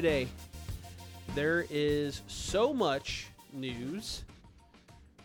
today. 0.00 0.28
There 1.34 1.66
is 1.70 2.22
so 2.28 2.72
much 2.72 3.26
news 3.52 4.22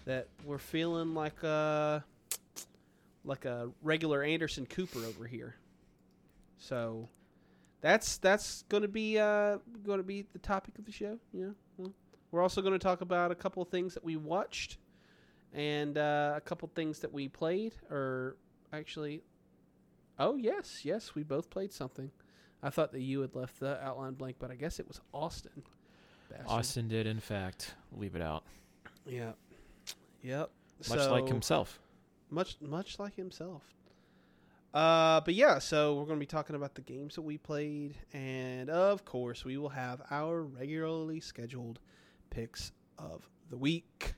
that 0.05 0.27
we're 0.43 0.57
feeling 0.57 1.13
like 1.13 1.43
a 1.43 2.03
like 3.23 3.45
a 3.45 3.69
regular 3.83 4.23
Anderson 4.23 4.65
Cooper 4.65 4.97
over 5.05 5.27
here. 5.27 5.53
So 6.57 7.07
that's 7.81 8.17
that's 8.17 8.63
going 8.63 8.81
to 8.81 8.87
be 8.87 9.19
uh, 9.19 9.59
going 9.85 9.99
to 9.99 10.03
be 10.03 10.25
the 10.33 10.39
topic 10.39 10.79
of 10.79 10.85
the 10.85 10.91
show. 10.91 11.19
Yeah, 11.31 11.49
we're 12.31 12.41
also 12.41 12.59
going 12.63 12.73
to 12.73 12.79
talk 12.79 13.01
about 13.01 13.29
a 13.29 13.35
couple 13.35 13.61
of 13.61 13.69
things 13.69 13.93
that 13.93 14.03
we 14.03 14.15
watched 14.15 14.79
and 15.53 15.99
uh, 15.99 16.33
a 16.35 16.41
couple 16.41 16.67
things 16.73 16.97
that 17.01 17.13
we 17.13 17.27
played. 17.27 17.75
Or 17.91 18.37
actually, 18.71 19.21
oh 20.17 20.35
yes, 20.35 20.79
yes, 20.83 21.13
we 21.13 21.21
both 21.21 21.51
played 21.51 21.71
something. 21.71 22.09
I 22.63 22.69
thought 22.69 22.91
that 22.93 23.01
you 23.01 23.19
had 23.21 23.35
left 23.35 23.59
the 23.59 23.79
outline 23.83 24.13
blank, 24.13 24.37
but 24.39 24.49
I 24.49 24.55
guess 24.55 24.79
it 24.79 24.87
was 24.87 25.01
Austin. 25.13 25.63
Bastard. 26.29 26.47
Austin 26.47 26.87
did, 26.87 27.05
in 27.05 27.19
fact, 27.19 27.75
leave 27.91 28.15
it 28.15 28.21
out, 28.21 28.43
Yeah. 29.05 29.33
Yep. 30.23 30.49
much 30.89 31.09
like 31.09 31.27
himself. 31.27 31.79
much 32.29 32.55
much 32.61 32.97
like 32.97 33.15
himself. 33.15 33.61
Uh, 34.73 35.21
but 35.21 35.35
yeah, 35.35 35.59
so 35.59 35.93
we're 35.93 36.05
going 36.05 36.17
to 36.17 36.19
be 36.19 36.25
talking 36.25 36.55
about 36.55 36.73
the 36.73 36.81
games 36.81 37.13
that 37.15 37.21
we 37.21 37.37
played, 37.37 37.95
and 38.13 38.69
of 38.71 39.05
course, 39.05 39.45
we 39.45 39.57
will 39.57 39.69
have 39.69 40.01
our 40.09 40.41
regularly 40.41 41.19
scheduled 41.19 41.79
picks 42.31 42.71
of 42.97 43.29
the 43.51 43.57
week. 43.57 44.15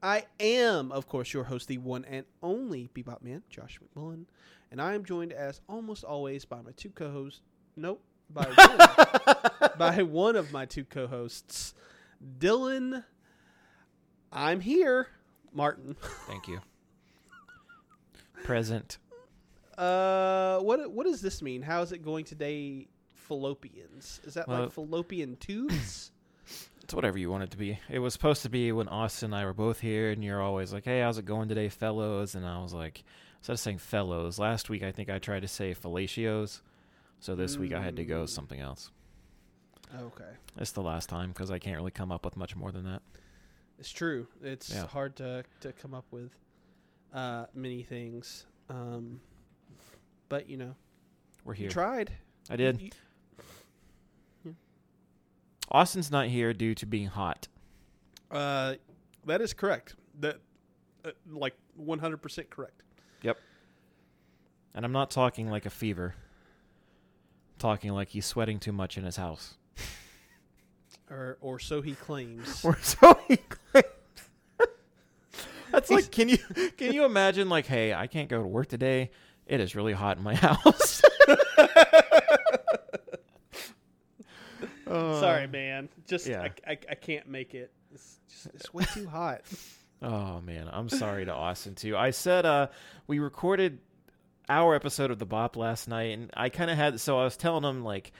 I 0.00 0.26
am, 0.38 0.92
of 0.92 1.08
course, 1.08 1.32
your 1.32 1.42
host, 1.44 1.66
the 1.66 1.78
one 1.78 2.04
and 2.04 2.24
only 2.44 2.88
Bebop 2.94 3.22
Man, 3.22 3.42
Josh 3.50 3.80
McMullen, 3.82 4.26
and 4.70 4.80
I 4.80 4.94
am 4.94 5.04
joined, 5.04 5.32
as 5.32 5.60
almost 5.68 6.04
always, 6.04 6.44
by 6.44 6.60
my 6.60 6.70
two 6.76 6.90
co-hosts. 6.90 7.40
Nope, 7.78 8.02
by 8.30 8.44
one, 8.44 9.70
by 9.78 10.02
one 10.02 10.36
of 10.36 10.52
my 10.52 10.66
two 10.66 10.84
co-hosts, 10.84 11.74
Dylan. 12.38 13.04
I'm 14.32 14.60
here, 14.60 15.06
Martin. 15.52 15.96
Thank 16.26 16.48
you. 16.48 16.60
Present. 18.44 18.98
Uh, 19.76 20.58
what 20.58 20.90
what 20.92 21.06
does 21.06 21.20
this 21.20 21.40
mean? 21.40 21.62
How 21.62 21.82
is 21.82 21.92
it 21.92 22.02
going 22.04 22.24
today? 22.24 22.88
Fallopians? 23.28 24.24
Is 24.26 24.34
that 24.34 24.48
Well- 24.48 24.62
like 24.62 24.72
fallopian 24.72 25.36
tubes? 25.36 26.10
It's 26.82 26.94
whatever 26.94 27.18
you 27.18 27.30
want 27.30 27.42
it 27.42 27.50
to 27.50 27.58
be. 27.58 27.78
It 27.90 27.98
was 27.98 28.14
supposed 28.14 28.40
to 28.44 28.48
be 28.48 28.72
when 28.72 28.88
Austin 28.88 29.34
and 29.34 29.34
I 29.34 29.44
were 29.44 29.52
both 29.52 29.78
here, 29.78 30.10
and 30.10 30.24
you're 30.24 30.40
always 30.40 30.72
like, 30.72 30.86
"Hey, 30.86 31.00
how's 31.00 31.18
it 31.18 31.26
going 31.26 31.50
today, 31.50 31.68
fellows?" 31.68 32.34
And 32.34 32.46
I 32.46 32.62
was 32.62 32.72
like, 32.72 33.04
instead 33.40 33.52
of 33.52 33.60
saying 33.60 33.76
fellows, 33.76 34.38
last 34.38 34.70
week 34.70 34.82
I 34.82 34.90
think 34.90 35.10
I 35.10 35.18
tried 35.18 35.40
to 35.40 35.48
say 35.48 35.74
fellatios. 35.74 36.62
So 37.20 37.34
this 37.34 37.56
week 37.56 37.72
I 37.72 37.82
had 37.82 37.96
to 37.96 38.04
go 38.04 38.24
Mm. 38.24 38.28
something 38.28 38.60
else. 38.60 38.90
okay, 39.94 40.36
It's 40.56 40.72
the 40.72 40.82
last 40.82 41.08
time 41.08 41.30
because 41.30 41.50
I 41.50 41.58
can't 41.58 41.76
really 41.76 41.90
come 41.90 42.12
up 42.12 42.24
with 42.24 42.36
much 42.36 42.54
more 42.56 42.70
than 42.72 42.84
that. 42.84 43.02
it's 43.78 43.90
true. 43.90 44.26
It's 44.42 44.70
Yeah. 44.70 44.86
hard 44.86 45.16
to 45.16 45.44
to 45.60 45.72
come 45.72 45.94
up 45.94 46.04
with 46.10 46.32
uh 47.12 47.46
many 47.54 47.82
things. 47.82 48.46
Um, 48.68 49.20
but 50.28 50.48
you 50.48 50.56
know, 50.56 50.74
We're 51.44 51.54
you 51.54 51.60
here. 51.60 51.70
tried. 51.70 52.12
I 52.50 52.56
did. 52.56 52.80
You- 52.82 52.90
Austin's 55.70 56.10
not 56.10 56.28
here 56.28 56.52
due 56.54 56.74
to 56.74 56.86
being 56.86 57.08
hot. 57.08 57.48
uh, 58.30 58.74
that 59.26 59.40
is 59.42 59.52
correct. 59.52 59.94
That 60.20 60.40
uh, 61.04 61.10
like 61.30 61.54
one 61.76 61.98
hundred 61.98 62.18
percent 62.22 62.48
correct. 62.50 62.82
Yep. 63.22 63.38
And 64.74 64.84
I'm 64.84 64.92
not 64.92 65.10
talking 65.10 65.50
like 65.50 65.66
a 65.66 65.70
fever. 65.70 66.14
Talking 67.58 67.92
like 67.92 68.08
he's 68.08 68.26
sweating 68.26 68.58
too 68.58 68.72
much 68.72 68.96
in 68.96 69.04
his 69.04 69.16
house. 69.16 69.54
Or 71.10 71.38
or 71.40 71.58
so 71.58 71.80
he 71.80 71.94
claims. 71.94 72.62
Or 72.64 72.76
so 72.82 73.18
he 73.28 73.38
claims. 73.38 73.86
That's 75.72 75.90
like, 75.90 76.10
can 76.10 76.28
you 76.28 76.36
can 76.76 76.92
you 76.92 77.06
imagine? 77.06 77.48
Like, 77.48 77.64
hey, 77.64 77.94
I 77.94 78.06
can't 78.08 78.28
go 78.28 78.42
to 78.42 78.46
work 78.46 78.68
today. 78.68 79.10
It 79.46 79.60
is 79.60 79.74
really 79.74 79.94
hot 79.94 80.18
in 80.18 80.22
my 80.22 80.34
house. 80.34 81.00
Uh, 84.86 85.20
Sorry, 85.20 85.46
man. 85.46 85.88
Just 86.06 86.26
yeah. 86.26 86.48
I, 86.66 86.72
I, 86.72 86.78
I 86.90 86.94
can't 86.94 87.28
make 87.28 87.54
it. 87.54 87.70
It's 87.92 88.18
just 88.28 88.46
it's 88.54 88.74
way 88.74 88.84
too 88.84 89.06
hot. 89.06 89.42
Oh 90.00 90.40
man, 90.40 90.68
I'm 90.70 90.88
sorry 90.88 91.24
to 91.24 91.32
Austin 91.34 91.74
too. 91.74 91.96
I 91.96 92.10
said 92.10 92.46
uh 92.46 92.68
we 93.06 93.18
recorded 93.18 93.80
our 94.48 94.74
episode 94.74 95.10
of 95.10 95.18
the 95.18 95.26
Bop 95.26 95.56
last 95.56 95.88
night 95.88 96.16
and 96.18 96.30
I 96.34 96.48
kind 96.48 96.70
of 96.70 96.76
had 96.76 97.00
so 97.00 97.18
I 97.18 97.24
was 97.24 97.36
telling 97.36 97.64
him 97.64 97.84
like 97.84 98.12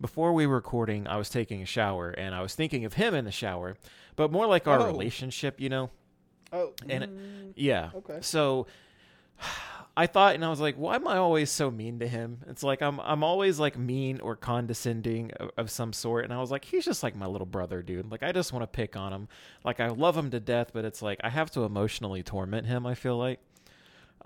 before 0.00 0.32
we 0.32 0.46
were 0.46 0.54
recording 0.56 1.06
I 1.06 1.16
was 1.16 1.28
taking 1.30 1.62
a 1.62 1.66
shower 1.66 2.10
and 2.10 2.34
I 2.34 2.42
was 2.42 2.54
thinking 2.54 2.84
of 2.84 2.94
him 2.94 3.14
in 3.14 3.24
the 3.24 3.32
shower, 3.32 3.76
but 4.14 4.30
more 4.32 4.46
like 4.46 4.66
our 4.66 4.80
Oh. 4.80 4.86
relationship, 4.86 5.60
you 5.60 5.68
know. 5.68 5.90
Oh, 6.52 6.72
And 6.88 7.04
it- 7.04 7.10
mm, 7.10 7.52
Yeah. 7.56 7.90
okay. 7.96 8.18
So 8.20 8.66
I 9.98 10.06
thought 10.06 10.34
and 10.34 10.44
I 10.44 10.50
was 10.50 10.60
like, 10.60 10.76
why 10.76 10.94
am 10.96 11.08
I 11.08 11.16
always 11.16 11.50
so 11.50 11.70
mean 11.70 12.00
to 12.00 12.06
him? 12.08 12.40
It's 12.48 12.62
like 12.62 12.82
I'm 12.82 13.00
I'm 13.00 13.24
always 13.24 13.58
like 13.58 13.78
mean 13.78 14.20
or 14.20 14.36
condescending 14.36 15.30
of, 15.40 15.50
of 15.56 15.70
some 15.70 15.94
sort 15.94 16.24
and 16.24 16.34
I 16.34 16.38
was 16.40 16.50
like, 16.50 16.66
he's 16.66 16.84
just 16.84 17.02
like 17.02 17.16
my 17.16 17.26
little 17.26 17.46
brother, 17.46 17.82
dude. 17.82 18.10
Like 18.10 18.22
I 18.22 18.32
just 18.32 18.52
want 18.52 18.62
to 18.62 18.66
pick 18.66 18.94
on 18.96 19.12
him. 19.14 19.28
Like 19.64 19.80
I 19.80 19.88
love 19.88 20.14
him 20.16 20.30
to 20.32 20.40
death, 20.40 20.70
but 20.74 20.84
it's 20.84 21.00
like 21.00 21.18
I 21.24 21.30
have 21.30 21.50
to 21.52 21.64
emotionally 21.64 22.22
torment 22.22 22.66
him, 22.66 22.84
I 22.86 22.94
feel 22.94 23.16
like. 23.16 23.40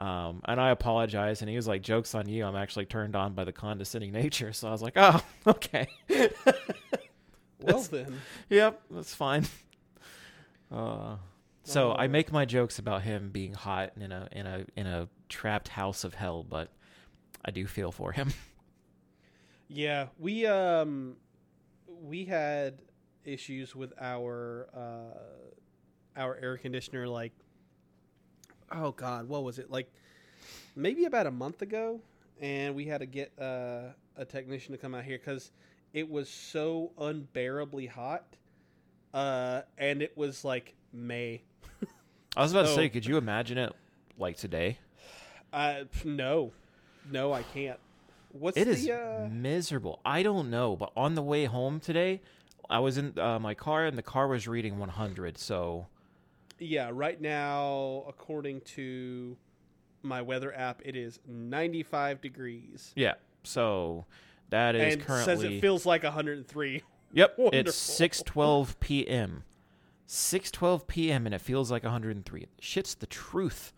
Um, 0.01 0.41
and 0.47 0.59
I 0.59 0.71
apologize, 0.71 1.43
and 1.43 1.51
he 1.51 1.57
was 1.57 1.69
like, 1.69 1.83
"Jokes 1.83 2.15
on 2.15 2.27
you! 2.27 2.45
I'm 2.47 2.57
actually 2.57 2.87
turned 2.87 3.15
on 3.15 3.35
by 3.35 3.45
the 3.45 3.53
condescending 3.53 4.13
nature." 4.13 4.53
So 4.55 4.67
I 4.69 4.71
was 4.71 4.81
like, 4.83 4.95
"Oh, 4.97 5.23
okay, 5.47 5.89
Well 7.61 7.83
then. 7.83 8.17
yep, 8.49 8.81
that's 8.91 9.15
fine." 9.15 9.47
Uh, 10.73 11.17
so 11.65 11.93
I 11.93 12.07
make 12.09 12.33
my 12.33 12.47
jokes 12.47 12.79
about 12.79 13.03
him 13.03 13.29
being 13.31 13.53
hot 13.53 13.93
in 14.01 14.11
a 14.11 14.27
in 14.33 14.47
a 14.47 14.65
in 14.75 14.87
a 14.87 15.09
trapped 15.29 15.69
house 15.69 16.03
of 16.05 16.15
hell, 16.15 16.45
but 16.49 16.71
I 17.45 17.51
do 17.51 17.67
feel 17.67 17.93
for 17.93 18.13
him. 18.13 18.33
Yeah, 19.69 20.07
we 20.19 20.47
um 20.47 21.17
we 21.87 22.25
had 22.25 22.81
issues 23.25 23.77
with 23.77 23.93
our 24.01 24.69
uh 24.75 26.19
our 26.21 26.37
air 26.37 26.57
conditioner 26.57 27.07
like 27.07 27.33
oh 28.73 28.93
god, 28.93 29.29
what 29.29 29.45
was 29.45 29.59
it? 29.59 29.71
Like 29.71 29.93
maybe 30.77 31.05
about 31.05 31.27
a 31.27 31.31
month 31.31 31.63
ago 31.63 32.01
and 32.41 32.75
we 32.75 32.87
had 32.87 32.99
to 33.01 33.07
get 33.07 33.33
uh, 33.39 33.89
a 34.17 34.25
technician 34.25 34.73
to 34.73 34.79
come 34.79 34.95
out 34.95 35.05
here 35.05 35.19
cuz 35.19 35.51
it 35.93 36.09
was 36.09 36.29
so 36.29 36.93
unbearably 36.99 37.87
hot. 37.87 38.25
Uh 39.13 39.63
and 39.79 40.03
it 40.03 40.17
was 40.17 40.45
like 40.45 40.75
May. 40.93 41.43
I 42.37 42.43
was 42.43 42.53
about 42.53 42.67
to 42.67 42.75
say, 42.75 42.89
could 42.89 43.05
you 43.07 43.17
imagine 43.17 43.59
it 43.59 43.73
like 44.19 44.37
today? 44.37 44.79
Uh 45.53 45.85
no. 46.05 46.53
No, 47.11 47.33
I 47.33 47.43
can't. 47.43 47.79
What's 48.33 48.57
It 48.57 48.67
the 48.67 48.71
is 48.71 48.89
uh 48.89 49.29
miserable. 49.31 50.01
I 50.05 50.23
don't 50.23 50.51
know, 50.51 50.77
but 50.77 50.93
on 50.97 51.15
the 51.17 51.23
way 51.23 51.47
home 51.47 51.81
today, 51.81 52.21
I 52.69 52.79
was 52.79 52.99
in 52.99 53.19
uh, 53.19 53.41
my 53.41 53.55
car 53.55 53.85
and 53.85 53.99
the 53.99 54.03
car 54.03 54.29
was 54.29 54.47
reading 54.47 54.79
100. 54.79 55.39
So 55.39 55.87
Yeah, 56.61 56.91
right 56.93 57.21
now, 57.21 58.05
according 58.07 58.61
to 58.77 59.37
my 60.03 60.23
weather 60.23 60.55
app, 60.55 60.83
it 60.85 60.95
is 60.95 61.19
95 61.27 62.21
degrees. 62.21 62.93
yeah, 62.95 63.15
so 63.43 64.05
that 64.51 64.75
is 64.77 64.95
and 64.95 65.03
currently 65.03 65.35
says 65.37 65.43
it 65.43 65.61
feels 65.61 65.85
like 65.87 66.03
103. 66.03 66.83
Yep, 67.13 67.39
Wonderful. 67.39 67.69
it's 67.71 67.99
6:12 68.01 68.79
p.m. 68.79 69.43
6:12 70.07 70.87
p.m. 70.87 71.27
and 71.27 71.35
it 71.35 71.41
feels 71.41 71.69
like 71.69 71.83
103. 71.83 72.47
Shit's 72.61 72.95
the 72.95 73.07
truth, 73.07 73.73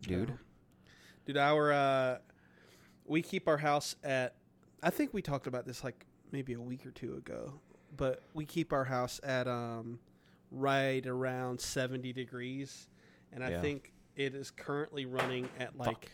dude. 0.00 0.38
Dude, 1.26 1.36
our 1.36 1.72
uh 1.72 2.18
we 3.04 3.20
keep 3.20 3.48
our 3.48 3.58
house 3.58 3.96
at 4.02 4.36
I 4.82 4.88
think 4.88 5.12
we 5.12 5.20
talked 5.20 5.46
about 5.46 5.66
this 5.66 5.84
like 5.84 6.06
maybe 6.32 6.54
a 6.54 6.60
week 6.60 6.86
or 6.86 6.90
two 6.90 7.16
ago, 7.16 7.52
but 7.96 8.22
we 8.32 8.46
keep 8.46 8.72
our 8.72 8.84
house 8.84 9.20
at 9.22 9.46
um 9.46 9.98
right 10.50 11.06
around 11.06 11.60
70 11.60 12.12
degrees 12.12 12.88
and 13.32 13.42
I 13.44 13.50
Yeah. 13.50 13.60
think 13.60 13.92
it 14.16 14.34
is 14.34 14.50
currently 14.50 15.06
running 15.06 15.48
at 15.58 15.76
like 15.76 16.04
Fuck. 16.04 16.10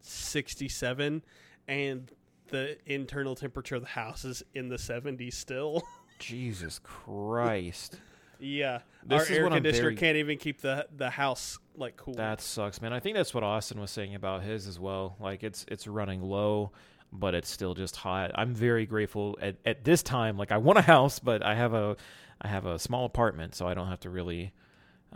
67 0.00 1.22
and 1.68 2.12
the 2.48 2.76
internal 2.86 3.34
temperature 3.34 3.74
of 3.76 3.82
the 3.82 3.88
house 3.88 4.24
is 4.24 4.42
in 4.54 4.68
the 4.68 4.76
70s 4.76 5.34
still. 5.34 5.82
Jesus 6.18 6.78
Christ. 6.78 7.98
yeah. 8.38 8.80
This 9.04 9.22
our 9.28 9.32
is 9.32 9.38
air 9.38 9.48
conditioner 9.50 9.82
very- 9.90 9.96
can't 9.96 10.16
even 10.16 10.38
keep 10.38 10.60
the 10.60 10.86
the 10.96 11.10
house 11.10 11.58
like 11.76 11.96
cool. 11.96 12.14
That 12.14 12.40
sucks, 12.40 12.80
man. 12.80 12.92
I 12.92 13.00
think 13.00 13.16
that's 13.16 13.34
what 13.34 13.42
Austin 13.44 13.80
was 13.80 13.90
saying 13.90 14.14
about 14.14 14.42
his 14.42 14.66
as 14.66 14.78
well. 14.78 15.16
Like 15.20 15.42
it's 15.42 15.64
it's 15.68 15.86
running 15.86 16.22
low, 16.22 16.72
but 17.12 17.34
it's 17.34 17.50
still 17.50 17.74
just 17.74 17.96
hot. 17.96 18.30
I'm 18.34 18.54
very 18.54 18.86
grateful 18.86 19.36
at, 19.42 19.56
at 19.66 19.84
this 19.84 20.02
time. 20.02 20.38
Like 20.38 20.52
I 20.52 20.56
want 20.58 20.78
a 20.78 20.82
house, 20.82 21.18
but 21.18 21.42
I 21.42 21.54
have 21.54 21.74
a 21.74 21.96
I 22.44 22.48
have 22.48 22.66
a 22.66 22.78
small 22.78 23.06
apartment, 23.06 23.54
so 23.54 23.66
I 23.66 23.74
don't 23.74 23.88
have 23.88 24.00
to 24.00 24.10
really 24.10 24.52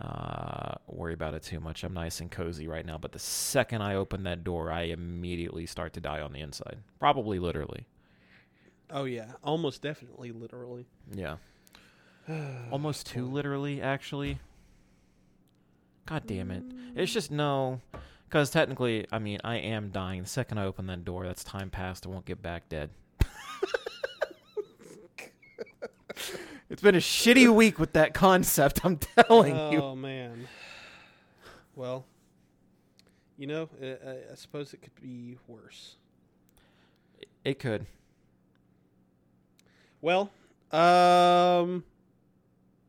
uh, 0.01 0.75
worry 0.87 1.13
about 1.13 1.35
it 1.35 1.43
too 1.43 1.59
much. 1.59 1.83
I'm 1.83 1.93
nice 1.93 2.21
and 2.21 2.31
cozy 2.31 2.67
right 2.67 2.85
now. 2.85 2.97
But 2.97 3.11
the 3.11 3.19
second 3.19 3.83
I 3.83 3.95
open 3.95 4.23
that 4.23 4.43
door, 4.43 4.71
I 4.71 4.83
immediately 4.83 5.67
start 5.67 5.93
to 5.93 6.01
die 6.01 6.21
on 6.21 6.33
the 6.33 6.39
inside. 6.39 6.79
Probably 6.99 7.37
literally. 7.37 7.85
Oh 8.89 9.03
yeah, 9.03 9.33
almost 9.43 9.83
definitely, 9.83 10.31
literally. 10.31 10.87
Yeah. 11.13 11.37
Almost 12.71 13.07
too 13.07 13.25
literally, 13.25 13.81
actually. 13.81 14.39
God 16.05 16.25
damn 16.25 16.51
it. 16.51 16.63
It's 16.95 17.13
just 17.13 17.29
no. 17.29 17.81
Because 18.27 18.49
technically, 18.51 19.07
I 19.11 19.19
mean, 19.19 19.39
I 19.43 19.57
am 19.57 19.89
dying. 19.89 20.23
The 20.23 20.29
second 20.29 20.59
I 20.59 20.65
open 20.65 20.87
that 20.87 21.05
door, 21.05 21.25
that's 21.25 21.43
time 21.43 21.69
passed. 21.69 22.05
I 22.05 22.09
won't 22.09 22.25
get 22.25 22.41
back 22.41 22.69
dead. 22.69 22.89
It's 26.79 26.83
been 26.85 26.95
a 26.95 26.99
shitty 26.99 27.53
week 27.53 27.77
with 27.77 27.91
that 27.91 28.13
concept, 28.13 28.85
I'm 28.85 28.95
telling 28.95 29.53
you. 29.73 29.81
Oh 29.81 29.95
man. 29.97 30.47
Well, 31.75 32.05
you 33.35 33.47
know, 33.47 33.67
I, 33.83 34.31
I, 34.31 34.35
suppose 34.35 34.73
it 34.73 34.81
could 34.81 34.95
be 34.95 35.35
worse. 35.45 35.97
It 37.43 37.59
could. 37.59 37.85
Well, 39.99 40.31
um, 40.71 41.83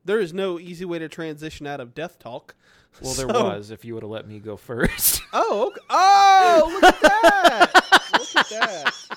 there 0.04 0.20
is 0.20 0.32
no 0.32 0.60
easy 0.60 0.84
way 0.84 1.00
to 1.00 1.08
transition 1.08 1.66
out 1.66 1.80
of 1.80 1.92
death 1.92 2.20
talk. 2.20 2.54
Well, 3.02 3.14
there 3.14 3.28
So- 3.34 3.42
was 3.42 3.72
if 3.72 3.84
you 3.84 3.94
would 3.94 4.04
have 4.04 4.10
let 4.10 4.28
me 4.28 4.38
go 4.38 4.56
first. 4.56 5.20
Oh, 5.32 5.66
okay. 5.66 5.80
oh, 5.90 6.78
look 6.80 6.94
at 6.94 7.00
that! 7.00 7.72
look 8.20 8.36
at 8.36 8.48
that! 8.50 9.09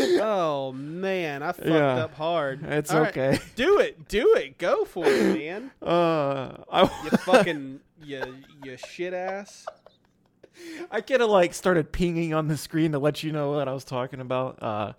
Oh 0.22 0.72
man, 0.72 1.42
I 1.42 1.52
fucked 1.52 1.68
Yeah. 1.68 2.04
up 2.04 2.14
hard. 2.14 2.62
it's 2.64 2.92
All 2.92 3.00
right, 3.02 3.16
okay. 3.16 3.38
Do 3.56 3.78
it, 3.78 4.08
do 4.08 4.34
it, 4.34 4.58
go 4.58 4.84
for 4.84 5.04
it, 5.06 5.36
man. 5.36 5.70
Uh, 5.82 6.56
I, 6.70 6.82
You 7.04 7.10
fucking 7.18 7.80
you 8.02 8.22
you 8.62 8.76
shit 8.76 9.12
ass. 9.14 9.66
I 10.90 11.00
could 11.00 11.20
have 11.20 11.30
like 11.30 11.54
started 11.54 11.90
pinging 11.92 12.34
on 12.34 12.48
the 12.48 12.56
screen 12.56 12.92
to 12.92 12.98
let 12.98 13.22
you 13.22 13.32
know 13.32 13.52
what 13.52 13.66
I 13.68 13.72
was 13.72 13.84
talking 13.84 14.20
about. 14.20 14.62
Uh, 14.62 14.92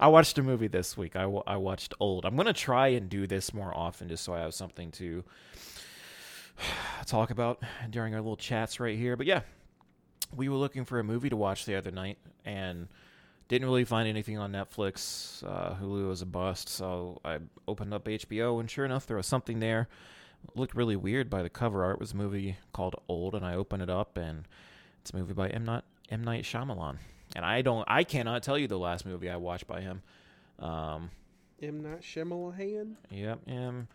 I 0.00 0.08
watched 0.08 0.36
a 0.38 0.42
movie 0.42 0.66
this 0.66 0.96
week. 0.96 1.14
I, 1.14 1.22
I 1.46 1.56
watched 1.56 1.94
Old. 2.00 2.24
I'm 2.24 2.36
gonna 2.36 2.52
try 2.52 2.88
and 2.88 3.08
do 3.08 3.26
this 3.26 3.54
more 3.54 3.72
often, 3.76 4.08
just 4.08 4.24
so 4.24 4.34
I 4.34 4.40
have 4.40 4.54
something 4.54 4.90
to 4.92 5.22
talk 7.06 7.30
about 7.30 7.62
during 7.90 8.14
our 8.14 8.20
little 8.20 8.36
chats 8.36 8.80
right 8.80 8.98
here. 8.98 9.16
But 9.16 9.26
yeah, 9.26 9.40
we 10.34 10.48
were 10.48 10.56
looking 10.56 10.84
for 10.84 10.98
a 10.98 11.04
movie 11.04 11.28
to 11.30 11.36
watch 11.36 11.64
the 11.64 11.76
other 11.76 11.90
night 11.90 12.18
and 12.44 12.88
didn't 13.48 13.66
really 13.66 13.84
find 13.84 14.08
anything 14.08 14.38
on 14.38 14.52
Netflix. 14.52 15.44
Uh, 15.44 15.74
Hulu 15.74 16.08
was 16.08 16.22
a 16.22 16.26
bust, 16.26 16.68
so 16.68 17.20
I 17.24 17.38
opened 17.68 17.92
up 17.92 18.04
HBO, 18.04 18.60
and 18.60 18.70
sure 18.70 18.84
enough, 18.84 19.06
there 19.06 19.16
was 19.16 19.26
something 19.26 19.60
there. 19.60 19.88
It 20.48 20.56
looked 20.56 20.74
really 20.74 20.96
weird 20.96 21.30
by 21.30 21.42
the 21.42 21.50
cover 21.50 21.84
art. 21.84 21.94
It 21.94 22.00
was 22.00 22.12
a 22.12 22.16
movie 22.16 22.56
called 22.72 22.96
Old, 23.08 23.34
and 23.34 23.44
I 23.44 23.54
opened 23.54 23.82
it 23.82 23.90
up 23.90 24.16
and 24.16 24.44
it's 25.00 25.10
a 25.12 25.16
movie 25.16 25.34
by 25.34 25.48
M. 25.48 25.64
Night, 25.64 25.84
M. 26.10 26.24
Night 26.24 26.44
Shyamalan. 26.44 26.96
And 27.36 27.44
I 27.44 27.62
don't, 27.62 27.84
I 27.88 28.04
cannot 28.04 28.42
tell 28.42 28.56
you 28.56 28.68
the 28.68 28.78
last 28.78 29.04
movie 29.04 29.28
I 29.28 29.36
watched 29.36 29.66
by 29.66 29.80
him. 29.82 30.02
Um, 30.58 31.10
M 31.62 31.82
Night 31.82 32.00
Shyamalan. 32.00 32.94
yep, 33.10 33.40
um, 33.50 33.88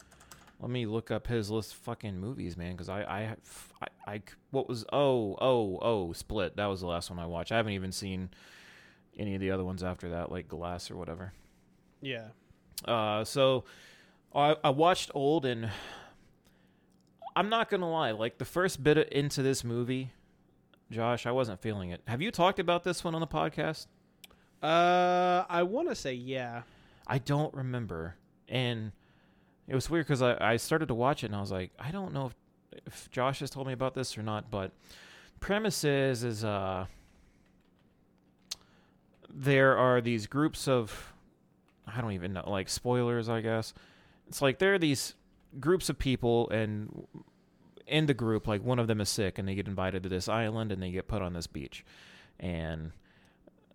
let 0.60 0.69
me 0.69 0.86
look 0.86 1.10
up 1.10 1.25
his 1.25 1.50
list 1.50 1.74
of 1.74 1.80
fucking 1.80 2.19
movies, 2.19 2.57
man, 2.57 2.74
because 2.74 2.90
I, 2.90 3.02
I, 3.02 3.36
I, 3.81 4.12
I, 4.13 4.22
what 4.52 4.68
was, 4.68 4.86
oh, 4.92 5.36
oh, 5.42 5.80
oh, 5.81 6.13
Split. 6.13 6.57
That 6.57 6.68
was 6.68 6.81
the 6.81 6.88
last 6.88 7.10
one 7.10 7.18
I 7.18 7.25
watched. 7.25 7.52
I 7.52 7.57
haven't 7.57 7.74
even 7.74 7.92
seen 7.92 8.30
any 9.19 9.36
of 9.36 9.42
the 9.42 9.51
other 9.51 9.63
ones 9.63 9.83
after 9.83 10.10
that, 10.10 10.31
like 10.31 10.48
Glass 10.48 10.89
or 10.89 10.95
whatever. 10.95 11.33
Yeah. 12.01 12.30
Uh, 12.86 13.24
so 13.24 13.66
I, 14.33 14.56
I 14.63 14.69
watched 14.69 15.12
Old, 15.13 15.45
and 15.45 15.69
I'm 17.36 17.50
not 17.50 17.69
gonna 17.69 17.89
lie. 17.89 18.12
Like 18.12 18.38
the 18.38 18.45
first 18.45 18.83
bit 18.83 18.98
of, 18.98 19.07
into 19.12 19.44
this 19.44 19.63
movie, 19.63 20.12
Josh, 20.89 21.25
I 21.25 21.31
wasn't 21.31 21.62
feeling 21.62 21.92
it. 21.92 22.01
Have 22.07 22.21
you 22.21 22.31
talked 22.31 22.60
about 22.60 22.83
this 22.83 23.04
one 23.04 23.13
on 23.13 23.21
the 23.21 23.27
podcast? 23.27 23.88
Uh, 24.63 25.45
I 25.50 25.63
want 25.63 25.89
to 25.89 25.95
say 25.95 26.13
yeah. 26.13 26.63
I 27.06 27.18
don't 27.18 27.54
remember, 27.54 28.16
and 28.48 28.92
it 29.68 29.75
was 29.75 29.89
weird 29.89 30.06
because 30.06 30.21
I, 30.21 30.38
I 30.39 30.57
started 30.57 30.88
to 30.88 30.95
watch 30.95 31.24
it, 31.24 31.27
and 31.27 31.36
I 31.36 31.42
was 31.42 31.51
like, 31.51 31.71
I 31.80 31.92
don't 31.92 32.13
know 32.13 32.27
if, 32.27 32.36
if 32.86 33.12
Josh 33.12 33.39
has 33.39 33.50
told 33.50 33.68
me 33.68 33.74
about 33.74 33.94
this 33.94 34.18
or 34.18 34.24
not, 34.24 34.50
but 34.50 34.71
premise 35.39 35.83
is 35.83 36.24
is 36.24 36.44
uh 36.44 36.86
there 39.34 39.78
are 39.78 40.02
these 40.02 40.28
groups 40.28 40.68
of 40.68 41.14
I 41.88 42.02
don't 42.02 42.12
even 42.12 42.34
know 42.34 42.50
like 42.50 42.70
spoilers 42.70 43.30
I 43.30 43.42
guess. 43.42 43.74
It's 44.28 44.42
like 44.42 44.60
there 44.60 44.74
are 44.74 44.80
these 44.80 45.16
groups 45.60 45.90
of 45.90 45.98
people 45.98 46.50
and 46.50 47.08
in 47.88 48.06
the 48.06 48.14
group 48.14 48.48
like 48.48 48.64
one 48.64 48.78
of 48.78 48.88
them 48.88 49.02
is 49.02 49.10
sick 49.10 49.40
and 49.40 49.48
they 49.48 49.56
get 49.56 49.68
invited 49.68 50.04
to 50.04 50.10
this 50.10 50.30
island 50.30 50.72
and 50.72 50.81
they 50.81 50.92
get 50.92 51.08
put 51.08 51.22
on 51.22 51.34
this 51.34 51.48
beach. 51.48 51.86
And 52.40 52.92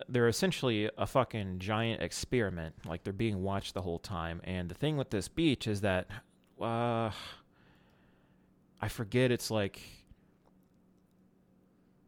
they're 0.09 0.29
essentially 0.29 0.91
a 0.99 1.07
fucking 1.07 1.59
giant 1.61 2.03
experiment 2.03 2.75
like 2.87 3.05
they're 3.05 3.13
being 3.13 3.43
watched 3.43 3.75
the 3.75 3.83
whole 3.83 3.99
time. 3.99 4.41
And 4.45 4.69
the 4.69 4.75
thing 4.75 4.97
with 4.97 5.11
this 5.11 5.29
beach 5.29 5.67
is 5.67 5.81
that 5.81 6.07
uh 6.61 7.11
I 8.81 8.89
forget 8.89 9.31
it's 9.31 9.51
like 9.51 9.81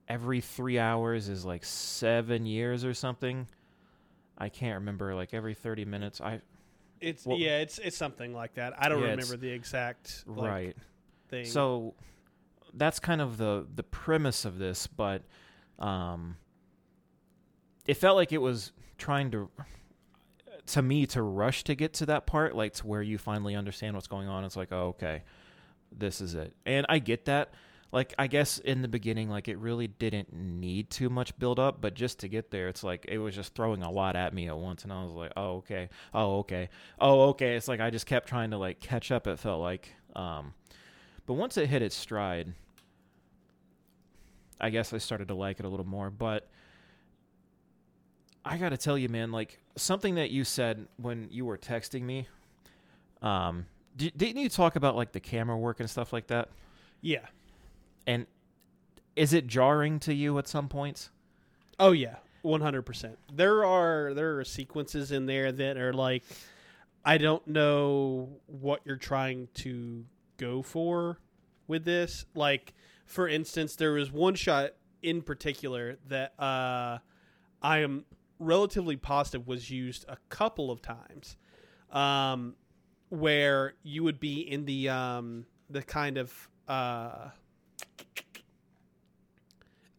every 0.08 0.40
three 0.40 0.78
hours 0.78 1.28
is 1.28 1.44
like 1.44 1.64
seven 1.64 2.46
years 2.46 2.84
or 2.84 2.94
something. 2.94 3.46
I 4.38 4.48
can't 4.48 4.76
remember. 4.80 5.14
Like 5.14 5.32
every 5.34 5.54
thirty 5.54 5.84
minutes, 5.84 6.20
I 6.20 6.40
It's 7.00 7.26
Well- 7.26 7.38
yeah, 7.38 7.58
it's 7.58 7.78
it's 7.78 7.96
something 7.96 8.32
like 8.34 8.54
that. 8.54 8.74
I 8.82 8.88
don't 8.88 9.02
Yeah, 9.02 9.10
remember 9.10 9.36
the 9.36 9.50
exact 9.50 10.24
like, 10.26 10.50
right. 10.50 10.76
thing. 11.28 11.44
So 11.46 11.94
that's 12.74 12.98
kind 12.98 13.20
of 13.20 13.36
the 13.38 13.66
the 13.74 13.82
premise 13.82 14.44
of 14.44 14.58
this, 14.58 14.86
but 14.86 15.22
um, 15.78 16.36
it 17.86 17.94
felt 17.94 18.16
like 18.16 18.32
it 18.32 18.38
was 18.38 18.72
trying 18.98 19.30
to 19.32 19.50
to 20.66 20.82
me 20.82 21.06
to 21.06 21.22
rush 21.22 21.62
to 21.64 21.74
get 21.74 21.92
to 21.94 22.06
that 22.06 22.26
part, 22.26 22.56
like 22.56 22.72
to 22.74 22.86
where 22.86 23.02
you 23.02 23.18
finally 23.18 23.54
understand 23.54 23.94
what's 23.94 24.08
going 24.08 24.26
on. 24.28 24.44
It's 24.44 24.56
like, 24.56 24.72
oh, 24.72 24.88
okay, 24.88 25.22
this 25.96 26.20
is 26.20 26.34
it, 26.34 26.54
and 26.66 26.84
I 26.88 26.98
get 26.98 27.26
that. 27.26 27.52
Like, 27.96 28.12
I 28.18 28.26
guess 28.26 28.58
in 28.58 28.82
the 28.82 28.88
beginning, 28.88 29.30
like 29.30 29.48
it 29.48 29.56
really 29.56 29.86
didn't 29.86 30.30
need 30.30 30.90
too 30.90 31.08
much 31.08 31.34
build 31.38 31.58
up, 31.58 31.80
but 31.80 31.94
just 31.94 32.18
to 32.18 32.28
get 32.28 32.50
there, 32.50 32.68
it's 32.68 32.84
like 32.84 33.06
it 33.08 33.16
was 33.16 33.34
just 33.34 33.54
throwing 33.54 33.82
a 33.82 33.90
lot 33.90 34.16
at 34.16 34.34
me 34.34 34.48
at 34.48 34.58
once, 34.58 34.84
and 34.84 34.92
I 34.92 35.02
was 35.02 35.14
like, 35.14 35.32
oh, 35.34 35.56
okay, 35.56 35.88
oh, 36.12 36.40
okay, 36.40 36.68
oh, 37.00 37.30
okay. 37.30 37.56
It's 37.56 37.68
like 37.68 37.80
I 37.80 37.88
just 37.88 38.04
kept 38.04 38.28
trying 38.28 38.50
to 38.50 38.58
like 38.58 38.80
catch 38.80 39.10
up. 39.10 39.26
It 39.26 39.38
felt 39.38 39.62
like, 39.62 39.94
um, 40.14 40.52
but 41.24 41.32
once 41.38 41.56
it 41.56 41.70
hit 41.70 41.80
its 41.80 41.96
stride, 41.96 42.52
I 44.60 44.68
guess 44.68 44.92
I 44.92 44.98
started 44.98 45.28
to 45.28 45.34
like 45.34 45.58
it 45.58 45.64
a 45.64 45.68
little 45.70 45.86
more. 45.86 46.10
But 46.10 46.50
I 48.44 48.58
got 48.58 48.68
to 48.68 48.76
tell 48.76 48.98
you, 48.98 49.08
man, 49.08 49.32
like 49.32 49.58
something 49.76 50.16
that 50.16 50.30
you 50.30 50.44
said 50.44 50.86
when 50.98 51.28
you 51.30 51.46
were 51.46 51.56
texting 51.56 52.02
me, 52.02 52.28
um, 53.22 53.64
di- 53.96 54.12
didn't 54.14 54.42
you 54.42 54.50
talk 54.50 54.76
about 54.76 54.96
like 54.96 55.12
the 55.12 55.20
camera 55.20 55.56
work 55.56 55.80
and 55.80 55.88
stuff 55.88 56.12
like 56.12 56.26
that? 56.26 56.50
yeah. 57.00 57.20
And 58.06 58.26
is 59.14 59.32
it 59.32 59.46
jarring 59.46 59.98
to 60.00 60.14
you 60.14 60.38
at 60.38 60.46
some 60.46 60.68
points? 60.68 61.10
Oh 61.78 61.92
yeah, 61.92 62.16
one 62.42 62.60
hundred 62.60 62.82
percent. 62.82 63.18
There 63.32 63.64
are 63.64 64.14
there 64.14 64.38
are 64.38 64.44
sequences 64.44 65.10
in 65.10 65.26
there 65.26 65.52
that 65.52 65.76
are 65.76 65.92
like, 65.92 66.22
I 67.04 67.18
don't 67.18 67.46
know 67.46 68.28
what 68.46 68.80
you're 68.84 68.96
trying 68.96 69.48
to 69.54 70.04
go 70.36 70.62
for 70.62 71.18
with 71.66 71.84
this. 71.84 72.26
Like, 72.34 72.74
for 73.06 73.28
instance, 73.28 73.76
there 73.76 73.92
was 73.92 74.12
one 74.12 74.34
shot 74.34 74.70
in 75.02 75.22
particular 75.22 75.98
that 76.08 76.32
uh, 76.38 76.98
I 77.62 77.78
am 77.78 78.04
relatively 78.38 78.96
positive 78.96 79.46
was 79.46 79.70
used 79.70 80.04
a 80.08 80.16
couple 80.28 80.70
of 80.70 80.82
times, 80.82 81.36
um, 81.90 82.54
where 83.08 83.74
you 83.82 84.04
would 84.04 84.20
be 84.20 84.40
in 84.40 84.64
the 84.64 84.88
um, 84.88 85.46
the 85.70 85.82
kind 85.82 86.18
of 86.18 86.48
uh, 86.68 87.28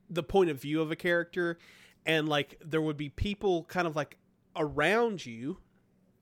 the 0.10 0.24
point 0.24 0.50
of 0.50 0.62
view 0.62 0.82
of 0.82 0.92
a 0.92 0.96
character 0.96 1.58
and 2.06 2.30
like 2.30 2.58
there 2.64 2.82
would 2.82 2.98
be 2.98 3.10
people 3.10 3.64
kind 3.66 3.86
of 3.88 3.96
like 3.96 4.18
around 4.56 5.26
you 5.26 5.58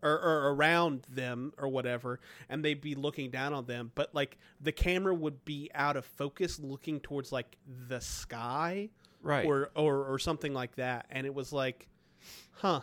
or, 0.02 0.12
or 0.20 0.54
around 0.54 1.04
them 1.10 1.54
or 1.58 1.68
whatever 1.68 2.20
and 2.50 2.66
they'd 2.66 2.82
be 2.82 2.96
looking 2.96 3.30
down 3.30 3.54
on 3.54 3.66
them 3.66 3.92
but 3.96 4.14
like 4.14 4.38
the 4.60 4.72
camera 4.72 5.14
would 5.14 5.46
be 5.46 5.70
out 5.76 5.96
of 5.96 6.04
focus 6.06 6.60
looking 6.60 7.00
towards 7.00 7.32
like 7.32 7.58
the 7.88 8.00
sky 8.02 8.90
Right. 9.22 9.46
or, 9.46 9.72
or 9.76 10.06
or 10.06 10.20
something 10.20 10.54
like 10.54 10.76
that 10.76 11.08
and 11.10 11.26
it 11.26 11.34
was 11.34 11.52
like 11.52 11.88
huh 12.54 12.82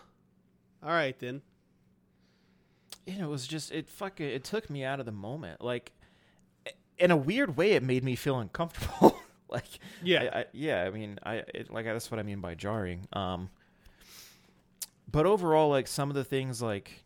all 0.83 0.91
right 0.91 1.17
then 1.19 1.43
you 3.07 3.19
know, 3.19 3.25
it 3.29 3.31
was 3.31 3.47
just 3.47 3.73
it 3.73 3.89
fucking 3.89 4.27
it 4.27 4.45
took 4.45 4.71
me 4.71 4.85
out 4.85 5.01
of 5.01 5.07
the 5.07 5.13
moment. 5.13 5.61
Like 5.61 5.93
in 6.99 7.11
a 7.11 7.17
weird 7.17 7.57
way, 7.57 7.73
it 7.73 7.83
made 7.83 8.05
me 8.05 8.17
feel 8.17 8.39
uncomfortable. 8.39 9.19
like 9.49 9.67
yeah 10.03 10.23
I, 10.33 10.39
I, 10.41 10.45
yeah, 10.53 10.85
I 10.85 10.91
mean, 10.91 11.19
I 11.23 11.35
it, 11.55 11.71
like 11.71 11.85
that's 11.85 12.11
what 12.11 12.19
I 12.19 12.23
mean 12.23 12.41
by 12.41 12.55
jarring. 12.55 13.07
Um, 13.13 13.51
but 15.11 15.27
overall, 15.27 15.69
like 15.69 15.87
some 15.87 16.09
of 16.09 16.15
the 16.15 16.25
things 16.25 16.63
like 16.63 17.05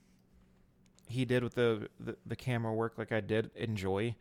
he 1.08 1.24
did 1.24 1.42
with 1.42 1.54
the, 1.54 1.88
the 2.00 2.16
the 2.24 2.36
camera 2.36 2.72
work, 2.72 2.94
like 2.98 3.12
I 3.12 3.20
did 3.20 3.50
enjoy. 3.56 4.14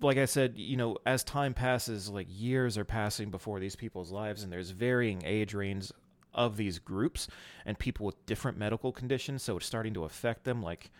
like 0.00 0.18
I 0.18 0.26
said, 0.26 0.54
you 0.56 0.76
know, 0.76 0.98
as 1.06 1.24
time 1.24 1.54
passes, 1.54 2.08
like 2.10 2.26
years 2.30 2.76
are 2.78 2.84
passing 2.84 3.30
before 3.30 3.60
these 3.60 3.76
people's 3.76 4.12
lives, 4.12 4.42
and 4.42 4.52
there's 4.52 4.70
varying 4.70 5.22
age 5.24 5.54
ranges 5.54 5.92
of 6.34 6.56
these 6.56 6.78
groups 6.78 7.28
and 7.64 7.78
people 7.78 8.04
with 8.04 8.26
different 8.26 8.58
medical 8.58 8.92
conditions, 8.92 9.42
so 9.42 9.56
it's 9.56 9.66
starting 9.66 9.94
to 9.94 10.04
affect 10.04 10.44
them. 10.44 10.62
Like, 10.62 10.90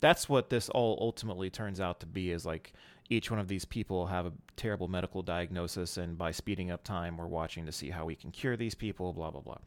that's 0.00 0.28
what 0.28 0.50
this 0.50 0.68
all 0.68 0.98
ultimately 1.00 1.50
turns 1.50 1.80
out 1.80 2.00
to 2.00 2.06
be 2.06 2.30
is 2.30 2.46
like 2.46 2.72
each 3.10 3.30
one 3.30 3.40
of 3.40 3.48
these 3.48 3.64
people 3.64 4.06
have 4.06 4.26
a 4.26 4.32
terrible 4.56 4.86
medical 4.88 5.22
diagnosis, 5.22 5.96
and 5.96 6.18
by 6.18 6.30
speeding 6.30 6.70
up 6.70 6.84
time, 6.84 7.16
we're 7.16 7.26
watching 7.26 7.64
to 7.66 7.72
see 7.72 7.90
how 7.90 8.04
we 8.04 8.14
can 8.14 8.30
cure 8.30 8.56
these 8.56 8.74
people, 8.74 9.12
blah, 9.12 9.30
blah, 9.30 9.40
blah. 9.40 9.58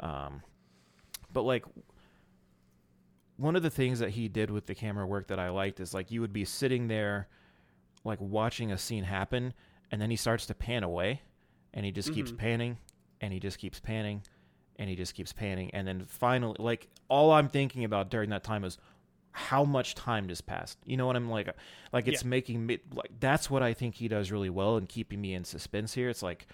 Um, 0.00 0.42
but 1.32 1.42
like, 1.42 1.64
one 3.36 3.56
of 3.56 3.62
the 3.62 3.70
things 3.70 3.98
that 4.00 4.10
he 4.10 4.28
did 4.28 4.50
with 4.50 4.66
the 4.66 4.74
camera 4.74 5.06
work 5.06 5.28
that 5.28 5.38
I 5.38 5.50
liked 5.50 5.80
is 5.80 5.94
like 5.94 6.10
you 6.10 6.20
would 6.20 6.32
be 6.32 6.44
sitting 6.44 6.88
there, 6.88 7.28
like 8.04 8.20
watching 8.20 8.72
a 8.72 8.78
scene 8.78 9.04
happen, 9.04 9.54
and 9.90 10.00
then 10.00 10.10
he 10.10 10.16
starts 10.16 10.46
to 10.46 10.54
pan 10.54 10.82
away, 10.82 11.22
and 11.74 11.84
he 11.84 11.92
just 11.92 12.12
keeps 12.12 12.30
Mhm. 12.32 12.38
panning, 12.38 12.78
and 13.20 13.32
he 13.32 13.40
just 13.40 13.58
keeps 13.58 13.80
panning, 13.80 14.22
and 14.76 14.88
he 14.88 14.96
just 14.96 15.14
keeps 15.14 15.32
panning, 15.32 15.70
and 15.72 15.86
then 15.86 16.04
finally, 16.04 16.56
like 16.58 16.88
all 17.08 17.32
I'm 17.32 17.48
thinking 17.48 17.84
about 17.84 18.10
during 18.10 18.30
that 18.30 18.44
time 18.44 18.64
is 18.64 18.78
how 19.32 19.64
much 19.64 19.94
time 19.94 20.28
just 20.28 20.46
passed. 20.46 20.78
You 20.84 20.96
know 20.96 21.06
what 21.06 21.16
I'm 21.16 21.28
like? 21.30 21.48
Like 21.92 22.08
it's 22.08 22.22
Yeah. 22.22 22.28
making 22.28 22.66
me 22.66 22.78
like 22.94 23.10
that's 23.20 23.50
what 23.50 23.62
I 23.62 23.72
think 23.74 23.94
he 23.94 24.08
does 24.08 24.30
really 24.32 24.50
well 24.50 24.76
in 24.76 24.86
keeping 24.86 25.20
me 25.20 25.34
in 25.34 25.44
suspense 25.44 25.94
here. 25.94 26.08
It's 26.08 26.22
like 26.22 26.46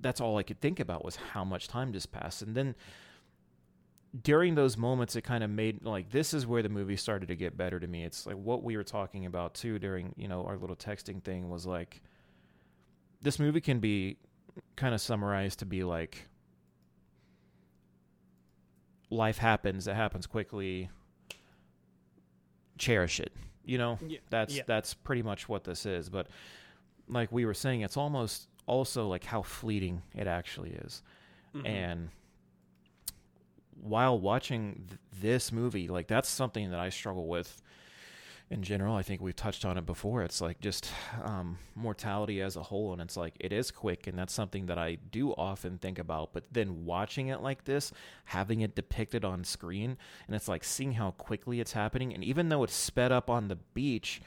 that's 0.00 0.20
all 0.20 0.36
I 0.38 0.42
could 0.42 0.60
think 0.60 0.80
about 0.80 1.04
was 1.04 1.16
how 1.16 1.44
much 1.44 1.68
time 1.68 1.92
just 1.92 2.12
passed, 2.12 2.42
and 2.42 2.54
then 2.54 2.74
during 4.22 4.54
those 4.54 4.78
moments 4.78 5.14
it 5.14 5.22
kind 5.22 5.44
of 5.44 5.50
made 5.50 5.84
like 5.84 6.10
this 6.10 6.32
is 6.32 6.46
where 6.46 6.62
the 6.62 6.68
movie 6.70 6.96
started 6.96 7.26
to 7.28 7.36
get 7.36 7.54
better 7.54 7.78
to 7.78 7.86
me 7.86 8.02
it's 8.02 8.24
like 8.24 8.36
what 8.36 8.62
we 8.62 8.74
were 8.74 8.84
talking 8.84 9.26
about 9.26 9.52
too 9.52 9.78
during 9.78 10.14
you 10.16 10.26
know 10.26 10.42
our 10.44 10.56
little 10.56 10.76
texting 10.76 11.22
thing 11.22 11.50
was 11.50 11.66
like 11.66 12.00
this 13.20 13.38
movie 13.38 13.60
can 13.60 13.78
be 13.78 14.16
kind 14.74 14.94
of 14.94 15.02
summarized 15.02 15.58
to 15.58 15.66
be 15.66 15.84
like 15.84 16.28
life 19.10 19.38
happens 19.38 19.86
it 19.86 19.94
happens 19.94 20.26
quickly 20.26 20.88
cherish 22.78 23.20
it 23.20 23.32
you 23.64 23.78
know 23.78 23.98
Yeah, 24.06 24.18
that's 24.30 24.56
yeah. 24.56 24.62
that's 24.66 24.94
pretty 24.94 25.22
much 25.22 25.48
what 25.48 25.64
this 25.64 25.86
is 25.86 26.08
but 26.08 26.28
like 27.08 27.30
we 27.32 27.44
were 27.44 27.54
saying 27.54 27.80
it's 27.82 27.96
almost 27.96 28.48
also 28.66 29.06
like 29.08 29.24
how 29.24 29.42
fleeting 29.42 30.02
it 30.14 30.26
actually 30.26 30.70
is 30.70 31.02
Mhm. 31.54 31.66
and 31.66 32.08
while 33.80 34.18
watching 34.18 34.84
th- 34.88 35.00
this 35.20 35.52
movie 35.52 35.88
like 35.88 36.06
that's 36.08 36.28
something 36.28 36.70
that 36.70 36.80
i 36.80 36.88
struggle 36.88 37.26
with 37.28 37.60
in 38.48 38.62
general 38.62 38.94
i 38.94 39.02
think 39.02 39.20
we've 39.20 39.34
touched 39.34 39.64
on 39.64 39.76
it 39.76 39.84
before 39.84 40.22
it's 40.22 40.40
like 40.40 40.60
just 40.60 40.90
um, 41.24 41.58
mortality 41.74 42.40
as 42.40 42.56
a 42.56 42.62
whole 42.62 42.92
and 42.92 43.02
it's 43.02 43.16
like 43.16 43.34
it 43.40 43.52
is 43.52 43.70
quick 43.70 44.06
and 44.06 44.18
that's 44.18 44.32
something 44.32 44.66
that 44.66 44.78
i 44.78 44.96
do 45.10 45.32
often 45.32 45.78
think 45.78 45.98
about 45.98 46.32
but 46.32 46.44
then 46.52 46.84
watching 46.84 47.28
it 47.28 47.40
like 47.40 47.64
this 47.64 47.92
having 48.26 48.60
it 48.60 48.76
depicted 48.76 49.24
on 49.24 49.42
screen 49.42 49.96
and 50.26 50.36
it's 50.36 50.48
like 50.48 50.62
seeing 50.62 50.92
how 50.92 51.10
quickly 51.12 51.60
it's 51.60 51.72
happening 51.72 52.14
and 52.14 52.22
even 52.22 52.48
though 52.48 52.62
it's 52.62 52.74
sped 52.74 53.10
up 53.10 53.28
on 53.28 53.48
the 53.48 53.56
beach 53.74 54.20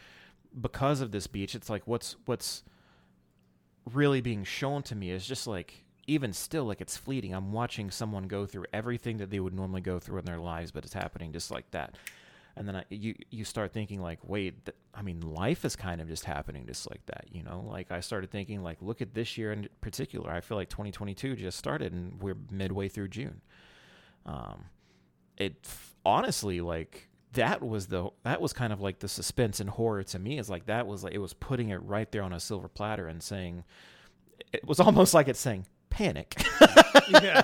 because 0.60 1.00
of 1.00 1.12
this 1.12 1.28
beach 1.28 1.56
it's 1.56 1.70
like 1.70 1.86
what's 1.88 2.16
what's 2.26 2.64
really 3.94 4.22
being 4.22 4.44
shown 4.44 4.84
to 4.84 4.96
me 4.96 5.12
is 5.12 5.26
just 5.26 5.48
like 5.48 5.86
even 6.08 6.34
still 6.34 6.66
like 6.66 6.82
it's 6.82 6.98
fleeting. 6.98 7.34
I'm 7.34 7.52
watching 7.52 7.92
someone 7.92 8.24
go 8.24 8.48
through 8.48 8.66
everything 8.74 9.18
that 9.18 9.30
they 9.30 9.40
would 9.40 9.54
normally 9.54 9.82
go 9.82 10.00
through 10.00 10.20
in 10.20 10.26
their 10.26 10.40
lives 10.40 10.72
but 10.72 10.84
it's 10.84 10.94
happening 10.94 11.32
just 11.32 11.52
like 11.52 11.70
that 11.72 11.96
and 12.56 12.68
then 12.68 12.76
I, 12.76 12.84
you 12.90 13.16
you 13.30 13.46
start 13.46 13.74
thinking 13.74 14.02
like 14.02 14.20
wait 14.24 14.66
th- 14.66 14.76
i 14.94 15.02
mean 15.02 15.22
life 15.22 15.66
is 15.66 15.76
kind 15.76 16.02
of 16.02 16.08
just 16.08 16.26
happening 16.26 16.66
just 16.66 16.90
like 16.90 17.06
that 17.08 17.26
you 17.32 17.44
know? 17.44 17.66
Like 17.68 17.92
i 17.92 18.00
started 18.00 18.32
thinking 18.32 18.64
like 18.64 18.78
look 18.82 19.02
at 19.02 19.14
this 19.14 19.38
year 19.38 19.52
in 19.52 19.68
particular. 19.82 20.32
I 20.32 20.42
feel 20.42 20.58
like 20.58 20.70
2022 20.70 21.36
just 21.36 21.58
started 21.58 21.94
and 21.94 22.22
we're 22.22 22.38
midway 22.52 22.88
through 22.88 23.10
june. 23.10 23.42
Um 24.26 24.66
it 25.38 25.68
honestly 26.06 26.62
like 26.62 27.10
that 27.34 27.62
was 27.62 27.88
the 27.88 28.10
that 28.24 28.42
was 28.42 28.54
kind 28.54 28.74
of 28.74 28.82
like 28.82 29.00
the 29.00 29.08
suspense 29.08 29.60
and 29.60 29.70
horror 29.70 30.04
to 30.04 30.20
me 30.20 30.40
is 30.40 30.50
like 30.50 30.66
that 30.66 30.88
was 30.88 31.04
like 31.04 31.14
it 31.14 31.20
was 31.20 31.34
putting 31.34 31.70
it 31.70 31.82
right 31.84 32.12
there 32.12 32.24
on 32.24 32.34
a 32.34 32.40
silver 32.40 32.68
platter 32.68 33.08
and 33.08 33.22
saying 33.22 33.64
it 34.52 34.66
was 34.66 34.80
almost 34.80 35.14
like 35.14 35.28
it's 35.28 35.40
saying 35.40 35.66
panic. 36.04 36.42
Yeah. 37.10 37.42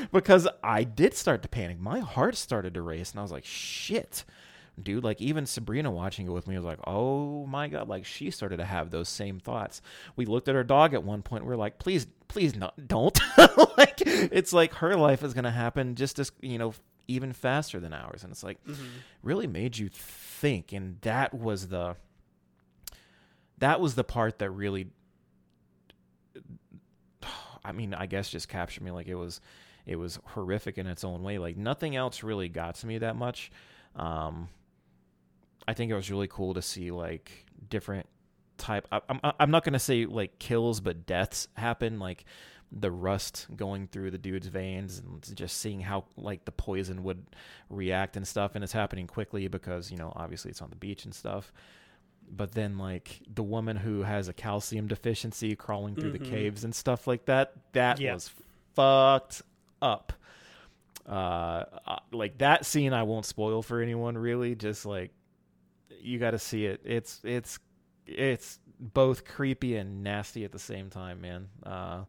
because 0.12 0.46
i 0.62 0.84
did 0.84 1.14
start 1.14 1.42
to 1.42 1.48
panic. 1.48 1.78
My 1.80 2.00
heart 2.00 2.36
started 2.36 2.74
to 2.74 2.82
race 2.82 3.10
and 3.12 3.18
i 3.18 3.22
was 3.22 3.32
like 3.32 3.44
shit 3.44 4.24
dude. 4.80 5.02
Like 5.02 5.20
even 5.20 5.44
sabrina 5.46 5.90
watching 5.90 6.26
it 6.26 6.30
with 6.30 6.46
me 6.46 6.54
was 6.56 6.64
like 6.64 6.78
oh 6.86 7.46
my 7.46 7.66
god. 7.68 7.88
Like 7.88 8.04
she 8.04 8.30
started 8.30 8.58
to 8.58 8.64
have 8.64 8.90
those 8.90 9.08
same 9.08 9.40
thoughts. 9.40 9.82
We 10.16 10.24
looked 10.26 10.48
at 10.48 10.54
our 10.54 10.64
dog 10.64 10.94
at 10.94 11.02
one 11.02 11.22
point. 11.22 11.44
We 11.44 11.52
are 11.52 11.56
like 11.56 11.78
please 11.78 12.06
please 12.28 12.54
not 12.54 12.86
don't. 12.88 13.18
Like 13.78 14.02
it's 14.04 14.52
like 14.52 14.74
her 14.74 14.96
life 14.96 15.22
is 15.22 15.34
gonna 15.34 15.50
happen 15.50 15.94
just 15.94 16.18
as 16.18 16.30
you 16.40 16.58
know 16.58 16.74
even 17.08 17.32
faster 17.32 17.80
than 17.80 17.92
ours. 17.92 18.22
And 18.24 18.30
it's 18.32 18.42
like 18.42 18.62
Mhm. 18.66 18.76
really 19.22 19.46
made 19.46 19.78
you 19.78 19.88
think. 19.92 20.72
And 20.72 21.00
that 21.02 21.32
was 21.32 21.68
the 21.68 21.96
that 23.58 23.80
was 23.80 23.94
the 23.94 24.04
part 24.04 24.38
that 24.40 24.50
really 24.50 24.88
I 27.64 27.72
mean, 27.72 27.94
I 27.94 28.06
guess 28.06 28.28
just 28.28 28.48
captured 28.48 28.82
me 28.82 28.90
like 28.90 29.08
it 29.08 29.14
was 29.14 29.40
it 29.86 29.96
was 29.96 30.18
horrific 30.24 30.78
in 30.78 30.86
its 30.86 31.04
own 31.04 31.22
way. 31.22 31.38
Like 31.38 31.56
nothing 31.56 31.96
else 31.96 32.22
really 32.22 32.48
got 32.48 32.76
to 32.76 32.86
me 32.86 32.98
that 32.98 33.16
much. 33.16 33.50
Um 33.96 34.48
I 35.66 35.74
think 35.74 35.90
it 35.90 35.94
was 35.94 36.10
really 36.10 36.28
cool 36.28 36.54
to 36.54 36.62
see 36.62 36.90
like 36.90 37.46
different 37.68 38.06
type 38.56 38.86
I, 38.90 39.00
I'm 39.08 39.20
I'm 39.38 39.50
not 39.50 39.64
to 39.64 39.78
say 39.78 40.06
like 40.06 40.38
kills 40.38 40.80
but 40.80 41.06
deaths 41.06 41.46
happen 41.56 41.98
like 41.98 42.24
the 42.70 42.90
rust 42.90 43.46
going 43.56 43.86
through 43.86 44.10
the 44.10 44.18
dude's 44.18 44.46
veins 44.46 44.98
and 44.98 45.36
just 45.36 45.56
seeing 45.58 45.80
how 45.80 46.04
like 46.16 46.44
the 46.44 46.52
poison 46.52 47.02
would 47.02 47.24
react 47.70 48.16
and 48.16 48.26
stuff 48.26 48.54
and 48.54 48.62
it's 48.62 48.72
happening 48.72 49.06
quickly 49.06 49.48
because 49.48 49.90
you 49.90 49.96
know 49.96 50.12
obviously 50.16 50.50
it's 50.50 50.60
on 50.60 50.70
the 50.70 50.76
beach 50.76 51.04
and 51.04 51.14
stuff 51.14 51.52
but 52.30 52.52
then 52.52 52.78
like 52.78 53.20
the 53.32 53.42
woman 53.42 53.76
who 53.76 54.02
has 54.02 54.28
a 54.28 54.32
calcium 54.32 54.86
deficiency 54.86 55.56
crawling 55.56 55.94
through 55.96 56.10
Mhm. 56.10 56.18
the 56.24 56.30
caves 56.30 56.64
and 56.64 56.74
stuff 56.74 57.06
like 57.06 57.24
that 57.26 57.52
that 57.72 57.98
Yeah. 58.00 58.14
was 58.14 58.30
fucked 58.74 59.42
up. 59.82 60.12
Uh 61.06 61.64
uh, 61.86 61.98
like 62.12 62.36
that 62.38 62.66
scene 62.66 62.92
i 62.92 63.02
won't 63.02 63.24
spoil 63.24 63.62
for 63.62 63.80
anyone 63.80 64.16
really. 64.18 64.54
Just 64.54 64.84
like 64.84 65.10
you 66.00 66.18
got 66.18 66.32
to 66.32 66.38
see 66.38 66.66
it. 66.66 66.80
It's 66.84 67.20
it's 67.24 67.58
it's 68.06 68.58
both 68.78 69.24
creepy 69.24 69.76
and 69.76 70.02
nasty 70.04 70.44
at 70.44 70.52
the 70.52 70.58
same 70.58 70.90
time 70.90 71.20
man. 71.22 71.48
Uh 71.64 72.04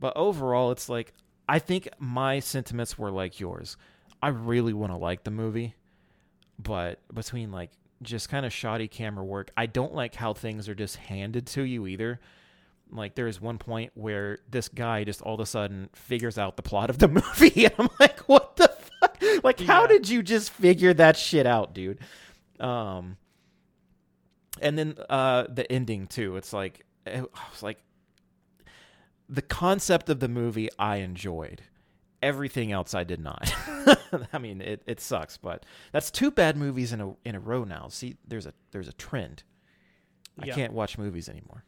but 0.00 0.16
overall 0.16 0.72
it's 0.72 0.88
like 0.88 1.12
i 1.48 1.58
think 1.60 1.88
my 1.98 2.40
sentiments 2.40 2.98
were 2.98 3.10
like 3.10 3.38
yours. 3.38 3.76
I 4.20 4.28
really 4.28 4.72
want 4.72 4.92
to 4.92 4.96
like 4.96 5.24
the 5.24 5.30
movie 5.30 5.74
but 6.58 7.00
between 7.12 7.50
like 7.52 7.70
just 8.02 8.28
kind 8.28 8.44
of 8.44 8.52
shoddy 8.52 8.88
camera 8.88 9.24
work. 9.24 9.50
I 9.56 9.66
don't 9.66 9.94
like 9.94 10.14
how 10.14 10.34
things 10.34 10.68
are 10.68 10.74
just 10.74 10.96
handed 10.96 11.46
to 11.48 11.62
you 11.62 11.86
either. 11.86 12.20
Like 12.90 13.14
there's 13.14 13.40
one 13.40 13.58
point 13.58 13.92
where 13.94 14.38
this 14.50 14.68
guy 14.68 15.04
just 15.04 15.22
all 15.22 15.34
of 15.34 15.40
a 15.40 15.46
sudden 15.46 15.88
figures 15.94 16.36
out 16.36 16.56
the 16.56 16.62
plot 16.62 16.90
of 16.90 16.98
the 16.98 17.08
movie 17.38 17.64
and 17.64 17.74
i'm 17.78 17.88
like 17.98 18.20
what 18.20 18.56
the 18.56 18.68
fuck? 18.68 19.22
Like 19.42 19.60
how 19.60 19.86
did 19.86 20.08
you 20.08 20.22
just 20.22 20.50
figure 20.50 20.92
that 20.94 21.16
shit 21.16 21.46
out 21.46 21.74
dude? 21.74 22.00
Um 22.60 23.16
and 24.60 24.78
then 24.78 24.94
uh 25.08 25.46
the 25.48 25.70
ending 25.72 26.06
too. 26.06 26.36
It's 26.36 26.52
like 26.52 26.84
i 27.06 27.20
was 27.22 27.62
like 27.62 27.78
the 29.28 29.42
concept 29.42 30.10
of 30.10 30.20
the 30.20 30.28
movie 30.28 30.68
i 30.78 30.96
enjoyed 30.96 31.62
everything 32.22 32.72
else 32.72 32.94
i 32.94 33.04
did 33.04 33.20
not. 33.20 33.52
I 34.32 34.38
mean 34.38 34.60
it, 34.60 34.82
it 34.86 35.00
sucks 35.00 35.36
but 35.36 35.64
that's 35.92 36.10
two 36.10 36.30
bad 36.30 36.56
movies 36.56 36.92
in 36.92 37.00
a 37.00 37.14
in 37.24 37.34
a 37.34 37.40
row 37.40 37.64
now. 37.64 37.88
See 37.88 38.16
there's 38.26 38.46
a 38.46 38.52
there's 38.70 38.88
a 38.88 38.92
trend. 38.92 39.42
I 40.38 40.48
can't 40.48 40.72
watch 40.72 40.96
movies 40.98 41.28
anymore. 41.28 41.64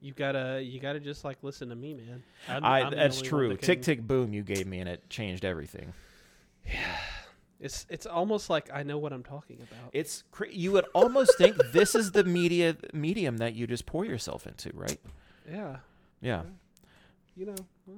You 0.00 0.12
gotta, 0.12 0.62
you 0.62 0.78
gotta 0.78 1.00
just 1.00 1.24
like 1.24 1.38
listen 1.42 1.68
to 1.70 1.74
me, 1.76 1.94
man. 1.94 2.22
I'm- 2.48 2.64
I, 2.64 2.82
I'm 2.82 2.94
that's 2.94 3.20
true. 3.20 3.48
that 3.48 3.62
tick 3.62 3.82
tick 3.82 4.00
boom 4.06 4.32
you 4.32 4.42
gave 4.42 4.66
me 4.66 4.78
and 4.78 4.88
it 4.88 5.08
changed 5.10 5.44
everything. 5.44 5.92
Yeah. 6.66 6.74
It's 7.60 7.86
it's 7.88 8.06
almost 8.06 8.48
like 8.50 8.70
I 8.72 8.84
know 8.84 8.98
what 8.98 9.12
I'm 9.12 9.24
talking 9.24 9.56
about. 9.56 9.90
it's 9.92 10.22
cra- 10.30 10.52
you 10.52 10.70
would 10.70 10.84
almost 10.94 11.36
think 11.38 11.56
this 11.72 11.96
is 11.96 12.12
the 12.12 12.22
media 12.22 12.76
medium 12.92 13.38
that 13.38 13.54
you 13.54 13.66
just 13.66 13.84
pour 13.84 14.04
yourself 14.04 14.46
into 14.46 14.70
right? 14.74 15.00
Yeah, 15.50 15.78
yeah. 16.20 16.42
You 17.34 17.46
know. 17.46 17.56
well, 17.84 17.96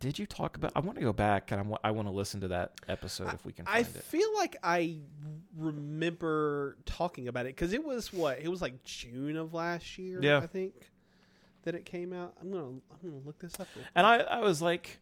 did 0.00 0.18
you 0.18 0.26
talk 0.26 0.56
about 0.56 0.72
i 0.74 0.80
want 0.80 0.96
to 0.98 1.04
go 1.04 1.12
back 1.12 1.52
and 1.52 1.60
I 1.60 1.62
wa- 1.62 1.78
I 1.84 1.90
want 1.92 2.08
to 2.08 2.12
listen 2.12 2.40
to 2.40 2.48
that 2.48 2.72
episode 2.88 3.32
if 3.34 3.44
we 3.44 3.52
can 3.52 3.66
I 3.68 3.82
find 3.84 3.96
it 3.96 4.02
feel 4.02 4.34
like 4.34 4.56
I 4.62 4.98
remember 5.56 6.76
talking 6.86 7.28
about 7.28 7.46
it 7.46 7.54
because 7.56 7.72
it 7.72 7.84
was 7.84 8.12
what 8.12 8.40
it 8.40 8.48
was 8.48 8.62
like 8.62 8.82
June 8.84 9.36
of 9.36 9.54
last 9.54 9.98
year. 9.98 10.20
Yeah. 10.22 10.38
I 10.38 10.46
think 10.46 10.90
that 11.62 11.74
it 11.74 11.84
came 11.84 12.12
out. 12.12 12.34
I'm 12.40 12.50
gonna 12.50 12.64
I'm 12.64 13.10
gonna 13.10 13.22
look 13.24 13.38
this 13.38 13.58
up. 13.60 13.68
And 13.94 14.06
I, 14.06 14.18
I 14.18 14.38
was 14.40 14.62
like, 14.62 14.98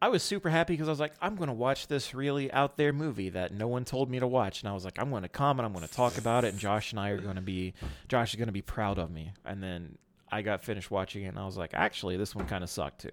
I 0.00 0.08
was 0.08 0.22
super 0.22 0.50
happy 0.50 0.74
because 0.74 0.88
I 0.88 0.92
was 0.92 1.00
like, 1.00 1.14
I'm 1.20 1.36
going 1.36 1.48
to 1.48 1.54
watch 1.54 1.86
this 1.86 2.14
really 2.14 2.52
out 2.52 2.76
there 2.76 2.92
movie 2.92 3.30
that 3.30 3.52
no 3.52 3.66
one 3.66 3.84
told 3.84 4.10
me 4.10 4.18
to 4.20 4.26
watch, 4.26 4.62
and 4.62 4.68
I 4.68 4.74
was 4.74 4.84
like, 4.84 4.98
I'm 4.98 5.10
going 5.10 5.22
to 5.22 5.28
comment, 5.28 5.64
I'm 5.66 5.72
going 5.72 5.86
to 5.86 5.92
talk 5.92 6.18
about 6.18 6.44
it, 6.44 6.48
and 6.48 6.58
Josh 6.58 6.92
and 6.92 7.00
I 7.00 7.10
are 7.10 7.18
going 7.18 7.36
to 7.36 7.40
be, 7.42 7.72
Josh 8.08 8.34
is 8.34 8.36
going 8.36 8.48
to 8.48 8.52
be 8.52 8.62
proud 8.62 8.98
of 8.98 9.10
me. 9.10 9.32
And 9.46 9.62
then 9.62 9.96
I 10.30 10.42
got 10.42 10.62
finished 10.62 10.90
watching 10.90 11.24
it, 11.24 11.28
and 11.28 11.38
I 11.38 11.46
was 11.46 11.56
like, 11.56 11.70
actually, 11.72 12.18
this 12.18 12.34
one 12.34 12.46
kind 12.46 12.62
of 12.62 12.68
sucked 12.68 13.00
too. 13.00 13.10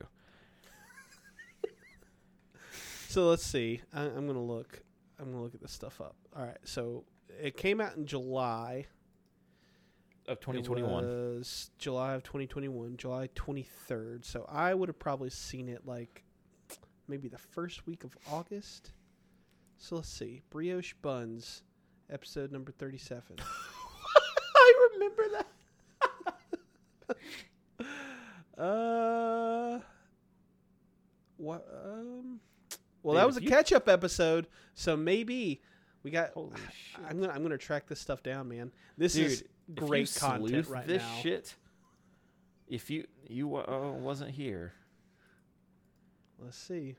So 3.13 3.29
let's 3.29 3.45
see. 3.45 3.79
I, 3.93 4.05
I'm 4.05 4.25
gonna 4.25 4.41
look. 4.41 4.81
I'm 5.19 5.25
gonna 5.25 5.43
look 5.43 5.53
at 5.53 5.61
this 5.61 5.71
stuff 5.71 6.01
up. 6.01 6.15
All 6.35 6.43
right. 6.43 6.57
So 6.63 7.03
it 7.39 7.55
came 7.55 7.79
out 7.79 7.95
in 7.95 8.07
July. 8.07 8.87
Of 10.27 10.37
It 10.37 10.41
2021. 10.41 10.91
was 11.05 11.69
July 11.77 12.13
of 12.15 12.23
2021, 12.23 12.97
July 12.97 13.29
23rd. 13.35 14.25
So 14.25 14.47
I 14.49 14.73
would 14.73 14.89
have 14.89 14.97
probably 14.97 15.29
seen 15.29 15.69
it 15.69 15.85
like 15.85 16.23
maybe 17.07 17.27
the 17.27 17.37
first 17.37 17.85
week 17.85 18.03
of 18.03 18.17
August. 18.31 18.93
So 19.77 19.97
let's 19.97 20.09
see. 20.09 20.41
Brioche 20.49 20.95
Buns, 21.03 21.61
episode 22.09 22.51
number 22.51 22.71
37. 22.71 23.37
I 24.55 24.89
remember 24.93 25.23
that. 25.29 25.47
Uh, 28.55 29.79
what? 31.37 31.67
Um, 31.83 32.39
well, 33.03 33.13
Dude, 33.13 33.21
that 33.21 33.27
was 33.27 33.37
a 33.37 33.43
you- 33.43 33.49
catch-up 33.49 33.87
episode, 33.87 34.47
so 34.73 34.97
maybe 34.97 35.61
we 36.03 36.09
got. 36.11 36.31
Holy 36.31 36.51
shit. 36.71 36.99
I'm 37.09 37.19
gonna 37.19 37.31
I'm 37.33 37.43
gonna 37.43 37.57
track 37.57 37.87
this 37.87 37.99
stuff 37.99 38.23
down, 38.23 38.47
man. 38.49 38.71
This 38.97 39.13
Dude, 39.13 39.25
is 39.27 39.43
great 39.75 40.13
content 40.17 40.67
right 40.67 40.87
this 40.87 41.01
now. 41.03 41.19
shit. 41.21 41.55
If 42.67 42.89
you 42.89 43.05
you 43.27 43.55
uh, 43.55 43.91
wasn't 43.99 44.31
here, 44.31 44.73
Let's 46.39 46.57
see. 46.57 46.95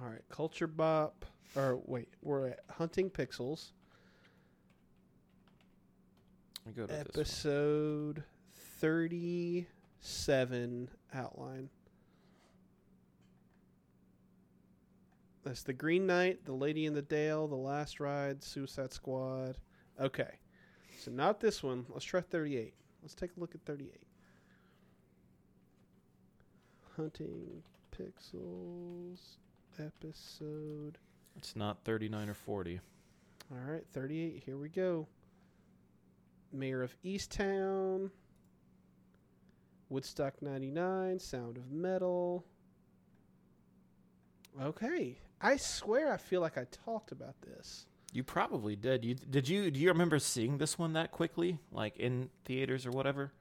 All 0.00 0.06
right, 0.08 0.22
Culture 0.28 0.66
Bop. 0.68 1.24
Or 1.56 1.80
wait, 1.86 2.08
we're 2.22 2.48
at 2.48 2.60
Hunting 2.70 3.08
Pixels, 3.10 3.70
we 6.66 6.72
go 6.72 6.82
to 6.82 6.88
this 6.92 6.98
one. 6.98 7.06
episode 7.08 8.22
thirty-seven 8.80 10.88
outline. 11.14 11.70
That's 15.48 15.62
the 15.62 15.72
Green 15.72 16.06
Knight, 16.06 16.44
the 16.44 16.52
Lady 16.52 16.84
in 16.84 16.92
the 16.92 17.00
Dale, 17.00 17.48
the 17.48 17.54
Last 17.54 18.00
Ride, 18.00 18.44
Suicide 18.44 18.92
Squad. 18.92 19.56
Okay, 19.98 20.28
so 21.00 21.10
not 21.10 21.40
this 21.40 21.62
one. 21.62 21.86
Let's 21.88 22.04
try 22.04 22.20
thirty-eight. 22.20 22.74
Let's 23.00 23.14
take 23.14 23.30
a 23.34 23.40
look 23.40 23.54
at 23.54 23.62
thirty-eight. 23.62 24.06
Hunting 26.96 27.62
Pixels 27.96 29.38
episode. 29.78 30.98
It's 31.38 31.56
not 31.56 31.82
39 31.82 32.28
or 32.28 32.34
40. 32.34 32.80
All 33.50 33.72
right, 33.72 33.86
38. 33.94 34.42
Here 34.44 34.58
we 34.58 34.68
go. 34.68 35.06
Mare 36.52 36.82
of 36.82 36.94
Easttown. 37.02 38.10
Woodstock 39.88 40.42
99. 40.42 41.18
Sound 41.20 41.56
of 41.56 41.70
Metal. 41.70 42.44
Okay. 44.60 45.16
I 45.40 45.56
swear 45.56 46.12
I 46.12 46.16
feel 46.16 46.40
like 46.40 46.58
I 46.58 46.66
talked 46.84 47.12
about 47.12 47.40
this. 47.42 47.86
You 48.12 48.24
probably 48.24 48.74
did. 48.74 49.04
You 49.04 49.14
did 49.14 49.48
you 49.48 49.70
do 49.70 49.78
you 49.78 49.88
remember 49.88 50.18
seeing 50.18 50.58
this 50.58 50.78
one 50.78 50.94
that 50.94 51.12
quickly, 51.12 51.58
like 51.70 51.96
in 51.98 52.30
theaters 52.44 52.86
or 52.86 52.90
whatever? 52.90 53.32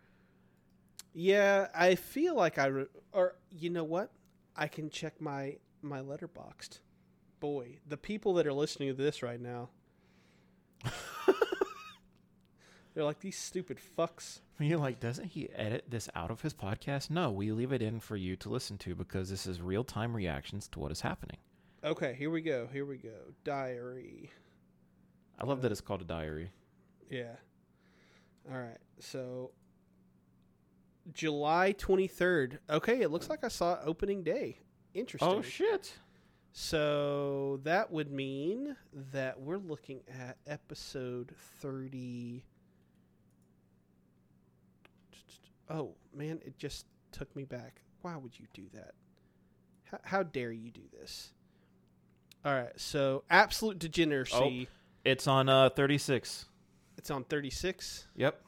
Yeah, 1.19 1.69
I 1.73 1.95
feel 1.95 2.35
like 2.35 2.59
I. 2.59 2.67
Re- 2.67 2.85
or, 3.11 3.35
you 3.49 3.71
know 3.71 3.83
what? 3.83 4.11
I 4.55 4.67
can 4.67 4.91
check 4.91 5.19
my, 5.19 5.57
my 5.81 6.01
Letterboxd. 6.01 6.79
Boy, 7.39 7.79
the 7.87 7.97
people 7.97 8.35
that 8.35 8.45
are 8.45 8.53
listening 8.53 8.89
to 8.89 8.93
this 8.93 9.23
right 9.23 9.41
now. 9.41 9.69
they're 12.93 13.03
like, 13.03 13.19
these 13.19 13.37
stupid 13.37 13.79
fucks. 13.97 14.41
You're 14.59 14.77
like, 14.77 14.99
doesn't 14.99 15.29
he 15.29 15.49
edit 15.55 15.85
this 15.89 16.07
out 16.15 16.29
of 16.29 16.41
his 16.41 16.53
podcast? 16.53 17.09
No, 17.09 17.31
we 17.31 17.51
leave 17.51 17.71
it 17.71 17.81
in 17.81 17.99
for 17.99 18.15
you 18.15 18.35
to 18.37 18.49
listen 18.49 18.77
to 18.79 18.93
because 18.93 19.29
this 19.29 19.47
is 19.47 19.59
real 19.59 19.83
time 19.83 20.15
reactions 20.15 20.67
to 20.69 20.79
what 20.79 20.91
is 20.91 21.01
happening. 21.01 21.37
Okay, 21.83 22.15
here 22.17 22.29
we 22.29 22.41
go. 22.41 22.67
Here 22.71 22.85
we 22.85 22.97
go. 22.97 23.33
Diary. 23.43 24.31
I 25.39 25.45
love 25.45 25.61
that 25.61 25.71
it's 25.71 25.81
called 25.81 26.01
a 26.01 26.05
diary. 26.05 26.51
Yeah. 27.09 27.35
All 28.51 28.57
right. 28.57 28.79
So 28.99 29.51
July 31.13 31.73
23rd. 31.77 32.57
Okay, 32.69 33.01
it 33.01 33.11
looks 33.11 33.29
like 33.29 33.43
I 33.43 33.49
saw 33.49 33.77
opening 33.85 34.23
day. 34.23 34.57
Interesting. 34.93 35.29
Oh 35.29 35.41
shit! 35.41 35.93
so 36.51 37.59
that 37.63 37.91
would 37.91 38.11
mean 38.11 38.75
that 39.11 39.39
we're 39.39 39.59
looking 39.59 40.01
at 40.09 40.37
episode 40.47 41.31
30 41.61 42.43
Oh, 45.69 45.95
man, 46.15 46.39
it 46.45 46.57
just 46.57 46.85
took 47.11 47.35
me 47.35 47.43
back. 47.43 47.81
Why 48.01 48.15
would 48.15 48.39
you 48.39 48.45
do 48.53 48.63
that? 48.73 48.93
How, 49.83 49.99
how 50.03 50.23
dare 50.23 50.51
you 50.51 50.71
do 50.71 50.83
this? 50.97 51.33
All 52.47 52.53
right, 52.53 52.71
so 52.77 53.23
absolute 53.29 53.77
degeneracy. 53.77 54.69
It's 55.03 55.27
on 55.27 55.49
uh 55.49 55.69
36. 55.69 56.45
It's 56.97 57.11
on 57.11 57.25
36. 57.25 58.07
Yep. 58.15 58.41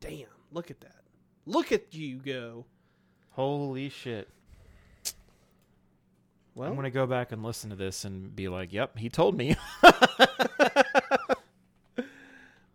Damn, 0.00 0.26
look 0.52 0.70
at 0.70 0.78
that. 0.82 1.00
Look 1.46 1.72
at 1.72 1.94
you 1.94 2.16
go. 2.18 2.66
Holy 3.30 3.88
shit! 3.88 4.28
Well, 6.54 6.68
I'm 6.68 6.76
gonna 6.76 6.90
go 6.90 7.06
back 7.06 7.32
and 7.32 7.42
listen 7.42 7.70
to 7.70 7.76
this 7.76 8.04
and 8.04 8.36
be 8.36 8.48
like, 8.48 8.70
"Yep, 8.70 8.98
he 8.98 9.08
told 9.08 9.34
me." 9.34 9.56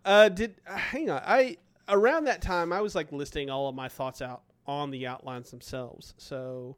uh, 0.05 0.29
did 0.29 0.55
uh, 0.65 0.75
hang 0.75 1.11
on. 1.11 1.21
I 1.23 1.57
around 1.87 2.23
that 2.23 2.41
time 2.41 2.73
I 2.73 2.81
was 2.81 2.95
like 2.95 3.11
listing 3.11 3.51
all 3.51 3.69
of 3.69 3.75
my 3.75 3.89
thoughts 3.89 4.23
out 4.23 4.41
on 4.65 4.89
the 4.89 5.05
outlines 5.05 5.51
themselves. 5.51 6.15
So, 6.17 6.77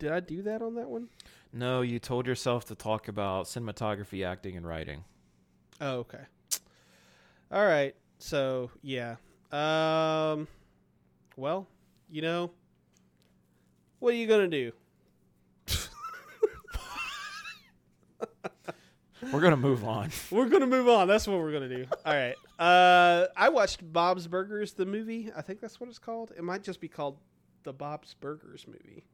did 0.00 0.10
I 0.10 0.18
do 0.18 0.42
that 0.42 0.62
on 0.62 0.74
that 0.74 0.88
one? 0.90 1.10
No, 1.56 1.82
you 1.82 1.98
told 1.98 2.26
yourself 2.26 2.66
to 2.66 2.74
talk 2.74 3.08
about 3.08 3.46
cinematography, 3.46 4.26
acting, 4.26 4.56
and 4.56 4.66
writing. 4.66 5.04
Oh, 5.80 5.98
okay. 5.98 6.22
All 7.50 7.64
right. 7.64 7.94
So 8.18 8.70
yeah. 8.82 9.16
Um. 9.52 10.48
Well, 11.36 11.66
you 12.10 12.22
know, 12.22 12.50
what 13.98 14.14
are 14.14 14.16
you 14.16 14.26
gonna 14.26 14.48
do? 14.48 14.72
We're 19.32 19.40
gonna 19.40 19.56
move 19.56 19.84
on. 19.84 20.10
We're 20.30 20.48
gonna 20.48 20.66
move 20.66 20.88
on. 20.88 21.08
That's 21.08 21.26
what 21.26 21.38
we're 21.38 21.52
gonna 21.52 21.68
do. 21.68 21.86
All 22.04 22.14
right. 22.14 22.34
Uh, 22.58 23.26
I 23.36 23.48
watched 23.48 23.80
Bob's 23.92 24.26
Burgers, 24.26 24.72
the 24.72 24.86
movie. 24.86 25.30
I 25.34 25.42
think 25.42 25.60
that's 25.60 25.80
what 25.80 25.88
it's 25.88 25.98
called. 25.98 26.32
It 26.36 26.44
might 26.44 26.62
just 26.62 26.80
be 26.80 26.88
called 26.88 27.18
the 27.64 27.72
Bob's 27.72 28.14
Burgers 28.14 28.66
movie. 28.68 29.04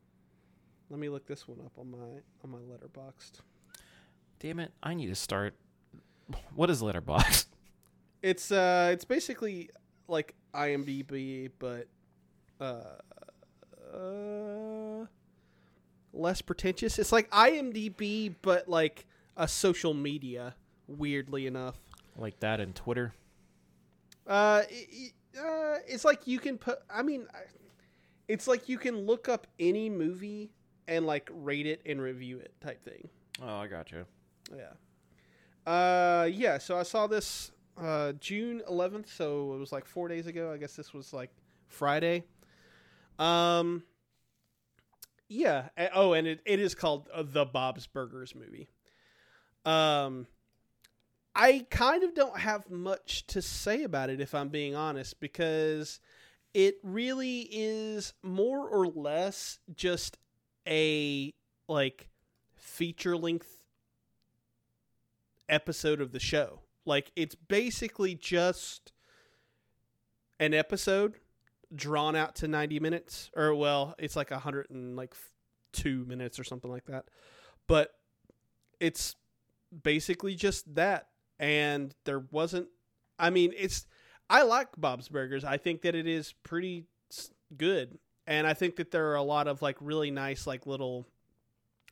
Let 0.93 1.01
me 1.01 1.09
look 1.09 1.27
this 1.27 1.49
one 1.49 1.59
up 1.65 1.73
on 1.79 1.91
my 1.91 2.21
on 2.45 2.51
my 2.51 2.59
Letterboxd. 2.59 3.41
Damn 4.41 4.61
it! 4.61 4.73
I 4.83 4.93
need 4.93 5.07
to 5.07 5.15
start. 5.15 5.55
What 6.55 6.69
is 6.69 6.83
Letterbox? 6.83 7.47
It's 8.21 8.53
uh, 8.53 8.91
it's 8.93 9.07
basically 9.07 9.71
like 10.07 10.35
IMDb, 10.55 11.51
but 11.59 11.89
uh, 12.61 12.99
uh, 13.93 15.07
less 16.13 16.43
pretentious. 16.43 16.99
It's 16.99 17.11
like 17.11 17.31
IMDb, 17.31 18.35
but 18.43 18.69
like 18.69 19.07
a 19.37 19.49
social 19.49 19.95
media. 19.95 20.55
Weirdly 20.87 21.47
enough. 21.47 21.81
like 22.19 22.39
that 22.41 22.61
and 22.61 22.75
Twitter. 22.75 23.15
Uh, 24.27 24.63
it, 24.69 25.13
uh, 25.39 25.79
it's 25.89 26.05
like 26.05 26.27
you 26.27 26.39
can 26.39 26.59
put. 26.59 26.81
I 26.89 27.03
mean, 27.03 27.27
it's 28.29 28.47
like 28.47 28.69
you 28.69 28.77
can 28.77 29.07
look 29.07 29.29
up 29.29 29.47
any 29.59 29.89
movie 29.89 30.53
and 30.89 31.07
like 31.07 31.31
rate 31.33 31.67
it 31.67 31.81
and 31.87 32.01
review 32.01 32.39
it 32.39 32.53
type 32.61 32.85
thing. 32.85 33.09
Oh, 33.43 33.57
I 33.57 33.67
got 33.67 33.93
you. 33.93 34.05
Yeah. 34.57 34.73
Uh, 35.71 36.25
yeah. 36.25 36.59
So 36.59 36.77
I 36.77 36.83
saw 36.83 37.07
this 37.07 37.53
uh 37.81 38.13
June 38.13 38.63
11th. 38.71 39.09
So 39.09 39.55
it 39.55 39.59
was 39.59 39.73
like 39.73 39.87
four 39.87 40.09
days 40.09 40.27
ago. 40.27 40.53
I 40.53 40.57
guess 40.59 40.77
this 40.77 40.93
was 40.93 41.13
like 41.13 41.31
Friday. 41.69 42.25
Um. 43.19 43.83
Yeah. 45.29 45.69
Oh, 45.95 46.13
and 46.13 46.27
it, 46.27 46.41
it 46.45 46.61
is 46.61 46.75
called 46.75 47.09
uh, 47.13 47.23
the 47.27 47.45
Bob's 47.45 47.87
Burgers 47.87 48.35
movie. 48.35 48.69
Um. 49.65 50.27
I 51.35 51.67
kind 51.71 52.03
of 52.03 52.15
don't 52.15 52.39
have 52.39 52.71
much 52.71 53.27
to 53.29 53.41
say 53.41 53.85
about 53.85 54.11
it 54.11 54.21
if 54.21 54.35
I'm 54.35 54.51
being 54.51 54.75
honest 54.75 55.19
because 55.19 55.99
it 56.53 56.77
really 56.83 57.49
is 57.51 58.13
more 58.23 58.69
or 58.69 58.87
less 58.87 59.59
just 59.75 60.19
a 60.67 61.33
like 61.69 62.09
feature 62.57 63.17
length 63.17 63.63
episode 65.49 66.01
of 66.01 66.13
the 66.13 66.21
show. 66.21 66.61
Like 66.85 67.13
it's 67.17 67.35
basically 67.35 68.15
just 68.15 68.93
an 70.41 70.55
episode 70.55 71.15
drawn 71.75 72.17
out 72.17 72.35
to 72.37 72.49
90 72.49 72.81
minutes 72.81 73.31
or 73.37 73.55
well, 73.55 73.95
it's 73.99 74.17
like 74.17 74.31
a 74.31 74.35
100 74.35 74.71
and 74.71 74.97
like 74.97 75.15
two 75.73 76.05
minutes 76.07 76.39
or 76.39 76.45
something 76.45 76.71
like 76.71 76.87
that. 76.87 77.07
But 77.67 77.95
it's 78.81 79.15
basically 79.83 80.35
just 80.35 80.75
that, 80.75 81.09
and 81.39 81.95
there 82.05 82.21
wasn't. 82.31 82.69
I 83.19 83.31
mean, 83.31 83.53
it's. 83.57 83.87
I 84.29 84.43
like 84.43 84.69
Bob's 84.77 85.09
Burgers. 85.09 85.45
I 85.45 85.57
think 85.59 85.83
that 85.83 85.95
it 85.95 86.07
is 86.07 86.35
pretty 86.43 86.87
good, 87.57 87.99
and 88.27 88.47
I 88.47 88.55
think 88.55 88.77
that 88.77 88.91
there 88.91 89.11
are 89.11 89.17
a 89.17 89.23
lot 89.23 89.49
of 89.49 89.63
like 89.63 89.77
really 89.81 90.11
nice 90.11 90.47
like 90.47 90.67
little 90.67 91.07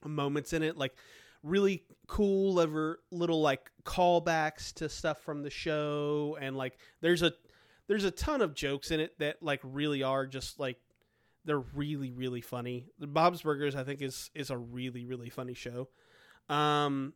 moments 0.04 0.52
in 0.52 0.62
it, 0.62 0.76
like 0.76 0.94
really 1.42 1.84
cool 2.06 2.60
ever 2.60 3.00
little 3.10 3.40
like 3.40 3.70
callbacks 3.84 4.72
to 4.74 4.88
stuff 4.88 5.20
from 5.20 5.42
the 5.42 5.50
show, 5.50 6.36
and 6.40 6.56
like 6.56 6.78
there's 7.00 7.22
a 7.22 7.32
there's 7.88 8.04
a 8.04 8.10
ton 8.10 8.40
of 8.40 8.54
jokes 8.54 8.90
in 8.90 9.00
it 9.00 9.18
that 9.18 9.42
like 9.42 9.60
really 9.62 10.02
are 10.02 10.26
just 10.26 10.60
like 10.60 10.78
they're 11.44 11.58
really 11.58 12.12
really 12.12 12.40
funny. 12.40 12.86
The 12.98 13.06
Bob's 13.06 13.42
Burgers 13.42 13.74
I 13.74 13.84
think 13.84 14.02
is 14.02 14.30
is 14.34 14.50
a 14.50 14.56
really 14.56 15.04
really 15.04 15.30
funny 15.30 15.54
show. 15.54 15.88
Um 16.48 17.14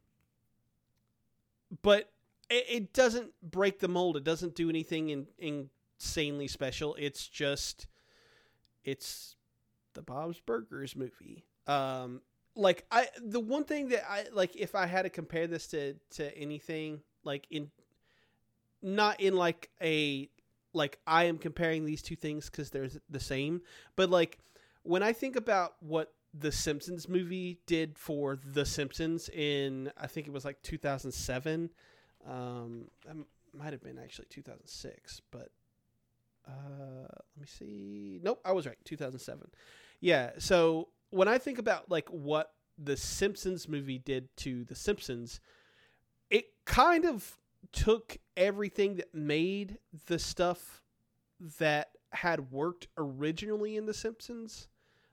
but 1.83 2.11
it, 2.51 2.65
it 2.69 2.93
doesn't 2.93 3.33
break 3.43 3.81
the 3.81 3.89
mold. 3.89 4.17
It 4.17 4.25
doesn't 4.25 4.55
do 4.55 4.69
anything 4.69 5.11
in, 5.11 5.27
insanely 5.39 6.49
special. 6.49 6.95
It's 6.99 7.27
just 7.27 7.87
it's 8.85 9.37
the 9.95 10.03
Bob's 10.03 10.41
Burgers 10.41 10.97
movie. 10.97 11.45
Um 11.67 12.21
like 12.57 12.85
I 12.91 13.09
the 13.21 13.41
one 13.41 13.65
thing 13.65 13.89
that 13.89 14.09
I 14.09 14.27
like 14.33 14.55
if 14.57 14.75
I 14.75 14.87
had 14.87 15.03
to 15.03 15.11
compare 15.11 15.47
this 15.47 15.67
to 15.69 15.95
to 16.11 16.37
anything 16.37 17.01
like 17.25 17.47
in 17.51 17.71
not 18.83 19.21
in 19.21 19.37
like 19.37 19.71
a 19.83 20.29
like 20.73 20.99
I 21.07 21.25
am 21.25 21.39
comparing 21.39 21.85
these 21.85 22.03
two 22.03 22.17
things 22.17 22.49
cuz 22.51 22.71
they're 22.71 22.91
the 23.09 23.21
same, 23.21 23.63
but 23.97 24.11
like 24.11 24.39
when 24.83 25.03
I 25.03 25.13
think 25.13 25.37
about 25.37 25.77
what 25.81 26.13
the 26.37 26.53
Simpsons 26.53 27.09
movie 27.09 27.61
did 27.67 27.97
for 27.97 28.37
The 28.37 28.67
Simpsons 28.67 29.29
in 29.29 29.93
I 29.97 30.07
think 30.07 30.27
it 30.27 30.33
was 30.33 30.45
like 30.45 30.61
2007. 30.63 31.71
Um, 32.27 32.91
that 33.07 33.17
might 33.53 33.73
have 33.73 33.83
been 33.83 33.99
actually 33.99 34.27
2006, 34.31 35.21
but 35.31 35.51
uh, 36.47 37.09
let 37.37 37.41
me 37.41 37.47
see. 37.47 38.21
Nope, 38.23 38.41
I 38.45 38.53
was 38.53 38.67
right. 38.67 38.77
2007. 38.85 39.49
Yeah. 40.01 40.31
So 40.39 40.89
when 41.11 41.29
I 41.29 41.39
think 41.39 41.59
about 41.59 41.91
like 41.91 42.09
what 42.09 42.53
the 42.79 42.97
Simpsons 42.97 43.69
movie 43.69 43.99
did 43.99 44.29
to 44.39 44.65
The 44.65 44.75
Simpsons, 44.75 45.41
it 46.31 46.47
kind 46.65 47.05
of 47.05 47.39
took 47.73 48.19
everything 48.37 48.97
that 48.97 49.15
made 49.15 49.79
the 50.07 50.19
stuff 50.19 50.83
that 51.59 51.91
had 52.13 52.53
worked 52.53 52.89
originally 52.97 53.77
in 53.77 53.87
The 53.87 53.95
Simpsons, 53.95 54.69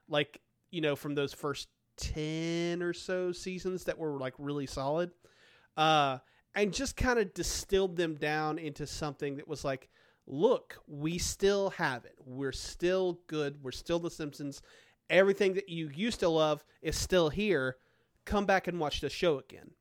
like 0.08 0.40
you 0.70 0.80
know 0.80 0.96
from 0.96 1.14
those 1.14 1.32
first 1.32 1.68
10 1.98 2.82
or 2.82 2.92
so 2.92 3.30
seasons 3.32 3.84
that 3.84 3.98
were 3.98 4.18
like 4.18 4.34
really 4.38 4.66
solid 4.66 5.10
uh 5.76 6.18
and 6.54 6.72
just 6.72 6.96
kind 6.96 7.18
of 7.18 7.32
distilled 7.34 7.96
them 7.96 8.14
down 8.14 8.58
into 8.58 8.86
something 8.86 9.36
that 9.36 9.46
was 9.46 9.64
like 9.64 9.88
look 10.26 10.78
we 10.86 11.18
still 11.18 11.70
have 11.70 12.04
it. 12.04 12.14
We're 12.24 12.52
still 12.52 13.20
good. 13.26 13.62
We're 13.62 13.72
still 13.72 13.98
the 13.98 14.10
simpsons. 14.10 14.62
Everything 15.10 15.54
that 15.54 15.68
you 15.68 15.90
used 15.94 16.20
to 16.20 16.28
love 16.28 16.64
is 16.80 16.96
still 16.96 17.28
here. 17.28 17.76
Come 18.24 18.46
back 18.46 18.68
and 18.68 18.78
watch 18.78 19.00
the 19.00 19.10
show 19.10 19.38
again. 19.38 19.72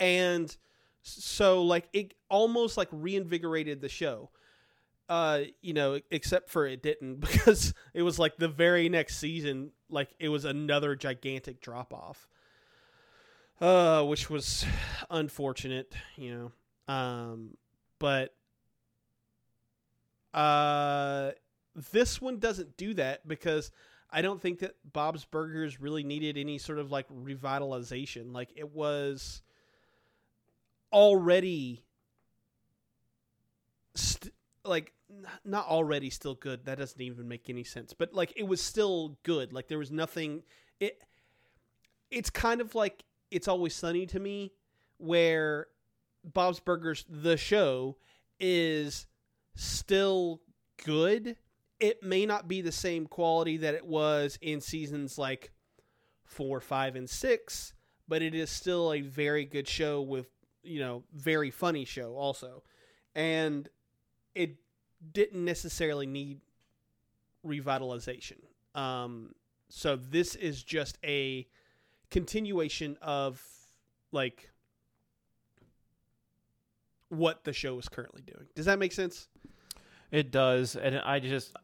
And 0.00 0.54
so 1.02 1.62
like 1.62 1.88
it 1.92 2.14
almost 2.30 2.76
like 2.76 2.88
reinvigorated 2.90 3.80
the 3.80 3.88
show. 3.88 4.30
Uh 5.08 5.40
you 5.60 5.74
know 5.74 6.00
except 6.10 6.48
for 6.48 6.66
it 6.66 6.82
didn't 6.82 7.16
because 7.20 7.74
it 7.92 8.02
was 8.02 8.18
like 8.18 8.36
the 8.38 8.48
very 8.48 8.88
next 8.88 9.18
season 9.18 9.70
like 9.90 10.08
it 10.18 10.30
was 10.30 10.46
another 10.46 10.96
gigantic 10.96 11.60
drop 11.60 11.92
off 11.92 12.26
uh 13.60 14.02
which 14.02 14.30
was 14.30 14.64
unfortunate 15.10 15.92
you 16.16 16.34
know. 16.88 16.92
Um 16.94 17.56
but 17.98 18.34
uh 20.34 21.30
this 21.92 22.20
one 22.20 22.38
doesn't 22.38 22.76
do 22.76 22.94
that 22.94 23.26
because 23.26 23.70
I 24.10 24.22
don't 24.22 24.40
think 24.40 24.60
that 24.60 24.76
Bob's 24.92 25.24
Burgers 25.24 25.80
really 25.80 26.04
needed 26.04 26.36
any 26.36 26.58
sort 26.58 26.78
of 26.78 26.92
like 26.92 27.08
revitalization. 27.08 28.32
Like 28.32 28.50
it 28.54 28.72
was 28.72 29.42
already 30.92 31.82
st- 33.94 34.32
like 34.64 34.92
not 35.44 35.66
already 35.66 36.10
still 36.10 36.34
good. 36.34 36.64
That 36.66 36.78
doesn't 36.78 37.00
even 37.00 37.26
make 37.28 37.50
any 37.50 37.64
sense. 37.64 37.92
But 37.92 38.14
like 38.14 38.32
it 38.36 38.46
was 38.46 38.60
still 38.60 39.18
good. 39.24 39.52
Like 39.52 39.68
there 39.68 39.78
was 39.78 39.90
nothing 39.90 40.42
it 40.80 41.02
it's 42.10 42.30
kind 42.30 42.60
of 42.60 42.74
like 42.74 43.04
it's 43.30 43.48
always 43.48 43.74
sunny 43.74 44.06
to 44.06 44.20
me 44.20 44.52
where 44.98 45.66
bob's 46.32 46.60
burgers 46.60 47.04
the 47.08 47.36
show 47.36 47.96
is 48.38 49.06
still 49.54 50.40
good 50.84 51.36
it 51.80 52.02
may 52.02 52.24
not 52.24 52.48
be 52.48 52.60
the 52.60 52.72
same 52.72 53.06
quality 53.06 53.56
that 53.58 53.74
it 53.74 53.86
was 53.86 54.38
in 54.40 54.60
seasons 54.60 55.18
like 55.18 55.52
four 56.24 56.60
five 56.60 56.96
and 56.96 57.08
six 57.08 57.74
but 58.08 58.22
it 58.22 58.34
is 58.34 58.50
still 58.50 58.92
a 58.92 59.00
very 59.00 59.44
good 59.44 59.68
show 59.68 60.00
with 60.02 60.26
you 60.62 60.80
know 60.80 61.04
very 61.12 61.50
funny 61.50 61.84
show 61.84 62.14
also 62.14 62.62
and 63.14 63.68
it 64.34 64.56
didn't 65.12 65.44
necessarily 65.44 66.06
need 66.06 66.40
revitalization. 67.46 68.38
Um, 68.74 69.34
so 69.68 69.96
this 69.96 70.34
is 70.34 70.62
just 70.62 70.98
a 71.04 71.46
continuation 72.10 72.96
of 73.02 73.42
like 74.12 74.50
what 77.08 77.44
the 77.44 77.52
show 77.52 77.78
is 77.78 77.88
currently 77.88 78.22
doing. 78.22 78.46
Does 78.54 78.66
that 78.66 78.78
make 78.78 78.92
sense? 78.92 79.28
It 80.14 80.30
does, 80.30 80.76
and 80.76 80.96
I 81.00 81.18
just 81.18 81.56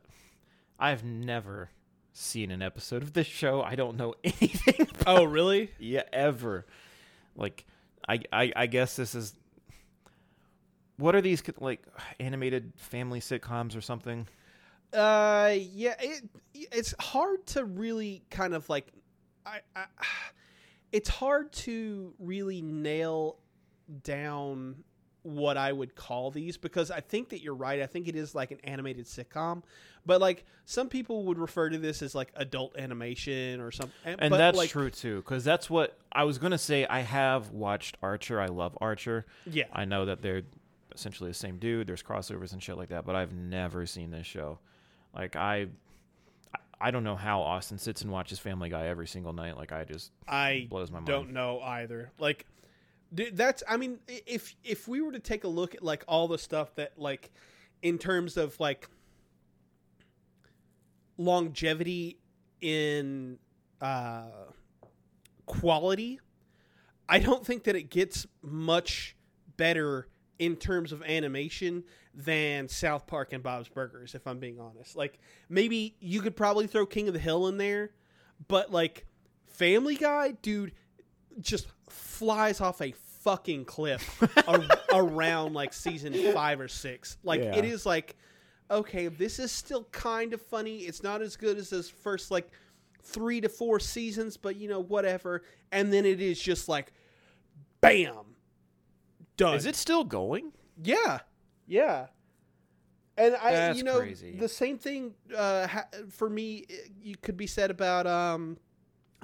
I've 0.77 1.05
never 1.05 1.71
seen 2.13 2.51
an 2.51 2.63
episode 2.63 3.01
of 3.01 3.13
this 3.13 3.29
show. 3.29 3.63
I 3.63 3.77
don't 3.77 3.97
know 3.97 4.15
anything. 4.25 4.89
Oh, 5.07 5.23
really? 5.23 5.71
yeah, 5.79 6.03
ever. 6.13 6.67
Like, 7.37 7.65
I, 8.09 8.19
I 8.33 8.53
I 8.57 8.67
guess 8.67 8.97
this 8.97 9.15
is. 9.15 9.35
What 10.97 11.15
are 11.15 11.21
these 11.21 11.45
like 11.61 11.87
animated 12.19 12.73
family 12.77 13.21
sitcoms 13.21 13.77
or 13.77 13.81
something? 13.81 14.27
Uh, 14.93 15.55
yeah. 15.57 15.95
It 16.01 16.29
it's 16.53 16.93
hard 16.99 17.47
to 17.47 17.65
really 17.65 18.25
kind 18.31 18.53
of 18.53 18.69
like, 18.69 18.89
I, 19.47 19.61
I 19.77 19.85
it's 20.91 21.09
hard 21.09 21.53
to 21.53 22.15
really 22.19 22.63
nail 22.63 23.39
down 24.03 24.83
what 25.23 25.57
I 25.57 25.73
would 25.73 25.95
call 25.95 26.31
these 26.31 26.57
because 26.57 26.91
I 26.91 27.01
think 27.01 27.31
that 27.31 27.43
you're 27.43 27.55
right. 27.55 27.81
I 27.81 27.87
think 27.87 28.09
it 28.09 28.17
is 28.17 28.35
like 28.35 28.51
an 28.51 28.59
animated 28.65 29.07
sitcom, 29.07 29.63
but 30.07 30.21
like 30.21 30.45
some 30.65 30.89
people 30.89 31.25
would 31.25 31.39
refer 31.39 31.69
to 31.69 31.79
this 31.79 32.03
as 32.03 32.15
like 32.15 32.33
adult 32.37 32.77
animation 32.79 33.61
or 33.61 33.71
something. 33.71 33.93
Eh, 34.05 34.17
and 34.19 34.31
but, 34.31 34.39
that's 34.39 34.57
like, 34.57 34.71
true 34.71 34.91
too, 34.91 35.17
because 35.17 35.45
that's 35.45 35.69
what 35.69 35.99
I 36.13 36.25
was 36.25 36.39
gonna 36.39 36.59
say. 36.59 36.87
I 36.87 37.01
have 37.01 37.51
watched 37.51 37.97
Archer. 38.03 38.41
I 38.41 38.47
love 38.47 38.77
Archer. 38.81 39.27
Yeah, 39.47 39.65
I 39.73 39.85
know 39.85 40.07
that 40.07 40.23
they're 40.23 40.43
essentially 40.95 41.31
the 41.31 41.35
same 41.35 41.59
dude. 41.59 41.87
There's 41.87 42.03
crossovers 42.03 42.53
and 42.53 42.63
shit 42.63 42.77
like 42.77 42.89
that, 42.89 43.05
but 43.05 43.15
I've 43.15 43.33
never 43.33 43.87
seen 43.87 44.11
this 44.11 44.27
show. 44.27 44.59
Like 45.15 45.37
I, 45.37 45.67
I 46.81 46.91
don't 46.91 47.05
know 47.05 47.17
how 47.17 47.43
Austin 47.43 47.79
sits 47.79 48.03
and 48.03 48.11
watches 48.11 48.39
Family 48.39 48.71
Guy 48.71 48.87
every 48.87 49.07
single 49.07 49.33
night. 49.33 49.57
Like 49.57 49.73
I 49.73 49.85
just 49.85 50.13
I 50.27 50.67
blows 50.71 50.91
my 50.91 50.99
mind. 50.99 51.07
don't 51.07 51.33
know 51.33 51.61
either. 51.61 52.11
Like 52.19 52.47
d- 53.15 53.31
that's 53.33 53.63
I 53.69 53.77
mean 53.77 53.99
if 54.09 54.55
if 54.65 54.89
we 54.89 55.01
were 55.01 55.13
to 55.13 55.19
take 55.19 55.45
a 55.45 55.49
look 55.49 55.75
at 55.75 55.83
like 55.83 56.05
all 56.09 56.29
the 56.29 56.39
stuff 56.39 56.75
that 56.77 56.99
like 56.99 57.31
in 57.83 57.99
terms 57.99 58.37
of 58.37 58.59
like 58.61 58.89
longevity 61.17 62.19
in 62.61 63.39
uh 63.81 64.23
quality 65.47 66.21
I 67.09 67.19
don't 67.19 67.45
think 67.45 67.65
that 67.65 67.75
it 67.75 67.91
gets 67.91 68.27
much 68.43 69.17
better 69.57 70.09
in 70.39 70.57
terms 70.57 70.93
of 70.93 71.03
animation 71.03 71.85
than 72.15 72.69
South 72.69 73.07
Park 73.07 73.33
and 73.33 73.43
Bob's 73.43 73.69
Burgers 73.69 74.15
if 74.15 74.27
I'm 74.27 74.39
being 74.39 74.61
honest. 74.61 74.97
Like 74.97 75.19
maybe 75.49 75.97
you 76.01 76.21
could 76.21 76.37
probably 76.37 76.67
throw 76.67 76.87
King 76.87 77.09
of 77.09 77.15
the 77.15 77.21
Hill 77.21 77.49
in 77.49 77.59
there, 77.59 77.91
but 78.49 78.71
like 78.73 79.07
Family 79.49 79.97
Guy, 79.97 80.33
dude, 80.41 80.73
just 81.41 81.67
flies 81.89 82.61
off 82.61 82.81
a 82.83 82.93
fucking 83.23 83.65
cliff 83.67 84.23
ar- 84.49 84.65
around 84.95 85.53
like 85.55 85.73
season 85.73 86.15
five 86.33 86.61
or 86.61 86.69
six. 86.69 87.19
Like 87.23 87.41
Yeah. 87.43 87.57
it 87.57 87.65
is 87.65 87.85
like, 87.87 88.17
okay, 88.71 89.09
this 89.09 89.39
is 89.39 89.53
still 89.53 89.85
kind 89.93 90.33
of 90.33 90.41
funny. 90.43 90.79
It's 90.81 91.03
not 91.03 91.21
as 91.23 91.37
good 91.37 91.59
as 91.59 91.71
those 91.71 91.91
first 91.91 92.31
like 92.31 92.49
three 93.03 93.41
to 93.41 93.49
four 93.49 93.81
seasons, 93.81 94.37
but 94.37 94.57
you 94.57 94.69
know 94.69 94.81
whatever. 94.81 95.43
And 95.73 95.93
then 95.93 96.05
it 96.07 96.21
is 96.21 96.41
just 96.41 96.69
like, 96.69 96.93
bam, 97.81 98.15
done. 99.37 99.55
Is 99.57 99.67
it 99.67 99.77
still 99.77 100.05
going? 100.05 100.53
Yeah, 100.83 101.19
yeah. 101.67 102.07
And 103.19 103.37
I, 103.37 103.53
That's 103.53 103.79
you 103.79 103.85
know, 103.85 103.99
crazy. 103.99 104.37
the 104.39 104.49
same 104.49 104.79
thing 104.79 105.13
uh, 105.37 105.67
ha- 105.67 105.89
for 106.11 106.31
me. 106.31 106.65
uh, 106.71 106.75
You 107.03 107.17
could 107.21 107.37
be 107.37 107.47
said 107.47 107.71
about 107.71 108.07
um, 108.07 108.57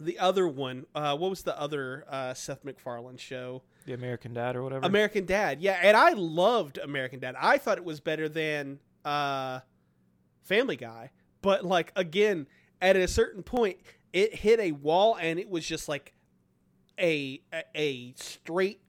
the 0.00 0.18
other 0.18 0.46
one. 0.46 0.86
Uh, 0.94 1.16
what 1.16 1.30
was 1.30 1.42
the 1.42 1.58
other 1.58 2.04
uh, 2.08 2.34
Seth 2.34 2.64
MacFarlane 2.64 3.16
show? 3.16 3.62
The 3.86 3.94
American 3.94 4.34
Dad 4.34 4.56
or 4.56 4.62
whatever. 4.62 4.84
American 4.84 5.24
Dad. 5.26 5.60
Yeah, 5.60 5.78
and 5.80 5.96
I 5.96 6.10
loved 6.12 6.78
American 6.78 7.20
Dad. 7.20 7.34
I 7.38 7.58
thought 7.58 7.78
it 7.78 7.84
was 7.84 8.00
better 8.00 8.28
than 8.28 8.80
uh, 9.04 9.60
Family 10.42 10.76
Guy. 10.76 11.10
But 11.42 11.64
like 11.64 11.92
again, 11.96 12.46
at 12.80 12.96
a 12.96 13.06
certain 13.06 13.42
point, 13.42 13.78
it 14.12 14.34
hit 14.34 14.58
a 14.60 14.72
wall, 14.72 15.16
and 15.20 15.38
it 15.38 15.48
was 15.48 15.64
just 15.66 15.88
like 15.88 16.14
a 16.98 17.40
a, 17.52 17.62
a 17.74 18.12
straight 18.16 18.80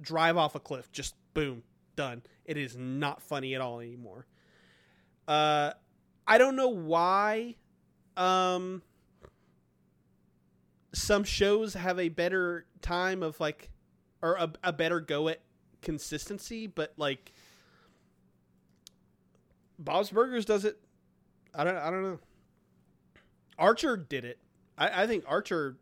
drive 0.00 0.36
off 0.36 0.54
a 0.54 0.60
cliff. 0.60 0.90
Just 0.92 1.14
boom, 1.34 1.62
done. 1.96 2.22
It 2.44 2.56
is 2.56 2.76
not 2.76 3.20
funny 3.20 3.54
at 3.54 3.60
all 3.60 3.80
anymore. 3.80 4.26
Uh, 5.26 5.72
I 6.26 6.38
don't 6.38 6.56
know 6.56 6.68
why. 6.68 7.56
Um, 8.16 8.82
some 10.92 11.24
shows 11.24 11.74
have 11.74 11.98
a 11.98 12.08
better 12.08 12.66
time 12.82 13.22
of 13.22 13.38
like 13.40 13.70
or 14.22 14.34
a, 14.36 14.52
a 14.64 14.72
better 14.72 15.00
go 15.00 15.28
at 15.28 15.40
consistency, 15.82 16.66
but 16.66 16.92
like 16.96 17.32
Bob's 19.78 20.10
Burgers 20.10 20.44
does 20.44 20.64
it. 20.64 20.78
I 21.54 21.64
don't. 21.64 21.76
I 21.76 21.90
don't 21.90 22.02
know. 22.02 22.18
Archer 23.58 23.96
did 23.96 24.24
it. 24.24 24.38
I, 24.76 25.02
I 25.02 25.06
think 25.06 25.24
Archer. 25.26 25.76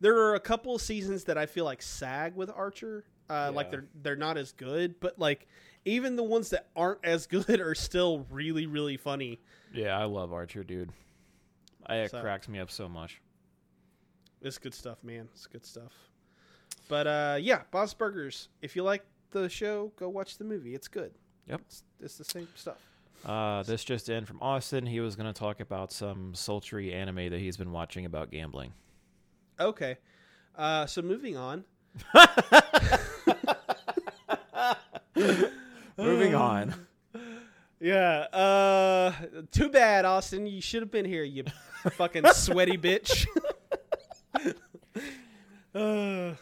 There 0.00 0.16
are 0.18 0.34
a 0.34 0.40
couple 0.40 0.74
of 0.74 0.82
seasons 0.82 1.24
that 1.24 1.38
I 1.38 1.46
feel 1.46 1.64
like 1.64 1.80
sag 1.80 2.34
with 2.36 2.50
Archer. 2.54 3.04
Uh, 3.30 3.50
Like 3.54 3.70
they're 3.70 3.86
they're 4.02 4.16
not 4.16 4.36
as 4.36 4.52
good, 4.52 5.00
but 5.00 5.18
like 5.18 5.46
even 5.84 6.16
the 6.16 6.22
ones 6.22 6.50
that 6.50 6.68
aren't 6.76 7.04
as 7.04 7.26
good 7.26 7.60
are 7.60 7.74
still 7.74 8.26
really 8.30 8.66
really 8.66 8.96
funny. 8.96 9.40
Yeah, 9.72 9.98
I 9.98 10.04
love 10.04 10.32
Archer, 10.32 10.64
dude. 10.64 10.90
I, 11.86 11.96
it 11.96 12.10
So- 12.10 12.20
cracks 12.20 12.48
me 12.48 12.58
up 12.58 12.70
so 12.70 12.88
much. 12.88 13.20
It's 14.42 14.58
good 14.58 14.74
stuff, 14.74 14.98
man. 15.02 15.28
It's 15.32 15.46
good 15.46 15.64
stuff. 15.64 15.92
But 16.88 17.06
uh, 17.06 17.38
yeah, 17.40 17.62
Bob's 17.70 17.94
Burgers. 17.94 18.48
If 18.62 18.76
you 18.76 18.82
like 18.82 19.04
the 19.30 19.48
show, 19.48 19.92
go 19.96 20.08
watch 20.08 20.38
the 20.38 20.44
movie. 20.44 20.74
It's 20.74 20.88
good. 20.88 21.12
Yep. 21.48 21.60
It's, 21.66 21.82
it's 22.00 22.18
the 22.18 22.24
same 22.24 22.48
stuff. 22.54 22.78
Uh, 23.24 23.62
this 23.62 23.82
just 23.82 24.08
in 24.08 24.24
from 24.24 24.40
Austin. 24.40 24.86
He 24.86 25.00
was 25.00 25.16
going 25.16 25.32
to 25.32 25.38
talk 25.38 25.60
about 25.60 25.90
some 25.90 26.34
sultry 26.34 26.92
anime 26.92 27.30
that 27.30 27.40
he's 27.40 27.56
been 27.56 27.72
watching 27.72 28.04
about 28.04 28.30
gambling. 28.30 28.72
Okay. 29.58 29.96
Uh, 30.56 30.86
so 30.86 31.02
moving 31.02 31.36
on. 31.36 31.64
Moving 35.96 36.34
on. 36.34 36.74
Yeah. 37.78 38.20
Uh, 38.32 39.12
too 39.52 39.68
bad, 39.68 40.06
Austin. 40.06 40.46
You 40.46 40.62
should 40.62 40.80
have 40.80 40.90
been 40.90 41.04
here. 41.04 41.22
You 41.24 41.44
fucking 41.92 42.24
sweaty 42.32 42.78
bitch. 42.78 43.26
Uh, 45.74 46.34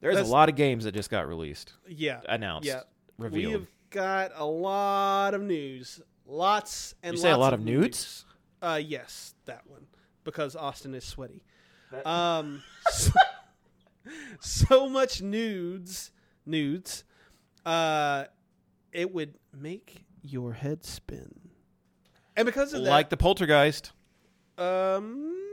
There's 0.00 0.18
a 0.20 0.24
lot 0.24 0.48
of 0.48 0.56
games 0.56 0.84
that 0.84 0.92
just 0.92 1.10
got 1.10 1.26
released, 1.28 1.72
yeah. 1.88 2.20
announced, 2.28 2.66
Yeah. 2.68 2.80
revealed. 3.18 3.52
We've 3.62 3.68
got 3.90 4.32
a 4.34 4.44
lot 4.44 5.34
of 5.34 5.42
news. 5.42 6.00
Lots 6.26 6.94
and 7.02 7.14
You 7.14 7.20
say 7.20 7.30
a 7.30 7.36
lot 7.38 7.52
of 7.54 7.60
nudes? 7.60 7.82
news. 7.82 8.24
Uh, 8.62 8.76
yes, 8.76 9.34
that 9.44 9.62
one 9.66 9.86
because 10.24 10.56
Austin 10.56 10.94
is 10.94 11.04
sweaty. 11.04 11.42
Um, 12.04 12.62
so, 12.90 13.10
so 14.40 14.88
much 14.88 15.20
nudes, 15.22 16.10
nudes. 16.46 17.04
Uh, 17.64 18.24
it 18.92 19.12
would 19.12 19.34
make 19.52 20.04
your 20.22 20.52
head 20.54 20.84
spin, 20.84 21.34
and 22.36 22.46
because 22.46 22.72
of 22.72 22.84
that, 22.84 22.90
like 22.90 23.10
the 23.10 23.16
Poltergeist. 23.16 23.92
um, 24.58 25.43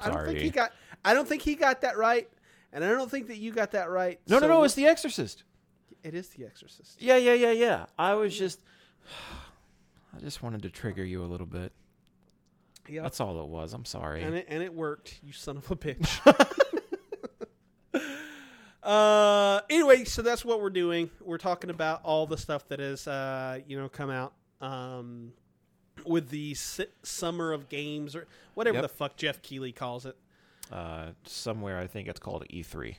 I 0.00 0.10
don't 0.10 0.26
think 0.26 0.38
he 0.38 0.50
got. 0.50 0.72
I 1.04 1.14
don't 1.14 1.26
think 1.28 1.42
he 1.42 1.54
got 1.54 1.80
that 1.82 1.96
right, 1.96 2.28
and 2.72 2.84
I 2.84 2.88
don't 2.90 3.10
think 3.10 3.28
that 3.28 3.38
you 3.38 3.52
got 3.52 3.72
that 3.72 3.90
right. 3.90 4.20
No, 4.28 4.38
So 4.38 4.46
no, 4.46 4.54
no. 4.54 4.64
It's 4.64 4.74
The 4.74 4.86
Exorcist. 4.86 5.44
it 6.02 6.14
is 6.14 6.28
The 6.28 6.44
Exorcist. 6.44 7.00
Yeah, 7.00 7.16
yeah, 7.16 7.34
yeah, 7.34 7.52
yeah. 7.52 7.86
I 7.98 8.14
was 8.14 8.36
just, 8.36 8.60
I 10.16 10.20
just 10.20 10.42
wanted 10.42 10.62
to 10.62 10.70
trigger 10.70 11.04
you 11.04 11.22
a 11.22 11.26
little 11.26 11.46
bit. 11.46 11.72
Yeah, 12.88 13.02
That's 13.02 13.20
all 13.20 13.40
it 13.40 13.46
was. 13.48 13.72
I'm 13.72 13.84
sorry. 13.84 14.22
and 14.22 14.34
it 14.34 14.46
and 14.48 14.62
it 14.62 14.74
worked. 14.74 15.20
You 15.22 15.32
son 15.32 15.58
of 15.58 15.70
a 15.70 15.76
bitch. 15.76 16.20
uh, 18.82 19.60
anyway, 19.70 20.04
so 20.04 20.22
that's 20.22 20.44
what 20.44 20.60
we're 20.60 20.70
doing. 20.70 21.10
We're 21.20 21.38
talking 21.38 21.70
about 21.70 22.02
all 22.04 22.26
the 22.26 22.36
stuff 22.38 22.66
that 22.68 22.80
has, 22.80 23.06
uh, 23.06 23.60
you 23.66 23.78
know, 23.78 23.88
come 23.88 24.10
out. 24.10 24.32
Um, 24.60 25.32
with 26.06 26.28
the 26.30 26.54
si- 26.54 26.86
summer 27.02 27.52
of 27.52 27.68
games 27.68 28.14
or 28.16 28.26
whatever 28.54 28.76
Yep. 28.76 28.82
the 28.82 28.88
fuck 28.88 29.16
Jeff 29.16 29.40
Keighley 29.42 29.72
calls 29.72 30.06
it. 30.06 30.16
uh, 30.72 31.08
somewhere 31.24 31.78
I 31.78 31.86
think 31.86 32.08
it's 32.08 32.20
called 32.20 32.44
E 32.50 32.62
E3. 32.62 32.96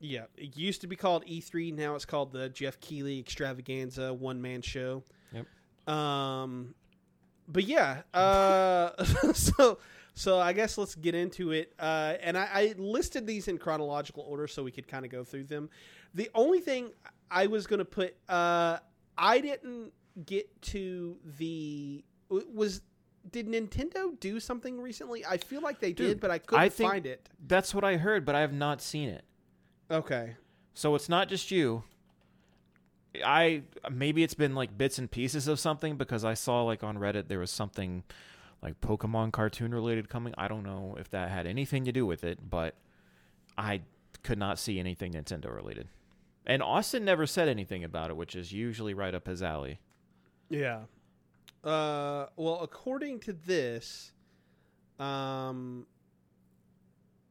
Yeah, 0.00 0.24
it 0.36 0.56
used 0.56 0.80
to 0.82 0.86
be 0.86 0.96
called 0.96 1.24
E3. 1.26 1.72
Now 1.74 1.94
it's 1.94 2.04
called 2.04 2.32
the 2.32 2.48
Jeff 2.50 2.78
Keighley 2.80 3.18
Extravaganza 3.18 4.12
One 4.12 4.40
Man 4.42 4.60
Show. 4.62 5.02
Yep. 5.32 5.46
Um, 5.92 6.74
but 7.48 7.64
yeah. 7.64 8.02
Uh, 8.12 9.02
so 9.32 9.78
so 10.14 10.38
I 10.38 10.52
guess 10.52 10.76
let's 10.78 10.94
get 10.94 11.14
into 11.14 11.52
it. 11.52 11.72
Uh, 11.78 12.14
and 12.20 12.36
I, 12.38 12.48
I 12.52 12.74
listed 12.78 13.26
these 13.26 13.48
in 13.48 13.58
chronological 13.58 14.24
order 14.28 14.46
so 14.46 14.62
we 14.62 14.70
could 14.70 14.86
kind 14.86 15.04
of 15.04 15.10
go 15.10 15.24
through 15.24 15.44
them. 15.44 15.70
The 16.14 16.30
only 16.34 16.60
thing 16.60 16.90
I 17.30 17.46
was 17.48 17.66
going 17.66 17.78
to 17.80 17.84
put, 17.84 18.14
uh, 18.28 18.78
I 19.18 19.40
didn't 19.40 19.92
get 20.26 20.62
to 20.62 21.16
the 21.38 22.04
was. 22.28 22.82
Did 23.30 23.48
Nintendo 23.48 24.18
do 24.20 24.38
something 24.38 24.78
recently? 24.80 25.24
I 25.24 25.38
feel 25.38 25.62
like 25.62 25.80
they 25.80 25.94
did, 25.94 26.20
but 26.20 26.30
I 26.30 26.38
couldn't 26.38 26.62
I 26.62 26.68
think- 26.68 26.90
find 26.90 27.06
it. 27.06 27.26
That's 27.46 27.74
what 27.74 27.82
I 27.82 27.96
heard, 27.96 28.26
but 28.26 28.34
I 28.34 28.40
have 28.40 28.52
not 28.52 28.82
seen 28.82 29.08
it. 29.08 29.24
Okay. 29.90 30.36
So 30.74 30.94
it's 30.94 31.08
not 31.08 31.28
just 31.28 31.50
you. 31.50 31.84
I 33.24 33.62
maybe 33.90 34.22
it's 34.24 34.34
been 34.34 34.54
like 34.54 34.76
bits 34.76 34.98
and 34.98 35.10
pieces 35.10 35.46
of 35.46 35.60
something 35.60 35.96
because 35.96 36.24
I 36.24 36.34
saw 36.34 36.62
like 36.64 36.82
on 36.82 36.98
Reddit 36.98 37.28
there 37.28 37.38
was 37.38 37.50
something 37.50 38.02
like 38.60 38.80
Pokemon 38.80 39.32
cartoon 39.32 39.72
related 39.72 40.08
coming. 40.08 40.34
I 40.36 40.48
don't 40.48 40.64
know 40.64 40.96
if 40.98 41.08
that 41.10 41.30
had 41.30 41.46
anything 41.46 41.84
to 41.84 41.92
do 41.92 42.04
with 42.06 42.24
it, 42.24 42.50
but 42.50 42.74
I 43.56 43.82
could 44.22 44.38
not 44.38 44.58
see 44.58 44.80
anything 44.80 45.12
Nintendo 45.12 45.54
related. 45.54 45.88
And 46.46 46.62
Austin 46.62 47.04
never 47.04 47.26
said 47.26 47.48
anything 47.48 47.84
about 47.84 48.10
it, 48.10 48.16
which 48.16 48.34
is 48.34 48.52
usually 48.52 48.94
right 48.94 49.14
up 49.14 49.26
his 49.28 49.42
alley. 49.42 49.78
Yeah. 50.50 50.80
Uh, 51.64 52.26
well, 52.36 52.60
according 52.60 53.18
to 53.20 53.32
this, 53.32 54.12
um, 54.98 55.86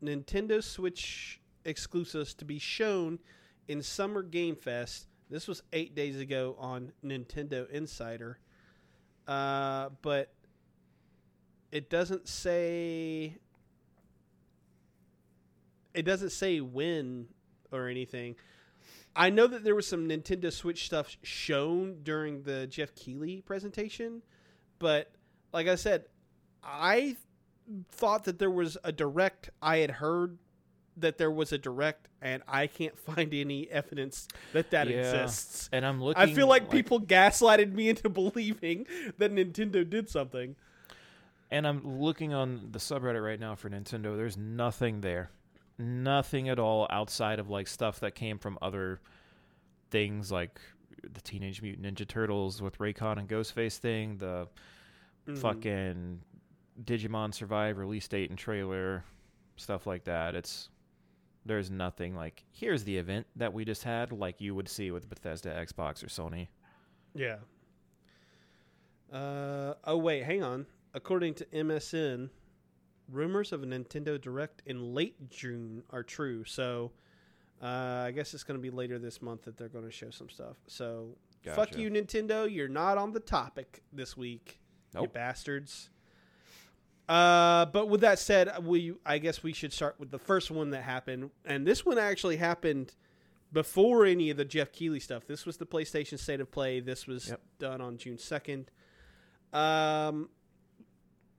Nintendo 0.03 0.63
Switch 0.63 1.39
exclusives 1.65 2.33
to 2.33 2.45
be 2.45 2.57
shown 2.57 3.19
in 3.67 3.83
Summer 3.83 4.23
Game 4.23 4.55
Fest. 4.55 5.07
This 5.29 5.47
was 5.47 5.61
eight 5.71 5.95
days 5.95 6.19
ago 6.19 6.55
on 6.57 6.91
Nintendo 7.05 7.69
Insider. 7.69 8.39
Uh, 9.27 9.89
but 10.01 10.33
it 11.71 11.89
doesn't 11.89 12.27
say. 12.27 13.37
It 15.93 16.03
doesn't 16.03 16.31
say 16.31 16.59
when 16.59 17.27
or 17.71 17.87
anything. 17.87 18.35
I 19.15 19.29
know 19.29 19.45
that 19.47 19.63
there 19.63 19.75
was 19.75 19.87
some 19.87 20.07
Nintendo 20.07 20.51
Switch 20.51 20.85
stuff 20.85 21.15
shown 21.21 21.99
during 22.03 22.43
the 22.43 22.65
Jeff 22.67 22.95
Keighley 22.95 23.41
presentation, 23.41 24.21
but 24.79 25.11
like 25.53 25.67
I 25.67 25.75
said, 25.75 26.05
I 26.63 27.17
thought 27.91 28.23
that 28.25 28.39
there 28.39 28.49
was 28.49 28.77
a 28.83 28.91
direct. 28.91 29.49
I 29.61 29.77
had 29.77 29.91
heard 29.91 30.37
that 30.97 31.17
there 31.17 31.31
was 31.31 31.51
a 31.51 31.57
direct, 31.57 32.07
and 32.21 32.41
I 32.47 32.67
can't 32.67 32.97
find 33.07 33.33
any 33.33 33.69
evidence 33.69 34.27
that 34.51 34.71
that 34.71 34.87
Yeah. 34.87 34.97
exists. 34.97 35.69
And 35.71 35.85
I'm 35.85 36.03
looking 36.03 36.21
I 36.21 36.33
feel 36.33 36.47
like, 36.47 36.69
people 36.69 36.99
gaslighted 36.99 37.71
me 37.73 37.89
into 37.89 38.09
believing 38.09 38.87
that 39.17 39.33
Nintendo 39.33 39.87
did 39.87 40.09
something. 40.09 40.55
And 41.51 41.67
I'm 41.67 41.99
looking 41.99 42.33
on 42.33 42.69
the 42.71 42.79
subreddit 42.79 43.23
right 43.23 43.39
now 43.39 43.53
for 43.53 43.69
Nintendo. 43.69 44.17
There's 44.17 44.37
nothing 44.37 45.01
there. 45.01 45.29
Nothing 45.77 46.49
at 46.49 46.59
all 46.59 46.87
outside 46.89 47.39
of 47.39 47.49
like 47.49 47.67
stuff 47.67 47.99
that 48.01 48.13
came 48.15 48.37
from 48.37 48.57
other 48.61 49.01
things 49.89 50.31
like 50.31 50.59
the 51.11 51.21
Teenage 51.21 51.61
Mutant 51.61 51.85
Ninja 51.85 52.07
Turtles 52.07 52.61
with 52.61 52.77
Raekwon 52.77 53.17
and 53.17 53.27
Ghostface 53.27 53.77
thing, 53.77 54.17
the 54.17 54.47
Mhm. 55.27 55.37
fucking 55.37 56.21
Digimon 56.83 57.33
Survive 57.33 57.77
release 57.77 58.07
date 58.07 58.29
and 58.29 58.37
trailer, 58.39 59.03
stuff 59.57 59.85
like 59.87 60.03
that. 60.05 60.35
It's 60.35 60.69
there's 61.45 61.69
nothing 61.69 62.15
like 62.15 62.45
here's 62.51 62.83
the 62.85 62.97
event 62.97 63.27
that 63.35 63.51
we 63.53 63.65
just 63.65 63.83
had 63.83 64.11
like 64.13 64.39
you 64.39 64.55
would 64.55 64.69
see 64.69 64.91
with 64.91 65.09
Bethesda, 65.09 65.49
Xbox 65.53 66.03
or 66.03 66.07
Sony. 66.07 66.47
Yeah. 67.15 67.39
Uh, 69.11 69.73
oh 69.83 69.97
wait, 69.97 70.23
hang 70.23 70.41
on. 70.43 70.65
According 70.93 71.33
to 71.35 71.45
MSN, 71.53 72.29
rumors 73.09 73.51
of 73.51 73.63
a 73.63 73.65
Nintendo 73.65 74.19
Direct 74.19 74.61
in 74.65 74.93
late 74.93 75.29
June 75.29 75.83
are 75.91 76.03
true. 76.03 76.43
So, 76.45 76.91
uh, 77.61 77.65
I 78.07 78.11
guess 78.11 78.33
it's 78.33 78.43
going 78.43 78.57
to 78.57 78.61
be 78.61 78.69
later 78.69 78.99
this 78.99 79.21
month 79.21 79.43
that 79.43 79.57
they're 79.57 79.69
going 79.69 79.85
to 79.85 79.91
show 79.91 80.09
some 80.09 80.29
stuff. 80.29 80.57
So, 80.67 81.15
fuck 81.55 81.77
you, 81.77 81.89
Nintendo. 81.89 82.51
You're 82.53 82.67
not 82.67 82.97
on 82.97 83.11
the 83.13 83.19
topic 83.19 83.83
this 83.91 84.15
week, 84.17 84.59
you 84.93 85.07
bastards. 85.07 85.89
Uh, 87.09 87.65
but 87.65 87.89
with 87.89 88.01
that 88.01 88.17
said, 88.17 88.63
we 88.65 88.93
I 89.05 89.17
guess 89.17 89.43
we 89.43 89.51
should 89.53 89.73
start 89.73 89.95
with 89.99 90.09
the 90.09 90.19
first 90.19 90.49
one 90.49 90.69
that 90.69 90.83
happened, 90.83 91.31
and 91.45 91.67
this 91.67 91.85
one 91.85 91.97
actually 91.97 92.37
happened 92.37 92.95
before 93.51 94.05
any 94.05 94.29
of 94.29 94.37
the 94.37 94.45
Jeff 94.45 94.71
Keighley 94.71 94.99
stuff. 95.01 95.27
This 95.27 95.45
was 95.45 95.57
the 95.57 95.65
PlayStation 95.65 96.17
State 96.17 96.39
of 96.39 96.49
Play. 96.49 96.79
This 96.79 97.05
was 97.05 97.29
Yep. 97.29 97.41
done 97.59 97.81
on 97.81 97.97
June 97.97 98.17
second. 98.17 98.71
Um, 99.51 100.29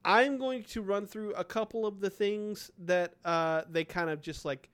I'm 0.05 0.38
going 0.38 0.64
to 0.64 0.83
run 0.83 1.07
through 1.07 1.33
a 1.35 1.45
couple 1.45 1.87
of 1.87 2.01
the 2.01 2.11
things 2.11 2.71
that 2.85 3.14
uh, 3.25 3.62
they 3.71 3.85
kind 3.85 4.11
of 4.11 4.21
just 4.21 4.45
like. 4.45 4.69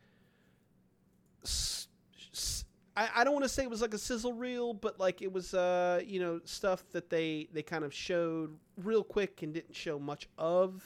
I 2.96 3.24
don't 3.24 3.32
want 3.32 3.44
to 3.44 3.48
say 3.48 3.62
it 3.62 3.70
was 3.70 3.80
like 3.80 3.94
a 3.94 3.98
sizzle 3.98 4.34
reel, 4.34 4.74
but 4.74 5.00
like 5.00 5.22
it 5.22 5.32
was, 5.32 5.54
uh, 5.54 6.02
you 6.04 6.20
know, 6.20 6.40
stuff 6.44 6.84
that 6.92 7.08
they 7.08 7.48
they 7.52 7.62
kind 7.62 7.82
of 7.82 7.94
showed 7.94 8.58
real 8.76 9.02
quick 9.02 9.42
and 9.42 9.54
didn't 9.54 9.74
show 9.74 9.98
much 9.98 10.28
of 10.36 10.82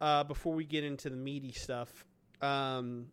uh, 0.00 0.24
before 0.24 0.54
we 0.54 0.64
get 0.64 0.84
into 0.84 1.10
the 1.10 1.16
meaty 1.16 1.52
stuff. 1.52 2.06
Um, 2.40 3.08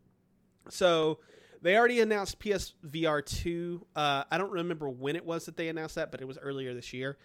so 0.70 1.20
they 1.62 1.78
already 1.78 2.00
announced 2.00 2.40
PSVR 2.40 3.26
two. 3.26 3.86
Uh, 3.96 4.24
I 4.32 4.38
don't 4.38 4.52
remember 4.52 4.90
when 4.90 5.16
it 5.16 5.26
was 5.26 5.46
that 5.46 5.58
they 5.58 5.68
announced 5.68 5.96
that, 5.96 6.12
but 6.12 6.22
it 6.22 6.28
was 6.28 6.38
earlier 6.38 6.74
this 6.74 6.94
year. 6.94 7.18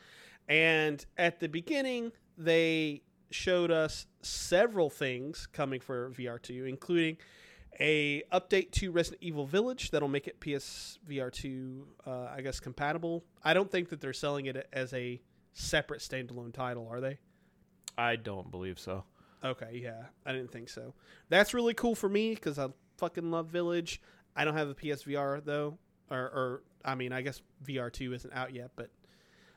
And 0.49 1.05
at 1.17 1.41
the 1.41 1.49
beginning, 1.49 2.13
they 2.39 3.03
showed 3.31 3.71
us 3.71 4.07
several 4.23 4.91
things 4.91 5.47
coming 5.53 5.81
for 5.81 6.11
VR 6.11 6.41
two, 6.41 6.65
including 6.65 7.17
a 7.79 8.23
update 8.33 8.71
to 8.73 8.91
Resident 8.91 9.23
Evil 9.23 9.47
Village 9.47 9.91
that'll 9.91 10.09
make 10.09 10.27
it 10.27 10.41
PSVR 10.41 11.33
two, 11.33 11.87
uh, 12.07 12.29
I 12.35 12.41
guess, 12.41 12.61
compatible. 12.61 13.25
I 13.45 13.55
don't 13.55 13.71
think 13.71 13.91
that 13.91 14.01
they're 14.01 14.13
selling 14.13 14.47
it 14.47 14.69
as 14.73 14.93
a 14.95 15.21
separate 15.53 16.01
standalone 16.01 16.53
title, 16.53 16.89
are 16.91 17.01
they? 17.01 17.19
I 17.99 18.17
don't 18.17 18.51
believe 18.51 18.79
so. 18.79 19.05
Okay, 19.45 19.81
yeah, 19.83 20.05
I 20.25 20.33
didn't 20.33 20.51
think 20.51 20.69
so. 20.69 20.95
That's 21.29 21.55
really 21.55 21.75
cool 21.75 21.95
for 21.95 22.09
me 22.09 22.35
because 22.35 22.59
I 22.59 22.69
fucking 22.99 23.31
love 23.31 23.49
Village. 23.49 24.01
I 24.35 24.45
don't 24.45 24.57
have 24.57 24.69
a 24.69 24.75
PSVR 24.75 25.45
though, 25.45 25.79
or, 26.11 26.19
or 26.19 26.63
I 26.85 26.95
mean, 26.95 27.13
I 27.13 27.23
guess 27.23 27.43
VR 27.67 27.93
two 27.93 28.13
isn't 28.13 28.33
out 28.33 28.55
yet, 28.55 28.71
but 28.77 28.91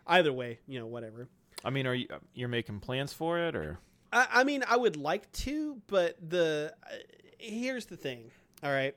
either 0.08 0.34
way, 0.34 0.60
you 0.67 0.79
know, 0.79 0.88
whatever. 0.88 1.27
I 1.63 1.69
mean, 1.69 1.88
are 1.88 1.95
you 1.95 2.08
you're 2.34 2.50
making 2.50 2.80
plans 2.80 3.13
for 3.13 3.39
it 3.39 3.56
or? 3.56 3.80
I, 4.12 4.28
I 4.32 4.43
mean, 4.43 4.63
I 4.67 4.78
would 4.78 4.98
like 4.98 5.32
to, 5.34 5.82
but 5.88 6.17
the 6.30 6.74
uh, 6.84 6.95
here's 7.38 7.86
the 7.86 7.98
thing. 7.98 8.32
All 8.63 8.72
right, 8.72 8.95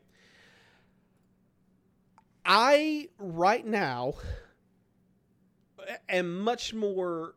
I 2.44 3.08
right 3.18 3.66
now 3.66 4.14
am 6.08 6.40
much 6.40 6.72
more 6.72 7.34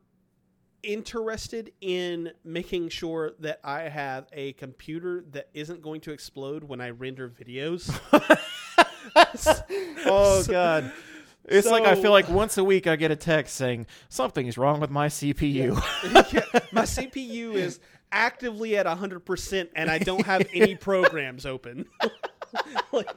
interested 0.84 1.72
in 1.82 2.32
making 2.44 2.90
sure 2.90 3.32
that 3.40 3.60
I 3.64 3.84
have 3.84 4.28
a 4.32 4.54
computer 4.54 5.26
that 5.32 5.50
isn't 5.54 5.82
going 5.82 6.02
to 6.02 6.12
explode 6.12 6.64
when 6.64 6.80
I 6.80 6.92
render 6.92 7.30
videos. 7.30 7.90
Oh 10.08 10.44
God! 10.48 10.92
It's 11.48 11.68
like 11.68 11.84
I 11.84 11.96
feel 11.96 12.12
like 12.12 12.28
once 12.44 12.58
a 12.58 12.64
week 12.64 12.88
I 12.88 12.96
get 12.96 13.12
a 13.12 13.16
text 13.16 13.56
saying 13.56 13.86
something's 14.10 14.58
wrong 14.58 14.80
with 14.80 14.90
my 14.90 15.08
CPU. 15.08 15.80
Yeah, 16.34 16.60
my 16.72 16.84
CPU 16.84 17.54
is 17.54 17.80
actively 18.12 18.78
at 18.78 18.86
100% 18.86 19.70
and 19.76 19.90
I 19.90 19.98
don't 20.00 20.26
have 20.26 20.48
any 20.54 20.76
programs 20.76 21.46
open. 21.46 21.86
like, 22.92 23.10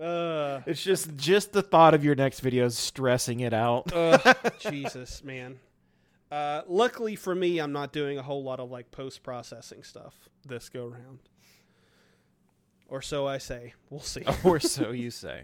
uh, 0.00 0.60
It's 0.66 0.82
just 0.82 1.16
just 1.16 1.52
the 1.52 1.62
thought 1.62 1.94
of 1.94 2.04
your 2.04 2.14
next 2.14 2.40
video 2.40 2.66
is 2.66 2.76
stressing 2.78 3.40
it 3.40 3.52
out. 3.54 3.92
ugh, 3.92 4.36
Jesus, 4.60 5.24
man. 5.24 5.58
Uh, 6.30 6.62
luckily 6.66 7.14
for 7.16 7.34
me, 7.34 7.58
I'm 7.58 7.72
not 7.72 7.92
doing 7.92 8.18
a 8.18 8.22
whole 8.22 8.42
lot 8.42 8.58
of 8.60 8.70
like 8.70 8.90
post 8.90 9.22
processing 9.22 9.82
stuff 9.82 10.14
this 10.46 10.68
go 10.68 10.86
round. 10.86 11.18
Or 12.88 13.02
so 13.02 13.26
I 13.26 13.38
say. 13.38 13.74
We'll 13.90 14.00
see. 14.00 14.24
or 14.44 14.60
so 14.60 14.90
you 14.90 15.10
say. 15.10 15.42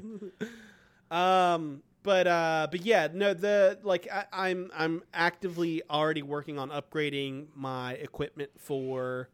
Um, 1.11 1.83
but 2.03 2.27
uh, 2.27 2.69
but 2.71 2.83
yeah, 2.83 3.09
no, 3.13 3.35
the 3.35 3.79
like 3.83 4.09
I, 4.11 4.25
I'm 4.33 4.71
I'm 4.77 5.03
actively 5.13 5.83
already 5.91 6.23
working 6.23 6.59
on 6.59 6.71
upgrading 6.71 7.49
my 7.55 7.95
equipment 7.95 8.51
for 8.59 9.29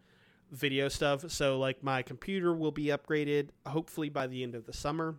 video 0.51 0.89
stuff. 0.89 1.31
So 1.31 1.59
like 1.59 1.83
my 1.83 2.03
computer 2.03 2.55
will 2.55 2.73
be 2.73 2.87
upgraded 2.87 3.49
hopefully 3.67 4.09
by 4.09 4.27
the 4.27 4.43
end 4.43 4.55
of 4.55 4.67
the 4.67 4.73
summer. 4.73 5.17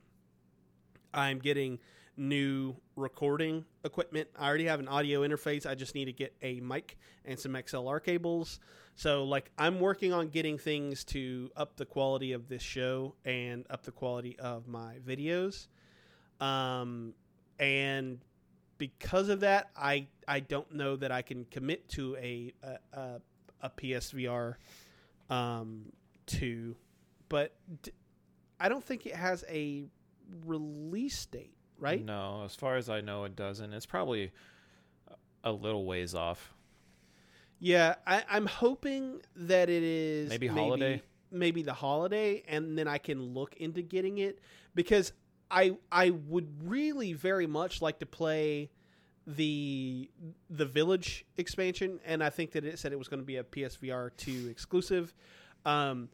I'm 1.13 1.39
getting 1.39 1.79
new 2.17 2.75
recording 2.95 3.65
equipment. 3.83 4.29
I 4.37 4.47
already 4.47 4.65
have 4.65 4.79
an 4.79 4.87
audio 4.87 5.21
interface. 5.21 5.65
I 5.65 5.75
just 5.75 5.95
need 5.95 6.05
to 6.05 6.13
get 6.13 6.33
a 6.41 6.59
mic 6.61 6.97
and 7.25 7.37
some 7.37 7.53
XLR 7.53 8.01
cables. 8.03 8.59
So 8.95 9.25
like 9.25 9.51
I'm 9.57 9.79
working 9.79 10.13
on 10.13 10.29
getting 10.29 10.57
things 10.57 11.03
to 11.05 11.51
up 11.55 11.75
the 11.75 11.85
quality 11.85 12.31
of 12.31 12.47
this 12.47 12.61
show 12.61 13.15
and 13.25 13.65
up 13.69 13.83
the 13.83 13.91
quality 13.91 14.37
of 14.39 14.67
my 14.67 14.95
videos. 15.05 15.67
Um 16.39 17.13
and 17.59 18.19
because 18.77 19.29
of 19.29 19.41
that, 19.41 19.69
I 19.75 20.07
I 20.27 20.39
don't 20.39 20.71
know 20.73 20.95
that 20.97 21.11
I 21.11 21.21
can 21.21 21.45
commit 21.45 21.87
to 21.89 22.15
a 22.17 22.53
a, 22.63 22.99
a, 22.99 23.21
a 23.61 23.69
PSVR 23.69 24.55
um 25.29 25.91
2 26.27 26.75
but 27.29 27.53
d- 27.81 27.91
I 28.59 28.69
don't 28.69 28.83
think 28.83 29.05
it 29.05 29.15
has 29.15 29.43
a 29.49 29.83
release 30.45 31.25
date, 31.25 31.55
right? 31.79 32.03
No, 32.03 32.43
as 32.45 32.55
far 32.55 32.77
as 32.77 32.89
I 32.89 33.01
know, 33.01 33.23
it 33.23 33.35
doesn't. 33.35 33.73
It's 33.73 33.85
probably 33.85 34.31
a 35.43 35.51
little 35.51 35.85
ways 35.85 36.15
off. 36.15 36.53
Yeah, 37.59 37.95
I, 38.05 38.23
I'm 38.29 38.45
hoping 38.45 39.21
that 39.35 39.69
it 39.69 39.83
is 39.83 40.29
Maybe 40.29 40.47
holiday? 40.47 41.01
maybe 41.31 41.63
the 41.63 41.73
holiday, 41.73 42.43
and 42.47 42.77
then 42.77 42.87
I 42.87 42.97
can 42.97 43.33
look 43.33 43.55
into 43.57 43.81
getting 43.81 44.19
it 44.19 44.39
because 44.73 45.11
I 45.55 45.77
I 45.91 46.09
would 46.11 46.49
really 46.69 47.13
very 47.13 47.47
much 47.47 47.81
like 47.81 47.99
to 47.99 48.05
play 48.05 48.69
the 49.25 50.11
the 50.49 50.65
village 50.65 51.25
expansion, 51.37 51.99
and 52.05 52.21
I 52.21 52.29
think 52.29 52.51
that 52.51 52.65
it 52.65 52.77
said 52.77 52.91
it 52.91 52.99
was 52.99 53.07
going 53.07 53.21
to 53.21 53.25
be 53.25 53.37
a 53.37 53.43
PSVR 53.43 54.11
two 54.17 54.49
exclusive. 54.51 55.13
Um, 55.65 56.09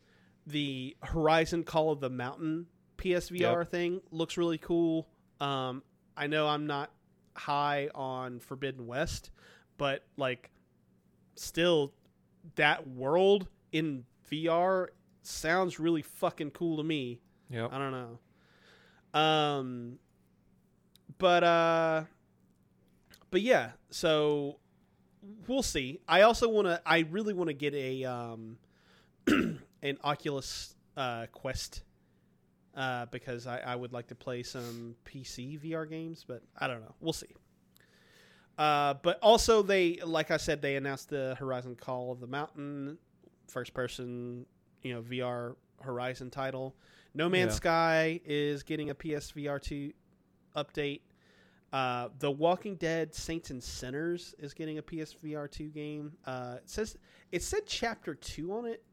the 0.48 0.96
Horizon 1.04 1.64
Call 1.64 1.92
of 1.92 2.00
the 2.00 2.10
Mountain 2.10 2.68
PSVR 2.98 3.40
Yep. 3.40 3.70
thing 3.70 4.02
looks 4.12 4.38
really 4.38 4.60
cool. 4.60 5.08
Um, 5.40 5.84
I 6.16 6.28
know 6.28 6.48
I'm 6.48 6.68
not 6.68 6.92
high 7.36 7.90
on 7.96 8.40
Forbidden 8.40 8.86
West, 8.86 9.32
but 9.78 10.06
like 10.18 10.52
still 11.36 11.94
that 12.56 12.88
world 12.88 13.48
in 13.72 14.06
VR 14.32 14.90
sounds 15.24 15.80
really 15.80 16.02
fucking 16.04 16.52
cool 16.52 16.78
to 16.78 16.84
me. 16.84 17.20
Yep. 17.50 17.72
I 17.74 17.78
don't 17.80 17.92
know. 17.92 18.20
Um 19.14 20.00
but 21.18 21.44
uh 21.44 22.04
but 23.30 23.42
yeah, 23.42 23.72
so 23.90 24.60
we'll 25.48 25.64
see. 25.64 26.02
I 26.08 26.22
also 26.22 26.50
want 26.50 26.68
to 26.68 26.82
I 26.86 27.00
really 27.10 27.34
want 27.34 27.50
to 27.50 27.54
get 27.54 27.74
a 27.74 28.06
um 28.06 28.58
an 29.28 29.98
Oculus 30.04 30.76
uh 30.98 31.28
Quest 31.32 31.84
uh 32.76 33.06
because 33.08 33.48
I 33.48 33.60
I 33.60 33.76
would 33.76 33.94
like 33.94 34.08
to 34.08 34.16
play 34.16 34.44
some 34.44 34.96
PC 35.06 35.60
VR 35.60 35.90
games, 35.90 36.26
but 36.28 36.42
I 36.58 36.68
don't 36.68 36.82
know. 36.82 36.96
We'll 37.00 37.14
see. 37.14 37.28
Uh, 38.58 38.94
but 39.02 39.18
also 39.22 39.64
they, 39.64 39.96
like 40.06 40.30
I 40.30 40.38
said, 40.38 40.62
they 40.62 40.76
announced 40.76 41.10
the 41.10 41.36
Horizon 41.40 41.76
Call 41.76 42.12
of 42.12 42.20
the 42.20 42.28
Mountain, 42.28 42.98
first 43.48 43.74
person, 43.74 44.46
you 44.84 44.94
know, 44.94 45.02
VR 45.02 45.56
Horizon 45.82 46.30
title. 46.30 46.76
No 47.14 47.30
Man's 47.30 47.52
Yeah. 47.54 47.56
Sky 47.56 48.22
is 48.26 48.64
getting 48.64 48.90
a 48.90 48.96
PSVR 48.96 49.62
two 49.62 49.94
update. 50.56 51.02
Uh, 51.74 52.10
the 52.20 52.30
Walking 52.30 52.76
Dead 52.76 53.14
Saints 53.16 53.50
and 53.50 53.64
Sinners 53.64 54.36
is 54.40 54.54
getting 54.54 54.78
a 54.78 54.82
PSVR 54.82 55.50
two 55.50 55.70
game. 55.70 56.14
Uh, 56.26 56.56
it 56.58 56.70
says 56.70 56.98
it 57.32 57.44
said 57.44 57.62
Chapter 57.66 58.14
two 58.16 58.54
on 58.54 58.66
it. 58.66 58.84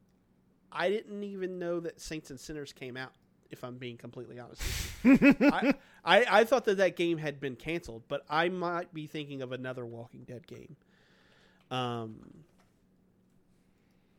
I 0.71 0.89
didn't 0.89 1.23
even 1.23 1.59
know 1.59 1.79
that 1.79 1.99
Saints 1.99 2.29
and 2.29 2.39
Sinners 2.39 2.71
came 2.73 2.95
out. 2.95 3.11
If 3.51 3.63
I'm 3.63 3.77
being 3.77 3.97
completely 3.97 4.37
honest, 4.37 4.61
with 5.03 5.21
you. 5.21 5.35
I, 5.51 5.73
I 6.05 6.41
I 6.41 6.43
thought 6.43 6.65
that 6.65 6.77
that 6.77 6.95
game 6.95 7.17
had 7.17 7.39
been 7.39 7.55
canceled, 7.55 8.03
but 8.07 8.23
I 8.29 8.47
might 8.49 8.93
be 8.93 9.07
thinking 9.07 9.41
of 9.41 9.51
another 9.51 9.85
Walking 9.85 10.23
Dead 10.23 10.45
game. 10.45 10.75
Um. 11.71 12.19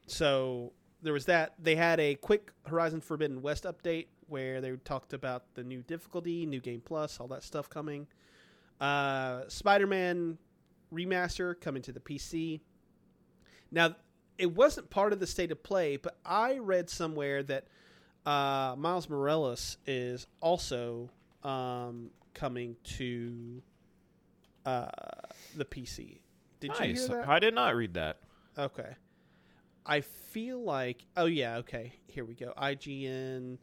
So 0.06 0.72
there 1.02 1.12
was 1.12 1.26
that. 1.26 1.54
They 1.58 1.76
had 1.76 2.00
a 2.00 2.14
quick 2.16 2.52
Horizon 2.66 3.00
Forbidden 3.00 3.42
West 3.42 3.64
update 3.64 4.06
where 4.28 4.60
they 4.60 4.70
talked 4.84 5.12
about 5.12 5.54
the 5.54 5.64
new 5.64 5.82
difficulty, 5.82 6.46
new 6.46 6.60
game 6.60 6.82
plus, 6.84 7.18
all 7.18 7.28
that 7.28 7.42
stuff 7.42 7.68
coming. 7.68 8.06
Uh, 8.80 9.42
Spider-Man 9.48 10.38
remaster 10.92 11.60
coming 11.60 11.82
to 11.82 11.92
the 11.92 12.00
PC. 12.00 12.60
Now, 13.70 13.96
it 14.38 14.54
wasn't 14.54 14.88
part 14.90 15.12
of 15.12 15.20
the 15.20 15.26
state 15.26 15.52
of 15.52 15.62
play, 15.62 15.96
but 15.96 16.16
I 16.24 16.58
read 16.58 16.88
somewhere 16.88 17.42
that 17.44 17.66
uh, 18.24 18.74
Miles 18.78 19.08
Morales 19.08 19.76
is 19.86 20.26
also 20.40 21.10
um, 21.42 22.10
coming 22.34 22.76
to 22.84 23.62
uh, 24.64 24.86
the 25.56 25.64
PC. 25.64 26.20
Did 26.60 26.72
you 26.74 26.80
nice. 26.80 27.06
hear 27.06 27.16
that? 27.18 27.28
I 27.28 27.38
did 27.38 27.54
not 27.54 27.74
read 27.74 27.94
that. 27.94 28.18
Okay. 28.58 28.96
I 29.90 30.02
feel 30.02 30.62
like 30.62 31.04
oh 31.16 31.26
yeah 31.26 31.56
okay 31.56 31.92
here 32.06 32.24
we 32.24 32.34
go 32.34 32.54
IGN 32.56 33.58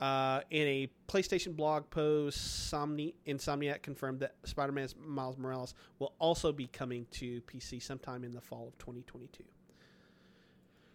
uh, 0.00 0.40
in 0.50 0.66
a 0.66 0.88
PlayStation 1.08 1.54
blog 1.54 1.88
post 1.88 2.72
Somni- 2.72 3.14
Insomniac 3.28 3.82
confirmed 3.82 4.18
that 4.18 4.34
Spider-Man 4.42 4.88
Miles 5.06 5.38
Morales 5.38 5.74
will 6.00 6.14
also 6.18 6.50
be 6.50 6.66
coming 6.66 7.06
to 7.12 7.40
PC 7.42 7.80
sometime 7.80 8.24
in 8.24 8.32
the 8.32 8.40
fall 8.40 8.66
of 8.66 8.76
2022. 8.78 9.44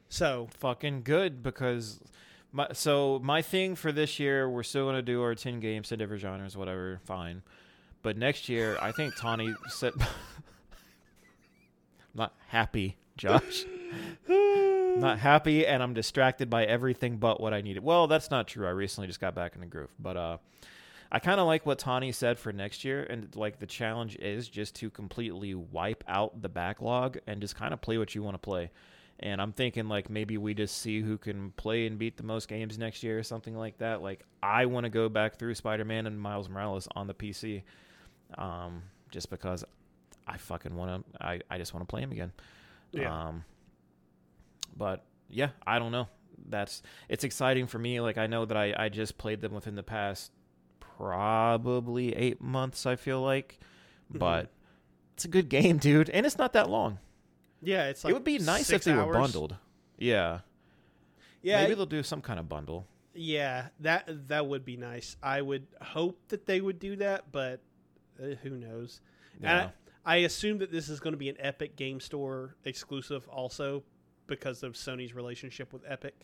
So 0.09 0.49
fucking 0.59 1.03
good 1.03 1.41
because 1.41 2.01
my 2.51 2.68
so 2.74 3.22
my 3.24 3.41
thing 3.41 3.76
for 3.76 3.93
this 3.93 4.20
year 4.20 4.49
we're 4.49 4.63
still 4.63 4.86
gonna 4.86 5.01
do 5.01 5.22
our 5.22 5.36
ten 5.36 5.61
games 5.61 5.88
to 5.89 5.97
different 5.97 6.22
genres 6.22 6.57
whatever 6.57 6.99
fine, 7.05 7.41
but 8.01 8.18
next 8.18 8.49
year 8.49 8.78
I 8.82 8.91
think 8.91 9.15
Tawny 9.15 9.53
said 9.70 9.93
not 12.13 12.34
happy 12.49 12.97
Josh. 13.15 13.63
not 15.00 15.20
happy 15.20 15.66
and 15.66 15.82
I'm 15.82 15.93
distracted 15.93 16.50
by 16.50 16.66
everything 16.66 17.18
but 17.18 17.39
what 17.39 17.54
I 17.54 17.62
needed. 17.62 17.84
Well, 17.84 18.08
that's 18.08 18.32
not 18.32 18.48
true. 18.48 18.68
I 18.68 18.72
recently 18.72 19.08
just 19.08 19.20
got 19.20 19.36
back 19.36 19.56
in 19.56 19.62
the 19.62 19.68
groove, 19.68 19.93
but 20.00 20.18
uh 20.18 20.38
I 21.12 21.20
kind 21.20 21.39
of 21.39 21.48
like 21.48 21.66
what 21.66 21.80
Tawny 21.80 22.12
said 22.12 22.38
for 22.38 22.52
next 22.52 22.84
year 22.84 23.04
and 23.04 23.34
like 23.36 23.60
the 23.60 23.66
challenge 23.66 24.18
is 24.18 24.50
just 24.50 24.76
to 24.78 24.89
completely 24.89 25.56
wipe 25.56 26.04
out 26.08 26.41
the 26.41 26.50
backlog 26.50 27.18
and 27.28 27.39
just 27.39 27.56
kind 27.56 27.74
of 27.74 27.80
play 27.80 27.98
what 27.98 28.14
you 28.14 28.24
want 28.24 28.36
to 28.36 28.39
play. 28.39 28.72
And 29.20 29.41
I'm 29.41 29.54
thinking 29.54 29.88
like 29.88 30.10
maybe 30.10 30.38
we 30.38 30.54
just 30.54 30.78
see 30.80 31.02
who 31.02 31.18
can 31.18 31.52
play 31.52 31.88
and 31.88 31.98
beat 31.98 32.18
the 32.18 32.24
most 32.24 32.50
games 32.50 32.78
next 32.78 33.04
year 33.04 33.18
or 33.18 33.24
something 33.24 33.56
like 33.56 33.78
that. 33.78 34.02
Like 34.02 34.26
I 34.43 34.66
want 34.66 34.84
to 34.84 34.89
go 34.89 35.08
back 35.08 35.39
through 35.39 35.56
Spider-Man 35.56 36.08
and 36.08 36.20
Miles 36.20 36.50
Morales 36.50 36.88
on 36.95 37.08
the 37.08 37.14
PC. 37.14 37.64
Um 38.38 38.84
just 39.12 39.30
because 39.30 39.64
I 40.28 40.38
fucking 40.38 40.76
want 40.76 41.06
to 41.14 41.26
I 41.26 41.39
I 41.50 41.58
just 41.58 41.74
want 41.74 41.88
to 41.88 41.89
play 41.89 42.02
him 42.02 42.12
again. 42.12 42.34
Yeah. 42.91 43.28
Um, 43.28 43.45
but 44.78 45.03
yeah, 45.30 45.49
I 45.65 45.80
don't 45.80 45.91
know. 45.91 46.07
That's 46.49 46.82
it's 47.09 47.23
exciting 47.23 47.67
for 47.67 47.80
me. 47.80 47.99
Like 47.99 48.17
I 48.17 48.28
know 48.28 48.45
that 48.45 48.55
I 48.55 48.73
I 48.78 48.89
just 48.89 49.17
played 49.17 49.41
them 49.41 49.53
within 49.53 49.75
the 49.75 49.84
past 49.84 50.32
probably 50.80 52.15
eight 52.15 52.41
months. 52.41 52.86
I 52.86 52.95
feel 52.95 53.21
like, 53.21 53.59
Mhm. 54.13 54.19
but 54.19 54.49
it's 55.13 55.25
a 55.25 55.28
good 55.28 55.49
game, 55.49 55.78
dude, 55.78 56.09
and 56.09 56.25
it's 56.25 56.38
not 56.38 56.53
that 56.53 56.69
long. 56.69 56.99
yeah, 57.61 57.88
it's 57.88 58.03
like 58.03 58.11
it 58.11 58.13
would 58.13 58.23
be 58.23 58.38
nice 58.39 58.69
if 58.69 58.84
they 58.84 58.93
were 58.93 59.11
bundled. 59.13 59.55
Yeah, 59.97 60.41
Yeah, 61.41 61.63
maybe 61.63 61.73
they'll 61.73 61.86
do 61.88 62.03
some 62.03 62.21
kind 62.21 62.39
of 62.39 62.47
bundle. 62.47 62.86
yeah, 63.15 63.69
that 63.80 64.28
that 64.28 64.45
would 64.45 64.63
be 64.63 64.78
nice. 64.78 65.17
I 65.23 65.41
would 65.41 65.65
hope 65.82 66.19
that 66.28 66.45
they 66.45 66.61
would 66.61 66.78
do 66.80 66.95
that, 66.97 67.32
but 67.32 67.61
uh, 68.21 68.36
who 68.43 68.51
knows? 68.51 69.01
And 69.38 69.43
Yeah. 69.43 69.69
I, 70.05 70.13
I 70.13 70.17
assume 70.17 70.59
that 70.59 70.71
this 70.71 70.88
is 70.88 70.99
going 70.99 71.13
to 71.13 71.17
be 71.17 71.30
an 71.30 71.36
Epic 71.39 71.75
Game 71.75 71.99
Store 71.99 72.55
exclusive, 72.63 73.28
also 73.28 73.84
because 74.28 74.63
of 74.63 74.73
Sony's 74.73 75.13
relationship 75.13 75.73
with 75.73 75.84
Epic. 75.88 76.15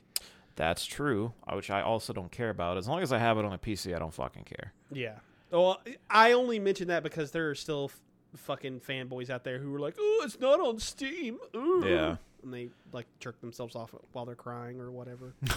That's 0.56 0.86
true, 0.86 1.34
uh, 1.48 1.56
which 1.56 1.72
I 1.72 1.82
also 1.82 2.14
don't 2.14 2.32
care 2.32 2.50
about. 2.50 2.78
As 2.78 2.88
long 2.88 3.02
as 3.02 3.12
I 3.12 3.18
have 3.18 3.38
it 3.38 3.46
on 3.46 3.54
a 3.54 3.58
PC, 3.58 3.96
I 3.96 4.00
don't 4.00 4.14
fucking 4.14 4.44
care. 4.44 4.74
Yeah. 4.92 5.16
Well, 5.50 5.82
I 6.10 6.34
only 6.34 6.60
mention 6.60 6.88
that 6.90 7.04
because 7.04 7.32
there 7.32 7.50
are 7.50 7.56
still 7.56 7.86
f- 7.86 8.00
fucking 8.40 8.82
fanboys 8.82 9.30
out 9.30 9.44
there 9.44 9.60
who 9.60 9.74
are 9.74 9.80
like, 9.80 9.96
"Oh, 10.00 10.22
it's 10.26 10.40
not 10.40 10.60
on 10.60 10.80
Steam." 10.80 11.40
Ooh. 11.56 11.84
Yeah. 11.86 12.18
And 12.44 12.54
they 12.54 12.70
like 12.92 13.08
jerk 13.20 13.40
themselves 13.42 13.76
off 13.76 13.96
while 14.12 14.26
they're 14.26 14.36
crying 14.36 14.80
or 14.80 14.92
whatever. 14.92 15.34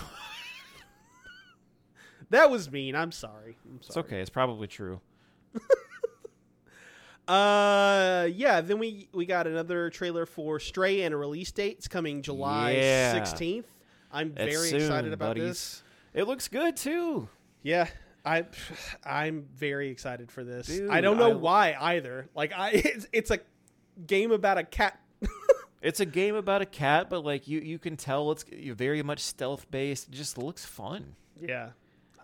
that 2.30 2.50
was 2.50 2.70
mean. 2.70 2.94
I'm 2.94 3.12
sorry. 3.12 3.56
I'm 3.68 3.82
sorry. 3.82 3.88
It's 3.88 3.96
okay. 3.96 4.20
It's 4.20 4.30
probably 4.30 4.66
true. 4.66 5.00
Uh, 7.28 8.28
yeah. 8.32 8.60
Then 8.60 8.78
we 8.78 9.08
we 9.12 9.26
got 9.26 9.46
another 9.46 9.90
trailer 9.90 10.26
for 10.26 10.60
Stray 10.60 11.02
and 11.02 11.12
a 11.12 11.16
release 11.16 11.50
date. 11.52 11.76
It's 11.78 11.88
coming 11.88 12.22
July 12.22 12.72
Yeah. 12.72 13.14
16th. 13.20 13.64
I'm 14.12 14.30
very 14.32 14.68
soon, 14.68 14.80
excited 14.80 15.12
about 15.12 15.30
buddies. 15.36 15.44
this. 15.44 15.82
It 16.14 16.24
looks 16.24 16.48
good 16.48 16.76
too. 16.76 17.28
Yeah, 17.62 17.88
I 18.24 18.44
I'm 19.04 19.46
very 19.56 19.90
excited 19.90 20.30
for 20.30 20.44
this. 20.44 20.68
Dude, 20.68 20.88
I 20.90 21.00
don't 21.00 21.18
know 21.18 21.32
I- 21.32 21.34
why 21.34 21.76
either. 21.78 22.28
Like 22.34 22.52
I 22.56 22.70
it's, 22.74 23.06
it's 23.12 23.30
a 23.30 23.40
game 24.06 24.30
about 24.32 24.58
a 24.58 24.64
cat. 24.64 24.98
It's 25.82 26.00
a 26.00 26.06
game 26.06 26.34
about 26.34 26.62
a 26.62 26.66
cat, 26.66 27.08
but 27.10 27.24
like 27.24 27.46
you, 27.46 27.60
you 27.60 27.78
can 27.78 27.96
tell 27.96 28.32
it's 28.32 28.44
you're 28.50 28.74
very 28.74 29.02
much 29.04 29.20
stealth 29.20 29.70
based. 29.70 30.08
It 30.08 30.12
just 30.12 30.36
looks 30.36 30.64
fun. 30.64 31.14
yeah. 31.40 31.70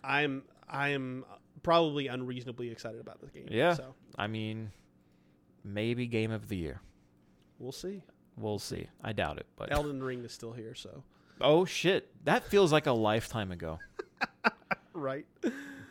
I'm 0.02 0.42
I'm 0.68 1.24
probably 1.62 2.08
unreasonably 2.08 2.70
excited 2.70 3.00
about 3.00 3.20
this 3.20 3.30
game. 3.30 3.46
Yeah. 3.50 3.74
So, 3.74 3.94
I 4.18 4.26
mean, 4.26 4.72
maybe 5.64 6.06
game 6.06 6.30
of 6.30 6.48
the 6.48 6.56
year. 6.56 6.80
we'll 7.58 7.72
see. 7.72 8.02
We'll 8.36 8.58
see. 8.58 8.86
I 9.02 9.12
doubt 9.12 9.38
it, 9.38 9.46
but 9.56 9.70
Elden 9.72 10.02
Ring 10.02 10.24
is 10.24 10.32
still 10.32 10.52
here, 10.52 10.74
so. 10.74 11.02
oh 11.40 11.64
shit, 11.64 12.10
that 12.24 12.44
feels 12.44 12.72
like 12.72 12.86
a 12.86 12.92
lifetime 12.92 13.52
ago. 13.52 13.78
Right. 14.94 15.26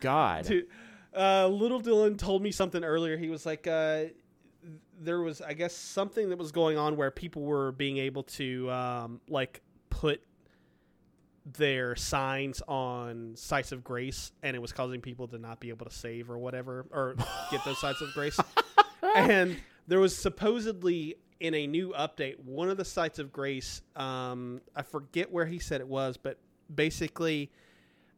God, 0.00 0.46
Dude, 0.46 0.68
uh, 1.16 1.48
little 1.48 1.82
Dylan 1.82 2.16
told 2.16 2.40
me 2.40 2.52
something 2.52 2.84
earlier. 2.84 3.16
He 3.16 3.28
was 3.28 3.44
like, 3.44 3.66
uh, 3.66 4.04
there 5.00 5.20
was, 5.20 5.40
I 5.40 5.54
guess, 5.54 5.74
something 5.74 6.30
that 6.30 6.38
was 6.38 6.52
going 6.52 6.78
on 6.78 6.96
where 6.96 7.10
people 7.10 7.42
were 7.42 7.72
being 7.72 7.98
able 7.98 8.22
to, 8.24 8.70
um, 8.70 9.20
like, 9.28 9.60
put 9.90 10.22
their 11.44 11.96
signs 11.96 12.62
on 12.68 13.32
sites 13.34 13.72
of 13.72 13.82
grace, 13.82 14.30
and 14.44 14.54
it 14.54 14.60
was 14.60 14.72
causing 14.72 15.00
people 15.00 15.26
to 15.28 15.38
not 15.38 15.58
be 15.58 15.70
able 15.70 15.86
to 15.86 15.92
save 15.92 16.30
or 16.30 16.38
whatever, 16.38 16.86
or 16.92 17.16
get 17.50 17.64
those 17.64 17.80
sites 17.80 18.00
of 18.00 18.12
grace. 18.14 18.38
and 19.14 19.56
there 19.86 20.00
was 20.00 20.16
supposedly 20.16 21.16
in 21.40 21.54
a 21.54 21.66
new 21.66 21.92
update, 21.98 22.38
one 22.44 22.70
of 22.70 22.76
the 22.76 22.84
sites 22.84 23.18
of 23.18 23.32
grace, 23.32 23.82
um, 23.96 24.60
I 24.76 24.82
forget 24.82 25.32
where 25.32 25.46
he 25.46 25.58
said 25.58 25.80
it 25.80 25.88
was, 25.88 26.16
but 26.16 26.38
basically, 26.72 27.50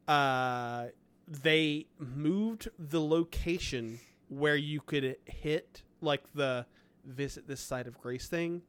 uh, 0.06 0.86
they 1.26 1.86
moved 1.98 2.68
the 2.78 3.00
location 3.00 3.98
where 4.28 4.56
you 4.56 4.80
could 4.80 5.16
hit 5.24 5.82
like 6.02 6.22
the 6.34 6.66
visit 7.06 7.48
this 7.48 7.60
site 7.60 7.86
of 7.86 7.98
grace 7.98 8.28
thing 8.28 8.60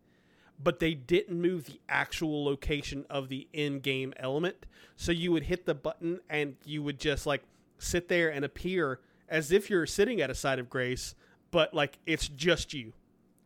but 0.62 0.80
they 0.80 0.94
didn't 0.94 1.40
move 1.40 1.66
the 1.66 1.80
actual 1.90 2.46
location 2.46 3.06
of 3.10 3.30
the 3.30 3.48
in-game 3.54 4.14
element. 4.18 4.66
So 4.96 5.12
you 5.12 5.32
would 5.32 5.44
hit 5.44 5.66
the 5.66 5.76
button 5.76 6.20
and 6.30 6.56
you 6.64 6.82
would 6.84 7.00
just 7.00 7.26
like 7.26 7.44
sit 7.78 8.08
there 8.08 8.30
and 8.30 8.46
appear 8.46 9.00
as 9.28 9.52
if 9.52 9.70
you're 9.70 9.86
sitting 9.86 10.22
at 10.22 10.30
a 10.30 10.36
site 10.36 10.60
of 10.60 10.70
grace 10.70 11.16
but 11.56 11.74
like 11.74 11.98
it's 12.06 12.28
just 12.28 12.74
you 12.74 12.92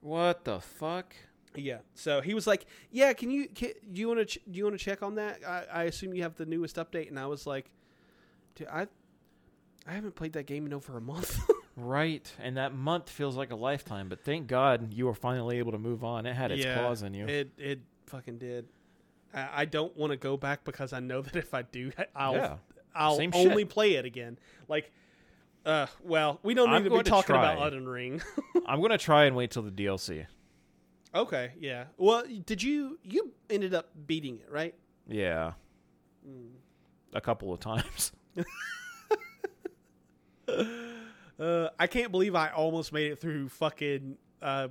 what 0.02 0.44
the 0.46 0.60
fuck? 0.60 1.14
yeah. 1.56 1.80
So 1.94 2.22
he 2.22 2.34
was 2.34 2.48
like, 2.48 2.66
"Yeah, 2.92 3.12
can 3.14 3.30
you 3.30 3.48
can, 3.50 3.72
do 3.92 4.00
you 4.02 4.08
want 4.08 4.20
to 4.22 4.26
ch- 4.26 4.40
do 4.50 4.58
you 4.58 4.64
want 4.64 4.78
to 4.80 4.84
check 4.84 5.04
on 5.04 5.16
that? 5.16 5.40
I, 5.46 5.66
I 5.72 5.84
assume 5.84 6.14
you 6.14 6.24
have 6.24 6.36
the 6.36 6.46
newest 6.46 6.78
update." 6.78 7.10
And 7.10 7.20
I 7.20 7.26
was 7.28 7.46
like, 7.46 7.70
"Dude, 8.56 8.68
I 8.68 8.88
I 9.86 9.92
haven't 9.92 10.16
played 10.16 10.34
that 10.34 10.46
game 10.48 10.66
in 10.66 10.74
over 10.74 10.98
a 10.98 11.02
month." 11.02 11.40
Right, 11.76 12.30
and 12.44 12.58
that 12.58 12.74
month 12.74 13.10
feels 13.10 13.38
like 13.38 13.52
a 13.52 13.56
lifetime. 13.56 14.10
But 14.10 14.26
thank 14.26 14.48
God 14.48 14.94
you 14.94 15.06
were 15.06 15.14
finally 15.14 15.60
able 15.60 15.72
to 15.72 15.78
move 15.78 16.04
on. 16.04 16.26
It 16.26 16.34
had 16.36 16.52
its 16.52 16.66
Yeah, 16.66 16.78
claws 16.78 17.04
in 17.04 17.14
you. 17.14 17.26
it 17.26 17.52
it 17.58 17.80
fucking 18.08 18.38
did. 18.38 18.66
I, 19.34 19.50
I 19.62 19.66
don't 19.66 19.96
want 19.96 20.12
to 20.12 20.18
go 20.18 20.36
back 20.36 20.66
because 20.66 20.92
I 20.92 21.00
know 21.00 21.22
that 21.26 21.38
if 21.38 21.54
I 21.54 21.62
do, 21.62 21.92
I'll 22.14 22.34
Yeah. 22.34 22.56
I'll 22.94 23.16
Same 23.16 23.32
only 23.34 23.62
shit. 23.64 23.70
play 23.70 23.94
it 23.94 24.04
again. 24.04 24.38
Like, 24.68 24.92
uh, 25.66 25.88
well, 26.04 26.40
we 26.44 26.54
don't 26.54 26.70
I'm 26.70 26.76
need 26.84 26.90
to 26.90 26.90
be 26.90 26.96
going 26.96 27.04
to 27.06 27.10
talking 27.10 27.36
about. 27.36 27.58
Elden 27.60 27.88
Ring. 27.88 28.22
I'm 28.66 28.82
gonna 28.82 28.98
try 28.98 29.26
and 29.26 29.36
wait 29.36 29.52
till 29.52 29.64
the 29.64 29.72
DLC. 29.72 30.26
okay, 31.14 31.52
yeah. 31.60 31.86
Well, 31.98 32.24
did 32.46 32.62
you 32.64 33.00
you 33.04 33.34
ended 33.50 33.74
up 33.74 33.90
beating 34.08 34.40
it, 34.40 34.50
right? 34.52 34.76
Yeah, 35.08 35.54
Mm. 36.28 36.50
a 37.14 37.22
couple 37.22 37.52
of 37.54 37.60
times. 37.60 38.12
Uh, 41.40 41.70
I 41.80 41.88
can't 41.88 42.12
believe 42.12 42.36
I 42.36 42.50
almost 42.50 42.92
made 42.92 43.12
it 43.14 43.22
through 43.22 43.48
fucking 43.50 44.18
uh, 44.42 44.68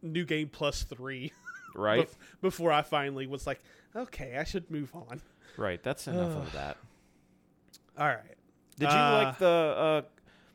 New 0.00 0.24
Game 0.24 0.48
Plus 0.48 0.84
three 0.84 1.32
Right, 1.74 2.06
bef- 2.08 2.14
before 2.40 2.70
I 2.70 2.82
finally 2.82 3.26
was 3.26 3.48
like, 3.48 3.58
okay, 3.96 4.36
I 4.38 4.44
should 4.44 4.70
move 4.70 4.94
on. 4.94 5.20
right. 5.56 5.82
That's 5.82 6.06
enough 6.06 6.36
of 6.36 6.52
that. 6.52 6.76
All 7.98 8.06
right. 8.06 8.36
Did 8.78 8.90
you 8.90 8.96
Uh, 8.96 9.22
like 9.24 9.38
the 9.38 9.46
uh, 9.46 10.02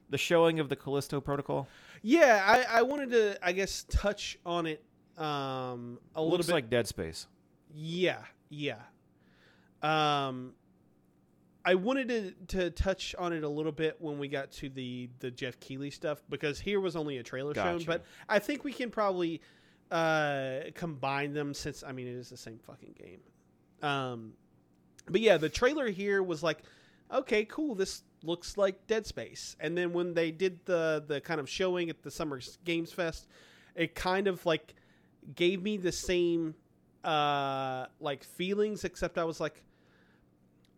the 0.09 0.17
showing 0.17 0.59
of 0.59 0.69
the 0.69 0.75
Callisto 0.75 1.21
Protocol? 1.21 1.67
Yeah, 2.01 2.43
I, 2.45 2.79
I 2.79 2.81
wanted 2.83 3.11
to, 3.11 3.37
I 3.45 3.51
guess, 3.51 3.85
touch 3.89 4.37
on 4.45 4.65
it 4.65 4.83
um, 5.17 5.99
a 6.15 6.21
little 6.21 6.31
Looks 6.37 6.47
bit. 6.47 6.53
like 6.53 6.69
Dead 6.69 6.87
Space. 6.87 7.27
yeah, 7.73 8.19
yeah. 8.49 8.77
Um, 9.81 10.53
I 11.65 11.75
wanted 11.75 12.07
to, 12.09 12.57
to 12.57 12.69
touch 12.71 13.15
on 13.17 13.31
it 13.33 13.43
a 13.43 13.49
little 13.49 13.71
bit 13.71 13.97
when 13.99 14.17
we 14.17 14.27
got 14.27 14.51
to 14.53 14.69
the 14.69 15.09
the 15.19 15.29
Jeff 15.29 15.59
Keighley 15.59 15.91
stuff 15.91 16.21
because 16.29 16.59
here 16.59 16.79
was 16.79 16.95
only 16.95 17.17
a 17.17 17.23
trailer 17.23 17.53
shown, 17.53 17.83
but 17.83 18.03
I 18.27 18.39
think 18.39 18.63
we 18.63 18.73
can 18.73 18.89
probably 18.89 19.41
uh, 19.91 20.61
combine 20.73 21.33
them 21.33 21.53
since 21.53 21.83
I 21.83 21.91
mean 21.91 22.07
it 22.07 22.15
is 22.15 22.29
the 22.29 22.37
same 22.37 22.59
fucking 22.59 22.95
game. 22.97 23.19
Um, 23.87 24.33
but 25.07 25.21
yeah, 25.21 25.37
the 25.37 25.49
trailer 25.49 25.89
here 25.89 26.23
was 26.23 26.41
like, 26.43 26.59
okay, 27.11 27.45
cool, 27.45 27.75
this 27.75 28.03
looks 28.23 28.57
like 28.57 28.87
Dead 28.87 29.05
Space. 29.05 29.55
And 29.59 29.77
then 29.77 29.93
when 29.93 30.13
they 30.13 30.31
did 30.31 30.59
the 30.65 31.03
the 31.05 31.21
kind 31.21 31.39
of 31.39 31.49
showing 31.49 31.89
at 31.89 32.01
the 32.03 32.11
Summer 32.11 32.39
Games 32.65 32.91
Fest, 32.91 33.27
it 33.75 33.95
kind 33.95 34.27
of 34.27 34.45
like 34.45 34.73
gave 35.35 35.61
me 35.61 35.77
the 35.77 35.91
same 35.91 36.55
uh 37.03 37.85
like 37.99 38.23
feelings 38.23 38.83
except 38.83 39.17
I 39.17 39.23
was 39.23 39.39
like 39.39 39.63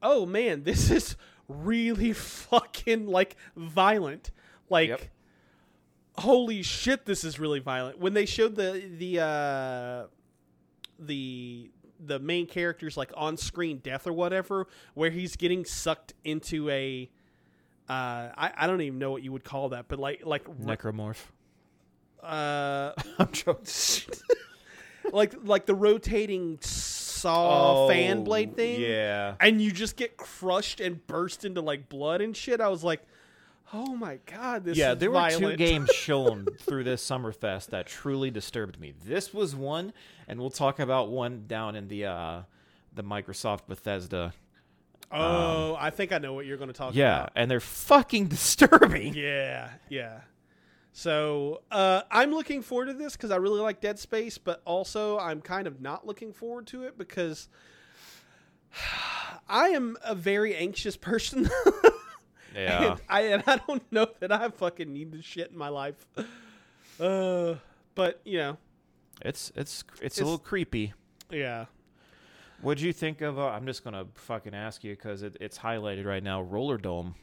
oh 0.04 0.26
man, 0.26 0.64
this 0.66 0.90
is 0.92 1.16
really 1.48 2.14
fucking 2.14 3.08
like 3.08 3.36
violent. 3.56 4.32
Like 4.70 4.90
Yep. 4.90 5.02
holy 6.20 6.62
shit, 6.62 7.06
this 7.06 7.24
is 7.24 7.40
really 7.40 7.60
violent. 7.60 8.00
When 8.00 8.14
they 8.14 8.26
showed 8.26 8.56
the 8.56 8.84
the 8.98 9.20
uh 9.20 10.08
the 11.00 11.72
the 12.04 12.20
main 12.20 12.48
character's 12.48 12.98
like 12.98 13.12
on 13.16 13.38
screen 13.38 13.78
death 13.78 14.08
or 14.08 14.14
whatever, 14.14 14.68
where 14.94 15.12
he's 15.12 15.36
getting 15.36 15.66
sucked 15.66 16.14
into 16.24 16.70
a 16.70 17.10
uh 17.92 18.32
I, 18.38 18.52
I 18.58 18.68
don't 18.68 18.82
even 18.82 19.00
know 19.00 19.12
what 19.12 19.24
you 19.24 19.32
would 19.32 19.44
call 19.44 19.70
that, 19.70 19.88
but 19.88 20.00
like 20.00 20.22
like 20.26 20.46
Necromorph. 20.46 21.18
uh 22.24 22.92
I'm 23.20 23.32
joking. 23.32 23.66
like 25.12 25.34
like 25.44 25.66
the 25.66 25.76
rotating 25.76 26.60
saw 26.62 27.88
fan 27.88 28.24
blade 28.24 28.56
thing. 28.56 28.78
Oh, 28.84 28.88
Yeah. 28.88 29.36
and 29.40 29.62
you 29.62 29.72
just 29.72 29.96
get 29.96 30.18
crushed 30.18 30.80
and 30.80 31.06
burst 31.08 31.46
into 31.46 31.62
like 31.62 31.90
blood 31.90 32.22
and 32.22 32.36
shit. 32.36 32.62
I 32.62 32.70
was 32.70 32.84
like, 32.84 33.02
oh 33.74 33.96
my 33.96 34.20
god, 34.26 34.64
this 34.66 34.78
yeah, 34.78 34.94
there 34.94 35.12
were 35.12 35.30
two 35.30 35.56
games 35.56 35.90
shown 35.96 36.46
through 36.60 36.84
this 36.84 37.08
Summerfest 37.08 37.68
that 37.72 37.88
truly 37.88 38.32
disturbed 38.32 38.80
me. 38.80 38.94
This 39.06 39.34
was 39.34 39.56
one, 39.56 39.94
and 40.28 40.40
we'll 40.40 40.50
talk 40.50 40.80
about 40.80 41.10
one 41.10 41.46
down 41.48 41.76
in 41.76 41.88
the 41.88 42.06
uh, 42.06 42.42
the 42.94 43.04
Microsoft 43.04 43.68
Bethesda. 43.68 44.34
Oh, 45.14 45.76
I 45.80 45.90
think 45.90 46.12
I 46.12 46.18
know 46.20 46.34
what 46.34 46.46
you're 46.46 46.58
going 46.58 46.70
to 46.70 46.74
talk 46.74 46.94
Yeah, 46.96 47.16
about. 47.22 47.32
Yeah, 47.36 47.42
and 47.42 47.52
they're 47.52 47.60
fucking 47.60 48.28
disturbing. 48.28 49.14
Yeah, 49.14 49.70
yeah. 49.90 50.22
So 50.94 51.62
uh, 51.72 52.02
I'm 52.12 52.32
looking 52.32 52.62
forward 52.62 52.88
to 52.88 52.94
this 52.94 53.14
because 53.16 53.32
I 53.32 53.38
really 53.38 53.62
like 53.62 53.80
Dead 53.82 53.98
Space, 54.00 54.38
but 54.38 54.62
also 54.66 55.18
I'm 55.20 55.42
kind 55.42 55.68
of 55.68 55.82
not 55.82 56.06
looking 56.06 56.34
forward 56.34 56.68
to 56.68 56.84
it 56.84 56.98
because 56.98 57.48
I 59.50 59.70
am 59.70 59.98
a 60.04 60.16
very 60.16 60.56
anxious 60.56 60.98
person. 60.98 61.50
Yeah. 62.54 62.92
and, 62.92 63.02
I, 63.08 63.22
and 63.22 63.44
I 63.48 63.62
don't 63.66 63.92
know 63.94 64.08
that 64.20 64.30
I 64.34 64.50
fucking 64.50 64.92
need 64.92 65.14
this 65.14 65.24
shit 65.24 65.52
in 65.52 65.58
my 65.58 65.70
life. 65.70 66.06
Uh, 67.00 67.56
but 67.96 68.20
you 68.26 68.40
know, 68.40 68.58
It's 69.22 69.54
it's 69.56 69.86
it's, 69.94 70.02
It's- 70.02 70.20
a 70.20 70.24
little 70.26 70.38
creepy. 70.38 70.94
yeah. 71.30 71.68
What'd 72.62 72.82
you 72.82 72.94
think 72.94 73.22
of? 73.22 73.40
Uh, 73.40 73.48
I'm 73.48 73.66
just 73.66 73.84
gonna 73.84 74.06
fucking 74.14 74.54
ask 74.54 74.84
you 74.84 74.96
because 74.96 75.24
it, 75.24 75.38
it's 75.42 75.58
highlighted 75.58 76.06
right 76.06 76.24
now. 76.24 76.44
Rollerdrome. 76.44 77.16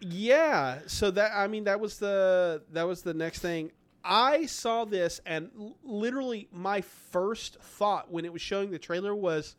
Yeah, 0.00 0.78
so 0.86 1.10
that 1.12 1.32
I 1.34 1.46
mean 1.46 1.64
that 1.64 1.78
was 1.80 1.98
the 1.98 2.62
that 2.72 2.84
was 2.84 3.02
the 3.02 3.14
next 3.14 3.40
thing. 3.40 3.70
I 4.02 4.46
saw 4.46 4.86
this 4.86 5.20
and 5.26 5.50
l- 5.58 5.76
literally 5.84 6.48
my 6.50 6.80
first 6.80 7.58
thought 7.60 8.10
when 8.10 8.24
it 8.24 8.32
was 8.32 8.40
showing 8.40 8.70
the 8.70 8.78
trailer 8.78 9.14
was 9.14 9.56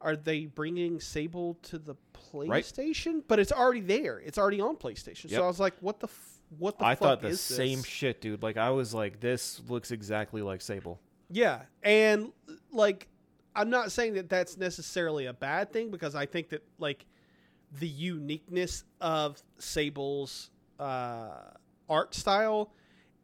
are 0.00 0.16
they 0.16 0.46
bringing 0.46 1.00
Sable 1.00 1.54
to 1.62 1.78
the 1.78 1.94
Right. 2.32 2.64
PlayStation? 2.64 3.22
But 3.28 3.38
it's 3.38 3.52
already 3.52 3.80
there. 3.80 4.18
It's 4.18 4.38
already 4.38 4.60
on 4.60 4.74
PlayStation. 4.76 5.30
Yep. 5.30 5.38
So 5.38 5.44
I 5.44 5.46
was 5.46 5.60
like 5.60 5.74
what 5.80 6.00
the 6.00 6.08
f- 6.08 6.40
what 6.58 6.78
the 6.78 6.84
I 6.84 6.96
fuck 6.96 6.98
thought 6.98 7.20
the 7.22 7.36
same 7.36 7.78
this? 7.78 7.86
shit, 7.86 8.20
dude. 8.20 8.42
Like 8.42 8.56
I 8.56 8.70
was 8.70 8.92
like, 8.92 9.20
this 9.20 9.60
looks 9.68 9.92
exactly 9.92 10.42
like 10.42 10.60
Sable. 10.60 11.00
Yeah, 11.30 11.62
and 11.84 12.32
like 12.72 13.06
I'm 13.56 13.70
not 13.70 13.92
saying 13.92 14.14
that 14.14 14.28
that's 14.28 14.56
necessarily 14.56 15.26
a 15.26 15.32
bad 15.32 15.72
thing 15.72 15.90
because 15.90 16.14
I 16.14 16.26
think 16.26 16.48
that 16.50 16.62
like 16.78 17.06
the 17.78 17.88
uniqueness 17.88 18.84
of 19.00 19.42
Sable's 19.58 20.50
uh, 20.78 21.30
art 21.88 22.14
style 22.14 22.72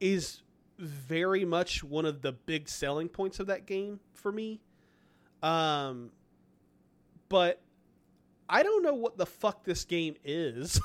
is 0.01 0.43
very 0.79 1.45
much 1.45 1.85
one 1.85 2.05
of 2.07 2.23
the 2.23 2.33
big 2.33 2.69
selling 2.69 3.09
points 3.09 3.41
of 3.41 3.49
that 3.49 3.67
game 3.67 4.01
for 4.15 4.33
me. 4.33 4.61
Um, 5.43 6.11
but 7.29 7.61
I 8.49 8.63
don't 8.63 8.83
know 8.83 8.95
what 8.95 9.17
the 9.17 9.27
fuck 9.27 9.65
this 9.65 9.85
game 9.85 10.17
is. 10.25 10.81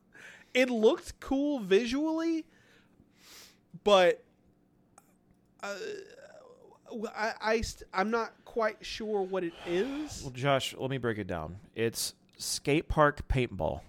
it 0.54 0.70
looked 0.70 1.18
cool 1.20 1.60
visually, 1.60 2.44
but 3.84 4.22
uh, 5.62 5.74
I, 7.16 7.32
I 7.40 7.60
st- 7.60 7.88
I'm 7.92 8.10
not 8.10 8.32
quite 8.44 8.84
sure 8.84 9.22
what 9.22 9.44
it 9.44 9.52
is. 9.66 10.22
Well, 10.22 10.32
Josh, 10.32 10.74
let 10.78 10.90
me 10.90 10.98
break 10.98 11.18
it 11.18 11.26
down. 11.26 11.56
It's 11.74 12.14
skate 12.38 12.88
park 12.88 13.26
paintball. 13.28 13.80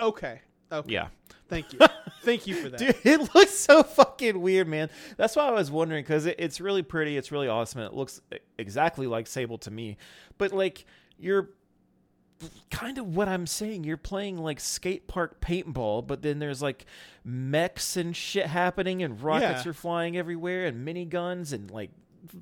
Okay. 0.00 0.40
Okay. 0.72 0.92
Yeah. 0.92 1.08
Thank 1.48 1.72
you. 1.72 1.78
Thank 2.22 2.46
you 2.48 2.56
for 2.56 2.68
that. 2.70 2.78
Dude, 2.78 2.96
it 3.04 3.34
looks 3.34 3.52
so 3.52 3.82
fucking 3.84 4.40
weird, 4.40 4.66
man. 4.66 4.90
That's 5.16 5.36
why 5.36 5.46
I 5.46 5.52
was 5.52 5.70
wondering 5.70 6.02
because 6.02 6.26
it, 6.26 6.36
it's 6.38 6.60
really 6.60 6.82
pretty, 6.82 7.16
it's 7.16 7.30
really 7.30 7.46
awesome, 7.46 7.80
and 7.82 7.90
it 7.92 7.96
looks 7.96 8.20
exactly 8.58 9.06
like 9.06 9.28
Sable 9.28 9.58
to 9.58 9.70
me. 9.70 9.96
But 10.38 10.52
like, 10.52 10.84
you're 11.18 11.50
kind 12.70 12.98
of 12.98 13.14
what 13.14 13.28
I'm 13.28 13.46
saying. 13.46 13.84
You're 13.84 13.96
playing 13.96 14.38
like 14.38 14.58
skate 14.58 15.06
park 15.06 15.40
paintball, 15.40 16.04
but 16.06 16.22
then 16.22 16.40
there's 16.40 16.60
like 16.60 16.84
mechs 17.24 17.96
and 17.96 18.14
shit 18.16 18.46
happening, 18.46 19.02
and 19.04 19.20
rockets 19.22 19.64
Yeah. 19.64 19.70
are 19.70 19.74
flying 19.74 20.16
everywhere, 20.16 20.66
and 20.66 20.86
miniguns, 20.86 21.52
and 21.52 21.70
like 21.70 21.90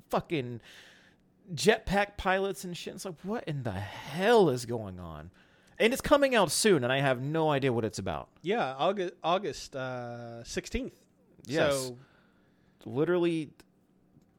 fucking 0.09 0.61
jetpack 1.53 2.17
pilots 2.17 2.63
and 2.63 2.75
shit. 2.75 2.95
It's 2.95 3.05
like, 3.05 3.15
what 3.23 3.43
in 3.45 3.63
the 3.63 3.71
hell 3.71 4.49
is 4.49 4.65
going 4.65 4.99
on? 4.99 5.31
And 5.77 5.91
it's 5.91 6.01
coming 6.01 6.35
out 6.35 6.51
soon, 6.51 6.83
and 6.83 6.93
I 6.93 7.01
have 7.01 7.21
no 7.21 7.49
idea 7.49 7.73
what 7.73 7.83
it's 7.83 7.99
about. 7.99 8.29
Yeah, 8.41 8.73
August 8.77 9.13
August 9.23 9.75
uh, 9.75 10.41
16th. 10.43 10.93
Yes. 11.45 11.73
So 11.73 11.97
literally 12.85 13.49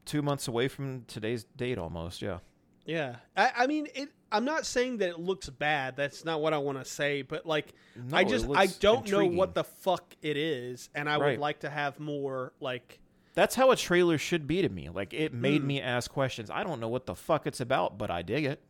two 0.05 0.21
months 0.21 0.47
away 0.47 0.67
from 0.67 1.03
today's 1.05 1.43
date 1.57 1.77
almost 1.77 2.21
yeah 2.21 2.39
yeah, 2.87 3.17
I, 3.35 3.51
I 3.57 3.67
mean, 3.67 3.89
it. 3.93 4.09
I'm 4.31 4.45
not 4.45 4.65
saying 4.65 4.99
that 4.99 5.09
it 5.09 5.19
looks 5.19 5.49
bad. 5.49 5.97
That's 5.97 6.23
not 6.23 6.41
what 6.41 6.53
I 6.53 6.57
want 6.57 6.77
to 6.79 6.85
say. 6.85 7.21
But 7.21 7.45
like, 7.45 7.73
No, 7.97 8.15
I 8.15 8.23
just 8.23 8.47
I 8.49 8.67
don't 8.67 9.11
know 9.11 9.25
what 9.25 9.53
the 9.53 9.65
fuck 9.65 10.15
it 10.21 10.37
is, 10.37 10.89
and 10.95 11.09
I 11.09 11.17
Right. 11.17 11.31
would 11.31 11.39
like 11.39 11.59
to 11.59 11.69
have 11.69 11.99
more 11.99 12.53
like. 12.61 12.99
That's 13.37 13.53
how 13.53 13.69
a 13.69 13.75
trailer 13.75 14.17
should 14.17 14.47
be 14.47 14.63
to 14.63 14.69
me 14.69 14.89
like 14.89 15.13
it 15.13 15.31
made 15.31 15.61
Mm. 15.61 15.65
me 15.65 15.81
ask 15.81 16.09
questions 16.11 16.49
i 16.49 16.63
don't 16.63 16.79
know 16.79 16.87
what 16.89 17.05
the 17.05 17.13
fuck 17.13 17.45
it's 17.45 17.59
about 17.61 17.95
but 17.97 18.09
i 18.09 18.23
dig 18.23 18.45
it 18.45 18.61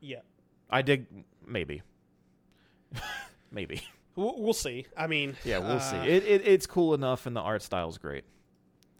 Yeah, 0.00 0.20
i 0.68 0.82
dig 0.82 1.06
maybe 1.46 1.80
maybe 3.50 3.80
we'll, 4.14 4.52
see. 4.52 4.86
I 4.96 5.06
mean, 5.06 5.36
yeah 5.44 5.58
we'll 5.58 5.80
see 5.80 5.96
uh, 5.96 6.04
it, 6.04 6.24
it, 6.24 6.46
it's 6.46 6.66
cool 6.66 6.92
enough 6.94 7.24
and 7.26 7.34
the 7.34 7.40
art 7.40 7.62
style's 7.62 7.96
great 7.98 8.24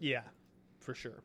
Yeah, 0.00 0.22
for 0.78 0.94
sure. 0.94 1.22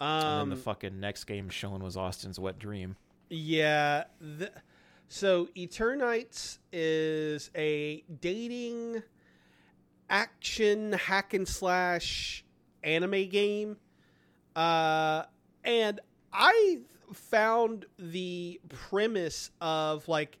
and 0.00 0.24
Um, 0.24 0.50
then 0.50 0.58
the 0.58 0.62
fucking 0.62 1.00
next 1.00 1.24
game 1.24 1.48
shown 1.48 1.82
was 1.82 1.96
austin's 1.96 2.38
wet 2.38 2.58
dream 2.58 2.96
Yeah. 3.30 4.04
The, 4.20 4.50
so 5.08 5.46
Eternights 5.56 6.58
is 6.72 7.50
a 7.54 8.02
dating 8.20 9.02
action 10.08 10.92
hack 10.92 11.34
and 11.34 11.46
slash 11.46 12.44
anime 12.82 13.28
game. 13.28 13.76
Uh, 14.54 15.24
and 15.64 16.00
I 16.32 16.80
found 17.12 17.86
the 17.98 18.60
premise 18.68 19.50
of 19.60 20.06
like 20.08 20.38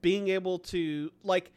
being 0.00 0.28
able 0.28 0.58
to 0.58 1.10
like 1.22 1.52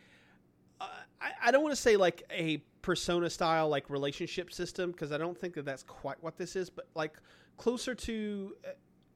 uh, 0.82 0.88
I, 1.22 1.32
I 1.46 1.52
don't 1.52 1.64
want 1.64 1.76
to 1.76 1.82
say 1.82 1.98
like 1.98 2.24
a 2.32 2.62
persona 2.82 3.30
style 3.30 3.68
like 3.70 3.90
relationship 3.90 4.54
system 4.54 4.92
because 4.92 5.12
I 5.12 5.18
don't 5.18 5.38
think 5.38 5.56
that 5.56 5.66
that's 5.66 5.84
quite 5.84 6.22
what 6.22 6.38
this 6.38 6.56
is, 6.56 6.70
but 6.70 6.88
like 6.96 7.14
closer 7.58 7.96
to 7.96 8.56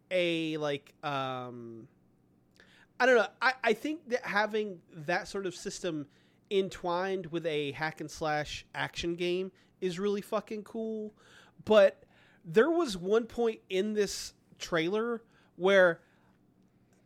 a 0.10 0.58
like 0.58 0.94
um 1.04 1.88
I 3.00 3.08
don't 3.08 3.16
know. 3.16 3.28
I, 3.42 3.54
I 3.64 3.74
think 3.74 4.10
that 4.10 4.24
having 4.24 4.80
that 4.94 5.28
sort 5.28 5.48
of 5.48 5.56
system 5.56 6.06
entwined 6.52 7.28
with 7.28 7.46
a 7.46 7.72
hack 7.72 8.02
and 8.02 8.12
slash 8.12 8.66
action 8.76 9.16
game 9.16 9.52
is 9.80 9.98
really 9.98 10.22
fucking 10.22 10.64
cool. 10.64 11.14
But 11.66 12.04
there 12.44 12.70
was 12.70 12.98
one 12.98 13.26
point 13.26 13.60
in 13.70 13.94
this 13.94 14.34
trailer 14.60 15.22
where 15.56 16.02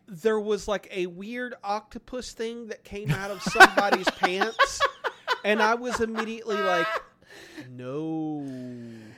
there 0.08 0.40
was 0.40 0.68
like 0.68 0.88
a 0.92 1.08
weird 1.08 1.56
octopus 1.64 2.32
thing 2.34 2.68
that 2.68 2.84
came 2.84 3.12
out 3.12 3.32
of 3.32 3.42
somebody's 3.42 4.10
pants. 4.20 4.82
And 5.44 5.62
I 5.62 5.76
was 5.76 6.00
immediately 6.00 6.58
like, 6.58 6.88
no. 7.72 8.46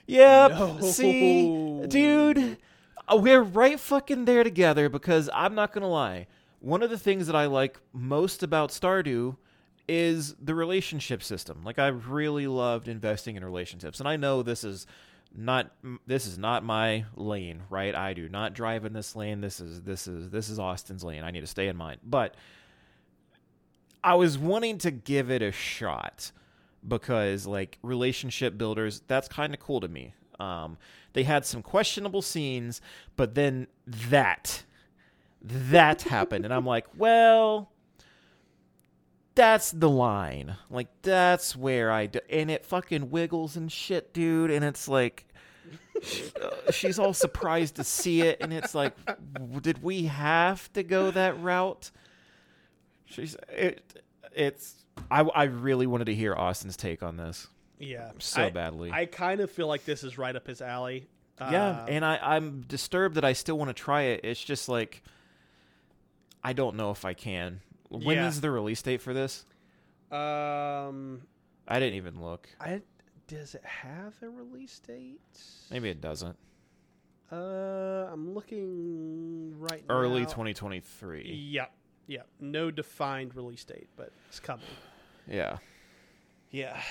Yep. 0.07 0.51
No. 0.51 0.79
See, 0.81 1.85
dude, 1.87 2.57
we're 3.13 3.41
right 3.41 3.79
fucking 3.79 4.25
there 4.25 4.43
together 4.43 4.89
because 4.89 5.29
I'm 5.33 5.55
not 5.55 5.73
gonna 5.73 5.89
lie. 5.89 6.27
One 6.59 6.81
of 6.81 6.89
the 6.89 6.97
things 6.97 7.27
that 7.27 7.35
I 7.35 7.45
like 7.45 7.79
most 7.93 8.43
about 8.43 8.71
Stardew 8.71 9.37
is 9.87 10.35
the 10.35 10.55
relationship 10.55 11.23
system. 11.23 11.63
Like 11.63 11.79
I 11.79 11.87
really 11.87 12.47
loved 12.47 12.87
investing 12.87 13.35
in 13.35 13.45
relationships, 13.45 13.99
and 13.99 14.07
I 14.07 14.17
know 14.17 14.43
this 14.43 14.63
is 14.63 14.87
not 15.35 15.71
this 16.05 16.25
is 16.25 16.37
not 16.37 16.63
my 16.63 17.05
lane, 17.15 17.63
right? 17.69 17.93
I 17.95 18.13
do 18.13 18.29
not 18.29 18.53
drive 18.53 18.85
in 18.85 18.93
this 18.93 19.15
lane. 19.15 19.41
This 19.41 19.59
is 19.59 19.81
this 19.81 20.07
is 20.07 20.29
this 20.29 20.49
is 20.49 20.59
Austin's 20.59 21.03
lane. 21.03 21.23
I 21.23 21.31
need 21.31 21.41
to 21.41 21.47
stay 21.47 21.67
in 21.67 21.77
mine, 21.77 21.97
but. 22.03 22.35
I 24.03 24.13
was 24.13 24.37
wanting 24.37 24.77
to 24.79 24.91
give 24.91 25.29
it 25.31 25.41
a 25.41 25.51
shot 25.51 26.31
because 26.87 27.45
like 27.45 27.77
relationship 27.81 28.57
builders 28.57 29.01
that's 29.07 29.27
kind 29.27 29.53
of 29.53 29.59
cool 29.59 29.81
to 29.81 29.87
me 29.89 30.13
Um, 30.39 30.77
they 31.13 31.23
had 31.23 31.45
some 31.45 31.61
questionable 31.63 32.21
scenes, 32.21 32.79
but 33.15 33.35
then 33.35 33.67
that 33.81 34.63
that 35.41 36.03
happened, 36.03 36.45
and 36.45 36.53
I'm 36.53 36.65
like, 36.65 36.85
well, 36.95 37.71
that's 39.37 39.71
the 39.71 39.89
line. 39.89 40.57
Like 40.69 40.87
that's 41.03 41.55
where 41.55 41.89
I 41.91 42.07
do, 42.07 42.19
and 42.29 42.51
it 42.51 42.65
fucking 42.65 43.09
wiggles 43.09 43.55
and 43.55 43.71
shit, 43.71 44.13
dude. 44.13 44.51
And 44.51 44.65
it's 44.65 44.87
like 44.89 45.25
uh, 45.95 46.71
she's 46.71 46.99
all 46.99 47.13
surprised 47.13 47.75
to 47.77 47.83
see 47.83 48.21
it, 48.21 48.37
and 48.41 48.51
it's 48.51 48.75
like, 48.75 48.93
did 49.61 49.81
we 49.81 50.03
have 50.03 50.71
to 50.73 50.83
go 50.83 51.11
that 51.11 51.39
route? 51.39 51.91
She's 53.05 53.37
it. 53.49 54.03
It's 54.35 54.75
I. 55.09 55.21
I 55.21 55.43
really 55.45 55.87
wanted 55.87 56.05
to 56.05 56.15
hear 56.15 56.35
Austin's 56.35 56.75
take 56.75 57.01
on 57.01 57.15
this 57.17 57.47
Yeah, 57.79 58.11
so 58.19 58.43
I, 58.43 58.49
badly. 58.49 58.91
I 58.91 59.05
kind 59.05 59.39
of 59.39 59.49
feel 59.49 59.67
like 59.67 59.85
this 59.85 60.03
is 60.03 60.17
right 60.17 60.35
up 60.35 60.45
his 60.47 60.61
alley. 60.61 61.07
yeah, 61.39 61.69
Uh, 61.69 61.85
and 61.87 62.03
I, 62.03 62.19
I'm 62.21 62.61
disturbed 62.67 63.15
that 63.15 63.23
I 63.23 63.33
still 63.33 63.57
want 63.57 63.69
to 63.69 63.73
try 63.73 64.03
it. 64.03 64.21
It's 64.23 64.43
just 64.43 64.67
like 64.67 65.03
I 66.43 66.53
don't 66.53 66.75
know 66.75 66.91
if 66.91 67.05
I 67.05 67.13
can. 67.13 67.61
When 67.89 68.17
is 68.17 68.35
Yeah. 68.37 68.41
the 68.41 68.51
release 68.51 68.81
date 68.81 69.01
for 69.01 69.13
this? 69.13 69.45
um, 70.11 71.21
I 71.67 71.79
didn't 71.79 71.95
even 71.95 72.21
look. 72.21 72.47
I 72.61 72.81
does 73.27 73.55
it 73.55 73.65
have 73.65 74.13
a 74.21 74.29
release 74.29 74.79
date? 74.79 75.19
Maybe 75.69 75.89
it 75.89 75.99
doesn't. 75.99 76.37
Uh, 77.29 77.35
I'm 78.11 78.33
looking 78.33 79.59
right 79.59 79.83
now. 79.87 79.93
Early 79.95 80.21
now. 80.21 80.27
2023. 80.27 81.23
Yep, 81.51 81.71
yep. 82.07 82.27
No 82.39 82.71
defined 82.71 83.35
release 83.35 83.65
date, 83.65 83.89
but 83.97 84.11
it's 84.29 84.39
coming. 84.39 84.63
Yeah. 85.29 85.57
Yeah. 86.51 86.81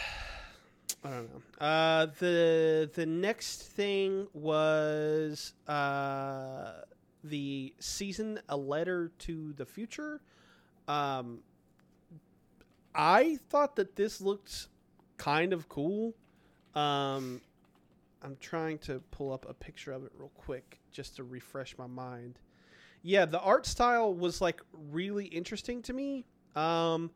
I 1.03 1.09
don't 1.11 1.31
know. 1.33 1.67
Uh, 1.67 2.07
the 2.19 2.91
the 2.95 3.07
next 3.07 3.63
thing 3.63 4.27
was 4.35 5.55
uh, 5.67 6.83
the 7.25 7.73
season 7.79 8.41
a 8.51 8.57
letter 8.59 9.11
to 9.21 9.55
the 9.55 9.65
future. 9.65 10.21
Um, 10.89 11.41
I 12.95 13.39
thought 13.51 13.77
that 13.77 13.97
this 13.97 14.21
looked 14.21 14.69
kind 15.17 15.53
of 15.53 15.69
cool. 15.69 16.15
Um, 16.75 17.41
I'm 18.23 18.37
trying 18.41 18.79
to 18.79 19.01
pull 19.11 19.33
up 19.33 19.47
a 19.49 19.55
picture 19.55 19.93
of 19.93 20.05
it 20.05 20.13
real 20.19 20.33
quick 20.35 20.81
just 20.91 21.17
to 21.17 21.25
refresh 21.25 21.77
my 21.79 21.87
mind. 21.87 22.39
Yeah, 23.03 23.25
the 23.25 23.41
art 23.41 23.67
style 23.67 24.15
was 24.15 24.41
like 24.41 24.61
really 24.91 25.27
interesting 25.27 25.83
to 25.83 25.93
me. 25.93 26.25
Um, 26.55 27.11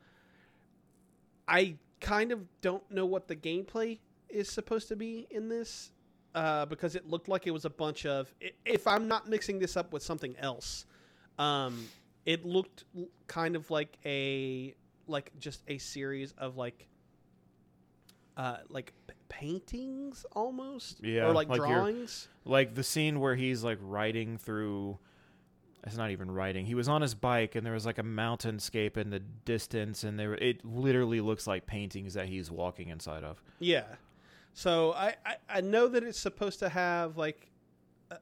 I 1.48 1.76
kind 2.00 2.32
of 2.32 2.40
don't 2.60 2.88
know 2.90 3.06
what 3.06 3.26
the 3.26 3.36
gameplay 3.36 3.98
is 4.28 4.48
supposed 4.48 4.88
to 4.88 4.96
be 4.96 5.26
in 5.30 5.48
this 5.48 5.90
uh, 6.34 6.66
because 6.66 6.94
it 6.94 7.08
looked 7.08 7.28
like 7.28 7.46
it 7.46 7.50
was 7.50 7.64
a 7.64 7.70
bunch 7.70 8.06
of. 8.06 8.32
If 8.64 8.86
I'm 8.86 9.08
not 9.08 9.28
mixing 9.28 9.58
this 9.58 9.76
up 9.76 9.92
with 9.92 10.02
something 10.02 10.36
else, 10.38 10.86
um, 11.38 11.88
it 12.26 12.44
looked 12.44 12.84
kind 13.26 13.56
of 13.56 13.70
like 13.70 13.98
a 14.04 14.74
like 15.06 15.32
just 15.38 15.62
a 15.68 15.78
series 15.78 16.32
of 16.38 16.56
like 16.56 16.86
uh, 18.36 18.58
like 18.68 18.92
p- 19.06 19.14
paintings 19.28 20.24
almost, 20.32 21.04
Yeah, 21.04 21.26
or 21.26 21.34
like, 21.34 21.48
like 21.48 21.60
drawings. 21.60 22.28
Like 22.44 22.74
the 22.74 22.82
scene 22.82 23.20
where 23.20 23.34
he's 23.34 23.62
like 23.62 23.78
riding 23.82 24.38
through 24.38 24.98
it's 25.86 25.96
not 25.96 26.10
even 26.10 26.30
riding. 26.30 26.66
He 26.66 26.74
was 26.74 26.88
on 26.88 27.00
his 27.00 27.14
bike 27.14 27.54
and 27.54 27.64
there 27.64 27.72
was 27.72 27.86
like 27.86 27.98
a 27.98 28.02
mountainscape 28.02 28.96
in 28.96 29.10
the 29.10 29.20
distance 29.20 30.04
and 30.04 30.18
there 30.18 30.34
it 30.34 30.64
literally 30.64 31.20
looks 31.20 31.46
like 31.46 31.66
paintings 31.66 32.14
that 32.14 32.28
he's 32.28 32.50
walking 32.50 32.88
inside 32.88 33.24
of. 33.24 33.42
Yeah. 33.58 33.84
So 34.52 34.92
I, 34.92 35.14
I, 35.24 35.36
I 35.48 35.60
know 35.60 35.88
that 35.88 36.02
it's 36.02 36.18
supposed 36.18 36.58
to 36.58 36.68
have 36.68 37.16
like 37.16 37.50
uh, 38.10 38.16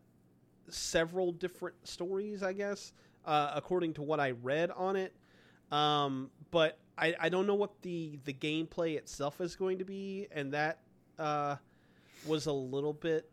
several 0.69 1.33
different 1.33 1.77
stories, 1.87 2.43
I 2.43 2.53
guess, 2.53 2.93
uh, 3.29 3.53
according 3.55 3.93
to 3.95 4.03
what 4.03 4.19
I 4.21 4.31
read 4.33 4.71
on 4.71 4.97
it. 4.97 5.13
Um, 5.71 6.31
but 6.51 6.79
I, 6.97 7.15
I 7.21 7.29
don't 7.29 7.47
know 7.47 7.55
what 7.55 7.83
the, 7.83 8.19
the 8.25 8.33
gameplay 8.33 8.97
itself 8.97 9.41
is 9.41 9.55
going 9.55 9.79
to 9.79 9.85
be, 9.85 10.27
and 10.33 10.53
that 10.55 10.79
uh, 11.19 11.57
was 12.27 12.47
a 12.47 12.53
little 12.53 12.93
bit 12.95 13.31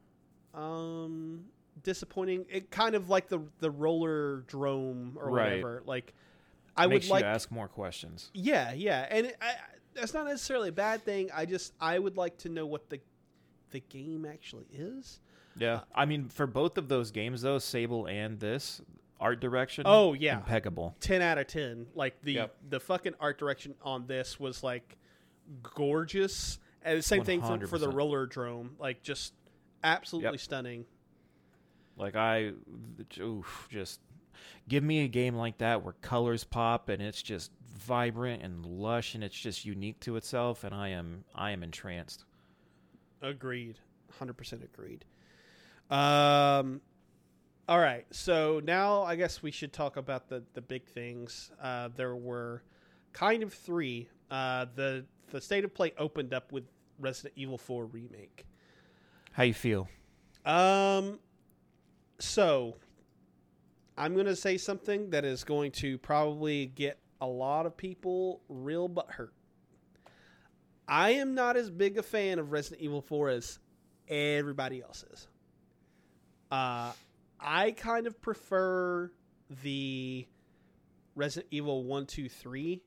um, 0.54 1.46
disappointing. 1.84 2.46
It 2.50 2.70
kind 2.72 2.93
of 2.96 3.10
like 3.10 3.30
the 3.30 3.39
the 3.60 3.72
Rollerdrome 3.72 5.16
or 5.16 5.30
Right. 5.32 5.43
whatever. 5.52 5.82
Like 5.86 6.14
I 6.78 6.88
Makes 6.88 7.06
would 7.08 7.12
like 7.12 7.24
ask 7.24 7.52
more 7.52 7.68
questions. 7.68 8.32
yeah, 8.34 8.74
yeah, 8.74 9.08
and 9.10 9.28
it, 9.28 9.38
I- 9.41 9.56
that's 9.93 10.14
not 10.14 10.26
necessarily 10.26 10.68
a 10.70 10.74
bad 10.74 11.04
thing. 11.06 11.30
I 11.34 11.46
just 11.46 11.74
I 11.80 11.98
would 12.00 12.18
like 12.18 12.38
to 12.39 12.50
know 12.50 12.66
what 12.66 12.89
the 12.89 13.00
the 13.72 13.80
game 13.80 14.26
actually 14.26 14.66
is. 14.74 15.22
Yeah. 15.58 15.82
I 15.96 16.04
mean, 16.06 16.28
for 16.28 16.46
both 16.48 16.78
of 16.78 16.89
those 16.89 17.12
games 17.12 17.41
though, 17.43 17.60
Sable 17.60 18.06
and 18.08 18.38
this 18.41 18.82
art 19.20 19.39
direction, 19.39 19.84
Oh 19.86 20.13
yeah, 20.13 20.38
impeccable. 20.38 20.95
ten 20.99 21.22
out 21.22 21.38
of 21.38 21.47
ten. 21.47 21.88
Like 21.95 22.22
the 22.22 22.34
Yep. 22.34 22.55
the 22.70 22.80
fucking 22.80 23.13
art 23.20 23.38
direction 23.39 23.76
on 23.82 24.07
this 24.07 24.39
was 24.39 24.63
like 24.63 24.97
gorgeous, 25.63 26.59
and 26.84 26.97
the 26.97 27.03
same 27.03 27.24
thing 27.24 27.41
for, 27.41 27.66
for 27.68 27.78
the 27.78 27.91
Rollerdrome. 27.91 28.72
Like 28.80 29.03
just 29.03 29.34
absolutely 29.84 30.32
Yep. 30.34 30.39
stunning. 30.39 30.86
Like 31.97 32.16
I, 32.16 32.51
oof, 33.20 33.68
just 33.72 33.99
give 34.68 34.84
me 34.84 35.03
a 35.05 35.07
game 35.07 35.36
like 35.36 35.59
that 35.59 35.84
where 35.84 35.93
colors 36.01 36.43
pop 36.43 36.89
and 36.89 37.01
it's 37.01 37.22
just 37.22 37.51
vibrant 37.78 38.43
and 38.43 38.66
lush 38.66 39.16
and 39.16 39.24
it's 39.24 39.36
just 39.39 39.63
unique 39.66 39.99
to 40.01 40.16
itself, 40.18 40.63
and 40.63 40.76
I 40.76 40.89
am 40.89 41.24
I 41.34 41.51
am 41.51 41.63
entranced. 41.63 42.26
Agreed. 43.22 43.78
100% 44.20 44.63
agreed. 44.63 45.05
Um 45.89 46.82
all 47.68 47.80
right. 47.80 48.05
So 48.11 48.61
now 48.63 49.03
I 49.03 49.16
guess 49.16 49.41
we 49.41 49.51
should 49.51 49.74
talk 49.74 49.97
about 49.97 50.30
the 50.30 50.43
the 50.53 50.61
big 50.61 50.86
things. 50.86 51.51
Uh 51.61 51.89
there 51.95 52.16
were 52.16 52.63
kind 53.13 53.43
of 53.43 53.53
3. 53.53 54.07
Uh 54.30 54.66
the 54.76 55.05
the 55.32 55.41
state 55.41 55.63
of 55.63 55.74
play 55.74 55.93
opened 55.97 56.34
up 56.34 56.51
with 56.51 56.66
Resident 56.99 57.34
Evil 57.36 57.57
4 57.57 57.86
remake. 57.86 58.45
How 59.32 59.43
you 59.43 59.53
feel? 59.53 59.88
Um 60.45 61.20
so 62.20 62.76
I'm 63.97 64.13
going 64.13 64.26
to 64.26 64.36
say 64.36 64.57
something 64.57 65.09
that 65.11 65.24
is 65.24 65.43
going 65.43 65.72
to 65.74 65.97
probably 65.97 66.68
get 66.68 66.99
a 67.22 67.28
lot 67.28 67.66
of 67.66 67.78
people 67.78 68.41
real 68.49 68.88
but 68.88 69.09
hurt. 69.09 69.34
I 70.88 71.11
am 71.11 71.34
not 71.34 71.55
as 71.57 71.70
big 71.70 71.97
a 71.97 72.03
fan 72.03 72.38
of 72.39 72.51
Resident 72.51 72.82
Evil 72.82 73.01
4 73.01 73.30
as 73.30 73.59
everybody 74.07 74.82
else 74.82 75.03
is. 75.11 75.28
Uh, 76.51 76.91
I 77.40 77.72
kind 77.72 78.08
of 78.08 78.22
prefer 78.22 79.12
the 79.64 80.28
Resident 81.16 81.48
Evil 81.52 81.84
1, 81.84 82.06
2, 82.06 82.30
3 82.30 82.82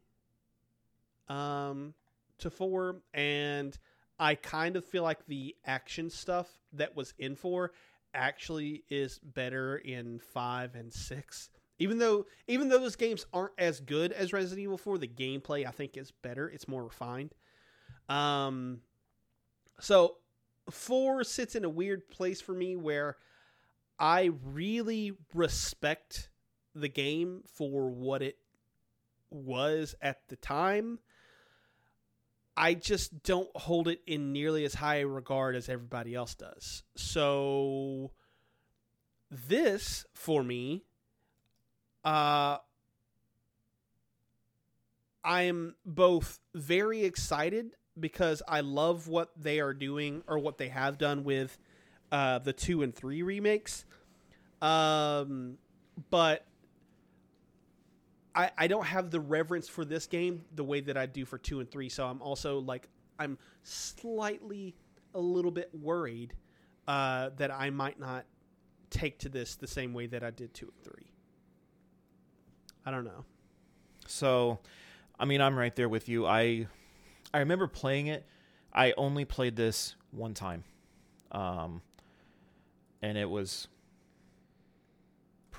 um, 1.28 1.94
to 2.38 2.50
4, 2.50 2.96
and 3.14 3.78
I 4.18 4.34
kind 4.34 4.76
of 4.76 4.84
feel 4.84 5.02
like 5.02 5.26
the 5.26 5.54
action 5.64 6.10
stuff 6.10 6.48
that 6.72 6.96
was 6.96 7.14
in 7.18 7.36
4 7.36 7.72
actually 8.14 8.84
is 8.88 9.18
better 9.18 9.76
in 9.76 10.18
5 10.18 10.74
and 10.74 10.92
6. 10.92 11.50
Even 11.80 11.98
though 11.98 12.26
even 12.48 12.68
though 12.68 12.80
those 12.80 12.96
games 12.96 13.24
aren't 13.32 13.52
as 13.56 13.78
good 13.78 14.10
as 14.10 14.32
Resident 14.32 14.60
Evil 14.64 14.78
4, 14.78 14.98
the 14.98 15.06
gameplay 15.06 15.64
I 15.64 15.70
think 15.70 15.96
is 15.96 16.10
better. 16.10 16.48
It's 16.48 16.66
more 16.66 16.82
refined. 16.82 17.34
Um, 18.08 18.80
so 19.78 20.16
four 20.70 21.22
sits 21.22 21.54
in 21.54 21.64
a 21.64 21.68
weird 21.68 22.08
place 22.08 22.40
for 22.40 22.52
me 22.52 22.74
where 22.74 23.16
I 23.98 24.30
really 24.44 25.12
respect 25.34 26.30
the 26.74 26.88
game 26.88 27.42
for 27.52 27.90
what 27.90 28.22
it 28.22 28.38
was 29.30 29.94
at 30.00 30.28
the 30.28 30.36
time. 30.36 31.00
I 32.56 32.74
just 32.74 33.22
don't 33.22 33.50
hold 33.56 33.88
it 33.88 34.00
in 34.06 34.32
nearly 34.32 34.64
as 34.64 34.74
high 34.74 35.00
regard 35.00 35.54
as 35.54 35.68
everybody 35.68 36.14
else 36.14 36.34
does. 36.34 36.82
So 36.96 38.10
this 39.30 40.06
for 40.14 40.42
me 40.42 40.84
uh 42.04 42.58
I 45.24 45.42
am 45.42 45.74
both 45.84 46.40
very 46.54 47.04
excited 47.04 47.72
because 47.98 48.42
I 48.48 48.60
love 48.60 49.08
what 49.08 49.30
they 49.36 49.60
are 49.60 49.74
doing 49.74 50.22
or 50.26 50.38
what 50.38 50.58
they 50.58 50.68
have 50.68 50.96
done 50.96 51.24
with 51.24 51.58
uh, 52.10 52.38
the 52.38 52.52
two 52.52 52.82
and 52.82 52.94
three 52.94 53.22
remakes. 53.22 53.84
Um, 54.60 55.58
but 56.10 56.44
I 58.34 58.50
I 58.56 58.66
don't 58.66 58.86
have 58.86 59.10
the 59.10 59.20
reverence 59.20 59.68
for 59.68 59.84
this 59.84 60.06
game 60.06 60.44
the 60.54 60.64
way 60.64 60.80
that 60.80 60.96
I 60.96 61.06
do 61.06 61.24
for 61.24 61.38
two 61.38 61.60
and 61.60 61.70
three. 61.70 61.88
So 61.88 62.06
I'm 62.06 62.22
also 62.22 62.60
like 62.60 62.88
I'm 63.18 63.38
slightly 63.62 64.74
a 65.14 65.20
little 65.20 65.50
bit 65.50 65.70
worried 65.74 66.34
uh, 66.86 67.30
that 67.36 67.50
I 67.50 67.70
might 67.70 67.98
not 67.98 68.24
take 68.90 69.18
to 69.20 69.28
this 69.28 69.56
the 69.56 69.66
same 69.66 69.92
way 69.92 70.06
that 70.06 70.22
I 70.22 70.30
did 70.30 70.54
two 70.54 70.66
and 70.66 70.84
three. 70.84 71.10
I 72.86 72.90
don't 72.90 73.04
know. 73.04 73.24
So, 74.06 74.60
I 75.18 75.26
mean, 75.26 75.40
I'm 75.40 75.58
right 75.58 75.74
there 75.74 75.88
with 75.88 76.08
you. 76.08 76.26
I 76.26 76.66
I 77.34 77.40
remember 77.40 77.66
playing 77.66 78.06
it. 78.06 78.26
I 78.72 78.94
only 78.96 79.24
played 79.24 79.56
this 79.56 79.96
one 80.10 80.34
time. 80.34 80.64
Um, 81.32 81.82
and 83.02 83.18
it 83.18 83.28
was 83.28 83.68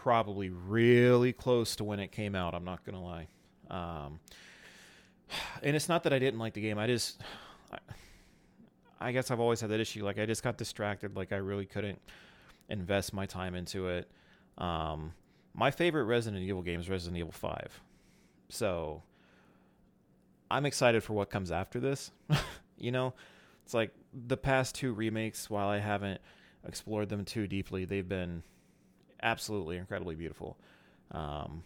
probably 0.03 0.49
really 0.49 1.33
close 1.33 1.75
to 1.75 1.83
when 1.83 1.99
it 1.99 2.11
came 2.11 2.33
out. 2.33 2.55
I'm 2.55 2.63
not 2.63 2.85
gonna 2.85 3.03
lie. 3.03 3.27
Um, 3.69 4.19
and 5.61 5.75
it's 5.75 5.89
not 5.89 6.03
that 6.03 6.13
I 6.13 6.19
didn't 6.19 6.39
like 6.39 6.53
the 6.53 6.61
game. 6.61 6.79
I 6.79 6.87
just, 6.87 7.21
I, 7.71 7.77
I 8.99 9.11
guess 9.11 9.29
I've 9.29 9.41
always 9.41 9.59
had 9.59 9.69
that 9.71 9.79
issue. 9.79 10.05
Like 10.05 10.17
I 10.17 10.25
just 10.25 10.41
got 10.41 10.57
distracted. 10.57 11.17
Like 11.17 11.33
I 11.33 11.37
really 11.37 11.65
couldn't 11.65 11.99
invest 12.69 13.13
my 13.13 13.25
time 13.25 13.55
into 13.55 13.89
it. 13.89 14.09
Um, 14.57 15.13
my 15.53 15.69
favorite 15.69 16.05
Resident 16.05 16.43
Evil 16.43 16.61
game 16.61 16.79
is 16.79 16.89
Resident 16.89 17.17
Evil 17.17 17.33
Five, 17.33 17.81
so 18.47 19.03
I'm 20.49 20.65
excited 20.65 21.03
for 21.03 21.13
what 21.13 21.29
comes 21.29 21.51
after 21.51 21.81
this. 21.81 22.11
you 22.77 22.91
know, 22.91 23.13
it's 23.65 23.73
like 23.73 23.91
the 24.13 24.37
past 24.37 24.75
two 24.75 24.93
remakes. 24.93 25.49
While 25.49 25.67
I 25.67 25.79
haven't 25.79 26.21
explored 26.65 27.09
them 27.09 27.25
too 27.25 27.47
deeply, 27.47 27.83
they've 27.83 28.07
been 28.07 28.43
absolutely 29.21 29.77
incredibly 29.77 30.15
beautiful. 30.15 30.57
Um, 31.11 31.63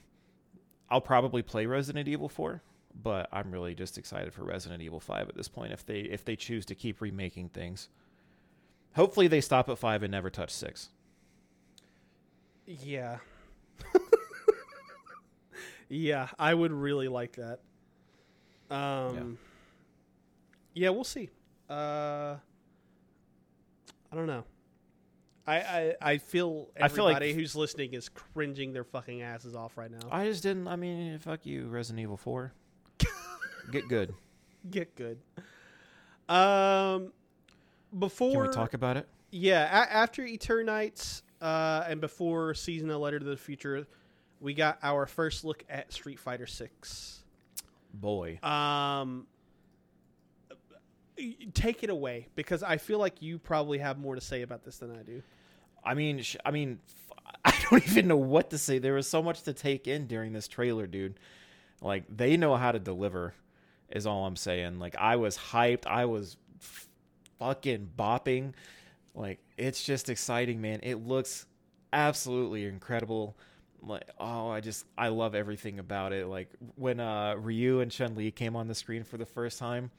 I'll 0.89 1.01
probably 1.01 1.41
play 1.41 1.65
Resident 1.65 2.07
Evil 2.07 2.29
4, 2.29 2.61
but 3.01 3.27
I'm 3.31 3.51
really 3.51 3.73
just 3.75 3.97
excited 3.97 4.33
for 4.33 4.43
Resident 4.43 4.81
Evil 4.81 4.99
5 4.99 5.29
at 5.29 5.35
this 5.35 5.47
point 5.47 5.71
if 5.73 5.85
they 5.85 5.99
if 6.01 6.23
they 6.23 6.35
choose 6.35 6.65
to 6.67 6.75
keep 6.75 7.01
remaking 7.01 7.49
things. 7.49 7.89
Hopefully 8.95 9.27
they 9.27 9.41
stop 9.41 9.69
at 9.69 9.79
5 9.79 10.03
and 10.03 10.11
never 10.11 10.29
touch 10.29 10.51
6. 10.51 10.89
Yeah. 12.65 13.17
yeah, 15.89 16.27
I 16.37 16.53
would 16.53 16.71
really 16.71 17.07
like 17.07 17.37
that. 17.37 17.59
Um 18.69 19.37
Yeah, 20.73 20.89
we'll 20.89 21.03
see. 21.03 21.29
Uh 21.69 22.35
I 24.11 24.15
don't 24.15 24.27
know. 24.27 24.43
I, 25.45 25.55
I, 25.59 25.95
I 26.01 26.17
feel 26.19 26.69
I 26.81 26.87
feel 26.87 27.03
like- 27.03 27.17
everybody 27.17 27.33
who's 27.33 27.55
listening 27.55 27.93
is 27.93 28.09
cringing 28.09 28.71
their 28.73 28.83
fucking 28.85 29.21
asses 29.21 29.55
off 29.55 29.77
right 29.77 29.91
now. 29.91 29.99
I 30.11 30.25
just 30.27 30.41
didn't 30.43 30.67
I 30.67 30.75
mean 30.77 31.19
fuck 31.19 31.45
you 31.45 31.67
Resident 31.67 32.01
Evil 32.01 32.17
4. 32.17 32.53
Get 33.71 33.87
good. 33.89 34.13
Get 34.69 34.95
good. 34.95 35.19
Um, 36.29 37.11
before 37.97 38.31
Can 38.31 38.41
we 38.41 38.47
talk 38.53 38.73
about 38.73 38.95
it? 38.97 39.07
Yeah, 39.31 39.63
a- 39.83 39.91
after 39.93 40.23
Eternights 40.23 41.21
uh, 41.41 41.83
and 41.87 41.99
before 41.99 42.53
season 42.53 42.89
of 42.89 43.01
Letter 43.01 43.19
to 43.19 43.25
the 43.25 43.35
Future, 43.35 43.85
we 44.39 44.53
got 44.53 44.79
our 44.81 45.05
first 45.05 45.43
look 45.43 45.63
at 45.69 45.91
Street 45.91 46.19
Fighter 46.19 46.47
Six. 46.47 47.23
Boy. 47.93 48.39
Um, 48.41 49.27
take 51.53 51.83
it 51.83 51.89
away 51.89 52.27
because 52.35 52.63
I 52.63 52.77
feel 52.77 52.99
like 52.99 53.21
you 53.21 53.37
probably 53.37 53.77
have 53.79 53.99
more 53.99 54.15
to 54.15 54.21
say 54.21 54.41
about 54.41 54.63
this 54.63 54.77
than 54.77 54.91
I 54.91 55.03
do. 55.03 55.21
I 55.85 55.93
mean, 55.93 56.21
sh- 56.21 56.37
I 56.45 56.51
mean, 56.51 56.79
I 57.45 57.53
don't 57.69 57.85
even 57.87 58.07
know 58.07 58.17
what 58.17 58.49
to 58.51 58.57
say. 58.57 58.79
There 58.79 58.93
was 58.93 59.07
so 59.07 59.21
much 59.21 59.43
to 59.43 59.53
take 59.53 59.87
in 59.87 60.07
during 60.07 60.33
this 60.33 60.47
trailer, 60.47 60.87
dude. 60.87 61.19
Like 61.81 62.05
they 62.09 62.37
know 62.37 62.55
how 62.55 62.71
to 62.71 62.79
deliver, 62.79 63.33
is 63.89 64.05
all 64.05 64.25
I'm 64.25 64.35
saying. 64.35 64.79
Like 64.79 64.95
I 64.97 65.17
was 65.17 65.37
hyped. 65.37 65.85
I 65.85 66.05
was 66.05 66.37
f- 66.61 66.87
fucking 67.39 67.91
bopping. 67.97 68.53
Like 69.13 69.39
it's 69.57 69.83
just 69.83 70.09
exciting, 70.09 70.61
man. 70.61 70.79
It 70.83 71.05
looks 71.05 71.45
absolutely 71.91 72.65
incredible. 72.65 73.35
Like 73.81 74.09
oh, 74.19 74.49
I 74.49 74.61
just 74.61 74.85
I 74.97 75.09
love 75.09 75.35
everything 75.35 75.79
about 75.79 76.13
it. 76.13 76.27
Like 76.27 76.49
when 76.75 76.99
uh 77.01 77.35
Ryu 77.37 77.81
and 77.81 77.91
Chun 77.91 78.15
Li 78.15 78.31
came 78.31 78.55
on 78.55 78.67
the 78.67 78.75
screen 78.75 79.03
for 79.03 79.17
the 79.17 79.25
first 79.25 79.59
time, 79.59 79.91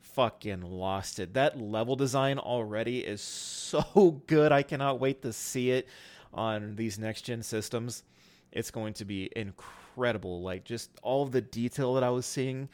fucking 0.00 0.62
lost 0.62 1.18
it. 1.18 1.34
That 1.34 1.60
level 1.60 1.96
design 1.96 2.38
already 2.38 3.00
is 3.00 3.20
so 3.20 4.22
good. 4.26 4.52
I 4.52 4.62
cannot 4.62 5.00
wait 5.00 5.22
to 5.22 5.32
see 5.32 5.70
it 5.70 5.88
on 6.32 6.76
these 6.76 6.98
next 6.98 7.22
gen 7.22 7.42
systems. 7.42 8.02
It's 8.52 8.70
going 8.70 8.94
to 8.94 9.04
be 9.04 9.30
incredible. 9.36 10.42
Like 10.42 10.64
just 10.64 10.90
all 11.02 11.22
of 11.22 11.32
the 11.32 11.40
detail 11.40 11.94
that 11.94 12.02
I 12.02 12.10
was 12.10 12.26
seeing 12.26 12.68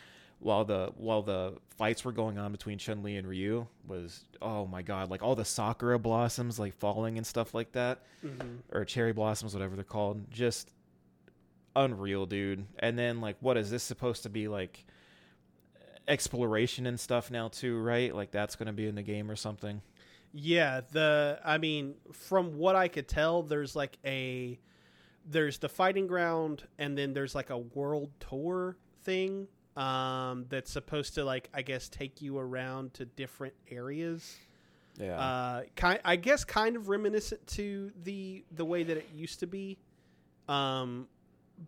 while 0.44 0.64
the 0.64 0.92
while 0.96 1.22
the 1.22 1.54
fights 1.76 2.04
were 2.04 2.12
going 2.12 2.38
on 2.38 2.52
between 2.52 2.78
Chun 2.78 3.02
Li 3.02 3.16
and 3.16 3.26
Ryu 3.26 3.66
was 3.86 4.24
oh 4.42 4.66
my 4.66 4.82
god! 4.82 5.10
Like 5.10 5.22
all 5.22 5.34
the 5.34 5.44
sakura 5.44 5.98
blossoms 5.98 6.58
like 6.58 6.74
falling 6.74 7.16
and 7.16 7.26
stuff 7.26 7.54
like 7.54 7.72
that, 7.72 8.02
mm-hmm. 8.24 8.56
or 8.70 8.84
cherry 8.84 9.12
blossoms, 9.12 9.54
whatever 9.54 9.74
they're 9.74 9.84
called. 9.84 10.30
Just 10.30 10.70
unreal, 11.74 12.26
dude. 12.26 12.66
And 12.78 12.98
then 12.98 13.20
like, 13.20 13.36
what 13.40 13.56
is 13.56 13.70
this 13.70 13.82
supposed 13.82 14.22
to 14.24 14.28
be 14.28 14.46
like? 14.48 14.84
Exploration 16.08 16.86
and 16.86 16.98
stuff 16.98 17.30
now 17.30 17.48
too, 17.48 17.78
right? 17.80 18.14
Like 18.14 18.30
that's 18.30 18.56
going 18.56 18.66
to 18.66 18.72
be 18.72 18.86
in 18.86 18.94
the 18.94 19.02
game 19.02 19.30
or 19.30 19.36
something. 19.36 19.80
Yeah, 20.32 20.80
the 20.90 21.38
I 21.44 21.58
mean, 21.58 21.94
from 22.12 22.58
what 22.58 22.74
I 22.74 22.88
could 22.88 23.06
tell, 23.08 23.42
there's 23.42 23.76
like 23.76 23.98
a 24.04 24.58
there's 25.24 25.58
the 25.58 25.68
fighting 25.68 26.06
ground, 26.06 26.64
and 26.78 26.98
then 26.98 27.12
there's 27.12 27.34
like 27.34 27.50
a 27.50 27.58
world 27.58 28.10
tour 28.18 28.76
thing 29.02 29.46
um, 29.76 30.46
that's 30.48 30.70
supposed 30.70 31.14
to 31.14 31.24
like 31.24 31.48
I 31.54 31.62
guess 31.62 31.88
take 31.88 32.20
you 32.20 32.38
around 32.38 32.94
to 32.94 33.04
different 33.04 33.54
areas. 33.70 34.36
Yeah. 34.96 35.18
uh, 35.18 35.62
kind, 35.74 35.98
I 36.04 36.14
guess, 36.14 36.44
kind 36.44 36.76
of 36.76 36.88
reminiscent 36.88 37.44
to 37.48 37.90
the 38.02 38.44
the 38.52 38.64
way 38.64 38.84
that 38.84 38.96
it 38.96 39.08
used 39.14 39.40
to 39.40 39.46
be, 39.46 39.78
um, 40.48 41.08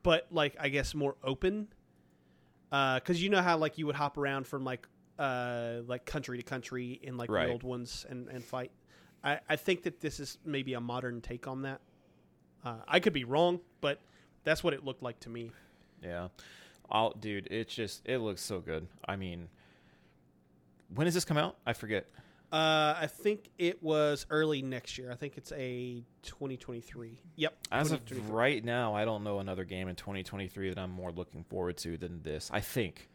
but 0.02 0.26
like 0.30 0.56
I 0.60 0.68
guess 0.68 0.94
more 0.94 1.16
open. 1.24 1.68
Because 2.70 3.22
you 3.22 3.28
know 3.28 3.42
how 3.42 3.56
like 3.58 3.78
you 3.78 3.86
would 3.86 3.94
hop 3.96 4.18
around 4.18 4.46
from 4.46 4.64
like 4.64 4.86
uh, 5.18 5.80
like 5.86 6.04
country 6.04 6.36
to 6.38 6.42
country 6.42 6.98
in 7.02 7.16
like 7.16 7.30
Right. 7.30 7.46
the 7.46 7.52
old 7.52 7.62
ones 7.62 8.04
and 8.08 8.28
and 8.28 8.44
fight. 8.44 8.70
I, 9.24 9.40
I 9.48 9.56
think 9.56 9.82
that 9.84 10.00
this 10.00 10.20
is 10.20 10.38
maybe 10.44 10.74
a 10.74 10.80
modern 10.80 11.20
take 11.20 11.46
on 11.48 11.62
that. 11.62 11.80
Uh, 12.64 12.76
I 12.86 13.00
could 13.00 13.12
be 13.12 13.24
wrong, 13.24 13.60
but 13.80 14.00
that's 14.44 14.62
what 14.62 14.74
it 14.74 14.84
looked 14.84 15.02
like 15.02 15.18
to 15.20 15.28
me. 15.30 15.50
yeah. 16.02 16.28
I'll, 16.88 17.10
dude, 17.12 17.48
it's 17.50 17.74
just 17.74 18.02
it 18.04 18.18
looks 18.18 18.40
so 18.42 18.60
good. 18.60 18.86
I 19.08 19.16
mean, 19.16 19.48
when 20.94 21.06
does 21.06 21.14
this 21.14 21.24
come 21.24 21.36
out? 21.36 21.56
I 21.66 21.72
forget. 21.72 22.06
Uh, 22.52 22.94
I 23.00 23.08
think 23.08 23.50
it 23.58 23.82
was 23.82 24.24
early 24.30 24.62
next 24.62 24.98
year. 24.98 25.10
I 25.10 25.16
think 25.16 25.36
it's 25.36 25.50
a 25.52 26.04
2023. 26.22 27.18
Yep. 27.34 27.56
As 27.72 27.90
of 27.90 28.30
right 28.30 28.64
now, 28.64 28.94
I 28.94 29.04
don't 29.04 29.24
know 29.24 29.40
another 29.40 29.64
game 29.64 29.88
in 29.88 29.96
2023 29.96 30.68
that 30.70 30.78
I'm 30.78 30.90
more 30.90 31.10
looking 31.10 31.42
forward 31.44 31.76
to 31.78 31.96
than 31.96 32.22
this. 32.22 32.48
I 32.52 32.60
think. 32.60 33.08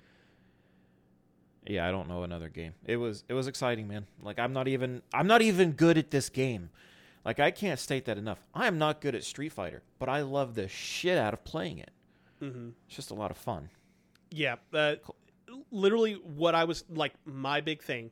Yeah, 1.66 1.88
I 1.88 1.92
don't 1.92 2.08
know 2.10 2.24
another 2.24 2.50
game. 2.50 2.74
It 2.86 2.98
was 2.98 3.24
it 3.30 3.34
was 3.34 3.48
exciting, 3.48 3.88
man. 3.88 4.06
Like 4.22 4.40
I'm 4.40 4.52
not 4.52 4.68
even 4.68 5.02
I'm 5.14 5.28
not 5.28 5.42
even 5.42 5.72
good 5.74 5.98
at 5.98 6.12
this 6.12 6.28
game. 6.30 6.70
Like 7.24 7.40
I 7.40 7.52
can't 7.52 7.80
state 7.80 8.06
that 8.06 8.18
enough. 8.18 8.40
I 8.54 8.68
am 8.68 8.78
not 8.78 9.00
good 9.00 9.16
at 9.16 9.24
Street 9.24 9.54
Fighter, 9.54 9.84
but 10.00 10.10
I 10.10 10.22
love 10.22 10.56
the 10.56 10.68
shit 10.68 11.18
out 11.18 11.34
of 11.34 11.44
playing 11.44 11.78
it. 11.78 11.92
Mhm. 12.42 12.74
It's 12.88 12.96
just 12.96 13.12
a 13.12 13.14
lot 13.14 13.32
of 13.32 13.38
fun. 13.38 13.70
Yeah, 14.32 14.56
uh, 14.74 14.96
literally 15.72 16.14
what 16.14 16.56
I 16.56 16.64
was 16.64 16.84
like 16.90 17.14
my 17.26 17.62
big 17.62 17.84
thing, 17.84 18.10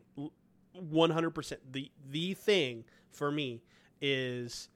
one 0.73 1.09
hundred 1.09 1.31
percent. 1.31 1.61
The 1.71 1.91
the 2.09 2.33
thing 2.33 2.83
for 3.11 3.31
me 3.31 3.61
is 4.01 4.69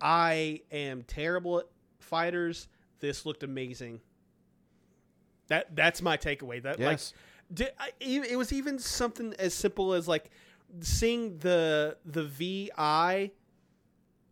I 0.00 0.60
am 0.70 1.02
terrible 1.04 1.60
at 1.60 1.66
fighters. 2.00 2.68
This 3.00 3.24
looked 3.26 3.42
amazing. 3.42 4.00
That 5.48 5.74
that's 5.74 6.02
my 6.02 6.16
takeaway. 6.16 6.62
That 6.62 6.78
Yes. 6.78 7.12
like 7.50 7.56
di- 7.56 7.74
I, 7.78 7.90
it 8.00 8.36
was 8.36 8.52
even 8.52 8.78
something 8.78 9.34
as 9.38 9.54
simple 9.54 9.92
as 9.94 10.08
like 10.08 10.30
seeing 10.80 11.38
the 11.38 11.96
the 12.06 12.24
VI 12.24 13.32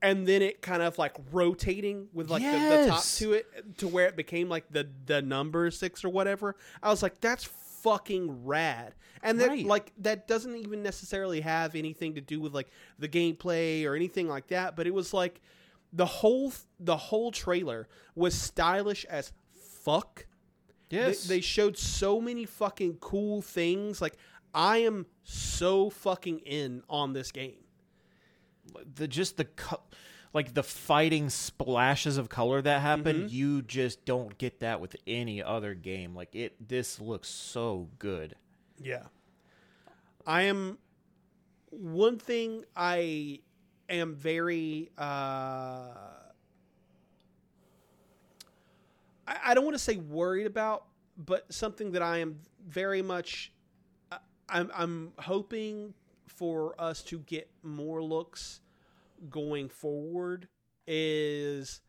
and 0.02 0.26
then 0.26 0.40
it 0.40 0.62
kind 0.62 0.80
of 0.82 0.96
like 0.96 1.14
rotating 1.30 2.08
with 2.14 2.30
like 2.30 2.42
the, 2.42 2.50
the 2.50 2.86
top 2.88 3.04
to 3.04 3.32
it 3.34 3.46
to 3.78 3.88
where 3.88 4.06
it 4.06 4.16
became 4.16 4.48
like 4.48 4.64
the 4.70 4.88
the 5.06 5.20
number 5.20 5.70
six 5.70 6.04
or 6.04 6.08
whatever. 6.08 6.56
I 6.82 6.88
was 6.88 7.02
like, 7.02 7.20
that's 7.20 7.44
fucking 7.82 8.44
rad. 8.44 8.94
And 9.22 9.38
that 9.40 9.48
Right. 9.48 9.66
like 9.66 9.92
that 9.98 10.26
doesn't 10.26 10.56
even 10.56 10.82
necessarily 10.82 11.40
have 11.42 11.74
anything 11.74 12.14
to 12.14 12.20
do 12.20 12.40
with 12.40 12.54
like 12.54 12.68
the 12.98 13.08
gameplay 13.08 13.84
or 13.84 13.94
anything 13.94 14.28
like 14.28 14.46
that. 14.48 14.76
But 14.76 14.86
it 14.86 14.94
was 14.94 15.12
like 15.12 15.40
the 15.92 16.06
whole 16.06 16.52
the 16.78 16.96
whole 16.96 17.30
trailer 17.32 17.88
was 18.14 18.34
stylish 18.34 19.04
as 19.06 19.32
fuck. 19.82 20.26
They- 20.88 20.96
Yes. 20.96 21.24
They, 21.24 21.40
showed 21.40 21.76
so 21.78 22.20
many 22.20 22.44
fucking 22.46 22.96
cool 22.98 23.42
things. 23.42 24.00
Like 24.02 24.16
I 24.52 24.78
am 24.78 25.06
so 25.22 25.88
fucking 25.90 26.40
in 26.40 26.82
on 26.88 27.12
this 27.12 27.30
game. 27.30 27.64
the 28.94 29.08
just 29.08 29.36
the 29.36 29.44
co- 29.46 29.82
like 30.32 30.54
the 30.54 30.62
fighting 30.62 31.28
splashes 31.28 32.16
of 32.16 32.28
color 32.28 32.62
that 32.62 32.80
happen 32.82 33.22
Mhm. 33.28 33.30
you 33.32 33.62
just 33.62 34.04
don't 34.04 34.38
get 34.38 34.60
that 34.60 34.80
with 34.80 34.94
any 35.06 35.42
other 35.42 35.74
game 35.74 36.14
like 36.14 36.34
it 36.34 36.68
this 36.68 37.00
looks 37.00 37.28
so 37.28 37.88
good 37.98 38.36
Yeah. 38.78 39.06
I 40.26 40.42
am 40.42 40.78
one 41.70 42.18
thing 42.18 42.64
I 42.76 43.40
am 43.88 44.14
very 44.14 44.90
uh 44.98 45.94
I, 49.26 49.38
I 49.46 49.54
don't 49.54 49.64
want 49.64 49.74
to 49.74 49.82
say 49.82 49.96
worried 49.96 50.46
about, 50.46 50.86
but 51.16 51.52
something 51.52 51.92
that 51.92 52.02
I 52.02 52.18
am 52.18 52.40
very 52.66 53.02
much 53.02 53.52
I- 54.12 54.18
I'm 54.48 54.70
I'm 54.74 55.12
hoping 55.18 55.94
for 56.26 56.74
us 56.80 57.02
to 57.04 57.18
get 57.20 57.50
more 57.62 58.02
looks 58.02 58.60
going 59.28 59.68
forward 59.68 60.48
is 60.86 61.80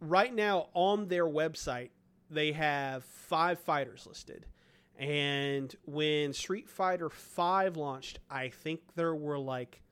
right 0.00 0.34
now 0.34 0.68
on 0.74 1.08
their 1.08 1.26
website 1.26 1.90
they 2.30 2.52
have 2.52 3.04
five 3.04 3.58
fighters 3.60 4.06
listed. 4.06 4.46
And 4.98 5.74
when 5.84 6.32
street 6.32 6.68
fighter 6.68 7.10
5 7.10 7.76
launched 7.76 8.20
i 8.30 8.48
think 8.48 8.80
there 8.94 9.14
were 9.14 9.38
like 9.38 9.82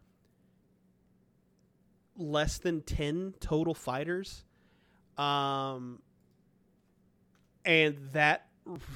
less 2.16 2.59
than 2.59 2.83
10 2.83 3.35
total 3.41 3.74
fighters. 3.74 4.45
Um 5.18 6.03
and 7.64 7.97
that 8.12 8.47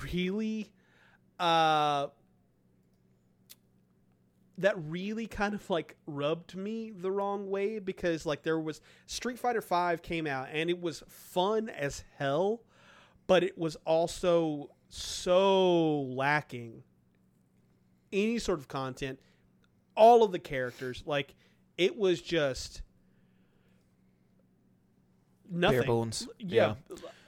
really 0.03 0.71
uh 1.39 2.09
that 4.59 4.75
really 4.79 5.27
kind 5.27 5.55
of 5.55 5.69
like 5.69 5.97
rubbed 6.07 6.57
me 6.57 6.91
the 6.91 7.11
wrong 7.11 7.51
way 7.51 7.79
because 7.79 8.25
like 8.25 8.43
there 8.43 8.59
was 8.59 8.81
Street 9.07 9.39
Fighter 9.39 9.61
5 9.61 10.03
came 10.03 10.27
out 10.27 10.49
and 10.53 10.71
it 10.71 10.81
was 10.81 11.03
fun 11.09 11.69
as 11.69 12.05
hell 12.19 12.63
but 13.27 13.43
it 13.43 13.59
was 13.59 13.77
also 13.85 14.71
so 14.89 16.03
lacking 16.03 16.83
any 18.13 18.39
sort 18.39 18.59
of 18.59 18.69
content. 18.69 19.19
All 19.97 20.23
of 20.23 20.33
the 20.33 20.39
characters 20.39 21.03
like 21.07 21.35
it 21.77 21.97
was 21.97 22.21
just 22.21 22.83
nothing. 25.51 25.81
Bare 25.81 25.87
bones. 25.87 26.29
yeah, 26.39 26.75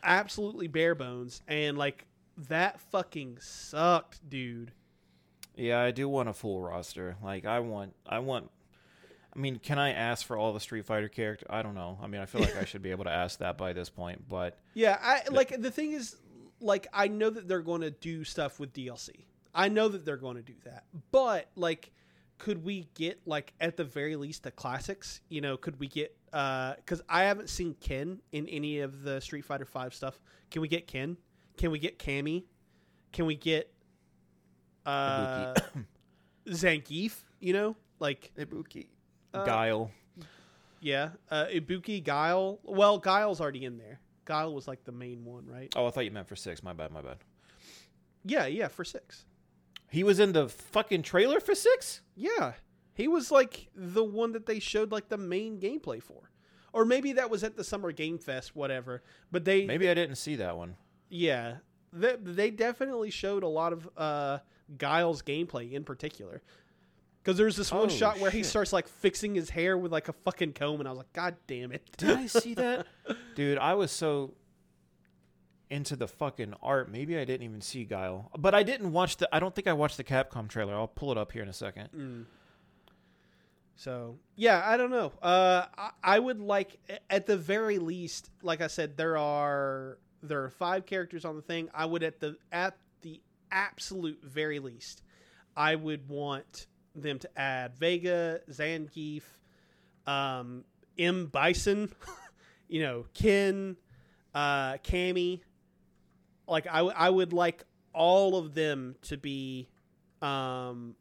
absolutely 0.02 0.68
bare 0.68 0.94
bones. 0.94 1.42
And 1.48 1.76
like 1.78 2.06
that 2.48 2.80
fucking 2.80 3.38
sucked 3.40 4.28
dude 4.28 4.72
Yeah, 5.58 5.80
I 5.80 5.90
do 5.90 6.08
want 6.08 6.28
a 6.28 6.32
full 6.32 6.60
roster. 6.60 7.16
Like 7.22 7.44
I 7.44 7.60
want 7.60 7.94
I 8.06 8.20
want 8.20 8.50
I 9.34 9.38
mean, 9.38 9.58
can 9.58 9.78
I 9.78 9.92
ask 9.92 10.26
for 10.26 10.36
all 10.36 10.52
the 10.52 10.60
Street 10.60 10.86
Fighter 10.86 11.08
character? 11.08 11.46
I 11.50 11.62
don't 11.62 11.74
know. 11.74 11.98
I 12.02 12.06
mean, 12.06 12.20
I 12.20 12.26
feel 12.26 12.40
like 12.40 12.56
I 12.56 12.64
should 12.64 12.82
be 12.82 12.90
able 12.90 13.04
to 13.04 13.10
ask 13.10 13.40
that 13.40 13.58
by 13.58 13.72
this 13.72 13.90
point, 13.90 14.28
but 14.28 14.58
Yeah, 14.74 14.98
I 15.02 15.22
like 15.30 15.60
the 15.60 15.70
thing 15.70 15.92
is 15.92 16.16
like 16.60 16.86
I 16.92 17.08
know 17.08 17.28
that 17.28 17.48
they're 17.48 17.60
going 17.60 17.82
to 17.82 17.90
do 17.90 18.24
stuff 18.24 18.60
with 18.60 18.72
DLC. 18.72 19.24
I 19.54 19.68
know 19.68 19.88
that 19.88 20.04
they're 20.04 20.16
going 20.16 20.36
to 20.36 20.42
do 20.42 20.54
that. 20.64 20.84
But 21.10 21.50
like 21.56 21.90
could 22.38 22.64
we 22.64 22.88
get 22.94 23.20
like 23.26 23.52
at 23.60 23.76
the 23.76 23.84
very 23.84 24.14
least 24.14 24.44
the 24.44 24.52
classics? 24.52 25.20
You 25.28 25.40
know, 25.40 25.56
could 25.56 25.80
we 25.80 25.88
get 25.88 26.16
uh 26.32 26.74
cuz 26.86 27.02
I 27.08 27.24
haven't 27.24 27.48
seen 27.50 27.74
Ken 27.80 28.20
in 28.30 28.46
any 28.46 28.78
of 28.78 29.02
the 29.02 29.20
Street 29.20 29.44
Fighter 29.44 29.64
5 29.64 29.92
stuff. 29.92 30.20
Can 30.50 30.62
we 30.62 30.68
get 30.68 30.86
Ken? 30.86 31.16
Can 31.56 31.72
we 31.72 31.80
get 31.80 31.98
Cammy? 31.98 32.44
Can 33.12 33.26
we 33.26 33.34
get 33.34 33.72
uh 34.88 35.54
Zangief, 36.48 37.14
you 37.40 37.52
know? 37.52 37.76
Like 38.00 38.32
Ibuki, 38.38 38.86
Uh, 39.34 39.44
Guile. 39.44 39.90
yeah, 40.80 41.10
uh 41.30 41.46
Ibuki, 41.46 42.02
Guile. 42.02 42.58
Well, 42.64 42.98
Guile's 42.98 43.40
already 43.40 43.64
in 43.64 43.76
there. 43.78 44.00
Guile 44.24 44.54
was 44.54 44.68
like 44.68 44.84
the 44.84 44.92
main 44.92 45.24
one, 45.24 45.46
right? 45.46 45.72
Oh, 45.76 45.86
I 45.86 45.90
thought 45.90 46.04
you 46.04 46.10
meant 46.10 46.28
for 46.28 46.36
six. 46.36 46.62
My 46.62 46.72
bad. 46.72 46.92
My 46.92 47.00
bad. 47.02 47.18
Yeah, 48.24 48.46
yeah, 48.46 48.68
for 48.68 48.84
6. 48.84 49.24
He 49.90 50.04
was 50.04 50.20
in 50.20 50.32
the 50.32 50.48
fucking 50.48 51.02
trailer 51.02 51.40
for 51.40 51.54
six. 51.54 52.02
Yeah. 52.14 52.52
He 52.92 53.08
was 53.08 53.30
like 53.30 53.68
the 53.74 54.04
one 54.04 54.32
that 54.32 54.44
they 54.44 54.58
showed 54.58 54.92
like 54.92 55.08
the 55.08 55.16
main 55.16 55.58
gameplay 55.58 56.02
for. 56.02 56.30
Or 56.74 56.84
maybe 56.84 57.12
that 57.14 57.30
was 57.30 57.42
at 57.42 57.56
the 57.56 57.64
Summer 57.64 57.90
Game 57.92 58.18
Fest, 58.18 58.54
whatever. 58.54 59.02
But 59.32 59.44
they 59.46 59.64
Maybe 59.64 59.88
I 59.88 59.94
didn't 59.94 60.16
see 60.16 60.36
that 60.36 60.58
one. 60.58 60.76
yeah, 61.08 61.58
they, 61.92 62.16
they 62.20 62.50
definitely 62.50 63.10
showed 63.10 63.42
a 63.44 63.48
lot 63.48 63.72
of 63.72 63.88
uh 63.96 64.38
Guile's 64.76 65.22
gameplay 65.22 65.72
in 65.72 65.84
particular. 65.84 66.42
Cuz 67.24 67.36
there's 67.36 67.56
this 67.56 67.72
one 67.72 67.86
Oh, 67.86 67.88
shot 67.88 68.18
where 68.20 68.30
he 68.30 68.42
starts 68.42 68.72
like 68.72 68.88
fixing 68.88 69.34
his 69.34 69.50
hair 69.50 69.76
with 69.76 69.92
like 69.92 70.08
a 70.08 70.12
fucking 70.12 70.52
comb 70.52 70.80
and 70.80 70.88
I 70.88 70.92
was 70.92 70.98
like 70.98 71.12
god 71.12 71.36
damn 71.46 71.72
it. 71.72 71.88
Did 71.96 72.10
I 72.16 72.26
see 72.26 72.54
that? 72.54 72.86
Dude, 73.34 73.58
I 73.58 73.74
was 73.74 73.90
so 73.90 74.34
into 75.70 75.96
the 75.96 76.08
fucking 76.08 76.54
art. 76.62 76.90
Maybe 76.90 77.18
I 77.18 77.24
didn't 77.24 77.44
even 77.44 77.60
see 77.60 77.84
Guile. 77.84 78.30
But 78.38 78.54
I 78.54 78.62
didn't 78.62 78.92
watch 78.92 79.16
the 79.18 79.28
I 79.34 79.40
don't 79.40 79.54
think 79.54 79.66
I 79.66 79.72
watched 79.74 79.96
the 79.98 80.04
Capcom 80.04 80.48
trailer. 80.48 80.74
I'll 80.74 80.86
pull 80.88 81.12
it 81.12 81.18
up 81.18 81.32
here 81.32 81.42
in 81.42 81.48
a 81.48 81.52
second. 81.52 81.90
Mm. 81.94 82.24
So 83.76 84.18
yeah, 84.34 84.62
I 84.66 84.76
don't 84.76 84.90
know. 84.90 85.12
Uh, 85.22 85.66
I, 85.76 85.90
I 86.02 86.18
would 86.18 86.40
like, 86.40 86.78
at 87.10 87.26
the 87.26 87.36
very 87.36 87.78
least, 87.78 88.30
like 88.42 88.60
I 88.60 88.66
said, 88.66 88.96
there 88.96 89.16
are 89.16 89.98
there 90.20 90.42
are 90.42 90.50
five 90.50 90.84
characters 90.84 91.24
on 91.24 91.36
the 91.36 91.42
thing. 91.42 91.68
I 91.72 91.86
would 91.86 92.02
at 92.02 92.18
the 92.18 92.36
at 92.50 92.76
the 93.02 93.20
absolute 93.50 94.20
very 94.22 94.58
least, 94.58 95.02
I 95.56 95.74
would 95.74 96.08
want 96.08 96.66
them 96.94 97.18
to 97.20 97.38
add 97.38 97.76
Vega, 97.76 98.40
Zangief, 98.50 99.22
um, 100.06 100.64
M 100.98 101.26
Bison, 101.26 101.92
you 102.68 102.82
know, 102.82 103.06
Ken, 103.14 103.76
uh, 104.34 104.74
Cammy. 104.78 105.40
Like 106.46 106.66
I, 106.66 106.78
w- 106.78 106.94
I 106.96 107.10
would 107.10 107.32
like 107.32 107.64
all 107.92 108.36
of 108.36 108.54
them 108.54 108.96
to 109.02 109.16
be 109.16 109.68
um, 110.22 110.94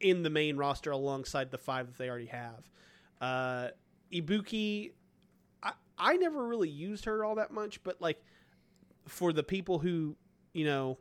in 0.00 0.22
the 0.22 0.30
main 0.30 0.56
roster 0.56 0.90
alongside 0.90 1.50
the 1.50 1.58
five 1.58 1.86
that 1.86 1.98
they 1.98 2.08
already 2.08 2.26
have. 2.26 2.70
Uh, 3.20 3.68
Ibuki, 4.12 4.92
I, 5.62 5.72
I 5.98 6.16
never 6.16 6.46
really 6.46 6.68
used 6.68 7.06
her 7.06 7.24
all 7.24 7.36
that 7.36 7.50
much, 7.50 7.82
but 7.82 8.00
like 8.00 8.22
for 9.08 9.32
the 9.32 9.42
people 9.42 9.78
who, 9.78 10.16
you 10.56 10.64
know, 10.64 10.98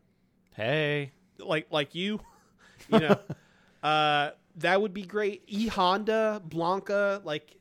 Hey. 0.55 1.11
like 1.39 1.67
like 1.71 1.95
you, 1.95 2.19
you 2.89 2.99
know, 2.99 3.19
uh, 3.83 4.31
that 4.57 4.81
would 4.81 4.93
be 4.93 5.03
great. 5.03 5.43
E 5.47 5.67
Honda, 5.67 6.41
Blanka, 6.47 7.23
like 7.23 7.55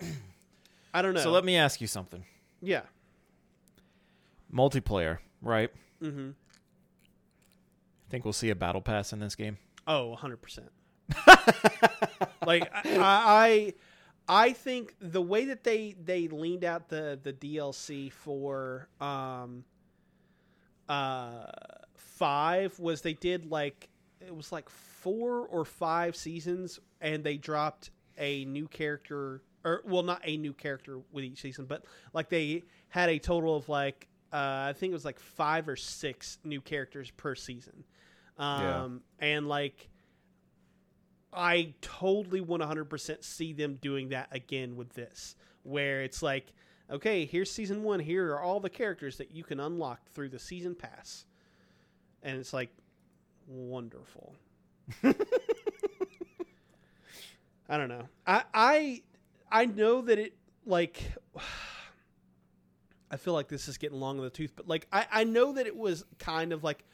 I 0.94 1.02
don't 1.02 1.14
know. 1.14 1.20
So 1.20 1.30
let 1.30 1.44
me 1.44 1.56
ask 1.56 1.80
you 1.80 1.86
something. 1.86 2.24
yeah. 2.60 2.82
Multiplayer, 4.52 5.18
right? 5.42 5.70
Mm-hmm. 6.02 6.30
I 6.30 8.10
think 8.10 8.24
we'll 8.24 8.32
see 8.32 8.50
a 8.50 8.54
battle 8.54 8.80
pass 8.80 9.12
in 9.12 9.18
this 9.18 9.34
game? 9.34 9.58
Oh, 9.86 10.16
100%. 10.18 10.60
like 12.46 12.70
I, 12.72 12.94
I 12.98 13.74
I 14.28 14.52
think 14.52 14.94
the 15.00 15.20
way 15.22 15.46
that 15.46 15.62
they 15.64 15.94
they 16.02 16.28
leaned 16.28 16.64
out 16.64 16.88
the 16.88 17.18
the 17.22 17.32
DLC 17.32 18.10
for 18.12 18.88
um 19.00 19.64
uh 20.88 21.46
5 21.96 22.78
was 22.78 23.02
they 23.02 23.14
did 23.14 23.50
like 23.50 23.88
it 24.20 24.34
was 24.34 24.52
like 24.52 24.68
4 24.68 25.46
or 25.46 25.64
5 25.64 26.16
seasons 26.16 26.78
and 27.00 27.22
they 27.24 27.36
dropped 27.36 27.90
a 28.18 28.44
new 28.46 28.66
character 28.68 29.42
or 29.64 29.82
well 29.84 30.02
not 30.02 30.20
a 30.24 30.36
new 30.36 30.52
character 30.52 31.00
with 31.12 31.24
each 31.24 31.40
season 31.40 31.66
but 31.66 31.84
like 32.12 32.28
they 32.28 32.62
had 32.88 33.08
a 33.10 33.18
total 33.18 33.56
of 33.56 33.68
like 33.68 34.08
uh, 34.32 34.66
I 34.68 34.74
think 34.76 34.90
it 34.90 34.94
was 34.94 35.04
like 35.04 35.18
5 35.20 35.68
or 35.68 35.76
6 35.76 36.38
new 36.44 36.60
characters 36.60 37.10
per 37.12 37.34
season. 37.34 37.84
Um 38.38 39.02
Yeah. 39.20 39.26
and 39.28 39.48
like 39.48 39.88
I 41.32 41.74
totally 41.82 42.40
100% 42.40 43.24
see 43.24 43.52
them 43.52 43.78
doing 43.80 44.08
that 44.10 44.28
again 44.32 44.74
with 44.76 44.94
this, 44.94 45.36
where 45.64 46.02
it's 46.02 46.22
like, 46.22 46.52
okay, 46.90 47.24
here's 47.24 47.50
season 47.50 47.82
one. 47.82 48.00
Here 48.00 48.32
are 48.32 48.40
all 48.40 48.60
the 48.60 48.70
characters 48.70 49.16
that 49.18 49.32
you 49.32 49.44
can 49.44 49.60
unlock 49.60 50.00
through 50.12 50.30
the 50.30 50.38
season 50.38 50.74
pass. 50.74 51.24
And 52.22 52.38
it's 52.38 52.52
like, 52.52 52.70
wonderful. 53.46 54.34
I 57.68 57.76
don't 57.76 57.88
know. 57.88 58.08
I, 58.26 58.44
I, 58.54 59.02
I 59.50 59.66
know 59.66 60.02
that 60.02 60.18
it, 60.18 60.34
like, 60.64 61.02
I 63.10 63.16
feel 63.16 63.34
like 63.34 63.48
this 63.48 63.68
is 63.68 63.78
getting 63.78 64.00
long 64.00 64.18
in 64.18 64.24
the 64.24 64.30
tooth, 64.30 64.52
but 64.56 64.66
like, 64.66 64.86
I, 64.92 65.06
I 65.10 65.24
know 65.24 65.52
that 65.52 65.66
it 65.66 65.76
was 65.76 66.04
kind 66.18 66.52
of 66.52 66.64
like 66.64 66.84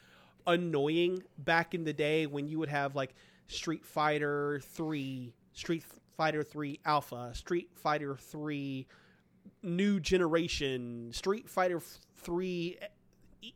annoying 0.45 1.23
back 1.39 1.73
in 1.73 1.83
the 1.83 1.93
day 1.93 2.27
when 2.27 2.47
you 2.47 2.59
would 2.59 2.69
have 2.69 2.95
like, 2.95 3.15
Street 3.47 3.85
Fighter 3.85 4.61
3, 4.63 5.33
Street 5.53 5.83
Fighter 6.17 6.43
3 6.43 6.79
Alpha, 6.85 7.31
Street 7.33 7.69
Fighter 7.75 8.15
3 8.15 8.87
New 9.61 9.99
Generation, 9.99 11.11
Street 11.13 11.49
Fighter 11.49 11.81
3 12.17 12.77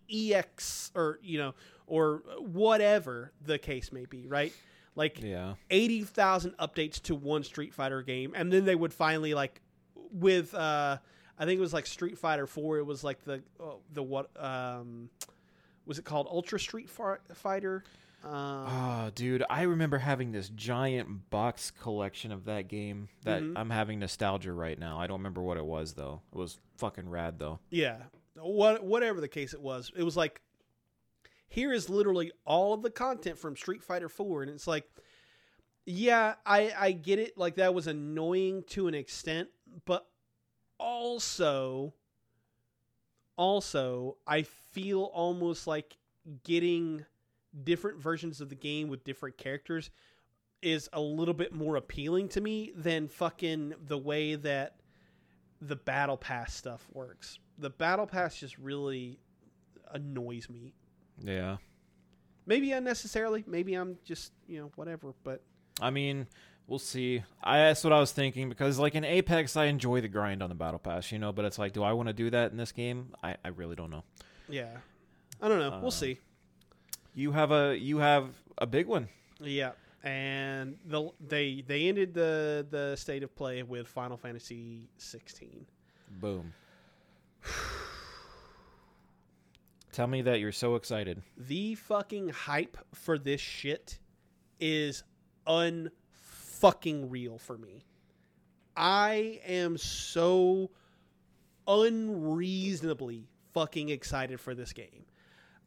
E- 0.09 0.33
EX 0.33 0.91
or 0.95 1.19
you 1.21 1.37
know 1.37 1.53
or 1.85 2.23
whatever 2.39 3.31
the 3.45 3.57
case 3.57 3.91
may 3.91 4.05
be, 4.05 4.27
right? 4.27 4.51
Like 4.95 5.21
Yeah. 5.21 5.53
80,000 5.69 6.51
updates 6.57 7.01
to 7.03 7.15
one 7.15 7.43
Street 7.43 7.73
Fighter 7.73 8.01
game 8.01 8.33
and 8.35 8.51
then 8.51 8.65
they 8.65 8.75
would 8.75 8.93
finally 8.93 9.33
like 9.33 9.61
with 10.11 10.53
uh 10.53 10.97
I 11.39 11.45
think 11.45 11.57
it 11.59 11.61
was 11.61 11.73
like 11.73 11.85
Street 11.85 12.17
Fighter 12.17 12.47
4 12.47 12.79
it 12.79 12.85
was 12.85 13.03
like 13.03 13.23
the 13.23 13.41
oh, 13.59 13.79
the 13.93 14.03
what 14.03 14.29
um 14.41 15.09
was 15.85 15.99
it 15.99 16.03
called 16.05 16.27
Ultra 16.29 16.59
Street 16.59 16.89
Fighter? 16.89 17.83
Um, 18.23 18.31
Oh, 18.67 19.11
dude, 19.15 19.43
I 19.49 19.61
remember 19.63 19.99
having 19.99 20.31
this 20.31 20.49
giant 20.49 21.29
box 21.29 21.71
collection 21.71 22.31
of 22.31 22.45
that 22.45 22.67
game 22.67 23.09
that 23.23 23.41
Mhm. 23.41 23.53
I'm 23.55 23.69
having 23.69 23.99
nostalgia 23.99 24.51
right 24.53 24.77
now. 24.77 24.99
I 24.99 25.07
don't 25.07 25.19
remember 25.19 25.41
what 25.41 25.57
it 25.57 25.65
was 25.65 25.93
though. 25.93 26.21
It 26.33 26.37
was 26.37 26.59
fucking 26.77 27.09
rad 27.09 27.39
though. 27.39 27.59
Yeah. 27.69 28.03
What 28.35 28.83
whatever 28.83 29.21
the 29.21 29.27
case 29.27 29.53
it 29.53 29.61
was, 29.61 29.91
it 29.95 30.03
was 30.03 30.17
like 30.17 30.41
here 31.47 31.71
is 31.71 31.89
literally 31.89 32.31
all 32.45 32.73
of 32.73 32.81
the 32.81 32.89
content 32.91 33.37
from 33.37 33.55
Street 33.55 33.81
Fighter 33.83 34.09
4 34.09 34.43
and 34.43 34.51
it's 34.51 34.67
like 34.67 34.89
yeah, 35.85 36.35
I 36.45 36.73
I 36.77 36.91
get 36.91 37.17
it 37.19 37.37
like 37.37 37.55
that 37.55 37.73
was 37.73 37.87
annoying 37.87 38.63
to 38.69 38.87
an 38.87 38.93
extent, 38.93 39.49
but 39.85 40.09
also 40.79 41.93
also 43.37 44.17
I 44.25 44.41
feel 44.43 45.03
almost 45.03 45.67
like 45.67 45.97
getting 46.43 47.05
different 47.63 47.99
versions 47.99 48.41
of 48.41 48.49
the 48.49 48.55
game 48.55 48.87
with 48.87 49.03
different 49.03 49.37
characters 49.37 49.89
is 50.61 50.89
a 50.93 51.01
little 51.01 51.33
bit 51.33 51.53
more 51.53 51.75
appealing 51.75 52.27
to 52.29 52.41
me 52.41 52.71
than 52.75 53.07
fucking 53.07 53.73
the 53.85 53.97
way 53.97 54.35
that 54.35 54.77
the 55.61 55.75
battle 55.75 56.17
pass 56.17 56.53
stuff 56.53 56.85
works. 56.91 57.39
The 57.57 57.69
battle 57.69 58.07
pass 58.07 58.39
just 58.39 58.57
really 58.57 59.19
annoys 59.91 60.49
me. 60.49 60.73
Yeah. 61.19 61.57
Maybe 62.45 62.71
unnecessarily. 62.71 63.43
Maybe 63.47 63.73
I'm 63.73 63.97
just, 64.03 64.31
you 64.47 64.59
know, 64.59 64.71
whatever, 64.75 65.13
but 65.23 65.41
I 65.81 65.89
mean, 65.89 66.27
we'll 66.67 66.79
see. 66.79 67.23
I 67.43 67.57
that's 67.59 67.83
what 67.83 67.93
I 67.93 67.99
was 67.99 68.11
thinking 68.11 68.49
because 68.49 68.79
like 68.79 68.95
in 68.95 69.03
Apex 69.03 69.55
I 69.57 69.65
enjoy 69.65 70.01
the 70.01 70.07
grind 70.07 70.41
on 70.41 70.49
the 70.49 70.55
battle 70.55 70.79
pass, 70.79 71.11
you 71.11 71.19
know, 71.19 71.31
but 71.31 71.45
it's 71.45 71.59
like 71.59 71.73
do 71.73 71.83
I 71.83 71.93
want 71.93 72.07
to 72.07 72.13
do 72.13 72.29
that 72.29 72.51
in 72.51 72.57
this 72.57 72.71
game? 72.71 73.13
I, 73.23 73.35
I 73.43 73.49
really 73.49 73.75
don't 73.75 73.91
know. 73.91 74.03
yeah. 74.49 74.77
I 75.39 75.47
don't 75.49 75.59
know. 75.59 75.73
Uh, 75.73 75.81
we'll 75.81 75.91
see. 75.91 76.19
You 77.17 77.31
have 77.31 77.51
a 77.51 77.75
you 77.75 77.97
have 77.97 78.29
a 78.59 78.67
big 78.67 78.85
one. 78.85 79.09
Yeah. 79.39 79.71
And 80.03 80.77
the 80.85 81.09
they 81.19 81.63
they 81.65 81.87
ended 81.87 82.13
the 82.13 82.63
the 82.69 82.95
state 82.95 83.23
of 83.23 83.35
play 83.35 83.63
with 83.63 83.87
Final 83.87 84.17
Fantasy 84.17 84.87
16. 84.97 85.65
Boom. 86.21 86.53
Tell 89.91 90.05
me 90.05 90.21
that 90.21 90.39
you're 90.39 90.51
so 90.51 90.75
excited. 90.75 91.23
The 91.35 91.73
fucking 91.73 92.29
hype 92.29 92.77
for 92.93 93.17
this 93.17 93.41
shit 93.41 93.97
is 94.59 95.01
unfucking 95.47 97.09
real 97.09 97.39
for 97.39 97.57
me. 97.57 97.83
I 98.75 99.41
am 99.43 99.79
so 99.79 100.69
unreasonably 101.67 103.23
fucking 103.55 103.89
excited 103.89 104.39
for 104.39 104.53
this 104.53 104.71
game. 104.71 105.05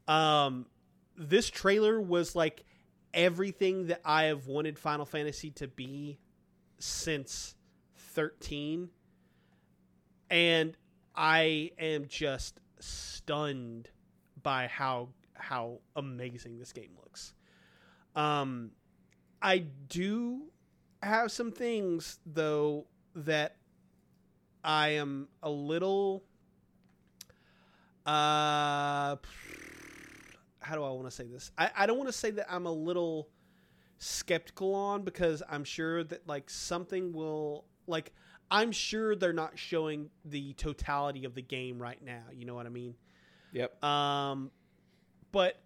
Um 0.07 0.66
this 1.21 1.51
trailer 1.51 2.01
was 2.01 2.35
like 2.35 2.64
everything 3.12 3.89
that 3.89 4.01
I 4.07 4.25
have 4.25 4.47
wanted 4.47 4.79
Final 4.79 5.05
Fantasy 5.05 5.51
to 5.53 5.68
be 5.68 6.18
since 6.79 7.55
13 7.95 8.89
and 10.31 10.77
I 11.14 11.73
am 11.79 12.07
just 12.09 12.59
stunned 12.79 13.91
by 14.43 14.66
how 14.66 15.11
how 15.35 15.81
amazing 15.95 16.59
this 16.59 16.73
game 16.73 16.97
looks. 16.97 17.35
Um 18.16 18.71
I 19.43 19.59
do 19.89 20.45
have 21.03 21.31
some 21.31 21.53
things 21.53 22.18
though 22.25 22.87
that 23.14 23.57
I 24.64 24.91
am 24.91 25.29
a 25.43 25.51
little 25.51 26.25
uh 28.07 29.16
how 30.61 30.74
do 30.74 30.84
I 30.84 30.90
want 30.90 31.06
to 31.06 31.11
say 31.11 31.24
this? 31.24 31.50
I, 31.58 31.70
I 31.76 31.86
don't 31.86 31.98
want 31.98 32.08
to 32.08 32.16
say 32.16 32.30
that 32.32 32.46
I'm 32.52 32.66
a 32.66 32.72
little 32.72 33.28
skeptical 33.98 34.74
on 34.74 35.02
because 35.02 35.42
I'm 35.48 35.64
sure 35.64 36.02
that 36.04 36.26
like 36.26 36.48
something 36.48 37.12
will 37.12 37.64
like 37.86 38.12
I'm 38.50 38.72
sure 38.72 39.14
they're 39.14 39.32
not 39.32 39.58
showing 39.58 40.11
the 40.24 40.54
totality 40.54 41.24
of 41.24 41.34
the 41.34 41.42
game 41.42 41.80
right 41.80 42.02
now. 42.02 42.24
You 42.32 42.46
know 42.46 42.54
what 42.54 42.66
I 42.66 42.70
mean? 42.70 42.94
Yep. 43.52 43.82
Um, 43.84 44.50
but 45.32 45.61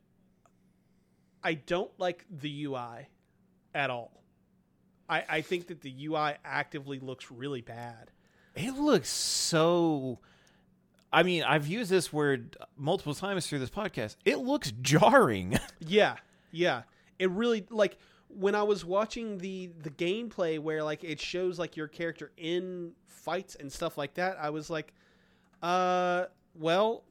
I 1.42 1.54
don't 1.54 1.90
like 1.98 2.24
the 2.30 2.64
UI 2.64 3.08
at 3.74 3.90
all. 3.90 4.22
I, 5.08 5.24
I 5.28 5.40
think 5.42 5.68
that 5.68 5.80
the 5.80 6.06
UI 6.06 6.34
actively 6.44 6.98
looks 6.98 7.30
really 7.30 7.60
bad. 7.60 8.10
It 8.54 8.72
looks 8.72 9.10
so. 9.10 10.20
I 11.14 11.22
mean, 11.22 11.44
I've 11.44 11.66
used 11.66 11.90
this 11.90 12.12
word 12.12 12.56
multiple 12.76 13.14
times 13.14 13.46
through 13.46 13.60
this 13.60 13.70
podcast. 13.70 14.16
It 14.24 14.38
looks 14.38 14.72
jarring. 14.82 15.58
Yeah, 15.86 16.16
yeah. 16.50 16.82
It 17.18 17.30
really 17.30 17.66
like 17.70 17.98
when 18.28 18.54
I 18.54 18.62
was 18.62 18.84
watching 18.84 19.38
the 19.38 19.70
the 19.82 19.90
gameplay 19.90 20.58
where 20.58 20.82
like 20.82 21.04
it 21.04 21.20
shows 21.20 21.58
like 21.58 21.76
your 21.76 21.88
character 21.88 22.32
in 22.36 22.92
fights 23.06 23.54
and 23.54 23.70
stuff 23.70 23.96
like 23.98 24.14
that. 24.14 24.38
I 24.40 24.50
was 24.50 24.70
like, 24.70 24.92
uh, 25.62 26.24
well, 26.54 27.04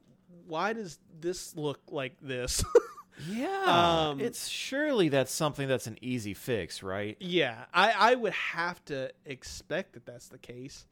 why 0.46 0.72
does 0.72 0.98
this 1.20 1.56
look 1.56 1.80
like 1.88 2.16
this? 2.20 2.64
yeah. 3.28 4.08
Um, 4.10 4.20
it's 4.20 4.48
surely 4.48 5.08
that's 5.08 5.32
something 5.32 5.68
that's 5.68 5.86
an 5.86 5.98
easy 6.02 6.34
fix, 6.34 6.82
right? 6.82 7.16
yeah, 7.20 7.64
I 7.72 7.92
I 8.12 8.14
would 8.16 8.32
have 8.32 8.84
to 8.86 9.12
expect 9.24 9.92
that 9.94 10.04
that's 10.04 10.28
the 10.28 10.38
case. 10.38 10.84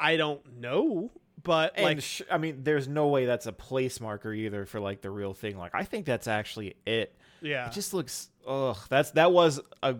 I 0.00 0.16
don't 0.16 0.60
know, 0.60 1.10
but 1.42 1.72
And 1.76 1.84
like 1.84 2.02
sh- 2.02 2.22
I 2.30 2.38
mean, 2.38 2.62
there's 2.64 2.88
no 2.88 3.08
way 3.08 3.26
that's 3.26 3.46
a 3.46 3.52
place 3.52 4.00
marker 4.00 4.32
either 4.32 4.64
for 4.66 4.80
like 4.80 5.00
the 5.02 5.10
real 5.10 5.34
thing. 5.34 5.56
Like, 5.58 5.74
I 5.74 5.84
think 5.84 6.06
that's 6.06 6.26
actually 6.26 6.76
it. 6.86 7.16
yeah, 7.40 7.66
It 7.68 7.72
just 7.72 7.94
looks. 7.94 8.28
Ugh. 8.46 8.76
That's 8.88 9.10
that 9.12 9.32
was 9.32 9.60
a 9.82 9.96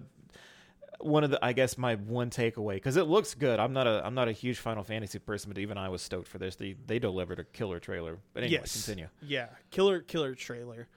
one 1.01 1.24
of 1.24 1.30
the 1.30 1.45
I 1.45 1.53
guess 1.53 1.76
my 1.76 1.97
one 1.97 2.30
takeaway 2.30 2.74
because 2.74 2.97
it 2.97 3.05
looks 3.07 3.34
good. 3.34 3.61
I'm 3.61 3.72
not 3.72 3.87
a 3.87 4.05
I'm 4.05 4.14
not 4.14 4.28
a 4.28 4.32
huge 4.32 4.59
Final 4.59 4.82
Fantasy 4.82 5.18
person, 5.18 5.51
but 5.51 5.59
even 5.59 5.76
I 5.76 5.89
was 5.89 6.03
stoked 6.03 6.28
for 6.28 6.39
this. 6.39 6.57
They 6.57 6.74
they 6.87 6.99
delivered 6.99 7.39
a 7.39 7.45
killer 7.45 7.78
trailer. 7.80 8.18
But 8.32 8.45
anyway, 8.45 8.61
yes. 8.61 8.72
continue. 8.72 9.09
Yeah, 9.20 9.49
killer 9.70 10.01
killer 10.01 10.34
trailer. 10.34 10.89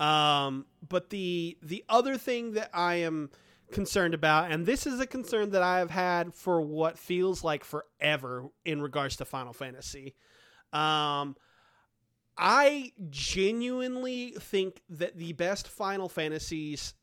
Um, 0.00 0.66
but 0.86 1.10
the 1.10 1.56
the 1.62 1.84
other 1.88 2.18
thing 2.18 2.52
that 2.52 2.70
I 2.74 2.96
am 2.96 3.30
concerned 3.72 4.14
about, 4.14 4.50
and 4.50 4.66
this 4.66 4.86
is 4.86 5.00
a 5.00 5.06
concern 5.06 5.50
that 5.50 5.62
I 5.62 5.78
have 5.78 5.90
had 5.90 6.34
for 6.34 6.60
what 6.60 6.98
feels 6.98 7.44
like 7.44 7.64
forever 7.64 8.48
in 8.64 8.80
regards 8.80 9.16
to 9.16 9.24
Final 9.24 9.52
Fantasy. 9.52 10.14
Um, 10.72 11.36
I 12.38 12.92
genuinely 13.08 14.34
think 14.38 14.82
that 14.90 15.16
the 15.16 15.32
best 15.32 15.68
Final 15.68 16.08
Fantasies 16.08 16.94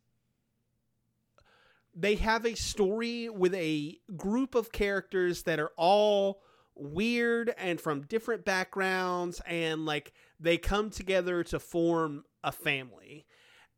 they 1.95 2.15
have 2.15 2.45
a 2.45 2.55
story 2.55 3.29
with 3.29 3.53
a 3.53 3.97
group 4.17 4.55
of 4.55 4.71
characters 4.71 5.43
that 5.43 5.59
are 5.59 5.71
all 5.77 6.41
weird 6.75 7.53
and 7.57 7.79
from 7.79 8.01
different 8.01 8.43
backgrounds 8.45 9.41
and 9.45 9.85
like 9.85 10.11
they 10.39 10.57
come 10.57 10.89
together 10.89 11.43
to 11.43 11.59
form 11.59 12.23
a 12.43 12.51
family. 12.51 13.25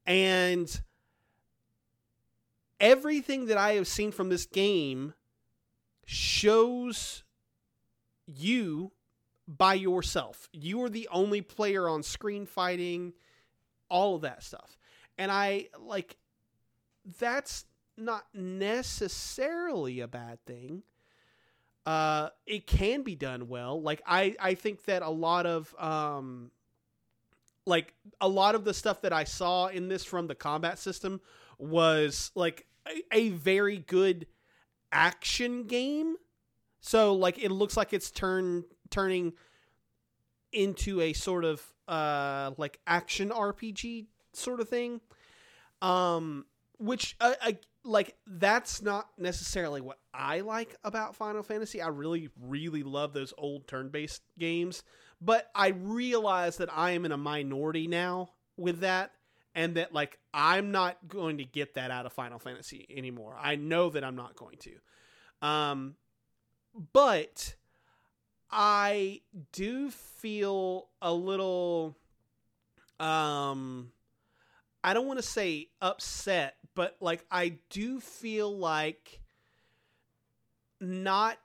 And 0.06 0.70
everything 2.80 3.45
that 3.47 3.57
I 3.57 3.73
have 3.73 3.88
seen 3.88 4.11
from 4.11 4.30
this 4.30 4.45
game 4.45 5.13
shows 6.05 7.23
you 8.26 8.91
by 9.47 9.76
yourself. 9.76 10.49
You 10.51 10.84
are 10.84 10.89
the 10.89 11.07
only 11.11 11.41
player 11.41 11.88
on 11.88 12.03
screen 12.03 12.45
fighting, 12.45 13.13
all 13.89 14.15
of 14.15 14.21
that 14.21 14.43
stuff. 14.43 14.78
And 15.17 15.32
I 15.32 15.69
like 15.80 16.17
that's 17.19 17.65
not 17.97 18.26
necessarily 18.34 20.01
a 20.01 20.07
bad 20.07 20.43
thing. 20.45 20.84
Uh, 21.86 22.30
it 22.47 22.65
can 22.65 23.03
be 23.03 23.15
done 23.15 23.47
well. 23.47 23.82
Like 23.82 24.01
I, 24.07 24.36
I 24.39 24.55
think 24.55 24.86
that 24.86 25.03
a 25.03 25.09
lot 25.09 25.45
of 25.45 25.73
um, 25.78 26.51
like 27.65 27.93
a 28.19 28.28
lot 28.28 28.55
of 28.55 28.63
the 28.63 28.73
stuff 28.73 29.01
that 29.01 29.13
I 29.13 29.23
saw 29.23 29.67
in 29.67 29.88
this 29.88 30.03
from 30.03 30.28
the 30.28 30.36
combat 30.36 30.80
system 30.80 31.21
was 31.58 32.32
like 32.36 32.66
a, 32.88 33.03
a 33.12 33.30
very 33.30 33.78
good 33.78 34.28
action 34.91 35.64
game. 35.64 36.16
So 36.80 37.16
like 37.16 37.38
it 37.43 37.51
looks 37.51 37.76
like 37.76 37.93
it's 37.93 38.12
turn 38.12 38.64
turning 38.89 39.34
into 40.51 41.01
a 41.01 41.14
sort 41.14 41.43
of 41.43 41.62
uh 41.88 42.51
like 42.58 42.80
action 42.88 43.30
RPG 43.30 44.08
sort 44.34 44.60
of 44.60 44.70
thing. 44.70 45.01
Um 45.82 46.45
which 46.78 47.16
uh, 47.22 47.34
I, 47.41 47.58
like 47.84 48.16
that's 48.28 48.82
not 48.82 49.10
necessarily 49.18 49.82
what 49.82 49.99
I 50.14 50.41
like 50.41 50.76
about 50.84 51.16
Final 51.16 51.43
Fantasy. 51.43 51.82
I 51.82 51.88
really 51.88 52.30
really 52.41 52.84
love 52.84 53.14
those 53.14 53.34
old 53.38 53.68
turn-based 53.68 54.22
games, 54.38 54.84
but 55.22 55.49
I 55.56 55.70
realize 55.70 56.58
that 56.58 56.70
I 56.76 56.91
am 56.91 57.06
in 57.06 57.12
a 57.12 57.18
minority 57.18 57.88
now 57.88 58.30
with 58.58 58.80
that 58.80 59.12
and 59.56 59.76
that 59.76 59.93
like 59.93 60.20
I'm 60.34 60.72
not 60.72 60.97
going 61.08 61.38
to 61.38 61.45
get 61.45 61.76
that 61.76 61.89
out 61.89 62.06
of 62.06 62.14
Final 62.14 62.38
Fantasy 62.38 62.86
anymore. 62.95 63.36
I 63.41 63.56
know 63.56 63.89
that 63.89 64.03
I'm 64.03 64.16
not 64.16 64.36
going 64.36 64.58
to. 64.58 65.47
Um 65.47 65.95
but 66.93 67.56
I 68.51 69.22
do 69.53 69.89
feel 69.89 70.89
a 71.01 71.12
little 71.12 71.95
um 72.99 73.91
I 74.84 74.93
don't 74.93 75.08
want 75.08 75.18
to 75.18 75.26
say 75.26 75.70
upset, 75.82 76.58
but 76.76 76.97
like 76.99 77.26
I 77.32 77.58
do 77.70 77.99
feel 77.99 78.56
like 78.56 79.22
not 80.80 81.38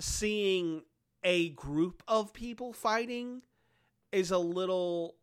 seeing 0.00 0.82
a 1.24 1.50
group 1.50 2.02
of 2.06 2.32
people 2.32 2.72
fighting 2.72 3.42
is 4.12 4.30
a 4.30 4.38
little 4.38 5.16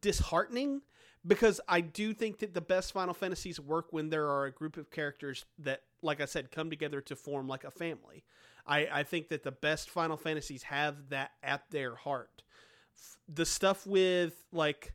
disheartening 0.00 0.82
because 1.26 1.60
I 1.68 1.80
do 1.80 2.12
think 2.14 2.38
that 2.40 2.54
the 2.54 2.60
best 2.60 2.92
Final 2.92 3.14
Fantasies 3.14 3.60
work 3.60 3.88
when 3.92 4.10
there 4.10 4.28
are 4.28 4.46
a 4.46 4.50
group 4.52 4.76
of 4.76 4.90
characters 4.90 5.44
that, 5.58 5.82
like 6.02 6.20
I 6.20 6.24
said, 6.24 6.50
come 6.50 6.68
together 6.70 7.00
to 7.02 7.16
form 7.16 7.46
like 7.48 7.64
a 7.64 7.70
family. 7.70 8.24
I, 8.66 8.88
I 8.92 9.02
think 9.04 9.28
that 9.28 9.42
the 9.42 9.52
best 9.52 9.90
Final 9.90 10.16
Fantasies 10.16 10.64
have 10.64 11.08
that 11.10 11.32
at 11.42 11.70
their 11.70 11.94
heart. 11.94 12.42
F- 12.96 13.18
The 13.32 13.46
stuff 13.46 13.86
with 13.86 14.44
like 14.52 14.94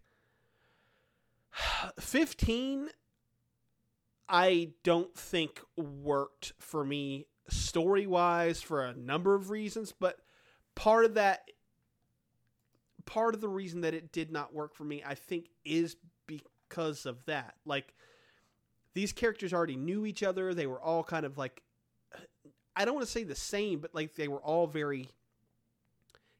15, 1.99 2.89
I 4.29 4.71
don't 4.83 5.15
think 5.15 5.61
worked 5.77 6.53
for 6.59 6.83
me 6.83 7.27
story 7.49 8.05
wise 8.05 8.61
for 8.61 8.83
a 8.83 8.93
number 8.93 9.35
of 9.35 9.49
reasons, 9.49 9.93
but 9.97 10.17
part 10.75 11.05
of 11.05 11.13
that 11.13 11.43
part 13.08 13.34
of 13.34 13.41
the 13.41 13.49
reason 13.49 13.82
that 13.82 13.95
it 13.95 14.12
did 14.12 14.32
not 14.32 14.53
work 14.53 14.76
for 14.76 14.84
me, 14.84 15.01
I 15.03 15.16
think, 15.16 15.49
is 15.66 15.95
because 16.28 17.08
of 17.08 17.26
that. 17.26 17.55
Like, 17.66 17.95
these 18.93 19.12
characters 19.12 19.53
already 19.53 19.76
knew 19.76 20.05
each 20.05 20.22
other. 20.22 20.53
They 20.53 20.68
were 20.68 20.82
all 20.82 21.03
kind 21.03 21.26
of 21.26 21.38
like, 21.38 21.64
I 22.76 22.86
don't 22.86 22.93
want 22.93 23.08
to 23.08 23.12
say 23.12 23.24
the 23.24 23.34
same, 23.34 23.80
but 23.80 23.95
like 23.95 24.14
they 24.14 24.28
were 24.28 24.41
all 24.41 24.68
very 24.68 25.10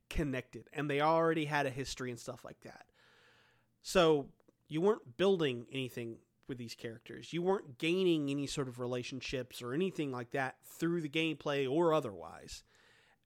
connected 0.10 0.70
and 0.72 0.88
they 0.88 1.02
already 1.02 1.46
had 1.46 1.66
a 1.66 1.72
history 1.72 2.12
and 2.12 2.20
stuff 2.20 2.46
like 2.46 2.60
that. 2.62 2.86
So, 3.82 4.28
you 4.68 4.82
weren't 4.82 5.18
building 5.18 5.66
anything 5.72 6.18
with 6.48 6.58
these 6.58 6.76
characters. 6.76 7.32
You 7.32 7.42
weren't 7.42 7.78
gaining 7.78 8.30
any 8.30 8.48
sort 8.48 8.68
of 8.68 8.80
relationships 8.80 9.62
or 9.62 9.74
anything 9.74 10.12
like 10.12 10.32
that 10.32 10.56
through 10.66 11.02
the 11.02 11.10
gameplay 11.10 11.70
or 11.70 11.94
otherwise. 11.94 12.64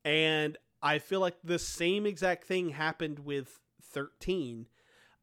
And 0.05 0.57
I 0.81 0.99
feel 0.99 1.19
like 1.19 1.37
the 1.43 1.59
same 1.59 2.05
exact 2.05 2.45
thing 2.45 2.69
happened 2.69 3.19
with 3.19 3.59
13. 3.83 4.67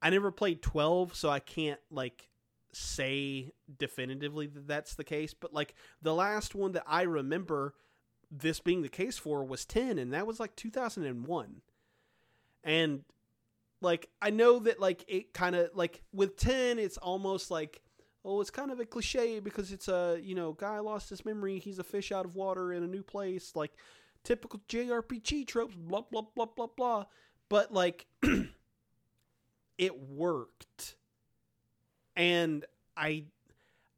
I 0.00 0.10
never 0.10 0.30
played 0.30 0.62
12, 0.62 1.14
so 1.16 1.28
I 1.28 1.40
can't 1.40 1.80
like 1.90 2.28
say 2.72 3.52
definitively 3.78 4.46
that 4.46 4.68
that's 4.68 4.94
the 4.94 5.04
case, 5.04 5.34
but 5.34 5.52
like 5.52 5.74
the 6.02 6.14
last 6.14 6.54
one 6.54 6.72
that 6.72 6.84
I 6.86 7.02
remember 7.02 7.74
this 8.30 8.60
being 8.60 8.82
the 8.82 8.88
case 8.88 9.16
for 9.16 9.44
was 9.44 9.64
10 9.64 9.98
and 9.98 10.12
that 10.12 10.26
was 10.26 10.38
like 10.38 10.54
2001. 10.54 11.62
And 12.62 13.04
like 13.80 14.08
I 14.20 14.30
know 14.30 14.58
that 14.60 14.80
like 14.80 15.04
it 15.08 15.32
kind 15.32 15.56
of 15.56 15.70
like 15.74 16.02
with 16.12 16.36
10 16.36 16.78
it's 16.78 16.96
almost 16.98 17.50
like 17.50 17.80
oh 18.24 18.40
it's 18.40 18.50
kind 18.50 18.70
of 18.70 18.80
a 18.80 18.84
cliche 18.84 19.40
because 19.40 19.72
it's 19.72 19.88
a 19.88 20.18
you 20.20 20.34
know 20.34 20.52
guy 20.52 20.78
lost 20.80 21.10
his 21.10 21.24
memory 21.24 21.58
he's 21.58 21.78
a 21.78 21.84
fish 21.84 22.10
out 22.10 22.24
of 22.24 22.34
water 22.34 22.72
in 22.72 22.82
a 22.82 22.88
new 22.88 23.02
place 23.02 23.52
like 23.54 23.72
typical 24.24 24.60
JRPG 24.68 25.46
tropes 25.46 25.74
blah 25.74 26.02
blah 26.10 26.22
blah 26.34 26.46
blah 26.46 26.68
blah. 26.76 27.04
But 27.48 27.72
like 27.72 28.06
it 29.78 30.00
worked. 30.00 30.96
And 32.16 32.64
I 32.96 33.24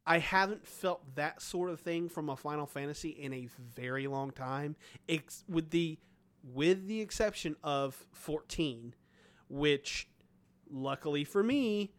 I 0.06 0.18
haven't 0.18 0.66
felt 0.66 1.14
that 1.16 1.40
sort 1.42 1.70
of 1.70 1.80
thing 1.80 2.08
from 2.08 2.28
a 2.28 2.36
Final 2.36 2.66
Fantasy 2.66 3.10
in 3.10 3.32
a 3.32 3.48
very 3.74 4.06
long 4.06 4.30
time 4.30 4.76
ex- 5.08 5.44
with 5.48 5.70
the 5.70 5.98
with 6.42 6.86
the 6.86 7.00
exception 7.00 7.54
of 7.62 8.06
14 8.12 8.94
which 9.50 10.08
luckily 10.70 11.24
for 11.24 11.42
me, 11.42 11.92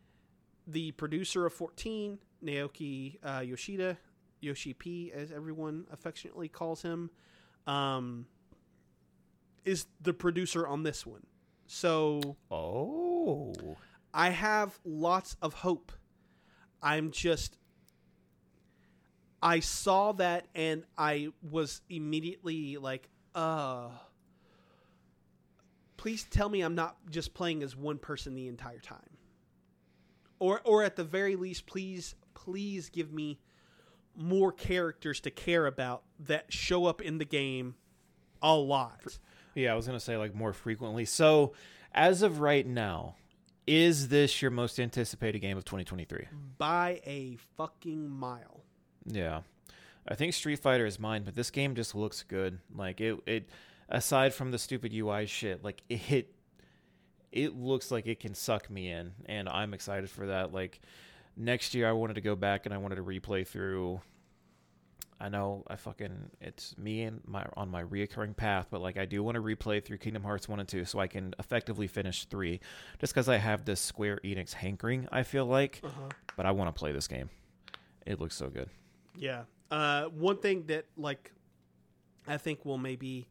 the 0.66 0.92
producer 0.92 1.46
of 1.46 1.54
14, 1.54 2.18
Naoki 2.44 3.18
uh, 3.24 3.42
Yoshida, 3.42 3.98
Yoshi 4.40 4.74
P, 4.74 5.12
as 5.14 5.32
everyone 5.32 5.86
affectionately 5.92 6.48
calls 6.48 6.82
him, 6.82 7.10
um, 7.68 8.26
is 9.66 9.86
the 10.02 10.14
producer 10.14 10.68
on 10.68 10.84
this 10.84 11.06
one. 11.06 11.26
So 11.68 12.36
Oh. 12.50 13.54
I 14.14 14.30
have 14.30 14.78
lots 14.84 15.38
of 15.42 15.54
hope. 15.54 15.92
I'm 16.82 17.12
just. 17.12 17.58
I 19.44 19.60
saw 19.60 20.12
that 20.14 20.48
and 20.54 20.84
I 20.98 21.30
was 21.50 21.82
immediately 21.90 22.78
like, 22.78 23.10
uh. 23.36 23.90
Please 25.98 26.24
tell 26.24 26.50
me 26.50 26.62
I'm 26.62 26.76
not 26.76 26.98
just 27.12 27.34
playing 27.34 27.62
as 27.62 27.76
one 27.76 28.00
person 28.00 28.34
the 28.34 28.48
entire 28.48 28.80
time. 28.80 29.18
Or, 30.40 30.60
or 30.66 30.84
at 30.84 30.96
the 30.96 31.04
very 31.04 31.36
least, 31.36 31.68
please, 31.68 32.16
please 32.34 32.90
give 32.90 33.14
me 33.14 33.40
more 34.16 34.52
characters 34.52 35.20
to 35.22 35.32
care 35.32 35.66
about 35.66 36.04
that 36.20 36.52
show 36.52 36.86
up 36.86 37.02
in 37.02 37.18
the 37.18 37.26
game 37.26 37.76
a 38.42 38.56
lot. 38.56 39.20
Yeah, 39.56 39.74
I 39.74 39.76
was 39.76 39.86
gonna 39.86 40.00
say 40.00 40.18
like 40.18 40.34
more 40.34 40.54
frequently. 40.54 41.06
So, 41.06 41.54
as 41.94 42.22
of 42.22 42.40
right 42.40 42.66
now, 42.66 43.16
is 43.68 44.08
this 44.08 44.42
your 44.42 44.52
most 44.52 44.80
anticipated 44.80 45.40
game 45.40 45.58
of 45.58 45.66
2023? 45.66 46.28
By 46.58 47.02
a 47.06 47.38
fucking 47.58 48.10
mile. 48.10 48.64
Yeah, 49.06 49.42
I 50.08 50.16
think 50.16 50.34
Street 50.34 50.60
Fighter 50.60 50.86
is 50.86 51.00
mine, 51.00 51.24
but 51.24 51.36
this 51.36 51.52
game 51.52 51.76
just 51.76 51.96
looks 51.96 52.24
good. 52.24 52.60
Like 52.76 53.02
it, 53.02 53.20
it 53.26 53.50
aside 53.90 54.34
from 54.34 54.52
the 54.52 54.58
stupid 54.58 54.94
UI 54.94 55.26
shit, 55.26 55.64
like 55.64 55.84
it, 55.90 56.34
it 57.32 57.56
looks 57.56 57.92
like 57.92 58.08
it 58.08 58.20
can 58.20 58.34
suck 58.34 58.70
me 58.70 58.92
in, 58.92 59.14
and 59.26 59.48
I'm 59.48 59.74
excited 59.74 60.10
for 60.10 60.28
that. 60.28 60.54
Like 60.54 60.82
next 61.36 61.74
year, 61.76 61.88
I 61.88 61.92
wanted 61.94 62.16
to 62.16 62.22
go 62.22 62.36
back 62.36 62.66
and 62.66 62.74
I 62.74 62.78
wanted 62.78 62.96
to 62.96 63.04
replay 63.04 63.46
through. 63.48 64.02
I 65.20 65.30
know 65.30 65.64
I 65.68 65.76
fucking 65.76 66.32
it's 66.42 66.76
me 66.80 67.04
and 67.04 67.22
my 67.28 67.46
on 67.56 67.70
my 67.70 67.84
reoccurring 67.84 68.36
path, 68.36 68.68
but 68.72 68.82
like 68.82 68.98
I 68.98 69.06
do 69.06 69.22
want 69.22 69.36
to 69.36 69.42
replay 69.42 69.84
through 69.86 70.00
Kingdom 70.00 70.24
Hearts 70.24 70.50
one 70.50 70.60
and 70.60 70.68
two 70.68 70.84
so 70.84 70.98
I 71.00 71.06
can 71.06 71.36
effectively 71.38 71.86
finish 71.86 72.26
three, 72.26 72.60
just 73.00 73.14
because 73.14 73.30
I 73.30 73.38
have 73.38 73.64
this 73.64 73.80
Square 73.80 74.22
Enix 74.24 74.52
hankering. 74.54 75.08
I 75.12 75.22
feel 75.22 75.46
like, 75.46 75.80
Uh-huh. 75.84 76.10
but 76.36 76.48
I 76.48 76.52
want 76.52 76.74
to 76.76 76.80
play 76.80 76.92
this 76.92 77.08
game. 77.08 77.30
It 78.08 78.20
looks 78.20 78.36
so 78.36 78.50
good. 78.50 78.70
Yeah. 79.16 79.44
Uh, 79.70 80.06
one 80.06 80.38
thing 80.38 80.64
that 80.68 80.86
like 80.98 81.32
I 82.28 82.38
think 82.38 82.66
will 82.66 82.80
maybe 82.80 83.28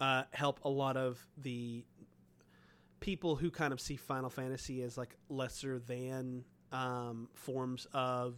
uh, 0.00 0.24
help 0.32 0.58
a 0.64 0.68
lot 0.68 0.96
of 0.96 1.24
the 1.36 1.84
people 2.98 3.36
who 3.36 3.50
kind 3.52 3.72
of 3.72 3.80
see 3.80 3.94
Final 3.94 4.28
Fantasy 4.30 4.82
as 4.82 4.98
like 4.98 5.14
lesser 5.28 5.78
than 5.78 6.44
um, 6.72 7.28
forms 7.34 7.86
of 7.92 8.34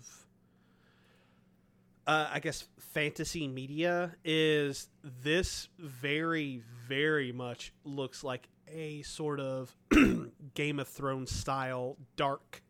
uh, 2.06 2.28
I 2.32 2.40
guess 2.40 2.64
fantasy 2.78 3.46
media 3.46 4.14
is 4.24 4.88
this 5.22 5.68
very 5.78 6.62
very 6.88 7.32
much 7.32 7.72
looks 7.84 8.24
like 8.24 8.48
a 8.68 9.02
sort 9.02 9.40
of 9.40 9.74
Game 10.54 10.78
of 10.78 10.88
Thrones 10.88 11.30
style 11.30 11.96
dark 12.16 12.62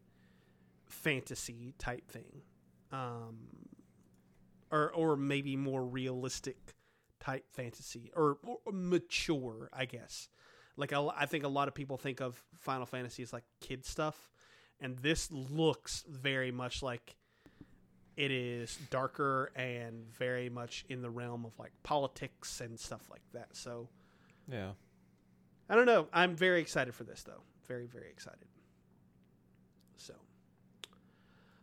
fantasy 0.88 1.74
type 1.78 2.10
thing. 2.10 2.42
Um, 2.92 3.60
or 4.70 4.90
or 4.92 5.16
maybe 5.16 5.56
more 5.56 5.84
realistic 5.84 6.74
type 7.18 7.44
fantasy 7.52 8.10
or, 8.16 8.38
or 8.42 8.72
mature, 8.72 9.68
I 9.72 9.84
guess. 9.84 10.28
Like 10.76 10.92
I 10.92 11.26
think 11.26 11.44
a 11.44 11.48
lot 11.48 11.68
of 11.68 11.74
people 11.74 11.98
think 11.98 12.20
of 12.20 12.42
Final 12.58 12.86
Fantasy 12.86 13.22
as 13.22 13.32
like 13.32 13.44
kid 13.60 13.84
stuff, 13.84 14.30
and 14.80 14.98
this 14.98 15.30
looks 15.30 16.04
very 16.08 16.50
much 16.50 16.82
like 16.82 17.16
it 18.16 18.30
is 18.30 18.78
darker 18.90 19.50
and 19.56 20.06
very 20.12 20.50
much 20.50 20.84
in 20.88 21.00
the 21.02 21.10
realm 21.10 21.44
of 21.44 21.58
like 21.58 21.72
politics 21.82 22.60
and 22.60 22.78
stuff 22.78 23.02
like 23.10 23.22
that. 23.32 23.48
So 23.52 23.88
Yeah. 24.50 24.72
I 25.68 25.74
don't 25.76 25.86
know. 25.86 26.08
I'm 26.12 26.34
very 26.34 26.60
excited 26.60 26.94
for 26.94 27.04
this 27.04 27.22
though. 27.22 27.42
Very 27.66 27.86
very 27.86 28.08
excited. 28.10 28.46
So 29.96 30.14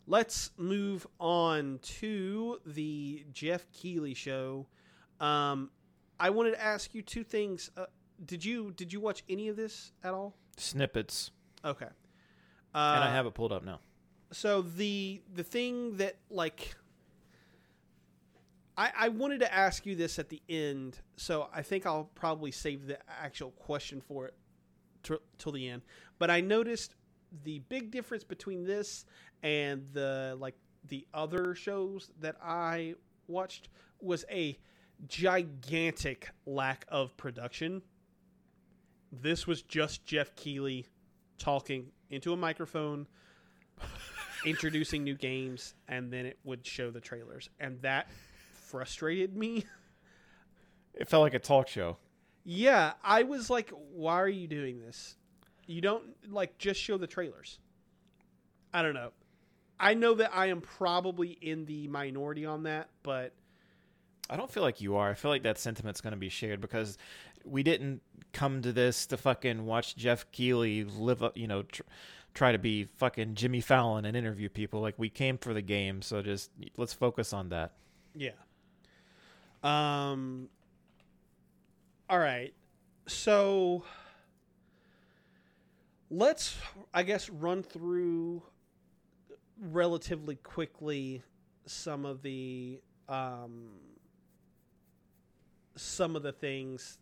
let's 0.08 0.52
move 0.58 1.06
on 1.20 1.80
to 2.00 2.60
the 2.66 3.26
Jeff 3.34 3.70
Keighley 3.72 4.14
show. 4.14 4.66
Um, 5.20 5.70
I 6.20 6.30
wanted 6.30 6.52
to 6.52 6.64
ask 6.64 6.94
you 6.96 7.02
two 7.02 7.24
things. 7.24 7.70
Uh, 7.76 7.86
did 8.26 8.44
you 8.44 8.72
did 8.72 8.92
you 8.94 9.00
watch 9.00 9.24
any 9.30 9.50
of 9.50 9.56
this 9.56 9.92
at 10.04 10.14
all? 10.14 10.34
Snippets. 10.58 11.32
Okay. 11.64 11.88
Uh, 12.78 12.94
and 12.96 13.04
I 13.04 13.12
have 13.12 13.26
it 13.26 13.34
pulled 13.34 13.52
up 13.52 13.64
now. 13.64 13.80
so 14.32 14.62
the 14.62 15.22
the 15.34 15.44
thing 15.44 15.98
that 15.98 16.18
like 16.30 16.76
I, 18.78 18.92
I 18.96 19.10
wanted 19.10 19.40
to 19.40 19.54
ask 19.54 19.86
you 19.88 19.96
this 19.96 20.20
at 20.20 20.30
the 20.30 20.42
end, 20.48 21.00
so 21.16 21.50
I 21.54 21.64
think 21.64 21.86
I'll 21.88 22.12
probably 22.14 22.52
save 22.52 22.86
the 22.86 23.00
actual 23.10 23.50
question 23.52 24.02
for 24.02 24.28
it 24.28 24.36
t- 25.02 25.16
till 25.40 25.52
the 25.52 25.68
end. 25.68 25.82
But 26.20 26.30
I 26.30 26.42
noticed 26.42 26.94
the 27.44 27.60
big 27.70 27.90
difference 27.90 28.24
between 28.24 28.64
this 28.64 29.06
and 29.42 29.86
the 29.94 30.38
like 30.40 30.56
the 30.88 31.08
other 31.14 31.56
shows 31.56 32.12
that 32.20 32.36
I 32.42 32.94
watched 33.28 33.70
was 34.00 34.24
a 34.30 34.58
gigantic 35.08 36.30
lack 36.46 36.86
of 36.90 37.18
production. 37.18 37.82
This 39.12 39.48
was 39.48 39.64
just 39.64 40.06
Jeff 40.06 40.36
Keighley 40.36 40.86
talking 41.40 41.92
into 42.10 42.34
a 42.34 42.38
microphone 42.38 43.08
introducing 44.46 45.04
new 45.04 45.16
games 45.16 45.74
and 45.88 46.12
then 46.12 46.26
it 46.26 46.38
would 46.44 46.66
show 46.66 46.92
the 46.92 47.02
trailers 47.02 47.50
and 47.60 47.82
that 47.82 48.08
frustrated 48.54 49.36
me 49.36 49.66
It 50.94 51.08
felt 51.10 51.24
like 51.24 51.34
a 51.34 51.40
talk 51.40 51.68
show. 51.68 51.98
yeah 52.44 52.94
i 53.04 53.24
was 53.24 53.50
like 53.50 53.72
why 53.94 54.16
are 54.16 54.30
you 54.30 54.48
doing 54.48 54.80
this 54.80 55.16
You 55.66 55.82
don't 55.82 56.04
like 56.32 56.58
just 56.58 56.80
show 56.80 56.98
the 56.98 57.08
trailers. 57.08 57.60
I 58.74 58.82
don't 58.84 58.94
know. 58.94 59.12
I 59.80 59.94
know 59.96 60.14
that 60.16 60.32
I 60.34 60.46
am 60.48 60.62
probably 60.62 61.30
in 61.42 61.66
the 61.66 61.88
minority 61.90 62.46
on 62.46 62.64
that, 62.64 62.90
but 63.04 63.34
I 64.30 64.38
don't 64.38 64.50
feel 64.52 64.64
like 64.64 64.80
you 64.82 64.96
are. 64.98 65.10
I 65.10 65.14
feel 65.14 65.30
like 65.32 65.44
that 65.44 65.58
sentiment's 65.58 66.00
going 66.02 66.12
to 66.12 66.18
be 66.20 66.30
shared 66.30 66.62
because 66.62 66.98
we 67.50 67.64
didn't 67.64 68.02
come 68.34 68.62
to 68.62 68.72
this 68.72 69.06
to 69.08 69.18
fucking 69.18 69.66
watch 69.66 69.96
Jeff 69.96 70.30
Keighley 70.32 70.84
live 70.84 71.24
up, 71.24 71.38
you 71.38 71.48
know, 71.48 71.64
tr- 71.64 71.84
try 72.34 72.52
to 72.52 72.60
be 72.60 72.86
fucking 72.98 73.36
Jimmy 73.36 73.62
Fallon 73.62 74.06
and 74.06 74.16
interview 74.16 74.50
people. 74.50 74.82
Like 74.82 74.96
we 74.98 75.10
came 75.10 75.38
for 75.38 75.54
the 75.54 75.62
game, 75.62 76.02
so 76.02 76.22
just 76.22 76.52
let's 76.78 76.94
focus 76.94 77.34
on 77.34 77.50
that. 77.50 77.74
yeah. 78.16 78.32
Um 79.64 80.50
all 82.10 82.20
right. 82.20 82.54
So 83.08 83.84
let's 86.10 86.56
I 86.94 87.04
guess 87.04 87.30
run 87.30 87.64
through 87.64 88.44
relatively 89.60 90.36
quickly 90.36 91.24
some 91.66 92.06
of 92.06 92.22
the 92.22 92.80
um 93.10 93.70
some 95.76 96.16
of 96.16 96.24
the 96.24 96.32
things 96.32 97.00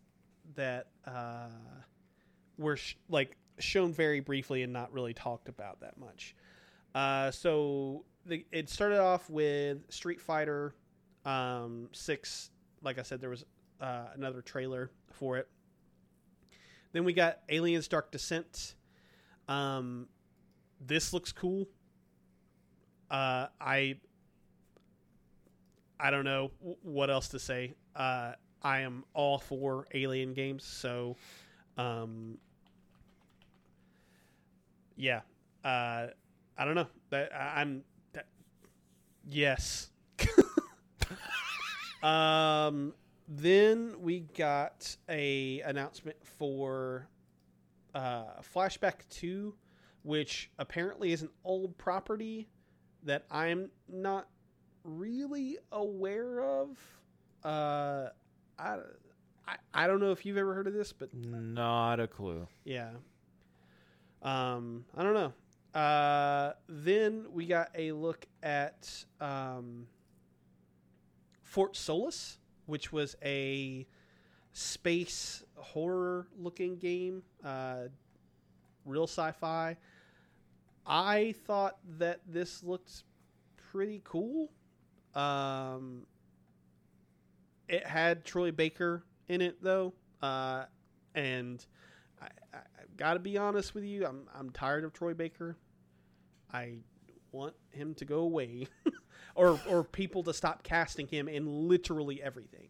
that 0.54 0.88
uh 1.06 1.48
were 2.58 2.76
sh- 2.76 2.96
like 3.08 3.36
shown 3.58 3.92
very 3.92 4.20
briefly 4.20 4.62
and 4.62 4.72
not 4.72 4.92
really 4.92 5.14
talked 5.14 5.48
about 5.48 5.80
that 5.80 5.98
much. 5.98 6.34
Uh 6.94 7.30
so 7.30 8.04
the, 8.24 8.44
it 8.52 8.68
started 8.68 8.98
off 9.00 9.28
with 9.30 9.78
Street 9.90 10.20
Fighter 10.20 10.74
um 11.24 11.88
6 11.92 12.50
like 12.82 12.98
I 12.98 13.02
said 13.02 13.20
there 13.20 13.30
was 13.30 13.44
uh, 13.80 14.06
another 14.14 14.42
trailer 14.42 14.90
for 15.12 15.36
it. 15.36 15.48
Then 16.92 17.04
we 17.04 17.12
got 17.12 17.40
Aliens 17.48 17.88
Dark 17.88 18.10
Descent. 18.10 18.74
Um, 19.48 20.08
this 20.80 21.12
looks 21.12 21.32
cool. 21.32 21.66
Uh, 23.10 23.46
I 23.60 23.96
I 25.98 26.10
don't 26.10 26.24
know 26.24 26.50
what 26.82 27.10
else 27.10 27.28
to 27.28 27.38
say. 27.38 27.74
Uh, 27.94 28.32
I 28.62 28.80
am 28.80 29.04
all 29.14 29.38
for 29.38 29.86
Alien 29.94 30.34
games, 30.34 30.64
so 30.64 31.16
um, 31.78 32.38
yeah. 34.96 35.20
Uh, 35.64 36.08
I 36.58 36.64
don't 36.64 36.74
know. 36.74 36.86
That 37.10 37.34
I- 37.34 37.60
I'm 37.60 37.82
that, 38.12 38.26
yes. 39.28 39.90
um 42.02 42.94
then 43.28 43.94
we 44.00 44.20
got 44.36 44.96
a 45.08 45.60
announcement 45.62 46.16
for 46.38 47.08
uh, 47.94 48.40
Flashback 48.54 49.08
Two, 49.10 49.54
which 50.04 50.50
apparently 50.58 51.12
is 51.12 51.22
an 51.22 51.30
old 51.44 51.76
property 51.78 52.48
that 53.04 53.24
I'm 53.30 53.70
not 53.88 54.28
really 54.84 55.58
aware 55.72 56.42
of. 56.42 56.78
Uh, 57.44 58.08
I, 58.58 58.78
I 59.46 59.56
I 59.74 59.86
don't 59.86 60.00
know 60.00 60.12
if 60.12 60.24
you've 60.26 60.36
ever 60.38 60.54
heard 60.54 60.66
of 60.66 60.72
this, 60.74 60.92
but 60.92 61.12
Not 61.14 62.00
a 62.00 62.06
clue. 62.06 62.46
yeah. 62.64 62.90
Um, 64.22 64.84
I 64.96 65.02
don't 65.02 65.14
know. 65.14 65.32
Uh, 65.78 66.52
then 66.68 67.26
we 67.32 67.46
got 67.46 67.68
a 67.74 67.92
look 67.92 68.26
at 68.42 69.04
um, 69.20 69.86
Fort 71.42 71.76
Solis, 71.76 72.38
which 72.64 72.92
was 72.92 73.14
a 73.22 73.86
space 74.52 75.44
horror 75.56 76.26
looking 76.38 76.76
game, 76.78 77.22
uh, 77.44 77.82
real 78.86 79.04
sci 79.06 79.30
fi. 79.32 79.76
I 80.86 81.34
thought 81.46 81.76
that 81.98 82.20
this 82.26 82.62
looked 82.64 83.04
pretty 83.70 84.00
cool. 84.02 84.50
Um, 85.14 86.06
it 87.68 87.86
had 87.86 88.24
Troy 88.24 88.52
Baker 88.52 89.04
in 89.28 89.40
it, 89.40 89.62
though. 89.62 89.92
Uh, 90.22 90.64
and 91.14 91.64
I, 92.20 92.26
I, 92.52 92.58
I've 92.80 92.96
got 92.96 93.14
to 93.14 93.20
be 93.20 93.36
honest 93.36 93.74
with 93.74 93.84
you, 93.84 94.06
I'm, 94.06 94.28
I'm 94.34 94.50
tired 94.50 94.84
of 94.84 94.92
Troy 94.92 95.14
Baker. 95.14 95.56
I 96.52 96.78
want 97.32 97.54
him 97.72 97.94
to 97.94 98.04
go 98.04 98.20
away. 98.20 98.68
or, 99.34 99.60
or 99.68 99.84
people 99.84 100.22
to 100.24 100.34
stop 100.34 100.62
casting 100.62 101.06
him 101.06 101.28
in 101.28 101.68
literally 101.68 102.22
everything. 102.22 102.68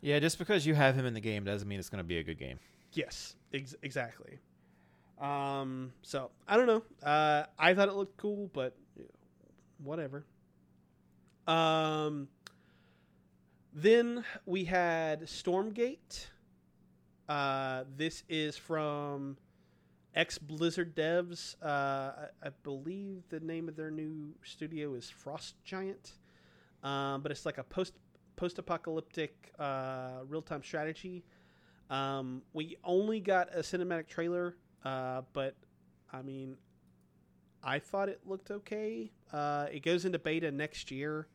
Yeah, 0.00 0.18
just 0.18 0.38
because 0.38 0.66
you 0.66 0.74
have 0.74 0.94
him 0.94 1.06
in 1.06 1.14
the 1.14 1.20
game 1.20 1.44
doesn't 1.44 1.66
mean 1.66 1.78
it's 1.78 1.88
going 1.88 1.98
to 1.98 2.04
be 2.04 2.18
a 2.18 2.22
good 2.22 2.38
game. 2.38 2.58
Yes, 2.92 3.36
ex- 3.54 3.74
exactly. 3.82 4.38
Um, 5.20 5.92
so 6.02 6.30
I 6.46 6.56
don't 6.56 6.66
know. 6.66 6.82
Uh, 7.02 7.44
I 7.58 7.74
thought 7.74 7.88
it 7.88 7.94
looked 7.94 8.16
cool, 8.16 8.50
but 8.52 8.76
whatever. 9.82 10.26
Um, 11.46 12.28
then 13.72 14.24
we 14.46 14.64
had 14.64 15.22
Stormgate. 15.22 16.26
Uh, 17.28 17.84
this 17.96 18.24
is 18.28 18.56
from 18.56 19.36
ex 20.14 20.38
Blizzard 20.38 20.94
devs. 20.94 21.56
Uh, 21.62 21.66
I, 21.66 22.26
I 22.42 22.48
believe 22.62 23.22
the 23.28 23.40
name 23.40 23.68
of 23.68 23.76
their 23.76 23.90
new 23.90 24.34
studio 24.44 24.94
is 24.94 25.08
Frost 25.08 25.54
Giant. 25.64 26.12
Um, 26.82 27.22
but 27.22 27.30
it's 27.30 27.46
like 27.46 27.58
a 27.58 27.64
post 27.64 27.94
post 28.36 28.58
apocalyptic 28.58 29.52
uh, 29.58 30.20
real 30.28 30.42
time 30.42 30.62
strategy. 30.62 31.24
Um, 31.90 32.42
we 32.52 32.76
only 32.84 33.20
got 33.20 33.54
a 33.54 33.60
cinematic 33.60 34.08
trailer, 34.08 34.56
uh, 34.84 35.22
but 35.32 35.54
I 36.12 36.22
mean, 36.22 36.56
I 37.62 37.78
thought 37.78 38.08
it 38.08 38.20
looked 38.26 38.50
okay. 38.50 39.12
Uh, 39.32 39.66
it 39.70 39.82
goes 39.82 40.04
into 40.04 40.18
beta 40.18 40.50
next 40.50 40.90
year. 40.90 41.28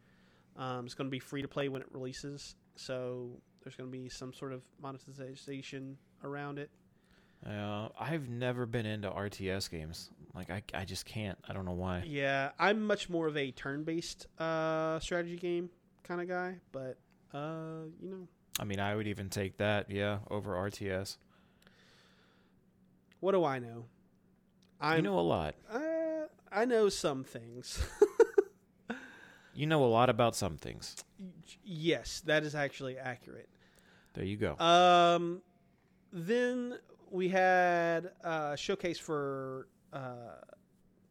Um, 0.58 0.86
it's 0.86 0.96
going 0.96 1.08
to 1.08 1.12
be 1.12 1.20
free 1.20 1.42
to 1.42 1.48
play 1.48 1.70
when 1.70 1.82
it 1.82 1.88
releases, 1.92 2.56
so 2.76 3.30
there's 3.64 3.76
going 3.76 3.92
to 3.92 3.96
be 3.96 4.10
some 4.10 4.34
sort 4.34 4.54
of 4.54 4.64
monetization 4.82 5.98
around 6.24 6.58
it. 6.58 6.70
Uh, 7.46 7.90
I've 8.00 8.28
never 8.30 8.66
been 8.66 8.86
into 8.88 9.10
RTS 9.10 9.70
games. 9.70 10.10
Like 10.34 10.50
I, 10.50 10.64
I 10.74 10.86
just 10.86 11.06
can't. 11.06 11.38
I 11.48 11.54
don't 11.54 11.66
know 11.66 11.74
why. 11.74 12.04
Yeah, 12.06 12.50
I'm 12.58 12.86
much 12.88 13.10
more 13.10 13.28
of 13.28 13.38
a 13.38 13.52
turn-based 13.52 14.28
uh, 14.40 15.00
strategy 15.00 15.36
game 15.38 15.70
kind 16.04 16.22
of 16.22 16.28
guy, 16.28 16.56
but 16.72 16.98
uh, 17.34 17.86
you 18.02 18.10
know, 18.10 18.28
I 18.60 18.64
mean, 18.64 18.80
I 18.80 18.96
would 18.96 19.08
even 19.08 19.30
take 19.30 19.58
that, 19.58 19.92
yeah, 19.92 20.20
over 20.32 20.54
RTS. 20.56 21.18
what 23.20 23.34
do 23.34 23.44
I 23.44 23.60
know? 23.60 23.86
I 24.80 24.96
you 24.98 25.02
know 25.04 25.20
a 25.20 25.22
lot. 25.22 25.56
uh, 25.72 25.80
I 26.52 26.66
know 26.66 26.90
some 26.90 27.24
things. 27.24 27.84
You 29.58 29.66
know 29.66 29.84
a 29.84 29.88
lot 29.88 30.12
about 30.12 30.36
some 30.36 30.56
things. 30.56 31.04
yes, 31.66 32.22
that 32.28 32.44
is 32.44 32.54
actually 32.54 33.00
accurate. 33.00 33.50
There 34.14 34.24
you 34.24 34.38
go. 34.38 34.56
Um, 34.60 35.42
then 36.14 36.78
we 37.10 37.30
had 37.30 38.12
a 38.24 38.56
showcase 38.56 39.00
for, 39.00 39.68
uh, 39.92 40.42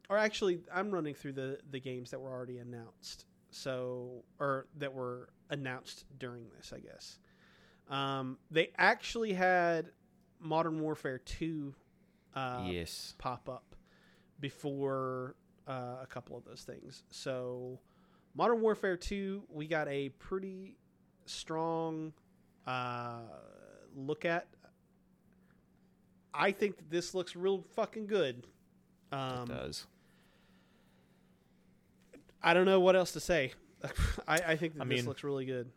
or 0.08 0.16
actually, 0.16 0.60
I'm 0.72 0.92
running 0.92 1.14
through 1.14 1.32
the 1.32 1.58
the 1.72 1.80
games 1.80 2.12
that 2.12 2.20
were 2.20 2.30
already 2.30 2.58
announced. 2.58 3.26
So, 3.50 4.22
or 4.38 4.68
that 4.76 4.94
were 4.94 5.30
announced 5.50 6.04
during 6.16 6.46
this, 6.56 6.72
I 6.72 6.78
guess. 6.78 7.18
Um, 7.90 8.38
they 8.50 8.70
actually 8.78 9.32
had 9.32 9.90
Modern 10.38 10.80
Warfare 10.80 11.18
Two 11.18 11.74
uh, 12.36 12.62
yes. 12.68 13.14
pop 13.18 13.48
up 13.48 13.74
before 14.38 15.34
uh, 15.66 15.96
a 16.00 16.06
couple 16.08 16.36
of 16.36 16.44
those 16.44 16.62
things. 16.62 17.02
So, 17.10 17.80
Modern 18.36 18.60
Warfare 18.60 18.96
2, 18.98 19.44
we 19.48 19.66
got 19.66 19.88
a 19.88 20.10
pretty 20.10 20.76
strong 21.24 22.12
uh, 22.66 23.20
look 23.96 24.26
at. 24.26 24.46
I 26.34 26.52
think 26.52 26.76
that 26.76 26.90
this 26.90 27.14
looks 27.14 27.34
real 27.34 27.64
fucking 27.74 28.06
good. 28.06 28.46
Um, 29.10 29.44
it 29.44 29.48
does. 29.48 29.86
I 32.42 32.52
don't 32.52 32.66
know 32.66 32.78
what 32.78 32.94
else 32.94 33.12
to 33.12 33.20
say. 33.20 33.54
I, 34.28 34.34
I 34.48 34.56
think 34.56 34.74
that 34.74 34.82
I 34.82 34.84
this 34.84 34.98
mean- 34.98 35.06
looks 35.06 35.24
really 35.24 35.46
good. 35.46 35.70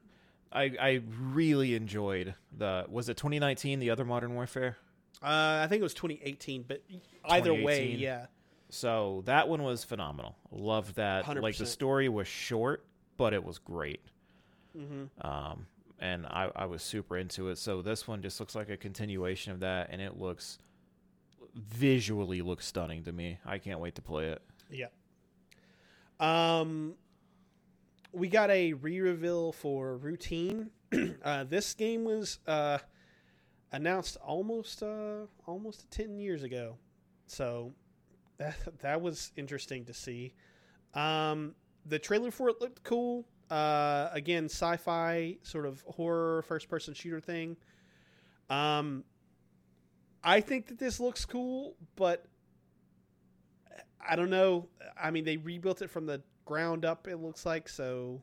I 0.51 0.63
I 0.81 1.01
really 1.21 1.75
enjoyed 1.75 2.33
the 2.57 2.83
was 2.89 3.07
it 3.07 3.17
2019 3.17 3.77
the 3.79 3.91
other 3.91 4.03
Modern 4.03 4.33
Warfare. 4.33 4.77
Uh, 5.21 5.61
I 5.63 5.67
think 5.69 5.81
it 5.81 5.83
was 5.83 5.93
2018, 5.93 6.65
but 6.67 6.81
either 7.25 7.53
way, 7.53 7.91
yeah. 7.91 8.25
So 8.69 9.23
that 9.25 9.49
one 9.49 9.63
was 9.63 9.83
phenomenal. 9.83 10.35
Loved 10.51 10.95
that. 10.95 11.25
Like 11.41 11.57
the 11.57 11.65
story 11.65 12.07
was 12.09 12.27
short, 12.27 12.85
but 13.17 13.33
it 13.33 13.43
was 13.43 13.57
great. 13.57 14.01
hmm 14.75 15.05
Um, 15.21 15.65
and 15.99 16.25
I, 16.27 16.49
I 16.55 16.65
was 16.65 16.81
super 16.81 17.17
into 17.17 17.49
it. 17.49 17.57
So 17.57 17.81
this 17.81 18.07
one 18.07 18.21
just 18.21 18.39
looks 18.39 18.55
like 18.55 18.69
a 18.69 18.77
continuation 18.77 19.51
of 19.51 19.59
that, 19.61 19.89
and 19.91 20.01
it 20.01 20.17
looks 20.17 20.59
visually 21.55 22.41
looks 22.41 22.65
stunning 22.65 23.03
to 23.03 23.11
me. 23.11 23.39
I 23.45 23.57
can't 23.57 23.79
wait 23.79 23.95
to 23.95 24.01
play 24.01 24.27
it. 24.27 24.41
Yeah. 24.69 24.87
Um, 26.19 26.95
we 28.11 28.27
got 28.27 28.49
a 28.49 28.73
re-reveal 28.73 29.51
for 29.51 29.97
routine. 29.97 30.69
uh, 31.23 31.43
this 31.45 31.73
game 31.73 32.03
was 32.03 32.39
uh, 32.47 32.77
announced 33.71 34.17
almost 34.17 34.83
uh, 34.83 35.25
almost 35.47 35.89
ten 35.91 36.19
years 36.19 36.43
ago. 36.43 36.77
So 37.27 37.73
that 38.39 38.55
that 38.81 39.01
was 39.01 39.31
interesting 39.35 39.85
to 39.85 39.93
see. 39.93 40.33
Um, 40.93 41.55
the 41.85 41.99
trailer 41.99 42.31
for 42.31 42.49
it 42.49 42.59
looked 42.59 42.83
cool. 42.83 43.25
Uh, 43.49 44.09
again, 44.11 44.45
sci-fi 44.45 45.37
sort 45.43 45.65
of 45.65 45.83
horror 45.87 46.43
first-person 46.43 46.93
shooter 46.93 47.19
thing. 47.19 47.57
Um, 48.49 49.03
I 50.23 50.41
think 50.41 50.67
that 50.67 50.79
this 50.79 50.99
looks 50.99 51.25
cool, 51.25 51.75
but 51.95 52.25
I 54.07 54.15
don't 54.15 54.29
know. 54.29 54.67
I 54.99 55.11
mean, 55.11 55.23
they 55.23 55.37
rebuilt 55.37 55.81
it 55.81 55.89
from 55.89 56.05
the 56.05 56.21
ground 56.45 56.85
up. 56.85 57.07
It 57.07 57.17
looks 57.17 57.45
like 57.45 57.69
so. 57.69 58.21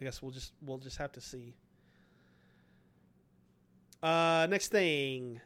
I 0.00 0.04
guess 0.04 0.22
we'll 0.22 0.30
just 0.30 0.52
we'll 0.62 0.78
just 0.78 0.96
have 0.98 1.12
to 1.12 1.20
see. 1.20 1.56
Uh, 4.02 4.46
next 4.48 4.68
thing. 4.68 5.40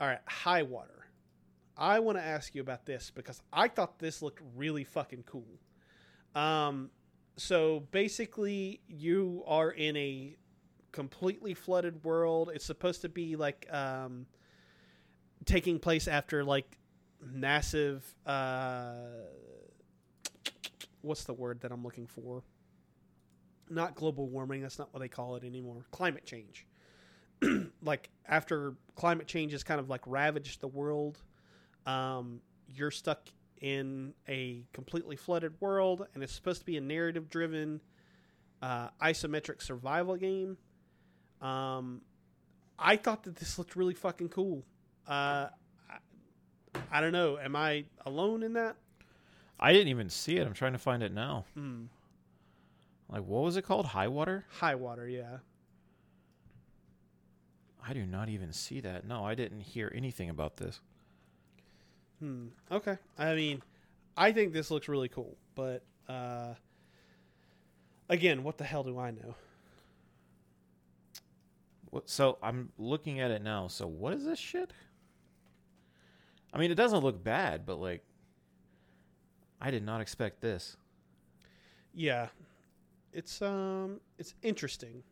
All 0.00 0.06
right, 0.08 0.18
high 0.26 0.62
water. 0.62 0.95
I 1.76 1.98
want 1.98 2.18
to 2.18 2.24
ask 2.24 2.54
you 2.54 2.60
about 2.60 2.86
this 2.86 3.10
because 3.14 3.42
I 3.52 3.68
thought 3.68 3.98
this 3.98 4.22
looked 4.22 4.42
really 4.56 4.84
fucking 4.84 5.24
cool. 5.24 5.60
Um, 6.34 6.90
so 7.36 7.80
basically, 7.90 8.80
you 8.88 9.42
are 9.46 9.70
in 9.70 9.96
a 9.96 10.36
completely 10.92 11.52
flooded 11.52 12.02
world. 12.04 12.50
It's 12.54 12.64
supposed 12.64 13.02
to 13.02 13.08
be 13.10 13.36
like 13.36 13.66
um, 13.70 14.26
taking 15.44 15.78
place 15.78 16.08
after 16.08 16.42
like 16.42 16.78
massive. 17.20 18.04
Uh, 18.24 18.94
what's 21.02 21.24
the 21.24 21.34
word 21.34 21.60
that 21.60 21.72
I'm 21.72 21.84
looking 21.84 22.06
for? 22.06 22.42
Not 23.68 23.94
global 23.94 24.28
warming. 24.28 24.62
That's 24.62 24.78
not 24.78 24.92
what 24.94 25.00
they 25.00 25.08
call 25.08 25.36
it 25.36 25.44
anymore. 25.44 25.84
Climate 25.90 26.24
change. 26.24 26.66
like 27.82 28.08
after 28.26 28.74
climate 28.94 29.26
change 29.26 29.52
has 29.52 29.62
kind 29.62 29.78
of 29.78 29.90
like 29.90 30.00
ravaged 30.06 30.62
the 30.62 30.68
world, 30.68 31.18
um, 31.86 32.40
you're 32.68 32.90
stuck 32.90 33.28
in 33.60 34.12
a 34.28 34.64
completely 34.72 35.16
flooded 35.16 35.54
world, 35.60 36.06
and 36.14 36.22
it's 36.22 36.32
supposed 36.32 36.60
to 36.60 36.66
be 36.66 36.76
a 36.76 36.80
narrative 36.80 37.30
driven 37.30 37.80
uh, 38.62 38.88
isometric 39.00 39.62
survival 39.62 40.16
game. 40.16 40.56
Um, 41.40 42.02
I 42.78 42.96
thought 42.96 43.22
that 43.24 43.36
this 43.36 43.58
looked 43.58 43.76
really 43.76 43.94
fucking 43.94 44.28
cool. 44.28 44.64
Uh, 45.08 45.48
I, 45.88 46.78
I 46.90 47.00
don't 47.00 47.12
know. 47.12 47.38
Am 47.38 47.56
I 47.56 47.84
alone 48.04 48.42
in 48.42 48.52
that? 48.54 48.76
I 49.58 49.72
didn't 49.72 49.88
even 49.88 50.10
see 50.10 50.36
it. 50.36 50.46
I'm 50.46 50.52
trying 50.52 50.72
to 50.72 50.78
find 50.78 51.02
it 51.02 51.12
now. 51.12 51.46
Mm. 51.56 51.86
Like, 53.08 53.24
what 53.24 53.42
was 53.42 53.56
it 53.56 53.62
called? 53.62 53.86
High 53.86 54.08
water? 54.08 54.44
High 54.58 54.74
water, 54.74 55.08
yeah. 55.08 55.38
I 57.86 57.92
do 57.94 58.04
not 58.04 58.28
even 58.28 58.52
see 58.52 58.80
that. 58.80 59.06
No, 59.06 59.24
I 59.24 59.34
didn't 59.34 59.60
hear 59.60 59.92
anything 59.94 60.28
about 60.28 60.56
this. 60.56 60.80
Hmm. 62.20 62.46
Okay. 62.70 62.96
I 63.18 63.34
mean, 63.34 63.62
I 64.16 64.32
think 64.32 64.52
this 64.52 64.70
looks 64.70 64.88
really 64.88 65.08
cool, 65.08 65.36
but 65.54 65.82
uh, 66.08 66.54
again, 68.08 68.42
what 68.42 68.58
the 68.58 68.64
hell 68.64 68.82
do 68.82 68.98
I 68.98 69.10
know? 69.10 69.34
What, 71.90 72.08
so 72.08 72.38
I'm 72.42 72.70
looking 72.78 73.20
at 73.20 73.30
it 73.30 73.42
now. 73.42 73.68
So 73.68 73.86
what 73.86 74.12
is 74.14 74.24
this 74.24 74.38
shit? 74.38 74.72
I 76.52 76.58
mean, 76.58 76.70
it 76.70 76.76
doesn't 76.76 77.00
look 77.00 77.22
bad, 77.22 77.66
but 77.66 77.76
like, 77.76 78.02
I 79.60 79.70
did 79.70 79.84
not 79.84 80.00
expect 80.00 80.40
this. 80.40 80.76
Yeah, 81.94 82.28
it's 83.12 83.40
um, 83.40 84.00
it's 84.18 84.34
interesting. 84.42 85.02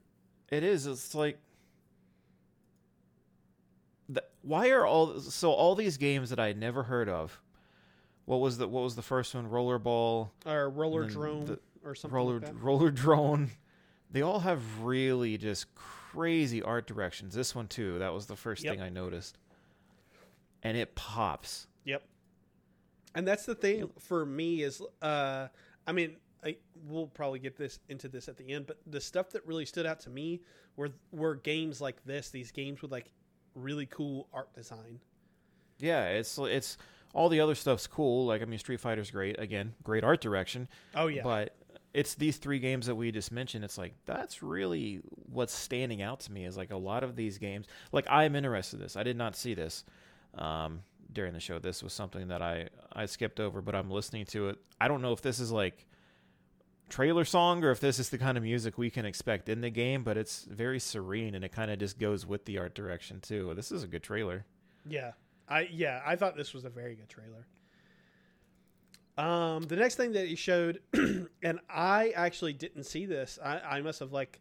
It 0.51 0.63
is. 0.63 0.87
It's 0.87 1.15
like, 1.15 1.39
why 4.45 4.71
are 4.71 4.85
all 4.87 5.19
so 5.21 5.51
all 5.53 5.75
these 5.75 5.97
games 5.97 6.31
that 6.31 6.39
I 6.39 6.47
had 6.49 6.59
never 6.59 6.83
heard 6.85 7.09
of? 7.09 7.41
What 8.27 8.39
was 8.41 8.59
the 8.59 8.69
what 8.69 8.83
was 8.83 8.97
the 8.97 9.03
first 9.03 9.35
one? 9.35 9.49
Rollerball, 9.49 10.31
Or 10.47 10.71
Rollerdrome 10.71 11.47
the 11.47 11.59
or 11.85 11.95
something 11.95 12.15
roller 12.15 12.35
like 12.41 12.47
that. 12.47 12.57
Rollerdrome. 12.57 13.49
They 14.11 14.23
all 14.23 14.41
have 14.41 14.62
really 14.81 15.37
just 15.39 15.75
crazy 15.75 16.62
art 16.62 16.87
directions. 16.87 17.35
This 17.35 17.55
one 17.55 17.66
too. 17.69 17.99
That 17.99 18.12
was 18.15 18.27
the 18.27 18.37
first 18.37 18.62
Yep. 18.65 18.75
thing 18.75 18.83
I 18.83 18.89
noticed, 18.89 19.39
and 20.62 20.77
it 20.77 20.95
pops. 20.95 21.66
Yep. 21.85 22.03
And 23.15 23.27
that's 23.29 23.45
the 23.47 23.55
thing 23.55 23.91
for 23.99 24.25
me 24.27 24.62
is, 24.62 24.83
uh, 25.03 25.49
I 25.87 25.93
mean, 25.93 26.16
I, 26.45 26.57
we'll 26.87 27.07
probably 27.09 27.39
get 27.39 27.57
this 27.57 27.79
into 27.89 28.09
this 28.09 28.29
at 28.29 28.37
the 28.37 28.49
end, 28.53 28.66
but 28.66 28.79
the 28.87 29.01
stuff 29.01 29.31
that 29.31 29.47
really 29.47 29.65
stood 29.66 29.87
out 29.87 30.01
to 30.01 30.11
me 30.11 30.41
were 30.77 30.91
were 31.12 31.35
games 31.37 31.81
like 31.81 32.05
this. 32.05 32.31
These 32.31 32.51
games 32.53 32.83
with 32.83 32.91
like 32.93 33.11
really 33.55 33.87
cool 33.87 34.29
art 34.33 34.53
design. 34.55 35.01
Yeah, 35.79 36.07
it's 36.07 36.39
it's 36.39 36.79
all 37.13 37.29
the 37.29 37.41
other 37.41 37.55
stuff's 37.55 37.87
cool. 37.87 38.27
Like 38.27 38.43
I 38.43 38.45
mean, 38.45 38.59
Street 38.59 38.81
Fighter's 38.81 39.11
great. 39.11 39.39
Again, 39.41 39.75
great 39.83 40.05
art 40.05 40.21
direction. 40.21 40.69
Oh 40.95 41.07
yeah, 41.07 41.23
But 41.23 41.57
it's 41.93 42.15
these 42.15 42.37
three 42.39 42.59
games 42.59 42.87
that 42.87 42.95
we 42.97 43.11
just 43.13 43.31
mentioned. 43.33 43.65
It's 43.65 43.79
like 43.79 43.95
that's 44.05 44.43
really 44.43 45.01
what's 45.31 45.55
standing 45.55 46.03
out 46.03 46.21
to 46.21 46.33
me 46.33 46.45
is 46.45 46.57
like 46.57 46.73
a 46.73 46.77
lot 46.77 47.05
of 47.05 47.17
these 47.17 47.39
games. 47.39 47.67
Like 47.93 48.07
I'm 48.11 48.35
interested 48.35 48.77
in 48.77 48.83
this. 48.83 48.97
I 48.97 49.05
did 49.05 49.17
not 49.17 49.37
see 49.37 49.55
this 49.55 49.85
um, 50.37 50.83
during 51.13 51.33
the 51.33 51.41
show. 51.41 51.59
This 51.59 51.83
was 51.83 51.93
something 51.93 52.29
that 52.29 52.43
I 52.43 52.69
I 52.93 53.07
skipped 53.07 53.41
over, 53.41 53.63
but 53.63 53.75
I'm 53.75 53.91
listening 53.91 54.27
to 54.27 54.49
it. 54.51 54.59
I 54.81 54.89
don't 54.89 55.03
know 55.03 55.13
if 55.13 55.23
this 55.23 55.39
is 55.39 55.53
like 55.53 55.87
trailer 56.89 57.24
song 57.24 57.65
or 57.65 57.70
if 57.70 57.81
this 57.81 57.98
is 57.98 58.11
the 58.11 58.19
kind 58.19 58.36
of 58.36 58.44
music 58.44 58.78
we 58.78 58.90
can 58.90 59.05
expect 59.05 59.48
in 59.48 59.61
the 59.61 59.70
game, 59.70 60.05
but 60.05 60.16
it's 60.16 60.44
very 60.44 60.78
serene 60.78 61.35
and 61.35 61.44
it 61.44 61.52
kind 61.52 61.70
of 61.70 61.78
just 61.78 61.98
goes 61.98 62.27
with 62.27 62.44
the 62.44 62.59
art 62.59 62.74
direction 62.74 63.20
too. 63.20 63.52
This 63.55 63.73
is 63.73 63.82
a 63.82 63.86
good 63.86 64.02
trailer. 64.02 64.44
yeah. 64.89 65.12
I 65.48 65.69
yeah, 65.70 66.01
I 66.05 66.16
thought 66.16 66.36
this 66.36 66.55
was 66.55 66.65
a 66.65 66.70
very 66.70 66.94
good 66.94 67.09
trailer. 67.09 67.47
Um, 69.16 69.62
the 69.65 69.77
next 69.77 69.97
thing 69.97 70.12
that 70.12 70.27
he 70.27 70.35
showed, 70.35 70.81
and 71.43 71.61
I 71.69 72.12
actually 72.16 72.52
didn't 72.52 72.85
see 72.85 73.06
this. 73.06 73.39
I, 73.43 73.59
I 73.59 73.81
must 73.82 74.01
have 74.01 74.12
like 74.12 74.40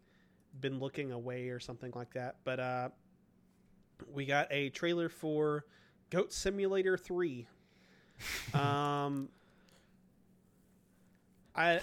been 0.60 0.80
looking 0.80 1.12
away 1.12 1.50
or 1.50 1.60
something 1.60 1.92
like 1.94 2.14
that. 2.14 2.38
But 2.44 2.60
uh, 2.60 2.90
we 4.12 4.26
got 4.26 4.48
a 4.50 4.70
trailer 4.70 5.10
for 5.10 5.66
Goat 6.10 6.34
Simulator 6.34 6.98
Three. 6.98 7.48
um, 8.54 9.30
I 11.56 11.82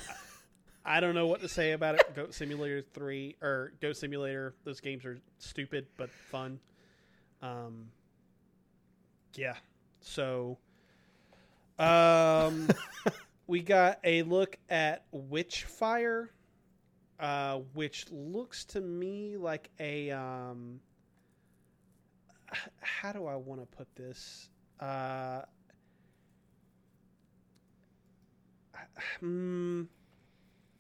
I 0.90 0.98
don't 0.98 1.14
know 1.14 1.28
what 1.28 1.40
to 1.42 1.48
say 1.48 1.70
about 1.70 1.94
it. 1.94 2.16
Goat 2.16 2.34
Simulator 2.34 2.82
Three 2.82 3.36
or 3.40 3.72
Goat 3.80 3.96
Simulator. 3.96 4.54
Those 4.64 4.80
games 4.80 5.04
are 5.04 5.20
stupid 5.38 5.86
but 5.96 6.10
fun. 6.10 6.58
Um, 7.40 7.86
yeah. 9.36 9.54
So, 10.00 10.58
um, 11.78 12.66
we 13.46 13.60
got 13.60 14.00
a 14.02 14.24
look 14.24 14.58
at 14.68 15.04
Witchfire, 15.12 16.30
uh, 17.20 17.60
which 17.72 18.06
looks 18.10 18.64
to 18.64 18.80
me 18.80 19.36
like 19.36 19.70
a 19.78 20.10
um. 20.10 20.80
How 22.80 23.12
do 23.12 23.26
I 23.26 23.36
want 23.36 23.60
to 23.60 23.76
put 23.76 23.86
this? 23.94 24.48
Uh, 24.80 25.42
hmm, 29.20 29.84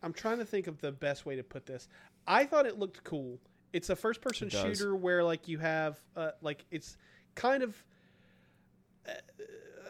I'm 0.02 0.12
trying 0.12 0.38
to 0.38 0.44
think 0.44 0.66
of 0.66 0.80
the 0.80 0.92
best 0.92 1.26
way 1.26 1.36
to 1.36 1.42
put 1.42 1.66
this. 1.66 1.88
I 2.26 2.44
thought 2.44 2.66
it 2.66 2.78
looked 2.78 3.04
cool. 3.04 3.38
It's 3.72 3.90
a 3.90 3.96
first-person 3.96 4.48
shooter 4.48 4.96
where 4.96 5.22
like 5.22 5.46
you 5.48 5.58
have 5.58 5.98
uh, 6.16 6.30
like 6.42 6.64
it's 6.70 6.96
kind 7.34 7.62
of 7.62 7.76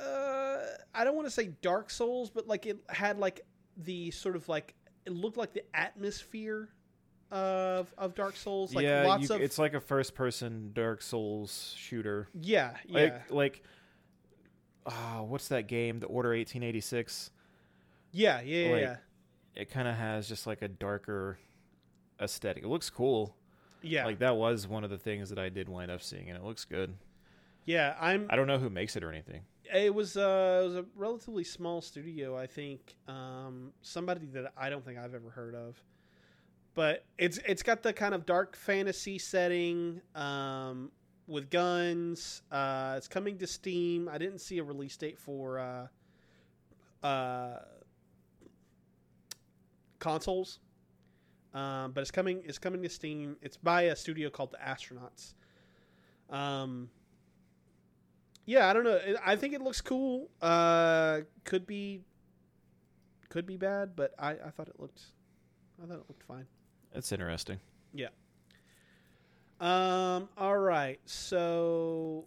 uh, 0.01 0.59
I 0.95 1.05
don't 1.05 1.15
want 1.15 1.27
to 1.27 1.31
say 1.31 1.51
Dark 1.63 1.91
Souls, 1.91 2.31
but 2.31 2.47
like 2.47 2.67
it 2.67 2.79
had 2.89 3.19
like 3.19 3.41
the 3.77 4.11
sort 4.11 4.37
of 4.37 4.49
like 4.49 4.75
it 5.07 5.13
looked 5.13 5.37
like 5.37 5.53
the 5.53 5.65
atmosphere 5.75 6.69
of 7.31 7.93
of 7.97 8.15
Dark 8.15 8.37
Souls. 8.37 8.75
Like 8.75 8.85
yeah, 8.85 9.05
lots 9.05 9.29
you- 9.29 9.35
of 9.37 9.43
it's 9.43 9.59
like 9.59 9.75
a 9.75 9.81
first-person 9.81 10.73
Dark 10.75 11.03
Souls 11.03 11.75
shooter. 11.77 12.29
yeah, 12.35 12.75
yeah, 12.87 13.01
Like, 13.01 13.31
like 13.31 13.63
ah, 14.87 15.23
what's 15.23 15.49
that 15.49 15.69
game? 15.69 16.01
The 16.01 16.07
Order 16.07 16.31
1886. 16.31 17.31
yeah, 18.13 18.41
yeah, 18.41 18.65
yeah, 18.67 18.71
like- 18.73 18.81
yeah. 18.83 18.97
It 19.61 19.71
kind 19.71 19.87
of 19.87 19.95
has 19.95 20.27
just 20.29 20.47
like 20.47 20.63
a 20.63 20.69
darker 20.69 21.39
aesthetic. 22.21 22.63
It 22.65 22.69
looks 22.69 22.89
cool. 22.91 23.37
yeah. 23.83 24.07
Like 24.07 24.19
that 24.21 24.37
was 24.37 24.67
one 24.67 24.85
of 24.85 24.91
the 24.91 24.99
things 24.99 25.29
that 25.31 25.39
I 25.39 25.49
did 25.49 25.69
wind 25.69 25.91
up 25.91 26.03
seeing, 26.03 26.29
and 26.29 26.37
it 26.37 26.45
looks 26.45 26.65
good. 26.65 26.95
yeah, 27.67 27.95
I'm. 28.01 28.27
I 28.31 28.37
don't 28.37 28.47
know 28.47 28.59
who 28.59 28.71
makes 28.71 28.97
it 28.97 29.05
or 29.05 29.11
anything. 29.13 29.43
It 29.73 29.95
was 29.95 30.17
uh, 30.17 30.61
it 30.63 30.67
was 30.67 30.77
a 30.77 30.85
relatively 30.97 31.45
small 31.45 31.81
studio, 31.81 32.37
I 32.37 32.47
think. 32.47 32.97
Um, 33.07 33.73
somebody 33.83 34.27
that 34.33 34.53
I 34.57 34.71
don't 34.71 34.85
think 34.85 34.99
I've 34.99 35.15
ever 35.15 35.31
heard 35.31 35.55
of, 35.55 35.83
but 36.75 37.05
it's 37.19 37.39
it's 37.47 37.63
got 37.63 37.83
the 37.83 37.93
kind 37.93 38.15
of 38.15 38.27
dark 38.27 38.57
fantasy 38.57 39.19
setting 39.19 40.01
um, 40.15 40.91
with 41.29 41.51
guns. 41.51 42.43
Uh, 42.51 42.95
it's 42.97 43.09
coming 43.09 43.39
to 43.39 43.47
Steam. 43.47 44.09
I 44.09 44.19
didn't 44.19 44.41
see 44.41 44.59
a 44.59 44.65
release 44.65 44.97
date 44.97 45.19
for 45.19 45.59
uh, 45.61 47.07
uh, 47.07 47.59
consoles, 50.01 50.59
um, 51.55 51.93
but 51.93 52.01
it's 52.01 52.11
coming. 52.11 52.43
It's 52.45 52.59
coming 52.59 52.83
to 52.83 52.89
Steam. 52.89 53.37
It's 53.41 53.57
by 53.57 53.83
a 53.83 53.97
studio 53.97 54.31
called 54.31 54.51
the 54.51 54.59
Astronauts. 54.59 55.35
Um, 56.29 56.91
yeah, 58.47 58.69
I 58.69 58.73
don't 58.73 58.85
know. 58.85 58.99
I 59.25 59.37
think 59.37 59.55
it 59.55 59.61
looks 59.61 59.81
cool. 59.81 60.29
Uh, 60.43 61.21
could 61.45 61.67
be, 61.67 62.03
could 63.29 63.47
be 63.47 63.57
bad, 63.57 63.95
but 63.95 64.13
I, 64.19 64.31
I 64.33 64.51
thought 64.51 64.69
it 64.69 64.81
looked, 64.81 65.03
I 65.81 65.87
thought 65.87 65.95
it 65.95 66.05
looked 66.09 66.25
fine. 66.25 66.47
It's 66.93 67.13
interesting. 67.13 67.61
Yeah. 67.95 68.09
Um, 69.61 70.29
all 70.37 70.59
right. 70.59 70.99
So 71.05 72.27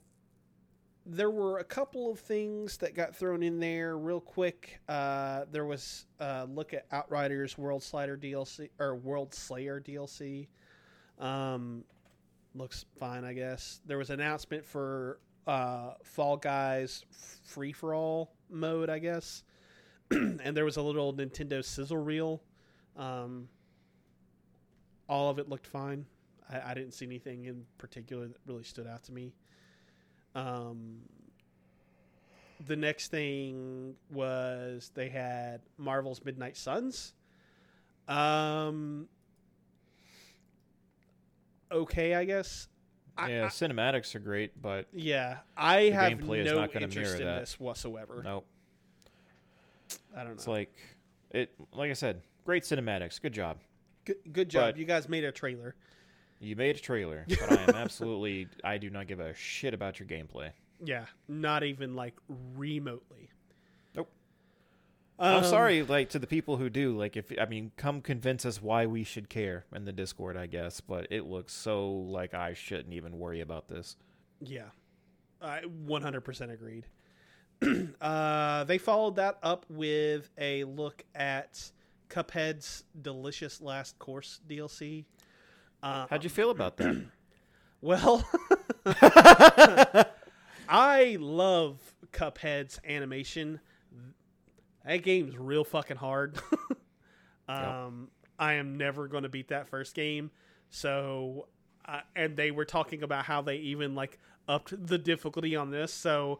there 1.05 1.29
were 1.29 1.59
a 1.59 1.63
couple 1.63 2.09
of 2.09 2.19
things 2.19 2.77
that 2.77 2.95
got 2.95 3.15
thrown 3.15 3.43
in 3.43 3.59
there 3.59 3.97
real 3.97 4.21
quick. 4.21 4.79
Uh, 4.87 5.45
there 5.51 5.65
was 5.65 6.05
a 6.19 6.45
look 6.45 6.73
at 6.73 6.85
Outriders 6.91 7.57
World 7.57 7.83
Slider 7.83 8.17
DLC 8.17 8.69
or 8.79 8.95
World 8.95 9.33
Slayer 9.33 9.81
DLC. 9.81 10.47
Um, 11.19 11.83
looks 12.55 12.85
fine, 12.99 13.25
I 13.25 13.33
guess. 13.33 13.81
There 13.85 13.97
was 13.97 14.09
an 14.09 14.21
announcement 14.21 14.65
for 14.65 15.19
uh, 15.45 15.93
Fall 16.03 16.37
Guys 16.37 17.03
free 17.45 17.73
for 17.73 17.93
all 17.93 18.33
mode, 18.49 18.89
I 18.89 18.99
guess. 18.99 19.43
and 20.11 20.55
there 20.55 20.65
was 20.65 20.77
a 20.77 20.81
little 20.81 21.13
Nintendo 21.13 21.63
sizzle 21.63 21.97
reel. 21.97 22.41
Um, 22.95 23.49
all 25.09 25.29
of 25.29 25.37
it 25.37 25.49
looked 25.49 25.67
fine. 25.67 26.05
I, 26.49 26.71
I 26.71 26.73
didn't 26.73 26.93
see 26.93 27.05
anything 27.05 27.45
in 27.45 27.65
particular 27.77 28.27
that 28.27 28.37
really 28.45 28.63
stood 28.63 28.87
out 28.87 29.03
to 29.03 29.11
me. 29.11 29.33
Um, 30.35 30.99
the 32.65 32.75
next 32.75 33.09
thing 33.09 33.95
was 34.11 34.91
they 34.95 35.09
had 35.09 35.61
Marvel's 35.77 36.23
Midnight 36.23 36.57
Suns. 36.57 37.13
Um, 38.07 39.07
okay, 41.71 42.15
I 42.15 42.25
guess. 42.25 42.67
Yeah, 43.17 43.45
I- 43.45 43.47
cinematics 43.49 44.15
are 44.15 44.19
great, 44.19 44.59
but 44.59 44.87
yeah. 44.91 45.39
I 45.55 45.83
have 45.89 46.13
gameplay 46.13 46.39
is 46.39 46.51
no 46.51 46.59
not 46.59 46.73
gonna 46.73 46.85
interest 46.85 47.11
mirror 47.11 47.21
in 47.21 47.27
that. 47.27 47.39
this 47.41 47.59
whatsoever. 47.59 48.21
nope. 48.23 48.45
I 50.15 50.19
don't 50.19 50.27
know. 50.29 50.33
It's 50.33 50.47
like 50.47 50.73
it. 51.31 51.53
Like 51.73 51.91
I 51.91 51.93
said, 51.93 52.21
great 52.45 52.63
cinematics. 52.63 53.21
Good 53.21 53.33
job. 53.33 53.57
good, 54.05 54.17
good 54.31 54.49
job. 54.49 54.73
but- 54.73 54.77
you 54.77 54.85
guys 54.85 55.07
made 55.07 55.23
a 55.25 55.31
trailer. 55.31 55.75
You 56.43 56.55
made 56.55 56.75
a 56.75 56.79
trailer, 56.79 57.25
but 57.29 57.51
I 57.51 57.63
am 57.63 57.75
absolutely. 57.75 58.47
I 58.63 58.77
do 58.77 58.89
not 58.89 59.07
give 59.07 59.19
a 59.19 59.33
shit 59.33 59.73
about 59.73 59.99
your 59.99 60.07
gameplay. 60.07 60.51
Yeah, 60.83 61.05
not 61.27 61.63
even 61.63 61.95
like 61.95 62.15
remotely. 62.55 63.29
Nope. 63.95 64.09
Um, 65.17 65.37
I'm 65.37 65.43
sorry, 65.45 65.83
like 65.83 66.09
to 66.09 66.19
the 66.19 66.27
people 66.27 66.57
who 66.57 66.69
do. 66.69 66.97
Like, 66.97 67.15
if 67.15 67.31
I 67.39 67.45
mean, 67.45 67.71
come 67.77 68.01
convince 68.01 68.45
us 68.45 68.61
why 68.61 68.85
we 68.85 69.03
should 69.03 69.29
care 69.29 69.65
in 69.73 69.85
the 69.85 69.93
Discord, 69.93 70.35
I 70.35 70.47
guess. 70.47 70.81
But 70.81 71.07
it 71.09 71.25
looks 71.25 71.53
so 71.53 71.89
like 71.89 72.33
I 72.33 72.53
shouldn't 72.53 72.93
even 72.93 73.17
worry 73.17 73.39
about 73.39 73.69
this. 73.69 73.95
Yeah, 74.41 74.69
I 75.41 75.61
100% 75.61 76.53
agreed. 76.53 76.87
uh, 78.01 78.65
they 78.65 78.77
followed 78.77 79.15
that 79.15 79.37
up 79.41 79.65
with 79.69 80.29
a 80.37 80.65
look 80.65 81.03
at 81.15 81.71
Cuphead's 82.09 82.83
Delicious 83.01 83.61
Last 83.61 83.97
Course 83.99 84.41
DLC. 84.47 85.05
Uh, 85.83 86.07
How'd 86.09 86.23
you 86.23 86.29
feel 86.29 86.49
about 86.49 86.77
that? 86.77 87.05
well, 87.81 88.25
I 90.69 91.17
love 91.19 91.77
Cuphead's 92.13 92.79
animation. 92.87 93.59
That 94.85 95.03
game's 95.03 95.37
real 95.37 95.65
fucking 95.65 95.97
hard. 95.97 96.37
um, 97.49 98.07
I 98.39 98.53
am 98.53 98.77
never 98.77 99.07
going 99.09 99.23
to 99.23 99.29
beat 99.29 99.49
that 99.49 99.67
first 99.67 99.93
game. 99.93 100.31
So, 100.69 101.47
uh, 101.85 101.99
and 102.15 102.37
they 102.37 102.51
were 102.51 102.65
talking 102.65 103.03
about 103.03 103.25
how 103.25 103.41
they 103.41 103.57
even 103.57 103.93
like 103.93 104.19
upped 104.47 104.87
the 104.87 104.97
difficulty 104.97 105.55
on 105.57 105.69
this. 105.69 105.93
So, 105.93 106.39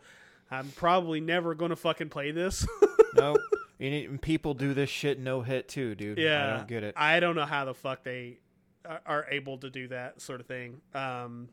I'm 0.49 0.69
probably 0.69 1.19
never 1.19 1.53
going 1.53 1.69
to 1.69 1.75
fucking 1.75 2.09
play 2.09 2.31
this. 2.31 2.65
no. 3.15 3.35
You 3.79 3.89
need, 3.89 4.09
and 4.09 4.21
people 4.21 4.53
do 4.53 4.73
this 4.73 4.89
shit 4.89 5.19
no 5.19 5.41
hit 5.41 5.67
too, 5.67 5.95
dude. 5.95 6.17
yeah, 6.17 6.45
I 6.45 6.57
don't 6.57 6.67
get 6.67 6.83
it. 6.83 6.93
I 6.95 7.19
don't 7.19 7.35
know 7.35 7.45
how 7.45 7.65
the 7.65 7.73
fuck 7.73 8.03
they 8.03 8.37
are- 8.85 9.27
able 9.29 9.57
to 9.59 9.69
do 9.69 9.87
that 9.89 10.21
sort 10.21 10.39
of 10.39 10.47
thing. 10.47 10.81
Um, 10.93 11.49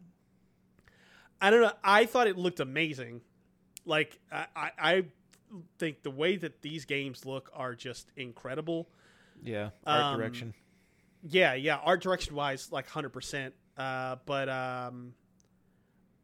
I 1.40 1.51
don't 1.51 1.62
know. 1.62 1.73
I 1.82 2.07
thought 2.07 2.27
it 2.27 2.36
looked 2.36 2.61
amazing. 2.61 3.23
Like 3.86 4.19
I, 4.31 4.47
I, 4.55 4.70
I 4.78 5.05
think 5.78 6.02
the 6.02 6.11
way 6.11 6.36
that 6.36 6.62
these 6.62 6.85
games 6.85 7.24
look 7.24 7.51
are 7.55 7.74
just 7.74 8.11
incredible. 8.16 8.89
yeah, 9.43 9.70
art 9.86 10.02
um, 10.02 10.19
direction. 10.19 10.55
Yeah, 11.23 11.55
yeah. 11.55 11.77
Art 11.77 12.02
direction 12.02 12.35
wise, 12.35 12.70
like 12.70 12.89
hundred 12.89 13.11
percent. 13.11 13.55
Uh, 13.77 14.16
but 14.27 14.48
um, 14.48 15.15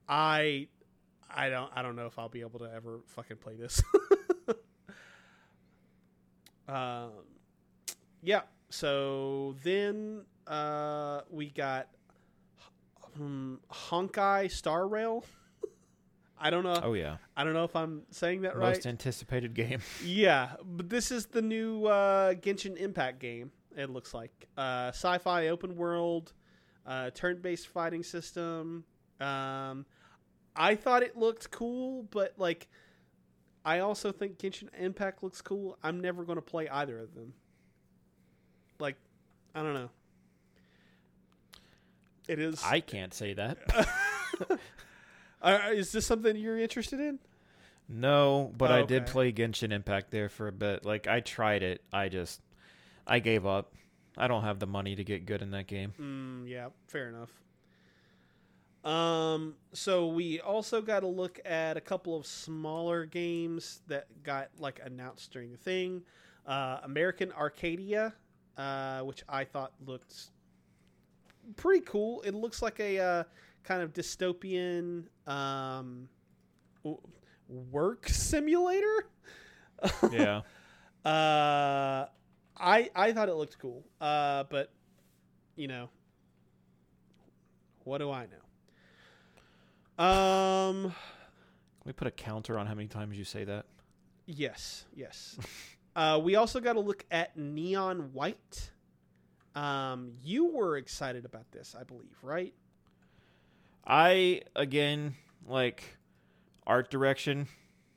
I, 0.09 0.69
I 1.35 1.49
don't, 1.49 1.70
I 1.74 1.83
don't 1.83 1.97
know 1.97 2.07
if 2.07 2.19
I'll 2.19 2.28
be 2.28 2.43
able 2.43 2.59
to 2.59 2.70
ever 2.73 3.01
fucking 3.07 3.39
play 3.39 3.55
this. 3.57 3.83
um, 6.69 7.11
yeah. 8.23 8.43
So 8.69 9.55
then 9.62 10.23
uh, 10.47 11.20
we 11.31 11.51
got 11.51 11.89
um, 13.16 13.60
Honkai 13.70 14.51
Star 14.51 14.86
Rail. 14.86 15.24
I 16.39 16.51
don't 16.51 16.64
know. 16.64 16.78
Oh 16.82 16.93
yeah, 16.93 17.16
I 17.36 17.44
don't 17.44 17.55
know 17.55 17.64
if 17.64 17.74
I'm 17.74 18.02
saying 18.10 18.43
that 18.43 18.56
right. 18.56 18.68
most 18.68 18.86
anticipated 18.86 19.55
game. 19.55 19.81
Yeah, 20.05 20.51
but 20.64 20.90
this 20.90 21.10
is 21.10 21.27
the 21.27 21.43
new 21.43 21.86
uh, 21.86 22.35
Genshin 22.35 22.77
Impact 22.77 23.18
game. 23.20 23.51
It 23.77 23.90
looks 23.90 24.12
like 24.12 24.47
uh, 24.56 24.89
sci-fi 24.89 25.48
open 25.48 25.77
world, 25.77 26.32
uh, 26.86 27.10
turn-based 27.10 27.68
fighting 27.68 28.02
system. 28.02 28.85
Um, 29.20 29.86
I 30.55 30.74
thought 30.74 31.02
it 31.02 31.16
looked 31.16 31.51
cool, 31.51 32.06
but 32.10 32.35
like, 32.36 32.68
I 33.64 33.81
also 33.81 34.12
think 34.12 34.39
Genshin 34.39 34.68
Impact 34.78 35.23
looks 35.23 35.40
cool. 35.40 35.78
I'm 35.82 36.01
never 36.01 36.24
going 36.24 36.36
to 36.36 36.43
play 36.43 36.68
either 36.68 36.98
of 36.98 37.14
them. 37.14 37.35
Like, 38.78 38.97
I 39.55 39.62
don't 39.62 39.74
know. 39.74 39.90
It 42.28 42.39
is. 42.39 42.62
I 42.65 42.81
can't 42.81 43.15
say 43.15 43.35
that. 43.35 43.59
Uh, 45.43 45.61
is 45.73 45.93
this 45.93 46.05
something 46.07 46.35
you're 46.35 46.59
interested 46.59 46.98
in? 46.98 47.19
No, 47.89 48.53
but 48.57 48.73
I 48.73 48.82
did 48.82 49.03
Okay. 49.03 49.12
play 49.12 49.32
Genshin 49.32 49.70
Impact 49.70 50.11
there 50.11 50.28
for 50.28 50.48
a 50.48 50.53
bit. 50.53 50.85
Like 50.85 51.07
I 51.07 51.20
tried 51.20 51.62
it, 51.62 51.82
I 51.93 52.09
just 52.09 52.40
I 53.07 53.19
gave 53.20 53.47
up. 53.47 53.73
I 54.16 54.27
don't 54.28 54.43
have 54.43 54.59
the 54.59 54.66
money 54.66 54.97
to 54.97 55.05
get 55.05 55.24
good 55.27 55.43
in 55.43 55.51
that 55.53 55.66
game. 55.69 55.93
Mm, 56.01 56.48
yeah, 56.51 56.69
fair 56.89 57.09
enough. 57.11 57.31
Um, 58.82 59.55
so 59.73 60.07
we 60.09 60.40
also 60.40 60.81
got 60.81 61.01
to 61.01 61.07
look 61.07 61.39
at 61.44 61.77
a 61.77 61.81
couple 61.81 62.16
of 62.16 62.27
smaller 62.27 63.05
games 63.05 63.82
that 63.89 64.07
got 64.23 64.48
like 64.59 64.81
announced 64.85 65.32
during 65.32 65.53
the 65.53 65.59
thing. 65.59 66.03
Uh, 66.47 66.78
American 66.82 67.31
Arcadia, 67.32 68.15
uh, 68.57 69.01
which 69.01 69.23
I 69.28 69.44
thought 69.44 69.73
looked 69.85 70.31
pretty 71.56 71.85
cool. 71.85 72.23
It 72.23 72.35
looks 72.35 72.62
like 72.62 72.81
a 72.81 72.98
uh, 72.98 73.24
kind 73.64 73.82
of 73.82 73.93
dystopian 73.93 75.05
um, 75.27 76.09
work 77.48 78.09
simulator. 78.09 79.09
Yeah. 80.10 80.40
Uh, 81.05 82.06
I 82.59 82.90
I 82.97 83.12
thought 83.12 83.28
it 83.28 83.35
looked 83.35 83.59
cool. 83.59 83.85
Uh, 84.01 84.44
but 84.48 84.73
you 85.55 85.68
know, 85.68 85.90
what 87.85 87.98
do 87.98 88.10
I 88.10 88.27
know? 88.27 90.05
Um. 90.05 90.82
Can 90.85 90.93
we 91.85 91.93
put 91.93 92.09
a 92.09 92.10
counter 92.10 92.59
on 92.59 92.66
how 92.66 92.74
many 92.74 92.89
times 92.89 93.16
you 93.16 93.24
say 93.24 93.44
that? 93.44 93.66
Yes. 94.24 94.86
Yes. 94.94 95.39
uh, 95.97 96.20
we 96.23 96.35
also 96.35 96.59
got 96.59 96.73
to 96.73 96.81
look 96.81 97.05
at 97.10 97.36
Neon 97.36 98.12
White. 98.12 98.73
Um, 99.57 100.12
you 100.23 100.47
were 100.53 100.77
excited 100.77 101.24
about 101.24 101.51
this, 101.51 101.74
I 101.78 101.83
believe, 101.83 102.16
right? 102.23 102.53
I 103.87 104.43
again 104.55 105.15
like 105.49 105.83
art 106.66 106.91
direction, 106.91 107.47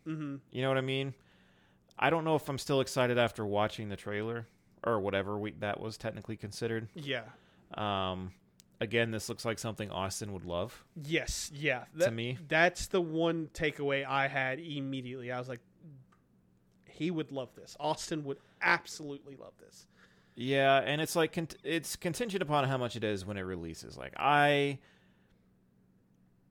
Mm-hmm. 0.08 0.36
you 0.52 0.62
know 0.62 0.70
what 0.70 0.78
I 0.78 0.82
mean? 0.82 1.14
I 2.00 2.10
don't 2.10 2.24
know 2.24 2.36
if 2.36 2.48
I'm 2.50 2.58
still 2.58 2.80
excited 2.82 3.18
after 3.20 3.46
watching 3.46 3.90
the 3.90 3.96
trailer 3.98 4.48
or 4.84 5.00
whatever 5.02 5.38
we, 5.38 5.52
that 5.60 5.80
was 5.80 5.98
technically 5.98 6.38
considered. 6.38 6.88
Yeah. 6.96 7.24
Um 7.76 8.32
again, 8.82 9.12
this 9.12 9.28
looks 9.28 9.44
like 9.44 9.60
something 9.60 9.92
Austin 9.92 10.32
would 10.32 10.46
love. 10.46 10.86
Yes. 11.04 11.52
Yeah. 11.54 11.84
To 12.00 12.12
me. 12.12 12.38
that's 12.48 12.88
the 12.88 13.02
one 13.02 13.50
takeaway 13.54 14.06
I 14.06 14.28
had 14.28 14.60
immediately. 14.60 15.32
I 15.32 15.38
was 15.40 15.50
like, 15.50 15.60
he 16.88 17.12
would 17.12 17.32
love 17.32 17.50
this. 17.56 17.76
Austin 17.80 18.24
would 18.24 18.38
absolutely 18.62 19.36
love 19.36 19.54
this. 19.60 19.86
Yeah, 20.36 20.78
and 20.78 21.02
it's 21.02 21.16
like 21.16 21.34
cont- 21.34 21.58
it's 21.64 21.96
contingent 21.96 22.42
upon 22.42 22.68
how 22.68 22.78
much 22.78 22.96
it 22.96 23.04
is 23.04 23.26
when 23.26 23.38
it 23.38 23.42
releases. 23.42 23.98
Like 23.98 24.14
I 24.18 24.80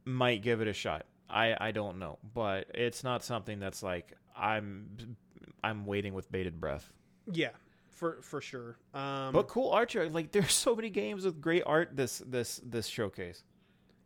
might 0.05 0.43
give 0.43 0.61
it 0.61 0.69
a 0.69 0.73
shot. 0.73 1.07
I 1.29 1.57
I 1.59 1.71
don't 1.73 1.99
know, 1.99 2.19
but 2.35 2.67
it's 2.75 3.03
not 3.05 3.23
something 3.25 3.59
that's 3.59 3.83
like 3.83 4.13
I'm 4.37 5.17
I'm 5.63 5.87
waiting 5.87 6.15
with 6.15 6.31
bated 6.31 6.61
breath. 6.61 6.91
Yeah, 7.31 7.51
for 7.91 8.21
for 8.23 8.41
sure. 8.41 8.79
Um, 8.95 9.33
But 9.33 9.49
cool 9.49 9.71
art, 9.71 9.95
like 10.13 10.33
there's 10.33 10.53
so 10.53 10.75
many 10.75 10.91
games 10.91 11.25
with 11.25 11.41
great 11.41 11.63
art 11.67 11.97
this 11.97 12.23
this 12.27 12.61
this 12.65 12.87
showcase. 12.87 13.43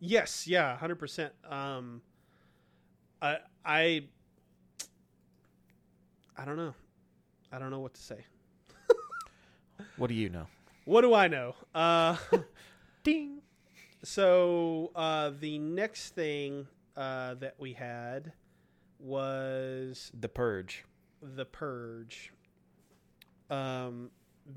Yes, 0.00 0.46
yeah, 0.48 0.76
hundred 0.76 0.96
percent. 0.96 1.32
Um, 1.48 2.02
I 3.20 3.38
I 3.64 4.04
I 6.36 6.44
don't 6.44 6.56
know. 6.56 6.74
I 7.52 7.58
don't 7.58 7.70
know 7.70 7.80
what 7.80 7.94
to 7.94 8.00
say. 8.00 8.24
What 10.02 10.08
do 10.08 10.16
you 10.16 10.30
know? 10.30 10.48
What 10.84 11.02
do 11.02 11.14
I 11.14 11.28
know? 11.28 11.54
Uh, 11.72 12.16
Ding. 13.04 13.38
so 14.02 14.90
uh, 14.96 15.30
the 15.38 15.60
next 15.60 16.16
thing 16.16 16.66
uh, 16.96 17.34
that 17.34 17.54
we 17.56 17.72
had 17.74 18.32
was 18.98 20.10
The 20.18 20.28
Purge. 20.28 20.84
the 21.22 21.44
Purge. 21.44 22.32
Um, 23.48 24.10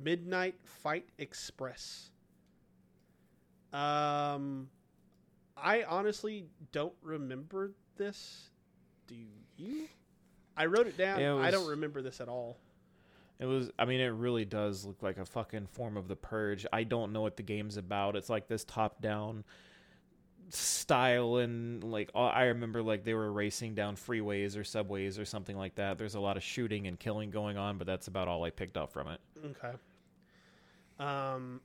Midnight 0.03 0.55
Fight 0.63 1.05
Express. 1.19 2.09
Um, 3.71 4.67
I 5.55 5.83
honestly 5.83 6.47
don't 6.71 6.95
remember 7.03 7.73
this. 7.97 8.49
Do 9.05 9.13
you? 9.57 9.89
I 10.57 10.65
wrote 10.65 10.87
it 10.87 10.97
down. 10.97 11.21
It 11.21 11.31
I 11.31 11.51
don't 11.51 11.69
remember 11.69 12.01
this 12.01 12.19
at 12.19 12.29
all. 12.29 12.57
It 13.39 13.45
was. 13.45 13.69
I 13.77 13.85
mean, 13.85 13.99
it 13.99 14.07
really 14.13 14.45
does 14.45 14.85
look 14.85 15.03
like 15.03 15.17
a 15.17 15.25
fucking 15.25 15.67
form 15.67 15.97
of 15.97 16.07
the 16.07 16.15
purge. 16.15 16.65
I 16.71 16.83
don't 16.83 17.11
know 17.11 17.21
what 17.21 17.35
the 17.37 17.43
game's 17.43 17.75
about. 17.77 18.15
It's 18.15 18.29
like 18.29 18.47
this 18.47 18.63
top-down 18.63 19.43
style, 20.49 21.37
and 21.37 21.83
like 21.83 22.09
all- 22.15 22.29
I 22.29 22.43
remember, 22.45 22.81
like 22.81 23.03
they 23.03 23.13
were 23.13 23.31
racing 23.31 23.75
down 23.75 23.95
freeways 23.97 24.57
or 24.57 24.63
subways 24.63 25.19
or 25.19 25.25
something 25.25 25.57
like 25.57 25.75
that. 25.75 25.97
There's 25.97 26.15
a 26.15 26.19
lot 26.19 26.37
of 26.37 26.43
shooting 26.43 26.87
and 26.87 26.97
killing 26.99 27.29
going 27.29 27.57
on, 27.57 27.77
but 27.77 27.87
that's 27.87 28.07
about 28.07 28.27
all 28.27 28.43
I 28.45 28.51
picked 28.51 28.77
up 28.77 28.91
from 28.91 29.07
it. 29.09 29.19
Okay. 29.45 29.73
Um, 30.99 31.59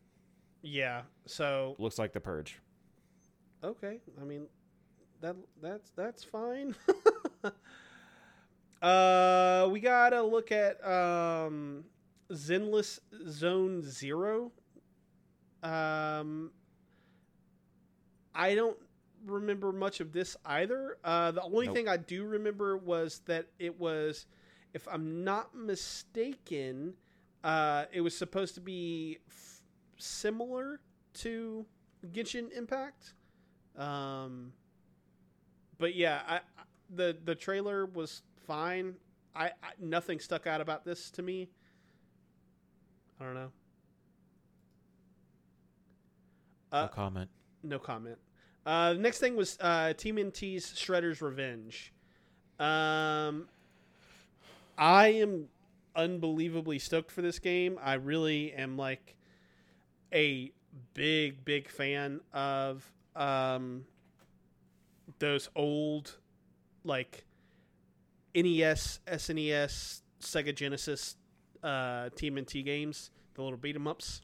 yeah. 0.62 1.02
So 1.26 1.76
Looks 1.78 1.98
like 2.00 2.12
the 2.12 2.20
purge. 2.20 2.58
okay. 3.62 4.00
I 4.20 4.24
mean, 4.24 4.46
that 5.20 5.36
that's 5.62 5.90
that's 5.90 6.24
fine. 6.24 6.74
uh, 8.82 9.68
we 9.70 9.80
gotta 9.80 10.22
look 10.22 10.52
at 10.52 10.84
um, 10.86 11.84
Zenless 12.32 13.00
Zone 13.28 13.82
Zero. 13.82 14.52
Um, 15.62 16.50
I 18.34 18.54
don't 18.54 18.78
remember 19.26 19.72
much 19.72 20.00
of 20.00 20.12
this 20.12 20.36
either. 20.46 20.96
Uh, 21.04 21.32
the 21.32 21.42
only 21.42 21.66
Nope. 21.66 21.74
thing 21.76 21.88
I 21.88 21.96
do 21.98 22.24
remember 22.24 22.76
was 22.76 23.20
that 23.26 23.46
it 23.58 23.78
was, 23.78 24.26
if 24.72 24.86
I'm 24.88 25.24
not 25.24 25.54
mistaken, 25.54 26.94
uh, 27.44 27.84
it 27.92 28.00
was 28.00 28.16
supposed 28.16 28.54
to 28.54 28.60
be 28.60 29.18
f- 29.28 29.60
similar 29.98 30.80
to 31.14 31.66
Genshin 32.12 32.50
Impact. 32.56 33.12
Um, 33.76 34.52
but 35.78 35.94
yeah, 35.94 36.22
I, 36.26 36.36
I- 36.36 36.40
the 36.92 37.16
the 37.24 37.36
trailer 37.36 37.86
was 37.86 38.22
fine. 38.50 38.94
I, 39.34 39.46
I 39.46 39.70
nothing 39.80 40.18
stuck 40.18 40.48
out 40.48 40.60
about 40.60 40.84
this 40.84 41.08
to 41.12 41.22
me. 41.22 41.48
I 43.20 43.24
don't 43.24 43.34
know. 43.34 43.50
No 46.72 46.78
Uh, 46.78 46.88
comment. 46.88 47.30
no 47.62 47.78
comment. 47.78 48.18
Uh, 48.66 48.94
the 48.94 48.98
next 48.98 49.18
thing 49.18 49.36
was 49.36 49.56
uh, 49.60 49.92
TMNT's 49.96 50.72
Shredder's 50.74 51.22
Revenge. 51.22 51.92
Um, 52.58 53.46
I 54.76 55.08
am 55.08 55.46
unbelievably 55.94 56.78
stoked 56.80 57.10
for 57.12 57.22
this 57.22 57.38
game. 57.38 57.78
I 57.80 57.94
really 57.94 58.52
am 58.52 58.76
like 58.76 59.14
a 60.12 60.52
big, 60.94 61.44
big 61.44 61.68
fan 61.68 62.20
of 62.32 62.84
um, 63.14 63.84
those 65.20 65.48
old 65.54 66.18
like 66.84 67.24
NES, 68.34 69.00
SNES, 69.06 70.02
Sega 70.20 70.54
Genesis 70.54 71.16
uh, 71.62 72.10
TMNT 72.16 72.64
games, 72.64 73.10
the 73.34 73.42
little 73.42 73.58
beat 73.58 73.76
'em 73.76 73.86
ups. 73.86 74.22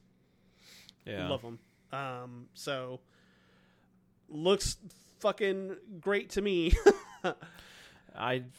Yeah. 1.05 1.27
Love 1.29 1.41
them. 1.41 1.59
Um, 1.91 2.47
so 2.53 2.99
looks 4.29 4.77
fucking 5.19 5.75
great 6.01 6.29
to 6.31 6.41
me. 6.41 6.73
I'm 8.15 8.51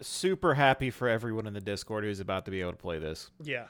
super 0.00 0.54
happy 0.54 0.90
for 0.90 1.08
everyone 1.08 1.46
in 1.46 1.54
the 1.54 1.60
Discord 1.60 2.04
who's 2.04 2.20
about 2.20 2.44
to 2.46 2.50
be 2.50 2.60
able 2.60 2.72
to 2.72 2.76
play 2.76 2.98
this. 2.98 3.30
yeah. 3.42 3.66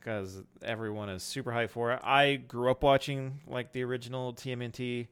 because 0.00 0.42
everyone 0.62 1.08
is 1.08 1.22
super 1.22 1.50
hyped 1.52 1.70
for 1.70 1.92
it. 1.92 2.00
I 2.02 2.36
grew 2.36 2.70
up 2.70 2.82
watching 2.82 3.40
like 3.46 3.72
the 3.72 3.82
original 3.84 4.32
TMNT 4.34 5.08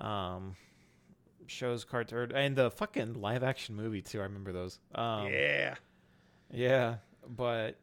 um, 0.00 0.56
shows, 1.46 1.84
cartoon, 1.84 2.32
and 2.34 2.56
the 2.56 2.70
fucking 2.70 3.20
live 3.20 3.42
action 3.42 3.74
movie 3.76 4.02
too. 4.02 4.20
I 4.20 4.24
remember 4.24 4.52
those. 4.52 4.78
Um, 4.94 5.28
yeah. 5.28 5.74
yeah, 6.50 6.96
but 7.28 7.76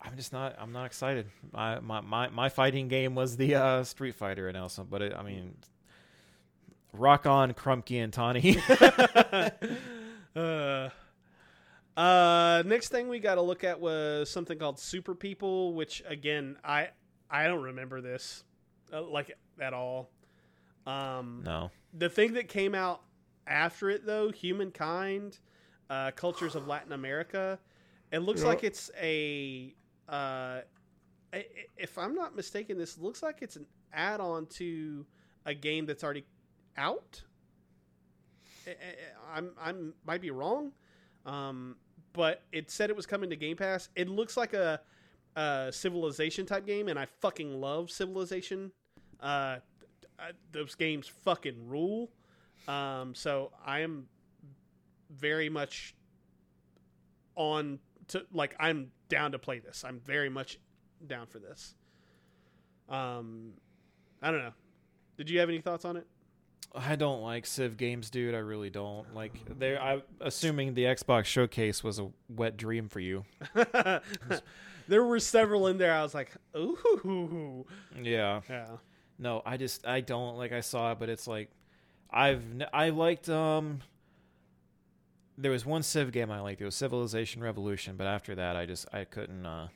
I'm 0.00 0.16
just 0.16 0.32
not. 0.32 0.56
I'm 0.58 0.72
not 0.72 0.86
excited. 0.86 1.26
My 1.52 1.80
my 1.80 2.00
my, 2.00 2.28
my 2.28 2.48
fighting 2.48 2.88
game 2.88 3.14
was 3.14 3.36
the 3.36 3.54
uh, 3.56 3.84
Street 3.84 4.14
Fighter 4.14 4.48
and 4.48 4.56
also, 4.56 4.84
but 4.84 5.02
it, 5.02 5.14
I 5.14 5.22
mean, 5.22 5.56
rock 6.92 7.26
on 7.26 7.52
Krumke 7.52 8.02
and 8.02 8.12
Tawny. 8.12 8.58
uh, 10.36 10.90
uh, 11.98 12.62
next 12.64 12.90
thing 12.90 13.08
we 13.08 13.18
got 13.18 13.34
to 13.34 13.42
look 13.42 13.64
at 13.64 13.80
was 13.80 14.30
something 14.30 14.58
called 14.58 14.78
Super 14.78 15.14
People, 15.14 15.74
which 15.74 16.02
again, 16.06 16.56
I 16.64 16.90
I 17.28 17.46
don't 17.48 17.62
remember 17.62 18.00
this 18.00 18.44
uh, 18.92 19.02
like 19.02 19.36
at 19.60 19.74
all. 19.74 20.10
Um, 20.86 21.42
no, 21.44 21.70
the 21.98 22.08
thing 22.08 22.32
that 22.34 22.48
came 22.48 22.74
out 22.74 23.02
after 23.46 23.90
it 23.90 24.04
though 24.06 24.30
humankind 24.30 25.38
uh, 25.90 26.10
cultures 26.12 26.54
of 26.54 26.66
latin 26.66 26.92
america 26.92 27.58
it 28.12 28.18
looks 28.20 28.42
Yeah. 28.42 28.48
like 28.48 28.64
it's 28.64 28.90
a 29.00 29.74
uh, 30.08 30.60
if 31.76 31.96
i'm 31.98 32.14
not 32.14 32.34
mistaken 32.36 32.78
this 32.78 32.98
looks 32.98 33.22
like 33.22 33.38
it's 33.42 33.56
an 33.56 33.66
add-on 33.92 34.46
to 34.46 35.06
a 35.46 35.54
game 35.54 35.86
that's 35.86 36.04
already 36.04 36.24
out. 36.76 37.22
I'm 39.32 39.52
i'm 39.60 39.94
might 40.06 40.20
be 40.20 40.30
wrong 40.30 40.72
um, 41.26 41.76
but 42.12 42.42
it 42.52 42.70
said 42.70 42.90
it 42.90 42.96
was 42.96 43.04
coming 43.06 43.28
to 43.30 43.36
game 43.36 43.56
pass. 43.56 43.88
It 43.94 44.08
looks 44.08 44.36
like 44.36 44.54
a, 44.54 44.80
a 45.36 45.68
civilization 45.70 46.46
type 46.46 46.66
game 46.66 46.88
and 46.88 46.98
i 46.98 47.06
fucking 47.20 47.60
love 47.60 47.90
civilization. 47.90 48.72
Uh, 49.20 49.56
I, 50.18 50.30
those 50.52 50.74
games 50.74 51.06
fucking 51.24 51.68
rule. 51.68 52.10
Um, 52.66 53.14
so 53.14 53.52
I 53.64 53.80
am 53.80 54.06
very 55.10 55.48
much 55.48 55.94
on 57.36 57.78
to 58.08 58.24
like 58.32 58.54
I'm 58.58 58.90
down 59.08 59.32
to 59.32 59.38
play 59.38 59.58
this. 59.58 59.84
I'm 59.84 60.00
very 60.00 60.28
much 60.28 60.58
down 61.06 61.26
for 61.26 61.38
this. 61.38 61.74
Um, 62.88 63.52
I 64.22 64.30
don't 64.30 64.40
know. 64.40 64.52
Did 65.16 65.30
you 65.30 65.38
have 65.40 65.48
any 65.48 65.60
thoughts 65.60 65.84
on 65.84 65.96
it? 65.96 66.06
I 66.74 66.96
don't 66.96 67.22
like 67.22 67.46
Civ 67.46 67.76
games, 67.76 68.10
dude. 68.10 68.34
I 68.34 68.38
really 68.38 68.68
don't. 68.70 69.14
Like, 69.14 69.32
There, 69.58 69.80
I'm 69.80 70.02
assuming 70.20 70.74
the 70.74 70.84
Xbox 70.84 71.24
showcase 71.24 71.82
was 71.82 71.98
a 71.98 72.10
wet 72.28 72.56
dream 72.58 72.88
for 72.88 73.00
you. 73.00 73.24
there 74.88 75.02
were 75.04 75.18
several 75.18 75.66
in 75.68 75.78
there. 75.78 75.94
I 75.94 76.02
was 76.02 76.14
like, 76.14 76.30
ooh, 76.54 77.64
Yeah. 78.02 78.42
yeah, 78.50 78.66
No, 79.18 79.42
I 79.44 79.56
just 79.56 79.86
I 79.86 80.00
don't 80.00 80.36
like 80.36 80.52
I 80.52 80.60
saw 80.60 80.92
it, 80.92 80.98
but 80.98 81.08
it's 81.08 81.26
like 81.26 81.50
I've 82.10 82.44
I 82.72 82.90
liked 82.90 83.28
um. 83.28 83.80
There 85.40 85.52
was 85.52 85.64
one 85.64 85.82
Civ 85.84 86.10
game 86.10 86.30
I 86.32 86.40
liked. 86.40 86.60
It 86.60 86.64
was 86.64 86.74
Civilization 86.74 87.42
Revolution, 87.42 87.96
but 87.96 88.06
after 88.08 88.34
that, 88.34 88.56
I 88.56 88.66
just 88.66 88.86
I 88.92 89.04
couldn't 89.04 89.46
uh 89.46 89.68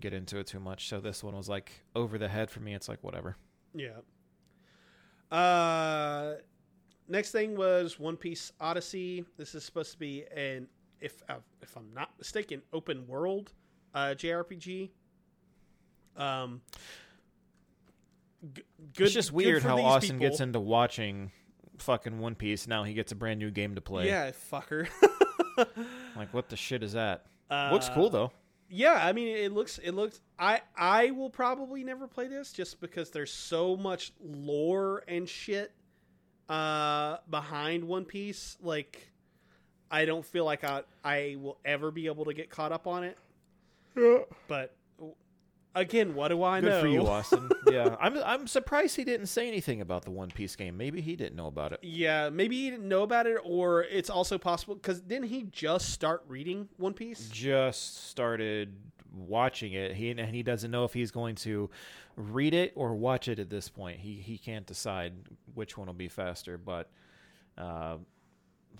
get 0.00 0.12
into 0.12 0.38
it 0.38 0.46
too 0.46 0.60
much. 0.60 0.88
So 0.88 1.00
this 1.00 1.24
one 1.24 1.34
was 1.36 1.48
like 1.48 1.72
over 1.94 2.18
the 2.18 2.28
head 2.28 2.50
for 2.50 2.60
me. 2.60 2.74
It's 2.74 2.88
like 2.88 3.02
whatever. 3.02 3.36
yeah. 3.74 4.00
Uh, 5.30 6.36
next 7.06 7.32
thing 7.32 7.54
was 7.56 7.98
One 7.98 8.16
Piece 8.16 8.52
Odyssey. 8.60 9.24
This 9.36 9.54
is 9.54 9.62
supposed 9.64 9.92
to 9.92 9.98
be 9.98 10.24
an 10.34 10.68
if 11.00 11.22
uh, 11.28 11.34
if 11.62 11.76
I'm 11.76 11.92
not 11.94 12.10
mistaken, 12.18 12.62
open 12.72 13.06
world 13.06 13.52
uh, 13.94 14.14
JRPG. 14.16 14.90
Um, 16.16 16.60
g- 18.54 18.62
good. 18.96 19.04
it's 19.06 19.14
just 19.14 19.32
weird 19.32 19.62
how 19.62 19.78
Austin 19.80 20.16
people. 20.18 20.28
gets 20.30 20.40
into 20.40 20.60
watching 20.60 21.30
fucking 21.78 22.18
One 22.18 22.34
Piece. 22.34 22.66
Now 22.66 22.84
he 22.84 22.94
gets 22.94 23.12
a 23.12 23.14
brand 23.14 23.38
new 23.40 23.50
game 23.50 23.74
to 23.76 23.80
play. 23.80 24.06
Yeah, 24.06 24.30
fucker. 24.52 24.88
Like 26.16 26.32
what 26.32 26.48
the 26.48 26.56
shit 26.56 26.84
is 26.84 26.92
that? 26.92 27.26
uh, 27.50 27.70
Looks 27.72 27.88
cool 27.88 28.10
though. 28.10 28.30
Yeah, 28.70 28.92
I 28.92 29.12
mean, 29.12 29.28
it 29.36 29.50
looks 29.52 29.78
it 29.78 29.90
looks. 29.92 30.20
I 30.38 30.60
I 30.76 31.10
will 31.10 31.30
probably 31.30 31.82
never 31.82 32.06
play 32.06 32.28
this 32.28 32.52
just 32.52 32.80
because 32.80 33.10
there's 33.10 33.32
so 33.32 33.76
much 33.76 34.12
lore 34.22 35.02
and 35.08 35.28
shit 35.28 35.72
uh 36.48 37.16
behind 37.28 37.82
One 37.84 38.04
Piece. 38.04 38.56
Like, 38.62 39.10
I 39.90 40.04
don't 40.04 40.24
feel 40.24 40.44
like 40.44 40.62
I 40.62 40.82
I 41.04 41.36
will 41.40 41.58
ever 41.64 41.90
be 41.90 42.06
able 42.06 42.26
to 42.26 42.34
get 42.34 42.50
caught 42.50 42.70
up 42.70 42.86
on 42.86 43.02
it. 43.02 43.18
But 44.46 44.76
Again, 45.74 46.14
what 46.14 46.28
do 46.28 46.42
I 46.42 46.60
Good 46.60 46.70
know? 46.70 46.80
for 46.80 46.88
you, 46.88 47.06
Austin. 47.06 47.48
yeah, 47.70 47.94
I'm 48.00 48.16
I'm 48.18 48.46
surprised 48.46 48.96
he 48.96 49.04
didn't 49.04 49.26
say 49.26 49.46
anything 49.46 49.80
about 49.80 50.04
the 50.04 50.10
One 50.10 50.28
Piece 50.30 50.56
game. 50.56 50.76
Maybe 50.76 51.00
he 51.00 51.14
didn't 51.14 51.36
know 51.36 51.46
about 51.46 51.72
it. 51.72 51.80
Yeah, 51.82 52.30
maybe 52.30 52.56
he 52.56 52.70
didn't 52.70 52.88
know 52.88 53.02
about 53.02 53.26
it, 53.26 53.36
or 53.44 53.84
it's 53.84 54.10
also 54.10 54.38
possible 54.38 54.74
because 54.74 55.00
didn't 55.00 55.28
he 55.28 55.44
just 55.52 55.90
start 55.90 56.24
reading 56.26 56.68
One 56.78 56.94
Piece? 56.94 57.28
Just 57.28 58.08
started 58.08 58.74
watching 59.14 59.72
it. 59.72 59.94
He 59.94 60.10
and 60.10 60.34
he 60.34 60.42
doesn't 60.42 60.70
know 60.70 60.84
if 60.84 60.94
he's 60.94 61.10
going 61.10 61.34
to 61.36 61.70
read 62.16 62.54
it 62.54 62.72
or 62.74 62.94
watch 62.94 63.28
it 63.28 63.38
at 63.38 63.50
this 63.50 63.68
point. 63.68 64.00
He 64.00 64.14
he 64.14 64.38
can't 64.38 64.66
decide 64.66 65.12
which 65.54 65.76
one 65.76 65.86
will 65.86 65.94
be 65.94 66.08
faster. 66.08 66.58
But 66.58 66.90
uh, 67.56 67.98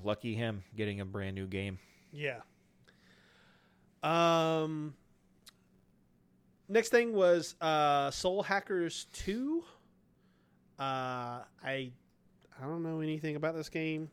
lucky 0.02 0.34
him 0.34 0.64
getting 0.76 1.00
a 1.00 1.04
brand 1.04 1.34
new 1.34 1.46
game. 1.46 1.78
Yeah. 2.12 2.40
Um. 4.02 4.94
Next 6.68 6.90
thing 6.90 7.12
was 7.14 7.54
uh, 7.60 8.10
Soul 8.10 8.42
Hackers 8.42 9.06
Two. 9.12 9.64
Uh, 10.78 11.42
I 11.64 11.90
I 12.60 12.62
don't 12.62 12.82
know 12.82 13.00
anything 13.00 13.36
about 13.36 13.54
this 13.54 13.68
game. 13.68 14.10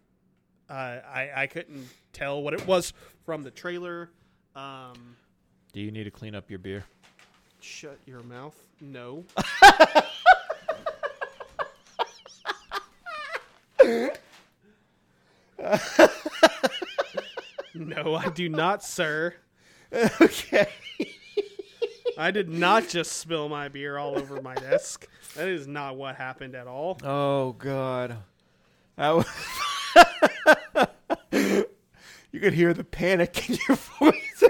Uh, 0.70 0.74
I 0.74 1.32
I 1.36 1.48
couldn't 1.48 1.88
tell 2.14 2.42
what 2.42 2.54
it 2.54 2.66
was 2.66 2.94
from 3.26 3.44
the 3.44 3.52
trailer. 3.52 4.10
Um, 4.56 5.16
Do 5.74 5.82
you 5.82 5.92
need 5.92 6.06
to 6.06 6.12
clean 6.12 6.34
up 6.36 6.50
your 6.50 6.60
beer? 6.60 6.86
shut 7.60 7.98
your 8.06 8.22
mouth. 8.24 8.56
No. 8.80 9.26
no, 17.74 18.16
I 18.16 18.30
do 18.30 18.50
not, 18.50 18.84
sir. 18.84 19.34
okay. 20.22 20.68
I 22.18 22.32
did 22.32 22.50
not 22.50 22.88
just 22.88 23.14
spill 23.14 23.50
my 23.50 23.68
beer 23.68 23.98
all 23.98 24.18
over 24.18 24.42
my 24.42 24.56
desk. 24.56 25.08
That 25.36 25.48
is 25.48 25.68
not 25.68 25.98
what 25.98 26.16
happened 26.16 26.56
at 26.56 26.68
all. 26.68 26.98
Oh 27.04 27.54
God. 27.54 28.18
I 28.98 29.12
was 29.12 29.26
you 32.32 32.40
could 32.40 32.54
hear 32.54 32.74
the 32.74 32.84
panic 32.86 33.50
in 33.50 33.58
your 33.68 33.76
voice. 34.00 34.44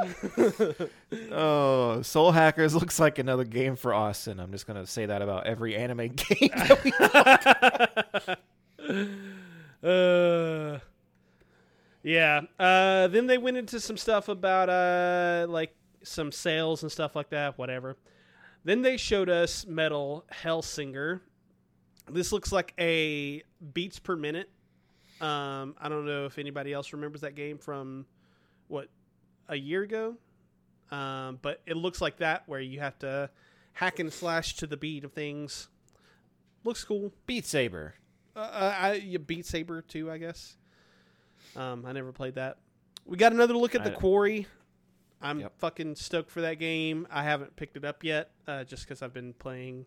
oh, 1.32 2.02
Soul 2.02 2.30
Hackers 2.30 2.74
looks 2.74 3.00
like 3.00 3.18
another 3.18 3.42
game 3.44 3.74
for 3.74 3.92
Austin. 3.92 4.38
I'm 4.38 4.52
just 4.52 4.66
gonna 4.66 4.86
say 4.86 5.06
that 5.06 5.22
about 5.22 5.46
every 5.46 5.74
anime 5.76 6.08
game. 6.08 6.50
that 6.54 6.84
we- 6.84 6.92
Uh, 9.80 10.78
yeah. 12.08 12.40
Uh, 12.58 13.08
then 13.08 13.26
they 13.26 13.36
went 13.36 13.58
into 13.58 13.78
some 13.80 13.98
stuff 13.98 14.28
about 14.28 14.70
uh, 14.70 15.46
like 15.48 15.74
some 16.02 16.32
sales 16.32 16.82
and 16.82 16.90
stuff 16.90 17.14
like 17.14 17.28
that. 17.30 17.58
Whatever. 17.58 17.96
Then 18.64 18.80
they 18.80 18.96
showed 18.96 19.28
us 19.28 19.66
Metal 19.66 20.24
Hellsinger. 20.32 21.20
This 22.10 22.32
looks 22.32 22.50
like 22.50 22.72
a 22.78 23.42
beats 23.74 23.98
per 23.98 24.16
minute. 24.16 24.48
Um, 25.20 25.74
I 25.78 25.90
don't 25.90 26.06
know 26.06 26.24
if 26.24 26.38
anybody 26.38 26.72
else 26.72 26.94
remembers 26.94 27.20
that 27.20 27.34
game 27.34 27.58
from 27.58 28.06
what 28.68 28.88
a 29.48 29.56
year 29.56 29.82
ago. 29.82 30.16
Um, 30.90 31.38
but 31.42 31.60
it 31.66 31.76
looks 31.76 32.00
like 32.00 32.16
that 32.18 32.44
where 32.46 32.60
you 32.60 32.80
have 32.80 32.98
to 33.00 33.28
hack 33.74 33.98
and 33.98 34.10
slash 34.10 34.56
to 34.56 34.66
the 34.66 34.78
beat 34.78 35.04
of 35.04 35.12
things. 35.12 35.68
Looks 36.64 36.84
cool. 36.84 37.12
Beat 37.26 37.44
Saber. 37.44 37.94
Uh, 38.34 38.74
I 38.78 38.92
you 38.94 39.18
Beat 39.18 39.44
Saber 39.44 39.82
too, 39.82 40.10
I 40.10 40.16
guess. 40.16 40.56
Um, 41.58 41.84
I 41.84 41.92
never 41.92 42.12
played 42.12 42.36
that. 42.36 42.58
We 43.04 43.16
got 43.16 43.32
another 43.32 43.54
look 43.54 43.74
at 43.74 43.82
the 43.84 43.92
I- 43.92 43.96
Quarry. 43.96 44.46
I'm 45.20 45.40
Yep. 45.40 45.58
fucking 45.58 45.96
stoked 45.96 46.30
for 46.30 46.40
that 46.42 46.54
game. 46.60 47.06
I 47.10 47.24
haven't 47.24 47.56
picked 47.56 47.76
it 47.76 47.84
up 47.84 48.04
yet, 48.04 48.30
uh, 48.46 48.62
just 48.62 48.84
because 48.84 49.02
I've 49.02 49.12
been 49.12 49.32
playing 49.34 49.86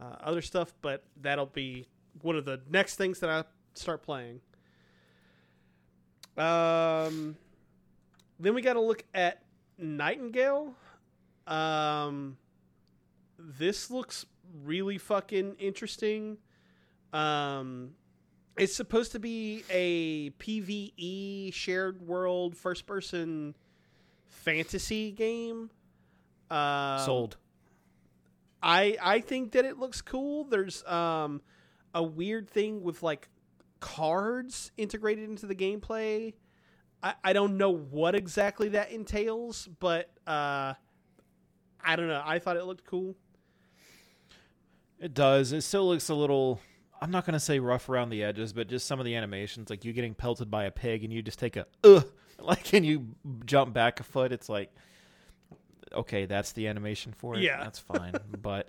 uh, 0.00 0.16
other 0.20 0.40
stuff. 0.40 0.72
But 0.80 1.04
that'll 1.20 1.44
be 1.46 1.86
one 2.22 2.36
of 2.36 2.46
the 2.46 2.62
next 2.70 2.96
things 2.96 3.20
that 3.20 3.28
I 3.28 3.44
start 3.74 4.02
playing. 4.02 4.40
Um, 6.36 7.36
then 8.40 8.54
we 8.54 8.62
got 8.62 8.72
to 8.74 8.80
look 8.80 9.04
at 9.12 9.42
Nightingale. 9.76 10.74
Um, 11.46 12.38
this 13.38 13.90
looks 13.90 14.24
really 14.64 14.96
fucking 14.98 15.56
interesting. 15.58 16.38
Um, 17.12 17.90
it's 18.56 18.74
supposed 18.74 19.12
to 19.12 19.18
be 19.18 19.64
a 19.70 20.30
PVE 20.30 21.52
shared 21.52 22.02
world 22.02 22.56
first 22.56 22.86
person 22.86 23.54
fantasy 24.28 25.12
game. 25.12 25.70
Um, 26.50 26.98
Sold. 27.00 27.36
I 28.62 28.96
I 29.02 29.20
think 29.20 29.52
that 29.52 29.64
it 29.64 29.78
looks 29.78 30.02
cool. 30.02 30.44
There's 30.44 30.84
um 30.84 31.40
a 31.94 32.02
weird 32.02 32.48
thing 32.48 32.82
with 32.82 33.02
like 33.02 33.28
cards 33.80 34.70
integrated 34.76 35.28
into 35.28 35.46
the 35.46 35.54
gameplay. 35.54 36.34
I, 37.02 37.14
I 37.24 37.32
don't 37.32 37.56
know 37.56 37.70
what 37.70 38.14
exactly 38.14 38.68
that 38.70 38.90
entails, 38.92 39.68
but 39.80 40.10
uh 40.26 40.74
I 41.84 41.96
don't 41.96 42.06
know. 42.08 42.22
I 42.24 42.38
thought 42.38 42.56
it 42.56 42.64
looked 42.64 42.84
cool. 42.84 43.16
It 45.00 45.14
does. 45.14 45.52
It 45.52 45.62
still 45.62 45.88
looks 45.88 46.08
a 46.10 46.14
little. 46.14 46.60
I'm 47.02 47.10
not 47.10 47.26
gonna 47.26 47.40
say 47.40 47.58
rough 47.58 47.88
around 47.88 48.10
the 48.10 48.22
edges, 48.22 48.52
but 48.52 48.68
just 48.68 48.86
some 48.86 49.00
of 49.00 49.04
the 49.04 49.16
animations, 49.16 49.70
like 49.70 49.84
you 49.84 49.92
getting 49.92 50.14
pelted 50.14 50.52
by 50.52 50.64
a 50.64 50.70
pig 50.70 51.02
and 51.02 51.12
you 51.12 51.20
just 51.20 51.40
take 51.40 51.56
a 51.56 51.66
ugh, 51.82 52.06
like 52.38 52.72
and 52.72 52.86
you 52.86 53.08
jump 53.44 53.74
back 53.74 53.98
a 53.98 54.04
foot. 54.04 54.30
It's 54.30 54.48
like, 54.48 54.72
okay, 55.92 56.26
that's 56.26 56.52
the 56.52 56.68
animation 56.68 57.12
for 57.18 57.34
it. 57.34 57.42
Yeah. 57.42 57.58
that's 57.58 57.80
fine. 57.80 58.14
but 58.40 58.68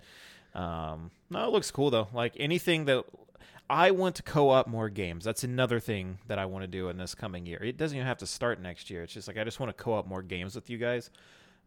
um, 0.52 1.12
no, 1.30 1.46
it 1.46 1.50
looks 1.50 1.70
cool 1.70 1.90
though. 1.90 2.08
Like 2.12 2.34
anything 2.36 2.86
that 2.86 3.04
I 3.70 3.92
want 3.92 4.16
to 4.16 4.24
co-op 4.24 4.66
more 4.66 4.90
games. 4.90 5.24
That's 5.24 5.44
another 5.44 5.78
thing 5.78 6.18
that 6.26 6.40
I 6.40 6.46
want 6.46 6.64
to 6.64 6.66
do 6.66 6.88
in 6.88 6.98
this 6.98 7.14
coming 7.14 7.46
year. 7.46 7.62
It 7.62 7.76
doesn't 7.76 7.96
even 7.96 8.06
have 8.06 8.18
to 8.18 8.26
start 8.26 8.60
next 8.60 8.90
year. 8.90 9.04
It's 9.04 9.12
just 9.12 9.28
like 9.28 9.38
I 9.38 9.44
just 9.44 9.60
want 9.60 9.76
to 9.76 9.80
co-op 9.80 10.08
more 10.08 10.22
games 10.22 10.56
with 10.56 10.68
you 10.68 10.78
guys. 10.78 11.08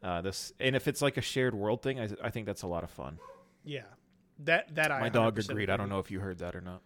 Uh, 0.04 0.22
this 0.22 0.52
and 0.60 0.76
if 0.76 0.90
it's 0.90 1.02
like 1.02 1.16
a 1.16 1.22
shared 1.22 1.56
world 1.56 1.82
thing, 1.82 1.98
I, 1.98 2.10
I 2.22 2.30
think 2.30 2.46
that's 2.46 2.64
a 2.64 2.68
lot 2.68 2.84
of 2.84 2.90
fun. 2.90 3.20
Yeah. 3.64 3.84
That 4.40 4.76
that 4.76 4.92
I 4.92 5.00
My 5.00 5.10
dog 5.10 5.36
100% 5.36 5.50
agreed. 5.50 5.70
I 5.70 5.78
don't 5.78 5.90
know 5.90 6.00
if 6.00 6.12
you 6.12 6.20
heard 6.20 6.40
that 6.40 6.56
or 6.56 6.62
not. 6.62 6.82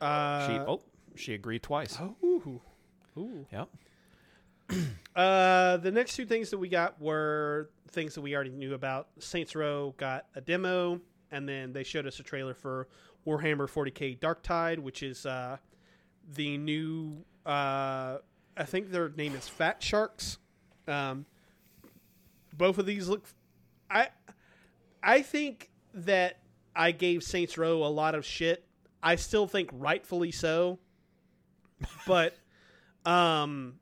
Uh, 0.00 0.46
She 0.46 0.52
oh, 0.54 0.80
she 1.16 1.34
agreed 1.34 1.62
twice. 1.62 1.98
oh, 2.00 2.16
ooh, 2.24 2.60
ooh. 3.18 3.46
Yep. 3.52 3.68
Uh, 5.14 5.76
the 5.76 5.92
next 5.92 6.16
two 6.16 6.26
things 6.26 6.50
that 6.50 6.58
we 6.58 6.68
got 6.68 7.00
were 7.00 7.70
things 7.92 8.16
that 8.16 8.20
we 8.20 8.34
already 8.34 8.50
knew 8.50 8.74
about. 8.74 9.06
Saints 9.20 9.54
Row 9.54 9.94
got 9.96 10.26
a 10.34 10.40
demo, 10.40 11.00
and 11.30 11.48
then 11.48 11.72
they 11.72 11.84
showed 11.84 12.04
us 12.04 12.18
a 12.18 12.24
trailer 12.24 12.52
for 12.52 12.88
Warhammer 13.24 13.68
40k 13.70 14.18
Darktide, 14.18 14.80
which 14.80 15.04
is 15.04 15.24
uh, 15.24 15.56
the 16.34 16.58
new. 16.58 17.24
Uh, 17.46 18.18
I 18.56 18.64
think 18.64 18.90
their 18.90 19.10
name 19.10 19.36
is 19.36 19.48
Fat 19.48 19.80
Sharks. 19.80 20.38
Um, 20.88 21.26
both 22.52 22.78
of 22.78 22.86
these 22.86 23.06
look. 23.06 23.24
I 23.88 24.08
I 25.00 25.22
think 25.22 25.70
that 25.92 26.38
I 26.74 26.92
gave 26.92 27.22
Saints 27.22 27.56
Row 27.56 27.84
a 27.84 27.88
lot 27.88 28.14
of 28.14 28.24
shit. 28.24 28.64
I 29.02 29.16
still 29.16 29.46
think 29.46 29.70
rightfully 29.72 30.32
so. 30.32 30.78
But 32.06 32.36
um 33.06 33.74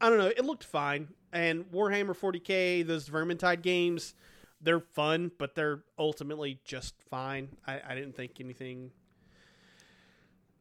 I 0.00 0.08
don't 0.08 0.18
know, 0.18 0.28
it 0.28 0.44
looked 0.44 0.64
fine. 0.64 1.08
And 1.32 1.64
Warhammer 1.70 2.16
40K, 2.16 2.86
those 2.86 3.08
Vermintide 3.08 3.62
games, 3.62 4.14
they're 4.60 4.80
fun, 4.80 5.30
but 5.38 5.54
they're 5.54 5.84
ultimately 5.98 6.60
just 6.64 6.94
fine. 7.08 7.50
I, 7.66 7.80
I 7.88 7.94
didn't 7.94 8.16
think 8.16 8.40
anything 8.40 8.92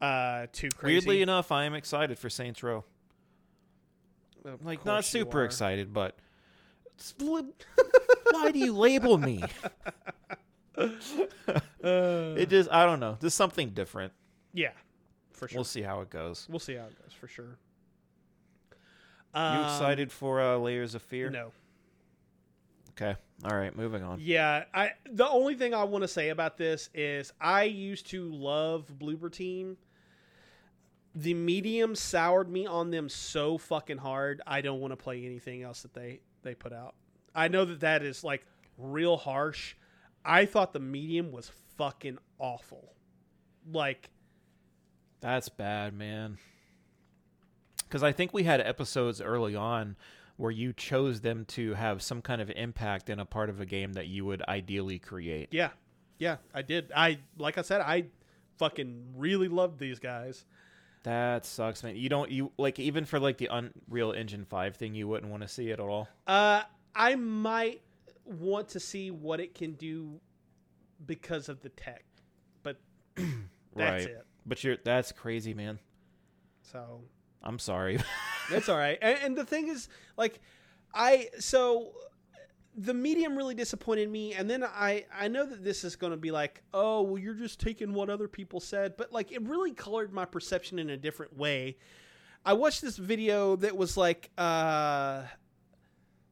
uh 0.01 0.47
too 0.51 0.69
crazy. 0.69 0.95
Weirdly 0.95 1.21
enough, 1.21 1.51
I 1.51 1.65
am 1.65 1.73
excited 1.73 2.17
for 2.17 2.29
Saints 2.29 2.63
Row. 2.63 2.83
Of 4.45 4.65
Like 4.65 4.85
not 4.85 5.05
super 5.05 5.43
excited, 5.43 5.93
but 5.93 6.17
why 8.31 8.51
do 8.51 8.59
you 8.59 8.73
label 8.73 9.17
me? 9.17 9.43
Uh, 10.79 12.35
It 12.37 12.49
just 12.49 12.69
I 12.71 12.85
don't 12.85 12.99
know. 12.99 13.17
Just 13.21 13.37
something 13.37 13.69
different. 13.69 14.13
yeah, 14.53 14.71
for 15.31 15.47
sure. 15.47 15.57
We'll 15.57 15.63
see 15.65 15.81
how 15.81 16.01
it 16.01 16.09
goes. 16.09 16.47
We'll 16.49 16.59
see 16.59 16.75
how 16.75 16.85
it 16.85 17.01
goes 17.01 17.13
for 17.13 17.27
sure. 17.27 17.57
You 19.35 19.41
Um, 19.41 19.63
excited 19.63 20.11
for 20.11 20.41
uh, 20.41 20.57
Layers 20.57 20.95
of 20.95 21.01
Fear? 21.03 21.29
No. 21.29 21.51
Okay. 22.91 23.15
All 23.45 23.55
right, 23.55 23.73
moving 23.75 24.03
on. 24.03 24.19
Yeah, 24.21 24.65
I 24.73 24.91
the 25.09 25.27
only 25.29 25.55
thing 25.55 25.73
I 25.73 25.83
want 25.85 26.01
to 26.01 26.07
say 26.07 26.29
about 26.29 26.57
this 26.57 26.89
is 26.93 27.31
I 27.39 27.63
used 27.63 28.07
to 28.07 28.29
love 28.31 28.91
Bloober 28.99 29.31
Team. 29.31 29.77
The 31.15 31.33
medium 31.33 31.95
soured 31.95 32.49
me 32.49 32.65
on 32.67 32.91
them 32.91 33.07
so 33.09 33.57
fucking 33.57 33.97
hard. 33.97 34.41
I 34.45 34.61
don't 34.61 34.79
want 34.81 34.91
to 34.91 34.97
play 34.97 35.25
anything 35.25 35.63
else 35.63 35.81
that 35.83 35.93
they 35.93 36.19
they 36.43 36.53
put 36.55 36.73
out. 36.73 36.95
I 37.33 37.47
know 37.47 37.63
that 37.65 37.79
that 37.81 38.03
is 38.03 38.23
like 38.23 38.45
real 38.77 39.15
harsh. 39.15 39.75
I 40.23 40.45
thought 40.45 40.73
the 40.73 40.79
medium 40.79 41.31
was 41.31 41.51
fucking 41.77 42.17
awful. 42.37 42.93
Like 43.71 44.09
That's 45.21 45.49
bad, 45.49 45.93
man. 45.93 46.37
Because 47.83 48.03
I 48.03 48.11
think 48.11 48.33
we 48.33 48.43
had 48.43 48.61
episodes 48.61 49.21
early 49.21 49.55
on 49.55 49.95
where 50.37 50.51
you 50.51 50.71
chose 50.71 51.21
them 51.21 51.43
to 51.43 51.73
have 51.73 52.01
some 52.01 52.21
kind 52.21 52.41
of 52.41 52.49
impact 52.51 53.09
in 53.09 53.19
a 53.19 53.25
part 53.25 53.49
of 53.49 53.59
a 53.59 53.65
game 53.65 53.93
that 53.93 54.07
you 54.07 54.23
would 54.25 54.41
ideally 54.43 54.99
create. 54.99 55.49
Yeah, 55.51 55.71
yeah, 56.17 56.37
I 56.53 56.61
did. 56.61 56.91
I 56.95 57.19
like 57.37 57.57
I 57.57 57.61
said, 57.61 57.81
I 57.81 58.05
fucking 58.57 59.13
really 59.17 59.47
loved 59.47 59.79
these 59.79 59.99
guys. 59.99 60.45
That 61.03 61.45
sucks, 61.45 61.83
man. 61.83 61.95
You 61.95 62.09
don't 62.09 62.29
you 62.29 62.51
like 62.57 62.77
even 62.77 63.05
for 63.05 63.19
like 63.19 63.37
the 63.37 63.49
Unreal 63.51 64.11
Engine 64.11 64.45
5 64.45 64.75
thing 64.75 64.95
you 64.95 65.07
wouldn't 65.07 65.31
want 65.31 65.43
to 65.43 65.49
see 65.49 65.69
it 65.71 65.73
at 65.73 65.79
all. 65.79 66.07
Uh, 66.27 66.63
I 66.93 67.15
might 67.15 67.81
want 68.29 68.69
to 68.69 68.79
see 68.79 69.11
what 69.11 69.39
it 69.39 69.55
can 69.55 69.73
do 69.73 70.19
because 71.05 71.49
of 71.49 71.61
the 71.61 71.69
tech, 71.69 72.05
but 72.63 72.79
that's 73.15 73.25
right. 73.75 74.01
it. 74.01 74.25
But 74.45 74.63
you're 74.63 74.77
that's 74.83 75.11
crazy, 75.11 75.53
man. 75.53 75.79
So 76.61 77.01
I'm 77.43 77.59
sorry. 77.59 77.99
That's 78.49 78.67
all 78.67 78.77
right. 78.77 78.97
And, 79.01 79.17
and 79.23 79.37
the 79.37 79.45
thing 79.45 79.67
is, 79.67 79.89
like, 80.17 80.39
I 80.93 81.29
so 81.39 81.91
the 82.75 82.93
medium 82.93 83.37
really 83.37 83.55
disappointed 83.55 84.09
me, 84.09 84.33
and 84.33 84.49
then 84.49 84.63
I 84.63 85.05
I 85.15 85.27
know 85.27 85.45
that 85.45 85.63
this 85.63 85.83
is 85.83 85.95
going 85.95 86.11
to 86.11 86.17
be 86.17 86.31
like, 86.31 86.63
oh, 86.73 87.01
well, 87.03 87.17
you're 87.17 87.33
just 87.33 87.59
taking 87.59 87.93
what 87.93 88.09
other 88.09 88.27
people 88.27 88.59
said, 88.59 88.97
but 88.97 89.11
like, 89.11 89.31
it 89.31 89.41
really 89.43 89.71
colored 89.71 90.11
my 90.11 90.25
perception 90.25 90.79
in 90.79 90.89
a 90.89 90.97
different 90.97 91.37
way. 91.37 91.77
I 92.45 92.53
watched 92.53 92.81
this 92.81 92.97
video 92.97 93.55
that 93.57 93.75
was 93.75 93.97
like, 93.97 94.31
uh, 94.37 95.23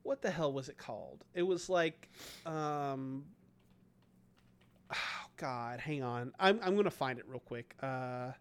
what 0.08 0.22
the 0.22 0.32
hell 0.32 0.54
was 0.54 0.70
it 0.70 0.78
called? 0.78 1.24
It 1.34 1.44
was 1.44 1.70
like, 1.70 2.10
um, 2.46 3.26
oh 4.92 5.26
God, 5.36 5.80
hang 5.80 6.02
on, 6.02 6.34
I'm 6.40 6.60
I'm 6.64 6.76
gonna 6.76 6.90
find 6.90 7.20
it 7.20 7.26
real 7.28 7.40
quick. 7.40 7.76
Uh. 7.82 8.32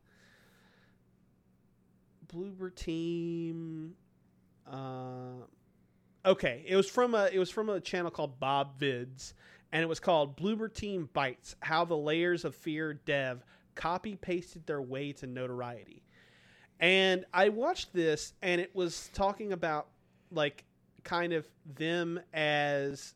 Bloober 2.29 2.75
Team. 2.75 3.95
Uh, 4.71 5.45
okay, 6.25 6.65
it 6.67 6.77
was 6.77 6.89
from 6.89 7.15
a 7.15 7.29
it 7.33 7.39
was 7.39 7.51
from 7.51 7.69
a 7.69 7.81
channel 7.81 8.11
called 8.11 8.41
Bob 8.41 8.81
Vids, 8.81 9.33
and 9.73 9.83
it 9.83 9.87
was 9.87 10.01
called 10.01 10.37
Bloober 10.37 10.73
Team 10.73 11.09
Bites: 11.13 11.57
How 11.61 11.85
the 11.85 11.97
Layers 11.97 12.45
of 12.45 12.55
Fear 12.55 12.95
Dev 12.95 13.45
Copy 13.75 14.17
Pasted 14.17 14.67
Their 14.67 14.83
Way 14.83 15.13
to 15.15 15.27
Notoriety. 15.27 16.03
And 16.79 17.25
I 17.33 17.49
watched 17.49 17.95
this, 17.95 18.35
and 18.43 18.61
it 18.61 18.75
was 18.75 19.09
talking 19.15 19.53
about 19.53 19.89
like 20.31 20.65
kind 21.07 21.33
of 21.33 21.47
them 21.65 22.21
as 22.35 23.15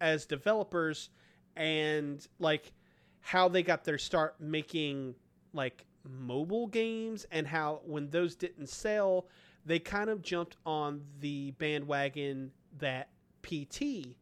as 0.00 0.24
developers 0.24 1.10
and 1.54 2.26
like 2.38 2.72
how 3.20 3.48
they 3.48 3.62
got 3.62 3.84
their 3.84 3.98
start 3.98 4.40
making 4.40 5.14
like 5.52 5.84
mobile 6.08 6.66
games 6.66 7.26
and 7.30 7.46
how 7.46 7.82
when 7.84 8.08
those 8.08 8.34
didn't 8.34 8.68
sell, 8.68 9.26
they 9.66 9.78
kind 9.78 10.08
of 10.08 10.22
jumped 10.22 10.56
on 10.64 11.02
the 11.20 11.52
bandwagon 11.52 12.50
that 12.78 13.10
PT 13.42 14.16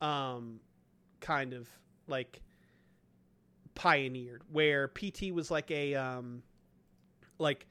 um, 0.00 0.60
kind 1.20 1.52
of 1.52 1.68
like 2.08 2.40
pioneered, 3.74 4.42
where 4.50 4.88
PT 4.88 5.30
was 5.32 5.50
like 5.50 5.70
a 5.70 5.94
um, 5.94 6.42
like 7.38 7.66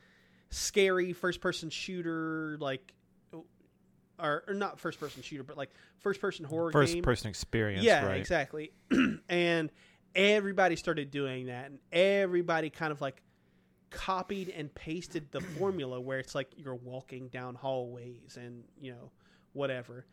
scary 0.52 1.12
first 1.12 1.42
person 1.42 1.72
shooter, 1.72 2.56
like 2.62 2.94
or, 4.20 4.44
or 4.48 4.54
not 4.54 4.80
first 4.80 5.00
person 5.00 5.22
shooter, 5.22 5.44
but 5.44 5.58
like 5.58 5.70
first 6.00 6.20
person 6.22 6.46
horror 6.46 6.72
First 6.72 6.94
game. 6.94 7.04
person 7.04 7.30
experience, 7.30 7.84
Yeah, 7.84 8.06
right? 8.06 8.20
exactly. 8.20 8.72
and 9.30 9.72
everybody 10.16 10.76
started 10.76 11.12
doing 11.12 11.48
that, 11.48 11.68
and 11.68 11.80
everybody 11.92 12.70
kind 12.70 12.92
of 12.92 13.02
like 13.02 13.22
copied 13.90 14.50
and 14.50 14.74
pasted 14.74 15.32
the 15.32 15.42
formula 15.58 16.00
where 16.00 16.20
it's 16.20 16.36
like 16.36 16.50
you're 16.58 16.76
walking 16.76 17.28
down 17.30 17.56
hallways 17.56 18.38
and 18.40 18.64
you 18.80 18.92
know 18.92 19.12
whatever. 19.54 20.06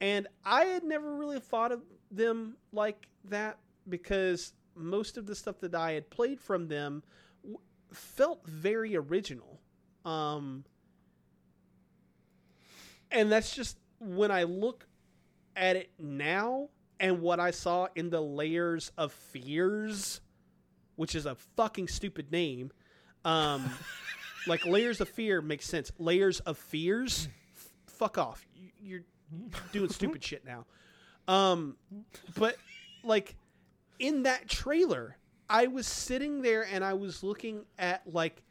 And 0.00 0.28
I 0.44 0.66
had 0.66 0.84
never 0.84 1.14
really 1.16 1.40
thought 1.40 1.72
of 1.72 1.80
them 2.10 2.56
like 2.72 3.08
that 3.24 3.58
because 3.88 4.52
most 4.74 5.16
of 5.16 5.26
the 5.26 5.34
stuff 5.34 5.58
that 5.60 5.74
I 5.74 5.92
had 5.92 6.10
played 6.10 6.38
from 6.40 6.68
them 6.68 7.02
w- 7.42 7.58
felt 7.92 8.46
very 8.46 8.94
original. 8.94 9.58
Um, 10.04 10.64
and 13.10 13.30
that's 13.30 13.54
just 13.54 13.78
when 13.98 14.30
I 14.30 14.44
look 14.44 14.86
at 15.54 15.76
it 15.76 15.90
now 15.98 16.68
and 17.00 17.20
what 17.20 17.40
I 17.40 17.50
saw 17.50 17.88
in 17.94 18.10
the 18.10 18.20
layers 18.20 18.92
of 18.96 19.12
fears, 19.12 20.20
which 20.96 21.14
is 21.14 21.26
a 21.26 21.34
fucking 21.56 21.88
stupid 21.88 22.30
name. 22.32 22.72
Um, 23.24 23.70
like 24.46 24.64
layers 24.64 25.00
of 25.00 25.08
fear 25.08 25.40
makes 25.42 25.66
sense. 25.66 25.92
Layers 25.98 26.40
of 26.40 26.58
fears, 26.58 27.28
f- 27.56 27.68
fuck 27.86 28.18
off. 28.18 28.46
You, 28.54 28.70
you're 28.80 29.02
doing 29.72 29.90
stupid 29.90 30.22
shit 30.22 30.44
now. 30.44 30.64
Um, 31.28 31.76
but 32.36 32.56
like 33.02 33.36
in 33.98 34.24
that 34.24 34.48
trailer, 34.48 35.16
I 35.48 35.66
was 35.66 35.86
sitting 35.86 36.42
there 36.42 36.66
and 36.70 36.84
I 36.84 36.94
was 36.94 37.22
looking 37.22 37.64
at 37.78 38.02
like 38.06 38.42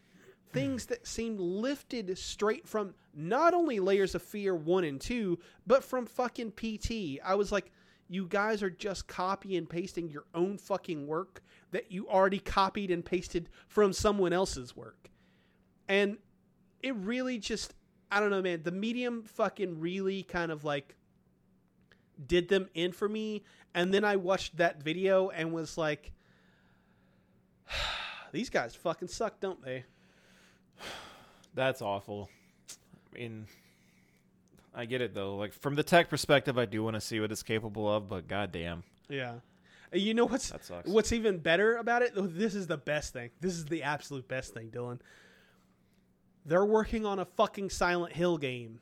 things 0.56 0.86
that 0.88 1.06
seemed 1.06 1.40
lifted 1.40 2.18
straight 2.18 2.68
from 2.68 2.94
not 3.14 3.54
only 3.54 3.80
layers 3.80 4.16
of 4.16 4.22
fear 4.22 4.56
one 4.56 4.84
and 4.84 5.00
two, 5.00 5.38
but 5.68 5.84
from 5.84 6.06
fucking 6.06 6.52
PT. 6.52 7.20
I 7.24 7.36
was 7.36 7.52
like, 7.52 7.72
you 8.08 8.26
guys 8.28 8.64
are 8.64 8.70
just 8.70 9.08
copy 9.08 9.58
and 9.58 9.70
pasting 9.70 10.10
your 10.10 10.26
own 10.34 10.58
fucking 10.58 11.08
work 11.08 11.44
that 11.72 11.92
you 11.92 12.08
already 12.08 12.40
copied 12.40 12.92
and 12.92 13.04
pasted 13.04 13.50
from 13.68 13.92
someone 13.92 14.32
else's 14.32 14.76
work. 14.76 15.10
And 15.88 16.18
it 16.82 16.96
really 16.96 17.38
just, 17.38 17.74
I 18.12 18.20
don't 18.20 18.30
know, 18.30 18.42
man. 18.42 18.62
The 18.64 18.72
medium 18.72 19.24
fucking 19.24 19.80
really 19.80 20.24
kind 20.24 20.52
of 20.52 20.64
like 20.64 20.96
did 22.28 22.48
them 22.48 22.70
in 22.74 22.92
for 22.92 23.10
me. 23.10 23.44
And 23.74 23.94
then 23.94 24.06
I 24.06 24.16
watched 24.16 24.58
that 24.58 24.82
video 24.82 25.30
and 25.30 25.52
was 25.52 25.78
like, 25.78 26.14
these 28.32 28.50
guys 28.50 28.76
fucking 28.76 29.10
suck, 29.10 29.40
don't 29.40 29.64
they? 29.64 29.84
That's 31.56 31.82
awful. 31.82 32.30
I 33.14 33.18
mean, 33.18 33.48
I 34.74 34.86
get 34.86 35.02
it 35.02 35.14
though. 35.16 35.38
Like 35.38 35.54
from 35.54 35.76
the 35.76 35.84
tech 35.84 36.10
perspective, 36.10 36.58
I 36.58 36.66
do 36.66 36.84
want 36.84 36.96
to 36.96 37.02
see 37.02 37.20
what 37.20 37.32
it's 37.32 37.44
capable 37.44 37.92
of, 37.92 38.08
but 38.10 38.28
goddamn, 38.28 38.84
Yeah. 39.10 39.36
You 39.94 40.14
know 40.14 40.26
what's 40.26 40.52
what's 40.84 41.14
even 41.14 41.38
better 41.38 41.78
about 41.78 42.02
it? 42.02 42.12
This 42.16 42.54
is 42.54 42.68
the 42.68 42.76
best 42.78 43.14
thing. 43.14 43.30
This 43.40 43.54
is 43.54 43.66
the 43.66 43.84
absolute 43.84 44.28
best 44.28 44.54
thing, 44.54 44.70
Dylan. 44.70 45.00
They're 46.46 46.66
working 46.66 47.06
on 47.06 47.20
a 47.20 47.26
fucking 47.26 47.70
Silent 47.70 48.14
Hill 48.14 48.38
game. 48.38 48.80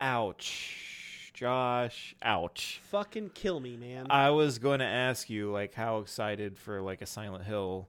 Ouch, 0.00 1.30
Josh. 1.34 2.14
Ouch. 2.22 2.80
Fucking 2.90 3.30
kill 3.34 3.60
me, 3.60 3.76
man. 3.76 4.06
I 4.10 4.30
was 4.30 4.58
going 4.58 4.80
to 4.80 4.86
ask 4.86 5.28
you 5.28 5.52
like 5.52 5.74
how 5.74 5.98
excited 5.98 6.56
for 6.58 6.80
like 6.80 7.02
a 7.02 7.06
Silent 7.06 7.44
Hill 7.44 7.88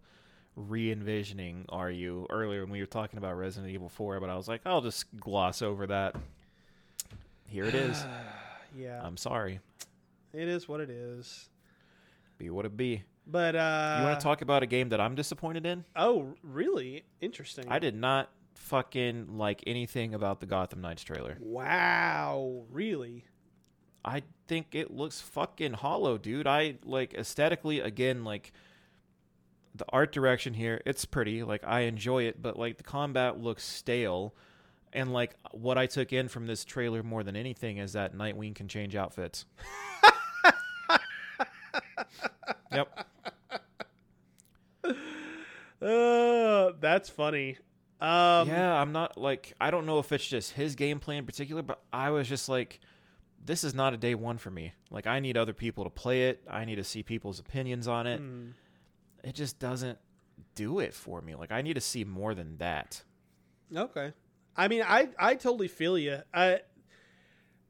re-envisioning 0.55 1.65
are 1.69 1.89
you 1.89 2.27
earlier 2.29 2.61
when 2.61 2.71
we 2.71 2.79
were 2.79 2.85
talking 2.85 3.17
about 3.17 3.37
Resident 3.37 3.71
Evil 3.73 3.89
4, 3.89 4.19
but 4.19 4.29
I 4.29 4.35
was 4.35 4.47
like, 4.47 4.61
I'll 4.65 4.81
just 4.81 5.05
gloss 5.19 5.61
over 5.61 5.87
that. 5.87 6.15
Here 7.47 7.65
it 7.65 7.75
is. 7.75 8.03
yeah, 8.77 9.01
I'm 9.03 9.17
sorry. 9.17 9.59
it 10.33 10.47
is 10.47 10.67
what 10.67 10.79
it 10.79 10.89
is. 10.89 11.49
Be 12.37 12.49
what 12.49 12.65
it 12.65 12.75
be. 12.77 13.03
But 13.25 13.55
uh 13.55 13.97
You 13.99 14.05
want 14.05 14.19
to 14.19 14.23
talk 14.23 14.41
about 14.41 14.63
a 14.63 14.65
game 14.65 14.89
that 14.89 14.99
I'm 14.99 15.15
disappointed 15.15 15.65
in? 15.65 15.85
Oh, 15.95 16.33
really? 16.43 17.03
Interesting. 17.21 17.65
I 17.69 17.79
did 17.79 17.95
not 17.95 18.29
fucking 18.55 19.37
like 19.37 19.63
anything 19.65 20.13
about 20.13 20.39
the 20.39 20.45
Gotham 20.45 20.81
Knights 20.81 21.03
trailer. 21.03 21.37
Wow, 21.39 22.63
really? 22.71 23.25
I 24.05 24.23
think 24.47 24.75
it 24.75 24.91
looks 24.91 25.21
fucking 25.21 25.73
hollow, 25.73 26.17
dude. 26.17 26.45
I 26.47 26.75
like 26.83 27.13
aesthetically 27.13 27.79
again 27.79 28.23
like 28.23 28.51
the 29.75 29.85
art 29.89 30.11
direction 30.11 30.53
here, 30.53 30.81
it's 30.85 31.05
pretty. 31.05 31.43
Like 31.43 31.63
I 31.65 31.81
enjoy 31.81 32.23
it, 32.23 32.41
but 32.41 32.57
like 32.57 32.77
the 32.77 32.83
combat 32.83 33.39
looks 33.39 33.63
stale. 33.63 34.35
And 34.91 35.11
like 35.11 35.35
what 35.51 35.77
I 35.77 35.87
took 35.87 36.13
in 36.13 36.27
from 36.27 36.45
this 36.45 36.63
trailer 36.63 37.01
more 37.01 37.23
than 37.23 37.35
anything 37.35 37.77
is 37.77 37.93
that 37.93 38.15
Nightwing 38.15 38.53
can 38.53 38.67
change 38.67 38.95
outfits. 38.95 39.45
yep. 42.71 43.07
Uh, 45.81 46.71
that's 46.79 47.09
funny. 47.09 47.57
Um 47.99 48.49
yeah, 48.49 48.73
I'm 48.73 48.91
not 48.91 49.17
like 49.17 49.53
I 49.59 49.71
don't 49.71 49.85
know 49.85 49.99
if 49.99 50.11
it's 50.11 50.27
just 50.27 50.51
his 50.51 50.75
gameplay 50.75 51.17
in 51.17 51.25
particular, 51.25 51.61
but 51.61 51.81
I 51.91 52.11
was 52.11 52.27
just 52.27 52.49
like 52.49 52.79
this 53.45 53.63
is 53.63 53.73
not 53.73 53.93
a 53.93 53.97
day 53.97 54.15
one 54.15 54.37
for 54.37 54.51
me. 54.51 54.73
Like 54.91 55.07
I 55.07 55.19
need 55.19 55.37
other 55.37 55.53
people 55.53 55.85
to 55.85 55.89
play 55.89 56.29
it. 56.29 56.43
I 56.49 56.65
need 56.65 56.75
to 56.75 56.83
see 56.83 57.03
people's 57.03 57.39
opinions 57.39 57.87
on 57.87 58.07
it. 58.07 58.19
hmm. 58.19 58.49
It 59.23 59.35
just 59.35 59.59
doesn't 59.59 59.97
do 60.55 60.79
it 60.79 60.93
for 60.93 61.21
me. 61.21 61.35
Like 61.35 61.51
I 61.51 61.61
need 61.61 61.73
to 61.75 61.81
see 61.81 62.03
more 62.03 62.33
than 62.33 62.57
that. 62.57 63.03
Okay. 63.75 64.13
I 64.55 64.67
mean, 64.67 64.83
I 64.85 65.09
I 65.17 65.35
totally 65.35 65.67
feel 65.67 65.97
you. 65.97 66.19
I 66.33 66.61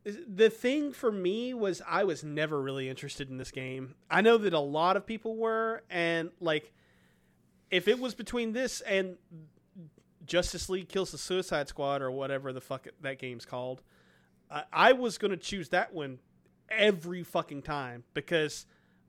the 0.06 0.50
thing 0.50 0.92
for 0.92 1.12
me 1.12 1.54
was 1.54 1.82
I 1.88 2.04
was 2.04 2.24
never 2.24 2.62
really 2.62 2.90
interested 2.90 3.30
in 3.30 3.38
this 3.38 3.52
game. 3.52 3.96
I 4.10 4.22
know 4.22 4.38
that 4.38 4.54
a 4.54 4.60
lot 4.60 4.98
of 4.98 5.06
people 5.06 5.38
were, 5.38 5.84
and 5.90 6.30
like, 6.42 6.74
if 7.72 7.88
it 7.88 8.00
was 8.00 8.14
between 8.14 8.52
this 8.52 8.82
and 8.82 9.16
Justice 10.26 10.70
League 10.70 10.90
Kills 10.90 11.12
the 11.12 11.18
Suicide 11.18 11.70
Squad 11.70 12.02
or 12.02 12.12
whatever 12.12 12.52
the 12.52 12.62
fuck 12.62 12.88
that 13.02 13.18
game's 13.18 13.46
called, 13.46 13.82
I, 14.52 14.64
I 14.74 14.92
was 14.92 15.18
going 15.18 15.32
to 15.32 15.38
choose 15.38 15.70
that 15.70 15.94
one 15.94 16.20
every 16.70 17.24
fucking 17.24 17.62
time 17.62 18.04
because 18.14 18.66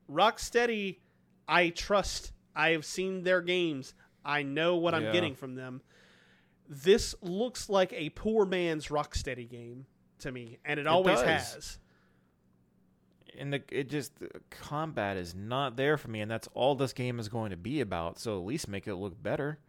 Rocksteady, 0.09 0.99
I 1.47 1.69
trust. 1.69 2.31
I 2.55 2.69
have 2.69 2.85
seen 2.85 3.23
their 3.23 3.41
games. 3.41 3.93
I 4.23 4.43
know 4.43 4.77
what 4.77 4.95
I'm 4.95 5.11
getting 5.11 5.35
from 5.35 5.55
them. 5.55 5.81
This 6.67 7.13
looks 7.21 7.69
like 7.69 7.93
a 7.93 8.09
poor 8.09 8.45
man's 8.45 8.87
Rocksteady 8.87 9.47
game 9.47 9.85
to 10.19 10.31
me, 10.31 10.57
and 10.65 10.79
it, 10.79 10.87
always 10.87 11.19
does. 11.19 11.53
has. 11.53 11.79
and 13.37 13.53
the, 13.53 13.61
it 13.69 13.89
just 13.89 14.17
the 14.17 14.29
combat 14.49 15.17
is 15.17 15.35
not 15.35 15.75
there 15.75 15.97
for 15.97 16.09
me, 16.09 16.21
and 16.21 16.31
that's 16.31 16.47
all 16.53 16.73
this 16.73 16.93
game 16.93 17.19
is 17.19 17.29
going 17.29 17.51
to 17.51 17.57
be 17.57 17.81
about. 17.81 18.17
So 18.17 18.39
at 18.39 18.45
least 18.45 18.67
make 18.67 18.87
it 18.87 18.95
look 18.95 19.21
better. 19.21 19.59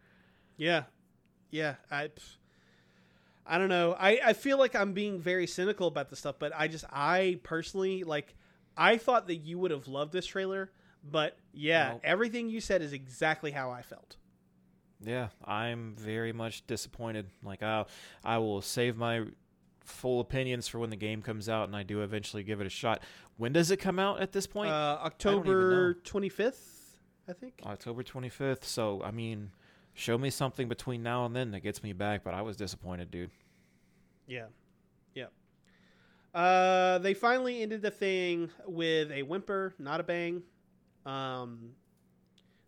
Yeah, 0.55 0.83
yeah. 1.51 1.75
I, 1.91 2.09
I 3.45 3.59
don't 3.59 3.69
know. 3.69 3.95
I 3.99 4.19
I 4.25 4.33
feel 4.33 4.57
like 4.57 4.75
I'm 4.75 4.93
being 4.93 5.19
very 5.19 5.45
cynical 5.45 5.87
about 5.87 6.09
this 6.09 6.17
stuff, 6.19 6.37
but 6.39 6.51
I 6.55 6.67
just 6.67 6.85
I 6.91 7.39
personally 7.43 8.03
like. 8.03 8.33
I 8.75 8.97
thought 8.97 9.27
that 9.27 9.37
you 9.37 9.57
would 9.59 9.71
have 9.71 9.87
loved 9.87 10.13
this 10.13 10.25
trailer, 10.27 10.71
but 11.03 11.37
yeah, 11.57 11.89
Nope. 11.93 12.01
everything 12.03 12.49
you 12.49 12.61
said 12.61 12.81
is 12.81 12.93
exactly 12.93 13.51
how 13.51 13.71
I 13.71 13.81
felt. 13.81 14.15
Yeah, 14.99 15.27
I'm 15.45 15.95
very 15.97 16.33
much 16.33 16.65
disappointed. 16.67 17.27
Like 17.43 17.61
I, 17.63 17.85
I 18.23 18.37
will 18.39 18.61
save 18.61 18.97
my 18.97 19.25
full 19.83 20.19
opinions 20.19 20.67
for 20.67 20.79
when 20.79 20.89
the 20.89 20.95
game 20.95 21.21
comes 21.21 21.47
out, 21.49 21.67
and 21.67 21.75
I 21.75 21.83
do 21.83 22.01
eventually 22.01 22.43
give 22.43 22.61
it 22.61 22.67
a 22.67 22.69
shot. 22.69 23.01
When 23.37 23.53
does 23.53 23.69
it 23.71 23.77
come 23.77 23.99
out 23.99 24.19
at 24.21 24.31
this 24.31 24.47
point? 24.47 24.71
Uh, 24.71 24.97
October 25.03 25.93
know. 26.03 26.11
25th, 26.11 26.57
I 27.27 27.33
think. 27.33 27.61
October 27.65 28.03
25th. 28.03 28.63
So 28.63 29.01
I 29.03 29.11
mean, 29.11 29.51
show 29.93 30.17
me 30.17 30.29
something 30.29 30.67
between 30.67 31.03
now 31.03 31.25
and 31.25 31.35
then 31.35 31.51
that 31.51 31.59
gets 31.61 31.83
me 31.83 31.93
back. 31.93 32.23
But 32.23 32.33
I 32.33 32.41
was 32.41 32.57
disappointed, 32.57 33.11
dude. 33.11 33.29
Yeah. 34.27 34.45
Yeah. 35.13 35.27
Uh, 36.33 36.97
they 36.99 37.13
finally 37.13 37.61
ended 37.61 37.81
the 37.81 37.91
thing 37.91 38.49
with 38.65 39.11
a 39.11 39.23
whimper, 39.23 39.73
not 39.79 39.99
a 39.99 40.03
bang. 40.03 40.43
Um, 41.07 41.71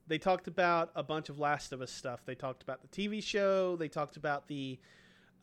they 0.08 0.18
talked 0.18 0.48
about 0.48 0.92
a 0.96 1.04
bunch 1.04 1.30
of 1.30 1.40
Last 1.40 1.72
of 1.72 1.82
Us 1.82 1.92
stuff. 1.92 2.26
They 2.26 2.36
talked 2.36 2.64
about 2.64 2.82
the 2.82 2.88
TV 2.88 3.22
show. 3.22 3.76
They 3.76 3.90
talked 3.90 4.18
about 4.18 4.48
the 4.48 4.80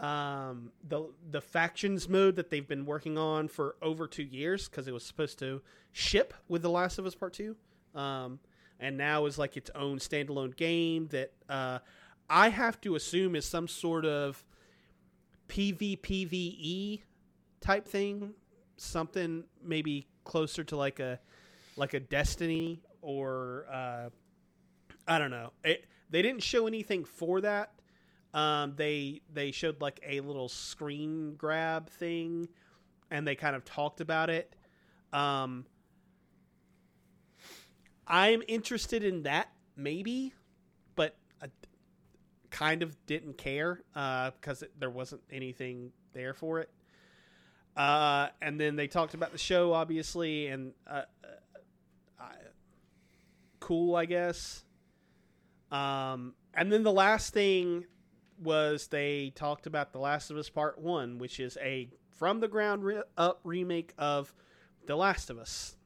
um, 0.01 0.73
the 0.87 1.09
the 1.31 1.41
factions 1.41 2.09
mode 2.09 2.37
that 2.37 2.51
they've 2.51 2.67
been 2.67 2.85
working 2.85 3.17
on 3.17 3.49
for 3.49 3.77
over 3.81 4.07
two 4.07 4.25
years 4.25 4.69
because 4.69 4.89
it 4.89 4.93
was 4.93 5.05
supposed 5.05 5.39
to 5.39 5.63
ship 5.93 6.35
with 6.49 6.63
the 6.63 6.71
Last 6.71 6.99
of 6.99 7.07
Us 7.07 7.15
Part 7.15 7.35
Two, 7.35 7.55
um, 7.95 8.41
and 8.81 8.97
now 8.97 9.27
is 9.27 9.39
like 9.39 9.57
its 9.57 9.71
own 9.75 9.99
standalone 9.99 10.57
game 10.57 11.09
that 11.09 11.33
uh, 11.49 11.79
I 12.29 12.49
have 12.49 12.81
to 12.83 12.97
assume 12.97 13.37
is 13.37 13.45
some 13.45 13.69
sort 13.69 14.05
of 14.05 14.45
PvPvE 15.49 17.03
type 17.61 17.87
thing, 17.87 18.35
something 18.77 19.45
maybe 19.63 20.09
closer 20.25 20.65
to 20.65 20.77
like 20.77 20.99
a 20.99 21.21
like 21.77 21.95
a 21.95 22.01
Destiny 22.01 22.81
or 23.07 23.67
uh, 23.73 24.09
I 25.07 25.19
don't 25.19 25.31
know. 25.31 25.53
It, 25.63 25.87
they 26.11 26.23
didn't 26.23 26.43
show 26.43 26.67
anything 26.67 27.05
for 27.05 27.41
that. 27.41 27.71
Um, 28.35 28.75
they 28.77 29.23
they 29.33 29.53
showed 29.53 29.81
like 29.81 30.01
a 30.07 30.21
little 30.21 30.49
screen 30.49 31.37
grab 31.37 31.89
thing, 31.89 32.49
and 33.11 33.27
they 33.27 33.37
kind 33.37 33.55
of 33.55 33.65
talked 33.65 34.01
about 34.01 34.29
it. 34.29 34.55
Um, 35.13 35.67
I'm 38.09 38.43
interested 38.49 39.05
in 39.05 39.23
that 39.23 39.49
maybe, 39.77 40.35
but 40.97 41.17
I 41.41 41.47
kind 42.51 42.83
of 42.83 42.97
didn't 43.07 43.39
care 43.39 43.83
because 43.95 44.63
it 44.63 44.73
there 44.81 44.91
wasn't 44.91 45.23
anything 45.31 45.93
there 46.13 46.35
for 46.35 46.59
it. 46.59 46.71
Uh, 47.77 48.29
and 48.43 48.59
then 48.59 48.75
they 48.75 48.89
talked 48.89 49.15
about 49.15 49.33
the 49.33 49.39
show, 49.39 49.75
obviously, 49.75 50.49
and 50.49 50.73
uh, 50.89 51.03
uh, 51.23 51.27
cool, 53.61 53.97
I 53.97 54.05
guess. 54.07 54.65
Um, 55.71 56.35
and 56.55 56.73
then 56.73 56.83
the 56.83 56.93
last 56.93 57.33
thing 57.33 57.85
was 58.43 58.89
they 58.89 59.33
talked 59.35 59.67
about 59.67 59.93
The 59.93 59.99
Last 59.99 60.31
of 60.31 60.37
Us 60.37 60.49
Part 60.49 60.79
One, 60.79 61.19
which 61.19 61.41
is 61.41 61.59
a 61.61 61.89
from 62.11 62.41
the 62.41 62.49
ground 62.49 62.85
re- 62.85 63.03
up 63.17 63.41
remake 63.45 63.93
of 63.99 64.33
The 64.87 64.97
Last 64.97 65.31
of 65.31 65.39
Us. 65.39 65.77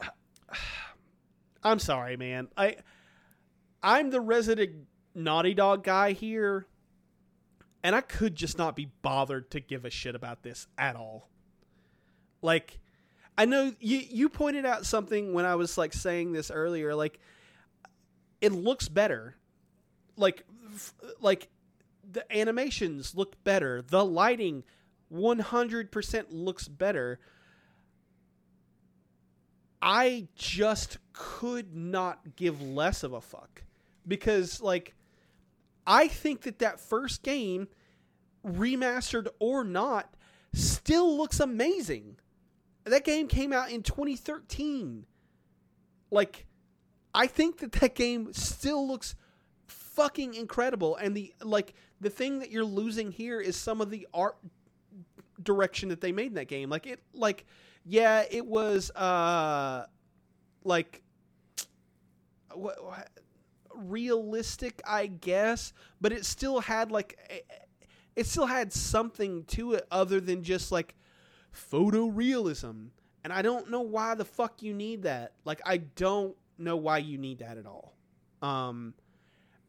I'm 1.62 1.78
sorry, 1.78 2.16
man. 2.16 2.48
I 2.56 2.76
I'm 3.82 4.10
the 4.10 4.20
resident 4.20 4.86
Naughty 5.14 5.54
Dog 5.54 5.84
guy 5.84 6.12
here, 6.12 6.66
and 7.82 7.94
I 7.94 8.00
could 8.00 8.34
just 8.34 8.58
not 8.58 8.74
be 8.76 8.90
bothered 9.02 9.50
to 9.52 9.60
give 9.60 9.84
a 9.84 9.90
shit 9.90 10.14
about 10.14 10.42
this 10.42 10.66
at 10.76 10.96
all. 10.96 11.28
Like, 12.42 12.80
I 13.38 13.44
know 13.44 13.72
you 13.78 14.02
you 14.10 14.28
pointed 14.28 14.66
out 14.66 14.84
something 14.84 15.32
when 15.32 15.44
I 15.44 15.54
was 15.54 15.78
like 15.78 15.92
saying 15.94 16.32
this 16.32 16.50
earlier. 16.50 16.94
Like, 16.94 17.20
it 18.40 18.52
looks 18.52 18.88
better. 18.88 19.36
Like, 20.16 20.44
f- 20.74 20.94
like 21.20 21.48
the 22.10 22.24
animations 22.36 23.14
look 23.14 23.42
better. 23.44 23.80
The 23.80 24.04
lighting, 24.04 24.64
one 25.08 25.38
hundred 25.38 25.92
percent 25.92 26.32
looks 26.32 26.66
better. 26.66 27.20
I 29.80 30.26
just 30.34 30.98
could 31.12 31.76
not 31.76 32.34
give 32.34 32.60
less 32.60 33.04
of 33.04 33.12
a 33.12 33.20
fuck 33.20 33.62
because 34.08 34.60
like 34.60 34.96
I 35.86 36.08
think 36.08 36.42
that 36.42 36.58
that 36.58 36.80
first 36.80 37.22
game 37.22 37.68
remastered 38.44 39.28
or 39.38 39.62
not 39.62 40.12
still 40.52 41.16
looks 41.16 41.38
amazing. 41.38 42.16
That 42.88 43.04
game 43.04 43.28
came 43.28 43.52
out 43.52 43.70
in 43.70 43.82
2013. 43.82 45.06
Like 46.10 46.46
I 47.14 47.26
think 47.26 47.58
that 47.58 47.72
that 47.72 47.94
game 47.94 48.32
still 48.32 48.86
looks 48.86 49.14
fucking 49.66 50.34
incredible 50.34 50.96
and 50.96 51.16
the 51.16 51.34
like 51.42 51.74
the 52.00 52.10
thing 52.10 52.38
that 52.38 52.50
you're 52.50 52.64
losing 52.64 53.10
here 53.10 53.40
is 53.40 53.56
some 53.56 53.80
of 53.80 53.90
the 53.90 54.06
art 54.14 54.36
direction 55.42 55.88
that 55.88 56.00
they 56.00 56.12
made 56.12 56.28
in 56.28 56.34
that 56.34 56.48
game. 56.48 56.70
Like 56.70 56.86
it 56.86 57.02
like 57.12 57.46
yeah, 57.84 58.24
it 58.30 58.46
was 58.46 58.90
uh 58.92 59.86
like 60.64 61.02
what, 62.54 62.78
realistic, 63.74 64.80
I 64.86 65.06
guess, 65.06 65.72
but 66.00 66.12
it 66.12 66.24
still 66.24 66.60
had 66.60 66.90
like 66.90 67.18
it 68.16 68.26
still 68.26 68.46
had 68.46 68.72
something 68.72 69.44
to 69.44 69.74
it 69.74 69.86
other 69.90 70.20
than 70.20 70.42
just 70.42 70.72
like 70.72 70.94
photorealism. 71.54 72.88
And 73.24 73.32
I 73.32 73.42
don't 73.42 73.70
know 73.70 73.80
why 73.80 74.14
the 74.14 74.24
fuck 74.24 74.62
you 74.62 74.72
need 74.74 75.02
that. 75.02 75.32
Like 75.44 75.60
I 75.64 75.78
don't 75.78 76.36
know 76.56 76.76
why 76.76 76.98
you 76.98 77.18
need 77.18 77.38
that 77.38 77.58
at 77.58 77.66
all. 77.66 77.94
Um 78.42 78.94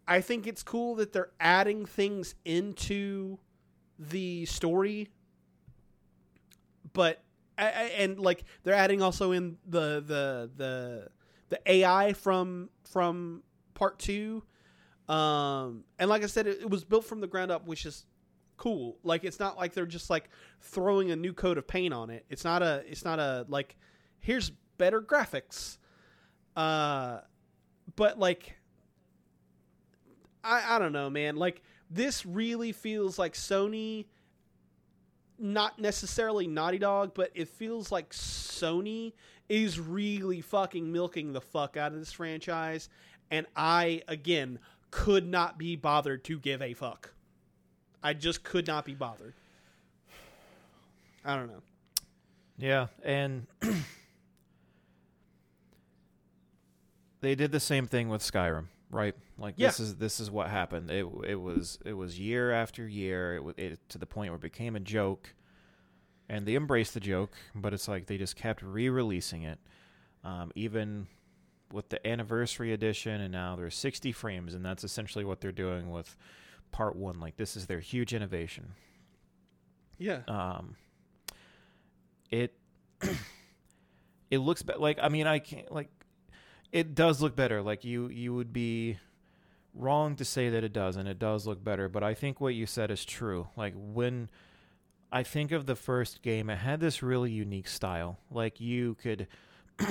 I 0.07 0.21
think 0.21 0.47
it's 0.47 0.63
cool 0.63 0.95
that 0.95 1.13
they're 1.13 1.31
adding 1.39 1.85
things 1.85 2.33
into 2.43 3.37
the 3.99 4.45
story 4.45 5.09
but 6.93 7.21
I, 7.57 7.65
I, 7.65 7.83
and 7.97 8.19
like 8.19 8.43
they're 8.63 8.73
adding 8.73 9.01
also 9.01 9.31
in 9.31 9.57
the 9.67 10.01
the 10.05 10.49
the 10.55 11.07
the 11.49 11.59
AI 11.71 12.13
from 12.13 12.69
from 12.89 13.43
part 13.73 13.99
two, 13.99 14.43
um, 15.07 15.83
and 15.97 16.09
like 16.09 16.23
I 16.23 16.27
said, 16.27 16.47
it, 16.47 16.61
it 16.61 16.69
was 16.69 16.83
built 16.83 17.05
from 17.05 17.21
the 17.21 17.27
ground 17.27 17.51
up, 17.51 17.65
which 17.65 17.85
is 17.85 18.05
cool. 18.59 18.97
Like 19.03 19.23
it's 19.23 19.39
not 19.39 19.57
like 19.57 19.73
they're 19.73 19.85
just 19.87 20.09
like 20.09 20.29
throwing 20.61 21.09
a 21.09 21.15
new 21.15 21.33
coat 21.33 21.57
of 21.57 21.67
paint 21.67 21.93
on 21.93 22.11
it. 22.11 22.25
It's 22.29 22.43
not 22.43 22.61
a 22.61 22.83
it's 22.87 23.03
not 23.03 23.17
a 23.17 23.45
like 23.47 23.75
here's 24.19 24.51
better 24.77 25.01
graphics, 25.01 25.77
uh, 26.55 27.21
but 27.95 28.19
like 28.19 28.57
I 30.43 30.75
I 30.75 30.79
don't 30.79 30.91
know, 30.91 31.09
man. 31.09 31.37
Like 31.37 31.63
this 31.89 32.25
really 32.25 32.71
feels 32.71 33.17
like 33.17 33.33
Sony 33.33 34.05
not 35.39 35.79
necessarily 35.79 36.45
Naughty 36.45 36.79
Dog, 36.79 37.13
but 37.15 37.31
it 37.33 37.47
feels 37.47 37.93
like 37.93 38.09
Sony 38.09 39.13
is 39.47 39.79
really 39.79 40.41
fucking 40.41 40.91
milking 40.91 41.31
the 41.31 41.39
fuck 41.39 41.77
out 41.77 41.93
of 41.93 41.99
this 41.99 42.11
franchise. 42.11 42.89
And 43.31 43.47
I, 43.55 44.01
again, 44.09 44.59
could 44.91 45.25
not 45.25 45.57
be 45.57 45.77
bothered 45.77 46.25
to 46.25 46.37
give 46.37 46.61
a 46.61 46.73
fuck. 46.73 47.13
I 48.03 48.13
just 48.13 48.43
could 48.43 48.67
not 48.67 48.85
be 48.85 48.93
bothered. 48.93 49.33
I 51.25 51.35
don't 51.35 51.47
know. 51.47 51.61
Yeah, 52.57 52.87
and 53.03 53.47
they 57.21 57.35
did 57.35 57.51
the 57.51 57.59
same 57.59 57.85
thing 57.87 58.09
with 58.09 58.21
Skyrim, 58.21 58.65
right? 58.91 59.15
Like 59.37 59.55
Yeah. 59.57 59.67
this 59.67 59.79
is 59.79 59.95
this 59.95 60.19
is 60.19 60.29
what 60.31 60.49
happened. 60.49 60.89
It 60.91 61.05
it 61.27 61.35
was 61.35 61.79
it 61.85 61.93
was 61.93 62.19
year 62.19 62.51
after 62.51 62.87
year. 62.87 63.35
It 63.35 63.43
was 63.43 63.55
it, 63.57 63.79
to 63.89 63.97
the 63.97 64.05
point 64.05 64.31
where 64.31 64.37
it 64.37 64.41
became 64.41 64.75
a 64.75 64.79
joke, 64.79 65.33
and 66.27 66.45
they 66.45 66.55
embraced 66.55 66.93
the 66.93 66.99
joke, 66.99 67.33
but 67.55 67.73
it's 67.73 67.87
like 67.87 68.07
they 68.07 68.17
just 68.17 68.35
kept 68.35 68.61
re-releasing 68.61 69.43
it, 69.43 69.59
um, 70.23 70.51
even 70.55 71.07
with 71.71 71.89
the 71.89 72.05
anniversary 72.07 72.73
edition, 72.73 73.21
and 73.21 73.31
now 73.31 73.55
there's 73.55 73.75
60 73.75 74.11
frames, 74.11 74.55
and 74.55 74.65
that's 74.65 74.83
essentially 74.83 75.23
what 75.23 75.39
they're 75.39 75.51
doing 75.51 75.91
with 75.91 76.15
part 76.71 76.95
one. 76.95 77.19
Like 77.19 77.37
this 77.37 77.55
is 77.55 77.67
their 77.67 77.79
huge 77.79 78.13
innovation. 78.13 78.73
Yeah. 79.97 80.21
Um, 80.27 80.75
it 82.31 82.53
it 84.31 84.39
looks 84.39 84.61
be- 84.63 84.73
like 84.77 84.99
I 85.01 85.09
mean 85.09 85.27
I 85.27 85.39
can't 85.39 85.71
like 85.71 85.89
it 86.71 86.95
does 86.95 87.21
look 87.21 87.35
better. 87.35 87.61
Like 87.61 87.83
you 87.83 88.07
you 88.07 88.33
would 88.33 88.53
be 88.53 88.97
wrong 89.73 90.15
to 90.15 90.25
say 90.25 90.49
that 90.49 90.63
it 90.63 90.73
doesn't. 90.73 91.07
It 91.07 91.19
does 91.19 91.47
look 91.47 91.63
better, 91.63 91.89
but 91.89 92.03
I 92.03 92.13
think 92.13 92.41
what 92.41 92.55
you 92.55 92.65
said 92.65 92.91
is 92.91 93.05
true. 93.05 93.47
Like 93.55 93.73
when 93.75 94.29
I 95.11 95.23
think 95.23 95.51
of 95.51 95.65
the 95.65 95.75
first 95.75 96.21
game, 96.21 96.49
it 96.49 96.57
had 96.57 96.79
this 96.79 97.01
really 97.01 97.31
unique 97.31 97.67
style. 97.67 98.19
Like 98.29 98.59
you 98.59 98.95
could 98.95 99.27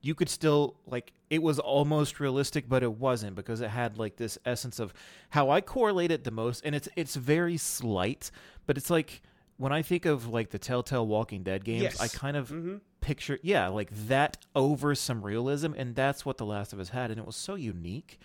you 0.00 0.14
could 0.14 0.28
still 0.28 0.76
like 0.86 1.12
it 1.30 1.42
was 1.42 1.58
almost 1.58 2.20
realistic 2.20 2.68
but 2.68 2.82
it 2.82 2.92
wasn't 2.92 3.34
because 3.34 3.60
it 3.60 3.68
had 3.70 3.98
like 3.98 4.16
this 4.16 4.38
essence 4.46 4.78
of 4.78 4.94
how 5.30 5.50
I 5.50 5.60
correlate 5.60 6.10
it 6.12 6.24
the 6.24 6.30
most 6.30 6.64
and 6.64 6.74
it's 6.74 6.88
it's 6.96 7.16
very 7.16 7.56
slight 7.56 8.30
but 8.66 8.76
it's 8.76 8.90
like 8.90 9.20
when 9.56 9.72
I 9.72 9.82
think 9.82 10.04
of 10.06 10.28
like 10.28 10.50
the 10.50 10.58
Telltale 10.58 11.06
Walking 11.06 11.42
Dead 11.42 11.64
games 11.64 11.82
Yes. 11.82 12.00
I 12.00 12.08
kind 12.08 12.36
of 12.36 12.48
Mm-hmm. 12.50 12.76
picture 13.00 13.38
yeah 13.42 13.68
like 13.68 13.90
that 14.08 14.36
over 14.54 14.94
some 14.94 15.22
realism 15.22 15.72
and 15.76 15.94
that's 15.94 16.24
what 16.24 16.36
the 16.38 16.46
last 16.46 16.72
of 16.72 16.78
us 16.80 16.90
had 16.90 17.10
and 17.10 17.18
it 17.18 17.26
was 17.26 17.36
so 17.36 17.54
unique 17.54 18.18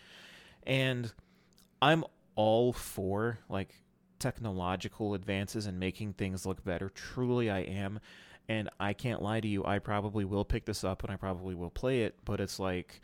and 0.66 1.12
i'm 1.82 2.04
all 2.36 2.74
for 2.74 3.38
like 3.50 3.76
technological 4.20 5.14
advances 5.14 5.66
and 5.68 5.80
making 5.80 6.14
things 6.14 6.45
look 6.45 6.64
better 6.64 6.90
truly 6.90 7.50
i 7.50 7.60
am 7.60 8.00
and 8.49 8.70
i 8.80 8.94
can't 8.94 9.22
lie 9.22 9.40
to 9.40 9.48
you 9.48 9.64
i 9.65 9.80
probably 9.80 10.26
will 10.26 10.45
pick 10.45 10.65
this 10.65 10.84
up 10.84 11.03
and 11.03 11.11
i 11.11 11.15
probably 11.15 11.56
will 11.56 11.70
play 11.70 12.03
it 12.03 12.15
but 12.26 12.40
it's 12.40 12.60
like 12.60 13.02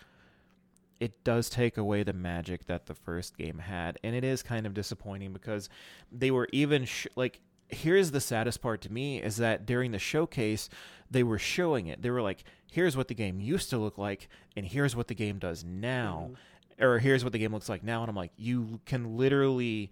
it 1.00 1.24
does 1.24 1.50
take 1.50 1.78
away 1.78 2.04
the 2.04 2.14
magic 2.14 2.66
that 2.66 2.86
the 2.86 2.94
first 2.94 3.38
game 3.38 3.60
had 3.60 3.98
and 4.04 4.16
it 4.16 4.24
is 4.24 4.44
kind 4.44 4.66
of 4.66 4.74
disappointing 4.74 5.32
because 5.32 5.70
they 6.12 6.30
were 6.32 6.48
even 6.52 6.86
sh- 6.86 7.08
like 7.16 7.40
here's 7.70 8.12
the 8.12 8.20
saddest 8.20 8.62
part 8.62 8.82
to 8.82 8.92
me 8.92 9.22
is 9.22 9.38
that 9.38 9.66
during 9.66 9.92
the 9.92 10.00
showcase 10.00 10.70
they 11.12 11.24
were 11.24 11.40
showing 11.40 11.88
it. 11.88 12.02
They 12.02 12.10
were 12.10 12.22
like 12.22 12.44
here's 12.72 12.96
what 12.96 13.08
the 13.08 13.16
game 13.16 13.40
used 13.40 13.70
to 13.72 13.78
look 13.78 13.98
like 13.98 14.28
and 14.56 14.66
here's 14.66 14.96
what 14.96 15.08
the 15.08 15.16
game 15.16 15.40
does 15.40 15.64
now 15.64 16.32
mm-hmm. 16.32 16.84
or 16.84 17.00
here's 17.00 17.24
what 17.24 17.34
the 17.34 17.40
game 17.40 17.52
looks 17.54 17.70
like 17.70 17.84
now 17.84 18.02
and 18.02 18.10
i'm 18.12 18.16
like 18.16 18.32
you 18.38 18.80
can 18.86 19.18
literally 19.18 19.90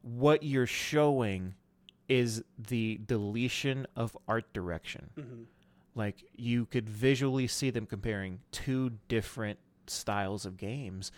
what 0.00 0.42
you're 0.42 0.66
showing 0.66 1.54
is 2.08 2.42
the 2.58 3.00
deletion 3.06 3.86
of 3.94 4.16
art 4.26 4.52
direction. 4.52 5.10
Mm-hmm. 5.18 5.42
like 5.94 6.24
you 6.36 6.64
could 6.66 6.88
visually 6.88 7.46
see 7.46 7.70
them 7.70 7.86
comparing 7.86 8.40
two 8.52 8.92
different 9.08 9.58
styles 9.86 10.46
of 10.46 10.56
games 10.56 11.10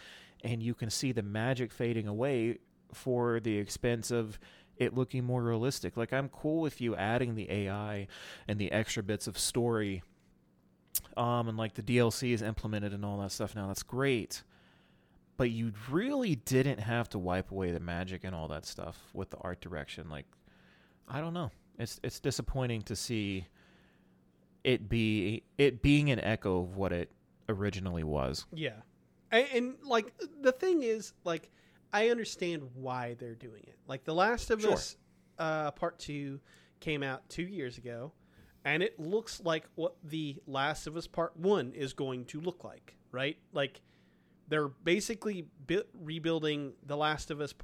and 0.42 0.62
you 0.62 0.74
can 0.74 0.90
see 0.90 1.12
the 1.12 1.22
magic 1.22 1.70
fading 1.72 2.06
away 2.08 2.58
for 2.92 3.40
the 3.40 3.58
expense 3.58 4.10
of 4.10 4.38
it 4.76 4.94
looking 4.94 5.24
more 5.24 5.42
realistic. 5.42 5.96
Like 5.96 6.12
i'm 6.12 6.28
cool 6.28 6.60
with 6.60 6.80
you 6.80 6.96
adding 6.96 7.34
the 7.34 7.50
ai 7.50 8.06
and 8.48 8.58
the 8.58 8.72
extra 8.72 9.02
bits 9.02 9.26
of 9.26 9.38
story 9.38 10.02
um 11.16 11.48
and 11.48 11.56
like 11.58 11.74
the 11.74 11.82
dlc 11.82 12.22
is 12.32 12.42
implemented 12.42 12.92
and 12.92 13.04
all 13.04 13.18
that 13.20 13.30
stuff 13.32 13.54
now. 13.54 13.66
That's 13.68 13.82
great. 13.82 14.42
But 15.36 15.50
you 15.50 15.72
really 15.90 16.34
didn't 16.36 16.80
have 16.80 17.08
to 17.10 17.18
wipe 17.18 17.50
away 17.50 17.70
the 17.70 17.80
magic 17.80 18.24
and 18.24 18.34
all 18.34 18.48
that 18.48 18.66
stuff 18.66 18.96
with 19.14 19.30
the 19.30 19.38
art 19.38 19.60
direction. 19.60 20.08
Like 20.10 20.26
i 21.10 21.20
don't 21.20 21.34
know 21.34 21.50
it's 21.78 22.00
it's 22.02 22.20
disappointing 22.20 22.82
to 22.82 22.94
see 22.96 23.46
it 24.64 24.88
be 24.88 25.42
it 25.58 25.82
being 25.82 26.10
an 26.10 26.20
echo 26.20 26.60
of 26.60 26.76
what 26.76 26.92
it 26.92 27.10
originally 27.48 28.04
was. 28.04 28.46
Yeah, 28.52 28.76
and, 29.30 29.46
and 29.54 29.74
like 29.84 30.12
the 30.40 30.52
thing 30.52 30.82
is, 30.82 31.12
like 31.24 31.50
I 31.92 32.10
understand 32.10 32.62
why 32.74 33.16
they're 33.18 33.34
doing 33.34 33.62
it. 33.66 33.76
Like 33.86 34.04
The 34.04 34.14
Last 34.14 34.50
of 34.50 34.60
Sure. 34.60 34.72
Us, 34.72 34.96
uh, 35.38 35.70
Part 35.72 35.98
Two 35.98 36.40
came 36.80 37.02
out 37.02 37.28
two 37.28 37.42
years 37.42 37.78
ago, 37.78 38.12
and 38.64 38.82
it 38.82 38.98
looks 38.98 39.40
like 39.40 39.64
what 39.74 39.96
The 40.04 40.36
Last 40.46 40.86
of 40.86 40.96
Us 40.96 41.06
Part 41.06 41.36
One 41.36 41.72
is 41.72 41.92
going 41.92 42.26
to 42.26 42.40
look 42.40 42.64
like. 42.64 42.96
Right? 43.12 43.38
Like 43.52 43.80
they're 44.48 44.68
basically 44.68 45.46
bu- 45.66 45.82
rebuilding 45.94 46.74
The 46.86 46.96
Last 46.96 47.30
of 47.30 47.40
Us, 47.40 47.54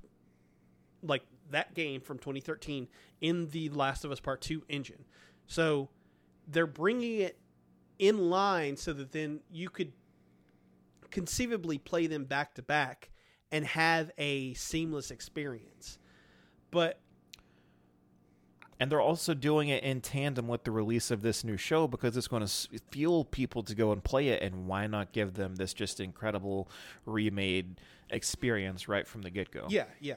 like 1.03 1.23
that 1.51 1.75
game 1.75 2.01
from 2.01 2.19
2013 2.19 2.89
in 3.21 3.49
the 3.49 3.69
Last 3.71 4.05
of 4.05 4.11
Us 4.11 4.21
Part 4.21 4.41
Two 4.41 4.63
engine. 4.69 5.05
So 5.47 5.89
they're 6.49 6.67
bringing 6.67 7.21
it 7.21 7.39
in 7.99 8.31
line 8.31 8.77
so 8.77 8.93
that 8.93 9.13
then 9.13 9.41
you 9.51 9.69
could 9.69 9.93
conceivably 11.11 11.79
play 11.79 12.07
them 12.07 12.25
back 12.25 12.55
to 12.55 12.63
back 12.63 13.11
and 13.51 13.65
have 13.65 14.11
a 14.19 14.55
seamless 14.55 15.11
experience. 15.11 15.99
But 16.71 17.01
And 18.79 18.93
they're 18.93 19.01
also 19.01 19.33
doing 19.33 19.69
it 19.71 19.83
in 19.83 20.03
tandem 20.03 20.49
with 20.49 20.65
the 20.65 20.71
release 20.71 21.11
of 21.11 21.23
this 21.23 21.43
new 21.45 21.57
show 21.57 21.87
because 21.89 22.17
it's 22.17 22.29
going 22.29 22.45
to 22.47 22.69
fuel 22.91 23.25
people 23.25 23.63
to 23.63 23.75
go 23.75 23.93
and 23.93 24.05
play 24.05 24.29
it. 24.29 24.43
And 24.43 24.67
why 24.67 24.87
not 24.87 25.13
give 25.13 25.35
them 25.35 25.57
this 25.57 25.73
just 25.73 26.01
incredible 26.01 26.69
remade 27.07 27.81
experience 28.11 28.89
right 28.89 29.07
from 29.09 29.23
the 29.23 29.31
get 29.31 29.51
go? 29.51 29.67
yeah, 29.71 29.85
yeah. 30.01 30.17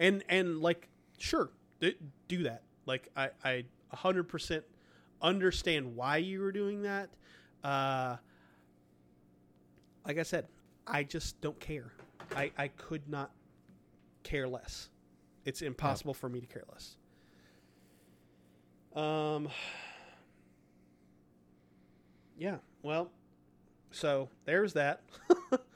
And 0.00 0.24
and 0.28 0.60
like 0.60 0.88
sure, 1.18 1.50
do 1.78 2.42
that. 2.44 2.62
Like 2.86 3.08
I 3.16 3.30
I 3.44 3.64
100% 3.94 4.62
understand 5.22 5.94
why 5.94 6.16
you 6.16 6.40
were 6.40 6.50
doing 6.52 6.82
that. 6.82 7.10
Uh 7.62 8.16
like 10.06 10.18
I 10.18 10.22
said, 10.22 10.46
I 10.86 11.04
just 11.04 11.40
don't 11.42 11.60
care. 11.60 11.92
I 12.34 12.50
I 12.58 12.68
could 12.68 13.08
not 13.08 13.30
care 14.22 14.48
less. 14.48 14.88
It's 15.44 15.62
impossible 15.62 16.14
for 16.14 16.28
me 16.28 16.40
to 16.40 16.46
care 16.46 16.64
less. 16.72 16.96
Um 18.96 19.48
Yeah, 22.38 22.56
well, 22.82 23.10
so 23.90 24.30
there's 24.46 24.72
that. 24.72 25.02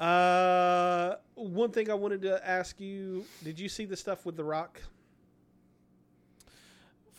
uh 0.00 1.16
one 1.34 1.70
thing 1.70 1.90
I 1.90 1.94
wanted 1.94 2.22
to 2.22 2.46
ask 2.46 2.80
you, 2.80 3.24
did 3.44 3.58
you 3.58 3.68
see 3.68 3.84
the 3.84 3.96
stuff 3.96 4.26
with 4.26 4.36
The 4.36 4.44
Rock? 4.44 4.80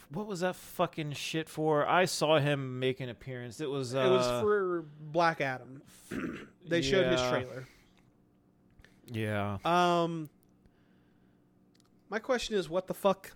What 0.10 0.26
was 0.26 0.40
that 0.40 0.56
fucking 0.56 1.12
shit 1.14 1.50
for? 1.50 1.86
I 1.86 2.06
saw 2.06 2.40
him 2.40 2.80
make 2.80 3.02
an 3.02 3.10
appearance. 3.10 3.60
It 3.60 3.70
was. 3.70 3.94
Uh, 3.94 4.00
it 4.00 4.10
was 4.10 4.42
for 4.42 4.86
Black 5.02 5.42
Adam. 5.42 5.82
they 6.66 6.82
showed 6.82 7.12
his 7.12 7.22
trailer. 7.22 7.68
Yeah. 9.08 9.58
Um, 9.66 10.30
my 12.10 12.20
question 12.20 12.56
is, 12.56 12.70
what 12.70 12.88
the 12.88 12.94
fuck? 12.94 13.32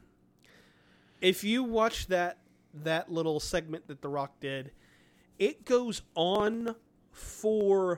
If 1.19 1.43
you 1.43 1.63
watch 1.63 2.07
that 2.07 2.37
that 2.73 3.11
little 3.11 3.39
segment 3.41 3.87
that 3.87 4.01
The 4.01 4.07
Rock 4.07 4.39
did, 4.39 4.71
it 5.37 5.65
goes 5.65 6.01
on 6.15 6.75
forever, 7.11 7.97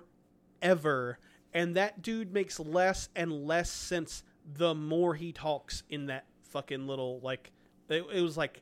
and 1.54 1.76
that 1.76 2.02
dude 2.02 2.34
makes 2.34 2.60
less 2.60 3.10
and 3.16 3.46
less 3.46 3.70
sense 3.70 4.24
the 4.56 4.74
more 4.76 5.16
he 5.16 5.32
talks 5.32 5.84
in 5.90 6.08
that 6.08 6.26
fucking 6.44 6.88
little 6.88 7.20
like. 7.22 7.52
It, 7.90 8.06
it 8.14 8.22
was 8.22 8.38
like. 8.38 8.62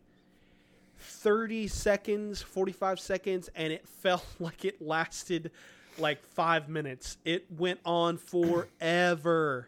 30 1.04 1.68
seconds, 1.68 2.44
45 2.44 3.00
seconds, 3.00 3.50
and 3.56 3.74
it 3.74 3.88
felt 4.04 4.24
like 4.40 4.66
it 4.66 4.80
lasted 4.82 5.50
like 5.98 6.24
five 6.24 6.70
minutes. 6.70 7.18
It 7.26 7.46
went 7.52 7.80
on 7.86 8.18
forever. 8.18 9.68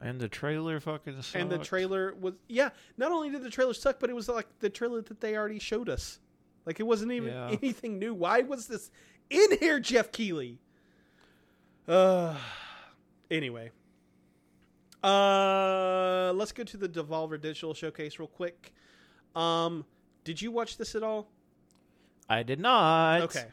And 0.00 0.20
the 0.20 0.28
trailer 0.28 0.78
fucking 0.78 1.20
sucked. 1.22 1.34
And 1.34 1.50
the 1.50 1.58
trailer 1.58 2.14
was 2.20 2.34
yeah. 2.48 2.70
Not 2.96 3.10
only 3.10 3.30
did 3.30 3.42
the 3.42 3.50
trailer 3.50 3.74
suck, 3.74 3.98
but 3.98 4.10
it 4.10 4.12
was 4.12 4.28
like 4.28 4.46
the 4.60 4.70
trailer 4.70 5.02
that 5.02 5.20
they 5.20 5.36
already 5.36 5.58
showed 5.58 5.88
us. 5.88 6.20
Like 6.66 6.78
it 6.78 6.84
wasn't 6.84 7.10
even 7.12 7.30
Yeah. 7.30 7.48
anything 7.62 7.98
new. 7.98 8.14
Why 8.14 8.42
was 8.42 8.68
this 8.68 8.92
in 9.30 9.58
here, 9.58 9.80
Jeff 9.80 10.12
Keighley? 10.12 10.58
Uh 11.88 12.36
anyway. 13.30 13.70
Uh 15.02 16.32
let's 16.34 16.52
go 16.52 16.64
to 16.64 16.76
the 16.76 16.88
Devolver 16.88 17.40
Digital 17.40 17.74
Showcase 17.74 18.18
real 18.18 18.28
quick. 18.28 18.72
Um 19.34 19.84
did 20.24 20.42
you 20.42 20.50
watch 20.50 20.76
this 20.76 20.94
at 20.94 21.02
all? 21.02 21.28
I 22.28 22.42
did 22.42 22.60
not. 22.60 23.22
Okay. 23.22 23.46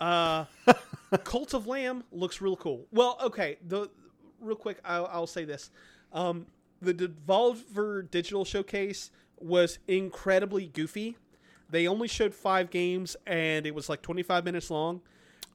Uh, 0.00 0.44
Cult 1.24 1.54
of 1.54 1.66
Lamb 1.66 2.04
looks 2.12 2.40
real 2.40 2.56
cool. 2.56 2.86
Well, 2.90 3.16
okay. 3.22 3.58
The 3.66 3.88
real 4.40 4.56
quick, 4.56 4.78
I'll, 4.84 5.06
I'll 5.06 5.26
say 5.26 5.44
this: 5.44 5.70
um, 6.12 6.46
the 6.82 6.92
Devolver 6.92 8.10
Digital 8.10 8.44
Showcase 8.44 9.10
was 9.38 9.78
incredibly 9.86 10.66
goofy. 10.66 11.16
They 11.70 11.86
only 11.86 12.08
showed 12.08 12.34
five 12.34 12.70
games, 12.70 13.16
and 13.26 13.66
it 13.66 13.74
was 13.74 13.88
like 13.88 14.02
25 14.02 14.44
minutes 14.44 14.70
long. 14.70 15.00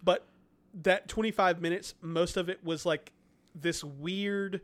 But 0.03 0.25
that 0.73 1.07
25 1.07 1.61
minutes, 1.61 1.95
most 2.01 2.37
of 2.37 2.49
it 2.49 2.63
was 2.63 2.85
like 2.85 3.11
this 3.55 3.83
weird, 3.83 4.61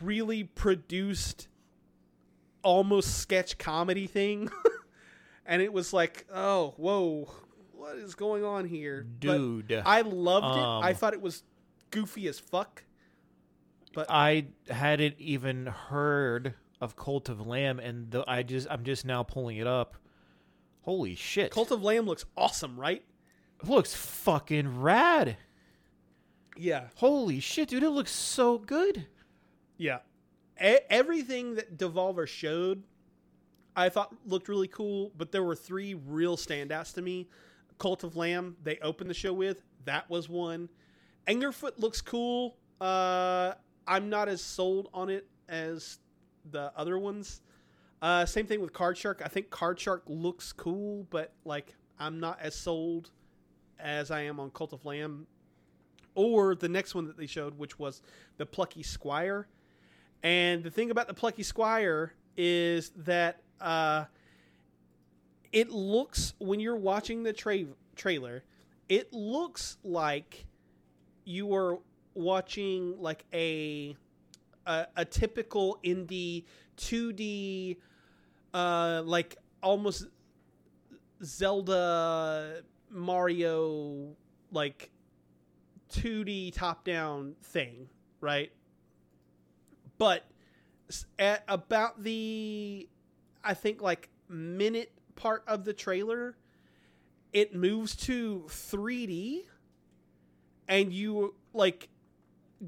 really 0.00 0.44
produced, 0.44 1.48
almost 2.62 3.18
sketch 3.18 3.58
comedy 3.58 4.06
thing. 4.06 4.50
and 5.46 5.62
it 5.62 5.72
was 5.72 5.92
like, 5.92 6.26
oh, 6.32 6.74
whoa, 6.76 7.30
what 7.72 7.96
is 7.96 8.14
going 8.14 8.44
on 8.44 8.66
here? 8.66 9.06
But 9.20 9.36
Dude. 9.36 9.82
I 9.84 10.02
loved 10.02 10.56
it. 10.56 10.62
Um, 10.62 10.82
I 10.82 10.92
thought 10.92 11.12
it 11.12 11.22
was 11.22 11.42
goofy 11.90 12.28
as 12.28 12.38
fuck. 12.38 12.84
But 13.92 14.06
I 14.08 14.46
hadn't 14.68 15.16
even 15.18 15.66
heard 15.66 16.54
of 16.80 16.96
Cult 16.96 17.28
of 17.28 17.46
Lamb, 17.46 17.78
and 17.80 18.10
the, 18.10 18.24
I 18.26 18.42
just 18.42 18.68
I'm 18.70 18.84
just 18.84 19.04
now 19.04 19.22
pulling 19.22 19.56
it 19.56 19.66
up. 19.66 19.96
Holy 20.82 21.14
shit! 21.14 21.50
Cult 21.50 21.72
of 21.72 21.82
Lamb 21.82 22.06
looks 22.06 22.24
awesome, 22.36 22.78
right? 22.78 23.02
Looks 23.64 23.94
fucking 23.94 24.80
rad. 24.80 25.36
Yeah, 26.56 26.88
Holy 26.96 27.40
shit, 27.40 27.68
dude! 27.70 27.82
It 27.82 27.90
looks 27.90 28.12
so 28.12 28.58
good. 28.58 29.06
yeah. 29.78 29.98
E- 30.62 30.76
everything 30.90 31.54
that 31.54 31.78
Devolver 31.78 32.26
showed, 32.26 32.82
I 33.74 33.88
thought 33.88 34.14
looked 34.26 34.46
really 34.48 34.68
cool. 34.68 35.10
But 35.16 35.32
there 35.32 35.42
were 35.42 35.56
three 35.56 35.94
real 35.94 36.36
standouts 36.36 36.92
to 36.94 37.02
me. 37.02 37.28
Cult 37.78 38.04
of 38.04 38.14
Lamb, 38.14 38.56
they 38.62 38.76
opened 38.82 39.08
the 39.08 39.14
show 39.14 39.32
with. 39.32 39.62
That 39.86 40.10
was 40.10 40.28
one. 40.28 40.68
Angerfoot 41.26 41.78
looks 41.78 42.02
cool. 42.02 42.58
Uh, 42.78 43.54
I'm 43.86 44.10
not 44.10 44.28
as 44.28 44.42
sold 44.42 44.90
on 44.92 45.08
it 45.08 45.26
as 45.48 45.98
the 46.50 46.70
other 46.76 46.98
ones. 46.98 47.40
Uh, 48.02 48.26
same 48.26 48.46
thing 48.46 48.60
with 48.60 48.74
Card 48.74 48.98
Shark. 48.98 49.22
I 49.24 49.28
think 49.28 49.48
Card 49.48 49.80
Shark 49.80 50.02
looks 50.06 50.52
cool, 50.52 51.06
but 51.08 51.32
like 51.46 51.74
I'm 51.98 52.20
not 52.20 52.38
as 52.42 52.54
sold 52.54 53.10
as 53.82 54.10
I 54.10 54.22
am 54.22 54.40
on 54.40 54.50
Cult 54.50 54.72
of 54.72 54.84
Lamb. 54.84 55.26
Or 56.14 56.54
the 56.54 56.68
next 56.68 56.94
one 56.94 57.06
that 57.06 57.16
they 57.16 57.26
showed, 57.26 57.56
which 57.56 57.78
was 57.78 58.02
the 58.36 58.44
Plucky 58.44 58.82
Squire. 58.82 59.46
And 60.22 60.62
the 60.62 60.70
thing 60.70 60.90
about 60.90 61.06
the 61.06 61.14
Plucky 61.14 61.42
Squire 61.42 62.12
is 62.36 62.90
that 62.96 63.40
uh, 63.60 64.04
it 65.52 65.70
looks 65.70 66.34
when 66.38 66.60
you're 66.60 66.76
watching 66.76 67.22
the 67.22 67.32
tra- 67.32 67.64
trailer, 67.96 68.44
it 68.88 69.12
looks 69.12 69.78
like 69.84 70.46
you 71.24 71.54
are 71.54 71.78
watching 72.14 73.00
like 73.00 73.24
a 73.32 73.96
a, 74.66 74.86
a 74.96 75.04
typical 75.04 75.78
indie 75.84 76.44
2D 76.76 77.76
uh 78.52 79.02
like 79.04 79.36
almost 79.62 80.06
Zelda 81.22 82.62
Mario 82.90 84.16
like 84.52 84.90
2D 85.92 86.52
top 86.54 86.84
down 86.84 87.34
thing, 87.42 87.88
right? 88.20 88.52
But 89.98 90.24
at 91.18 91.44
about 91.48 92.02
the 92.02 92.88
I 93.44 93.54
think 93.54 93.80
like 93.80 94.08
minute 94.28 94.92
part 95.16 95.44
of 95.46 95.64
the 95.64 95.72
trailer, 95.72 96.36
it 97.32 97.54
moves 97.54 97.96
to 97.96 98.44
3D 98.48 99.42
and 100.68 100.92
you 100.92 101.34
like 101.52 101.88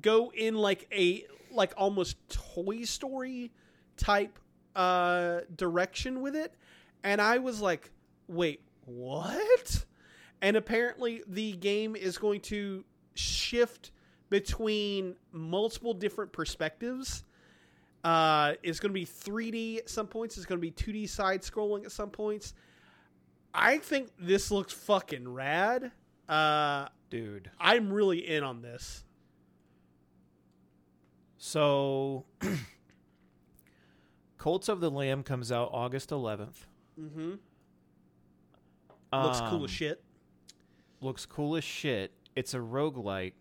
go 0.00 0.32
in 0.32 0.54
like 0.54 0.88
a 0.92 1.24
like 1.50 1.72
almost 1.76 2.16
Toy 2.28 2.82
Story 2.84 3.52
type 3.96 4.38
uh 4.74 5.40
direction 5.54 6.22
with 6.22 6.34
it 6.34 6.54
and 7.04 7.20
I 7.20 7.38
was 7.38 7.60
like, 7.60 7.90
"Wait, 8.26 8.62
what?" 8.84 9.84
And 10.42 10.56
apparently 10.56 11.22
the 11.26 11.52
game 11.52 11.96
is 11.96 12.18
going 12.18 12.40
to 12.42 12.84
shift 13.14 13.92
between 14.28 15.14
multiple 15.30 15.94
different 15.94 16.32
perspectives. 16.32 17.24
Uh, 18.02 18.54
it's 18.64 18.80
going 18.80 18.90
to 18.90 18.94
be 18.94 19.06
3D 19.06 19.78
at 19.78 19.88
some 19.88 20.08
points. 20.08 20.36
It's 20.36 20.44
going 20.44 20.60
to 20.60 20.62
be 20.62 20.72
2D 20.72 21.08
side 21.08 21.42
scrolling 21.42 21.84
at 21.84 21.92
some 21.92 22.10
points. 22.10 22.54
I 23.54 23.78
think 23.78 24.10
this 24.18 24.50
looks 24.50 24.72
fucking 24.72 25.28
rad. 25.32 25.92
Uh, 26.28 26.88
Dude. 27.10 27.50
I'm 27.60 27.92
really 27.92 28.18
in 28.26 28.42
on 28.42 28.62
this. 28.62 29.04
So 31.38 32.24
Colts 34.38 34.68
of 34.68 34.80
the 34.80 34.90
Lamb 34.90 35.22
comes 35.22 35.52
out 35.52 35.70
August 35.72 36.10
11th. 36.10 36.66
Mm-hmm. 37.00 37.30
Looks 39.12 39.40
cool 39.40 39.58
Um, 39.58 39.64
as 39.64 39.70
shit. 39.70 40.02
Looks 41.02 41.26
cool 41.26 41.56
as 41.56 41.64
shit. 41.64 42.12
It's 42.34 42.54
a 42.54 42.58
roguelite. 42.58 43.32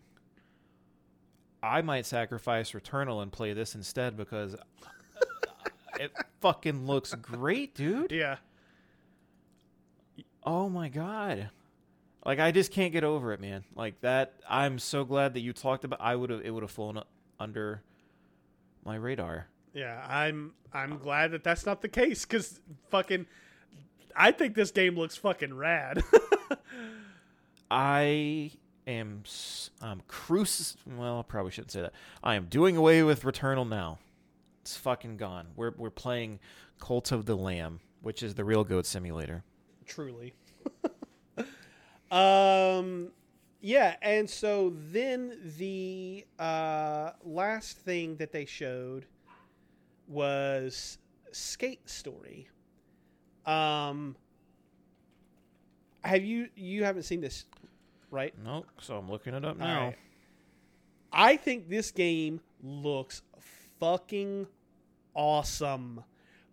I 1.63 1.81
might 1.81 2.05
sacrifice 2.05 2.71
Returnal 2.71 3.21
and 3.21 3.31
play 3.31 3.53
this 3.53 3.75
instead 3.75 4.17
because 4.17 4.55
it 5.99 6.11
fucking 6.41 6.87
looks 6.87 7.13
great, 7.13 7.75
dude. 7.75 8.11
Yeah. 8.11 8.37
Oh 10.43 10.67
my 10.67 10.89
god. 10.89 11.51
Like 12.25 12.39
I 12.39 12.51
just 12.51 12.71
can't 12.71 12.91
get 12.91 13.03
over 13.03 13.31
it, 13.31 13.39
man. 13.39 13.63
Like 13.75 14.01
that 14.01 14.33
I'm 14.49 14.79
so 14.79 15.05
glad 15.05 15.35
that 15.35 15.41
you 15.41 15.53
talked 15.53 15.83
about 15.83 16.01
I 16.01 16.15
would 16.15 16.31
have 16.31 16.41
it 16.43 16.49
would 16.49 16.63
have 16.63 16.71
flown 16.71 17.01
under 17.39 17.83
my 18.83 18.95
radar. 18.95 19.47
Yeah, 19.73 20.03
I'm 20.07 20.53
I'm 20.73 20.97
glad 20.97 21.31
that 21.31 21.43
that's 21.43 21.65
not 21.65 21.81
the 21.81 21.89
case 21.89 22.25
because 22.25 22.59
fucking, 22.89 23.25
I 24.15 24.31
think 24.31 24.55
this 24.55 24.71
game 24.71 24.97
looks 24.97 25.15
fucking 25.15 25.53
rad. 25.53 26.03
I 27.71 28.51
am 28.85 29.23
I'm 29.81 30.01
crucis 30.09 30.75
well, 30.85 31.19
I 31.19 31.21
probably 31.21 31.51
shouldn't 31.51 31.71
say 31.71 31.81
that. 31.81 31.93
I 32.21 32.35
am 32.35 32.47
doing 32.47 32.75
away 32.75 33.01
with 33.01 33.23
Returnal 33.23 33.67
now. 33.67 33.97
It's 34.61 34.75
fucking 34.75 35.15
gone. 35.15 35.47
We're 35.55 35.71
we're 35.77 35.89
playing 35.89 36.39
Cult 36.81 37.13
of 37.13 37.25
the 37.25 37.35
Lamb, 37.35 37.79
which 38.01 38.23
is 38.23 38.35
the 38.35 38.43
real 38.43 38.65
goat 38.65 38.85
simulator. 38.85 39.45
Truly. 39.85 40.33
um, 42.11 43.11
yeah, 43.61 43.95
and 44.01 44.29
so 44.29 44.73
then 44.91 45.37
the 45.57 46.25
uh, 46.39 47.11
last 47.23 47.77
thing 47.77 48.17
that 48.17 48.33
they 48.33 48.43
showed 48.43 49.05
was 50.09 50.97
Skate 51.31 51.89
Story. 51.89 52.49
Um, 53.45 54.17
have 56.03 56.23
you 56.23 56.49
you 56.55 56.83
haven't 56.83 57.03
seen 57.03 57.21
this, 57.21 57.45
right? 58.09 58.33
Nope, 58.43 58.67
so 58.79 58.97
I'm 58.97 59.09
looking 59.09 59.33
it 59.33 59.45
up 59.45 59.57
now. 59.57 59.85
right. 59.87 59.97
I 61.13 61.35
think 61.37 61.69
this 61.69 61.91
game 61.91 62.39
looks 62.63 63.21
fucking 63.79 64.47
awesome. 65.13 66.03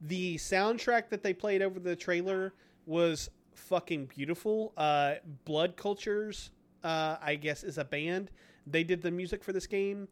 The 0.01 0.37
soundtrack 0.37 1.09
that 1.11 1.23
they 1.23 1.33
played 1.33 1.63
over 1.63 1.79
the 1.79 1.95
trailer 1.95 2.55
was 2.87 3.31
fucking 3.55 4.07
beautiful. 4.07 4.73
Uh, 4.77 5.15
Blood 5.45 5.77
Cultures, 5.77 6.51
uh, 6.83 7.17
I 7.21 7.37
guess, 7.37 7.63
is 7.63 7.79
a 7.79 7.85
band. 7.85 8.31
They 8.67 8.85
did 8.85 9.03
the 9.03 9.11
music 9.11 9.45
for 9.45 9.53
this 9.53 9.67
game. 9.67 10.09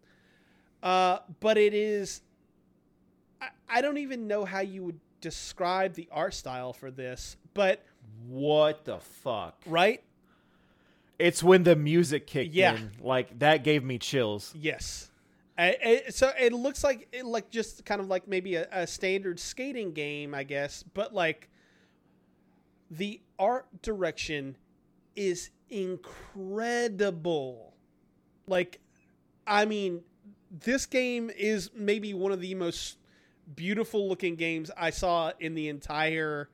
Uh, 0.82 1.18
but 1.40 1.56
it 1.58 1.74
is. 1.74 2.22
I, 3.40 3.48
I 3.68 3.80
don't 3.80 3.98
even 3.98 4.26
know 4.26 4.44
how 4.44 4.60
you 4.60 4.84
would 4.84 5.00
describe 5.20 5.94
the 5.94 6.08
art 6.12 6.34
style 6.34 6.72
for 6.72 6.90
this, 6.90 7.36
but, 7.54 7.84
What 8.28 8.84
the 8.84 8.98
fuck? 8.98 9.56
right? 9.66 10.02
It's 11.18 11.42
when 11.42 11.62
the 11.62 11.76
music 11.76 12.26
kicked 12.26 12.54
Yeah. 12.54 12.76
in. 12.76 12.90
Like 13.00 13.38
that 13.38 13.64
gave 13.64 13.82
me 13.82 13.98
chills. 13.98 14.52
Yes. 14.54 15.10
Uh, 15.58 15.70
it, 15.82 16.14
so 16.14 16.30
it 16.38 16.52
looks 16.52 16.84
like 16.84 17.08
it 17.12 17.24
like 17.24 17.48
just 17.50 17.86
kind 17.86 18.02
of 18.02 18.08
like 18.08 18.28
maybe 18.28 18.56
a, 18.56 18.68
a 18.70 18.86
standard 18.86 19.40
skating 19.40 19.92
game, 19.92 20.34
I 20.34 20.44
guess, 20.44 20.82
but 20.82 21.14
like 21.14 21.48
the 22.90 23.20
art 23.38 23.66
direction 23.80 24.56
is 25.14 25.48
incredible. 25.70 27.72
Like, 28.46 28.80
I 29.46 29.64
mean, 29.64 30.02
this 30.50 30.86
game 30.86 31.30
is 31.36 31.70
maybe 31.74 32.14
one 32.14 32.32
of 32.32 32.40
the 32.40 32.54
most 32.54 32.98
beautiful 33.54 34.08
looking 34.08 34.36
games 34.36 34.70
I 34.76 34.90
saw 34.90 35.32
in 35.40 35.54
the 35.54 35.68
entire 35.68 36.48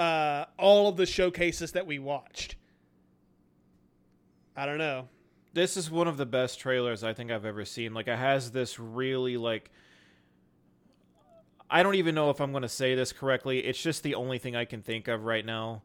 uh 0.00 0.46
all 0.58 0.88
of 0.88 0.96
the 0.96 1.06
showcases 1.06 1.72
that 1.72 1.86
we 1.86 1.98
watched. 1.98 2.56
I 4.56 4.66
don't 4.66 4.78
know. 4.78 5.08
This 5.52 5.76
is 5.76 5.90
one 5.90 6.08
of 6.08 6.16
the 6.16 6.26
best 6.26 6.58
trailers 6.60 7.02
I 7.04 7.12
think 7.12 7.30
I've 7.30 7.44
ever 7.44 7.64
seen. 7.64 7.92
Like 7.94 8.08
it 8.08 8.16
has 8.18 8.50
this 8.52 8.78
really 8.78 9.36
like 9.36 9.70
I 11.70 11.82
don't 11.82 11.94
even 11.94 12.14
know 12.14 12.30
if 12.30 12.40
I'm 12.40 12.50
going 12.50 12.62
to 12.62 12.68
say 12.68 12.94
this 12.96 13.12
correctly. 13.12 13.60
It's 13.60 13.80
just 13.80 14.02
the 14.02 14.16
only 14.16 14.38
thing 14.38 14.56
I 14.56 14.64
can 14.64 14.82
think 14.82 15.06
of 15.06 15.24
right 15.24 15.44
now. 15.46 15.82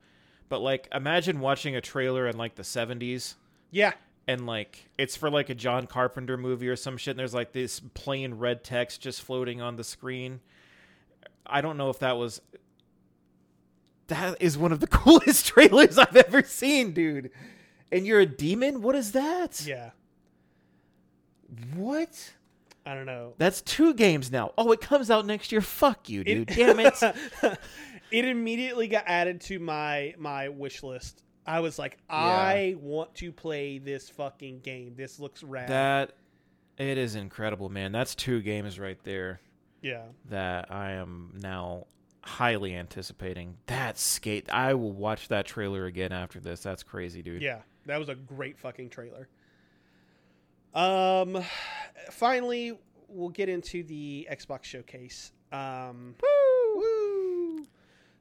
But 0.50 0.62
like 0.62 0.88
imagine 0.94 1.40
watching 1.40 1.76
a 1.76 1.82
trailer 1.82 2.28
in 2.28 2.38
like 2.38 2.56
the 2.56 2.64
70s 2.64 3.36
Yeah. 3.72 3.94
and 4.28 4.46
like 4.46 4.90
it's 4.98 5.16
for 5.16 5.30
like 5.30 5.50
a 5.50 5.56
John 5.56 5.88
Carpenter 5.88 6.38
movie 6.38 6.70
or 6.70 6.76
some 6.76 6.98
shit 6.98 7.12
and 7.12 7.20
there's 7.20 7.34
like 7.34 7.52
this 7.52 7.80
plain 7.94 8.36
red 8.36 8.64
text 8.64 9.02
just 9.02 9.22
floating 9.22 9.62
on 9.62 9.76
the 9.76 9.84
screen. 9.84 10.40
I 11.46 11.62
don't 11.62 11.78
know 11.78 11.90
if 11.90 12.00
that 12.00 12.18
was 12.18 12.42
that 14.08 14.42
is 14.42 14.58
one 14.58 14.72
of 14.72 14.80
the 14.80 14.88
coolest 15.02 15.48
trailers 15.48 15.98
I've 15.98 16.16
ever 16.16 16.44
seen, 16.44 16.94
dude. 16.94 17.32
And 17.92 18.06
you're 18.06 18.20
a 18.20 18.26
demon? 18.26 18.82
What 18.82 18.96
is 18.96 19.12
that? 19.14 19.66
Yeah. 19.66 19.92
What? 21.76 22.34
I 22.86 22.94
don't 22.94 23.06
know. 23.06 23.34
That's 23.38 23.62
two 23.62 23.94
games 23.94 24.32
now. 24.32 24.54
Oh, 24.58 24.72
it 24.72 24.82
comes 24.82 25.10
out 25.10 25.26
next 25.26 25.52
year. 25.52 25.62
Fuck 25.62 26.10
you, 26.10 26.24
dude. 26.24 26.48
Damn 26.56 26.80
it. 26.80 26.94
it 28.12 28.26
immediately 28.26 28.88
got 28.88 29.04
added 29.08 29.42
to 29.42 29.60
my 29.60 30.14
my 30.18 30.50
wish 30.50 30.84
list 30.84 31.24
I 31.48 31.60
was 31.60 31.78
like, 31.78 31.98
I 32.10 32.76
want 32.80 33.14
to 33.16 33.32
play 33.32 33.78
this 33.78 34.10
fucking 34.10 34.62
game. 34.62 34.96
This 34.96 35.20
looks 35.20 35.44
rad. 35.44 35.70
That 35.70 36.14
it 36.78 36.98
is 36.98 37.16
incredible, 37.16 37.70
man. 37.70 37.92
That's 37.92 38.16
two 38.16 38.42
games 38.42 38.80
right 38.80 38.98
there 39.04 39.40
yeah. 39.82 40.04
that 40.30 40.72
I 40.72 40.94
am 40.94 41.34
now 41.40 41.86
highly 42.26 42.76
anticipating. 42.76 43.56
That 43.68 44.00
skate, 44.00 44.50
I 44.52 44.74
will 44.74 44.92
watch 44.92 45.28
that 45.28 45.46
trailer 45.46 45.86
again 45.86 46.12
after 46.12 46.40
this. 46.40 46.62
That's 46.62 46.84
crazy, 46.84 47.22
dude. 47.22 47.42
Yeah, 47.42 47.62
that 47.86 47.98
was 47.98 48.10
a 48.10 48.16
great 48.16 48.58
fucking 48.58 48.90
trailer. 48.90 49.30
Um, 50.74 51.42
finally, 52.12 52.78
we'll 53.08 53.30
get 53.30 53.48
into 53.48 53.84
the 53.84 54.28
Xbox 54.30 54.64
showcase. 54.64 55.32
Um, 55.52 56.16
woo! 56.76 57.66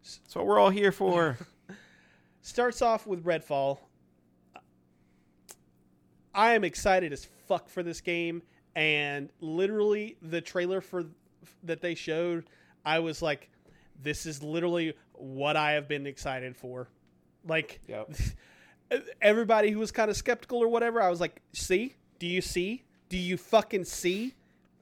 That's 0.02 0.36
what 0.36 0.47
we're 0.47 0.59
all 0.59 0.70
here 0.70 0.93
for. 0.93 1.39
Starts 2.43 2.82
off 2.82 3.06
with 3.06 3.24
Redfall. 3.24 3.78
I 6.35 6.55
am 6.55 6.62
excited 6.62 7.12
as 7.12 7.26
fuck 7.48 7.70
for 7.70 7.82
this 7.82 8.02
game, 8.02 8.43
and 8.76 9.31
literally 9.40 10.16
the 10.20 10.43
trailer 10.43 10.82
for 10.82 11.05
that 11.62 11.81
they 11.81 11.94
showed, 11.94 12.44
I 12.85 12.98
was 12.98 13.22
like, 13.22 13.51
"This 14.05 14.26
is 14.26 14.43
literally 14.43 14.94
what 15.12 15.56
I 15.56 15.72
have 15.72 15.89
been 15.89 16.06
excited 16.06 16.56
for." 16.56 16.89
Like, 17.47 17.81
Yep. 17.89 18.14
everybody 19.20 19.70
who 19.70 19.78
was 19.81 19.90
kind 19.90 20.10
of 20.10 20.16
skeptical 20.16 20.59
or 20.59 20.68
whatever, 20.68 21.02
I 21.02 21.10
was 21.10 21.20
like, 21.20 21.43
"See? 21.52 21.97
Do 22.18 22.26
you 22.26 22.40
see? 22.40 22.85
Do 23.09 23.18
you 23.18 23.36
fucking 23.36 23.85
see?" 23.85 24.35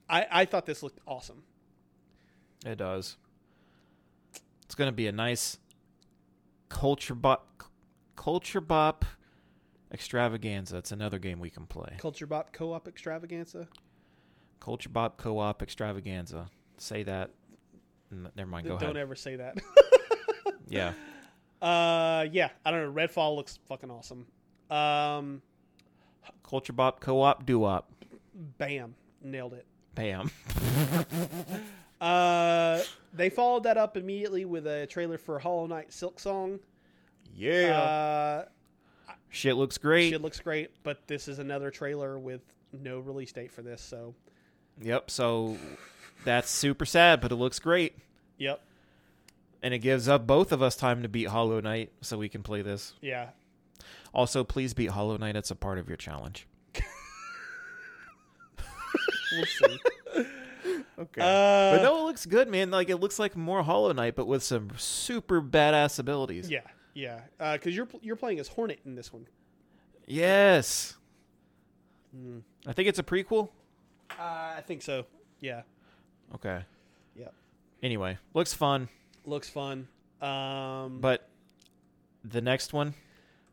I 0.08 0.26
I 0.30 0.44
thought 0.44 0.66
this 0.66 0.82
looked 0.82 1.00
awesome. 1.06 1.42
It 2.66 2.76
does. 2.76 3.16
It's 4.64 4.74
gonna 4.74 4.92
be 4.92 5.06
a 5.06 5.12
nice 5.12 5.58
culture 6.68 7.14
bop, 7.14 7.64
culture 8.16 8.60
bop 8.60 9.04
extravaganza. 9.92 10.78
It's 10.78 10.92
another 10.92 11.18
game 11.18 11.38
we 11.40 11.50
can 11.50 11.66
play. 11.66 11.96
Culture 11.98 12.26
Bop 12.26 12.52
co-op 12.52 12.88
extravaganza. 12.88 13.68
Culture 14.60 14.88
bop 14.88 15.18
co-op 15.18 15.62
extravaganza. 15.62 16.50
Say 16.78 17.02
that. 17.02 17.30
N- 18.12 18.30
Never 18.36 18.50
mind. 18.50 18.66
Go 18.68 18.74
ahead. 18.74 18.86
Don't 18.86 18.96
ever 18.96 19.14
say 19.16 19.36
that. 19.36 19.56
Yeah. 20.68 20.92
Uh, 21.60 22.26
yeah, 22.32 22.48
I 22.64 22.70
don't 22.70 22.94
know. 22.94 23.00
Redfall 23.02 23.36
looks 23.36 23.58
fucking 23.68 23.90
awesome. 23.90 24.26
Um, 24.70 25.42
Culture 26.48 26.72
bop 26.72 27.00
co-op 27.00 27.44
do-op. 27.44 27.90
bam, 28.56 28.94
nailed 29.22 29.52
it. 29.52 29.66
Bam. 29.94 30.30
Uh, 32.00 32.80
they 33.12 33.30
followed 33.30 33.62
that 33.62 33.76
up 33.76 33.96
immediately 33.96 34.44
with 34.44 34.66
a 34.66 34.86
trailer 34.86 35.16
for 35.18 35.38
Hollow 35.38 35.66
Knight 35.68 35.90
Silksong. 35.90 36.58
Yeah. 37.32 37.78
Uh, 37.78 38.44
Shit 39.28 39.56
looks 39.56 39.78
great. 39.78 40.10
shit 40.10 40.20
looks 40.20 40.40
great, 40.40 40.70
but 40.82 41.06
this 41.06 41.28
is 41.28 41.38
another 41.38 41.70
trailer 41.70 42.18
with 42.18 42.40
no 42.72 42.98
release 42.98 43.30
date 43.32 43.52
for 43.52 43.62
this. 43.62 43.80
So, 43.80 44.14
Yep. 44.80 45.10
So 45.12 45.56
that's 46.24 46.50
super 46.50 46.84
sad, 46.84 47.20
but 47.20 47.32
it 47.32 47.36
looks 47.36 47.58
great, 47.58 47.96
yep, 48.38 48.60
and 49.62 49.72
it 49.74 49.78
gives 49.78 50.08
up 50.08 50.26
both 50.26 50.52
of 50.52 50.62
us 50.62 50.76
time 50.76 51.02
to 51.02 51.08
beat 51.08 51.28
Hollow 51.28 51.60
Knight, 51.60 51.92
so 52.00 52.18
we 52.18 52.28
can 52.28 52.42
play 52.42 52.62
this. 52.62 52.94
yeah. 53.00 53.28
Also, 54.14 54.44
please 54.44 54.74
beat 54.74 54.90
Hollow 54.90 55.16
Knight. 55.16 55.36
It's 55.36 55.50
a 55.50 55.54
part 55.56 55.78
of 55.78 55.88
your 55.88 55.96
challenge. 55.96 56.46
We'll 59.32 59.46
see. 59.46 59.78
Okay. 60.98 61.20
Uh, 61.22 61.76
but 61.76 61.82
no, 61.82 62.02
it 62.02 62.04
looks 62.04 62.26
good, 62.26 62.48
man. 62.48 62.70
Like 62.70 62.88
it 62.90 62.98
looks 62.98 63.18
like 63.18 63.34
more 63.34 63.62
Hollow 63.62 63.90
Knight, 63.92 64.14
but 64.14 64.26
with 64.26 64.42
some 64.42 64.70
super 64.76 65.40
badass 65.42 65.98
abilities. 65.98 66.48
yeah, 66.50 66.60
yeah. 66.94 67.22
Because 67.54 67.74
you're 67.74 67.88
you're 68.02 68.14
playing 68.14 68.38
as 68.38 68.46
Hornet 68.46 68.78
in 68.84 68.94
this 68.94 69.12
one. 69.12 69.26
Yes. 70.06 70.96
Hmm. 72.14 72.40
I 72.66 72.74
think 72.74 72.88
it's 72.88 72.98
a 72.98 73.02
prequel. 73.02 73.48
Uh, 74.10 74.52
I 74.56 74.62
think 74.64 74.82
so. 74.82 75.06
Yeah, 75.40 75.62
Okay. 76.34 76.64
Yep. 77.16 77.34
Anyway, 77.82 78.18
looks 78.34 78.54
fun, 78.54 78.88
looks 79.26 79.48
fun. 79.48 79.88
Um, 80.20 80.98
but 81.00 81.28
the 82.24 82.40
next 82.40 82.72
one, 82.72 82.94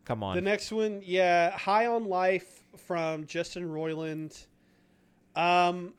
come 0.06 0.24
on. 0.24 0.36
The 0.36 0.42
next 0.42 0.72
one, 0.72 1.02
yeah, 1.04 1.52
High 1.52 1.88
on 1.88 2.06
Life 2.06 2.64
from 2.78 3.26
Justin 3.26 3.70
Roiland. 3.70 4.46
Um, 5.36 5.94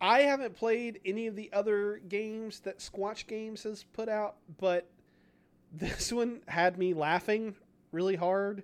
I 0.00 0.20
haven't 0.20 0.56
played 0.56 1.00
any 1.04 1.26
of 1.26 1.36
the 1.36 1.50
other 1.52 2.00
games 2.08 2.60
that 2.60 2.78
Squanch 2.78 3.26
Games 3.26 3.64
has 3.64 3.84
put 3.92 4.08
out, 4.08 4.36
but 4.58 4.86
this 5.72 6.12
one 6.12 6.40
had 6.46 6.78
me 6.78 6.94
laughing 6.94 7.54
really 7.92 8.16
hard. 8.16 8.62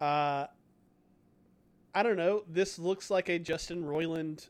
Uh, 0.00 0.46
I 1.94 2.02
don't 2.02 2.16
know. 2.16 2.42
This 2.48 2.78
looks 2.78 3.10
like 3.10 3.28
a 3.28 3.38
Justin 3.38 3.84
Roiland 3.84 4.48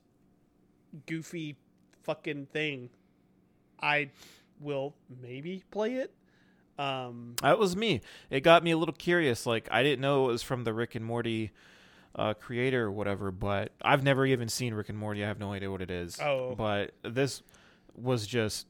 goofy 1.07 1.57
fucking 2.03 2.47
thing. 2.47 2.91
I 3.81 4.11
will 4.61 4.95
maybe 5.21 5.65
play 5.71 5.95
it. 5.95 6.15
Um, 6.79 7.35
That 7.43 7.59
was 7.59 7.77
me. 7.77 8.01
It 8.31 8.41
got 8.41 8.63
me 8.65 8.71
a 8.71 8.77
little 8.79 8.95
curious. 8.95 9.47
Like 9.47 9.69
I 9.71 9.83
didn't 9.83 10.01
know 10.01 10.29
it 10.29 10.33
was 10.33 10.43
from 10.43 10.65
the 10.65 10.73
Rick 10.73 10.95
and 10.95 11.05
Morty 11.05 11.51
uh, 12.15 12.35
creator 12.35 12.85
or 12.85 12.91
whatever, 12.91 13.31
but 13.31 13.73
I've 13.83 14.03
never 14.03 14.25
even 14.27 14.49
seen 14.49 14.75
Rick 14.75 14.89
and 14.89 14.99
Morty. 14.99 15.25
I 15.25 15.29
have 15.29 15.39
no 15.39 15.53
idea 15.53 15.71
what 15.71 15.83
it 15.83 15.91
is. 15.91 16.19
Oh. 16.21 16.55
but 16.55 16.93
this 17.03 17.43
was 17.95 18.27
just 18.27 18.67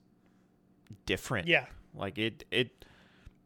different. 1.06 1.46
yeah, 1.48 1.66
Like 1.94 2.18
it 2.18 2.44
it 2.50 2.84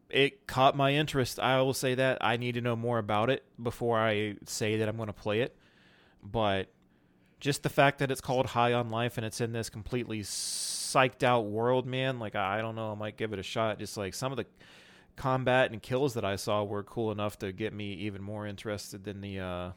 it 0.08 0.46
caught 0.46 0.76
my 0.76 0.92
interest. 0.94 1.38
I 1.40 1.60
will 1.62 1.74
say 1.74 1.94
that 1.96 2.18
I 2.20 2.36
need 2.36 2.52
to 2.54 2.60
know 2.60 2.76
more 2.76 2.98
about 2.98 3.28
it 3.30 3.44
before 3.62 3.98
I 3.98 4.36
say 4.46 4.78
that 4.78 4.88
I'm 4.88 4.96
going 4.96 5.08
to 5.08 5.12
play 5.12 5.40
it. 5.40 5.56
But 6.22 6.68
just 7.46 7.62
the 7.62 7.68
fact 7.70 8.00
that 8.00 8.10
it's 8.10 8.20
called 8.20 8.44
High 8.46 8.72
on 8.74 8.90
Life 8.90 9.16
and 9.16 9.24
it's 9.24 9.40
in 9.40 9.52
this 9.52 9.70
completely 9.70 10.20
psyched 10.20 11.22
out 11.22 11.46
world, 11.46 11.86
man, 11.86 12.18
like 12.18 12.34
I 12.34 12.60
don't 12.60 12.74
know, 12.74 12.90
I 12.92 12.94
might 12.94 13.16
give 13.16 13.32
it 13.32 13.38
a 13.38 13.42
shot. 13.42 13.78
Just 13.78 13.96
like 13.96 14.12
some 14.14 14.32
of 14.32 14.36
the 14.36 14.44
combat 15.14 15.70
and 15.70 15.80
kills 15.80 16.14
that 16.14 16.24
I 16.24 16.36
saw 16.36 16.64
were 16.64 16.82
cool 16.82 17.10
enough 17.12 17.38
to 17.38 17.52
get 17.52 17.72
me 17.72 17.92
even 17.94 18.20
more 18.22 18.46
interested 18.46 19.04
than 19.04 19.20
the 19.22 19.38
uh 19.40 19.70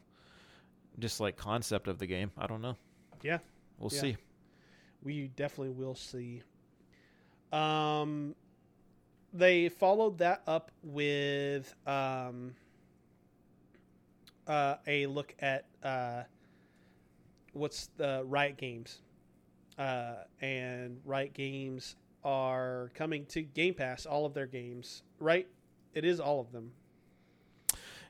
just 0.98 1.20
like 1.20 1.36
concept 1.36 1.88
of 1.88 1.98
the 1.98 2.06
game. 2.06 2.30
I 2.36 2.46
don't 2.46 2.60
know. 2.60 2.76
Yeah. 3.22 3.38
We'll 3.78 3.90
Yeah. 3.94 4.00
see. 4.00 4.16
we 5.02 5.28
definitely 5.28 5.70
will 5.72 5.94
see. 5.94 6.42
Um, 7.52 8.34
they 9.32 9.68
followed 9.70 10.18
that 10.18 10.42
up 10.46 10.70
with 10.82 11.74
um, 11.86 12.54
uh, 14.46 14.76
a 14.86 15.06
look 15.06 15.34
at 15.40 15.64
uh, 15.82 16.24
what's 17.52 17.88
the 17.96 18.22
Riot 18.26 18.56
Games, 18.56 19.00
uh, 19.78 20.14
and 20.40 21.00
Riot 21.04 21.34
Games 21.34 21.96
are 22.24 22.90
coming 22.94 23.26
to 23.26 23.42
Game 23.42 23.74
Pass. 23.74 24.06
All 24.06 24.26
of 24.26 24.34
their 24.34 24.46
games, 24.46 25.02
right? 25.18 25.46
It 25.94 26.04
is 26.04 26.20
all 26.20 26.40
of 26.40 26.52
them. 26.52 26.72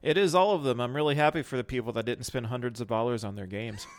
It 0.02 0.16
is 0.16 0.34
all 0.34 0.54
of 0.54 0.62
them. 0.62 0.80
I'm 0.80 0.96
really 0.96 1.14
happy 1.14 1.42
for 1.42 1.56
the 1.56 1.64
people 1.64 1.92
that 1.92 2.06
didn't 2.06 2.24
spend 2.24 2.46
hundreds 2.46 2.80
of 2.80 2.88
dollars 2.88 3.22
on 3.22 3.36
their 3.36 3.46
games. 3.46 3.86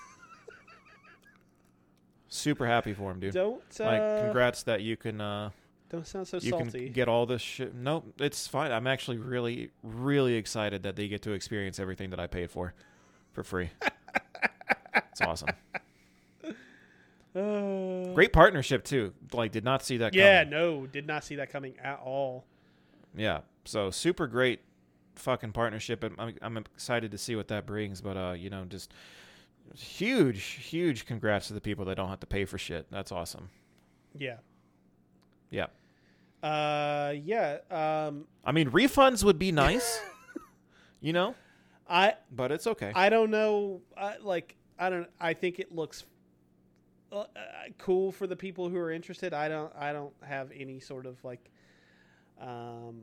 Super 2.28 2.66
happy 2.66 2.94
for 2.94 3.12
them, 3.12 3.20
dude. 3.20 3.34
Don't 3.34 3.62
uh, 3.80 3.84
like, 3.84 4.24
congrats 4.24 4.64
that 4.64 4.82
you 4.82 4.98
can 4.98 5.22
uh, 5.22 5.52
don't 5.92 6.08
sound 6.08 6.26
so 6.26 6.38
you 6.38 6.52
salty. 6.52 6.86
can 6.86 6.94
get 6.94 7.10
all 7.10 7.26
this 7.26 7.42
shit. 7.42 7.76
Nope, 7.76 8.14
it's 8.18 8.48
fine. 8.48 8.72
I'm 8.72 8.88
actually 8.88 9.18
really, 9.18 9.72
really 9.84 10.36
excited 10.36 10.84
that 10.84 10.96
they 10.96 11.10
get 11.10 11.22
to 11.24 11.34
experience 11.34 11.80
everything 11.80 12.12
that 12.12 12.20
I 12.20 12.28
paid 12.28 12.50
for, 12.50 12.74
for 13.34 13.44
free. 13.44 13.72
it's 15.22 15.28
awesome. 15.28 15.50
Uh, 17.36 18.12
Great 18.14 18.34
partnership 18.34 18.84
too. 18.84 19.14
Like, 19.34 19.52
did 19.52 19.64
not 19.64 19.84
see 19.84 19.98
that. 19.98 20.14
Yeah, 20.14 20.44
coming. 20.44 20.52
no, 20.52 20.88
did 20.88 21.08
not 21.08 21.24
see 21.24 21.36
that 21.36 21.52
coming 21.52 21.76
at 21.82 22.00
all. 22.00 22.46
Yeah. 23.16 23.42
So 23.66 23.92
super 23.92 24.28
great 24.28 24.62
fucking 25.16 25.52
partnership. 25.52 26.04
I'm, 26.04 26.16
I'm, 26.18 26.36
I'm 26.42 26.58
excited 26.58 27.12
to 27.12 27.18
see 27.18 27.36
what 27.36 27.48
that 27.50 27.66
brings. 27.66 28.02
But 28.02 28.18
uh, 28.18 28.34
you 28.34 28.50
know, 28.50 28.66
just 28.66 28.94
huge, 29.76 30.44
huge 30.44 31.06
congrats 31.06 31.48
to 31.48 31.54
the 31.54 31.62
people 31.62 31.86
that 31.86 31.96
don't 31.96 32.10
have 32.10 32.20
to 32.22 32.28
pay 32.28 32.46
for 32.46 32.58
shit. 32.58 32.88
That's 32.92 33.12
awesome. 33.12 33.50
Yeah. 34.18 34.38
Yeah. 35.50 35.68
Uh, 36.44 37.14
yeah. 37.24 37.58
Um, 37.70 38.26
I 38.44 38.52
mean, 38.52 38.72
refunds 38.72 39.24
would 39.24 39.38
be 39.38 39.52
nice, 39.52 40.02
you 41.02 41.14
know, 41.14 41.36
I 41.88 42.16
but 42.32 42.52
it's 42.52 42.66
okay. 42.66 42.92
I 42.96 43.10
don't 43.10 43.30
know. 43.30 43.82
I, 43.96 44.18
like 44.18 44.56
I 44.82 44.90
don't. 44.90 45.08
I 45.20 45.34
think 45.34 45.60
it 45.60 45.74
looks 45.74 46.06
uh, 47.12 47.20
uh, 47.20 47.26
cool 47.78 48.12
for 48.12 48.26
the 48.26 48.36
people 48.36 48.68
who 48.68 48.78
are 48.78 48.92
interested. 48.92 49.32
I 49.32 49.48
don't. 49.48 49.72
I 49.78 49.94
don't 49.94 50.14
have 50.28 50.52
any 50.54 50.80
sort 50.80 51.06
of 51.06 51.24
like. 51.24 51.52
Um, 52.42 53.00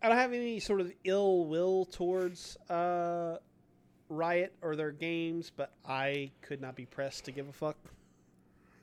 I 0.00 0.08
don't 0.08 0.18
have 0.18 0.32
any 0.32 0.60
sort 0.60 0.80
of 0.80 0.92
ill 1.02 1.46
will 1.46 1.84
towards 1.84 2.56
uh, 2.70 3.38
Riot 4.08 4.54
or 4.62 4.76
their 4.76 4.92
games, 4.92 5.50
but 5.54 5.72
I 5.84 6.30
could 6.42 6.60
not 6.60 6.76
be 6.76 6.86
pressed 6.86 7.24
to 7.24 7.32
give 7.32 7.48
a 7.48 7.52
fuck. 7.52 7.76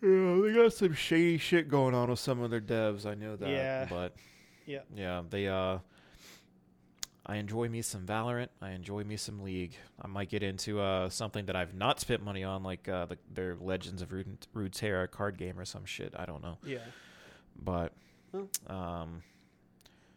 Yeah, 0.01 0.41
they 0.43 0.53
got 0.53 0.73
some 0.73 0.93
shady 0.93 1.37
shit 1.37 1.69
going 1.69 1.95
on 1.95 2.09
with 2.09 2.19
some 2.19 2.41
of 2.41 2.51
their 2.51 2.59
devs. 2.59 3.05
I 3.05 3.13
know 3.15 3.37
that. 3.37 3.49
Yeah. 3.49 3.87
But 3.89 4.15
Yeah. 4.65 4.79
yeah, 4.93 5.21
they 5.29 5.47
uh 5.47 5.77
I 7.25 7.37
enjoy 7.37 7.69
me 7.69 7.81
some 7.81 8.05
Valorant. 8.05 8.49
I 8.61 8.71
enjoy 8.71 9.03
me 9.05 9.15
some 9.15 9.41
League. 9.43 9.77
I 10.01 10.07
might 10.07 10.29
get 10.29 10.43
into 10.43 10.81
uh, 10.81 11.07
something 11.09 11.45
that 11.45 11.55
I've 11.55 11.73
not 11.73 11.99
spent 12.01 12.21
money 12.21 12.43
on, 12.43 12.63
like 12.63 12.89
uh, 12.89 13.05
the, 13.05 13.17
their 13.33 13.55
Legends 13.55 14.01
of 14.01 14.11
Rud- 14.11 14.45
Runeterra 14.53 15.09
card 15.09 15.37
game 15.37 15.57
or 15.57 15.63
some 15.63 15.85
shit. 15.85 16.13
I 16.17 16.25
don't 16.25 16.43
know, 16.43 16.57
Yeah, 16.65 16.79
but 17.63 17.93
Well. 18.33 18.49
um, 18.67 19.23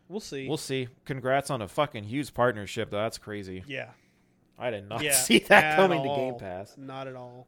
we'll 0.09 0.19
see. 0.19 0.49
we'll 0.49 0.57
see. 0.57 0.89
Congrats 1.05 1.49
on 1.49 1.62
a 1.62 1.69
fucking 1.69 2.03
huge 2.05 2.35
partnership. 2.35 2.91
Though. 2.91 2.99
That's 2.99 3.19
crazy. 3.19 3.62
yeah, 3.69 3.91
I 4.59 4.70
did 4.70 4.89
not 4.89 5.01
Yeah, 5.03 5.12
see 5.15 5.39
that 5.39 5.65
at 5.65 5.77
coming 5.77 6.03
to 6.03 6.09
all. 6.09 6.31
Game 6.33 6.39
Pass. 6.41 6.74
not 6.77 7.07
at 7.07 7.15
all. 7.15 7.47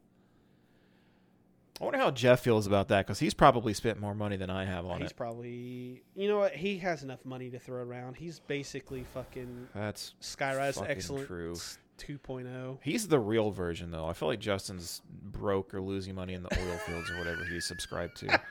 I 1.80 1.84
wonder 1.84 1.98
how 1.98 2.10
Jeff 2.10 2.40
feels 2.40 2.66
about 2.66 2.88
that 2.88 3.06
because 3.06 3.18
he's 3.20 3.34
probably 3.34 3.72
spent 3.72 4.00
more 4.00 4.14
money 4.14 4.36
than 4.36 4.50
I 4.50 4.64
have 4.64 4.84
on 4.84 4.94
He's 4.96 5.00
it. 5.00 5.04
He's 5.04 5.12
probably, 5.12 6.02
you 6.16 6.28
know 6.28 6.38
what? 6.38 6.52
He 6.54 6.78
has 6.78 7.02
enough 7.04 7.24
money 7.24 7.50
to 7.50 7.58
throw 7.58 7.82
around. 7.82 8.14
He's 8.16 8.40
basically 8.40 9.04
fucking 9.14 9.68
That's 9.74 10.14
Skyrise 10.20 10.74
fucking 10.74 10.90
Excellent 10.90 11.26
true. 11.28 11.54
2.0. 11.98 12.78
He's 12.82 13.06
the 13.08 13.18
real 13.18 13.50
version, 13.50 13.90
though. 13.90 14.06
I 14.06 14.12
feel 14.12 14.28
like 14.28 14.38
Justin's 14.40 15.02
broke 15.22 15.72
or 15.74 15.80
losing 15.80 16.14
money 16.14 16.34
in 16.34 16.42
the 16.42 16.48
oil 16.58 16.78
fields 16.78 17.10
or 17.10 17.18
whatever 17.18 17.44
he's 17.44 17.66
subscribed 17.66 18.16
to. 18.18 18.40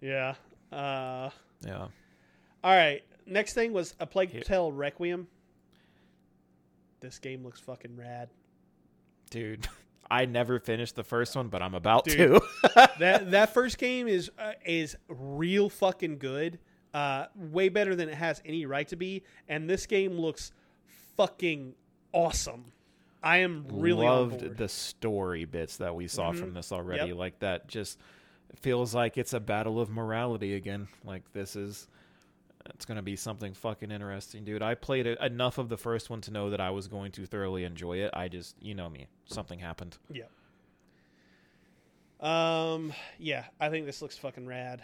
Yeah. 0.00 0.34
Uh, 0.70 1.30
Yeah. 1.64 1.86
all 2.62 2.76
right. 2.76 3.02
Next 3.26 3.54
thing 3.54 3.72
was 3.72 3.94
a 4.00 4.06
Plague 4.06 4.30
Here. 4.30 4.42
Tale 4.42 4.70
Requiem. 4.70 5.26
This 7.00 7.18
game 7.18 7.42
looks 7.42 7.58
fucking 7.60 7.96
rad. 7.96 8.28
Dude, 9.30 9.66
I 10.10 10.26
never 10.26 10.58
finished 10.60 10.96
the 10.96 11.04
first 11.04 11.34
one, 11.36 11.48
but 11.48 11.62
I'm 11.62 11.74
about 11.74 12.04
Dude. 12.04 12.40
to. 12.64 12.90
that 12.98 13.30
that 13.30 13.54
first 13.54 13.78
game 13.78 14.06
is 14.08 14.30
uh, 14.38 14.52
is 14.64 14.96
real 15.08 15.68
fucking 15.68 16.18
good. 16.18 16.58
Uh, 16.92 17.26
way 17.34 17.68
better 17.68 17.96
than 17.96 18.08
it 18.08 18.14
has 18.14 18.40
any 18.44 18.66
right 18.66 18.86
to 18.86 18.94
be. 18.96 19.22
And 19.48 19.68
this 19.68 19.84
game 19.86 20.12
looks 20.12 20.52
fucking 21.16 21.74
awesome. 22.12 22.66
I 23.22 23.38
am 23.38 23.66
really 23.70 24.06
loved 24.06 24.56
the 24.58 24.68
story 24.68 25.44
bits 25.44 25.78
that 25.78 25.94
we 25.94 26.06
saw 26.08 26.32
Mhm. 26.32 26.38
from 26.38 26.54
this 26.54 26.70
already. 26.72 27.08
Yep. 27.08 27.16
Like 27.16 27.38
that 27.40 27.66
just 27.68 27.98
feels 28.60 28.94
like 28.94 29.16
it's 29.18 29.32
a 29.32 29.40
battle 29.40 29.80
of 29.80 29.88
morality 29.90 30.54
again. 30.54 30.88
Like 31.04 31.22
this 31.32 31.56
is 31.56 31.88
it's 32.66 32.84
going 32.84 32.96
to 32.96 33.02
be 33.02 33.16
something 33.16 33.52
fucking 33.54 33.90
interesting, 33.90 34.44
dude. 34.44 34.62
I 34.62 34.74
played 34.74 35.06
enough 35.06 35.58
of 35.58 35.68
the 35.68 35.76
first 35.76 36.08
one 36.10 36.20
to 36.22 36.30
know 36.30 36.50
that 36.50 36.60
I 36.60 36.70
was 36.70 36.88
going 36.88 37.12
to 37.12 37.26
thoroughly 37.26 37.64
enjoy 37.64 37.98
it. 37.98 38.10
I 38.14 38.28
just, 38.28 38.56
you 38.60 38.74
know 38.74 38.88
me, 38.88 39.06
something 39.26 39.58
happened. 39.58 39.98
Yeah. 40.10 40.24
Um. 42.20 42.92
Yeah, 43.18 43.44
I 43.60 43.68
think 43.68 43.84
this 43.86 44.00
looks 44.00 44.16
fucking 44.16 44.46
rad. 44.46 44.80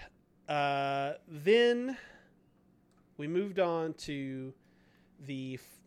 Uh. 0.49 1.13
Then 1.27 1.97
we 3.17 3.27
moved 3.29 3.59
on 3.59 3.95
to 3.95 4.53
the 5.27 5.55
f- 5.55 5.81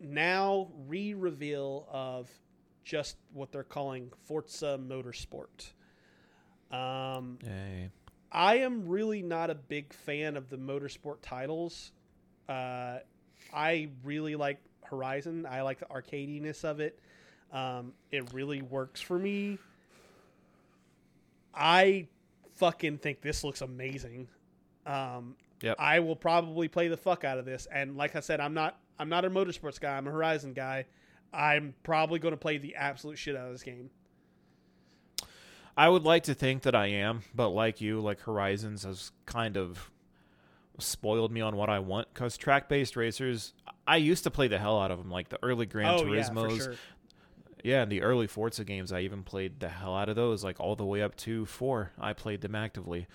now 0.00 0.68
re-reveal 0.86 1.88
of 1.90 2.30
just 2.84 3.16
what 3.32 3.50
they're 3.50 3.64
calling 3.64 4.12
Forza 4.26 4.78
Motorsport. 4.80 5.72
Um. 6.70 7.38
Yay. 7.42 7.90
I 8.32 8.58
am 8.58 8.88
really 8.88 9.22
not 9.22 9.50
a 9.50 9.54
big 9.54 9.92
fan 9.92 10.36
of 10.36 10.48
the 10.48 10.56
motorsport 10.56 11.16
titles. 11.22 11.92
Uh, 12.48 12.98
I 13.52 13.88
really 14.04 14.36
like 14.36 14.58
Horizon. 14.82 15.46
I 15.48 15.62
like 15.62 15.80
the 15.80 15.86
arcadiness 15.86 16.64
of 16.64 16.80
it. 16.80 16.98
Um, 17.52 17.92
it 18.10 18.32
really 18.32 18.62
works 18.62 19.00
for 19.00 19.18
me. 19.18 19.58
I 21.54 22.06
fucking 22.54 22.98
think 22.98 23.20
this 23.20 23.42
looks 23.42 23.60
amazing. 23.60 24.28
Um, 24.86 25.34
Yep. 25.62 25.76
I 25.78 26.00
will 26.00 26.16
probably 26.16 26.68
play 26.68 26.88
the 26.88 26.96
fuck 26.96 27.24
out 27.24 27.38
of 27.38 27.44
this. 27.44 27.66
And 27.70 27.96
like 27.96 28.16
I 28.16 28.20
said, 28.20 28.40
I'm 28.40 28.54
not 28.54 28.78
I'm 28.98 29.08
not 29.08 29.24
a 29.24 29.30
motorsports 29.30 29.80
guy. 29.80 29.96
I'm 29.96 30.06
a 30.06 30.10
Horizon 30.10 30.52
guy. 30.52 30.86
I'm 31.32 31.74
probably 31.82 32.18
going 32.18 32.32
to 32.32 32.38
play 32.38 32.58
the 32.58 32.76
absolute 32.76 33.18
shit 33.18 33.36
out 33.36 33.46
of 33.46 33.52
this 33.52 33.62
game. 33.62 33.90
I 35.80 35.88
would 35.88 36.04
like 36.04 36.24
to 36.24 36.34
think 36.34 36.64
that 36.64 36.74
I 36.74 36.88
am, 36.88 37.22
but 37.34 37.48
like 37.48 37.80
you, 37.80 38.02
like 38.02 38.20
Horizons 38.20 38.82
has 38.82 39.12
kind 39.24 39.56
of 39.56 39.90
spoiled 40.78 41.32
me 41.32 41.40
on 41.40 41.56
what 41.56 41.70
I 41.70 41.78
want 41.78 42.12
because 42.12 42.36
track 42.36 42.68
based 42.68 42.96
racers, 42.96 43.54
I 43.86 43.96
used 43.96 44.24
to 44.24 44.30
play 44.30 44.46
the 44.46 44.58
hell 44.58 44.78
out 44.78 44.90
of 44.90 44.98
them, 44.98 45.10
like 45.10 45.30
the 45.30 45.38
early 45.42 45.64
Gran 45.64 45.86
oh 45.86 46.04
yeah, 46.04 46.22
Turismos. 46.22 46.56
sure. 46.58 46.74
Yeah, 47.64 47.80
and 47.80 47.90
the 47.90 48.02
early 48.02 48.26
Forza 48.26 48.62
games, 48.62 48.92
I 48.92 49.00
even 49.00 49.22
played 49.22 49.58
the 49.58 49.70
hell 49.70 49.96
out 49.96 50.10
of 50.10 50.16
those, 50.16 50.44
like 50.44 50.60
all 50.60 50.76
the 50.76 50.84
way 50.84 51.00
up 51.00 51.16
to 51.16 51.46
four. 51.46 51.92
I 51.98 52.12
played 52.12 52.42
them 52.42 52.54
actively. 52.54 53.06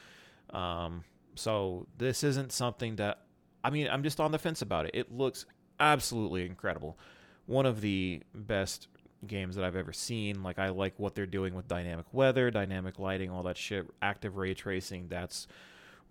Um, 0.50 1.04
so 1.36 1.86
this 2.00 2.24
isn't 2.24 2.52
something 2.52 2.96
that, 2.96 3.20
I 3.64 3.70
mean, 3.70 3.90
I'm 3.92 4.02
just 4.02 4.20
on 4.20 4.32
the 4.32 4.40
fence 4.40 4.64
about 4.64 4.88
it. 4.88 4.92
It 4.96 5.12
looks 5.12 5.46
absolutely 5.80 6.48
incredible. 6.48 6.98
One 7.46 7.68
of 7.68 7.82
the 7.82 8.24
best 8.34 8.88
games 9.26 9.56
that 9.56 9.66
I've 9.66 9.76
ever 9.76 9.94
seen. 9.94 10.44
Like, 10.44 10.60
I 10.60 10.70
like 10.70 10.94
what 10.98 11.16
they're 11.16 11.26
doing 11.26 11.54
with 11.54 11.68
dynamic 11.68 12.06
weather, 12.12 12.52
dynamic 12.52 13.00
lighting, 13.00 13.30
all 13.30 13.44
that 13.44 13.58
shit, 13.58 13.88
active 14.02 14.38
ray 14.38 14.54
tracing. 14.54 15.08
That's 15.10 15.48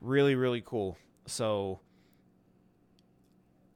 really, 0.00 0.34
really 0.34 0.62
cool. 0.64 0.96
So. 1.26 1.80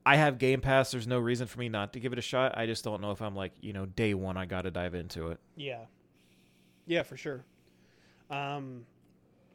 I 0.07 0.17
have 0.17 0.39
Game 0.39 0.63
Pass. 0.63 0.91
There's 0.91 1.07
no 1.07 1.19
reason 1.19 1.47
for 1.47 1.59
me 1.59 1.69
not 1.69 1.93
to 1.93 2.01
give 2.01 2.15
it 2.15 2.19
a 2.19 2.23
shot. 2.23 2.57
I 2.57 2.65
just 2.65 2.83
don't 2.83 3.03
know 3.03 3.11
if 3.11 3.21
I'm 3.21 3.37
like, 3.37 3.53
you 3.61 3.75
know, 3.75 3.85
day 3.85 4.15
one, 4.15 4.39
I 4.39 4.47
got 4.47 4.63
to 4.63 4.71
dive 4.71 4.95
into 4.95 5.29
it. 5.29 5.39
Yeah. 5.55 5.85
Yeah, 6.87 7.03
for 7.03 7.19
sure. 7.19 7.45
Um, 8.31 8.87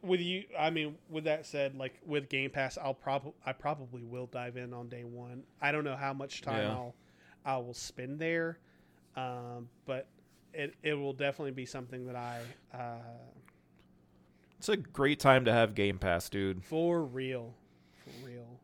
with 0.04 0.20
you, 0.20 0.44
I 0.60 0.70
mean, 0.70 0.95
with 1.10 1.24
that 1.24 1.48
said, 1.48 1.76
like 1.76 2.00
with 2.06 2.30
Game 2.30 2.52
Pass, 2.52 2.78
I'll 2.78 2.94
probably, 2.94 3.34
I 3.44 3.52
probably 3.54 4.04
will 4.04 4.28
dive 4.28 4.56
in 4.56 4.76
on 4.76 4.90
day 4.90 5.04
one. 5.04 5.41
I 5.60 5.72
don't 5.72 5.84
know 5.84 5.95
how 5.95 6.14
much 6.14 6.41
time 6.41 6.60
Yeah. 6.60 6.72
I'll, 6.74 6.95
I 7.44 7.58
will 7.58 7.74
spend 7.74 8.20
there, 8.20 8.60
um, 9.15 9.69
but 9.85 10.07
it, 10.53 10.76
it 10.84 10.94
will 10.94 11.14
definitely 11.14 11.52
be 11.52 11.65
something 11.65 12.06
that 12.06 12.15
I, 12.15 12.40
uh, 12.73 12.98
It's 14.60 14.69
a 14.69 14.77
great 14.77 15.19
time 15.19 15.45
to 15.45 15.52
have 15.52 15.76
Game 15.76 15.98
Pass, 15.98 16.30
dude. 16.30 16.64
for 16.64 17.03
real, 17.03 17.53
for 18.03 18.27
real. 18.27 18.60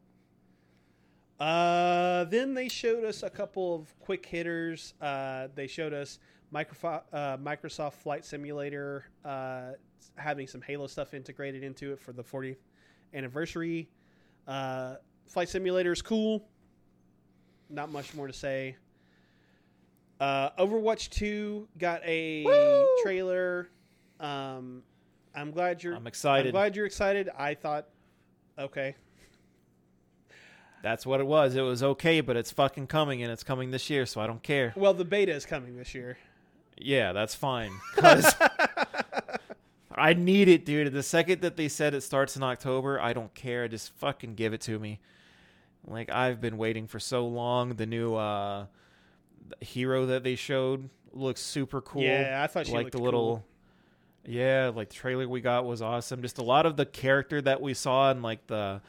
Uh, 1.40 2.26
then 2.26 2.54
they 2.54 2.68
showed 2.68 3.04
us 3.06 3.24
a 3.24 3.30
couple 3.30 3.74
of 3.76 3.98
quick 4.00 4.26
hitters. 4.26 4.94
Uh, 5.02 5.48
they 5.56 5.68
showed 5.68 5.94
us 5.94 6.20
Microsoft, 6.54 7.04
uh, 7.14 7.38
Microsoft 7.38 7.94
Flight 7.94 8.26
Simulator 8.26 9.06
uh, 9.24 9.72
having 10.16 10.48
some 10.48 10.62
Halo 10.62 10.88
stuff 10.88 11.14
integrated 11.14 11.64
into 11.64 11.94
it 11.94 12.00
for 12.00 12.12
the 12.12 12.24
40th 12.24 12.58
anniversary. 13.14 13.90
Uh, 14.48 14.96
Flight 15.28 15.48
Simulator 15.48 15.92
is 15.94 16.02
cool. 16.02 16.44
Not 17.70 17.92
much 17.92 18.14
more 18.16 18.28
to 18.28 18.34
say. 18.34 18.76
Uh, 20.20 20.50
Overwatch 20.60 21.10
2 21.12 21.68
got 21.78 22.02
a 22.06 22.44
Woo! 22.44 22.88
trailer. 23.04 23.70
Um, 24.20 24.84
I'm 25.34 25.52
glad 25.52 25.82
you're. 25.84 25.96
I'm 25.96 26.08
excited. 26.08 26.48
I'm 26.48 26.52
glad 26.52 26.76
you're 26.76 26.86
excited. 26.86 27.30
I 27.38 27.54
thought, 27.54 27.88
okay, 28.58 28.96
That's 30.82 31.06
what 31.06 31.20
it 31.22 31.28
was. 31.28 31.56
It 31.56 31.62
was 31.62 31.84
okay, 31.84 32.20
but 32.22 32.36
it's 32.36 32.52
fucking 32.52 32.88
coming, 32.88 33.22
and 33.24 33.32
it's 33.32 33.44
coming 33.44 33.72
this 33.72 33.90
year, 33.90 34.06
so 34.06 34.20
I 34.22 34.28
don't 34.28 34.44
care. 34.44 34.74
well, 34.76 34.94
the 34.94 35.06
beta 35.06 35.32
is 35.34 35.46
coming 35.46 35.78
this 35.78 35.94
year. 35.96 36.18
Yeah, 36.78 37.12
that's 37.14 37.36
fine. 37.36 37.72
Cause 37.96 38.34
I 39.92 40.14
need 40.14 40.48
it, 40.48 40.66
dude. 40.66 40.94
The 40.94 41.04
second 41.04 41.42
that 41.42 41.58
they 41.58 41.68
said 41.68 41.94
it 41.94 42.02
starts 42.02 42.38
in 42.38 42.44
October, 42.44 43.00
I 43.02 43.12
don't 43.12 43.34
care. 43.34 43.68
Just 43.68 43.92
fucking 43.98 44.36
give 44.36 44.54
it 44.54 44.62
to 44.62 44.80
me. 44.80 45.00
Like 45.86 46.10
I've 46.10 46.40
been 46.40 46.58
waiting 46.58 46.88
for 46.88 47.00
so 47.00 47.26
long. 47.28 47.76
The 47.76 47.86
new 47.86 48.16
uh 48.16 48.68
hero 49.62 50.08
that 50.08 50.24
they 50.24 50.36
showed 50.36 50.90
looks 51.14 51.42
super 51.42 51.82
cool. 51.82 52.04
Yeah, 52.04 52.42
I 52.44 52.48
thought 52.48 52.68
she 52.68 52.74
like 52.74 52.86
looked 52.86 52.96
the 52.96 53.02
little 53.02 53.38
cool. 53.38 53.46
Yeah, 54.26 54.72
like 54.74 54.90
the 54.90 54.96
trailer 54.96 55.28
we 55.28 55.42
got 55.42 55.66
was 55.66 55.82
awesome. 55.82 56.22
Just 56.22 56.38
a 56.38 56.44
lot 56.44 56.66
of 56.66 56.78
the 56.78 56.86
character 56.86 57.42
that 57.42 57.62
we 57.62 57.74
saw 57.74 58.12
in 58.12 58.22
like 58.22 58.46
the 58.48 58.82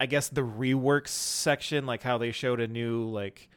I 0.00 0.06
guess 0.06 0.28
the 0.28 0.42
reworks 0.42 1.08
section, 1.08 1.86
like 1.86 2.02
how 2.02 2.18
they 2.18 2.32
showed 2.32 2.60
a 2.60 2.66
new 2.66 3.04
like 3.04 3.48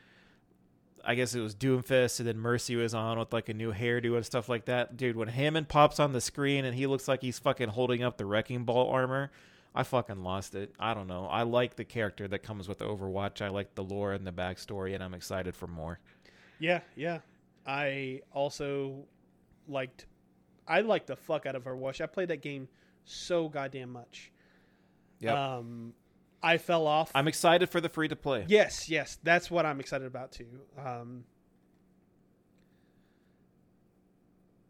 I 1.04 1.16
guess 1.16 1.34
it 1.34 1.40
was 1.40 1.56
Doomfist 1.56 2.20
and 2.20 2.28
then 2.28 2.38
Mercy 2.38 2.76
was 2.76 2.94
on 2.94 3.18
with 3.18 3.32
like 3.32 3.48
a 3.48 3.54
new 3.54 3.72
hairdo 3.72 4.18
and 4.18 4.26
stuff 4.26 4.50
like 4.50 4.66
that. 4.66 4.98
Dude, 4.98 5.16
when 5.16 5.30
Hammond 5.30 5.70
pops 5.70 6.00
on 6.00 6.12
the 6.12 6.20
screen 6.20 6.66
and 6.66 6.76
he 6.76 6.86
looks 6.86 7.08
like 7.08 7.22
he's 7.22 7.40
fucking 7.40 7.70
holding 7.70 8.04
up 8.04 8.18
the 8.18 8.26
wrecking 8.26 8.66
ball 8.66 8.90
armor, 8.92 9.32
I 9.74 9.84
fucking 9.84 10.24
lost 10.24 10.54
it. 10.56 10.74
I 10.80 10.94
don't 10.94 11.08
know. 11.08 11.28
I 11.28 11.44
like 11.44 11.76
the 11.76 11.86
character 11.86 12.28
that 12.28 12.40
comes 12.40 12.68
with 12.68 12.80
Overwatch. 12.80 13.42
I 13.42 13.48
like 13.48 13.76
the 13.76 13.84
lore 13.84 14.12
and 14.12 14.28
the 14.28 14.34
backstory, 14.34 14.96
and 14.96 15.04
I'm 15.04 15.14
excited 15.14 15.56
for 15.56 15.68
more. 15.68 16.00
Yeah, 16.60 16.82
yeah. 16.96 17.20
I 17.66 18.22
also 18.34 19.06
liked. 19.68 20.06
I 20.68 20.82
liked 20.82 21.08
the 21.08 21.16
fuck 21.16 21.46
out 21.46 21.56
of 21.56 21.64
Overwatch. 21.64 22.02
I 22.02 22.08
played 22.08 22.30
that 22.30 22.42
game 22.42 22.68
so 23.06 23.48
goddamn 23.50 23.92
much. 23.92 24.32
Yeah. 25.20 25.56
Um, 25.58 25.94
I 26.42 26.58
fell 26.58 26.86
off. 26.88 27.12
I'm 27.16 27.28
excited 27.28 27.70
for 27.70 27.82
the 27.82 27.90
free 27.90 28.08
to 28.08 28.16
play. 28.16 28.46
yes, 28.48 28.90
yes, 28.90 29.18
that's 29.24 29.50
what 29.50 29.66
I'm 29.66 29.80
excited 29.80 30.06
about 30.06 30.32
too. 30.32 30.46
Um, 30.78 31.24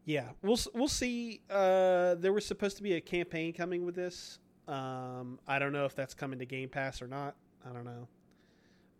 yeah, 0.05 0.29
we'll 0.41 0.57
we'll 0.73 0.87
see. 0.87 1.41
Uh, 1.49 2.15
there 2.15 2.31
was 2.31 2.45
supposed 2.45 2.77
to 2.77 2.83
be 2.83 2.93
a 2.93 3.01
campaign 3.01 3.51
coming 3.53 3.85
with 3.85 3.95
this. 3.95 4.39
Um, 4.67 5.39
I 5.47 5.59
don't 5.59 5.73
know 5.73 5.85
if 5.85 5.95
that's 5.95 6.13
coming 6.13 6.39
to 6.39 6.45
Game 6.45 6.69
Pass 6.69 7.01
or 7.01 7.07
not. 7.07 7.35
I 7.69 7.73
don't 7.73 7.83
know, 7.83 8.07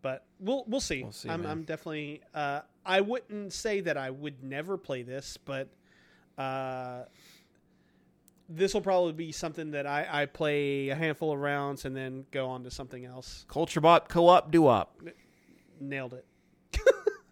but 0.02 0.26
we'll 0.40 0.64
we'll 0.68 0.80
see. 0.80 1.04
We'll 1.04 1.12
see, 1.12 1.30
I'm. 1.30 1.46
I'm 1.46 1.64
definitely. 1.64 2.22
Uh, 2.34 2.62
I 2.86 3.02
wouldn't 3.02 3.54
say 3.54 3.82
that 3.82 3.98
I 3.98 4.10
would 4.10 4.44
never 4.44 4.78
play 4.78 5.04
this, 5.04 5.38
but 5.38 5.68
uh, 6.38 7.04
this 8.50 8.74
will 8.74 8.82
probably 8.82 9.14
be 9.14 9.32
something 9.32 9.72
that 9.72 9.86
I, 9.86 10.08
I 10.10 10.26
play 10.26 10.90
a 10.90 10.96
handful 10.96 11.34
of 11.34 11.40
rounds 11.40 11.86
and 11.86 11.96
then 11.96 12.26
go 12.32 12.48
on 12.48 12.64
to 12.64 12.72
something 12.72 13.04
else. 13.06 13.46
Culture 13.50 13.82
Bop 13.82 14.08
Co-op 14.08 14.52
Do-Op. 14.52 15.02
Nailed 15.80 16.14
it. 16.14 16.26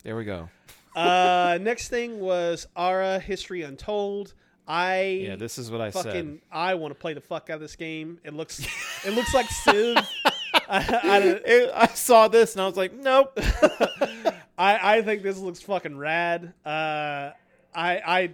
There 0.04 0.16
we 0.16 0.24
go. 0.24 0.50
Uh, 0.96 1.58
next 1.60 1.88
thing 1.90 2.20
was 2.20 2.68
Ara 2.78 3.18
History 3.18 3.64
Untold. 3.64 4.36
I 4.68 5.02
Yeah, 5.28 5.36
this 5.36 5.58
is 5.58 5.72
what 5.72 5.82
I 5.82 5.90
fucking 5.90 6.12
said. 6.12 6.42
I 6.52 6.76
want 6.76 6.94
to 6.94 7.00
play 7.00 7.16
the 7.16 7.22
fuck 7.22 7.50
out 7.50 7.56
of 7.56 7.62
this 7.62 7.76
game. 7.76 8.20
It 8.24 8.36
looks 8.36 8.60
it 9.04 9.14
looks 9.16 9.34
like 9.34 9.48
Civ. 9.50 9.98
I, 10.70 11.00
I, 11.04 11.18
It- 11.46 11.72
I 11.74 11.88
saw 11.88 12.28
this 12.28 12.54
and 12.54 12.62
I 12.62 12.66
was 12.68 12.78
like, 12.78 12.94
nope. 12.94 13.38
I 14.58 14.98
I 14.98 15.02
think 15.02 15.22
this 15.24 15.38
looks 15.38 15.62
fucking 15.62 15.98
rad. 15.98 16.54
Uh, 16.66 17.32
I 17.74 17.98
I 18.06 18.32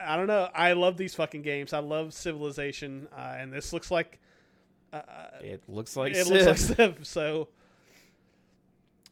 I 0.00 0.16
don't 0.16 0.26
know. 0.26 0.48
I 0.54 0.72
love 0.72 0.96
these 0.96 1.14
fucking 1.14 1.42
games. 1.42 1.72
I 1.72 1.78
love 1.80 2.14
Civilization, 2.14 3.06
uh, 3.16 3.36
and 3.38 3.52
this 3.52 3.72
looks 3.72 3.90
like 3.90 4.18
uh, 4.92 5.02
it 5.42 5.62
looks 5.68 5.94
like 5.96 6.12
it 6.12 6.26
Civ. 6.26 6.46
looks 6.46 6.68
like 6.70 6.76
Civ. 6.76 6.98
So, 7.06 7.48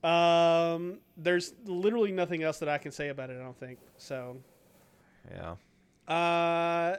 um, 0.03 0.99
there's 1.17 1.53
literally 1.67 2.13
nothing 2.13 2.43
else 2.43 2.59
that 2.61 2.69
I 2.69 2.79
can 2.79 2.93
say 2.93 3.09
about 3.09 3.31
it. 3.31 3.39
I 3.39 3.43
don't 3.45 3.59
think 3.59 3.79
so. 3.99 4.39
yeah. 5.31 5.57
Uh, 6.13 6.97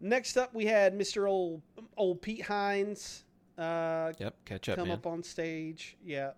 next 0.00 0.36
up, 0.36 0.52
we 0.52 0.66
had 0.66 0.98
Mr. 0.98 1.28
Old 1.28 1.62
Old 1.96 2.20
Pete 2.20 2.42
Hines. 2.42 3.24
Uh, 3.58 4.12
Yep. 4.18 4.34
Catch 4.44 4.68
up, 4.70 4.76
come 4.76 4.88
man. 4.88 4.98
up 4.98 5.06
on 5.06 5.22
stage. 5.22 5.96
Yeah. 6.04 6.32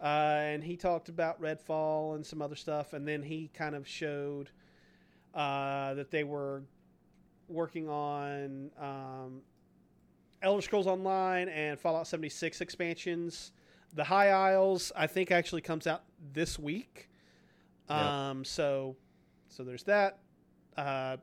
Uh, 0.00 0.04
and 0.40 0.64
he 0.64 0.76
talked 0.76 1.08
about 1.10 1.40
Redfall 1.42 2.14
and 2.14 2.24
some 2.24 2.40
other 2.40 2.56
stuff, 2.56 2.94
and 2.94 3.06
then 3.06 3.22
he 3.22 3.50
kind 3.52 3.74
of 3.74 3.86
showed 3.86 4.50
uh, 5.34 5.94
that 5.94 6.10
they 6.10 6.24
were 6.24 6.62
working 7.48 7.88
on 7.88 8.70
um, 8.80 9.42
Elder 10.42 10.62
Scrolls 10.62 10.86
Online 10.86 11.48
and 11.50 11.78
Fallout 11.78 12.06
76 12.06 12.60
expansions. 12.62 13.52
The 13.92 14.04
High 14.04 14.30
Isles, 14.30 14.90
I 14.96 15.06
think, 15.06 15.30
actually 15.30 15.60
comes 15.60 15.86
out 15.86 16.02
this 16.32 16.58
week. 16.58 17.10
Yep. 17.90 17.98
Um, 17.98 18.44
so, 18.44 18.96
so 19.48 19.64
there's 19.64 19.82
that. 19.82 20.18
Uh, 20.76 21.16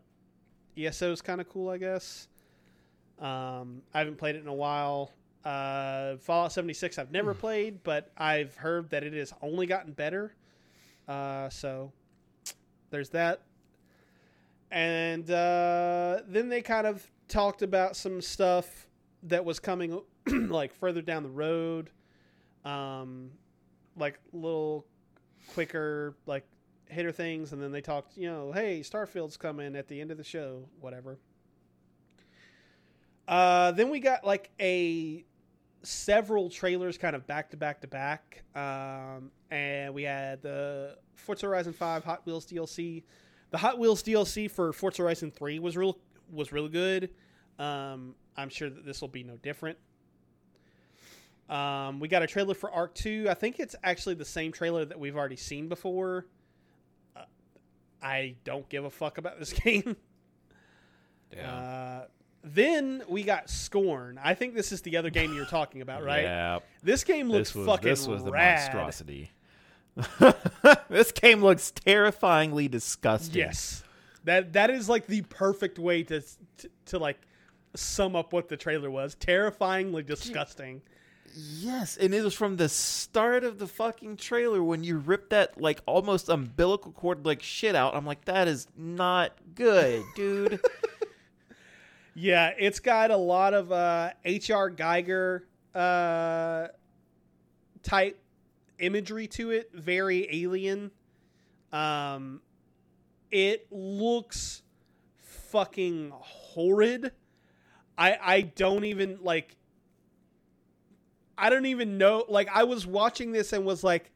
ESO 0.77 1.11
is 1.14 1.22
kind 1.22 1.41
of 1.41 1.49
cool, 1.49 1.69
I 1.69 1.77
guess. 1.77 2.27
Um, 3.19 3.81
I 3.94 3.99
haven't 3.99 4.18
played 4.18 4.35
it 4.35 4.41
in 4.41 4.48
a 4.48 4.53
while. 4.53 5.11
Uh, 5.44 6.18
Fallout 6.18 6.52
76 6.52 6.98
I've 6.98 7.11
never 7.11 7.34
played, 7.34 7.84
but 7.84 8.11
I've 8.18 8.56
heard 8.56 8.89
that 8.89 9.03
it 9.03 9.14
has 9.14 9.34
only 9.41 9.65
gotten 9.65 9.94
better. 9.94 10.35
Uh, 11.07 11.49
so 11.49 11.91
there's 12.89 13.10
that. 13.10 13.41
And 14.72 15.30
uh, 15.31 16.19
then 16.27 16.49
they 16.49 16.61
kind 16.61 16.85
of 16.85 17.10
talked 17.27 17.61
about 17.61 17.95
some 17.95 18.22
stuff 18.22 18.88
that 19.23 19.45
was 19.45 19.60
coming 19.60 20.02
like 20.27 20.73
further 20.73 21.02
down 21.02 21.23
the 21.23 21.30
road. 21.30 21.89
Um, 22.65 23.31
like 23.95 24.19
little 24.34 24.85
quicker 25.53 26.15
like 26.26 26.45
hitter 26.89 27.11
things 27.11 27.53
and 27.53 27.61
then 27.61 27.72
they 27.72 27.81
talked, 27.81 28.18
you 28.18 28.30
know, 28.30 28.52
hey, 28.52 28.81
Starfield's 28.81 29.38
coming 29.38 29.76
at 29.76 29.88
the 29.88 29.99
end 29.99 30.11
of 30.11 30.18
the 30.18 30.23
show, 30.23 30.65
whatever. 30.80 31.18
Uh, 33.27 33.71
then 33.71 33.89
we 33.89 33.99
got 33.99 34.23
like 34.25 34.49
a 34.59 35.25
several 35.83 36.49
trailers 36.49 36.97
kind 36.97 37.15
of 37.15 37.25
back 37.27 37.49
to 37.51 37.57
back 37.57 37.81
to 37.81 37.87
back. 37.87 38.43
Um, 38.55 39.31
and 39.51 39.93
we 39.93 40.03
had 40.03 40.41
the 40.41 40.97
Forza 41.15 41.47
Horizon 41.47 41.73
5 41.73 42.03
Hot 42.03 42.25
Wheels 42.25 42.45
DLC. 42.45 43.03
The 43.51 43.57
Hot 43.57 43.79
Wheels 43.79 44.03
DLC 44.03 44.49
for 44.49 44.73
Forza 44.73 45.01
Horizon 45.01 45.31
3 45.31 45.59
was 45.59 45.77
real 45.77 45.97
was 46.31 46.51
really 46.51 46.69
good. 46.69 47.09
Um, 47.59 48.15
I'm 48.35 48.49
sure 48.49 48.69
that 48.69 48.85
this 48.85 49.01
will 49.01 49.07
be 49.07 49.23
no 49.23 49.37
different. 49.37 49.77
Um, 51.49 51.99
we 51.99 52.09
got 52.09 52.23
a 52.23 52.27
trailer 52.27 52.53
for 52.53 52.71
Ark 52.71 52.93
2. 52.95 53.27
I 53.29 53.33
think 53.33 53.59
it's 53.59 53.75
actually 53.83 54.15
the 54.15 54.25
same 54.25 54.51
trailer 54.51 54.83
that 54.83 54.99
we've 54.99 55.15
already 55.15 55.37
seen 55.37 55.69
before. 55.69 56.25
Uh, 57.15 57.21
I 58.01 58.35
don't 58.43 58.67
give 58.67 58.83
a 58.83 58.89
fuck 58.89 59.17
about 59.17 59.39
this 59.39 59.53
game. 59.53 59.95
Yeah. 61.33 61.53
Uh, 61.53 62.05
then 62.53 63.03
we 63.07 63.23
got 63.23 63.49
Scorn. 63.49 64.19
I 64.23 64.33
think 64.33 64.53
this 64.55 64.71
is 64.71 64.81
the 64.81 64.97
other 64.97 65.09
game 65.09 65.33
you're 65.33 65.45
talking 65.45 65.81
about, 65.81 66.03
right? 66.03 66.23
Yeah. 66.23 66.59
This 66.83 67.03
game 67.03 67.29
looks 67.29 67.49
This 67.49 67.55
was 67.55 67.67
fucking 67.67 67.89
this 67.89 68.07
was 68.07 68.23
the 68.23 68.31
rad. 68.31 68.59
monstrosity. 68.59 69.31
this 70.89 71.11
game 71.11 71.41
looks 71.43 71.71
terrifyingly 71.71 72.67
disgusting. 72.67 73.39
Yes, 73.39 73.83
that 74.25 74.53
that 74.53 74.69
is 74.69 74.87
like 74.87 75.07
the 75.07 75.21
perfect 75.23 75.79
way 75.79 76.03
to 76.03 76.21
to, 76.21 76.69
to 76.85 76.99
like 76.99 77.19
sum 77.75 78.15
up 78.15 78.31
what 78.33 78.47
the 78.49 78.57
trailer 78.57 78.91
was. 78.91 79.15
Terrifyingly 79.15 80.03
disgusting. 80.03 80.81
Yes, 81.35 81.97
and 81.97 82.13
it 82.13 82.23
was 82.23 82.33
from 82.33 82.57
the 82.57 82.69
start 82.69 83.43
of 83.43 83.59
the 83.59 83.67
fucking 83.67 84.17
trailer 84.17 84.63
when 84.63 84.83
you 84.83 84.97
ripped 84.97 85.31
that 85.31 85.59
like 85.59 85.81
almost 85.85 86.29
umbilical 86.29 86.91
cord 86.91 87.25
like 87.25 87.41
shit 87.43 87.75
out. 87.75 87.95
I'm 87.95 88.05
like, 88.05 88.25
that 88.25 88.47
is 88.47 88.67
not 88.77 89.33
good, 89.55 90.03
dude. 90.15 90.59
Yeah, 92.19 92.53
it's 92.57 92.80
got 92.80 93.11
a 93.11 93.15
lot 93.15 93.53
of 93.53 93.72
uh, 93.72 94.10
H.R. 94.26 94.72
Giger 94.72 95.41
uh, 95.76 96.69
type 97.84 98.19
imagery 98.80 99.27
to 99.27 99.52
it. 99.52 99.69
Very 99.72 100.27
alien. 100.44 100.89
Um, 101.72 102.41
it 103.30 103.68
looks 103.69 104.64
fucking 105.22 106.11
horrid. 106.15 107.11
I 107.99 108.18
I 108.19 108.41
don't 108.41 108.85
even 108.85 109.19
like. 109.22 109.56
I 111.38 111.52
don't 111.52 111.68
even 111.68 111.99
know. 111.99 112.26
Like 112.27 112.49
I 112.52 112.64
was 112.64 112.88
watching 112.88 113.31
this 113.31 113.53
and 113.53 113.64
was 113.64 113.84
like, 113.84 114.10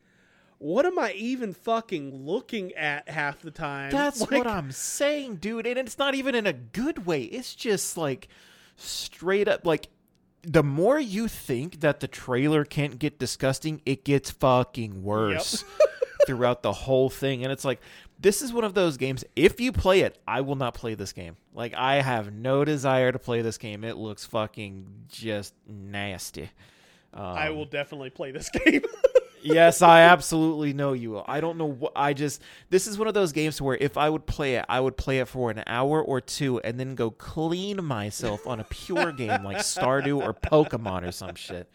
"What 0.61 0.85
am 0.85 0.99
I 0.99 1.13
even 1.13 1.53
fucking 1.53 2.25
looking 2.25 2.71
at 2.73 3.09
half 3.09 3.41
the 3.41 3.51
time?" 3.51 3.91
That's 3.91 4.21
Like, 4.31 4.31
what 4.31 4.47
I'm 4.47 4.71
saying, 4.71 5.37
dude. 5.37 5.65
And 5.65 5.77
it's 5.79 5.97
not 5.97 6.13
even 6.15 6.35
in 6.35 6.45
a 6.45 6.53
good 6.53 7.05
way. 7.05 7.23
It's 7.23 7.55
just 7.55 7.97
like 7.97 8.27
straight 8.77 9.47
up 9.47 9.65
like 9.65 9.87
the 10.43 10.63
more 10.63 10.99
you 10.99 11.27
think 11.27 11.81
that 11.81 11.99
the 11.99 12.07
trailer 12.07 12.65
can't 12.65 12.97
get 12.97 13.19
disgusting, 13.19 13.81
it 13.85 14.03
gets 14.03 14.31
fucking 14.31 15.03
worse 15.03 15.63
throughout 16.25 16.63
the 16.63 16.73
whole 16.73 17.09
thing. 17.09 17.43
And 17.43 17.51
it's 17.51 17.65
like 17.65 17.79
this 18.19 18.41
is 18.41 18.53
one 18.53 18.63
of 18.63 18.73
those 18.73 18.97
games. 18.97 19.23
If 19.35 19.59
you 19.59 19.71
play 19.71 20.01
it, 20.01 20.19
I 20.27 20.41
will 20.41 20.55
not 20.55 20.73
play 20.75 20.93
this 20.93 21.11
game. 21.11 21.37
Like 21.53 21.73
I 21.73 22.01
have 22.01 22.31
no 22.33 22.63
desire 22.65 23.11
to 23.11 23.19
play 23.19 23.41
this 23.41 23.57
game. 23.57 23.83
It 23.83 23.97
looks 23.97 24.25
fucking 24.25 25.05
just 25.09 25.53
nasty. 25.67 26.49
Um, 27.13 27.23
I 27.25 27.49
will 27.49 27.65
definitely 27.65 28.09
play 28.09 28.31
this 28.31 28.49
game. 28.65 28.83
Yes, 29.43 29.81
I 29.81 30.01
absolutely 30.01 30.73
know 30.73 30.93
you 30.93 31.11
will. 31.11 31.25
I 31.27 31.41
don't 31.41 31.57
know 31.57 31.65
what 31.65 31.93
I 31.95 32.13
just 32.13 32.41
this 32.69 32.87
is 32.87 32.97
one 32.97 33.07
of 33.07 33.13
those 33.13 33.31
games 33.31 33.61
where 33.61 33.77
if 33.77 33.97
I 33.97 34.09
would 34.09 34.25
play 34.25 34.55
it, 34.55 34.65
I 34.69 34.79
would 34.79 34.97
play 34.97 35.19
it 35.19 35.27
for 35.27 35.51
an 35.51 35.63
hour 35.67 36.01
or 36.01 36.21
two 36.21 36.59
and 36.61 36.79
then 36.79 36.95
go 36.95 37.11
clean 37.11 37.83
myself 37.83 38.47
on 38.47 38.59
a 38.59 38.63
pure 38.65 39.11
game 39.11 39.43
like 39.43 39.57
Stardew 39.57 40.21
or 40.21 40.33
Pokemon 40.33 41.07
or 41.07 41.11
some 41.11 41.35
shit. 41.35 41.69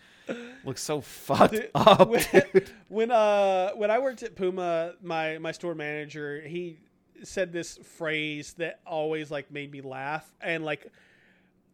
Looks 0.65 0.83
so 0.83 1.01
fucked 1.01 1.53
Dude, 1.53 1.71
up. 1.75 2.09
when, 2.09 2.25
dude. 2.33 2.71
when 2.89 3.11
uh 3.11 3.71
when 3.73 3.91
I 3.91 3.99
worked 3.99 4.23
at 4.23 4.35
Puma, 4.35 4.95
my 5.03 5.39
my 5.39 5.53
store 5.53 5.75
manager 5.75 6.41
he 6.41 6.79
said 7.23 7.53
this 7.53 7.79
phrase 7.79 8.55
that 8.55 8.81
always 8.87 9.31
like 9.31 9.51
made 9.51 9.71
me 9.73 9.81
laugh 9.81 10.31
and 10.41 10.65
like 10.65 10.87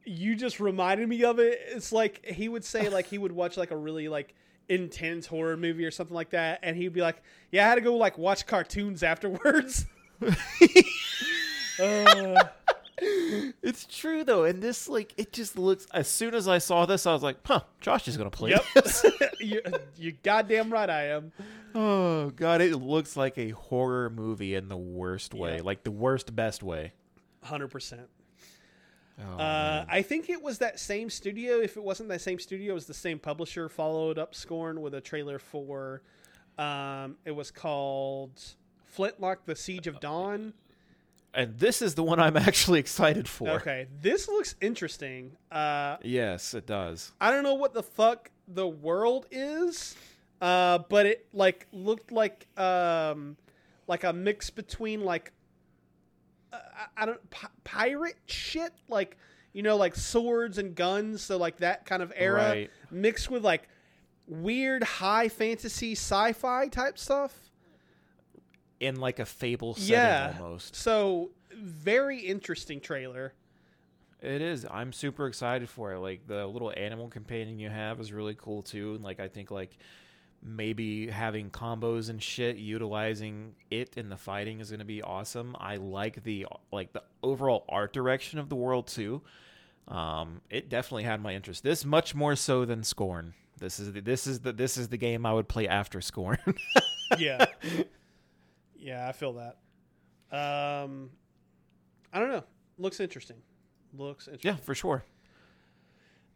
you 0.04 0.34
just 0.34 0.60
reminded 0.60 1.08
me 1.08 1.24
of 1.24 1.38
it. 1.38 1.60
It's 1.68 1.92
like 1.92 2.24
he 2.26 2.48
would 2.48 2.64
say 2.64 2.88
like 2.88 3.06
he 3.06 3.18
would 3.18 3.32
watch 3.32 3.56
like 3.56 3.70
a 3.70 3.76
really 3.76 4.08
like 4.08 4.34
intense 4.72 5.26
horror 5.26 5.56
movie 5.56 5.84
or 5.84 5.90
something 5.90 6.14
like 6.14 6.30
that 6.30 6.60
and 6.62 6.76
he'd 6.76 6.92
be 6.92 7.00
like, 7.00 7.22
"Yeah, 7.50 7.66
I 7.66 7.68
had 7.70 7.74
to 7.76 7.80
go 7.80 7.96
like 7.96 8.16
watch 8.18 8.46
cartoons 8.46 9.02
afterwards." 9.12 9.86
Uh, 11.80 12.34
It's 13.62 13.86
true 13.86 14.22
though, 14.22 14.44
and 14.44 14.62
this 14.62 14.88
like 14.88 15.12
it 15.16 15.32
just 15.32 15.58
looks. 15.58 15.86
As 15.92 16.06
soon 16.06 16.34
as 16.34 16.46
I 16.46 16.58
saw 16.58 16.86
this, 16.86 17.06
I 17.06 17.12
was 17.12 17.22
like, 17.22 17.38
"Huh, 17.44 17.62
Josh 17.80 18.06
is 18.06 18.16
gonna 18.16 18.30
play 18.30 18.50
yep. 18.50 18.64
this." 18.74 19.04
you, 19.40 19.60
you 19.96 20.12
goddamn 20.22 20.72
right 20.72 20.88
I 20.88 21.08
am. 21.08 21.32
oh 21.74 22.30
god, 22.30 22.60
it 22.60 22.76
looks 22.76 23.16
like 23.16 23.38
a 23.38 23.50
horror 23.50 24.08
movie 24.10 24.54
in 24.54 24.68
the 24.68 24.76
worst 24.76 25.34
way, 25.34 25.56
Yeah. 25.56 25.62
like 25.64 25.82
the 25.82 25.90
worst 25.90 26.36
best 26.36 26.62
way. 26.62 26.92
100%. 27.46 28.00
Oh, 29.20 29.36
Uh. 29.38 29.84
I 29.88 30.02
think 30.02 30.30
it 30.30 30.42
was 30.42 30.58
that 30.58 30.78
same 30.80 31.10
studio. 31.10 31.60
If 31.60 31.76
it 31.76 31.82
wasn't 31.82 32.08
that 32.10 32.20
same 32.20 32.38
studio, 32.38 32.72
it 32.72 32.74
was 32.74 32.86
the 32.86 32.94
same 32.94 33.18
publisher. 33.18 33.68
Followed 33.68 34.18
up 34.18 34.34
Scorn 34.34 34.80
with 34.80 34.94
a 34.94 35.00
trailer 35.00 35.38
for. 35.38 36.02
Um, 36.58 37.16
it 37.24 37.30
was 37.32 37.50
called 37.50 38.40
Flintlock: 38.86 39.44
The 39.46 39.56
Siege 39.56 39.86
of 39.86 40.00
Dawn. 40.00 40.52
and 41.34 41.58
this 41.58 41.80
is 41.80 41.94
the 41.94 42.02
one 42.02 42.20
I'm 42.20 42.36
actually 42.48 42.78
excited 42.80 43.26
for. 43.28 43.48
Okay, 43.50 43.86
this 44.00 44.28
looks 44.28 44.54
interesting. 44.60 45.32
Uh, 45.50 45.96
Yes, 46.02 46.52
it 46.54 46.66
does. 46.66 47.12
I 47.20 47.30
don't 47.30 47.42
know 47.42 47.54
what 47.54 47.72
the 47.74 47.82
fuck 47.82 48.30
the 48.48 48.66
world 48.68 49.26
is, 49.30 49.96
uh, 50.42 50.78
but 50.90 51.06
it 51.06 51.26
like 51.32 51.66
looked 51.72 52.12
like 52.12 52.46
um, 52.58 53.36
like 53.86 54.04
a 54.04 54.12
mix 54.12 54.50
between 54.50 55.04
like 55.04 55.32
uh, 56.52 56.56
I- 56.96 57.02
I 57.02 57.06
don't 57.06 57.30
pi- 57.30 57.48
pirate 57.64 58.16
shit, 58.26 58.72
like 58.88 59.16
you 59.52 59.62
know, 59.62 59.76
like 59.76 59.94
swords 59.94 60.56
and 60.58 60.74
guns, 60.74 61.22
so 61.22 61.36
like 61.36 61.58
that 61.58 61.84
kind 61.84 62.02
of 62.02 62.12
era 62.16 62.42
Right. 62.50 62.70
mixed 62.90 63.30
with 63.30 63.44
like 63.44 63.68
weird 64.26 64.82
high 64.82 65.28
fantasy 65.28 65.92
sci-fi 65.92 66.68
type 66.68 66.98
stuff. 66.98 67.50
In 68.80 68.96
like 68.96 69.18
a 69.18 69.26
fable 69.26 69.74
setting 69.74 69.92
Yeah. 69.92 70.34
almost. 70.40 70.74
So 70.74 71.30
very 71.54 72.18
interesting 72.20 72.80
trailer. 72.80 73.34
It 74.20 74.40
is. 74.40 74.64
I'm 74.70 74.92
super 74.92 75.26
excited 75.26 75.68
for 75.68 75.92
it. 75.92 75.98
Like 76.00 76.26
the 76.26 76.46
little 76.46 76.72
animal 76.76 77.08
companion 77.08 77.58
you 77.58 77.68
have 77.70 78.00
is 78.00 78.12
really 78.12 78.34
cool 78.34 78.62
too. 78.62 78.94
And 78.94 79.04
like 79.04 79.20
I 79.20 79.28
think 79.28 79.50
like 79.50 79.76
maybe 80.42 81.08
having 81.08 81.50
combos 81.50 82.10
and 82.10 82.22
shit 82.22 82.56
utilizing 82.56 83.54
it 83.70 83.96
in 83.96 84.08
the 84.08 84.16
fighting 84.16 84.60
is 84.60 84.70
going 84.70 84.80
to 84.80 84.84
be 84.84 85.02
awesome. 85.02 85.56
I 85.58 85.76
like 85.76 86.24
the 86.24 86.46
like 86.72 86.92
the 86.92 87.02
overall 87.22 87.64
art 87.68 87.92
direction 87.92 88.38
of 88.38 88.48
the 88.48 88.56
world 88.56 88.86
too. 88.86 89.22
Um 89.88 90.40
it 90.50 90.68
definitely 90.68 91.04
had 91.04 91.20
my 91.22 91.34
interest. 91.34 91.62
This 91.62 91.84
much 91.84 92.14
more 92.14 92.36
so 92.36 92.64
than 92.64 92.82
Scorn. 92.82 93.34
This 93.58 93.78
is 93.78 93.92
the, 93.92 94.00
this 94.00 94.26
is 94.26 94.40
the 94.40 94.52
this 94.52 94.76
is 94.76 94.88
the 94.88 94.96
game 94.96 95.24
I 95.24 95.32
would 95.32 95.48
play 95.48 95.68
after 95.68 96.00
Scorn. 96.00 96.38
yeah 97.18 97.44
yeah 98.82 99.06
i 99.08 99.12
feel 99.12 99.34
that 99.34 99.58
um 100.34 101.10
i 102.12 102.18
don't 102.18 102.30
know 102.30 102.42
looks 102.78 103.00
interesting 103.00 103.36
looks 103.96 104.26
interesting 104.26 104.50
yeah, 104.50 104.56
for 104.56 104.74
sure. 104.74 105.04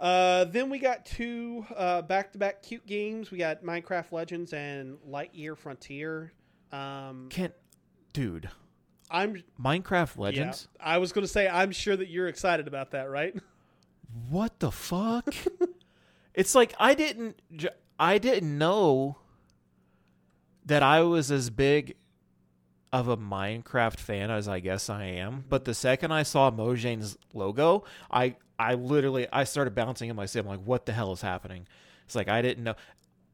Uh 0.01 0.45
then 0.45 0.69
we 0.71 0.79
got 0.79 1.07
two 1.07 1.65
uh 1.75 2.03
back-to-back 2.03 2.63
cute 2.63 2.87
games. 2.87 3.31
We 3.31 3.39
got 3.39 3.63
minecraft 3.63 4.13
legends 4.13 4.53
and 4.53 4.99
lightyear 5.09 5.57
frontier. 5.57 6.33
Um 6.73 7.29
Can't 7.31 7.55
dude. 8.13 8.49
i'm 9.11 9.43
Minecraft 9.63 10.17
yeah, 10.17 10.23
Legends? 10.23 10.69
i 10.81 10.99
was 10.99 11.13
gonna 11.13 11.27
say 11.29 11.47
i'm 11.49 11.71
sure 11.71 11.97
that 11.97 12.09
you're 12.09 12.29
excited 12.29 12.67
about 12.67 12.91
that 12.93 13.11
right? 13.11 13.35
What 14.31 14.59
the 14.61 14.71
fuck? 14.71 15.35
It's 16.35 16.55
like 16.55 16.75
i 16.79 16.93
didn't 16.95 17.41
I 17.99 18.19
didn't 18.19 18.59
know 18.59 19.17
that 20.67 20.83
i 20.83 21.01
was 21.01 21.31
as 21.31 21.49
big 21.49 21.97
of 23.01 23.09
a 23.09 23.17
minecraft 23.17 23.99
fan 23.99 24.31
as 24.31 24.49
i 24.49 24.61
guess 24.61 24.89
i 24.89 25.05
am 25.05 25.45
but 25.49 25.65
the 25.65 25.75
second 25.75 26.13
i 26.13 26.23
saw 26.23 26.51
Mojang's 26.51 27.17
logo 27.35 27.85
i 28.11 28.35
i 28.59 28.75
literally 28.75 29.27
i 29.33 29.45
started 29.45 29.75
bouncing 29.75 30.09
in 30.09 30.17
my 30.17 30.27
seat. 30.27 30.41
I'm 30.41 30.47
like 30.47 30.61
what 30.61 30.87
the 30.87 30.93
hell 30.93 31.13
is 31.13 31.21
happening? 31.21 31.67
It's 32.05 32.15
like 32.15 32.29
i 32.29 32.43
didn't 32.43 32.65
know. 32.65 32.75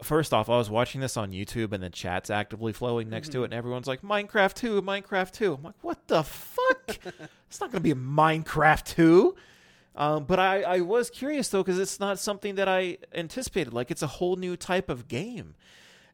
First 0.03 0.35
off 0.35 0.49
i 0.49 0.57
was 0.57 0.69
watching 0.69 1.01
this 1.01 1.17
on 1.17 1.31
youtube 1.31 1.73
and 1.73 1.83
the 1.83 1.91
chat's 1.91 2.29
actively 2.31 2.73
flowing 2.73 3.09
next 3.09 3.31
to 3.33 3.43
it 3.43 3.47
and 3.47 3.55
everyone's 3.55 3.87
like 3.87 4.03
minecraft 4.03 4.55
2 4.55 4.83
minecraft 4.83 5.33
2 5.33 5.55
i'm 5.55 5.63
like 5.63 5.75
what 5.83 6.07
the 6.09 6.23
fuck? 6.23 6.99
It's 7.49 7.61
not 7.61 7.71
gonna 7.71 7.83
be 7.83 7.91
a 7.91 7.95
minecraft 7.95 8.85
2 8.95 9.37
um, 9.95 10.25
but 10.25 10.39
I, 10.39 10.63
I 10.63 10.81
was 10.81 11.11
curious 11.11 11.49
though 11.49 11.63
because 11.63 11.79
it's 11.79 12.01
not 12.01 12.19
something 12.19 12.55
that 12.55 12.69
I 12.69 12.99
anticipated. 13.15 13.73
Like 13.75 13.91
it's 13.91 14.03
a 14.03 14.07
whole 14.07 14.37
new 14.37 14.57
type 14.57 14.89
of 14.89 15.09
game, 15.09 15.55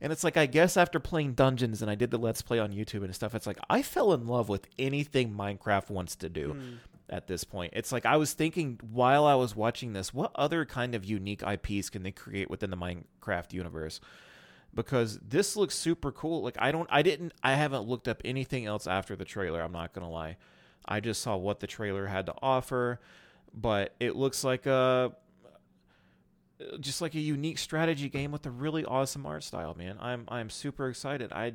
and 0.00 0.12
it's 0.12 0.24
like 0.24 0.36
I 0.36 0.46
guess 0.46 0.76
after 0.76 1.00
playing 1.00 1.34
Dungeons 1.34 1.82
and 1.82 1.90
I 1.90 1.94
did 1.94 2.10
the 2.10 2.18
Let's 2.18 2.42
Play 2.42 2.58
on 2.58 2.72
YouTube 2.72 3.04
and 3.04 3.14
stuff, 3.14 3.34
it's 3.34 3.46
like 3.46 3.58
I 3.68 3.82
fell 3.82 4.12
in 4.12 4.26
love 4.26 4.48
with 4.48 4.66
anything 4.78 5.32
Minecraft 5.32 5.90
wants 5.90 6.16
to 6.16 6.28
do 6.28 6.52
hmm. 6.52 6.74
at 7.08 7.26
this 7.26 7.44
point. 7.44 7.72
It's 7.76 7.92
like 7.92 8.06
I 8.06 8.16
was 8.16 8.32
thinking 8.32 8.80
while 8.90 9.24
I 9.24 9.34
was 9.34 9.56
watching 9.56 9.92
this, 9.92 10.14
what 10.14 10.30
other 10.34 10.64
kind 10.64 10.94
of 10.94 11.04
unique 11.04 11.42
IPs 11.42 11.90
can 11.90 12.02
they 12.02 12.12
create 12.12 12.50
within 12.50 12.70
the 12.70 12.76
Minecraft 12.76 13.52
universe? 13.52 14.00
Because 14.74 15.18
this 15.18 15.56
looks 15.56 15.74
super 15.74 16.12
cool. 16.12 16.42
Like 16.42 16.56
I 16.58 16.70
don't, 16.70 16.88
I 16.90 17.02
didn't, 17.02 17.32
I 17.42 17.54
haven't 17.54 17.88
looked 17.88 18.06
up 18.06 18.22
anything 18.24 18.66
else 18.66 18.86
after 18.86 19.16
the 19.16 19.24
trailer. 19.24 19.62
I'm 19.62 19.72
not 19.72 19.92
gonna 19.92 20.10
lie. 20.10 20.36
I 20.86 21.00
just 21.00 21.20
saw 21.20 21.36
what 21.36 21.60
the 21.60 21.66
trailer 21.66 22.06
had 22.06 22.26
to 22.26 22.34
offer 22.40 23.00
but 23.54 23.94
it 24.00 24.16
looks 24.16 24.44
like 24.44 24.66
a 24.66 25.12
just 26.80 27.00
like 27.00 27.14
a 27.14 27.20
unique 27.20 27.58
strategy 27.58 28.08
game 28.08 28.32
with 28.32 28.44
a 28.46 28.50
really 28.50 28.84
awesome 28.84 29.26
art 29.26 29.44
style, 29.44 29.74
man. 29.74 29.96
I'm 30.00 30.24
I'm 30.28 30.50
super 30.50 30.88
excited. 30.88 31.32
I 31.32 31.54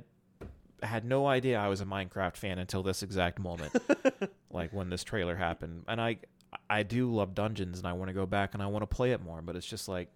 had 0.81 1.05
no 1.05 1.27
idea 1.27 1.59
I 1.59 1.67
was 1.67 1.81
a 1.81 1.85
Minecraft 1.85 2.35
fan 2.35 2.59
until 2.59 2.83
this 2.83 3.03
exact 3.03 3.39
moment. 3.39 3.73
like 4.51 4.71
when 4.73 4.89
this 4.89 5.03
trailer 5.03 5.35
happened. 5.35 5.83
And 5.87 5.99
I 6.01 6.17
I 6.69 6.83
do 6.83 7.13
love 7.13 7.35
dungeons 7.35 7.79
and 7.79 7.87
I 7.87 7.93
want 7.93 8.09
to 8.09 8.13
go 8.13 8.25
back 8.25 8.53
and 8.53 8.61
I 8.61 8.67
want 8.67 8.83
to 8.83 8.95
play 8.95 9.11
it 9.11 9.21
more, 9.21 9.41
but 9.41 9.55
it's 9.55 9.67
just 9.67 9.87
like 9.87 10.09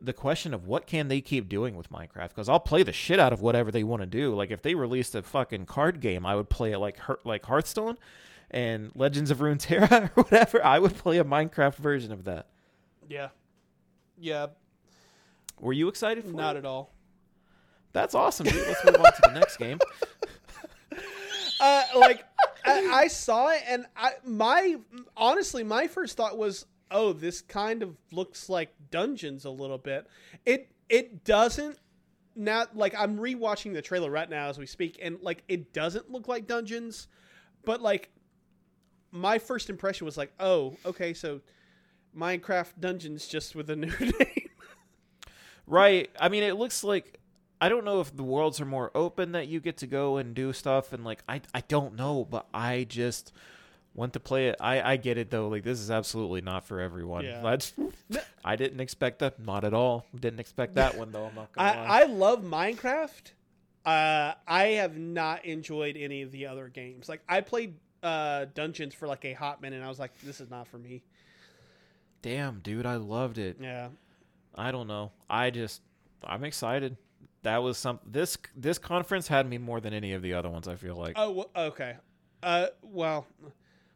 the 0.00 0.12
question 0.12 0.54
of 0.54 0.66
what 0.66 0.86
can 0.86 1.08
they 1.08 1.20
keep 1.20 1.48
doing 1.48 1.76
with 1.76 1.90
Minecraft 1.90 2.28
because 2.28 2.48
I'll 2.48 2.60
play 2.60 2.84
the 2.84 2.92
shit 2.92 3.18
out 3.18 3.32
of 3.32 3.40
whatever 3.40 3.70
they 3.70 3.82
want 3.82 4.00
to 4.00 4.06
do. 4.06 4.34
Like 4.34 4.50
if 4.50 4.62
they 4.62 4.74
released 4.74 5.14
a 5.14 5.22
fucking 5.22 5.66
card 5.66 6.00
game, 6.00 6.24
I 6.24 6.36
would 6.36 6.48
play 6.48 6.72
it 6.72 6.78
like 6.78 6.98
like 7.24 7.44
Hearthstone 7.44 7.98
and 8.50 8.92
Legends 8.94 9.30
of 9.30 9.38
Runeterra 9.38 10.10
or 10.16 10.22
whatever. 10.22 10.64
I 10.64 10.78
would 10.78 10.94
play 10.96 11.18
a 11.18 11.24
Minecraft 11.24 11.76
version 11.76 12.12
of 12.12 12.24
that. 12.24 12.46
yeah 13.08 13.28
yeah 14.18 14.46
Were 15.60 15.72
you 15.72 15.88
excited 15.88 16.24
for 16.24 16.32
not 16.32 16.56
it? 16.56 16.60
at 16.60 16.64
all 16.64 16.92
That's 17.92 18.14
awesome, 18.14 18.46
dude. 18.46 18.66
Let's 18.66 18.84
move 18.84 18.96
on 18.96 19.12
to 19.12 19.20
the 19.22 19.32
next 19.32 19.56
game. 19.56 19.78
uh, 21.60 21.82
like 21.96 22.24
I, 22.64 22.86
I 22.92 23.08
saw 23.08 23.48
it 23.48 23.62
and 23.66 23.86
I 23.96 24.12
my 24.24 24.76
honestly 25.16 25.64
my 25.64 25.86
first 25.86 26.16
thought 26.16 26.36
was 26.36 26.66
oh 26.90 27.12
this 27.12 27.40
kind 27.40 27.82
of 27.82 27.96
looks 28.12 28.48
like 28.48 28.72
dungeons 28.90 29.44
a 29.44 29.50
little 29.50 29.78
bit 29.78 30.06
it 30.46 30.70
it 30.88 31.24
doesn't 31.24 31.78
now 32.34 32.64
like 32.74 32.94
i'm 32.98 33.18
rewatching 33.18 33.72
the 33.74 33.82
trailer 33.82 34.10
right 34.10 34.30
now 34.30 34.48
as 34.48 34.58
we 34.58 34.66
speak 34.66 34.98
and 35.02 35.18
like 35.22 35.42
it 35.48 35.72
doesn't 35.72 36.10
look 36.10 36.28
like 36.28 36.46
dungeons 36.46 37.08
but 37.64 37.82
like 37.82 38.10
my 39.10 39.38
first 39.38 39.68
impression 39.70 40.04
was 40.04 40.16
like 40.16 40.32
oh 40.40 40.74
okay 40.86 41.12
so 41.12 41.40
minecraft 42.16 42.72
dungeons 42.80 43.26
just 43.26 43.54
with 43.54 43.70
a 43.70 43.76
new 43.76 43.92
name 44.00 44.48
Right. 45.68 46.10
I 46.18 46.28
mean, 46.28 46.42
it 46.42 46.54
looks 46.54 46.82
like 46.82 47.18
I 47.60 47.68
don't 47.68 47.84
know 47.84 48.00
if 48.00 48.16
the 48.16 48.22
worlds 48.22 48.60
are 48.60 48.64
more 48.64 48.90
open 48.94 49.32
that 49.32 49.48
you 49.48 49.60
get 49.60 49.78
to 49.78 49.86
go 49.86 50.16
and 50.16 50.34
do 50.34 50.52
stuff, 50.52 50.92
and 50.92 51.04
like 51.04 51.22
I 51.28 51.42
I 51.52 51.60
don't 51.60 51.94
know, 51.94 52.24
but 52.24 52.46
I 52.54 52.86
just 52.88 53.32
want 53.94 54.12
to 54.14 54.20
play 54.20 54.48
it. 54.48 54.56
I 54.60 54.80
I 54.92 54.96
get 54.96 55.18
it 55.18 55.30
though. 55.30 55.48
Like 55.48 55.64
this 55.64 55.78
is 55.78 55.90
absolutely 55.90 56.40
not 56.40 56.64
for 56.64 56.80
everyone. 56.80 57.24
Yeah. 57.24 57.42
That's 57.42 57.74
I 58.44 58.56
didn't 58.56 58.80
expect 58.80 59.18
that. 59.18 59.38
Not 59.38 59.64
at 59.64 59.74
all. 59.74 60.06
Didn't 60.18 60.40
expect 60.40 60.74
that 60.76 60.96
one 60.96 61.12
though. 61.12 61.26
I'm 61.26 61.34
not 61.34 61.52
gonna 61.52 61.68
lie. 61.68 61.86
I, 61.86 62.00
I 62.02 62.04
love 62.04 62.42
Minecraft. 62.42 63.32
Uh, 63.84 64.34
I 64.46 64.64
have 64.76 64.96
not 64.98 65.44
enjoyed 65.44 65.96
any 65.96 66.22
of 66.22 66.30
the 66.30 66.46
other 66.46 66.68
games. 66.68 67.08
Like 67.08 67.22
I 67.28 67.40
played 67.40 67.74
uh, 68.02 68.46
Dungeons 68.54 68.94
for 68.94 69.06
like 69.08 69.24
a 69.24 69.32
hot 69.32 69.60
minute, 69.60 69.76
and 69.76 69.84
I 69.84 69.88
was 69.88 69.98
like, 69.98 70.18
"This 70.22 70.40
is 70.40 70.50
not 70.50 70.68
for 70.68 70.78
me." 70.78 71.02
Damn, 72.22 72.60
dude, 72.60 72.86
I 72.86 72.96
loved 72.96 73.38
it. 73.38 73.58
Yeah, 73.60 73.88
I 74.54 74.70
don't 74.70 74.88
know. 74.88 75.12
I 75.28 75.50
just 75.50 75.82
I'm 76.24 76.44
excited. 76.44 76.96
That 77.42 77.62
was 77.62 77.78
some 77.78 78.00
this 78.04 78.36
this 78.56 78.78
conference 78.78 79.28
had 79.28 79.48
me 79.48 79.58
more 79.58 79.80
than 79.80 79.92
any 79.92 80.12
of 80.12 80.22
the 80.22 80.34
other 80.34 80.50
ones. 80.50 80.68
I 80.68 80.74
feel 80.76 80.96
like. 80.96 81.14
Oh, 81.16 81.46
okay. 81.56 81.96
Uh, 82.42 82.66
well, 82.82 83.26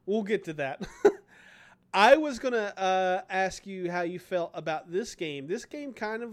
we'll 0.06 0.22
get 0.22 0.44
to 0.44 0.52
that. 0.54 0.86
I 1.94 2.16
was 2.16 2.38
gonna 2.38 2.72
uh, 2.76 3.20
ask 3.28 3.66
you 3.66 3.90
how 3.90 4.02
you 4.02 4.18
felt 4.18 4.50
about 4.54 4.90
this 4.90 5.14
game. 5.14 5.46
This 5.46 5.64
game 5.64 5.92
kind 5.92 6.22
of 6.22 6.30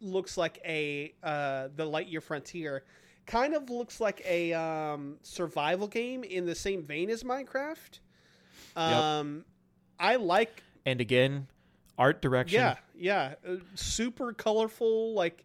looks 0.00 0.36
like 0.36 0.60
a 0.64 1.14
uh, 1.22 1.68
the 1.74 1.84
Lightyear 1.84 2.22
Frontier. 2.22 2.84
Kind 3.26 3.54
of 3.54 3.68
looks 3.70 4.00
like 4.00 4.22
a 4.24 4.52
um, 4.52 5.16
survival 5.22 5.88
game 5.88 6.22
in 6.22 6.46
the 6.46 6.54
same 6.54 6.84
vein 6.84 7.10
as 7.10 7.24
Minecraft. 7.24 7.98
Um, 8.76 9.44
I 9.98 10.14
like, 10.16 10.62
And 10.86 11.00
again, 11.02 11.48
art 11.98 12.22
direction. 12.22 12.58
yeah, 12.60 12.76
yeah, 12.96 13.34
uh, 13.46 13.56
super 13.74 14.32
colorful. 14.32 15.12
Like, 15.14 15.44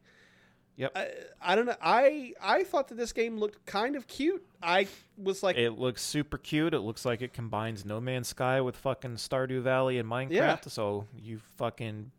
Yep. 0.77 0.91
I, 0.95 1.07
I 1.41 1.55
don't 1.55 1.65
know. 1.65 1.75
I 1.81 2.33
I 2.41 2.63
thought 2.63 2.87
that 2.87 2.95
this 2.95 3.11
game 3.11 3.37
looked 3.37 3.65
kind 3.65 3.95
of 3.95 4.07
cute. 4.07 4.43
I 4.63 4.87
was 5.17 5.43
like, 5.43 5.57
It 5.57 5.71
looks 5.71 6.01
super 6.01 6.37
cute. 6.37 6.73
It 6.73 6.79
looks 6.79 7.03
like 7.05 7.21
it 7.21 7.33
combines 7.33 7.85
No 7.85 7.99
Man's 7.99 8.29
Sky 8.29 8.61
with 8.61 8.77
fucking 8.77 9.15
Stardew 9.15 9.61
Valley 9.61 9.99
and 9.99 10.09
Minecraft. 10.09 10.31
Yeah. 10.31 10.57
So 10.67 11.05
you 11.21 11.39
fucking 11.57 12.11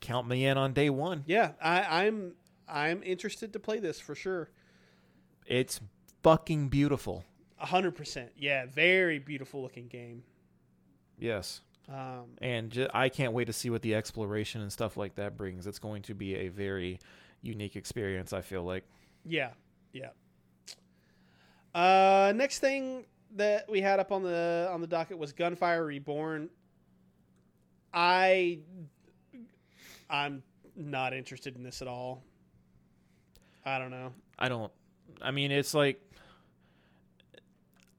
count 0.00 0.26
me 0.26 0.46
in 0.46 0.56
on 0.56 0.72
day 0.72 0.88
one. 0.90 1.22
Yeah, 1.26 1.52
I, 1.62 2.06
I'm 2.06 2.32
I'm 2.66 3.02
interested 3.02 3.52
to 3.52 3.60
play 3.60 3.78
this 3.78 4.00
for 4.00 4.14
sure. 4.14 4.48
It's 5.46 5.80
fucking 6.22 6.70
beautiful. 6.70 7.24
A 7.60 7.66
hundred 7.66 7.94
percent. 7.94 8.30
Yeah, 8.36 8.66
very 8.66 9.18
beautiful 9.20 9.62
looking 9.62 9.86
game. 9.86 10.24
Yes. 11.18 11.60
Um, 11.88 12.36
And 12.40 12.70
ju- 12.70 12.88
I 12.94 13.08
can't 13.08 13.32
wait 13.32 13.46
to 13.46 13.52
see 13.52 13.68
what 13.70 13.82
the 13.82 13.94
exploration 13.94 14.60
and 14.62 14.72
stuff 14.72 14.96
like 14.96 15.16
that 15.16 15.36
brings. 15.36 15.66
It's 15.66 15.78
going 15.78 16.02
to 16.02 16.14
be 16.14 16.34
a 16.36 16.48
very 16.48 16.98
unique 17.42 17.76
experience, 17.76 18.32
I 18.32 18.40
feel 18.40 18.62
like. 18.62 18.84
yeah, 19.24 19.50
yeah. 19.92 20.10
Uh, 21.74 22.32
next 22.36 22.58
thing 22.60 23.04
that 23.36 23.68
we 23.68 23.80
had 23.80 23.98
up 23.98 24.12
on 24.12 24.22
the 24.22 24.68
on 24.70 24.80
the 24.82 24.86
docket 24.86 25.16
was 25.18 25.32
Gunfire 25.32 25.84
Reborn. 25.84 26.50
I 27.94 28.58
I'm 30.10 30.42
not 30.76 31.14
interested 31.14 31.56
in 31.56 31.62
this 31.62 31.80
at 31.82 31.88
all. 31.88 32.22
I 33.64 33.78
don't 33.78 33.90
know. 33.90 34.12
I 34.38 34.48
don't. 34.48 34.70
I 35.22 35.30
mean, 35.30 35.50
it's 35.50 35.72
like 35.72 36.00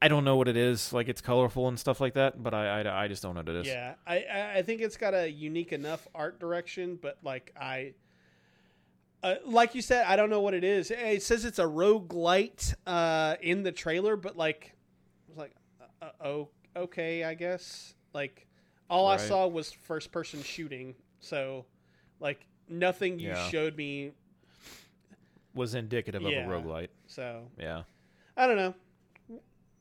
I 0.04 0.08
don't 0.08 0.24
know 0.24 0.36
what 0.36 0.48
it 0.48 0.56
is. 0.56 0.92
Like 0.92 1.08
it's 1.08 1.20
colorful 1.20 1.68
and 1.68 1.78
stuff 1.78 2.00
like 2.00 2.14
that, 2.14 2.42
but 2.42 2.52
I 2.54 2.82
I, 2.82 3.04
I 3.04 3.08
just 3.08 3.22
don't 3.22 3.34
know 3.34 3.40
what 3.40 3.48
it 3.48 3.56
is. 3.56 3.66
Yeah, 3.66 3.94
I- 4.06 4.52
I 4.56 4.62
think 4.62 4.80
it's 4.82 4.96
got 4.96 5.14
a 5.14 5.30
unique 5.30 5.72
enough 5.72 6.06
art 6.14 6.38
direction, 6.38 6.98
but 7.00 7.18
like 7.22 7.52
I. 7.60 7.94
Uh, 9.22 9.36
like 9.46 9.74
you 9.74 9.80
said, 9.80 10.04
I 10.06 10.16
don't 10.16 10.28
know 10.28 10.42
what 10.42 10.52
it 10.52 10.64
is. 10.64 10.90
It 10.90 11.22
says 11.22 11.46
it's 11.46 11.58
a 11.58 11.64
roguelite 11.64 12.74
uh, 12.86 13.36
in 13.40 13.62
the 13.62 13.72
trailer, 13.72 14.16
but 14.16 14.36
like, 14.36 14.74
I 14.74 15.30
was 15.30 15.38
like, 15.38 15.52
uh, 16.02 16.10
oh, 16.22 16.48
okay, 16.76 17.24
I 17.24 17.32
guess. 17.32 17.94
Like, 18.12 18.46
all 18.90 19.06
I 19.06 19.16
saw 19.16 19.46
was 19.46 19.72
first 19.72 20.12
person 20.12 20.42
shooting, 20.42 20.94
so 21.20 21.64
like 22.20 22.46
nothing 22.68 23.18
you 23.18 23.28
Yeah. 23.30 23.48
showed 23.48 23.74
me. 23.78 24.12
Was 25.54 25.74
indicative 25.74 26.20
Yeah. 26.20 26.44
of 26.44 26.50
a 26.50 26.54
roguelite. 26.54 26.88
So 27.06 27.48
Yeah. 27.58 27.84
I 28.36 28.46
don't 28.46 28.56
know. 28.56 28.74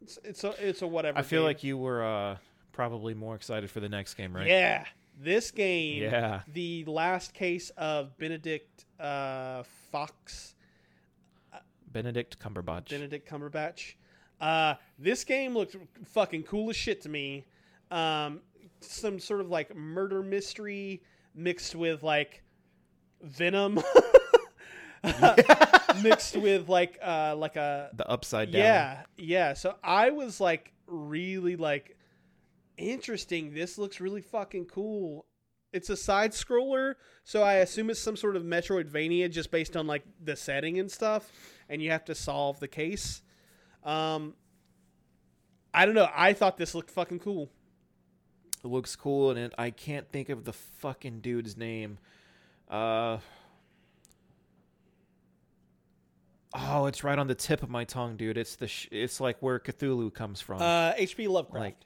It's 0.04 0.20
it's 0.24 0.44
a 0.44 0.54
it's 0.60 0.82
a 0.82 0.88
whatever. 0.88 1.18
I 1.18 1.22
feel 1.22 1.42
game. 1.42 1.48
like 1.48 1.64
you 1.64 1.78
were 1.78 2.04
uh, 2.04 2.38
probably 2.74 3.14
more 3.14 3.36
excited 3.36 3.72
for 3.72 3.80
the 3.80 3.88
next 3.88 4.16
game, 4.16 4.36
right? 4.36 4.46
Yeah, 4.46 4.84
this 5.22 5.50
game. 5.50 6.04
Yeah. 6.04 6.42
The 6.52 6.84
last 6.86 7.34
case 7.34 7.70
of 7.78 8.18
Benedict 8.18 8.84
uh, 9.00 9.64
Fox, 9.92 10.56
Benedict 11.92 12.38
Cumberbatch. 12.38 12.90
Benedict 12.90 13.30
Cumberbatch. 13.30 13.94
Uh, 14.42 14.76
this 15.00 15.24
game 15.24 15.54
looked 15.54 15.78
fucking 16.04 16.44
cool 16.44 16.70
as 16.70 16.76
shit 16.76 17.02
to 17.04 17.10
me. 17.10 17.46
Um, 17.90 18.42
some 18.82 19.20
sort 19.20 19.40
of 19.40 19.48
like 19.50 19.74
murder 19.74 20.22
mystery 20.22 21.02
mixed 21.34 21.76
with 21.76 22.04
like 22.04 22.44
Venom. 23.22 23.80
mixed 26.02 26.38
with 26.38 26.70
like 26.70 26.98
uh 27.04 27.36
like 27.36 27.56
a 27.56 27.90
the 27.94 28.08
upside 28.10 28.52
down. 28.52 28.62
yeah, 28.62 29.02
yeah. 29.18 29.54
So 29.54 29.76
I 29.84 30.12
was 30.12 30.40
like 30.40 30.72
really 30.88 31.56
like 31.56 31.98
interesting. 32.78 33.54
This 33.54 33.78
looks 33.78 34.00
really 34.00 34.22
fucking 34.22 34.66
cool. 34.66 35.26
It's 35.74 35.90
a 35.90 35.98
side 35.98 36.32
scroller, 36.32 36.96
so 37.24 37.42
I 37.42 37.56
assume 37.56 37.90
it's 37.90 38.00
some 38.00 38.16
sort 38.16 38.36
of 38.36 38.44
Metroidvania 38.44 39.30
just 39.30 39.52
based 39.52 39.76
on 39.76 39.88
like 39.88 40.04
the 40.24 40.36
setting 40.36 40.80
and 40.80 40.90
stuff, 40.90 41.30
and 41.68 41.82
you 41.82 41.92
have 41.92 42.06
to 42.06 42.16
solve 42.16 42.60
the 42.60 42.68
case. 42.68 43.22
Um, 43.84 44.36
I 45.74 45.86
don't 45.86 45.96
know. 45.96 46.10
I 46.16 46.34
thought 46.34 46.58
this 46.58 46.76
looked 46.76 46.92
fucking 46.92 47.20
cool. 47.20 47.50
It 48.64 48.68
looks 48.68 48.96
cool, 48.96 49.32
and 49.32 49.40
it, 49.40 49.54
I 49.58 49.72
can't 49.72 50.10
think 50.10 50.30
of 50.30 50.46
the 50.46 50.54
fucking 50.54 51.20
dude's 51.20 51.58
name. 51.58 51.98
Uh. 52.70 53.18
Oh, 56.56 56.86
it's 56.86 57.04
right 57.04 57.18
on 57.18 57.28
the 57.28 57.36
tip 57.36 57.64
of 57.64 57.70
my 57.70 57.84
tongue, 57.84 58.16
dude. 58.16 58.38
It's 58.38 58.56
the 58.56 58.68
sh- 58.68 58.88
it's 58.92 59.20
like 59.20 59.38
where 59.42 59.60
Cthulhu 59.60 60.14
comes 60.14 60.40
from. 60.40 60.62
Uh, 60.62 60.94
HP 60.94 61.28
Lovecraft, 61.28 61.60
like 61.64 61.78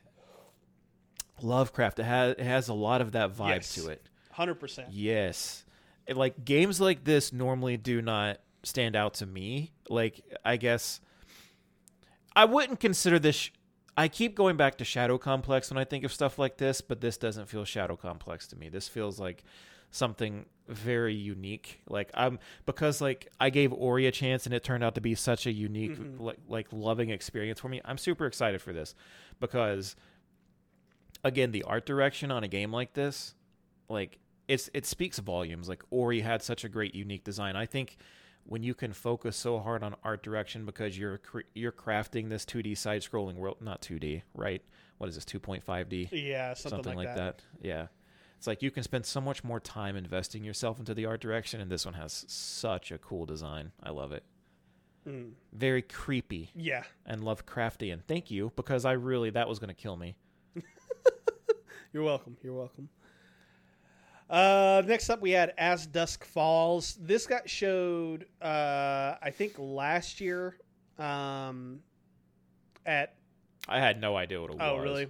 Lovecraft. 1.41 1.99
It 1.99 2.03
has 2.03 2.31
it 2.37 2.43
has 2.43 2.67
a 2.67 2.73
lot 2.73 3.01
of 3.01 3.11
that 3.13 3.33
vibe 3.33 3.49
Yes. 3.55 3.75
to 3.75 3.87
it. 3.89 4.01
hundred 4.31 4.55
percent. 4.55 4.89
Yes. 4.91 5.63
It, 6.07 6.17
like 6.17 6.43
games 6.45 6.79
like 6.81 7.03
this 7.03 7.31
normally 7.33 7.77
do 7.77 8.01
not 8.01 8.39
stand 8.63 8.95
out 8.95 9.15
to 9.15 9.25
me. 9.25 9.71
Like 9.89 10.21
I 10.43 10.57
guess 10.57 10.99
I 12.35 12.45
wouldn't 12.45 12.79
consider 12.79 13.19
this 13.19 13.35
sh- 13.35 13.49
I 13.95 14.07
keep 14.07 14.35
going 14.35 14.57
back 14.57 14.77
to 14.79 14.85
Shadow 14.85 15.17
Complex 15.17 15.71
when 15.71 15.77
I 15.77 15.83
think 15.83 16.03
of 16.03 16.11
stuff 16.13 16.37
like 16.37 16.57
this, 16.57 16.81
but 16.81 17.01
this 17.01 17.17
doesn't 17.17 17.47
feel 17.47 17.65
Shadow 17.65 17.95
Complex 17.95 18.47
to 18.47 18.55
me. 18.55 18.69
This 18.69 18.87
feels 18.87 19.19
like 19.19 19.43
something 19.91 20.45
very 20.67 21.13
unique. 21.15 21.81
Like 21.87 22.11
I'm 22.13 22.39
because 22.65 22.99
like 23.01 23.27
I 23.39 23.49
gave 23.49 23.71
Ori 23.71 24.05
a 24.07 24.11
chance 24.11 24.45
and 24.45 24.53
it 24.53 24.63
turned 24.63 24.83
out 24.83 24.95
to 24.95 25.01
be 25.01 25.15
such 25.15 25.45
a 25.45 25.51
unique 25.51 25.97
Mhm. 25.97 26.19
like 26.19 26.37
like 26.47 26.67
loving 26.71 27.09
experience 27.09 27.59
for 27.59 27.69
me. 27.69 27.79
I'm 27.85 27.97
super 27.97 28.25
excited 28.25 28.61
for 28.61 28.73
this 28.73 28.93
because 29.39 29.95
again, 31.23 31.51
the 31.51 31.63
art 31.63 31.85
direction 31.85 32.31
on 32.31 32.43
a 32.43 32.47
game 32.47 32.71
like 32.71 32.93
this, 32.93 33.33
like 33.89 34.19
it's 34.47 34.69
it 34.73 34.85
speaks 34.85 35.19
volumes. 35.19 35.67
Like 35.69 35.83
Ori 35.89 36.21
had 36.21 36.41
such 36.41 36.63
a 36.63 36.69
great 36.69 36.93
unique 36.95 37.23
design. 37.23 37.55
I 37.55 37.65
think 37.65 37.97
when 38.45 38.63
you 38.63 38.73
can 38.73 38.93
focus 38.93 39.35
so 39.35 39.59
hard 39.59 39.83
on 39.83 39.95
art 40.03 40.23
direction 40.23 40.65
because 40.65 40.97
you're 40.97 41.17
cre- 41.17 41.41
you're 41.53 41.71
crafting 41.71 42.29
this 42.29 42.45
2D 42.45 42.75
side 42.77 43.01
scrolling 43.01 43.35
world, 43.35 43.57
not 43.61 43.81
2D, 43.81 44.23
right? 44.33 44.61
What 44.99 45.09
is 45.09 45.15
this 45.15 45.25
2.5D? 45.25 46.09
Yeah, 46.11 46.53
something, 46.53 46.77
Something, 46.83 46.97
like, 46.97 47.07
like, 47.07 47.15
that. 47.17 47.37
that. 47.61 47.67
Yeah. 47.67 47.87
It's 48.37 48.47
like 48.47 48.61
you 48.61 48.71
can 48.71 48.83
spend 48.83 49.05
so 49.05 49.19
much 49.19 49.43
more 49.43 49.59
time 49.59 49.95
investing 49.95 50.43
yourself 50.43 50.79
into 50.79 50.93
the 50.93 51.05
art 51.05 51.21
direction 51.21 51.59
and 51.59 51.71
this 51.71 51.85
one 51.85 51.95
has 51.95 52.25
such 52.27 52.91
a 52.91 52.97
cool 52.97 53.25
design. 53.25 53.71
I 53.81 53.89
love 53.89 54.11
it. 54.11 54.23
Mm. 55.07 55.31
Very 55.53 55.81
creepy 55.81 56.51
Yeah, 56.53 56.83
and 57.05 57.21
Lovecraftian. 57.21 58.03
Thank 58.07 58.29
you 58.29 58.51
because 58.55 58.83
I 58.85 58.91
really 58.91 59.29
that 59.31 59.47
was 59.47 59.57
going 59.57 59.69
to 59.69 59.73
kill 59.73 59.95
me. 59.95 60.17
You're 61.93 62.03
welcome. 62.03 62.37
You're 62.43 62.53
welcome. 62.53 62.89
Uh, 64.29 64.83
next 64.85 65.09
up, 65.09 65.21
we 65.21 65.31
had 65.31 65.53
As 65.57 65.87
Dusk 65.87 66.25
Falls. 66.25 66.97
This 66.99 67.25
got 67.25 67.49
showed, 67.49 68.25
uh, 68.41 69.15
I 69.21 69.31
think, 69.33 69.53
last 69.57 70.19
year. 70.19 70.57
Um, 70.99 71.79
at 72.85 73.15
I 73.69 73.79
had 73.79 74.01
no 74.01 74.17
idea 74.17 74.41
what 74.41 74.51
it 74.51 74.57
oh, 74.59 74.73
was. 74.73 74.79
Oh, 74.79 74.83
really? 74.83 75.07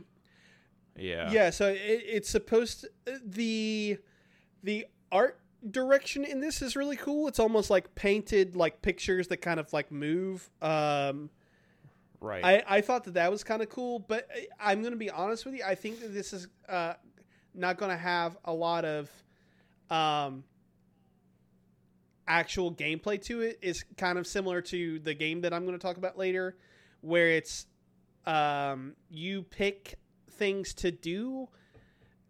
Yeah. 0.98 1.32
Yeah. 1.32 1.50
So 1.52 1.70
it, 1.70 1.78
it's 2.06 2.30
supposed 2.30 2.82
to, 2.82 2.90
the 3.26 3.98
the 4.64 4.88
art 5.12 5.40
direction 5.72 6.24
in 6.26 6.40
this 6.42 6.62
is 6.62 6.76
really 6.76 6.98
cool. 6.98 7.28
It's 7.28 7.40
almost 7.40 7.70
like 7.70 7.94
painted 7.96 8.56
like 8.56 8.82
pictures 8.82 9.28
that 9.30 9.38
kind 9.38 9.60
of 9.60 9.72
like 9.74 9.92
move. 9.92 10.50
Um, 10.62 11.30
Right. 12.20 12.44
I, 12.44 12.64
I 12.78 12.82
thought 12.82 13.04
that 13.04 13.14
that 13.14 13.30
was 13.30 13.44
kind 13.44 13.62
of 13.62 13.70
cool, 13.70 14.00
but 14.00 14.28
I- 14.36 14.72
I'm 14.72 14.82
going 14.82 14.92
to 14.92 14.98
be 14.98 15.12
honest 15.12 15.46
with 15.46 15.54
you. 15.54 15.62
I 15.64 15.76
think 15.76 16.00
that 16.02 16.16
this 16.16 16.34
is 16.34 16.48
uh, 16.68 16.94
not 17.54 17.78
going 17.78 17.92
to 17.92 17.98
have 17.98 18.36
a 18.44 18.52
lot 18.52 18.86
of 18.86 19.08
um, 19.92 20.44
actual 22.28 22.74
gameplay 22.74 23.22
to 23.24 23.42
it. 23.42 23.60
It's 23.62 23.84
kind 23.98 24.18
of 24.18 24.28
similar 24.28 24.62
to 24.64 25.00
the 25.00 25.14
game 25.14 25.42
that 25.42 25.54
I'm 25.54 25.66
going 25.66 25.78
to 25.78 25.82
talk 25.82 25.98
about 25.98 26.18
later, 26.18 26.58
where 27.02 27.30
it's 27.30 27.68
um, 28.26 28.96
you 29.10 29.44
pick 29.44 29.96
things 30.38 30.74
to 30.76 30.92
do 30.92 31.48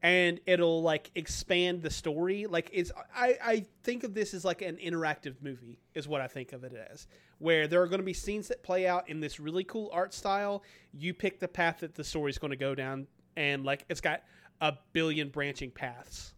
and 0.03 0.39
it'll 0.45 0.81
like 0.83 1.09
expand 1.15 1.81
the 1.81 1.89
story 1.89 2.45
like 2.45 2.69
it's 2.71 2.91
I, 3.15 3.37
I 3.43 3.65
think 3.83 4.03
of 4.03 4.13
this 4.13 4.33
as 4.33 4.45
like 4.45 4.61
an 4.61 4.77
interactive 4.77 5.35
movie 5.41 5.79
is 5.95 6.07
what 6.07 6.21
i 6.21 6.27
think 6.27 6.53
of 6.53 6.63
it 6.63 6.73
as 6.91 7.07
where 7.39 7.67
there 7.67 7.81
are 7.81 7.87
going 7.87 7.99
to 7.99 8.05
be 8.05 8.13
scenes 8.13 8.47
that 8.49 8.61
play 8.61 8.87
out 8.87 9.09
in 9.09 9.19
this 9.19 9.39
really 9.39 9.63
cool 9.63 9.89
art 9.91 10.13
style 10.13 10.63
you 10.93 11.13
pick 11.13 11.39
the 11.39 11.47
path 11.47 11.79
that 11.79 11.95
the 11.95 12.03
story's 12.03 12.37
going 12.37 12.51
to 12.51 12.57
go 12.57 12.75
down 12.75 13.07
and 13.35 13.65
like 13.65 13.85
it's 13.89 14.01
got 14.01 14.21
a 14.61 14.73
billion 14.93 15.29
branching 15.29 15.71
paths 15.71 16.35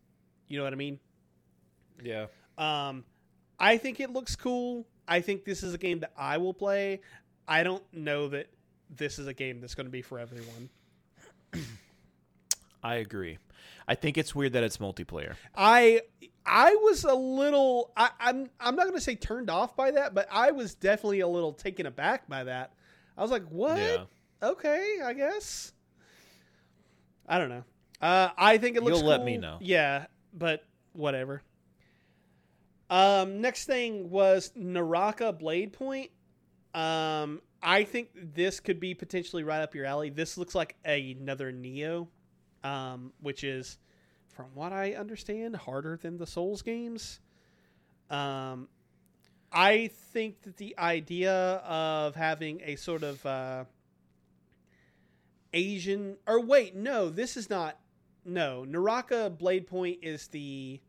you 0.48 0.58
know 0.58 0.64
what 0.64 0.74
i 0.74 0.78
mean 0.78 1.00
yeah. 2.04 2.28
um, 2.58 3.04
I 3.60 3.78
think 3.78 4.00
it 4.00 4.12
looks 4.12 4.36
cool. 4.36 4.88
I 5.08 5.22
think 5.22 5.44
this 5.44 5.64
is 5.64 5.74
a 5.74 5.78
game 5.78 6.00
that 6.00 6.14
I 6.16 6.38
will 6.38 6.54
play. 6.54 7.02
I 7.48 7.64
don't 7.64 7.84
know 7.94 8.30
that 8.30 8.48
this 8.90 9.20
is 9.20 9.28
a 9.28 9.34
game 9.34 9.60
that's 9.60 9.76
going 9.76 9.88
to 9.88 9.92
be 9.92 10.02
for 10.02 10.20
everyone. 10.20 10.70
I 12.84 12.96
agree. 12.96 13.38
I 13.88 13.96
think 13.96 14.18
it's 14.18 14.36
weird 14.36 14.54
that 14.54 14.64
it's 14.64 14.78
multiplayer. 14.78 15.36
I 15.56 16.02
I 16.46 16.76
was 16.76 17.04
a 17.04 17.14
little. 17.14 17.92
I, 17.98 18.10
I'm 18.20 18.50
I'm 18.60 18.76
not 18.76 18.84
going 18.84 18.98
to 18.98 19.02
say 19.02 19.16
turned 19.16 19.50
off 19.50 19.76
by 19.76 19.92
that, 19.92 20.14
but 20.14 20.28
I 20.32 20.52
was 20.52 20.76
definitely 20.76 21.20
a 21.22 21.28
little 21.28 21.54
taken 21.54 21.86
aback 21.86 22.28
by 22.28 22.44
that. 22.44 22.74
I 23.18 23.22
was 23.22 23.32
like, 23.32 23.48
"What? 23.50 23.78
Yeah. 23.78 24.04
Okay, 24.42 25.00
I 25.04 25.14
guess." 25.14 25.74
I 27.28 27.38
don't 27.38 27.50
know. 27.50 27.64
Uh, 28.02 28.30
I 28.38 28.58
think 28.58 28.78
it 28.78 28.84
looks. 28.84 28.98
You'll 28.98 29.08
let 29.08 29.24
me 29.24 29.38
know. 29.38 29.58
Yeah, 29.62 30.06
but 30.34 30.66
whatever. 30.94 31.42
Um, 32.90 33.42
next 33.42 33.66
thing 33.66 34.10
was 34.10 34.52
Naraka 34.56 35.32
Blade 35.32 35.74
Point. 35.74 36.10
Um, 36.74 37.42
I 37.62 37.84
think 37.84 38.10
this 38.36 38.60
could 38.60 38.80
be 38.80 38.94
potentially 38.94 39.44
right 39.44 39.62
up 39.62 39.76
your 39.76 39.86
alley. 39.86 40.10
This 40.10 40.38
looks 40.38 40.56
like 40.56 40.76
another 40.86 41.52
Nioh, 41.52 42.08
um, 42.64 43.12
which 43.22 43.44
is, 43.44 43.78
from 44.28 44.46
what 44.54 44.72
I 44.72 44.94
understand, 44.94 45.56
harder 45.56 46.00
than 46.02 46.18
the 46.18 46.28
Souls 46.28 46.62
games. 46.62 47.20
Um, 48.10 48.70
I 49.52 49.90
think 50.14 50.42
that 50.44 50.58
the 50.58 50.78
idea 50.78 51.34
of 51.34 52.16
having 52.16 52.62
a 52.64 52.76
sort 52.76 53.04
of 53.04 53.26
uh, 53.26 53.66
Asian 55.54 56.18
or 56.28 56.40
wait, 56.40 56.76
no, 56.76 57.10
this 57.10 57.36
is 57.36 57.50
not. 57.50 57.78
No, 58.26 58.64
Naraka 58.64 59.30
Blade 59.30 59.66
Point 59.66 60.00
is 60.02 60.28
the 60.28 60.80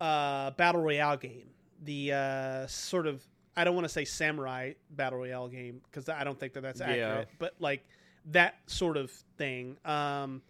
uh, 0.00 0.50
battle 0.52 0.80
royale 0.80 1.16
game. 1.16 1.50
The 1.82 2.12
uh, 2.12 2.66
sort 2.66 3.06
of 3.06 3.22
I 3.56 3.64
don't 3.64 3.74
want 3.74 3.84
to 3.84 3.88
say 3.92 4.04
samurai 4.04 4.72
battle 4.90 5.18
royale 5.20 5.48
game 5.48 5.80
because 5.90 6.08
I 6.08 6.24
don't 6.24 6.38
think 6.38 6.54
that 6.54 6.62
that's 6.62 6.80
Yeah. 6.80 6.86
accurate. 6.90 7.28
But 7.38 7.54
like 7.60 7.84
that 8.32 8.56
sort 8.66 8.96
of 8.96 9.10
thing. 9.38 9.76
Um, 9.84 10.42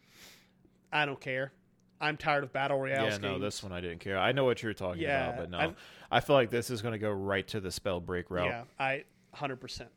I 0.93 1.05
don't 1.07 1.21
care. 1.21 1.53
I'm 2.01 2.17
tired 2.17 2.45
of 2.45 2.53
battle 2.53 2.79
royale. 2.79 3.05
yeah, 3.09 3.17
no, 3.19 3.39
this 3.39 3.63
one 3.63 3.73
I 3.73 3.81
didn't 3.81 4.01
care. 4.01 4.19
I 4.19 4.33
know 4.33 4.45
what 4.45 4.63
you're 4.63 4.75
talking 4.75 5.03
Yeah, 5.03 5.29
about, 5.29 5.37
but 5.39 5.51
no, 5.51 5.59
I've- 5.59 5.75
I 6.11 6.21
feel 6.21 6.37
like 6.37 6.51
this 6.51 6.71
is 6.71 6.83
going 6.83 6.93
to 6.93 6.99
go 6.99 7.11
right 7.11 7.47
to 7.49 7.61
the 7.61 7.71
Spellbreak 7.71 8.25
route. 8.29 8.47
Yeah, 8.47 8.65
I 8.79 9.05
hundred 9.33 9.57
percent, 9.57 9.91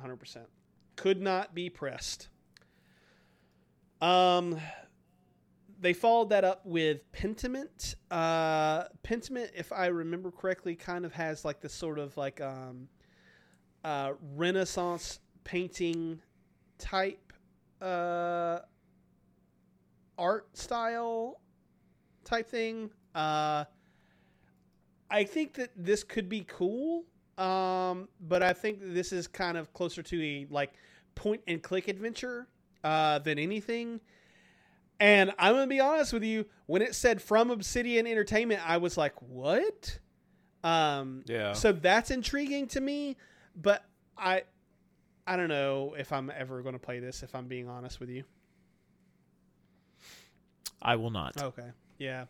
hundred 0.00 0.16
percent. 0.16 0.46
Could 0.96 1.20
not 1.22 1.54
be 1.54 1.70
pressed. 1.70 2.28
Um, 4.00 4.58
they 5.82 5.92
followed 5.92 6.30
that 6.30 6.44
up 6.44 6.64
with 6.64 7.00
Pentiment. 7.12 7.96
Uh, 8.08 8.84
Pentiment, 9.02 9.50
if 9.54 9.72
I 9.72 9.86
remember 9.86 10.30
correctly, 10.30 10.76
kind 10.76 11.04
of 11.04 11.12
has 11.12 11.44
like 11.44 11.60
this 11.60 11.74
sort 11.74 11.98
of 11.98 12.16
like 12.16 12.40
um, 12.40 12.88
uh, 13.82 14.12
Renaissance 14.36 15.18
painting 15.42 16.20
type 16.78 17.32
uh, 17.80 18.60
art 20.16 20.56
style 20.56 21.40
type 22.24 22.48
thing. 22.48 22.88
Uh, 23.12 23.64
I 25.10 25.24
think 25.24 25.54
that 25.54 25.70
this 25.76 26.04
could 26.04 26.28
be 26.28 26.46
cool, 26.46 27.02
um, 27.38 28.08
but 28.20 28.44
I 28.44 28.52
think 28.52 28.78
this 28.80 29.12
is 29.12 29.26
kind 29.26 29.58
of 29.58 29.72
closer 29.72 30.00
to 30.00 30.22
a 30.22 30.46
like 30.48 30.74
point 31.16 31.40
and 31.48 31.60
click 31.60 31.88
adventure 31.88 32.46
uh, 32.84 33.18
than 33.18 33.40
anything. 33.40 34.00
And 35.02 35.32
I'm 35.36 35.54
gonna 35.54 35.66
be 35.66 35.80
honest 35.80 36.12
with 36.12 36.22
you, 36.22 36.46
when 36.66 36.80
it 36.80 36.94
said 36.94 37.20
from 37.20 37.50
Obsidian 37.50 38.06
Entertainment, 38.06 38.60
I 38.64 38.76
was 38.76 38.96
like, 38.96 39.20
"What?" 39.20 39.98
Um, 40.62 41.24
Yeah. 41.26 41.54
so 41.54 41.72
that's 41.72 42.12
intriguing 42.12 42.68
to 42.68 42.80
me, 42.80 43.16
but 43.56 43.84
I, 44.16 44.44
I 45.26 45.36
don't 45.36 45.48
know 45.48 45.96
if 45.98 46.12
I'm 46.12 46.30
ever 46.30 46.62
going 46.62 46.74
to 46.74 46.78
play 46.78 47.00
this. 47.00 47.24
If 47.24 47.34
I'm 47.34 47.48
being 47.48 47.68
honest 47.68 47.98
with 47.98 48.10
you. 48.10 48.22
I 50.80 50.94
will 50.94 51.10
not. 51.10 51.40
Okay. 51.42 51.70
Yeah. 51.98 52.26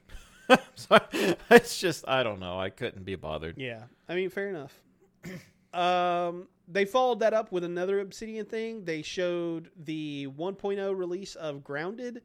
So, 0.75 0.99
it's 1.51 1.79
just 1.79 2.07
I 2.09 2.23
don't 2.23 2.41
know. 2.41 2.59
I 2.59 2.69
couldn't 2.71 3.05
be 3.05 3.15
bothered. 3.15 3.57
Yeah, 3.59 3.85
I 4.09 4.15
mean, 4.15 4.29
fair 4.31 4.49
enough. 4.49 4.83
um, 5.75 6.49
they 6.69 6.85
followed 6.85 7.21
that 7.21 7.33
up 7.33 7.53
with 7.53 7.65
another 7.65 8.01
Obsidian 8.01 8.45
thing. 8.47 8.85
They 8.85 9.03
showed 9.03 9.71
the 9.85 10.27
1.0 10.37 10.99
release 10.99 11.35
of 11.37 11.63
Grounded. 11.65 12.23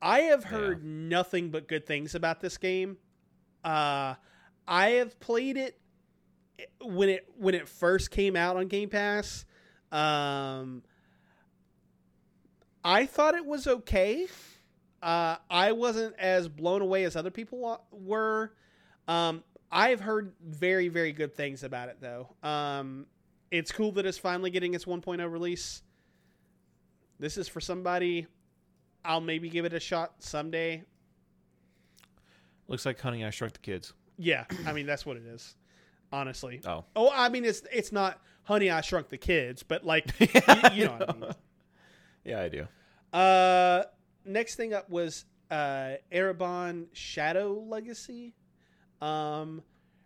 I 0.00 0.20
have 0.20 0.44
heard 0.44 0.84
nothing 0.84 1.50
but 1.50 1.68
good 1.68 1.86
things 1.86 2.14
about 2.14 2.40
this 2.40 2.58
game. 2.58 2.98
Uh, 3.64 4.14
I 4.68 4.90
have 4.90 5.18
played 5.20 5.56
it 5.56 5.78
when 6.80 7.08
it 7.08 7.28
when 7.36 7.54
it 7.54 7.68
first 7.68 8.10
came 8.10 8.36
out 8.36 8.56
on 8.56 8.68
Game 8.68 8.88
Pass. 8.88 9.44
Um, 9.90 10.82
I 12.84 13.06
thought 13.06 13.34
it 13.34 13.44
was 13.44 13.66
okay. 13.66 14.26
Uh, 15.02 15.36
I 15.50 15.72
wasn't 15.72 16.14
as 16.18 16.48
blown 16.48 16.82
away 16.82 17.04
as 17.04 17.16
other 17.16 17.30
people 17.30 17.80
were. 17.90 18.52
Um, 19.08 19.42
I've 19.70 20.00
heard 20.00 20.32
very, 20.44 20.88
very 20.88 21.12
good 21.12 21.34
things 21.34 21.62
about 21.62 21.88
it, 21.88 21.98
though. 22.00 22.28
Um, 22.42 23.06
it's 23.50 23.72
cool 23.72 23.92
that 23.92 24.06
it's 24.06 24.18
finally 24.18 24.50
getting 24.50 24.74
its 24.74 24.84
1.0 24.84 25.30
release. 25.30 25.82
This 27.18 27.36
is 27.36 27.48
for 27.48 27.60
somebody. 27.60 28.26
I'll 29.06 29.20
maybe 29.20 29.48
give 29.48 29.64
it 29.64 29.72
a 29.72 29.80
shot 29.80 30.14
someday. 30.18 30.82
Looks 32.68 32.84
like 32.84 33.00
Honey 33.00 33.24
I 33.24 33.30
Shrunk 33.30 33.52
the 33.52 33.58
Kids. 33.60 33.92
Yeah, 34.18 34.44
I 34.66 34.72
mean 34.72 34.86
that's 34.86 35.06
what 35.06 35.16
it 35.16 35.24
is. 35.24 35.54
Honestly. 36.12 36.60
Oh. 36.66 36.84
Oh, 36.94 37.10
I 37.14 37.28
mean 37.28 37.44
it's 37.44 37.62
it's 37.72 37.92
not 37.92 38.20
Honey 38.44 38.70
I 38.70 38.80
Shrunk 38.80 39.08
the 39.08 39.18
Kids, 39.18 39.62
but 39.62 39.84
like 39.84 40.08
you, 40.20 40.26
you 40.72 40.84
know 40.86 40.92
what 40.92 41.10
I 41.10 41.12
mean. 41.12 41.30
Yeah, 42.24 42.40
I 42.40 42.48
do. 42.48 42.66
Uh, 43.12 43.84
next 44.24 44.56
thing 44.56 44.74
up 44.74 44.90
was 44.90 45.26
uh, 45.48 45.92
Ereban 46.10 46.86
Shadow 46.92 47.64
Legacy. 47.68 48.34
Um, 49.00 49.62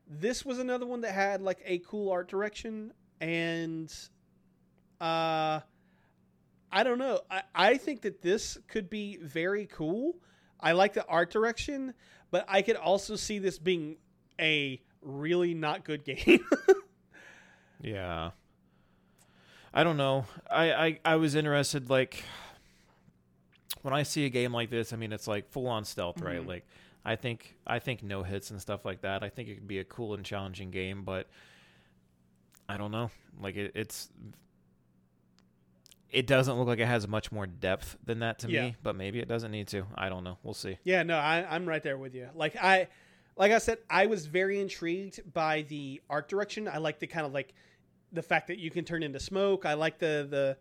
this 0.07 0.45
was 0.45 0.59
another 0.59 0.85
one 0.85 1.01
that 1.01 1.13
had 1.13 1.41
like 1.41 1.63
a 1.65 1.79
cool 1.79 2.11
art 2.11 2.29
direction, 2.29 2.93
and 3.23 3.91
uh, 5.01 5.61
I 6.73 6.83
don't 6.85 6.99
know. 6.99 7.21
I, 7.31 7.43
I 7.55 7.77
think 7.77 8.03
that 8.03 8.23
this 8.23 8.59
could 8.69 8.89
be 8.89 9.17
very 9.17 9.67
cool. 9.67 10.17
I 10.61 10.73
like 10.73 10.93
the 10.93 11.05
art 11.07 11.31
direction, 11.31 11.95
but 12.31 12.45
I 12.49 12.63
could 12.63 12.77
also 12.77 13.17
see 13.17 13.39
this 13.39 13.59
being 13.59 13.97
a 14.41 14.81
really 15.03 15.55
not 15.55 15.85
good 15.85 16.05
game. 16.05 16.45
Yeah. 17.83 18.33
I 19.73 19.85
don't 19.85 19.97
know. 19.97 20.27
I, 20.51 20.73
I, 20.73 20.99
I 21.03 21.17
was 21.17 21.35
interested 21.35 21.89
like 21.89 22.23
when 23.81 23.95
I 23.95 24.03
see 24.03 24.27
a 24.27 24.29
game 24.29 24.53
like 24.53 24.69
this, 24.69 24.93
I 24.93 24.97
mean 24.97 25.13
it's 25.15 25.27
like 25.27 25.49
full 25.49 25.67
on 25.67 25.87
stealth, 25.87 26.21
right? 26.21 26.43
Mhm. 26.43 26.47
Like 26.47 26.67
I 27.07 27.17
think 27.17 27.57
I 27.67 27.79
think 27.79 28.03
no 28.03 28.23
hits 28.23 28.51
and 28.51 28.61
stuff 28.61 28.85
like 28.85 29.01
that. 29.01 29.23
I 29.23 29.31
think 29.31 29.49
it 29.49 29.55
could 29.55 29.67
be 29.69 29.79
a 29.79 29.85
cool 29.85 30.13
and 30.13 30.25
challenging 30.27 30.71
game, 30.71 31.05
but 31.05 31.27
I 32.69 32.77
don't 32.77 32.91
know. 32.91 33.11
Like 33.41 33.57
it, 33.57 33.73
it's 33.75 34.11
it 36.13 36.27
doesn't 36.27 36.57
look 36.59 36.67
like 36.67 36.79
it 36.79 36.87
has 36.87 37.07
much 37.09 37.31
more 37.33 37.47
depth 37.47 37.97
than 38.05 38.19
that 38.21 38.39
to 38.41 38.51
Yeah. 38.51 38.63
me, 38.67 38.77
but 38.83 38.97
maybe 38.97 39.21
it 39.21 39.29
doesn't 39.29 39.51
need 39.51 39.69
to. 39.69 39.87
I 39.95 40.09
don't 40.09 40.25
know. 40.25 40.39
We'll 40.43 40.55
see. 40.55 40.79
Yeah, 40.85 41.03
no, 41.03 41.17
I, 41.17 41.47
I'm 41.49 41.67
right 41.67 41.83
there 41.83 41.97
with 41.99 42.15
you. 42.15 42.29
Like 42.35 42.57
I, 42.57 42.89
like 43.37 43.53
I 43.53 43.59
said, 43.59 43.79
I 43.89 44.07
was 44.07 44.27
very 44.27 44.61
intrigued 44.61 45.33
by 45.33 45.63
the 45.63 46.01
art 46.11 46.29
direction. 46.29 46.69
I 46.69 46.79
like 46.79 46.99
the 46.99 47.07
kind 47.07 47.25
of 47.27 47.33
like 47.33 47.55
the 48.13 48.23
fact 48.23 48.49
that 48.49 48.59
you 48.59 48.71
can 48.71 48.85
turn 48.85 49.03
into 49.03 49.21
smoke. 49.21 49.65
I 49.67 49.75
like 49.75 49.99
the 49.99 50.27
the. 50.29 50.57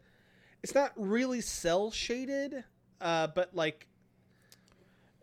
It's 0.62 0.76
not 0.76 0.92
really 0.96 1.42
cell 1.42 1.90
shaded, 1.90 2.64
uh, 3.02 3.28
but 3.28 3.56
like 3.56 3.88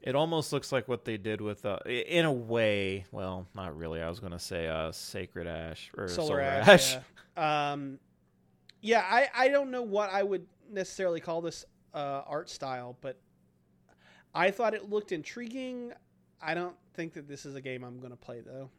It 0.03 0.15
almost 0.15 0.53
looks 0.53 0.73
like 0.73 0.89
what 0.89 1.05
they 1.05 1.17
did 1.19 1.41
with, 1.41 1.67
uh, 1.67 1.79
in 1.87 2.25
a 2.25 2.33
way. 2.33 3.05
Well, 3.13 3.47
not 3.55 3.77
really. 3.77 4.01
I 4.01 4.09
was 4.09 4.19
going 4.21 4.33
to 4.33 4.39
say 4.39 4.67
uh, 4.67 4.93
Sacred 4.93 5.47
Ash 5.47 5.91
or 5.97 6.09
Solar, 6.09 6.27
Solar, 6.29 6.41
Ash. 6.41 6.69
Ash. 6.69 6.97
Yeah. 7.37 7.73
Um, 7.73 7.99
yeah, 8.81 9.05
I 9.09 9.29
I 9.35 9.49
don't 9.49 9.71
know 9.71 9.83
what 9.83 10.11
I 10.11 10.23
would 10.23 10.47
necessarily 10.71 11.21
call 11.21 11.41
this 11.41 11.65
uh, 11.95 12.23
art 12.27 12.51
style, 12.51 12.97
but 13.01 13.19
I 14.35 14.51
thought 14.51 14.75
it 14.75 14.91
looked 14.91 15.13
intriguing. 15.13 15.93
I 16.43 16.55
don't 16.55 16.77
think 16.95 17.15
that 17.15 17.29
this 17.29 17.47
is 17.47 17.55
a 17.55 17.61
game 17.61 17.83
I'm 17.85 17.99
going 17.99 18.11
to 18.11 18.17
play 18.17 18.41
though. 18.41 18.71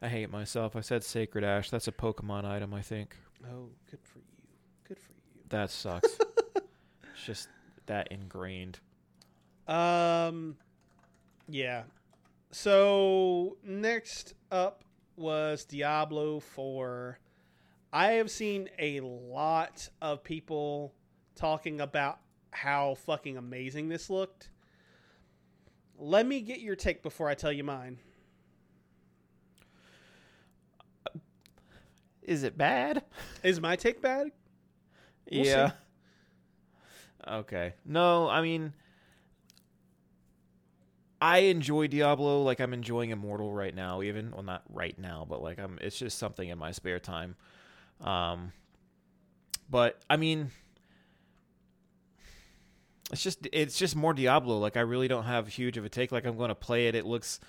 I 0.00 0.08
hate 0.08 0.30
myself. 0.30 0.76
I 0.76 0.80
said 0.80 1.02
Sacred 1.02 1.44
Ash. 1.44 1.70
That's 1.70 1.88
a 1.88 1.92
Pokemon 1.92 2.44
item, 2.44 2.74
I 2.74 2.82
think. 2.82 3.16
Oh, 3.44 3.70
good 3.90 4.00
for 4.02 4.18
you. 4.18 4.24
Good 4.86 4.98
for 4.98 5.12
you. 5.12 5.42
That 5.48 5.70
sucks. 5.70 6.18
it's 6.56 7.24
just 7.24 7.48
that 7.86 8.08
ingrained. 8.10 8.80
Um, 9.66 10.56
yeah. 11.48 11.84
So 12.50 13.56
next 13.64 14.34
up 14.50 14.84
was 15.16 15.64
Diablo 15.64 16.40
4. 16.40 17.18
I 17.94 18.14
have 18.14 18.28
seen 18.28 18.68
a 18.76 18.98
lot 18.98 19.88
of 20.02 20.24
people 20.24 20.92
talking 21.36 21.80
about 21.80 22.18
how 22.50 22.96
fucking 22.96 23.36
amazing 23.36 23.88
this 23.88 24.10
looked. 24.10 24.50
Let 25.96 26.26
me 26.26 26.40
get 26.40 26.58
your 26.58 26.74
take 26.74 27.04
before 27.04 27.28
I 27.28 27.34
tell 27.34 27.52
you 27.52 27.62
mine. 27.62 28.00
Is 32.20 32.42
it 32.42 32.58
bad? 32.58 33.04
Is 33.44 33.60
my 33.60 33.76
take 33.76 34.02
bad? 34.02 34.32
We'll 35.30 35.44
yeah. 35.44 35.70
Okay. 37.28 37.74
No, 37.84 38.28
I 38.28 38.42
mean 38.42 38.72
I 41.20 41.38
enjoy 41.38 41.86
Diablo 41.86 42.42
like 42.42 42.58
I'm 42.58 42.74
enjoying 42.74 43.10
Immortal 43.10 43.52
right 43.52 43.74
now 43.74 44.02
even 44.02 44.32
well 44.32 44.42
not 44.42 44.64
right 44.68 44.98
now 44.98 45.24
but 45.28 45.40
like 45.40 45.60
I'm 45.60 45.78
it's 45.80 45.96
just 45.96 46.18
something 46.18 46.48
in 46.48 46.58
my 46.58 46.72
spare 46.72 46.98
time. 46.98 47.36
Um 48.04 48.52
but 49.68 50.00
I 50.08 50.16
mean 50.16 50.50
it's 53.12 53.22
just 53.22 53.46
it's 53.52 53.78
just 53.78 53.96
more 53.96 54.14
Diablo 54.14 54.58
like 54.58 54.76
I 54.76 54.80
really 54.80 55.08
don't 55.08 55.24
have 55.24 55.48
huge 55.48 55.76
of 55.76 55.84
a 55.84 55.88
take 55.88 56.12
like 56.12 56.24
I'm 56.26 56.36
going 56.36 56.48
to 56.48 56.54
play 56.54 56.86
it 56.88 56.94
it 56.94 57.06
looks 57.06 57.40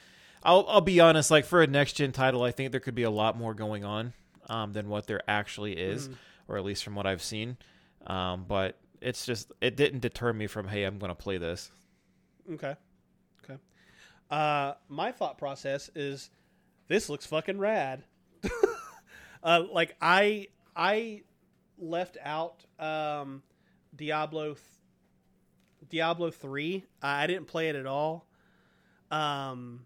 I'll 0.43 0.65
I'll 0.67 0.81
be 0.81 0.99
honest 0.99 1.31
like 1.31 1.45
for 1.45 1.61
a 1.61 1.67
next 1.67 1.93
gen 1.93 2.11
title 2.11 2.43
I 2.43 2.51
think 2.51 2.71
there 2.71 2.79
could 2.79 2.95
be 2.95 3.03
a 3.03 3.09
lot 3.11 3.37
more 3.37 3.53
going 3.53 3.83
on 3.85 4.13
um 4.49 4.73
than 4.73 4.89
what 4.89 5.07
there 5.07 5.21
actually 5.27 5.73
is 5.73 6.09
Mhm. 6.09 6.15
or 6.47 6.57
at 6.57 6.63
least 6.65 6.83
from 6.83 6.95
what 6.95 7.05
I've 7.07 7.23
seen. 7.23 7.57
Um, 8.07 8.45
but 8.47 8.77
it's 9.01 9.25
just 9.25 9.51
it 9.61 9.75
didn't 9.75 10.01
deter 10.01 10.31
me 10.31 10.45
from 10.47 10.67
hey, 10.67 10.83
I'm 10.83 10.99
going 10.99 11.09
to 11.09 11.15
play 11.15 11.37
this. 11.39 11.71
Okay. 12.51 12.75
Okay. 13.43 13.57
Uh, 14.29 14.73
my 14.87 15.11
thought 15.11 15.37
process 15.39 15.89
is 15.95 16.29
this 16.87 17.09
looks 17.09 17.25
fucking 17.25 17.57
rad. 17.57 18.03
Uh, 19.45 19.63
like 19.71 19.95
I 20.01 20.47
I 20.75 21.21
left 21.77 22.17
out 22.21 22.65
um, 22.79 23.43
Diablo 23.95 24.55
th- 24.55 24.59
Diablo 25.89 26.31
three. 26.31 26.83
I 27.01 27.23
I 27.23 27.27
didn't 27.27 27.45
play 27.47 27.69
it 27.69 27.75
at 27.77 27.85
all. 27.85 28.27
Um, 29.11 29.85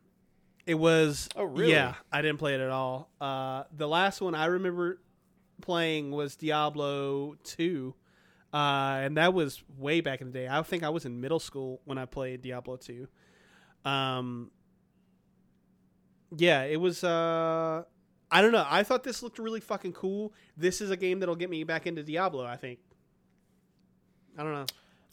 It 0.65 0.75
was. 0.75 1.27
Oh, 1.35 1.43
really? 1.43 1.73
Yeah, 1.73 1.95
I 2.11 2.21
didn't 2.21 2.39
play 2.39 2.53
it 2.55 2.61
at 2.61 2.69
all. 2.69 3.09
Uh, 3.19 3.63
the 3.75 3.87
last 3.87 4.21
one 4.21 4.33
I 4.33 4.45
remember 4.45 5.01
playing 5.61 6.11
was 6.11 6.35
Diablo 6.37 7.35
two, 7.43 7.93
uh, 8.53 9.01
and 9.03 9.17
that 9.17 9.33
was 9.33 9.61
way 9.77 9.99
back 10.01 10.21
in 10.21 10.27
the 10.27 10.33
day. 10.33 10.47
I 10.47 10.61
think 10.61 10.83
I 10.83 10.89
was 10.89 11.05
in 11.05 11.19
middle 11.19 11.39
school 11.39 11.81
when 11.85 11.97
I 11.97 12.05
played 12.05 12.41
Diablo 12.41 12.77
two. 12.77 13.07
Um, 13.83 14.51
yeah, 16.37 16.63
it 16.63 16.79
was. 16.79 17.03
Uh, 17.03 17.83
I 18.31 18.41
don't 18.41 18.51
know. 18.51 18.65
I 18.67 18.83
thought 18.83 19.03
this 19.03 19.23
looked 19.23 19.39
really 19.39 19.59
fucking 19.59 19.93
cool. 19.93 20.33
This 20.55 20.81
is 20.81 20.91
a 20.91 20.97
game 20.97 21.19
that'll 21.19 21.35
get 21.35 21.49
me 21.49 21.63
back 21.63 21.87
into 21.87 22.03
Diablo. 22.03 22.45
I 22.45 22.57
think. 22.57 22.79
I 24.37 24.43
don't 24.43 24.53
know. 24.53 24.65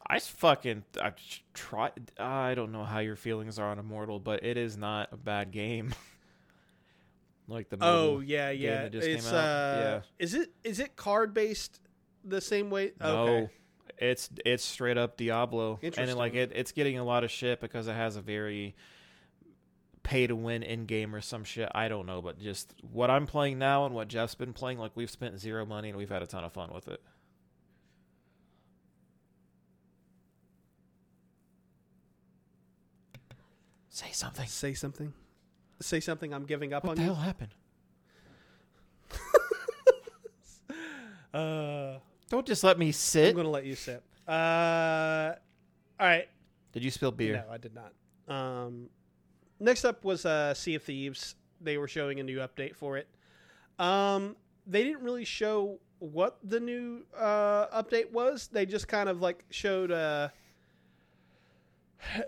I 0.06 0.18
fucking 0.20 0.84
I 1.02 1.12
try. 1.54 1.90
I 2.18 2.54
don't 2.54 2.70
know 2.72 2.84
how 2.84 3.00
your 3.00 3.16
feelings 3.16 3.58
are 3.58 3.68
on 3.68 3.78
Immortal, 3.78 4.20
but 4.20 4.44
it 4.44 4.56
is 4.56 4.76
not 4.76 5.08
a 5.12 5.16
bad 5.16 5.50
game. 5.50 5.94
like 7.48 7.68
the 7.70 7.78
Oh 7.80 8.20
yeah, 8.20 8.50
yeah. 8.50 8.82
that 8.82 8.92
just 8.92 9.06
came 9.06 9.16
it's 9.16 9.32
out. 9.32 9.34
uh, 9.34 9.80
Yeah. 9.80 10.00
is 10.18 10.34
it 10.34 10.50
is 10.62 10.78
it 10.80 10.94
card 10.96 11.34
based 11.34 11.80
the 12.24 12.40
same 12.40 12.70
way? 12.70 12.92
No, 13.00 13.26
Okay. 13.26 13.48
it's 13.98 14.30
it's 14.44 14.64
straight 14.64 14.98
up 14.98 15.16
Diablo, 15.16 15.78
and 15.82 15.92
then, 15.94 16.16
like 16.16 16.34
it, 16.34 16.52
it's 16.54 16.72
getting 16.72 16.98
a 16.98 17.04
lot 17.04 17.24
of 17.24 17.30
shit 17.30 17.60
because 17.60 17.88
it 17.88 17.94
has 17.94 18.16
a 18.16 18.20
very 18.20 18.76
pay 20.06 20.24
to 20.28 20.36
win 20.36 20.62
in 20.62 20.86
game 20.86 21.12
or 21.16 21.20
some 21.20 21.42
shit. 21.42 21.68
I 21.74 21.88
don't 21.88 22.06
know, 22.06 22.22
but 22.22 22.38
just 22.38 22.72
what 22.92 23.10
I'm 23.10 23.26
playing 23.26 23.58
now 23.58 23.86
and 23.86 23.92
what 23.94 24.06
Jeff's 24.06 24.36
been 24.36 24.52
playing, 24.52 24.78
like 24.78 24.92
we've 24.94 25.10
spent 25.10 25.40
zero 25.40 25.66
money 25.66 25.88
and 25.88 25.98
we've 25.98 26.08
had 26.08 26.22
a 26.22 26.26
ton 26.28 26.44
of 26.44 26.52
fun 26.52 26.70
with 26.72 26.86
it. 26.86 27.02
Say 33.88 34.10
something. 34.12 34.46
Say 34.46 34.74
something. 34.74 35.12
Say 35.80 36.00
something. 36.00 36.32
I'm 36.32 36.44
giving 36.44 36.72
up 36.72 36.84
What 36.84 36.90
on 36.90 36.96
the 36.96 37.02
you. 37.02 37.06
hell 37.08 37.16
happened? 37.16 37.54
Uh, 41.34 41.98
Don't 42.30 42.46
just 42.46 42.64
let 42.64 42.78
me 42.78 42.90
sit. 42.92 43.30
I'm 43.30 43.36
gonna 43.36 43.50
let 43.50 43.66
you 43.66 43.74
sit. 43.74 44.02
Uh, 44.26 45.34
all 46.00 46.06
right. 46.06 46.26
Did 46.72 46.82
you 46.82 46.90
spill 46.90 47.10
beer? 47.10 47.44
No, 47.46 47.52
I 47.52 47.58
did 47.58 47.72
not. 47.74 48.34
Um, 48.34 48.88
next 49.60 49.84
up 49.84 50.04
was 50.04 50.24
uh, 50.24 50.54
Sea 50.54 50.76
of 50.76 50.82
Thieves. 50.82 51.34
They 51.60 51.78
were 51.78 51.88
showing 51.88 52.20
a 52.20 52.22
new 52.22 52.38
update 52.38 52.76
for 52.76 52.96
it. 52.96 53.08
Um, 53.78 54.36
they 54.66 54.84
didn't 54.84 55.02
really 55.02 55.24
show 55.24 55.78
what 55.98 56.38
the 56.42 56.60
new 56.60 57.04
uh, 57.16 57.82
update 57.82 58.10
was. 58.10 58.48
They 58.48 58.66
just 58.66 58.88
kind 58.88 59.08
of 59.08 59.20
like 59.20 59.44
showed 59.50 59.90
uh, 59.90 60.28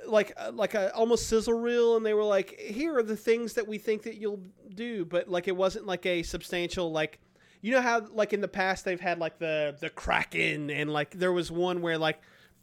like 0.07 0.33
uh, 0.37 0.53
like 0.53 0.75
a 0.75 0.95
almost 0.95 1.29
sizzle 1.29 1.55
reel, 1.55 1.97
and 1.97 2.05
they 2.05 2.15
were 2.15 2.25
like, 2.25 2.59
"Here 2.59 2.97
are 2.97 3.03
the 3.03 3.17
things 3.17 3.55
that 3.55 3.67
we 3.67 3.79
think 3.79 4.03
that 4.05 4.17
you'll 4.17 4.43
do," 4.75 5.05
but 5.05 5.29
like 5.29 5.49
it 5.49 5.57
wasn't 5.57 5.87
like 5.87 6.07
a 6.07 6.23
substantial 6.23 6.91
like. 6.91 7.21
You 7.61 7.73
know 7.73 7.83
how 7.83 8.07
like 8.13 8.33
in 8.33 8.41
the 8.41 8.49
past 8.49 8.85
they've 8.85 9.01
had 9.01 9.19
like 9.19 9.39
the 9.39 9.77
the 9.81 9.91
Kraken 9.91 10.71
and 10.71 10.93
like 10.93 11.11
there 11.11 11.33
was 11.33 11.51
one 11.51 11.83
where 11.83 11.99
like 11.99 12.21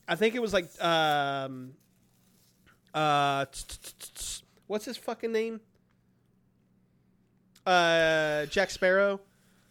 I 0.08 0.16
think 0.16 0.36
it 0.36 0.42
was 0.42 0.54
like 0.54 0.70
um 0.82 1.74
uh 2.94 3.46
what's 4.68 4.86
his 4.86 4.98
fucking 4.98 5.32
name? 5.32 5.62
Uh 7.66 8.46
Jack 8.48 8.70
Sparrow. 8.70 9.20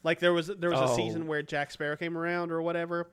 Like 0.02 0.18
there 0.20 0.32
was 0.32 0.48
there 0.48 0.70
was 0.70 0.80
a 0.80 0.84
Oh. 0.92 0.96
season 0.96 1.26
where 1.26 1.42
Jack 1.42 1.70
Sparrow 1.70 1.96
came 1.96 2.16
around 2.18 2.50
or 2.50 2.60
whatever. 2.62 3.10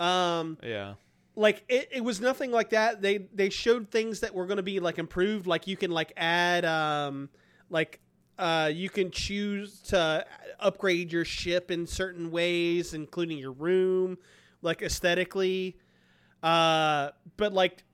Um 0.00 0.58
Yeah. 0.62 0.94
like 1.36 1.64
it, 1.68 1.88
it 1.92 2.00
was 2.04 2.20
nothing 2.20 2.50
like 2.50 2.70
that. 2.70 3.02
They 3.02 3.18
they 3.34 3.50
showed 3.50 3.90
things 3.90 4.20
that 4.20 4.34
were 4.34 4.46
going 4.46 4.56
to 4.56 4.62
be 4.62 4.80
like 4.80 4.98
improved. 4.98 5.46
Like 5.46 5.66
you 5.66 5.76
can 5.76 5.90
like 5.90 6.12
add 6.16 6.64
um 6.64 7.28
like 7.68 8.00
uh 8.38 8.70
you 8.72 8.88
can 8.88 9.10
choose 9.10 9.80
to 9.82 10.24
upgrade 10.58 11.12
your 11.12 11.24
ship 11.26 11.70
in 11.70 11.86
certain 11.86 12.30
ways, 12.30 12.94
including 12.94 13.36
your 13.38 13.52
room, 13.52 14.16
like 14.62 14.80
aesthetically. 14.82 15.76
Uh, 16.42 17.10
but 17.36 17.52
like 17.52 17.84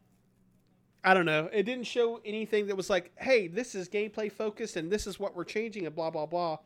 I 1.05 1.15
don't 1.15 1.27
know. 1.27 1.49
It 1.53 1.63
didn't 1.63 1.85
show 1.85 2.21
anything 2.25 2.67
that 2.67 2.77
was 2.77 2.91
like, 2.91 3.13
hey, 3.17 3.47
this 3.47 3.75
is 3.75 3.89
gameplay 3.89 4.31
focused 4.31 4.77
and 4.77 4.91
this 4.91 5.07
is 5.07 5.19
what 5.21 5.37
we're 5.37 5.45
changing 5.45 5.87
and 5.87 5.95
blah 5.95 6.11
blah 6.11 6.27
blah. 6.27 6.59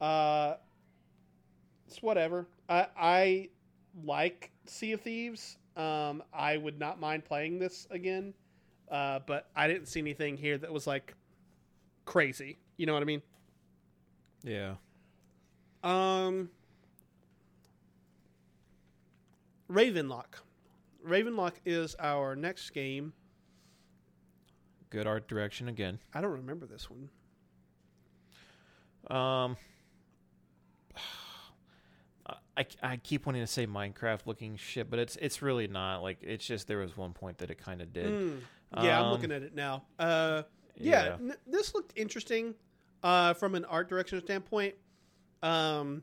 Uh, 0.00 0.56
it's 1.86 2.02
whatever. 2.02 2.46
I 2.68 2.86
I 2.96 3.48
like 4.04 4.50
Sea 4.66 4.92
of 4.92 5.00
Thieves. 5.00 5.58
Um, 5.76 6.22
I 6.32 6.56
would 6.56 6.78
not 6.78 6.98
mind 7.00 7.24
playing 7.24 7.58
this 7.58 7.86
again. 7.90 8.34
Uh, 8.90 9.20
but 9.26 9.48
I 9.54 9.68
didn't 9.68 9.86
see 9.86 10.00
anything 10.00 10.36
here 10.36 10.58
that 10.58 10.72
was 10.72 10.86
like 10.86 11.14
crazy. 12.04 12.58
You 12.76 12.86
know 12.86 12.94
what 12.94 13.02
I 13.02 13.06
mean? 13.06 13.22
Yeah. 14.42 14.74
Um, 15.82 16.50
Ravenlok. 19.70 20.40
Ravenlok 21.06 21.54
is 21.64 21.94
our 21.98 22.36
next 22.36 22.70
game. 22.70 23.12
Good 24.90 25.06
art 25.06 25.28
direction 25.28 25.68
again. 25.68 25.98
I 26.14 26.20
don't 26.20 26.32
remember 26.32 26.66
this 26.66 26.88
one. 26.90 27.08
Um, 29.08 29.56
I, 32.56 32.66
I 32.82 32.96
keep 32.96 33.26
wanting 33.26 33.42
to 33.42 33.46
say 33.46 33.66
Minecraft 33.66 34.20
looking 34.26 34.56
shit, 34.56 34.88
but 34.90 34.98
it's 34.98 35.16
it's 35.16 35.42
really 35.42 35.68
not. 35.68 36.02
Like 36.02 36.18
it's 36.22 36.46
just 36.46 36.66
there 36.68 36.78
was 36.78 36.96
one 36.96 37.12
point 37.12 37.38
that 37.38 37.50
it 37.50 37.58
kind 37.58 37.82
of 37.82 37.92
did. 37.92 38.06
Mm. 38.06 38.40
Yeah, 38.82 38.98
I'm 38.98 39.06
Um, 39.06 39.12
looking 39.12 39.30
at 39.32 39.42
it 39.42 39.54
now. 39.54 39.84
Uh, 39.98 40.42
yeah, 40.76 41.16
N- 41.20 41.36
this 41.46 41.74
looked 41.74 41.92
interesting 41.96 42.54
uh, 43.02 43.34
from 43.34 43.54
an 43.54 43.64
art 43.66 43.88
direction 43.88 44.20
standpoint. 44.20 44.74
Um, 45.42 46.02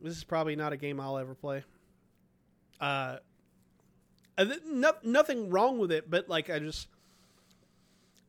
this 0.00 0.16
is 0.16 0.24
probably 0.24 0.56
not 0.56 0.72
a 0.72 0.76
game 0.76 1.00
I'll 1.00 1.18
ever 1.18 1.34
play. 1.34 1.64
Uh, 2.80 3.18
no, 4.66 4.92
nothing 5.02 5.50
wrong 5.50 5.78
with 5.78 5.92
it, 5.92 6.08
but 6.10 6.28
like 6.28 6.48
I 6.50 6.58
just 6.60 6.88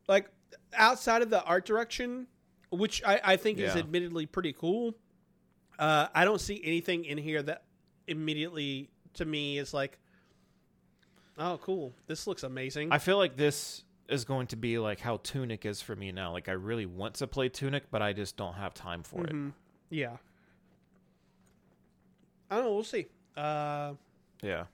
like 0.08 0.28
outside 0.74 1.22
of 1.22 1.30
the 1.30 1.42
art 1.44 1.64
direction, 1.66 2.26
which 2.70 3.02
I, 3.04 3.20
I 3.24 3.36
think 3.36 3.58
is 3.58 3.74
admittedly 3.76 4.26
pretty 4.26 4.52
cool. 4.52 4.94
Uh, 5.78 6.08
I 6.14 6.24
don't 6.24 6.40
see 6.40 6.60
anything 6.64 7.04
in 7.04 7.18
here 7.18 7.42
that 7.42 7.64
immediately 8.06 8.88
to 9.14 9.24
me 9.24 9.58
is 9.58 9.74
like, 9.74 9.98
oh, 11.38 11.58
cool. 11.62 11.92
This 12.06 12.26
looks 12.26 12.42
amazing. 12.44 12.92
I 12.92 12.98
feel 12.98 13.18
like 13.18 13.36
this 13.36 13.84
is 14.08 14.24
going 14.24 14.46
to 14.48 14.56
be 14.56 14.78
like 14.78 15.00
how 15.00 15.18
Tunic 15.22 15.66
is 15.66 15.82
for 15.82 15.96
me 15.96 16.12
now. 16.12 16.32
Like 16.32 16.48
I 16.48 16.52
really 16.52 16.86
want 16.86 17.14
to 17.14 17.26
play 17.26 17.48
Tunic, 17.48 17.90
but 17.90 18.00
I 18.02 18.12
just 18.12 18.36
don't 18.36 18.54
have 18.54 18.72
time 18.74 19.02
for 19.02 19.24
it. 19.24 19.32
Mhm. 19.32 19.52
Yeah. 19.90 20.16
I 22.50 22.56
don't 22.56 22.64
know. 22.64 22.74
We'll 22.74 22.84
see. 22.84 23.06
Uh, 23.36 23.94
Yeah. 24.42 24.64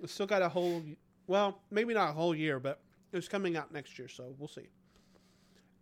we 0.00 0.08
still 0.08 0.26
got 0.26 0.42
a 0.42 0.48
whole, 0.48 0.82
well, 1.26 1.60
maybe 1.70 1.94
not 1.94 2.10
a 2.10 2.12
whole 2.12 2.34
year, 2.34 2.58
but 2.58 2.80
it's 3.12 3.28
coming 3.28 3.56
out 3.56 3.72
next 3.72 3.98
year, 3.98 4.08
so 4.08 4.34
we'll 4.38 4.48
see. 4.48 4.68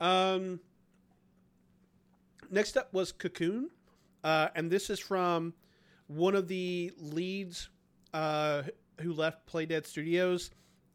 Um, 0.01 0.61
next 2.51 2.77
up 2.77 2.93
was 2.93 3.13
Cocoon, 3.13 3.71
uh, 4.25 4.49
and 4.55 4.71
this 4.71 4.91
is 4.91 4.99
from 4.99 5.55
one 6.07 6.35
of 6.35 6.49
the 6.49 6.93
leads 6.99 7.69
uh, 8.15 8.63
who 9.01 9.13
left 9.13 9.47
Playdead 9.47 9.87
Studios, 9.87 10.51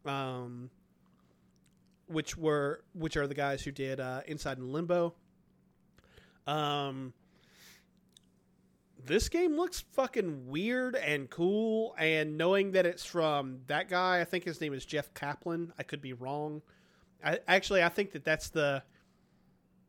um, 0.05 0.69
which 2.07 2.37
were 2.37 2.83
which 2.93 3.17
are 3.17 3.27
the 3.27 3.35
guys 3.35 3.61
who 3.61 3.71
did 3.71 3.99
uh, 3.99 4.21
Inside 4.27 4.57
and 4.57 4.71
Limbo. 4.71 5.13
Um, 6.47 7.13
this 9.05 9.29
game 9.29 9.55
looks 9.55 9.81
fucking 9.93 10.47
weird 10.47 10.95
and 10.95 11.29
cool, 11.29 11.95
and 11.97 12.37
knowing 12.37 12.71
that 12.71 12.85
it's 12.85 13.05
from 13.05 13.59
that 13.67 13.89
guy, 13.89 14.21
I 14.21 14.25
think 14.25 14.43
his 14.43 14.61
name 14.61 14.73
is 14.73 14.85
Jeff 14.85 15.13
Kaplan. 15.13 15.73
I 15.77 15.83
could 15.83 16.01
be 16.01 16.13
wrong. 16.13 16.61
I 17.23 17.39
actually 17.47 17.83
I 17.83 17.89
think 17.89 18.11
that 18.11 18.23
that's 18.23 18.49
the 18.49 18.83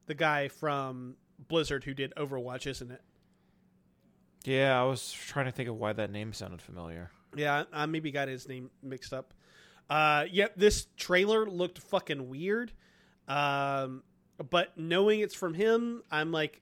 the 0.06 0.14
guy 0.14 0.48
from 0.48 1.16
Blizzard 1.48 1.84
who 1.84 1.94
did 1.94 2.12
Overwatch, 2.16 2.66
isn't 2.66 2.90
it? 2.90 3.02
Yeah, 4.44 4.78
I 4.78 4.84
was 4.84 5.10
trying 5.10 5.46
to 5.46 5.52
think 5.52 5.68
of 5.68 5.76
why 5.76 5.92
that 5.94 6.10
name 6.10 6.32
sounded 6.32 6.60
familiar. 6.60 7.10
Yeah, 7.34 7.64
I 7.72 7.86
maybe 7.86 8.10
got 8.10 8.28
his 8.28 8.46
name 8.46 8.70
mixed 8.82 9.12
up. 9.12 9.32
Uh, 9.88 10.26
yep, 10.30 10.52
this 10.56 10.86
trailer 10.96 11.46
looked 11.46 11.78
fucking 11.78 12.28
weird. 12.28 12.72
Um, 13.26 14.02
but 14.50 14.76
knowing 14.76 15.20
it's 15.20 15.34
from 15.34 15.54
him, 15.54 16.02
I'm 16.10 16.30
like, 16.30 16.60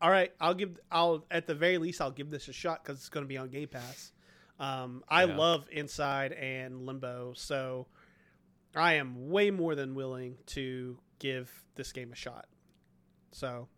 all 0.00 0.10
right, 0.10 0.32
I'll 0.40 0.54
give. 0.54 0.78
I'll 0.90 1.24
at 1.30 1.46
the 1.46 1.54
very 1.54 1.78
least, 1.78 2.00
I'll 2.00 2.10
give 2.10 2.30
this 2.30 2.48
a 2.48 2.52
shot 2.52 2.82
because 2.82 2.98
it's 2.98 3.08
going 3.08 3.24
to 3.24 3.28
be 3.28 3.36
on 3.36 3.48
Game 3.50 3.68
Pass. 3.68 4.12
Um, 4.60 5.04
I 5.08 5.24
Yeah. 5.24 5.36
love 5.36 5.68
Inside 5.70 6.32
and 6.32 6.84
Limbo, 6.86 7.32
so 7.36 7.86
I 8.74 8.94
am 8.94 9.30
way 9.30 9.50
more 9.50 9.74
than 9.74 9.94
willing 9.94 10.36
to 10.46 10.98
give 11.18 11.64
this 11.74 11.92
game 11.92 12.12
a 12.12 12.16
shot. 12.16 12.46
So, 13.32 13.68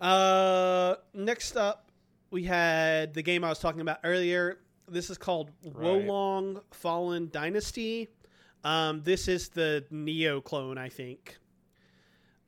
uh, 0.00 0.96
next 1.14 1.56
up, 1.56 1.90
we 2.30 2.44
had 2.44 3.14
the 3.14 3.22
game 3.22 3.44
I 3.44 3.48
was 3.48 3.58
talking 3.58 3.80
about 3.80 3.98
earlier. 4.04 4.58
This 4.88 5.10
is 5.10 5.18
called 5.18 5.50
Right. 5.64 5.74
Wo 5.82 5.98
Long 5.98 6.60
Fallen 6.72 7.28
Dynasty. 7.32 8.08
Um, 8.64 9.02
this 9.02 9.28
is 9.28 9.48
the 9.50 9.84
Nioh 9.92 10.42
clone, 10.42 10.78
I 10.78 10.88
think. 10.88 11.38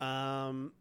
Um, 0.00 0.72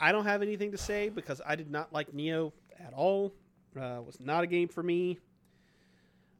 I 0.00 0.12
don't 0.12 0.24
have 0.24 0.42
anything 0.42 0.72
to 0.72 0.78
say 0.78 1.08
because 1.08 1.40
I 1.44 1.56
did 1.56 1.70
not 1.70 1.92
like 1.92 2.12
Nioh 2.12 2.52
at 2.78 2.92
all. 2.94 3.32
Uh, 3.76 4.00
was 4.04 4.18
not 4.20 4.44
a 4.44 4.46
game 4.46 4.68
for 4.68 4.82
me. 4.82 5.18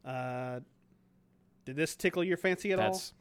Uh, 0.05 0.59
did 1.65 1.75
this 1.75 1.95
tickle 1.95 2.23
your 2.23 2.37
fancy 2.37 2.71
at 2.71 2.77
That's 2.79 3.13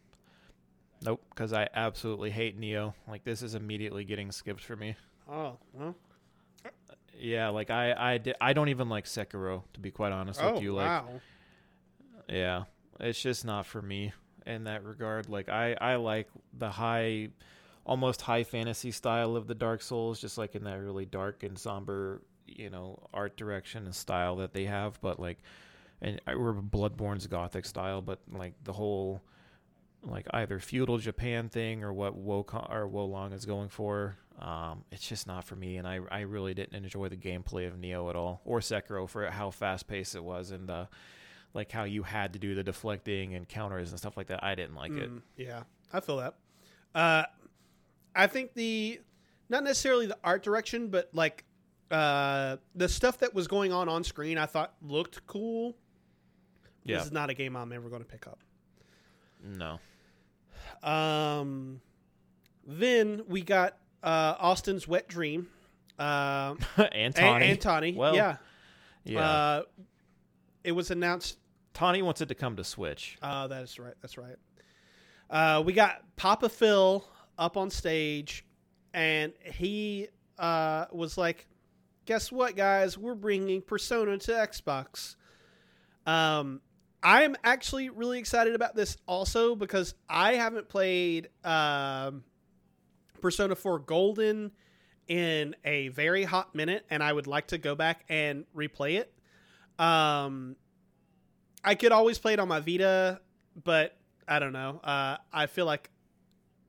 nope, 1.03 1.23
because 1.31 1.53
I 1.53 1.69
absolutely 1.75 2.31
hate 2.31 2.59
Nioh. 2.59 2.95
Like 3.07 3.25
this 3.25 3.43
is 3.43 3.55
immediately 3.55 4.05
getting 4.05 4.31
skipped 4.33 4.63
for 4.63 4.77
me. 4.77 4.97
Oh, 5.31 5.57
well. 5.73 5.95
Yeah, 7.21 7.49
like 7.49 7.71
I 7.71 8.15
I 8.15 8.19
di- 8.19 8.35
I 8.41 8.53
don't 8.53 8.69
even 8.69 8.89
like 8.89 9.05
Sekiro 9.05 9.65
to 9.75 9.81
be 9.81 9.91
quite 9.91 10.13
honest 10.13 10.41
Oh, 10.43 10.55
with 10.55 10.63
you. 10.63 10.75
Like 10.75 10.87
wow. 10.87 11.09
yeah, 12.29 12.65
it's 13.01 13.21
just 13.21 13.45
not 13.45 13.67
for 13.67 13.83
me 13.83 14.13
in 14.47 14.65
that 14.65 14.85
regard. 14.85 15.29
Like 15.29 15.49
I 15.49 15.77
I 15.81 15.97
like 15.97 16.29
the 16.57 16.71
high, 16.71 17.29
almost 17.89 18.21
high 18.21 18.45
fantasy 18.45 18.91
style 18.91 19.35
of 19.35 19.47
the 19.47 19.55
Dark 19.55 19.83
Souls, 19.83 20.21
just 20.21 20.39
like 20.39 20.55
in 20.55 20.63
that 20.65 20.79
really 20.79 21.07
dark 21.07 21.43
and 21.43 21.59
somber 21.59 22.23
you 22.47 22.71
know 22.71 22.99
art 23.13 23.37
direction 23.37 23.85
and 23.87 23.95
style 23.95 24.37
that 24.37 24.53
they 24.53 24.67
have. 24.67 25.01
But 25.01 25.19
like, 25.19 25.39
and 26.01 26.21
or 26.27 26.55
Bloodborne's 26.55 27.27
gothic 27.27 27.65
style, 27.65 28.03
but 28.03 28.21
like 28.31 28.55
the 28.63 28.75
whole 28.75 29.23
like 30.05 30.27
either 30.33 30.61
feudal 30.61 30.99
Japan 30.99 31.49
thing 31.49 31.83
or 31.83 31.93
what 31.93 32.15
Wukong 32.15 32.73
or 32.73 32.87
Wo 32.87 33.07
Long 33.07 33.33
is 33.33 33.45
going 33.45 33.71
for. 33.71 34.17
Um, 34.39 34.85
it's 34.93 35.07
just 35.07 35.27
not 35.27 35.45
for 35.45 35.57
me, 35.57 35.79
and 35.79 35.89
I 35.89 35.99
I 36.11 36.21
really 36.21 36.55
didn't 36.55 36.77
enjoy 36.77 37.09
the 37.09 37.17
gameplay 37.17 37.67
of 37.67 37.75
Nioh 37.75 38.09
at 38.11 38.17
all, 38.17 38.43
or 38.45 38.61
Sekiro 38.61 39.09
for 39.09 39.29
how 39.31 39.51
fast 39.51 39.89
paced 39.89 40.15
it 40.15 40.23
was, 40.23 40.53
and 40.53 40.71
uh, 40.71 40.87
like 41.55 41.73
how 41.73 41.85
you 41.85 42.05
had 42.05 42.35
to 42.35 42.39
do 42.39 42.55
the 42.55 42.63
deflecting 42.63 43.35
and 43.35 43.49
counters 43.49 43.91
and 43.91 43.99
stuff 43.99 44.17
like 44.17 44.29
that. 44.29 44.45
I 44.45 44.55
didn't 44.55 44.77
like 44.77 44.93
it. 44.93 45.11
Mm, 45.11 45.23
yeah, 45.37 45.63
I 45.93 46.01
feel 46.01 46.19
that. 46.19 46.35
Uh, 46.95 47.25
I 48.19 48.27
think 48.27 48.53
the 48.55 49.01
not 49.49 49.65
necessarily 49.65 50.07
the 50.07 50.19
art 50.23 50.43
direction, 50.43 50.89
but 50.89 51.09
like 51.15 51.45
uh, 51.91 52.57
the 52.75 52.89
stuff 52.89 53.19
that 53.19 53.33
was 53.35 53.47
going 53.49 53.73
on 53.73 53.89
on 53.89 54.05
screen, 54.05 54.37
I 54.37 54.45
thought 54.47 54.75
looked 54.83 55.27
cool. 55.27 55.77
Yeah, 56.85 56.99
This 56.99 57.07
is 57.07 57.13
not 57.13 57.31
a 57.31 57.35
game 57.35 57.57
I'm 57.57 57.73
ever 57.73 57.89
going 57.89 58.03
to 58.03 58.09
pick 58.09 58.27
up. 58.27 58.41
no, 59.43 59.79
Um, 60.83 61.81
then 62.67 63.23
we 63.29 63.43
got 63.43 63.77
uh, 64.03 64.35
Austin's 64.39 64.87
Wet 64.89 65.09
Dream. 65.09 65.49
Uh, 65.99 66.55
and 66.77 66.89
and, 66.93 67.15
Tawny. 67.15 67.47
and 67.47 67.61
Tawny. 67.61 67.93
Well, 67.93 68.15
yeah. 68.15 68.37
yeah, 69.05 69.21
Uh, 69.21 69.63
it 70.65 70.73
was 70.73 70.91
announced 70.91 71.39
Tawny 71.75 72.03
wants 72.03 72.21
it 72.21 72.27
to 72.27 72.35
come 72.35 72.57
to 72.57 72.65
Switch. 72.65 73.19
Uh, 73.23 73.47
that 73.49 73.63
is 73.63 73.79
right. 73.79 73.95
That's 74.01 74.19
right. 74.19 74.37
Uh, 75.31 75.63
we 75.65 75.73
got 75.73 76.03
Papa 76.17 76.49
Phil 76.49 77.05
up 77.39 77.57
on 77.57 77.71
stage, 77.71 78.45
and 78.93 79.33
he 79.45 80.09
uh, 80.39 80.87
was 80.93 81.17
like, 81.17 81.47
"Guess 82.07 82.33
what, 82.33 82.57
guys? 82.57 82.99
We're 82.99 83.15
bringing 83.15 83.63
Persona 83.63 84.19
to 84.19 84.33
Xbox." 84.33 85.17
Um, 86.07 86.61
I'm 87.03 87.37
actually 87.45 87.91
really 87.91 88.19
excited 88.19 88.55
about 88.55 88.75
this 88.75 88.97
also 89.07 89.55
because 89.55 89.95
I 90.09 90.35
haven't 90.35 90.69
played 90.69 91.29
um, 91.45 92.25
Persona 93.21 93.55
4 93.55 93.81
Golden 93.81 94.51
in 95.07 95.55
a 95.65 95.89
very 95.89 96.25
hot 96.25 96.55
minute, 96.55 96.85
and 96.91 97.03
I 97.03 97.13
would 97.13 97.27
like 97.27 97.49
to 97.49 97.59
go 97.59 97.75
back 97.75 98.05
and 98.09 98.45
replay 98.55 98.99
it. 98.99 99.13
Um, 99.79 100.57
I 101.65 101.75
could 101.75 101.93
always 101.93 102.19
play 102.19 102.33
it 102.33 102.41
on 102.41 102.49
my 102.49 102.61
Vita, 102.61 103.21
but 103.63 103.97
I 104.27 104.39
don't 104.39 104.53
know. 104.53 104.81
Uh, 104.83 105.17
I 105.33 105.47
feel 105.47 105.67
like 105.67 105.91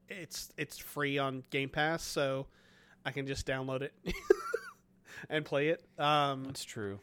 it's 0.10 0.52
it's 0.58 0.78
free 0.78 1.18
on 1.18 1.44
Game 1.50 1.70
Pass, 1.70 2.04
so 2.04 2.48
I 3.06 3.12
can 3.12 3.28
just 3.28 3.46
download 3.48 3.82
it 3.82 3.94
and 5.30 5.46
play 5.46 5.70
it. 5.70 5.84
Um, 5.98 6.46
That's 6.46 6.64
true. 6.64 7.00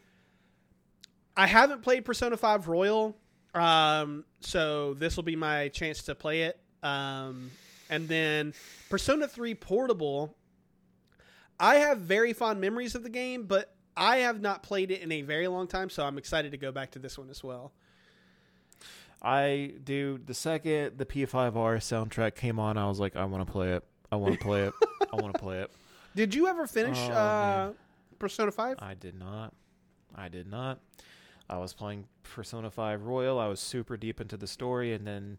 I 1.36 1.46
haven't 1.46 1.82
played 1.82 2.04
Persona 2.04 2.36
5 2.36 2.66
Royal, 2.66 3.14
um, 3.54 4.24
so 4.40 4.94
this 4.94 5.16
will 5.16 5.22
be 5.22 5.36
my 5.36 5.68
chance 5.68 6.02
to 6.04 6.14
play 6.14 6.42
it. 6.42 6.58
Um, 6.82 7.50
and 7.90 8.08
then 8.08 8.54
Persona 8.88 9.28
3 9.28 9.54
Portable. 9.54 10.34
I 11.60 11.76
have 11.76 11.98
very 11.98 12.32
fond 12.32 12.60
memories 12.60 12.94
of 12.94 13.02
the 13.02 13.10
game, 13.10 13.44
but 13.44 13.74
I 13.96 14.18
have 14.18 14.40
not 14.40 14.62
played 14.62 14.90
it 14.90 15.00
in 15.00 15.10
a 15.10 15.22
very 15.22 15.48
long 15.48 15.66
time, 15.66 15.88
so 15.88 16.04
I'm 16.04 16.18
excited 16.18 16.52
to 16.52 16.58
go 16.58 16.70
back 16.70 16.90
to 16.92 16.98
this 16.98 17.16
one 17.16 17.30
as 17.30 17.42
well. 17.42 17.72
I 19.22 19.72
do 19.82 20.20
the 20.24 20.34
second 20.34 20.98
the 20.98 21.06
P5R 21.06 21.78
soundtrack 21.78 22.34
came 22.34 22.58
on, 22.58 22.76
I 22.76 22.86
was 22.88 23.00
like, 23.00 23.16
I 23.16 23.24
want 23.24 23.46
to 23.46 23.50
play 23.52 23.72
it. 23.72 23.84
I 24.12 24.16
want 24.16 24.34
to 24.34 24.40
play 24.40 24.62
it. 24.62 24.74
I 25.12 25.16
want 25.16 25.34
to 25.34 25.40
play 25.42 25.60
it. 25.60 25.70
Did 26.14 26.34
you 26.34 26.46
ever 26.46 26.66
finish 26.66 26.98
Oh, 27.10 27.12
uh. 27.12 27.72
Persona 28.18 28.50
5? 28.50 28.76
I 28.78 28.94
did 28.94 29.18
not. 29.18 29.52
I 30.14 30.28
did 30.28 30.46
not. 30.50 30.80
I 31.50 31.58
was 31.58 31.72
playing 31.74 32.06
Persona 32.22 32.70
5 32.70 33.02
Royal. 33.02 33.38
I 33.38 33.46
was 33.48 33.60
super 33.60 33.96
deep 33.96 34.20
into 34.20 34.36
the 34.36 34.46
story 34.46 34.92
and 34.94 35.06
then 35.06 35.38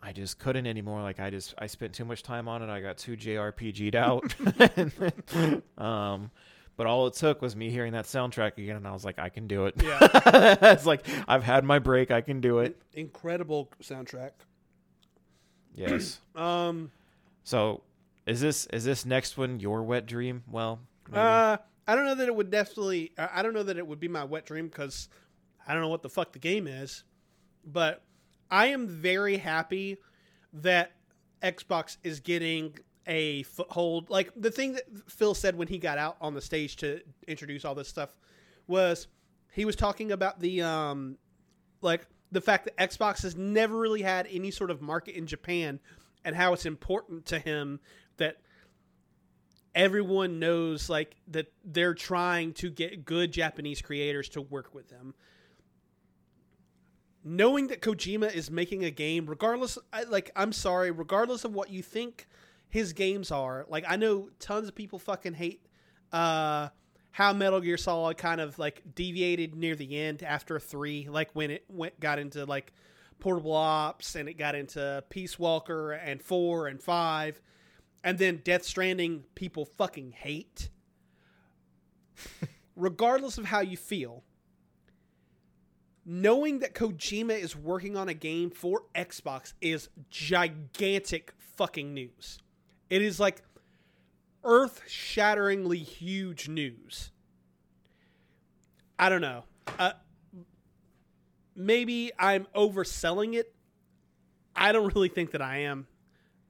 I 0.00 0.12
just 0.12 0.38
couldn't 0.38 0.66
anymore. 0.66 1.02
Like 1.02 1.20
I 1.20 1.30
just 1.30 1.54
I 1.58 1.66
spent 1.66 1.94
too 1.94 2.04
much 2.04 2.22
time 2.22 2.48
on 2.48 2.62
it. 2.62 2.68
I 2.70 2.80
got 2.80 2.98
too 2.98 3.16
JRPG'd 3.16 3.96
out. 3.96 4.34
And 4.76 4.90
then, 5.32 5.62
um 5.78 6.30
but 6.76 6.86
all 6.86 7.06
it 7.06 7.14
took 7.14 7.42
was 7.42 7.54
me 7.54 7.70
hearing 7.70 7.92
that 7.92 8.06
soundtrack 8.06 8.56
again 8.58 8.76
and 8.76 8.86
I 8.88 8.92
was 8.92 9.04
like 9.04 9.18
I 9.18 9.28
can 9.28 9.46
do 9.46 9.66
it. 9.66 9.74
Yeah. 9.82 9.98
it's 10.72 10.86
like 10.86 11.06
I've 11.28 11.44
had 11.44 11.64
my 11.64 11.78
break. 11.78 12.10
I 12.10 12.20
can 12.20 12.40
do 12.40 12.58
it. 12.60 12.80
Incredible 12.94 13.70
soundtrack. 13.82 14.32
Yes. 15.74 16.20
Um, 16.36 16.90
So, 17.44 17.82
is 18.26 18.40
this 18.40 18.66
is 18.66 18.84
this 18.84 19.04
next 19.04 19.36
one 19.36 19.60
your 19.60 19.82
wet 19.82 20.06
dream? 20.06 20.42
Well, 20.50 20.80
maybe. 21.08 21.20
Uh, 21.20 21.58
I 21.86 21.94
don't 21.94 22.04
know 22.04 22.14
that 22.14 22.28
it 22.28 22.34
would 22.34 22.50
definitely. 22.50 23.12
I 23.18 23.28
I 23.36 23.42
don't 23.42 23.52
know 23.52 23.62
that 23.64 23.76
it 23.76 23.86
would 23.86 24.00
be 24.00 24.08
my 24.08 24.24
wet 24.24 24.46
dream 24.46 24.68
because 24.68 25.08
I 25.66 25.72
don't 25.72 25.82
know 25.82 25.88
what 25.88 26.02
the 26.02 26.08
fuck 26.08 26.32
the 26.32 26.38
game 26.38 26.66
is. 26.66 27.04
But 27.64 28.02
I 28.50 28.66
am 28.66 28.86
very 28.88 29.36
happy 29.36 29.98
that 30.52 30.92
Xbox 31.42 31.96
is 32.02 32.20
getting 32.20 32.78
a 33.10 33.42
foothold. 33.42 34.08
Like 34.08 34.30
the 34.36 34.50
thing 34.50 34.74
that 34.74 34.84
Phil 35.08 35.34
said 35.34 35.56
when 35.56 35.68
he 35.68 35.78
got 35.78 35.98
out 35.98 36.16
on 36.20 36.32
the 36.32 36.40
stage 36.40 36.76
to 36.76 37.00
introduce 37.26 37.64
all 37.64 37.74
this 37.74 37.88
stuff 37.88 38.16
was 38.68 39.08
he 39.52 39.64
was 39.64 39.74
talking 39.76 40.12
about 40.12 40.40
the 40.40 40.62
um 40.62 41.18
like 41.82 42.06
the 42.30 42.40
fact 42.40 42.64
that 42.64 42.76
Xbox 42.76 43.22
has 43.22 43.36
never 43.36 43.76
really 43.76 44.02
had 44.02 44.28
any 44.30 44.52
sort 44.52 44.70
of 44.70 44.80
market 44.80 45.16
in 45.16 45.26
Japan 45.26 45.80
and 46.24 46.36
how 46.36 46.52
it's 46.52 46.64
important 46.64 47.26
to 47.26 47.40
him 47.40 47.80
that 48.18 48.36
everyone 49.74 50.38
knows 50.38 50.88
like 50.88 51.16
that 51.26 51.52
they're 51.64 51.94
trying 51.94 52.52
to 52.52 52.70
get 52.70 53.04
good 53.04 53.32
Japanese 53.32 53.82
creators 53.82 54.28
to 54.28 54.40
work 54.40 54.72
with 54.72 54.88
them. 54.88 55.14
Knowing 57.24 57.66
that 57.66 57.82
Kojima 57.82 58.32
is 58.32 58.50
making 58.50 58.84
a 58.84 58.90
game, 58.90 59.26
regardless, 59.26 59.76
like 60.08 60.30
I'm 60.36 60.52
sorry, 60.52 60.92
regardless 60.92 61.44
of 61.44 61.52
what 61.52 61.70
you 61.70 61.82
think 61.82 62.28
his 62.70 62.92
games 62.92 63.30
are, 63.30 63.66
like 63.68 63.84
I 63.86 63.96
know 63.96 64.30
tons 64.38 64.68
of 64.68 64.74
people 64.74 64.98
fucking 64.98 65.34
hate 65.34 65.66
uh, 66.12 66.68
how 67.12 67.32
Metal 67.32 67.60
Gear 67.60 67.76
Solid 67.76 68.16
kind 68.16 68.40
of 68.40 68.58
like 68.58 68.82
deviated 68.94 69.54
near 69.54 69.74
the 69.74 69.98
end 69.98 70.22
after 70.22 70.58
three, 70.58 71.08
like 71.08 71.30
when 71.32 71.50
it 71.50 71.64
went 71.68 71.98
got 72.00 72.18
into 72.18 72.44
like 72.44 72.72
Portable 73.18 73.54
Ops 73.54 74.14
and 74.14 74.28
it 74.28 74.34
got 74.34 74.54
into 74.54 75.04
Peace 75.10 75.38
Walker 75.38 75.92
and 75.92 76.22
four 76.22 76.68
and 76.68 76.80
five, 76.80 77.40
and 78.04 78.18
then 78.18 78.40
Death 78.44 78.64
Stranding 78.64 79.24
people 79.34 79.64
fucking 79.64 80.12
hate. 80.12 80.70
Regardless 82.76 83.38
of 83.38 83.46
how 83.46 83.60
you 83.60 83.76
feel, 83.76 84.22
knowing 86.06 86.60
that 86.60 86.74
Kojima 86.74 87.38
is 87.38 87.56
working 87.56 87.96
on 87.96 88.08
a 88.08 88.14
game 88.14 88.50
for 88.50 88.84
Xbox 88.94 89.52
is 89.60 89.88
gigantic 90.08 91.34
fucking 91.38 91.92
news. 91.92 92.38
It 92.90 93.02
is 93.02 93.20
like 93.20 93.42
earth 94.44 94.82
shatteringly 94.88 95.78
huge 95.78 96.48
news. 96.48 97.12
I 98.98 99.08
don't 99.08 99.20
know. 99.20 99.44
Uh, 99.78 99.92
maybe 101.54 102.10
I'm 102.18 102.46
overselling 102.54 103.34
it. 103.34 103.54
I 104.54 104.72
don't 104.72 104.94
really 104.94 105.08
think 105.08 105.30
that 105.30 105.40
I 105.40 105.58
am. 105.58 105.86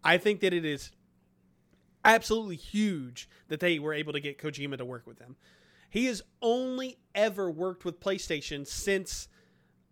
I 0.03 0.19
think 0.19 0.41
that 0.41 0.53
it 0.55 0.65
is 0.65 0.91
absolutely 2.05 2.57
huge 2.57 3.29
that 3.49 3.61
they 3.61 3.79
were 3.79 3.93
able 3.93 4.15
to 4.15 4.21
get 4.21 4.39
Kojima 4.39 4.79
to 4.79 4.85
work 4.85 5.07
with 5.07 5.19
them. 5.19 5.37
He 5.91 6.07
has 6.07 6.23
only 6.41 6.99
ever 7.15 7.51
worked 7.51 7.85
with 7.85 8.01
PlayStation 8.01 8.67
since 8.67 9.29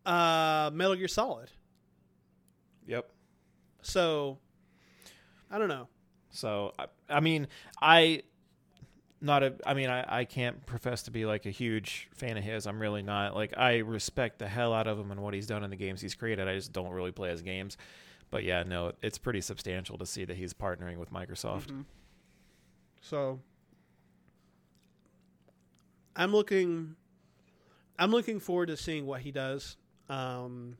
uh, 0.06 0.70
Metal 0.72 0.94
Gear 0.94 1.08
Solid. 1.08 1.50
Yep. 2.86 3.10
So 3.82 4.38
I 5.50 5.58
don't 5.58 5.68
know. 5.68 5.88
So 6.30 6.72
I, 6.78 6.86
I 7.08 7.20
mean, 7.20 7.48
I 7.80 8.22
not 9.20 9.42
a. 9.42 9.54
I 9.66 9.74
mean, 9.74 9.90
I 9.90 10.20
I 10.20 10.24
can't 10.24 10.64
profess 10.66 11.02
to 11.04 11.10
be 11.10 11.26
like 11.26 11.46
a 11.46 11.50
huge 11.50 12.08
fan 12.14 12.36
of 12.36 12.44
his. 12.44 12.66
I'm 12.66 12.80
really 12.80 13.02
not. 13.02 13.34
Like 13.34 13.56
I 13.56 13.78
respect 13.78 14.38
the 14.38 14.46
hell 14.48 14.72
out 14.72 14.86
of 14.86 14.98
him 14.98 15.10
and 15.10 15.20
what 15.22 15.34
he's 15.34 15.46
done 15.46 15.64
in 15.64 15.70
the 15.70 15.76
games 15.76 16.00
he's 16.00 16.14
created. 16.14 16.46
I 16.48 16.54
just 16.54 16.72
don't 16.72 16.90
really 16.90 17.12
play 17.12 17.30
his 17.30 17.42
games. 17.42 17.76
But 18.30 18.44
yeah, 18.44 18.62
no, 18.62 18.92
it's 19.02 19.16
pretty 19.18 19.40
substantial 19.40 19.96
to 19.98 20.06
see 20.06 20.24
that 20.26 20.36
he's 20.36 20.52
partnering 20.52 20.98
with 20.98 21.10
Microsoft. 21.12 21.68
Mhm. 21.68 21.84
So 23.00 23.40
I'm 26.14 26.32
looking 26.32 26.96
I'm 27.98 28.10
looking 28.10 28.38
forward 28.40 28.66
to 28.66 28.76
seeing 28.76 29.06
what 29.06 29.22
he 29.22 29.30
does. 29.32 29.76
Um 30.08 30.76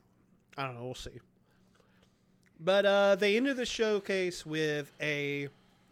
I 0.56 0.64
don't 0.66 0.74
know, 0.76 0.84
we'll 0.84 0.94
see. 0.94 1.20
But 2.60 2.86
uh 2.86 3.16
they 3.16 3.36
ended 3.36 3.56
the 3.56 3.66
showcase 3.66 4.44
with 4.44 4.92
a 5.00 5.48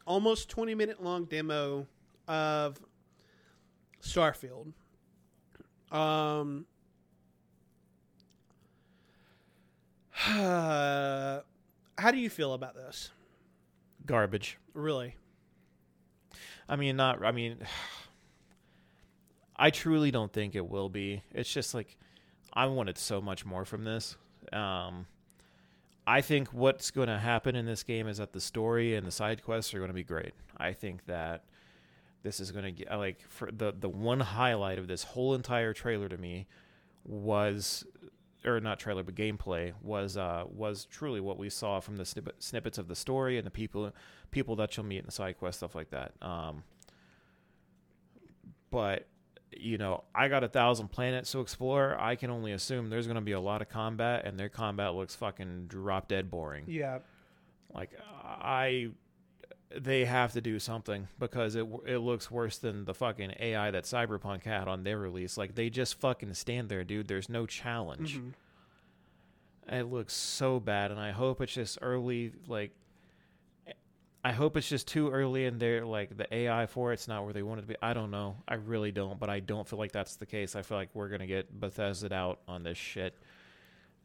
almost 0.07 0.49
20 0.49 0.75
minute 0.75 1.03
long 1.03 1.25
demo 1.25 1.87
of 2.27 2.79
Starfield. 4.03 4.73
Um 5.91 6.67
how 10.17 11.43
do 12.11 12.17
you 12.19 12.31
feel 12.31 12.55
about 12.55 12.75
this? 12.75 13.11
Garbage. 14.07 14.59
Really? 14.73 15.17
I 16.69 16.77
mean, 16.77 16.97
not. 16.97 17.25
I 17.25 17.33
mean, 17.33 17.59
I 19.57 19.71
truly 19.71 20.11
don't 20.11 20.33
think 20.33 20.55
it 20.55 20.69
will 20.69 20.89
be. 20.89 21.23
It's 21.33 21.53
just 21.53 21.75
like 21.75 21.97
I 22.53 22.67
wanted 22.67 22.99
so 22.99 23.21
much 23.21 23.45
more 23.45 23.65
from 23.65 23.85
this. 23.85 24.17
Um, 24.53 25.07
I 26.07 26.21
think 26.21 26.49
what's 26.49 26.91
going 26.91 27.09
to 27.09 27.19
happen 27.19 27.57
in 27.57 27.67
this 27.67 27.83
game 27.83 28.07
is 28.07 28.19
that 28.19 28.33
the 28.33 28.41
story 28.41 28.95
and 28.95 29.07
the 29.07 29.11
side 29.11 29.43
quests 29.43 29.75
are 29.75 29.79
going 29.79 29.89
to 29.89 29.95
be 29.95 30.05
great. 30.05 30.35
I 30.57 30.73
think 30.73 31.07
that 31.07 31.45
this 32.23 32.41
is 32.41 32.51
going 32.51 32.65
to 32.65 32.73
get 32.73 32.91
like 32.97 33.21
for 33.29 33.51
the 33.53 33.73
the 33.79 33.89
one 33.89 34.21
highlight 34.21 34.79
of 34.79 34.89
this 34.89 35.05
whole 35.05 35.35
entire 35.35 35.73
trailer 35.73 36.09
to 36.09 36.17
me 36.19 36.47
was 37.05 37.85
or 38.45 38.59
not 38.61 38.81
trailer 38.81 39.05
but 39.05 39.15
gameplay 39.15 39.73
was 39.81 40.17
uh 40.17 40.45
was 40.49 40.87
truly 40.87 41.21
what 41.21 41.39
we 41.39 41.49
saw 41.49 41.79
from 41.79 41.97
the 41.97 42.05
snippet, 42.05 42.35
snippets 42.43 42.79
of 42.79 42.89
the 42.89 42.97
story 42.97 43.39
and 43.39 43.47
the 43.47 43.51
people 43.51 43.93
people 44.33 44.57
that 44.57 44.77
you'll 44.77 44.87
meet 44.87 44.99
in 44.99 45.07
the 45.07 45.13
side 45.13 45.39
quest 45.39 45.59
stuff 45.59 45.77
like 45.77 45.91
that 45.91 46.13
um 46.21 46.65
but 48.73 49.07
you 49.61 49.79
know 49.79 50.05
i 50.15 50.29
got 50.29 50.43
a 50.45 50.49
thousand 50.49 50.89
planets 50.89 51.33
to 51.33 51.41
explore 51.41 51.97
i 52.01 52.15
can 52.17 52.31
only 52.31 52.53
assume 52.53 52.89
there's 52.91 53.07
going 53.07 53.15
to 53.17 53.21
be 53.21 53.33
a 53.33 53.41
lot 53.41 53.61
of 53.63 53.69
combat 53.69 54.25
and 54.25 54.39
their 54.39 54.49
combat 54.49 54.95
looks 54.95 55.15
fucking 55.15 55.67
drop 55.67 56.09
dead 56.09 56.31
boring 56.31 56.65
Yeah. 56.67 56.99
like 57.75 57.91
i 58.25 58.89
they 59.75 60.05
have 60.05 60.33
to 60.33 60.41
do 60.41 60.59
something 60.61 61.09
because 61.19 61.57
it 61.57 61.67
it 61.87 61.99
looks 61.99 62.31
worse 62.31 62.59
than 62.59 62.85
the 62.85 62.95
fucking 62.95 63.33
AI 63.41 63.73
that 63.73 63.83
Cyberpunk 63.85 64.45
had 64.45 64.69
on 64.69 64.85
their 64.85 64.97
release. 64.97 65.37
Like 65.37 65.57
they 65.57 65.71
just 65.71 65.99
fucking 66.01 66.33
stand 66.35 66.69
there, 66.69 66.85
dude. 66.85 67.09
There's 67.09 67.29
no 67.29 67.47
challenge. 67.47 68.17
Mhm. 68.19 68.33
It 69.69 69.83
looks 69.91 70.15
so 70.15 70.61
bad, 70.61 70.93
and 70.93 71.01
I 71.01 71.11
hope 71.11 71.41
it's 71.41 71.53
just 71.53 71.79
early. 71.83 72.33
Like, 72.47 72.71
I 74.27 74.33
hope 74.33 74.57
it's 74.57 74.69
just 74.69 74.89
too 74.89 75.09
early, 75.09 75.47
and 75.47 75.61
they're 75.61 75.87
like 75.87 76.17
the 76.17 76.27
AI 76.35 76.67
for 76.67 76.93
it's 76.93 77.07
not 77.07 77.23
where 77.23 77.33
they 77.33 77.45
want 77.45 77.61
it 77.61 77.63
to 77.63 77.69
be. 77.69 77.77
I 77.81 77.95
don't 77.95 78.11
know. 78.11 78.39
I 78.49 78.55
really 78.55 78.91
don't, 78.91 79.21
but 79.21 79.31
I 79.31 79.39
don't 79.39 79.69
feel 79.69 79.79
like 79.79 79.93
that's 79.93 80.17
the 80.17 80.27
case. 80.27 80.57
I 80.57 80.63
feel 80.63 80.77
like 80.77 80.89
we're 80.95 81.09
gonna 81.11 81.29
get 81.29 81.61
Bethesda 81.61 82.13
out 82.13 82.41
on 82.49 82.65
this 82.65 82.77
shit, 82.77 83.17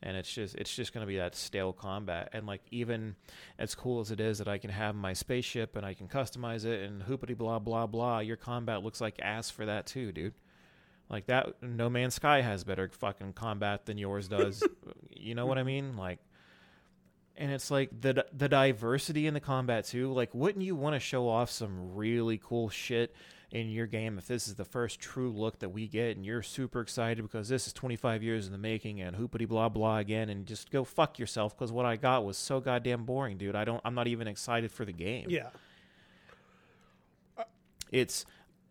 and 0.04 0.16
it's 0.16 0.32
just 0.32 0.54
it's 0.54 0.76
just 0.76 0.94
gonna 0.94 1.08
be 1.08 1.18
that 1.18 1.34
stale 1.34 1.74
combat. 1.74 2.30
And 2.34 2.46
like 2.46 2.62
even 2.70 3.16
as 3.58 3.74
cool 3.74 4.00
as 4.00 4.12
it 4.12 4.20
is 4.20 4.38
that 4.38 4.48
I 4.48 4.60
can 4.60 4.70
have 4.70 4.94
my 4.94 5.14
spaceship 5.14 5.76
and 5.76 5.84
I 5.84 5.96
can 5.96 6.08
customize 6.08 6.66
it 6.66 6.84
and 6.88 7.02
hoopity 7.02 7.36
blah 7.36 7.58
blah 7.58 7.88
blah, 7.88 8.20
your 8.20 8.38
combat 8.38 8.84
looks 8.84 9.02
like 9.02 9.16
ass 9.24 9.50
for 9.50 9.66
that 9.66 9.88
too, 9.88 10.12
dude. 10.12 10.36
Like 11.10 11.26
that, 11.26 11.64
No 11.64 11.90
Man's 11.90 12.14
Sky 12.14 12.42
has 12.42 12.64
better 12.64 12.92
fucking 12.94 13.34
combat 13.34 13.88
than 13.88 13.98
yours 13.98 14.28
does. 14.28 14.62
you 15.10 15.34
know 15.34 15.48
what 15.48 15.58
I 15.58 15.64
mean? 15.64 15.98
Like, 15.98 16.20
and 17.42 17.52
it's 17.52 17.70
like 17.70 17.90
the 18.00 18.26
the 18.32 18.48
diversity 18.48 19.28
in 19.28 19.34
the 19.34 19.40
combat 19.42 19.84
too. 19.86 20.14
Like, 20.14 20.34
wouldn't 20.34 20.64
you 20.64 20.76
want 20.78 20.96
to 20.96 21.00
show 21.02 21.28
off 21.28 21.50
some 21.52 21.94
really 21.96 22.40
cool 22.42 22.70
shit 22.70 23.14
in 23.52 23.70
your 23.70 23.86
game 23.88 24.18
if 24.18 24.28
this 24.28 24.48
is 24.48 24.56
the 24.56 24.64
first 24.64 25.02
true 25.02 25.30
look 25.30 25.60
that 25.60 25.68
we 25.68 25.86
get 25.86 26.16
and 26.16 26.26
you're 26.26 26.42
super 26.42 26.80
excited 26.80 27.22
because 27.22 27.50
this 27.50 27.68
is 27.68 27.74
25 27.74 28.24
years 28.24 28.46
in 28.46 28.54
the 28.54 28.58
making 28.58 29.02
and 29.02 29.14
hoopity 29.18 29.46
blah 29.46 29.68
blah 29.68 29.98
again 29.98 30.30
and 30.30 30.46
just 30.46 30.72
go 30.72 30.86
fuck 30.86 31.20
yourself 31.20 31.54
because 31.58 31.70
what 31.70 31.86
I 31.86 31.98
got 31.98 32.24
was 32.24 32.38
so 32.38 32.62
goddamn 32.62 33.04
boring, 33.04 33.38
dude. 33.38 33.54
I 33.58 33.66
don't. 33.66 33.82
I'm 33.84 33.94
not 33.94 34.08
even 34.08 34.26
excited 34.30 34.72
for 34.72 34.86
the 34.86 34.94
game 34.94 35.26
Yeah. 35.30 35.50
it's 37.92 38.26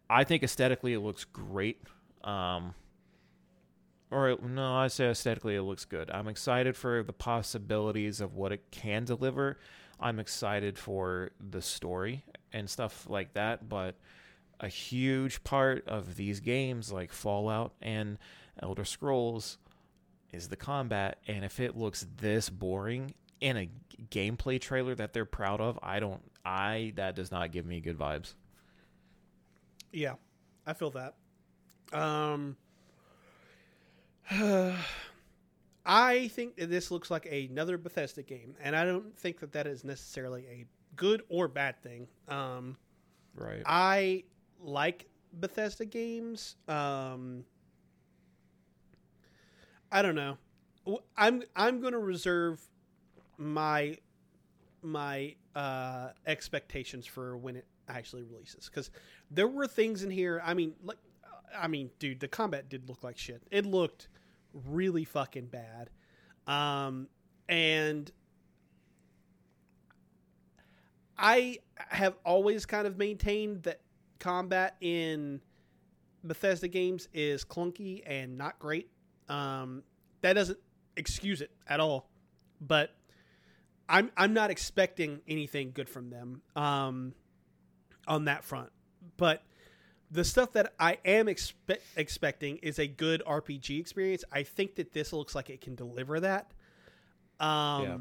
I 0.08 0.24
think 0.24 0.42
aesthetically 0.42 0.92
it 0.94 1.00
looks 1.00 1.24
great. 1.24 1.82
Um 2.24 2.74
or 4.10 4.36
no, 4.42 4.74
I 4.74 4.88
say 4.88 5.08
aesthetically 5.08 5.54
it 5.54 5.62
looks 5.62 5.84
good. 5.84 6.10
I'm 6.10 6.28
excited 6.28 6.76
for 6.76 7.02
the 7.02 7.12
possibilities 7.12 8.20
of 8.20 8.34
what 8.34 8.52
it 8.52 8.70
can 8.70 9.04
deliver. 9.04 9.58
I'm 10.00 10.18
excited 10.18 10.78
for 10.78 11.30
the 11.50 11.62
story 11.62 12.24
and 12.52 12.68
stuff 12.68 13.08
like 13.08 13.34
that, 13.34 13.68
but 13.68 13.96
a 14.58 14.68
huge 14.68 15.44
part 15.44 15.86
of 15.86 16.16
these 16.16 16.40
games 16.40 16.90
like 16.90 17.12
Fallout 17.12 17.72
and 17.80 18.18
Elder 18.60 18.84
Scrolls 18.84 19.58
is 20.32 20.48
the 20.48 20.56
combat 20.56 21.18
and 21.26 21.44
if 21.44 21.60
it 21.60 21.76
looks 21.76 22.06
this 22.18 22.48
boring 22.50 23.14
in 23.40 23.56
a 23.56 23.70
gameplay 24.10 24.60
trailer 24.60 24.94
that 24.94 25.12
they're 25.12 25.24
proud 25.24 25.60
of, 25.60 25.78
I 25.82 26.00
don't 26.00 26.22
I 26.44 26.92
that 26.96 27.14
does 27.14 27.30
not 27.30 27.52
give 27.52 27.66
me 27.66 27.80
good 27.80 27.98
vibes. 27.98 28.34
Yeah, 29.92 30.14
I 30.66 30.72
feel 30.72 30.90
that. 30.90 31.14
Um, 31.92 32.56
I 35.86 36.28
think 36.28 36.56
that 36.56 36.70
this 36.70 36.90
looks 36.90 37.10
like 37.10 37.26
another 37.26 37.78
Bethesda 37.78 38.22
game, 38.22 38.54
and 38.62 38.76
I 38.76 38.84
don't 38.84 39.18
think 39.18 39.40
that 39.40 39.52
that 39.52 39.66
is 39.66 39.82
necessarily 39.84 40.44
a 40.46 40.66
good 40.96 41.22
or 41.28 41.48
bad 41.48 41.82
thing. 41.82 42.06
Um, 42.28 42.76
Right. 43.34 43.62
I 43.64 44.24
like 44.60 45.06
Bethesda 45.32 45.84
games. 45.84 46.56
Um, 46.68 47.44
I 49.90 50.02
don't 50.02 50.14
know. 50.14 50.38
I'm 51.16 51.42
I'm 51.54 51.80
going 51.80 51.92
to 51.92 51.98
reserve 51.98 52.60
my 53.38 53.96
my 54.82 55.34
uh, 55.54 56.08
expectations 56.26 57.06
for 57.06 57.36
when 57.36 57.56
it 57.56 57.66
actually 57.88 58.22
releases 58.22 58.68
because 58.68 58.90
there 59.30 59.48
were 59.48 59.66
things 59.66 60.02
in 60.02 60.10
here. 60.10 60.40
I 60.44 60.54
mean, 60.54 60.74
like, 60.82 60.98
I 61.56 61.68
mean, 61.68 61.90
dude, 61.98 62.20
the 62.20 62.28
combat 62.28 62.68
did 62.68 62.88
look 62.88 63.02
like 63.02 63.18
shit. 63.18 63.42
It 63.50 63.66
looked 63.66 64.08
really 64.52 65.04
fucking 65.04 65.46
bad, 65.46 65.90
um, 66.46 67.08
and 67.48 68.10
I 71.18 71.58
have 71.76 72.14
always 72.24 72.64
kind 72.64 72.86
of 72.86 72.96
maintained 72.96 73.64
that 73.64 73.80
combat 74.18 74.76
in 74.80 75.40
Bethesda 76.24 76.68
games 76.68 77.08
is 77.12 77.44
clunky 77.44 78.02
and 78.06 78.38
not 78.38 78.58
great. 78.58 78.90
Um, 79.28 79.82
that 80.22 80.34
doesn't 80.34 80.58
excuse 80.96 81.40
it 81.40 81.50
at 81.68 81.80
all, 81.80 82.08
but 82.60 82.94
I'm 83.88 84.10
I'm 84.16 84.32
not 84.32 84.50
expecting 84.50 85.20
anything 85.28 85.72
good 85.72 85.88
from 85.88 86.10
them 86.10 86.42
um, 86.56 87.14
on 88.06 88.24
that 88.24 88.44
front. 88.44 88.70
But 89.16 89.42
the 90.10 90.24
stuff 90.24 90.52
that 90.52 90.74
I 90.78 90.98
am 91.04 91.26
expe- 91.26 91.78
expecting 91.96 92.56
is 92.58 92.78
a 92.78 92.86
good 92.86 93.22
RPG 93.26 93.78
experience. 93.78 94.24
I 94.32 94.42
think 94.42 94.74
that 94.76 94.92
this 94.92 95.12
looks 95.12 95.34
like 95.34 95.50
it 95.50 95.60
can 95.60 95.74
deliver 95.74 96.20
that. 96.20 96.50
Um, 97.38 97.82
Yeah. 97.82 97.98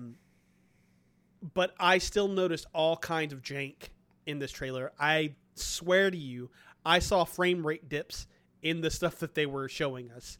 But 1.53 1.73
I 1.79 1.99
still 1.99 2.27
noticed 2.27 2.65
all 2.73 2.97
kinds 2.97 3.31
of 3.31 3.41
jank 3.41 3.89
in 4.25 4.39
this 4.39 4.51
trailer. 4.51 4.91
I 4.99 5.35
swear 5.55 6.11
to 6.11 6.17
you, 6.17 6.49
I 6.85 6.99
saw 6.99 7.23
frame 7.23 7.65
rate 7.65 7.87
dips 7.87 8.27
in 8.61 8.81
the 8.81 8.89
stuff 8.91 9.19
that 9.19 9.35
they 9.35 9.45
were 9.45 9.69
showing 9.69 10.11
us. 10.11 10.37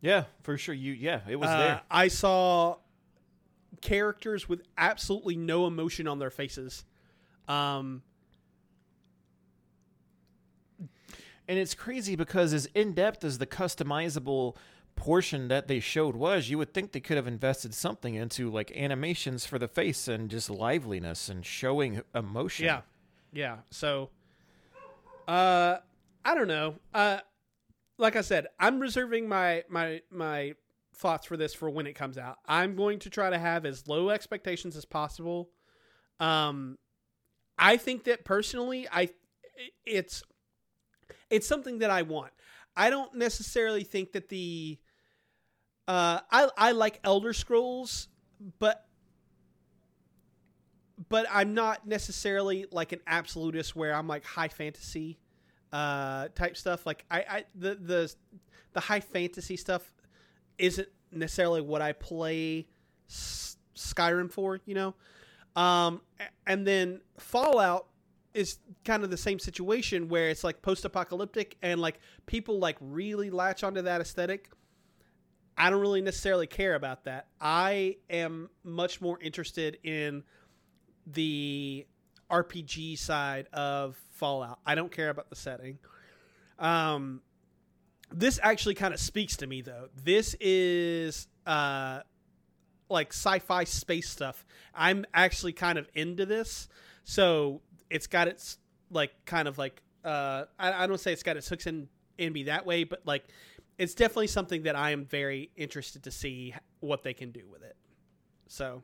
Yeah, 0.00 0.24
for 0.42 0.56
sure. 0.56 0.74
You 0.74 0.92
yeah, 0.92 1.20
it 1.28 1.36
was 1.36 1.50
Uh, 1.50 1.58
there. 1.58 1.82
I 1.90 2.08
saw 2.08 2.76
characters 3.82 4.48
with 4.48 4.62
absolutely 4.78 5.36
no 5.36 5.66
emotion 5.66 6.08
on 6.08 6.18
their 6.18 6.30
faces. 6.30 6.84
Um, 7.48 8.02
And 11.46 11.58
it's 11.58 11.74
crazy 11.74 12.16
because 12.16 12.54
as 12.54 12.66
in 12.74 12.94
depth 12.94 13.24
as 13.24 13.38
the 13.38 13.46
customizable 13.46 14.56
portion 14.96 15.48
that 15.48 15.68
they 15.68 15.80
showed 15.80 16.16
was, 16.16 16.48
you 16.48 16.58
would 16.58 16.72
think 16.72 16.92
they 16.92 17.00
could 17.00 17.16
have 17.16 17.26
invested 17.26 17.74
something 17.74 18.14
into 18.14 18.50
like 18.50 18.74
animations 18.76 19.44
for 19.44 19.58
the 19.58 19.68
face 19.68 20.08
and 20.08 20.30
just 20.30 20.48
liveliness 20.48 21.28
and 21.28 21.44
showing 21.44 22.02
emotion. 22.14 22.64
Yeah, 22.66 22.80
yeah. 23.32 23.58
So, 23.70 24.10
uh, 25.28 25.78
I 26.24 26.34
don't 26.34 26.48
know. 26.48 26.76
Uh, 26.92 27.18
like 27.98 28.16
I 28.16 28.22
said, 28.22 28.46
I'm 28.58 28.80
reserving 28.80 29.28
my 29.28 29.64
my 29.68 30.00
my 30.10 30.54
thoughts 30.94 31.26
for 31.26 31.36
this 31.36 31.52
for 31.52 31.68
when 31.68 31.86
it 31.86 31.94
comes 31.94 32.16
out. 32.16 32.38
I'm 32.46 32.76
going 32.76 33.00
to 33.00 33.10
try 33.10 33.30
to 33.30 33.38
have 33.38 33.66
as 33.66 33.86
low 33.88 34.10
expectations 34.10 34.76
as 34.76 34.84
possible. 34.84 35.50
Um, 36.20 36.78
I 37.58 37.76
think 37.76 38.04
that 38.04 38.24
personally, 38.24 38.88
I 38.90 39.10
it's 39.84 40.22
it's 41.34 41.48
something 41.48 41.80
that 41.80 41.90
I 41.90 42.02
want. 42.02 42.32
I 42.76 42.90
don't 42.90 43.12
necessarily 43.16 43.82
think 43.82 44.12
that 44.12 44.28
the 44.28 44.78
uh, 45.88 46.20
I 46.30 46.48
I 46.56 46.72
like 46.72 47.00
Elder 47.02 47.32
Scrolls, 47.32 48.08
but 48.60 48.86
but 51.08 51.26
I'm 51.30 51.54
not 51.54 51.86
necessarily 51.86 52.66
like 52.70 52.92
an 52.92 53.00
absolutist 53.06 53.74
where 53.74 53.92
I'm 53.92 54.06
like 54.06 54.24
high 54.24 54.48
fantasy 54.48 55.18
uh, 55.72 56.28
type 56.36 56.56
stuff. 56.56 56.86
Like 56.86 57.04
I, 57.10 57.24
I 57.28 57.44
the 57.56 57.74
the 57.74 58.14
the 58.72 58.80
high 58.80 59.00
fantasy 59.00 59.56
stuff 59.56 59.92
isn't 60.56 60.88
necessarily 61.10 61.62
what 61.62 61.82
I 61.82 61.92
play 61.92 62.68
S- 63.10 63.56
Skyrim 63.74 64.30
for, 64.30 64.60
you 64.66 64.74
know. 64.74 64.94
Um, 65.56 66.00
and 66.46 66.64
then 66.64 67.00
Fallout 67.18 67.86
is 68.34 68.58
kind 68.84 69.04
of 69.04 69.10
the 69.10 69.16
same 69.16 69.38
situation 69.38 70.08
where 70.08 70.28
it's 70.28 70.44
like 70.44 70.60
post-apocalyptic 70.60 71.56
and 71.62 71.80
like 71.80 72.00
people 72.26 72.58
like 72.58 72.76
really 72.80 73.30
latch 73.30 73.62
onto 73.62 73.82
that 73.82 74.00
aesthetic. 74.00 74.50
I 75.56 75.70
don't 75.70 75.80
really 75.80 76.02
necessarily 76.02 76.48
care 76.48 76.74
about 76.74 77.04
that. 77.04 77.28
I 77.40 77.96
am 78.10 78.50
much 78.64 79.00
more 79.00 79.18
interested 79.20 79.78
in 79.84 80.24
the 81.06 81.86
RPG 82.30 82.98
side 82.98 83.46
of 83.52 83.96
Fallout. 84.10 84.58
I 84.66 84.74
don't 84.74 84.90
care 84.90 85.10
about 85.10 85.30
the 85.30 85.36
setting. 85.36 85.78
Um, 86.58 87.22
this 88.12 88.40
actually 88.42 88.74
kind 88.74 88.92
of 88.92 89.00
speaks 89.00 89.36
to 89.38 89.46
me 89.46 89.60
though. 89.60 89.88
This 90.02 90.34
is 90.40 91.28
uh, 91.46 92.00
like 92.88 93.12
sci-fi 93.12 93.64
space 93.64 94.08
stuff. 94.08 94.44
I'm 94.74 95.04
actually 95.14 95.52
kind 95.52 95.78
of 95.78 95.88
into 95.94 96.26
this, 96.26 96.68
so 97.04 97.60
it's 97.90 98.06
got 98.06 98.28
its 98.28 98.58
like 98.90 99.12
kind 99.24 99.48
of 99.48 99.58
like 99.58 99.82
uh, 100.04 100.44
I, 100.58 100.84
I 100.84 100.86
don't 100.86 101.00
say 101.00 101.12
it's 101.12 101.22
got 101.22 101.36
its 101.36 101.48
hooks 101.48 101.66
in 101.66 101.88
in 102.18 102.32
me 102.32 102.44
that 102.44 102.66
way, 102.66 102.84
but 102.84 103.02
like 103.04 103.24
it's 103.78 103.94
definitely 103.94 104.28
something 104.28 104.64
that 104.64 104.76
I 104.76 104.90
am 104.90 105.04
very 105.04 105.50
interested 105.56 106.04
to 106.04 106.10
see 106.10 106.54
what 106.80 107.02
they 107.02 107.14
can 107.14 107.30
do 107.32 107.42
with 107.50 107.62
it. 107.62 107.76
So 108.46 108.82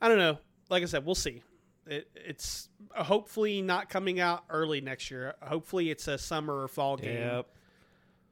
I 0.00 0.08
don't 0.08 0.18
know. 0.18 0.38
Like 0.70 0.82
I 0.82 0.86
said, 0.86 1.04
we'll 1.04 1.14
see. 1.14 1.42
It, 1.86 2.08
it's 2.14 2.68
hopefully 2.90 3.62
not 3.62 3.88
coming 3.88 4.18
out 4.18 4.44
early 4.50 4.80
next 4.80 5.10
year. 5.10 5.34
Hopefully, 5.42 5.90
it's 5.90 6.08
a 6.08 6.18
summer 6.18 6.62
or 6.62 6.68
fall 6.68 6.96
game. 6.96 7.16
Yep. 7.16 7.46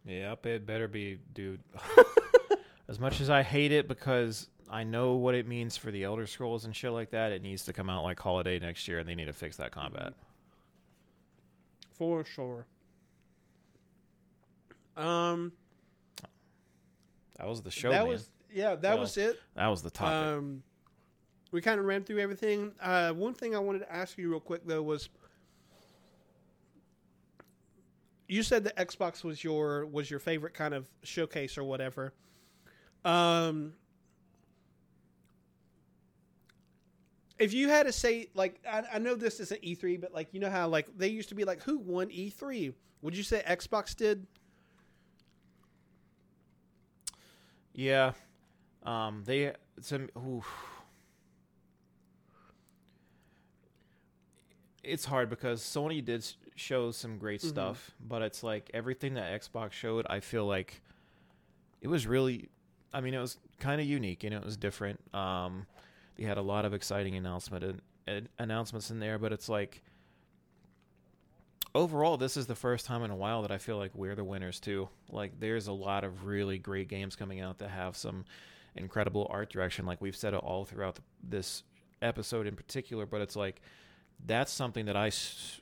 Yep, 0.07 0.47
it 0.47 0.67
better 0.67 0.89
be, 0.89 1.19
dude. 1.33 1.61
as 2.89 2.99
much 3.01 3.21
as 3.21 3.31
I 3.31 3.43
hate 3.43 3.73
it 3.73 3.89
because 3.89 4.49
I 4.75 4.83
know 4.83 5.15
what 5.15 5.37
it 5.37 5.47
means 5.47 5.77
for 5.77 5.93
the 5.93 6.03
Elder 6.03 6.27
Scrolls 6.27 6.65
and 6.65 6.75
shit 6.75 6.91
like 6.91 7.11
that, 7.11 7.31
it 7.31 7.43
needs 7.43 7.65
to 7.67 7.73
come 7.73 7.89
out 7.89 8.03
like 8.03 8.19
holiday 8.19 8.59
next 8.59 8.89
year 8.89 8.99
and 8.99 9.09
they 9.09 9.15
need 9.15 9.27
to 9.27 9.33
fix 9.33 9.57
that 9.59 9.71
combat. 9.71 10.15
For 11.93 12.25
sure. 12.25 12.67
Um, 14.97 15.53
That 17.39 17.47
was 17.47 17.63
the 17.63 17.71
show. 17.71 17.91
that 17.91 18.01
man. 18.01 18.09
was 18.09 18.29
yeah, 18.53 18.75
that 18.75 18.95
Well, 18.95 19.01
was 19.03 19.17
it. 19.17 19.39
that 19.55 19.69
was 19.69 19.83
the 19.83 19.91
topic. 19.91 20.13
Um, 20.39 20.63
we 21.53 21.61
kind 21.61 21.79
of 21.79 21.87
ran 21.87 22.03
through 22.03 22.19
everything. 22.19 22.73
Uh, 22.81 23.13
one 23.13 23.33
thing 23.35 23.55
I 23.55 23.61
wanted 23.61 23.81
to 23.81 23.93
ask 23.93 24.19
you 24.19 24.29
real 24.29 24.41
quick 24.41 24.63
though 24.67 24.83
was, 24.83 25.09
you 28.27 28.43
said 28.43 28.65
that 28.65 28.77
Xbox 28.77 29.23
was 29.23 29.45
your 29.45 29.87
was 29.87 30.11
your 30.11 30.19
favorite 30.19 30.55
kind 30.55 30.75
of 30.75 30.89
showcase 31.05 31.57
or 31.57 31.63
whatever. 31.63 32.13
Um, 33.05 33.75
if 37.39 37.53
you 37.53 37.69
had 37.69 37.87
to 37.87 37.93
say 37.93 38.29
like, 38.35 38.61
I, 38.71 38.83
I 38.95 38.99
know 38.99 39.15
this 39.15 39.41
isn't 39.41 39.61
E3, 39.63 40.01
but 40.01 40.13
like 40.15 40.29
you 40.33 40.41
know 40.41 40.51
how 40.51 40.69
like 40.69 40.87
they 40.97 41.09
used 41.09 41.29
to 41.31 41.35
be 41.35 41.45
like, 41.45 41.63
who 41.63 41.79
won 41.79 42.09
E3? 42.09 42.73
Would 43.03 43.17
you 43.17 43.23
say 43.23 43.43
Xbox 43.47 43.95
did? 43.97 44.27
yeah. 47.75 48.13
Um, 48.85 49.23
they 49.25 49.53
some 49.81 50.09
oof. 50.17 50.47
It's 54.83 55.07
hard 55.07 55.31
because 55.31 55.63
Sony 55.63 56.05
did 56.05 56.27
show 56.57 56.91
some 56.91 57.17
great 57.19 57.41
Mhm. 57.41 57.49
stuff, 57.49 57.91
but 58.07 58.21
it's 58.23 58.43
like 58.43 58.71
everything 58.75 59.15
that 59.15 59.41
Xbox 59.41 59.73
showed, 59.73 60.07
I 60.11 60.21
feel 60.21 60.47
like 60.47 60.83
it 61.81 61.89
was 61.89 62.07
really 62.07 62.49
I 62.93 63.01
mean, 63.01 63.13
it 63.13 63.19
was 63.19 63.39
kind 63.59 63.81
of 63.81 63.89
unique 63.89 64.23
and 64.23 64.33
it 64.33 64.45
was 64.45 64.57
different. 64.57 65.01
Um, 65.13 65.67
they 66.17 66.25
had 66.25 66.39
a 66.39 66.43
lot 66.43 66.65
of 66.65 66.75
exciting 66.75 67.17
announcement 67.17 67.65
and, 67.65 67.83
and 68.07 68.29
announcements 68.39 68.91
in 68.91 68.99
there, 69.01 69.19
but 69.19 69.33
it's 69.33 69.49
like 69.49 69.83
overall, 71.75 72.17
this 72.17 72.37
is 72.37 72.47
the 72.47 72.55
first 72.55 72.87
time 72.87 73.03
in 73.03 73.11
a 73.11 73.17
while 73.17 73.43
that 73.43 73.51
I 73.51 73.59
feel 73.59 73.77
like 73.77 73.91
we're 73.95 74.15
the 74.15 74.25
winners 74.25 74.61
too. 74.61 74.89
Like, 75.11 75.41
there's 75.41 75.67
a 75.67 75.73
lot 75.73 76.05
of 76.05 76.25
really 76.25 76.59
great 76.59 76.89
games 76.89 77.17
coming 77.17 77.41
out 77.41 77.59
that 77.59 77.71
have 77.71 77.97
some 77.97 78.25
incredible 78.77 79.27
art 79.31 79.51
direction. 79.51 79.87
Like 79.87 80.01
we've 80.01 80.17
said 80.17 80.35
it 80.35 80.41
all 80.41 80.65
throughout 80.65 80.97
the, 80.97 81.03
this 81.23 81.63
episode 82.03 82.47
in 82.47 82.57
particular, 82.57 83.07
but 83.07 83.21
it's 83.21 83.37
like 83.37 83.61
that's 84.25 84.53
something 84.53 84.87
that 84.87 84.97
I 84.97 85.09
s- 85.09 85.61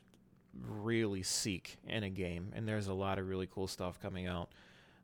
really 0.69 1.23
seek 1.23 1.77
in 1.87 2.03
a 2.05 2.11
game, 2.11 2.53
and 2.55 2.69
there's 2.69 2.89
a 2.89 2.95
lot 2.95 3.19
of 3.19 3.29
really 3.29 3.49
cool 3.51 3.67
stuff 3.67 4.01
coming 4.01 4.27
out 4.27 4.51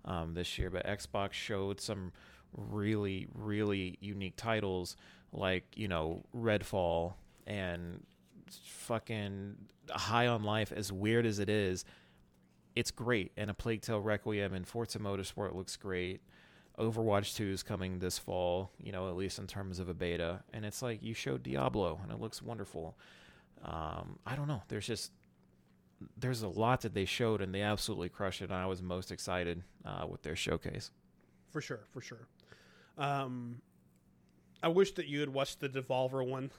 um, 0.04 0.34
this 0.34 0.58
year. 0.58 0.70
But 0.70 0.86
Xbox 0.86 1.32
showed 1.32 1.80
some 1.80 2.12
really, 2.54 3.26
really 3.34 3.96
unique 4.00 4.36
titles 4.36 4.96
like 5.32 5.64
you 5.76 5.88
know 5.88 6.24
Redfall 6.36 7.14
and 7.46 8.04
fucking 8.50 9.56
High 9.90 10.26
on 10.26 10.42
Life. 10.42 10.72
As 10.72 10.92
weird 10.92 11.26
as 11.26 11.38
it 11.38 11.48
is, 11.48 11.84
it's 12.76 12.90
great. 12.90 13.32
And 13.36 13.50
a 13.50 13.54
Plague 13.54 13.82
Tale 13.82 14.00
Requiem 14.00 14.54
and 14.54 14.66
Forza 14.66 14.98
Motorsport 14.98 15.54
looks 15.54 15.76
great. 15.76 16.20
Overwatch 16.78 17.34
2 17.34 17.50
is 17.50 17.62
coming 17.64 17.98
this 17.98 18.18
fall, 18.18 18.70
you 18.78 18.92
know, 18.92 19.08
at 19.08 19.16
least 19.16 19.40
in 19.40 19.48
terms 19.48 19.80
of 19.80 19.88
a 19.88 19.94
beta. 19.94 20.44
And 20.52 20.64
it's 20.64 20.80
like 20.80 21.02
you 21.02 21.12
showed 21.12 21.42
Diablo 21.42 21.98
and 22.02 22.12
it 22.12 22.20
looks 22.20 22.40
wonderful. 22.40 22.96
Um, 23.64 24.20
I 24.24 24.36
don't 24.36 24.46
know. 24.46 24.62
There's 24.68 24.86
just 24.86 25.10
there's 26.16 26.42
a 26.42 26.48
lot 26.48 26.82
that 26.82 26.94
they 26.94 27.04
showed 27.04 27.40
and 27.42 27.52
they 27.52 27.62
absolutely 27.62 28.08
crushed 28.08 28.42
it. 28.42 28.50
And 28.50 28.54
I 28.54 28.66
was 28.66 28.80
most 28.80 29.10
excited 29.10 29.64
uh, 29.84 30.06
with 30.08 30.22
their 30.22 30.36
showcase. 30.36 30.92
For 31.50 31.60
sure, 31.60 31.80
for 31.90 32.00
sure. 32.00 32.28
Um, 32.96 33.60
I 34.62 34.68
wish 34.68 34.92
that 34.92 35.06
you 35.06 35.20
had 35.20 35.28
watched 35.28 35.60
the 35.60 35.68
Devolver 35.68 36.26
one. 36.26 36.50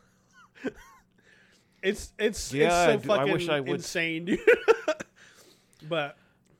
it's 1.81 2.13
it's 2.17 2.53
Yeah, 2.53 2.73
I 2.73 2.91
it's 2.93 3.05
so 3.05 3.13
I 3.13 3.17
fucking 3.17 3.33
wish 3.33 3.49
I 3.49 3.59
would- 3.59 3.69
insane, 3.69 4.25
dude. 4.25 4.39
but 5.89 6.17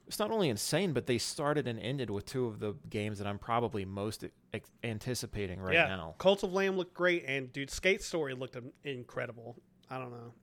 It's 0.08 0.20
not 0.20 0.32
only 0.32 0.50
insane, 0.50 0.94
but 0.94 1.06
they 1.06 1.18
started 1.18 1.68
and 1.68 1.80
ended 1.80 2.10
with 2.10 2.26
two 2.26 2.46
of 2.48 2.60
the 2.60 2.76
games 2.90 3.20
that 3.20 3.28
I'm 3.28 3.40
probably 3.40 3.86
most 3.86 4.26
ex- 4.54 4.70
anticipating 4.84 5.60
right 5.62 5.74
yeah, 5.74 5.88
now. 5.88 6.16
Cult 6.18 6.44
of 6.44 6.52
Lamb 6.52 6.78
looked 6.78 6.94
great, 6.94 7.26
and 7.28 7.52
dude, 7.54 7.70
Skate 7.70 8.02
Story 8.02 8.34
looked 8.34 8.58
incredible. 8.84 9.56
I 9.90 9.98
don't 9.98 10.12
know. 10.12 10.34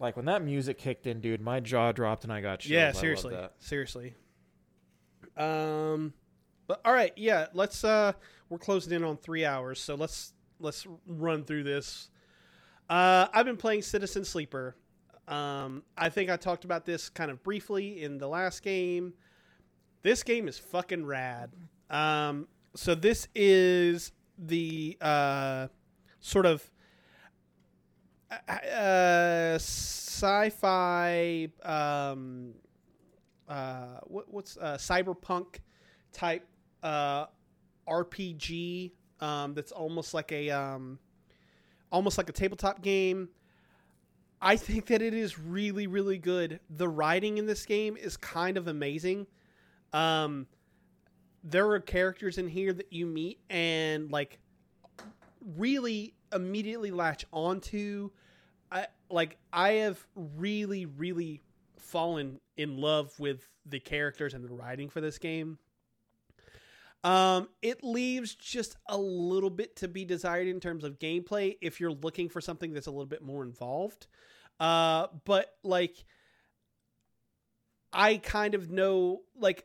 Like 0.00 0.16
when 0.16 0.26
that 0.26 0.42
music 0.44 0.78
kicked 0.78 1.06
in, 1.06 1.20
dude, 1.20 1.40
my 1.40 1.60
jaw 1.60 1.90
dropped 1.92 2.24
and 2.24 2.32
I 2.32 2.40
got 2.40 2.60
chills. 2.60 2.72
I 2.72 2.86
yeah, 2.86 2.92
seriously, 2.92 3.34
that. 3.34 3.54
seriously. 3.58 4.14
Um, 5.36 6.12
but 6.68 6.80
all 6.84 6.92
right, 6.92 7.12
yeah, 7.16 7.46
let's. 7.52 7.82
uh 7.82 8.12
We're 8.48 8.58
closing 8.58 8.92
in 8.92 9.02
on 9.02 9.16
three 9.16 9.44
hours, 9.44 9.80
so 9.80 9.96
let's 9.96 10.32
let's 10.60 10.86
run 11.06 11.42
through 11.44 11.64
this. 11.64 12.10
Uh, 12.88 13.26
I've 13.32 13.44
been 13.46 13.56
playing 13.56 13.82
Citizen 13.82 14.24
Sleeper. 14.24 14.76
Um, 15.26 15.82
I 15.96 16.08
think 16.08 16.30
I 16.30 16.36
talked 16.36 16.64
about 16.64 16.86
this 16.86 17.08
kind 17.10 17.30
of 17.30 17.42
briefly 17.42 18.02
in 18.02 18.18
the 18.18 18.28
last 18.28 18.62
game. 18.62 19.12
This 20.02 20.22
game 20.22 20.48
is 20.48 20.58
fucking 20.58 21.04
rad. 21.04 21.50
Um, 21.90 22.48
so 22.74 22.94
this 22.94 23.28
is 23.34 24.12
the 24.38 24.96
uh, 25.00 25.68
sort 26.20 26.46
of 26.46 26.70
uh, 28.30 29.56
sci-fi 29.58 31.48
um, 31.62 32.54
uh, 33.48 33.98
what, 34.04 34.32
what's 34.32 34.56
uh, 34.56 34.76
cyberpunk 34.78 35.56
type 36.12 36.46
uh, 36.82 37.26
RPG 37.88 38.92
um, 39.20 39.54
that's 39.54 39.72
almost 39.72 40.14
like 40.14 40.32
a 40.32 40.50
um, 40.50 40.98
almost 41.90 42.18
like 42.18 42.28
a 42.28 42.32
tabletop 42.32 42.82
game. 42.82 43.28
I 44.40 44.56
think 44.56 44.86
that 44.86 45.02
it 45.02 45.14
is 45.14 45.38
really 45.38 45.86
really 45.86 46.18
good. 46.18 46.60
The 46.70 46.88
writing 46.88 47.38
in 47.38 47.46
this 47.46 47.66
game 47.66 47.96
is 47.96 48.16
kind 48.16 48.56
of 48.56 48.68
amazing. 48.68 49.26
Um, 49.92 50.46
there 51.42 51.70
are 51.70 51.80
characters 51.80 52.38
in 52.38 52.48
here 52.48 52.72
that 52.72 52.92
you 52.92 53.06
meet 53.06 53.40
and 53.48 54.10
like 54.10 54.38
really 55.56 56.14
immediately 56.32 56.90
latch 56.90 57.24
onto. 57.32 58.10
I 58.70 58.86
like 59.10 59.38
I 59.52 59.70
have 59.72 60.04
really 60.14 60.86
really 60.86 61.42
fallen 61.76 62.38
in 62.56 62.76
love 62.76 63.18
with 63.18 63.40
the 63.64 63.80
characters 63.80 64.34
and 64.34 64.44
the 64.44 64.52
writing 64.52 64.88
for 64.88 65.00
this 65.00 65.18
game. 65.18 65.58
Um, 67.04 67.48
it 67.62 67.84
leaves 67.84 68.34
just 68.34 68.76
a 68.86 68.98
little 68.98 69.50
bit 69.50 69.76
to 69.76 69.88
be 69.88 70.04
desired 70.04 70.48
in 70.48 70.58
terms 70.58 70.82
of 70.84 70.98
gameplay 70.98 71.56
if 71.60 71.80
you're 71.80 71.92
looking 71.92 72.28
for 72.28 72.40
something 72.40 72.72
that's 72.72 72.88
a 72.88 72.90
little 72.90 73.06
bit 73.06 73.22
more 73.22 73.44
involved. 73.44 74.08
Uh, 74.58 75.06
but 75.24 75.54
like 75.62 76.04
I 77.92 78.16
kind 78.16 78.54
of 78.54 78.70
know 78.70 79.22
like 79.36 79.64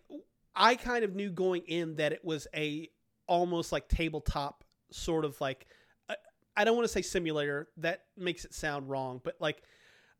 I 0.55 0.75
kind 0.75 1.03
of 1.03 1.15
knew 1.15 1.31
going 1.31 1.63
in 1.67 1.95
that 1.95 2.13
it 2.13 2.23
was 2.23 2.47
a 2.55 2.89
almost 3.27 3.71
like 3.71 3.87
tabletop 3.87 4.63
sort 4.91 5.25
of 5.25 5.39
like 5.41 5.65
I- 6.09 6.15
I 6.55 6.63
don't 6.63 6.75
want 6.75 6.85
to 6.85 6.93
say 6.93 7.01
simulator 7.01 7.69
that 7.77 8.03
makes 8.15 8.45
it 8.45 8.53
sound 8.53 8.89
wrong 8.89 9.19
but 9.23 9.35
like 9.39 9.63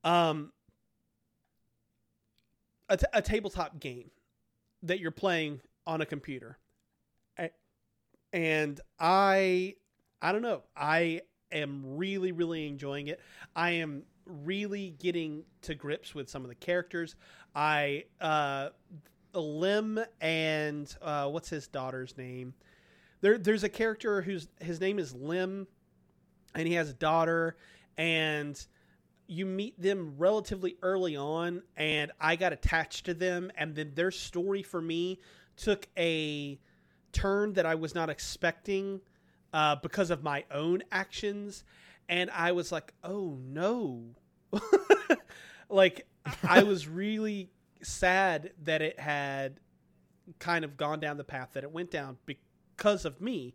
um 0.04 0.52
a, 2.90 2.98
t- 2.98 3.06
a 3.14 3.22
tabletop 3.22 3.80
game 3.80 4.10
that 4.82 5.00
you're 5.00 5.12
playing 5.12 5.62
on 5.86 6.02
a 6.02 6.06
computer 6.06 6.58
and 8.34 8.82
I 9.00 9.76
I 10.22 10.32
don't 10.32 10.42
know. 10.42 10.64
I 10.76 11.22
am 11.52 11.98
really 11.98 12.32
really 12.32 12.68
enjoying 12.68 13.08
it. 13.08 13.22
I 13.56 13.72
am 13.72 14.04
really 14.26 14.96
getting 15.00 15.44
to 15.62 15.76
grips 15.76 16.16
with 16.16 16.30
some 16.30 16.44
of 16.44 16.50
the 16.50 16.56
characters. 16.56 17.16
I 17.56 18.06
uh 18.20 18.70
Lim 19.40 20.00
and 20.22 20.96
uh, 21.02 21.28
what's 21.30 21.50
his 21.50 21.68
daughter's 21.68 22.18
name? 22.18 22.54
There, 23.22 23.38
there's 23.38 23.64
a 23.64 23.70
character 23.70 24.22
whose 24.22 24.48
his 24.60 24.80
name 24.80 25.00
is 25.00 25.14
Lim, 25.14 25.68
and 26.54 26.68
he 26.68 26.74
has 26.76 26.90
a 26.90 26.94
daughter, 26.94 27.58
and 27.98 28.64
you 29.28 29.46
meet 29.46 29.80
them 29.82 30.16
relatively 30.18 30.76
early 30.82 31.16
on, 31.16 31.64
and 31.78 32.12
I 32.20 32.36
got 32.36 32.54
attached 32.54 33.06
to 33.06 33.14
them, 33.14 33.52
and 33.56 33.76
then 33.76 33.94
their 33.96 34.12
story 34.12 34.62
for 34.62 34.82
me 34.82 35.20
took 35.56 35.88
a 35.98 36.60
turn 37.14 37.54
that 37.54 37.66
I 37.66 37.76
was 37.76 37.96
not 37.96 38.10
expecting 38.10 39.02
uh, 39.54 39.78
because 39.78 40.10
of 40.10 40.24
my 40.24 40.44
own 40.52 40.84
actions, 40.92 41.64
and 42.10 42.30
I 42.32 42.52
was 42.52 42.72
like, 42.72 42.94
oh 43.04 43.38
no, 43.42 44.16
like 45.70 46.08
I 46.44 46.64
was 46.64 46.88
really 46.88 47.52
sad 47.82 48.52
that 48.64 48.82
it 48.82 49.00
had 49.00 49.60
kind 50.40 50.66
of 50.66 50.78
gone 50.78 51.00
down 51.00 51.18
the 51.18 51.24
path 51.24 51.50
that 51.54 51.64
it 51.64 51.72
went 51.72 51.92
down 51.92 52.18
because 52.26 53.06
of 53.06 53.22
me. 53.22 53.54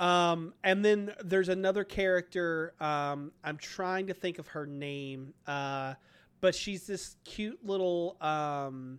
Um, 0.00 0.54
and 0.64 0.84
then 0.84 1.14
there's 1.22 1.48
another 1.48 1.84
character. 1.84 2.74
Um, 2.80 3.32
I'm 3.44 3.56
trying 3.56 4.08
to 4.08 4.14
think 4.14 4.38
of 4.38 4.48
her 4.48 4.66
name, 4.66 5.32
uh, 5.46 5.94
but 6.40 6.54
she's 6.54 6.86
this 6.86 7.16
cute 7.24 7.64
little 7.64 8.16
um, 8.20 8.98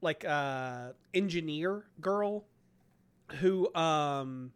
like 0.00 0.24
uh, 0.24 0.92
engineer 1.14 1.84
girl 2.00 2.44
who 3.40 3.72
um, 3.74 4.52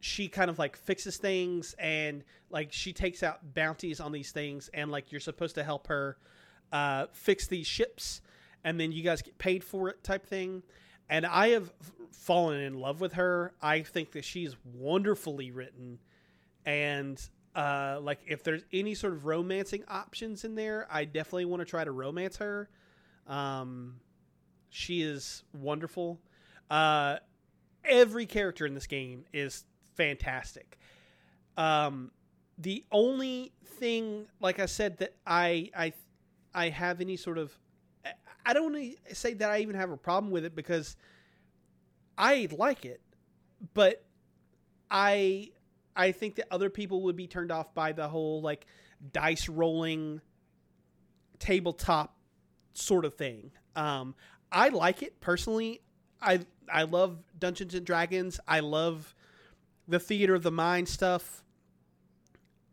she 0.00 0.28
kind 0.28 0.50
of 0.50 0.58
like 0.58 0.76
fixes 0.76 1.16
things 1.18 1.74
and 1.78 2.24
like 2.50 2.72
she 2.72 2.92
takes 2.92 3.22
out 3.22 3.54
bounties 3.54 4.00
on 4.00 4.12
these 4.12 4.32
things 4.32 4.70
and 4.72 4.90
like 4.90 5.12
you're 5.12 5.20
supposed 5.20 5.54
to 5.56 5.62
help 5.62 5.86
her 5.88 6.16
uh, 6.72 7.06
fix 7.12 7.46
these 7.46 7.66
ships, 7.66 8.20
and 8.64 8.78
then 8.78 8.92
you 8.92 9.02
guys 9.02 9.22
get 9.22 9.38
paid 9.38 9.64
for 9.64 9.88
it, 9.88 10.02
type 10.04 10.26
thing. 10.26 10.62
And 11.08 11.26
I 11.26 11.48
have 11.48 11.72
fallen 12.12 12.60
in 12.60 12.74
love 12.74 13.00
with 13.00 13.14
her. 13.14 13.52
I 13.60 13.82
think 13.82 14.12
that 14.12 14.24
she's 14.24 14.56
wonderfully 14.64 15.50
written, 15.50 15.98
and 16.64 17.20
uh, 17.54 17.98
like 18.00 18.20
if 18.26 18.44
there's 18.44 18.62
any 18.72 18.94
sort 18.94 19.12
of 19.14 19.26
romancing 19.26 19.84
options 19.88 20.44
in 20.44 20.54
there, 20.54 20.86
I 20.90 21.04
definitely 21.04 21.46
want 21.46 21.60
to 21.60 21.66
try 21.66 21.84
to 21.84 21.90
romance 21.90 22.36
her. 22.36 22.68
Um, 23.26 23.96
she 24.70 25.02
is 25.02 25.44
wonderful. 25.52 26.20
Uh, 26.70 27.16
every 27.84 28.26
character 28.26 28.64
in 28.66 28.74
this 28.74 28.86
game 28.86 29.24
is 29.32 29.64
fantastic. 29.96 30.78
Um, 31.56 32.10
the 32.56 32.84
only 32.90 33.52
thing, 33.64 34.26
like 34.40 34.58
I 34.58 34.66
said, 34.66 34.98
that 34.98 35.14
I 35.26 35.70
I 35.76 35.92
I 36.54 36.68
have 36.68 37.00
any 37.00 37.16
sort 37.16 37.38
of 37.38 37.58
I 38.46 38.52
don't 38.52 38.94
say 39.12 39.34
that 39.34 39.50
I 39.50 39.58
even 39.58 39.76
have 39.76 39.90
a 39.90 39.96
problem 39.96 40.30
with 40.32 40.44
it 40.44 40.54
because 40.54 40.96
I 42.16 42.48
like 42.56 42.84
it, 42.84 43.00
but 43.74 44.04
I 44.90 45.50
I 45.96 46.12
think 46.12 46.36
that 46.36 46.46
other 46.50 46.70
people 46.70 47.02
would 47.02 47.16
be 47.16 47.26
turned 47.26 47.52
off 47.52 47.74
by 47.74 47.92
the 47.92 48.08
whole 48.08 48.40
like 48.40 48.66
dice 49.12 49.48
rolling 49.48 50.20
tabletop 51.38 52.16
sort 52.74 53.04
of 53.04 53.14
thing. 53.14 53.50
Um, 53.76 54.14
I 54.52 54.68
like 54.68 55.02
it 55.02 55.20
personally. 55.20 55.80
I 56.20 56.40
I 56.72 56.82
love 56.84 57.18
Dungeons 57.38 57.74
and 57.74 57.84
Dragons. 57.84 58.40
I 58.46 58.60
love 58.60 59.14
the 59.88 59.98
theater 59.98 60.34
of 60.34 60.42
the 60.42 60.50
mind 60.50 60.88
stuff. 60.88 61.42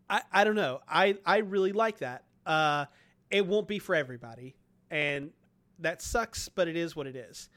I 0.09 0.21
I 0.31 0.43
don't 0.43 0.55
know. 0.55 0.81
I 0.87 1.17
I 1.25 1.37
really 1.37 1.71
like 1.71 1.99
that. 1.99 2.23
Uh, 2.45 2.85
it 3.29 3.45
won't 3.45 3.67
be 3.67 3.79
for 3.79 3.93
everybody, 3.95 4.55
and 4.89 5.31
that 5.79 6.01
sucks, 6.01 6.49
but 6.49 6.67
it 6.67 6.75
is 6.75 6.95
what 6.95 7.07
it 7.07 7.15
is. 7.15 7.49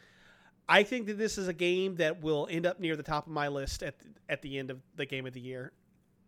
I 0.69 0.83
think 0.83 1.07
that 1.07 1.19
this 1.19 1.39
is 1.39 1.49
a 1.49 1.53
game 1.53 1.97
that 1.97 2.23
will 2.23 2.47
end 2.51 2.67
up 2.67 2.79
near 2.79 2.97
the 2.97 3.03
top 3.03 3.27
of 3.27 3.33
my 3.33 3.49
list 3.49 3.83
at 3.83 3.95
at 4.29 4.43
the 4.43 4.59
end 4.59 4.71
of 4.71 4.81
the 4.97 5.07
game 5.07 5.27
of 5.27 5.33
the 5.33 5.41
year. 5.41 5.73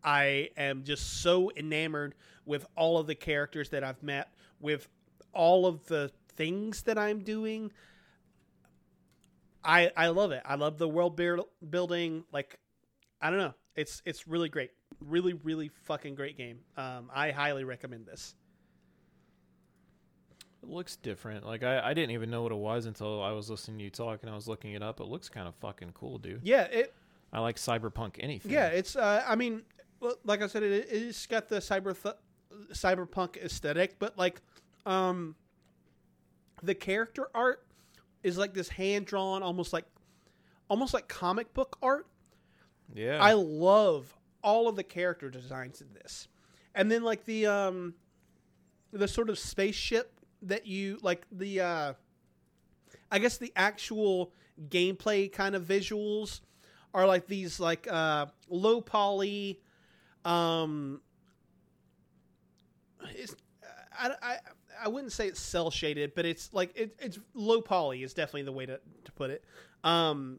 I 0.04 0.50
am 0.56 0.82
just 0.82 1.22
so 1.22 1.52
enamored 1.56 2.14
with 2.44 2.66
all 2.76 2.98
of 2.98 3.06
the 3.06 3.14
characters 3.14 3.70
that 3.70 3.84
I've 3.84 4.02
met, 4.02 4.34
with 4.60 4.88
all 5.32 5.66
of 5.66 5.86
the 5.86 6.10
things 6.36 6.82
that 6.82 6.98
I'm 6.98 7.20
doing. 7.20 7.72
I 9.64 9.90
I 9.96 10.08
love 10.08 10.32
it. 10.32 10.42
I 10.44 10.56
love 10.56 10.78
the 10.78 10.88
world 10.88 11.16
building. 11.16 12.24
Like 12.32 12.58
I 13.20 13.30
don't 13.30 13.38
know. 13.38 13.54
It's 13.76 14.02
it's 14.04 14.26
really 14.26 14.48
great. 14.48 14.70
Really 15.00 15.32
really 15.34 15.70
fucking 15.84 16.14
great 16.14 16.36
game. 16.36 16.58
Um, 16.76 17.10
I 17.14 17.30
highly 17.30 17.64
recommend 17.64 18.06
this. 18.06 18.34
It 20.62 20.68
looks 20.68 20.96
different. 20.96 21.44
Like 21.44 21.64
I, 21.64 21.80
I 21.90 21.94
didn't 21.94 22.12
even 22.12 22.30
know 22.30 22.42
what 22.42 22.52
it 22.52 22.58
was 22.58 22.86
until 22.86 23.22
I 23.22 23.32
was 23.32 23.50
listening 23.50 23.78
to 23.78 23.84
you 23.84 23.90
talk 23.90 24.20
and 24.22 24.30
I 24.30 24.34
was 24.34 24.46
looking 24.46 24.72
it 24.72 24.82
up. 24.82 25.00
It 25.00 25.06
looks 25.06 25.28
kind 25.28 25.48
of 25.48 25.54
fucking 25.56 25.92
cool, 25.94 26.18
dude. 26.18 26.40
Yeah, 26.44 26.62
it 26.64 26.94
I 27.32 27.40
like 27.40 27.56
cyberpunk 27.56 28.16
anything. 28.20 28.52
Yeah, 28.52 28.66
it's. 28.68 28.94
Uh, 28.94 29.24
I 29.26 29.36
mean, 29.36 29.62
like 30.24 30.42
I 30.42 30.46
said, 30.46 30.62
it, 30.62 30.88
it's 30.90 31.26
got 31.26 31.48
the 31.48 31.56
cyber 31.56 32.00
th- 32.00 32.16
cyberpunk 32.72 33.42
aesthetic, 33.42 33.98
but 33.98 34.18
like, 34.18 34.40
um, 34.84 35.34
the 36.62 36.74
character 36.74 37.28
art 37.34 37.66
is 38.22 38.38
like 38.38 38.54
this 38.54 38.68
hand 38.68 39.06
drawn, 39.06 39.42
almost 39.42 39.72
like, 39.72 39.84
almost 40.68 40.94
like 40.94 41.08
comic 41.08 41.52
book 41.52 41.76
art. 41.82 42.06
yeah. 42.94 43.18
I 43.20 43.32
love 43.32 44.14
all 44.42 44.68
of 44.68 44.76
the 44.76 44.84
character 44.84 45.30
designs 45.30 45.80
in 45.80 45.92
this, 45.94 46.28
and 46.74 46.90
then 46.90 47.02
like 47.02 47.24
the 47.24 47.46
um, 47.46 47.94
the 48.92 49.08
sort 49.08 49.30
of 49.30 49.38
spaceship 49.38 50.20
that 50.42 50.66
you 50.66 50.98
like 51.02 51.26
the 51.30 51.60
uh, 51.60 51.92
I 53.10 53.18
guess 53.18 53.38
the 53.38 53.52
actual 53.56 54.32
gameplay 54.68 55.30
kind 55.32 55.54
of 55.54 55.64
visuals 55.64 56.40
are 56.94 57.06
like 57.06 57.26
these 57.26 57.58
like 57.58 57.88
uh 57.90 58.26
low 58.48 58.80
poly 58.80 59.60
um 60.24 61.00
it's, 63.16 63.34
I, 63.98 64.10
I 64.22 64.36
I 64.80 64.88
wouldn't 64.88 65.12
say 65.12 65.28
it's 65.28 65.40
cel 65.40 65.70
shaded 65.70 66.14
but 66.14 66.24
it's 66.24 66.52
like 66.52 66.72
it, 66.76 66.94
it's 66.98 67.18
low 67.34 67.60
poly 67.60 68.02
is 68.02 68.14
definitely 68.14 68.42
the 68.42 68.52
way 68.52 68.66
to, 68.66 68.80
to 69.04 69.12
put 69.12 69.30
it. 69.30 69.44
Um 69.84 70.38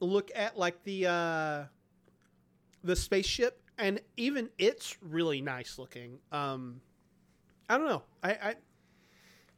look 0.00 0.30
at 0.34 0.58
like 0.58 0.82
the 0.84 1.06
uh 1.06 1.64
the 2.84 2.96
spaceship 2.96 3.60
and 3.78 4.00
even 4.16 4.50
it's 4.58 4.96
really 5.00 5.40
nice 5.40 5.78
looking. 5.78 6.18
Um 6.32 6.80
I 7.68 7.78
don't 7.78 7.88
know. 7.88 8.02
I 8.22 8.30
I 8.30 8.54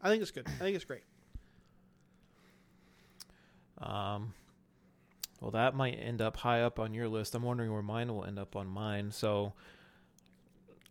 I 0.00 0.08
think 0.08 0.22
it's 0.22 0.30
good. 0.30 0.46
I 0.46 0.58
think 0.58 0.76
it's 0.76 0.84
great. 0.84 1.02
Um, 3.80 4.34
well, 5.40 5.50
that 5.52 5.74
might 5.74 5.94
end 5.94 6.20
up 6.20 6.36
high 6.36 6.62
up 6.62 6.78
on 6.78 6.94
your 6.94 7.08
list. 7.08 7.34
I'm 7.34 7.42
wondering 7.42 7.72
where 7.72 7.82
mine 7.82 8.08
will 8.08 8.24
end 8.24 8.38
up 8.38 8.56
on 8.56 8.66
mine. 8.66 9.10
So, 9.12 9.52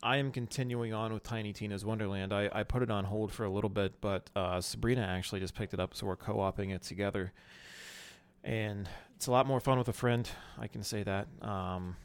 I 0.02 0.18
am 0.18 0.30
continuing 0.30 0.92
on 0.92 1.12
with 1.12 1.22
Tiny 1.22 1.52
Tina's 1.52 1.84
Wonderland. 1.84 2.32
I, 2.32 2.48
I 2.52 2.62
put 2.62 2.82
it 2.82 2.90
on 2.90 3.04
hold 3.04 3.32
for 3.32 3.44
a 3.44 3.50
little 3.50 3.70
bit, 3.70 4.00
but 4.00 4.30
uh, 4.36 4.60
Sabrina 4.60 5.02
actually 5.02 5.40
just 5.40 5.54
picked 5.54 5.74
it 5.74 5.80
up, 5.80 5.94
so 5.94 6.06
we're 6.06 6.16
co-oping 6.16 6.70
it 6.70 6.82
together, 6.82 7.32
and 8.44 8.88
it's 9.16 9.26
a 9.26 9.32
lot 9.32 9.46
more 9.46 9.58
fun 9.58 9.78
with 9.78 9.88
a 9.88 9.92
friend. 9.92 10.28
I 10.58 10.68
can 10.68 10.84
say 10.84 11.02
that. 11.02 11.26
Um, 11.42 11.96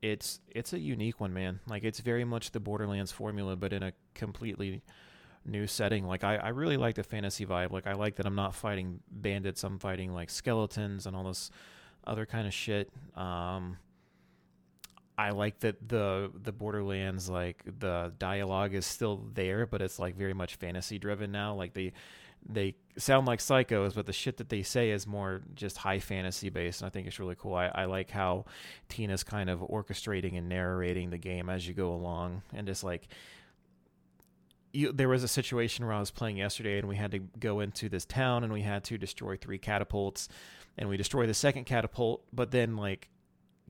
it's 0.00 0.40
it's 0.50 0.72
a 0.72 0.78
unique 0.78 1.20
one, 1.20 1.32
man. 1.32 1.60
Like 1.66 1.82
it's 1.82 2.00
very 2.00 2.24
much 2.24 2.52
the 2.52 2.60
Borderlands 2.60 3.10
formula, 3.10 3.56
but 3.56 3.72
in 3.72 3.82
a 3.82 3.92
completely 4.14 4.82
new 5.44 5.66
setting. 5.66 6.06
Like 6.06 6.22
I, 6.22 6.36
I 6.36 6.48
really 6.48 6.76
like 6.76 6.94
the 6.94 7.02
fantasy 7.02 7.46
vibe. 7.46 7.72
Like 7.72 7.86
I 7.86 7.94
like 7.94 8.16
that 8.16 8.26
I'm 8.26 8.34
not 8.34 8.54
fighting 8.54 9.00
bandits. 9.10 9.64
I'm 9.64 9.78
fighting 9.78 10.12
like 10.12 10.30
skeletons 10.30 11.06
and 11.06 11.16
all 11.16 11.24
this 11.24 11.50
other 12.06 12.26
kind 12.26 12.46
of 12.46 12.54
shit. 12.54 12.90
Um, 13.16 13.78
I 15.18 15.30
like 15.30 15.60
that 15.60 15.88
the 15.88 16.30
the 16.34 16.52
Borderlands 16.52 17.28
like 17.30 17.62
the 17.78 18.12
dialogue 18.18 18.74
is 18.74 18.84
still 18.84 19.28
there, 19.32 19.66
but 19.66 19.80
it's 19.80 19.98
like 19.98 20.16
very 20.16 20.34
much 20.34 20.56
fantasy 20.56 20.98
driven 20.98 21.32
now. 21.32 21.54
Like 21.54 21.72
they 21.72 21.92
they 22.48 22.76
sound 22.98 23.26
like 23.26 23.40
psychos, 23.40 23.94
but 23.94 24.06
the 24.06 24.12
shit 24.12 24.36
that 24.36 24.50
they 24.50 24.62
say 24.62 24.90
is 24.90 25.06
more 25.06 25.42
just 25.54 25.78
high 25.78 25.98
fantasy 25.98 26.50
based. 26.50 26.80
And 26.80 26.86
I 26.86 26.90
think 26.90 27.06
it's 27.06 27.18
really 27.18 27.34
cool. 27.34 27.54
I, 27.54 27.66
I 27.74 27.84
like 27.86 28.10
how 28.10 28.44
Tina's 28.88 29.24
kind 29.24 29.50
of 29.50 29.60
orchestrating 29.60 30.36
and 30.36 30.48
narrating 30.48 31.10
the 31.10 31.18
game 31.18 31.48
as 31.48 31.66
you 31.66 31.74
go 31.74 31.92
along, 31.92 32.42
and 32.52 32.66
just 32.66 32.84
like 32.84 33.08
you, 34.72 34.92
there 34.92 35.08
was 35.08 35.22
a 35.22 35.28
situation 35.28 35.86
where 35.86 35.94
I 35.94 36.00
was 36.00 36.10
playing 36.10 36.36
yesterday, 36.36 36.78
and 36.78 36.88
we 36.88 36.96
had 36.96 37.12
to 37.12 37.20
go 37.20 37.60
into 37.60 37.88
this 37.88 38.04
town, 38.04 38.44
and 38.44 38.52
we 38.52 38.60
had 38.62 38.84
to 38.84 38.98
destroy 38.98 39.36
three 39.36 39.58
catapults, 39.58 40.28
and 40.76 40.90
we 40.90 40.98
destroy 40.98 41.26
the 41.26 41.34
second 41.34 41.64
catapult, 41.64 42.22
but 42.34 42.50
then 42.50 42.76
like 42.76 43.08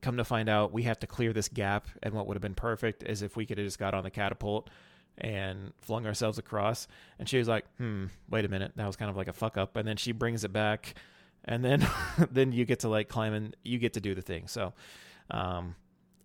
come 0.03 0.17
to 0.19 0.25
find 0.25 0.49
out 0.49 0.73
we 0.73 0.83
have 0.85 0.99
to 1.01 1.07
clear 1.07 1.33
this 1.33 1.49
gap 1.49 1.87
and 2.03 2.15
what 2.15 2.27
would 2.27 2.37
have 2.37 2.43
been 2.43 2.55
perfect 2.55 3.03
is 3.03 3.23
if 3.23 3.37
we 3.37 3.47
could 3.47 3.59
have 3.59 3.67
just 3.67 3.79
got 3.79 3.95
on 3.95 4.05
the 4.05 4.11
catapult 4.11 4.69
and 5.19 5.73
flung 5.81 6.07
ourselves 6.07 6.39
across. 6.39 6.87
And 7.19 7.29
she 7.29 7.39
was 7.39 7.49
like 7.49 7.65
hmm 7.79 8.07
wait 8.29 8.45
a 8.45 8.49
minute. 8.49 8.73
That 8.77 8.87
was 8.87 8.97
kind 8.97 9.11
of 9.11 9.17
like 9.17 9.29
a 9.29 9.33
fuck 9.33 9.57
up. 9.57 9.77
And 9.77 9.87
then 9.87 9.97
she 9.97 10.13
brings 10.13 10.45
it 10.45 10.53
back. 10.53 10.95
And 11.45 11.65
then 11.65 11.87
then 12.31 12.53
you 12.53 12.65
get 12.65 12.81
to 12.81 12.89
like 12.89 13.09
climb 13.09 13.33
and 13.33 13.57
you 13.63 13.79
get 13.79 13.95
to 13.95 14.01
do 14.01 14.15
the 14.15 14.23
thing. 14.23 14.49
So 14.49 14.73
um 15.31 15.75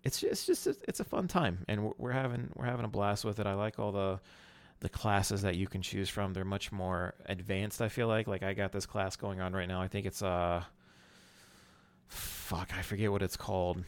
it's 0.04 0.20
just, 0.20 0.48
it's 0.48 0.64
just 0.64 0.84
it's 0.88 1.00
a 1.00 1.04
fun 1.04 1.28
time. 1.28 1.64
And 1.68 1.84
we're, 1.84 1.92
we're 1.96 2.12
having 2.12 2.50
we're 2.54 2.66
having 2.66 2.84
a 2.84 2.88
blast 2.88 3.24
with 3.24 3.38
it. 3.40 3.46
I 3.46 3.54
like 3.54 3.78
all 3.78 3.92
the 3.92 4.20
the 4.80 4.88
classes 4.88 5.42
that 5.42 5.54
you 5.54 5.68
can 5.68 5.80
choose 5.80 6.08
from. 6.08 6.32
They're 6.32 6.44
much 6.44 6.72
more 6.72 7.14
advanced 7.26 7.80
i 7.80 7.88
feel 7.88 8.08
like. 8.08 8.26
Like 8.26 8.42
i 8.42 8.52
got 8.52 8.72
this 8.72 8.84
class 8.84 9.16
going 9.16 9.40
on 9.40 9.52
right 9.54 9.68
now. 9.68 9.80
I 9.80 9.88
think 9.88 10.06
it's 10.06 10.22
uh 10.22 10.62
fuck 12.12 12.70
i 12.76 12.82
forget 12.82 13.10
what 13.10 13.22
it's 13.22 13.36
called 13.36 13.82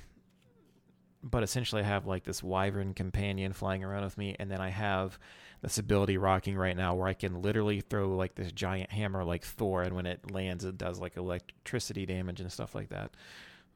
but 1.24 1.42
essentially 1.42 1.80
I 1.80 1.86
have 1.86 2.06
like 2.06 2.24
this 2.24 2.42
wyvern 2.42 2.92
companion 2.92 3.54
flying 3.54 3.82
around 3.82 4.04
with 4.04 4.18
me, 4.18 4.36
and 4.38 4.50
then 4.50 4.60
I 4.60 4.68
have 4.68 5.18
this 5.62 5.78
ability 5.78 6.18
rocking 6.18 6.54
right 6.54 6.76
now 6.76 6.94
where 6.94 7.08
I 7.08 7.14
can 7.14 7.40
literally 7.40 7.80
throw 7.80 8.14
like 8.14 8.34
this 8.34 8.52
giant 8.52 8.92
hammer 8.92 9.24
like 9.24 9.42
Thor, 9.42 9.82
and 9.82 9.96
when 9.96 10.04
it 10.04 10.30
lands, 10.30 10.66
it 10.66 10.76
does 10.76 11.00
like 11.00 11.16
electricity 11.16 12.04
damage 12.04 12.42
and 12.42 12.52
stuff 12.52 12.74
like 12.74 12.90
that. 12.90 13.12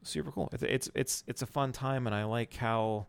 Super 0.03 0.31
cool. 0.31 0.49
It's 0.53 0.89
it's 0.93 1.23
it's, 1.25 1.41
a 1.41 1.47
fun 1.47 1.71
time, 1.71 2.05
and 2.05 2.15
I 2.15 2.23
like 2.25 2.53
how 2.53 3.07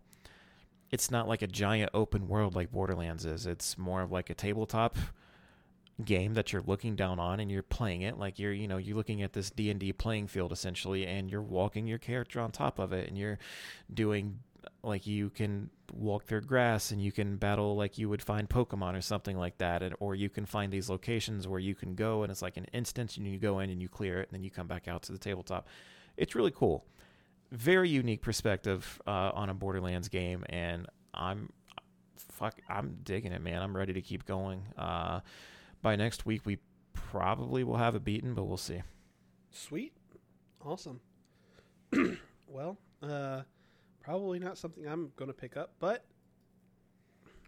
it's 0.91 1.10
not 1.10 1.28
like 1.28 1.43
a 1.43 1.47
giant 1.47 1.91
open 1.93 2.27
world 2.27 2.57
like 2.57 2.73
Borderlands 2.73 3.27
is. 3.27 3.47
It's 3.47 3.77
more 3.77 4.01
of 4.01 4.10
like 4.10 4.31
a 4.31 4.35
tabletop 4.35 4.97
game 6.05 6.35
that 6.35 6.53
you're 6.53 6.62
looking 6.62 6.97
down 6.97 7.19
on 7.19 7.41
and 7.41 7.51
you're 7.51 7.62
playing 7.62 8.03
it 8.03 8.19
like 8.19 8.39
you're 8.39 8.53
you 8.53 8.69
know 8.69 8.77
you're 8.77 8.97
looking 8.97 9.23
at 9.23 9.33
this 9.33 9.51
D&D 9.51 9.93
playing 9.95 10.27
field 10.27 10.53
essentially 10.53 11.07
and 11.07 11.31
you're 11.31 11.43
walking 11.43 11.87
your 11.87 11.99
character 11.99 12.41
on 12.41 12.51
top 12.51 12.79
of 12.79 12.93
it 12.93 13.09
and 13.09 13.17
you're 13.17 13.39
doing 13.93 14.39
like 14.83 15.07
you 15.07 15.31
can 15.31 15.70
walk 15.93 16.25
through 16.25 16.43
grass 16.43 16.91
and 16.91 17.03
you 17.03 17.12
can 17.12 17.37
battle 17.37 17.77
like 17.77 17.99
you 17.99 18.09
would 18.09 18.23
find 18.23 18.49
Pokemon 18.49 18.97
or 18.97 19.01
something 19.01 19.37
like 19.37 19.59
that 19.59 19.83
and 19.83 19.95
or 20.01 20.15
you 20.15 20.29
can 20.29 20.47
find 20.47 20.73
these 20.73 20.89
locations 20.89 21.47
where 21.47 21.61
you 21.61 21.75
can 21.75 21.95
go 21.95 22.23
and 22.23 22.31
it's 22.31 22.43
like 22.43 22.57
an 22.57 22.67
instance 22.73 23.17
and 23.17 23.27
you 23.27 23.39
go 23.39 23.59
in 23.59 23.70
and 23.70 23.83
you 23.83 23.89
clear 23.89 24.20
it 24.20 24.29
and 24.29 24.33
then 24.33 24.43
you 24.43 24.51
come 24.51 24.67
back 24.67 24.89
out 24.89 25.03
to 25.03 25.12
the 25.12 25.19
tabletop. 25.19 25.69
It's 26.17 26.35
really 26.35 26.51
cool. 26.51 26.85
Very 27.51 27.89
unique 27.89 28.23
perspective 28.23 29.01
uh, 29.07 29.33
on 29.35 29.51
a 29.51 29.55
Borderlands 29.55 30.09
game 30.09 30.45
and 30.49 30.87
I'm 31.12 31.51
fuck 32.17 32.61
I'm 32.69 32.99
digging 33.03 33.33
it 33.33 33.43
man. 33.43 33.62
I'm 33.62 33.77
ready 33.77 33.93
to 33.93 34.03
keep 34.03 34.25
going. 34.25 34.62
Uh, 34.79 35.20
by 35.83 35.97
next 35.97 36.26
week 36.26 36.42
we 36.44 36.59
probably 36.92 37.65
will 37.65 37.76
have 37.76 37.94
it 37.94 38.05
beaten, 38.05 38.34
but 38.34 38.44
we'll 38.44 38.57
see. 38.57 38.83
Sweet. 39.50 39.92
Awesome. 40.65 41.00
well, 42.47 42.76
uh, 43.02 43.42
probably 44.02 44.39
not 44.39 44.59
something 44.59 44.86
I'm 44.86 45.12
going 45.17 45.28
to 45.31 45.34
pick 45.36 45.57
up, 45.57 45.73
but 45.81 46.05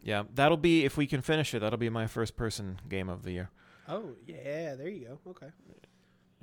Yeah, 0.02 0.24
that'll 0.34 0.56
be 0.56 0.84
if 0.84 0.96
we 0.96 1.06
can 1.06 1.20
finish 1.22 1.54
it. 1.54 1.60
That'll 1.60 1.78
be 1.78 1.90
my 1.90 2.06
first 2.06 2.36
person 2.36 2.80
game 2.88 3.08
of 3.08 3.22
the 3.22 3.32
year. 3.32 3.50
oh 3.88 4.10
yeah, 4.26 4.74
there 4.74 4.88
you 4.88 5.06
go. 5.06 5.18
Okay, 5.30 5.48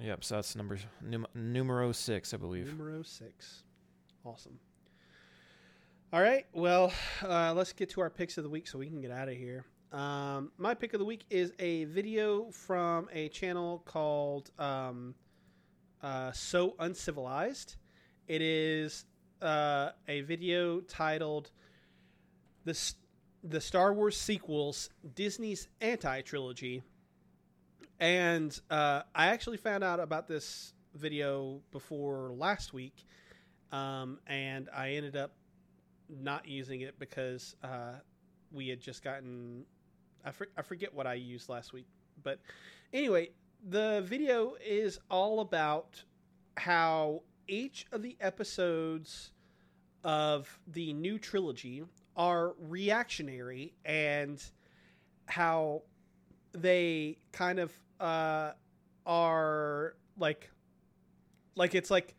Yep. 0.02 0.24
So 0.24 0.36
that's 0.36 0.56
number 0.56 0.78
num- 1.02 1.28
numero 1.34 1.92
six, 1.92 2.34
I 2.34 2.38
believe. 2.38 2.68
numero 2.68 3.02
six. 3.04 3.64
Awesome. 4.24 4.60
All 6.14 6.22
right, 6.22 6.46
well, 6.54 6.92
uh, 7.24 7.54
let's 7.54 7.72
get 7.74 7.90
to 7.92 8.02
our 8.02 8.10
picks 8.10 8.38
of 8.38 8.44
the 8.44 8.50
week 8.50 8.68
so 8.68 8.80
we 8.80 8.88
can 8.88 9.00
get 9.02 9.12
out 9.12 9.28
of 9.30 9.36
here. 9.36 9.64
Um, 9.92 10.52
my 10.58 10.76
pick 10.76 10.94
of 10.94 11.00
the 11.00 11.06
week 11.06 11.26
is 11.30 11.52
a 11.58 11.86
video 11.86 12.52
from 12.52 13.10
a 13.12 13.30
channel 13.30 13.82
called 13.86 14.52
um, 14.60 15.16
uh, 16.04 16.32
So 16.32 16.76
Uncivilized. 16.78 17.76
It 18.28 18.42
is 18.42 19.06
uh, 19.42 19.90
a 20.08 20.22
video 20.22 20.82
titled 20.82 21.52
the 22.66 22.78
the 23.44 23.62
Star 23.62 23.94
Wars 23.94 24.20
sequels, 24.20 24.90
Disney's 25.16 25.68
anti 25.82 26.22
trilogy. 26.22 26.84
And 28.00 28.58
uh, 28.70 29.02
I 29.16 29.28
actually 29.28 29.58
found 29.58 29.84
out 29.84 30.00
about 30.00 30.28
this 30.28 30.74
video 30.94 31.62
before 31.72 32.32
last 32.34 32.74
week, 32.74 33.06
um, 33.72 34.20
and 34.28 34.70
I 34.74 34.92
ended 34.92 35.18
up 35.18 35.32
not 36.10 36.48
using 36.48 36.82
it 36.82 37.00
because 37.00 37.56
uh, 37.64 37.96
we 38.52 38.68
had 38.68 38.80
just 38.80 39.04
gotten 39.04 39.66
I, 40.26 40.32
for, 40.32 40.48
I 40.58 40.62
forget 40.62 40.94
what 40.94 41.08
I 41.08 41.16
used 41.16 41.50
last 41.50 41.74
week, 41.74 41.88
but 42.24 42.40
anyway, 42.94 43.30
the 43.68 44.04
video 44.06 44.56
is 44.66 45.00
all 45.10 45.40
about 45.42 46.04
how 46.58 47.24
each 47.48 47.86
of 47.92 48.02
the 48.02 48.16
episodes 48.20 49.32
of 50.04 50.60
the 50.68 50.94
new 50.94 51.18
trilogy 51.18 51.84
are 52.16 52.54
reactionary 52.60 53.74
and 53.86 54.44
how 55.26 55.82
they 56.54 57.18
kind 57.32 57.60
of 57.60 57.72
uh, 58.00 58.52
are 59.06 59.96
like 60.18 60.50
like 61.56 61.76
it's 61.76 61.92
like 61.92 62.16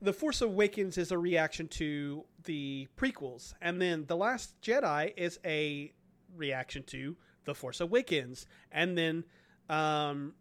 the 0.00 0.12
force 0.12 0.40
awakens 0.40 0.98
is 0.98 1.12
a 1.12 1.18
reaction 1.18 1.68
to 1.68 2.24
the 2.44 2.88
prequels 2.96 3.54
and 3.60 3.80
then 3.80 4.04
the 4.06 4.16
last 4.16 4.60
jedi 4.60 5.12
is 5.16 5.38
a 5.44 5.92
reaction 6.36 6.82
to 6.84 7.16
The 7.44 7.54
Force 7.54 7.80
Awakens. 7.80 8.46
And 8.70 8.96
then 8.96 9.24
um, 9.68 10.34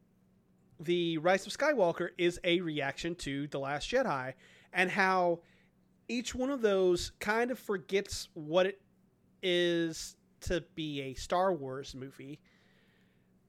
The 0.79 1.17
Rise 1.17 1.45
of 1.45 1.53
Skywalker 1.53 2.09
is 2.17 2.39
a 2.43 2.61
reaction 2.61 3.15
to 3.15 3.47
The 3.47 3.59
Last 3.59 3.89
Jedi. 3.89 4.33
And 4.73 4.89
how 4.89 5.39
each 6.07 6.35
one 6.35 6.49
of 6.49 6.61
those 6.61 7.11
kind 7.19 7.51
of 7.51 7.59
forgets 7.59 8.29
what 8.33 8.65
it 8.65 8.81
is 9.41 10.15
to 10.41 10.63
be 10.75 11.01
a 11.01 11.13
Star 11.13 11.53
Wars 11.53 11.95
movie. 11.95 12.39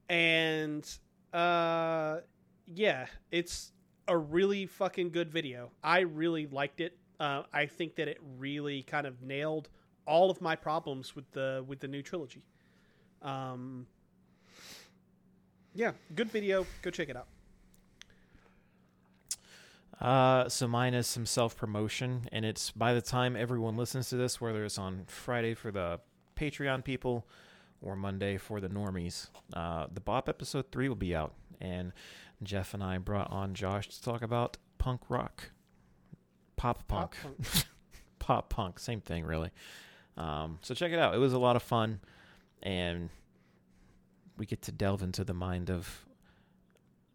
And 0.08 0.88
uh, 1.32 2.18
yeah, 2.66 3.06
it's 3.30 3.72
a 4.08 4.16
really 4.16 4.66
fucking 4.66 5.10
good 5.10 5.30
video. 5.30 5.70
I 5.82 6.00
really 6.00 6.46
liked 6.46 6.80
it. 6.80 6.96
Uh, 7.18 7.42
I 7.52 7.66
think 7.66 7.96
that 7.96 8.08
it 8.08 8.18
really 8.36 8.82
kind 8.82 9.06
of 9.06 9.22
nailed 9.22 9.70
all 10.06 10.30
of 10.30 10.40
my 10.40 10.56
problems 10.56 11.14
with 11.14 11.30
the 11.32 11.64
with 11.66 11.80
the 11.80 11.88
new 11.88 12.02
trilogy. 12.02 12.42
Um, 13.22 13.86
yeah, 15.74 15.92
good 16.14 16.30
video. 16.30 16.66
Go 16.82 16.90
check 16.90 17.08
it 17.08 17.16
out. 17.16 17.28
Uh, 20.00 20.48
so 20.48 20.66
mine 20.66 20.94
is 20.94 21.06
some 21.06 21.24
self 21.26 21.56
promotion, 21.56 22.28
and 22.32 22.44
it's 22.44 22.70
by 22.72 22.92
the 22.92 23.00
time 23.00 23.36
everyone 23.36 23.76
listens 23.76 24.08
to 24.08 24.16
this, 24.16 24.40
whether 24.40 24.64
it's 24.64 24.78
on 24.78 25.04
Friday 25.06 25.54
for 25.54 25.70
the 25.70 26.00
Patreon 26.36 26.82
people 26.84 27.26
or 27.80 27.94
Monday 27.94 28.36
for 28.36 28.60
the 28.60 28.68
normies, 28.68 29.28
uh, 29.54 29.86
the 29.92 30.00
Bop 30.00 30.28
episode 30.28 30.70
three 30.72 30.88
will 30.88 30.96
be 30.96 31.14
out, 31.14 31.34
and 31.60 31.92
Jeff 32.42 32.74
and 32.74 32.82
I 32.82 32.98
brought 32.98 33.30
on 33.30 33.54
Josh 33.54 33.88
to 33.88 34.02
talk 34.02 34.22
about 34.22 34.56
punk 34.78 35.02
rock, 35.08 35.50
pop 36.56 36.86
punk, 36.88 37.12
Pop 37.22 37.36
punk. 37.36 37.64
pop 38.18 38.50
punk, 38.50 38.78
same 38.80 39.00
thing 39.00 39.24
really. 39.24 39.50
Um, 40.16 40.58
so 40.62 40.74
check 40.74 40.92
it 40.92 40.98
out. 40.98 41.14
It 41.14 41.18
was 41.18 41.32
a 41.32 41.38
lot 41.38 41.56
of 41.56 41.62
fun, 41.62 42.00
and 42.62 43.08
we 44.36 44.46
get 44.46 44.62
to 44.62 44.72
delve 44.72 45.02
into 45.02 45.24
the 45.24 45.34
mind 45.34 45.70
of 45.70 46.04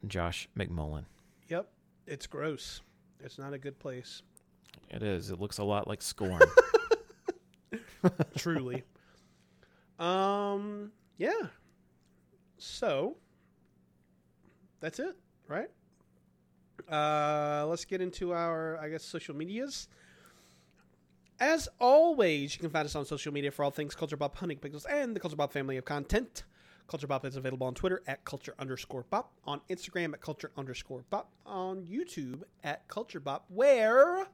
Josh 0.08 0.48
McMullen. 0.58 1.06
Yep, 1.50 1.70
it's 2.06 2.28
gross. 2.28 2.82
It's 3.20 3.38
not 3.38 3.54
a 3.54 3.58
good 3.58 3.80
place. 3.80 4.22
It 4.90 5.04
is. 5.04 5.32
It 5.32 5.40
looks 5.40 5.58
a 5.58 5.64
lot 5.64 5.88
like 5.88 6.02
Scorn. 6.02 6.42
Truly. 8.38 8.84
um. 10.00 10.92
Yeah. 11.18 11.32
So. 12.58 13.18
That's 14.80 15.00
it, 15.00 15.16
right? 15.48 15.70
Uh, 16.90 17.66
let's 17.68 17.84
get 17.84 18.00
into 18.00 18.32
our, 18.34 18.78
I 18.78 18.90
guess, 18.90 19.04
social 19.04 19.36
medias. 19.36 19.88
As 21.40 21.70
always, 21.80 22.56
you 22.56 22.60
can 22.60 22.72
find 22.72 22.86
us 22.86 22.96
on 22.96 23.06
social 23.06 23.32
media 23.32 23.52
for 23.52 23.64
all 23.64 23.70
things 23.70 23.94
Culture 23.94 24.18
Bop 24.18 24.36
Hunting 24.38 24.58
Pixels 24.58 24.86
and 24.90 25.16
the 25.16 25.20
Culture 25.20 25.36
Bop 25.36 25.54
family 25.54 25.78
of 25.78 25.86
content. 25.86 26.44
Culture 26.88 27.06
Bop 27.06 27.26
is 27.26 27.36
available 27.36 27.68
on 27.68 27.76
Twitter 27.76 28.02
at 28.08 28.26
Culture 28.26 28.56
underscore 28.58 29.06
Bop, 29.12 29.32
on 29.46 29.62
Instagram 29.70 30.14
at 30.14 30.22
Culture 30.22 30.52
underscore 30.58 31.04
Bop, 31.12 31.30
on 31.46 31.86
YouTube 31.86 32.42
at 32.64 32.88
Culture 32.88 33.20
Bop, 33.20 33.46
where 33.50 34.28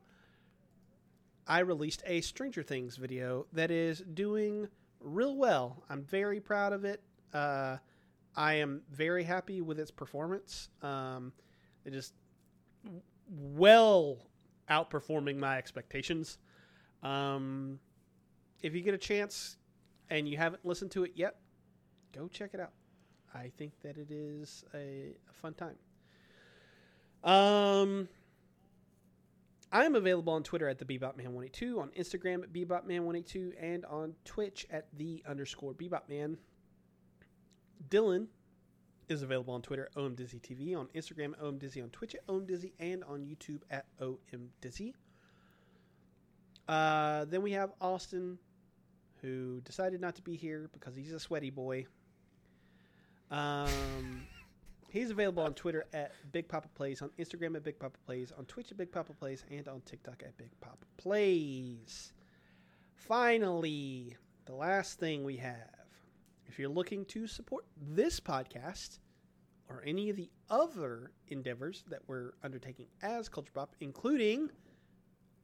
I 1.45 1.59
released 1.59 2.03
a 2.05 2.21
Stranger 2.21 2.63
Things 2.63 2.95
video 2.95 3.47
that 3.51 3.69
is 3.69 3.99
doing 4.13 4.69
real 5.01 5.35
well. 5.35 5.83
I'm 5.89 6.03
very 6.03 6.39
proud 6.39 6.71
of 6.71 6.85
it. 6.85 7.01
Uh, 7.33 7.77
I 8.35 8.53
am 8.53 8.81
very 8.89 9.25
happy 9.25 9.59
with 9.59 9.77
its 9.77 9.91
performance. 9.91 10.69
Um, 10.81 11.33
it 11.83 11.93
is 11.93 12.13
well 13.27 14.19
outperforming 14.69 15.37
my 15.37 15.57
expectations. 15.57 16.37
Um, 17.03 17.79
if 18.61 18.73
you 18.73 18.81
get 18.81 18.93
a 18.93 18.97
chance 18.97 19.57
and 20.09 20.27
you 20.27 20.37
haven't 20.37 20.65
listened 20.65 20.91
to 20.91 21.03
it 21.03 21.11
yet, 21.15 21.35
go 22.15 22.27
check 22.27 22.51
it 22.53 22.59
out. 22.59 22.71
I 23.33 23.51
think 23.57 23.73
that 23.81 23.97
it 23.97 24.11
is 24.11 24.63
a, 24.73 25.15
a 25.29 25.33
fun 25.33 25.53
time. 25.53 25.75
Um, 27.23 28.07
I 29.71 29.85
am 29.85 29.95
available 29.95 30.33
on 30.33 30.43
Twitter 30.43 30.69
at 30.69 30.77
the 30.77 30.85
BebopMan182, 30.85 31.79
on 31.79 31.89
Instagram 31.97 32.43
at 32.43 32.53
BebopMan182, 32.53 33.53
and 33.59 33.85
on 33.85 34.13
Twitch 34.23 34.67
at 34.69 34.87
the 34.95 35.23
underscore 35.27 35.73
BebopMan. 35.73 36.37
Dylan 37.89 38.27
is 39.09 39.23
available 39.23 39.53
on 39.53 39.61
Twitter 39.61 39.85
at 39.85 39.95
OMDizzyTV, 39.95 40.77
on 40.77 40.87
Instagram 40.95 41.33
OMDizzy, 41.41 41.81
on 41.81 41.89
Twitch 41.89 42.15
at 42.15 42.25
OMDizzy, 42.27 42.73
and 42.79 43.03
on 43.05 43.21
YouTube 43.21 43.61
at 43.71 43.85
OMDizzy. 43.99 44.93
Uh, 46.67 47.25
then 47.25 47.41
we 47.41 47.51
have 47.51 47.71
Austin, 47.81 48.37
who 49.21 49.61
decided 49.61 50.01
not 50.01 50.15
to 50.15 50.21
be 50.21 50.35
here 50.35 50.69
because 50.73 50.95
he's 50.95 51.13
a 51.13 51.19
sweaty 51.19 51.49
boy. 51.49 51.85
Um, 53.31 54.27
he's 54.89 55.11
available 55.11 55.43
on 55.43 55.53
Twitter 55.53 55.85
at 55.93 56.13
Big 56.31 56.47
Papa 56.47 56.69
Plays, 56.75 57.01
on 57.01 57.09
Instagram 57.19 57.55
at 57.55 57.63
Big 57.63 57.79
Papa 57.79 57.97
Plays, 58.05 58.31
on 58.37 58.45
Twitch 58.45 58.71
at 58.71 58.77
Big 58.77 58.91
Papa 58.91 59.13
Plays, 59.13 59.43
and 59.51 59.67
on 59.67 59.81
TikTok 59.81 60.23
at 60.23 60.37
Big 60.37 60.51
Papa 60.61 60.85
Plays. 60.97 62.13
Finally, 62.95 64.15
the 64.45 64.55
last 64.55 64.99
thing 64.99 65.23
we 65.23 65.37
have. 65.37 65.69
If 66.47 66.59
you're 66.59 66.69
looking 66.69 67.05
to 67.05 67.27
support 67.27 67.65
this 67.81 68.19
podcast 68.19 68.99
or 69.69 69.83
any 69.85 70.09
of 70.09 70.15
the 70.15 70.29
other 70.49 71.11
endeavors 71.29 71.83
that 71.89 72.01
we're 72.07 72.33
undertaking 72.43 72.87
as 73.01 73.27
Culture 73.27 73.51
Bop, 73.53 73.75
including 73.79 74.49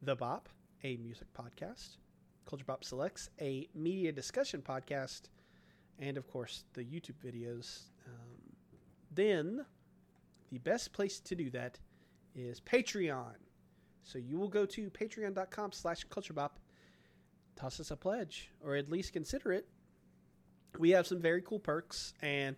The 0.01 0.15
Bop, 0.15 0.49
a 0.83 0.97
music 0.97 1.27
podcast, 1.33 1.97
Culture 2.47 2.65
Bop 2.65 2.83
Selects, 2.83 3.29
a 3.41 3.67
media 3.75 4.11
discussion 4.11 4.61
podcast, 4.61 5.23
and 5.99 6.17
of 6.17 6.27
course 6.31 6.63
the 6.73 6.83
YouTube 6.83 7.17
videos, 7.25 7.83
um, 8.07 8.37
then 9.13 9.65
the 10.51 10.59
best 10.59 10.93
place 10.93 11.19
to 11.19 11.35
do 11.35 11.49
that 11.49 11.79
is 12.35 12.61
Patreon. 12.61 13.35
So 14.03 14.17
you 14.17 14.37
will 14.37 14.47
go 14.47 14.65
to 14.65 14.89
patreon.com 14.89 15.71
slash 15.73 16.07
culturebop, 16.07 16.51
toss 17.55 17.79
us 17.79 17.91
a 17.91 17.95
pledge, 17.95 18.49
or 18.63 18.75
at 18.75 18.89
least 18.89 19.13
consider 19.13 19.51
it. 19.51 19.67
We 20.77 20.91
have 20.91 21.07
some 21.07 21.19
very 21.19 21.41
cool 21.41 21.59
perks, 21.59 22.13
and 22.21 22.55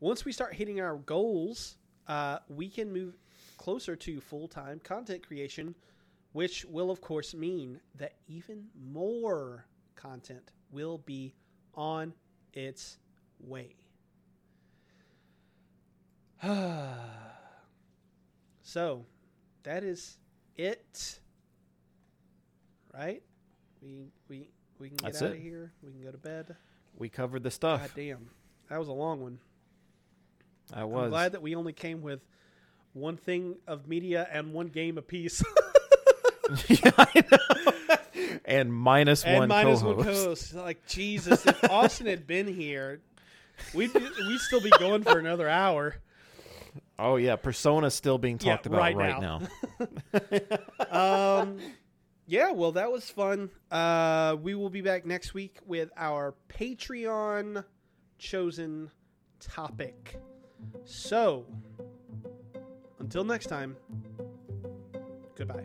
once 0.00 0.24
we 0.24 0.32
start 0.32 0.54
hitting 0.54 0.80
our 0.80 0.96
goals, 0.96 1.76
uh, 2.06 2.38
we 2.48 2.68
can 2.68 2.92
move 2.92 3.14
closer 3.58 3.96
to 3.96 4.20
full-time 4.20 4.80
content 4.82 5.26
creation, 5.26 5.74
which 6.32 6.64
will 6.66 6.90
of 6.90 7.00
course 7.00 7.34
mean 7.34 7.80
that 7.96 8.14
even 8.26 8.66
more 8.92 9.66
content 9.96 10.50
will 10.70 10.98
be 10.98 11.34
on 11.74 12.12
its 12.52 12.98
way. 13.40 13.74
so, 18.62 19.04
that 19.64 19.82
is 19.82 20.18
it. 20.56 21.18
Right? 22.94 23.22
We 23.82 24.06
we 24.28 24.48
we 24.78 24.88
can 24.88 24.96
get 24.96 25.12
That's 25.12 25.22
out 25.22 25.30
it. 25.30 25.36
of 25.36 25.42
here. 25.42 25.72
We 25.82 25.92
can 25.92 26.02
go 26.02 26.10
to 26.10 26.18
bed. 26.18 26.56
We 26.96 27.08
covered 27.08 27.42
the 27.42 27.48
God 27.50 27.52
stuff. 27.52 27.92
damn. 27.94 28.30
That 28.70 28.78
was 28.78 28.88
a 28.88 28.92
long 28.92 29.20
one. 29.22 29.38
I 30.72 30.82
I'm 30.82 30.90
was. 30.90 31.10
glad 31.10 31.32
that 31.32 31.42
we 31.42 31.54
only 31.54 31.72
came 31.72 32.02
with 32.02 32.20
one 32.92 33.16
thing 33.16 33.56
of 33.66 33.88
media 33.88 34.28
and 34.30 34.52
one 34.52 34.66
game 34.68 34.98
apiece. 34.98 35.42
yeah, 36.68 36.90
I 36.98 37.24
know. 37.30 37.96
and 38.44 38.72
minus 38.72 39.24
and 39.24 39.36
one 39.38 39.48
minus 39.48 39.80
co-host. 39.80 39.96
one 39.96 40.06
co-host. 40.06 40.54
Like 40.54 40.86
Jesus, 40.86 41.46
if 41.46 41.70
Austin 41.70 42.06
had 42.06 42.26
been 42.26 42.46
here, 42.46 43.00
we'd 43.74 43.92
be, 43.92 44.00
we'd 44.00 44.40
still 44.40 44.60
be 44.60 44.70
going 44.78 45.02
for 45.02 45.18
another 45.18 45.48
hour. 45.48 45.96
Oh 46.98 47.16
yeah, 47.16 47.36
Persona's 47.36 47.94
still 47.94 48.18
being 48.18 48.38
Yeah, 48.42 48.52
talked 48.54 48.66
about 48.66 48.80
right 48.80 48.96
right, 48.96 49.20
now. 49.20 49.40
now. 49.80 50.48
Um, 51.40 51.58
yeah, 52.26 52.50
well, 52.50 52.72
that 52.72 52.90
was 52.90 53.08
fun. 53.08 53.50
Uh, 53.70 54.36
we 54.42 54.54
will 54.54 54.70
be 54.70 54.80
back 54.80 55.06
next 55.06 55.32
week 55.34 55.58
with 55.66 55.90
our 55.96 56.34
Patreon 56.48 57.64
chosen 58.18 58.90
topic. 59.40 60.20
So, 60.84 61.46
until 62.98 63.24
next 63.24 63.46
time, 63.46 63.76
goodbye. 65.36 65.64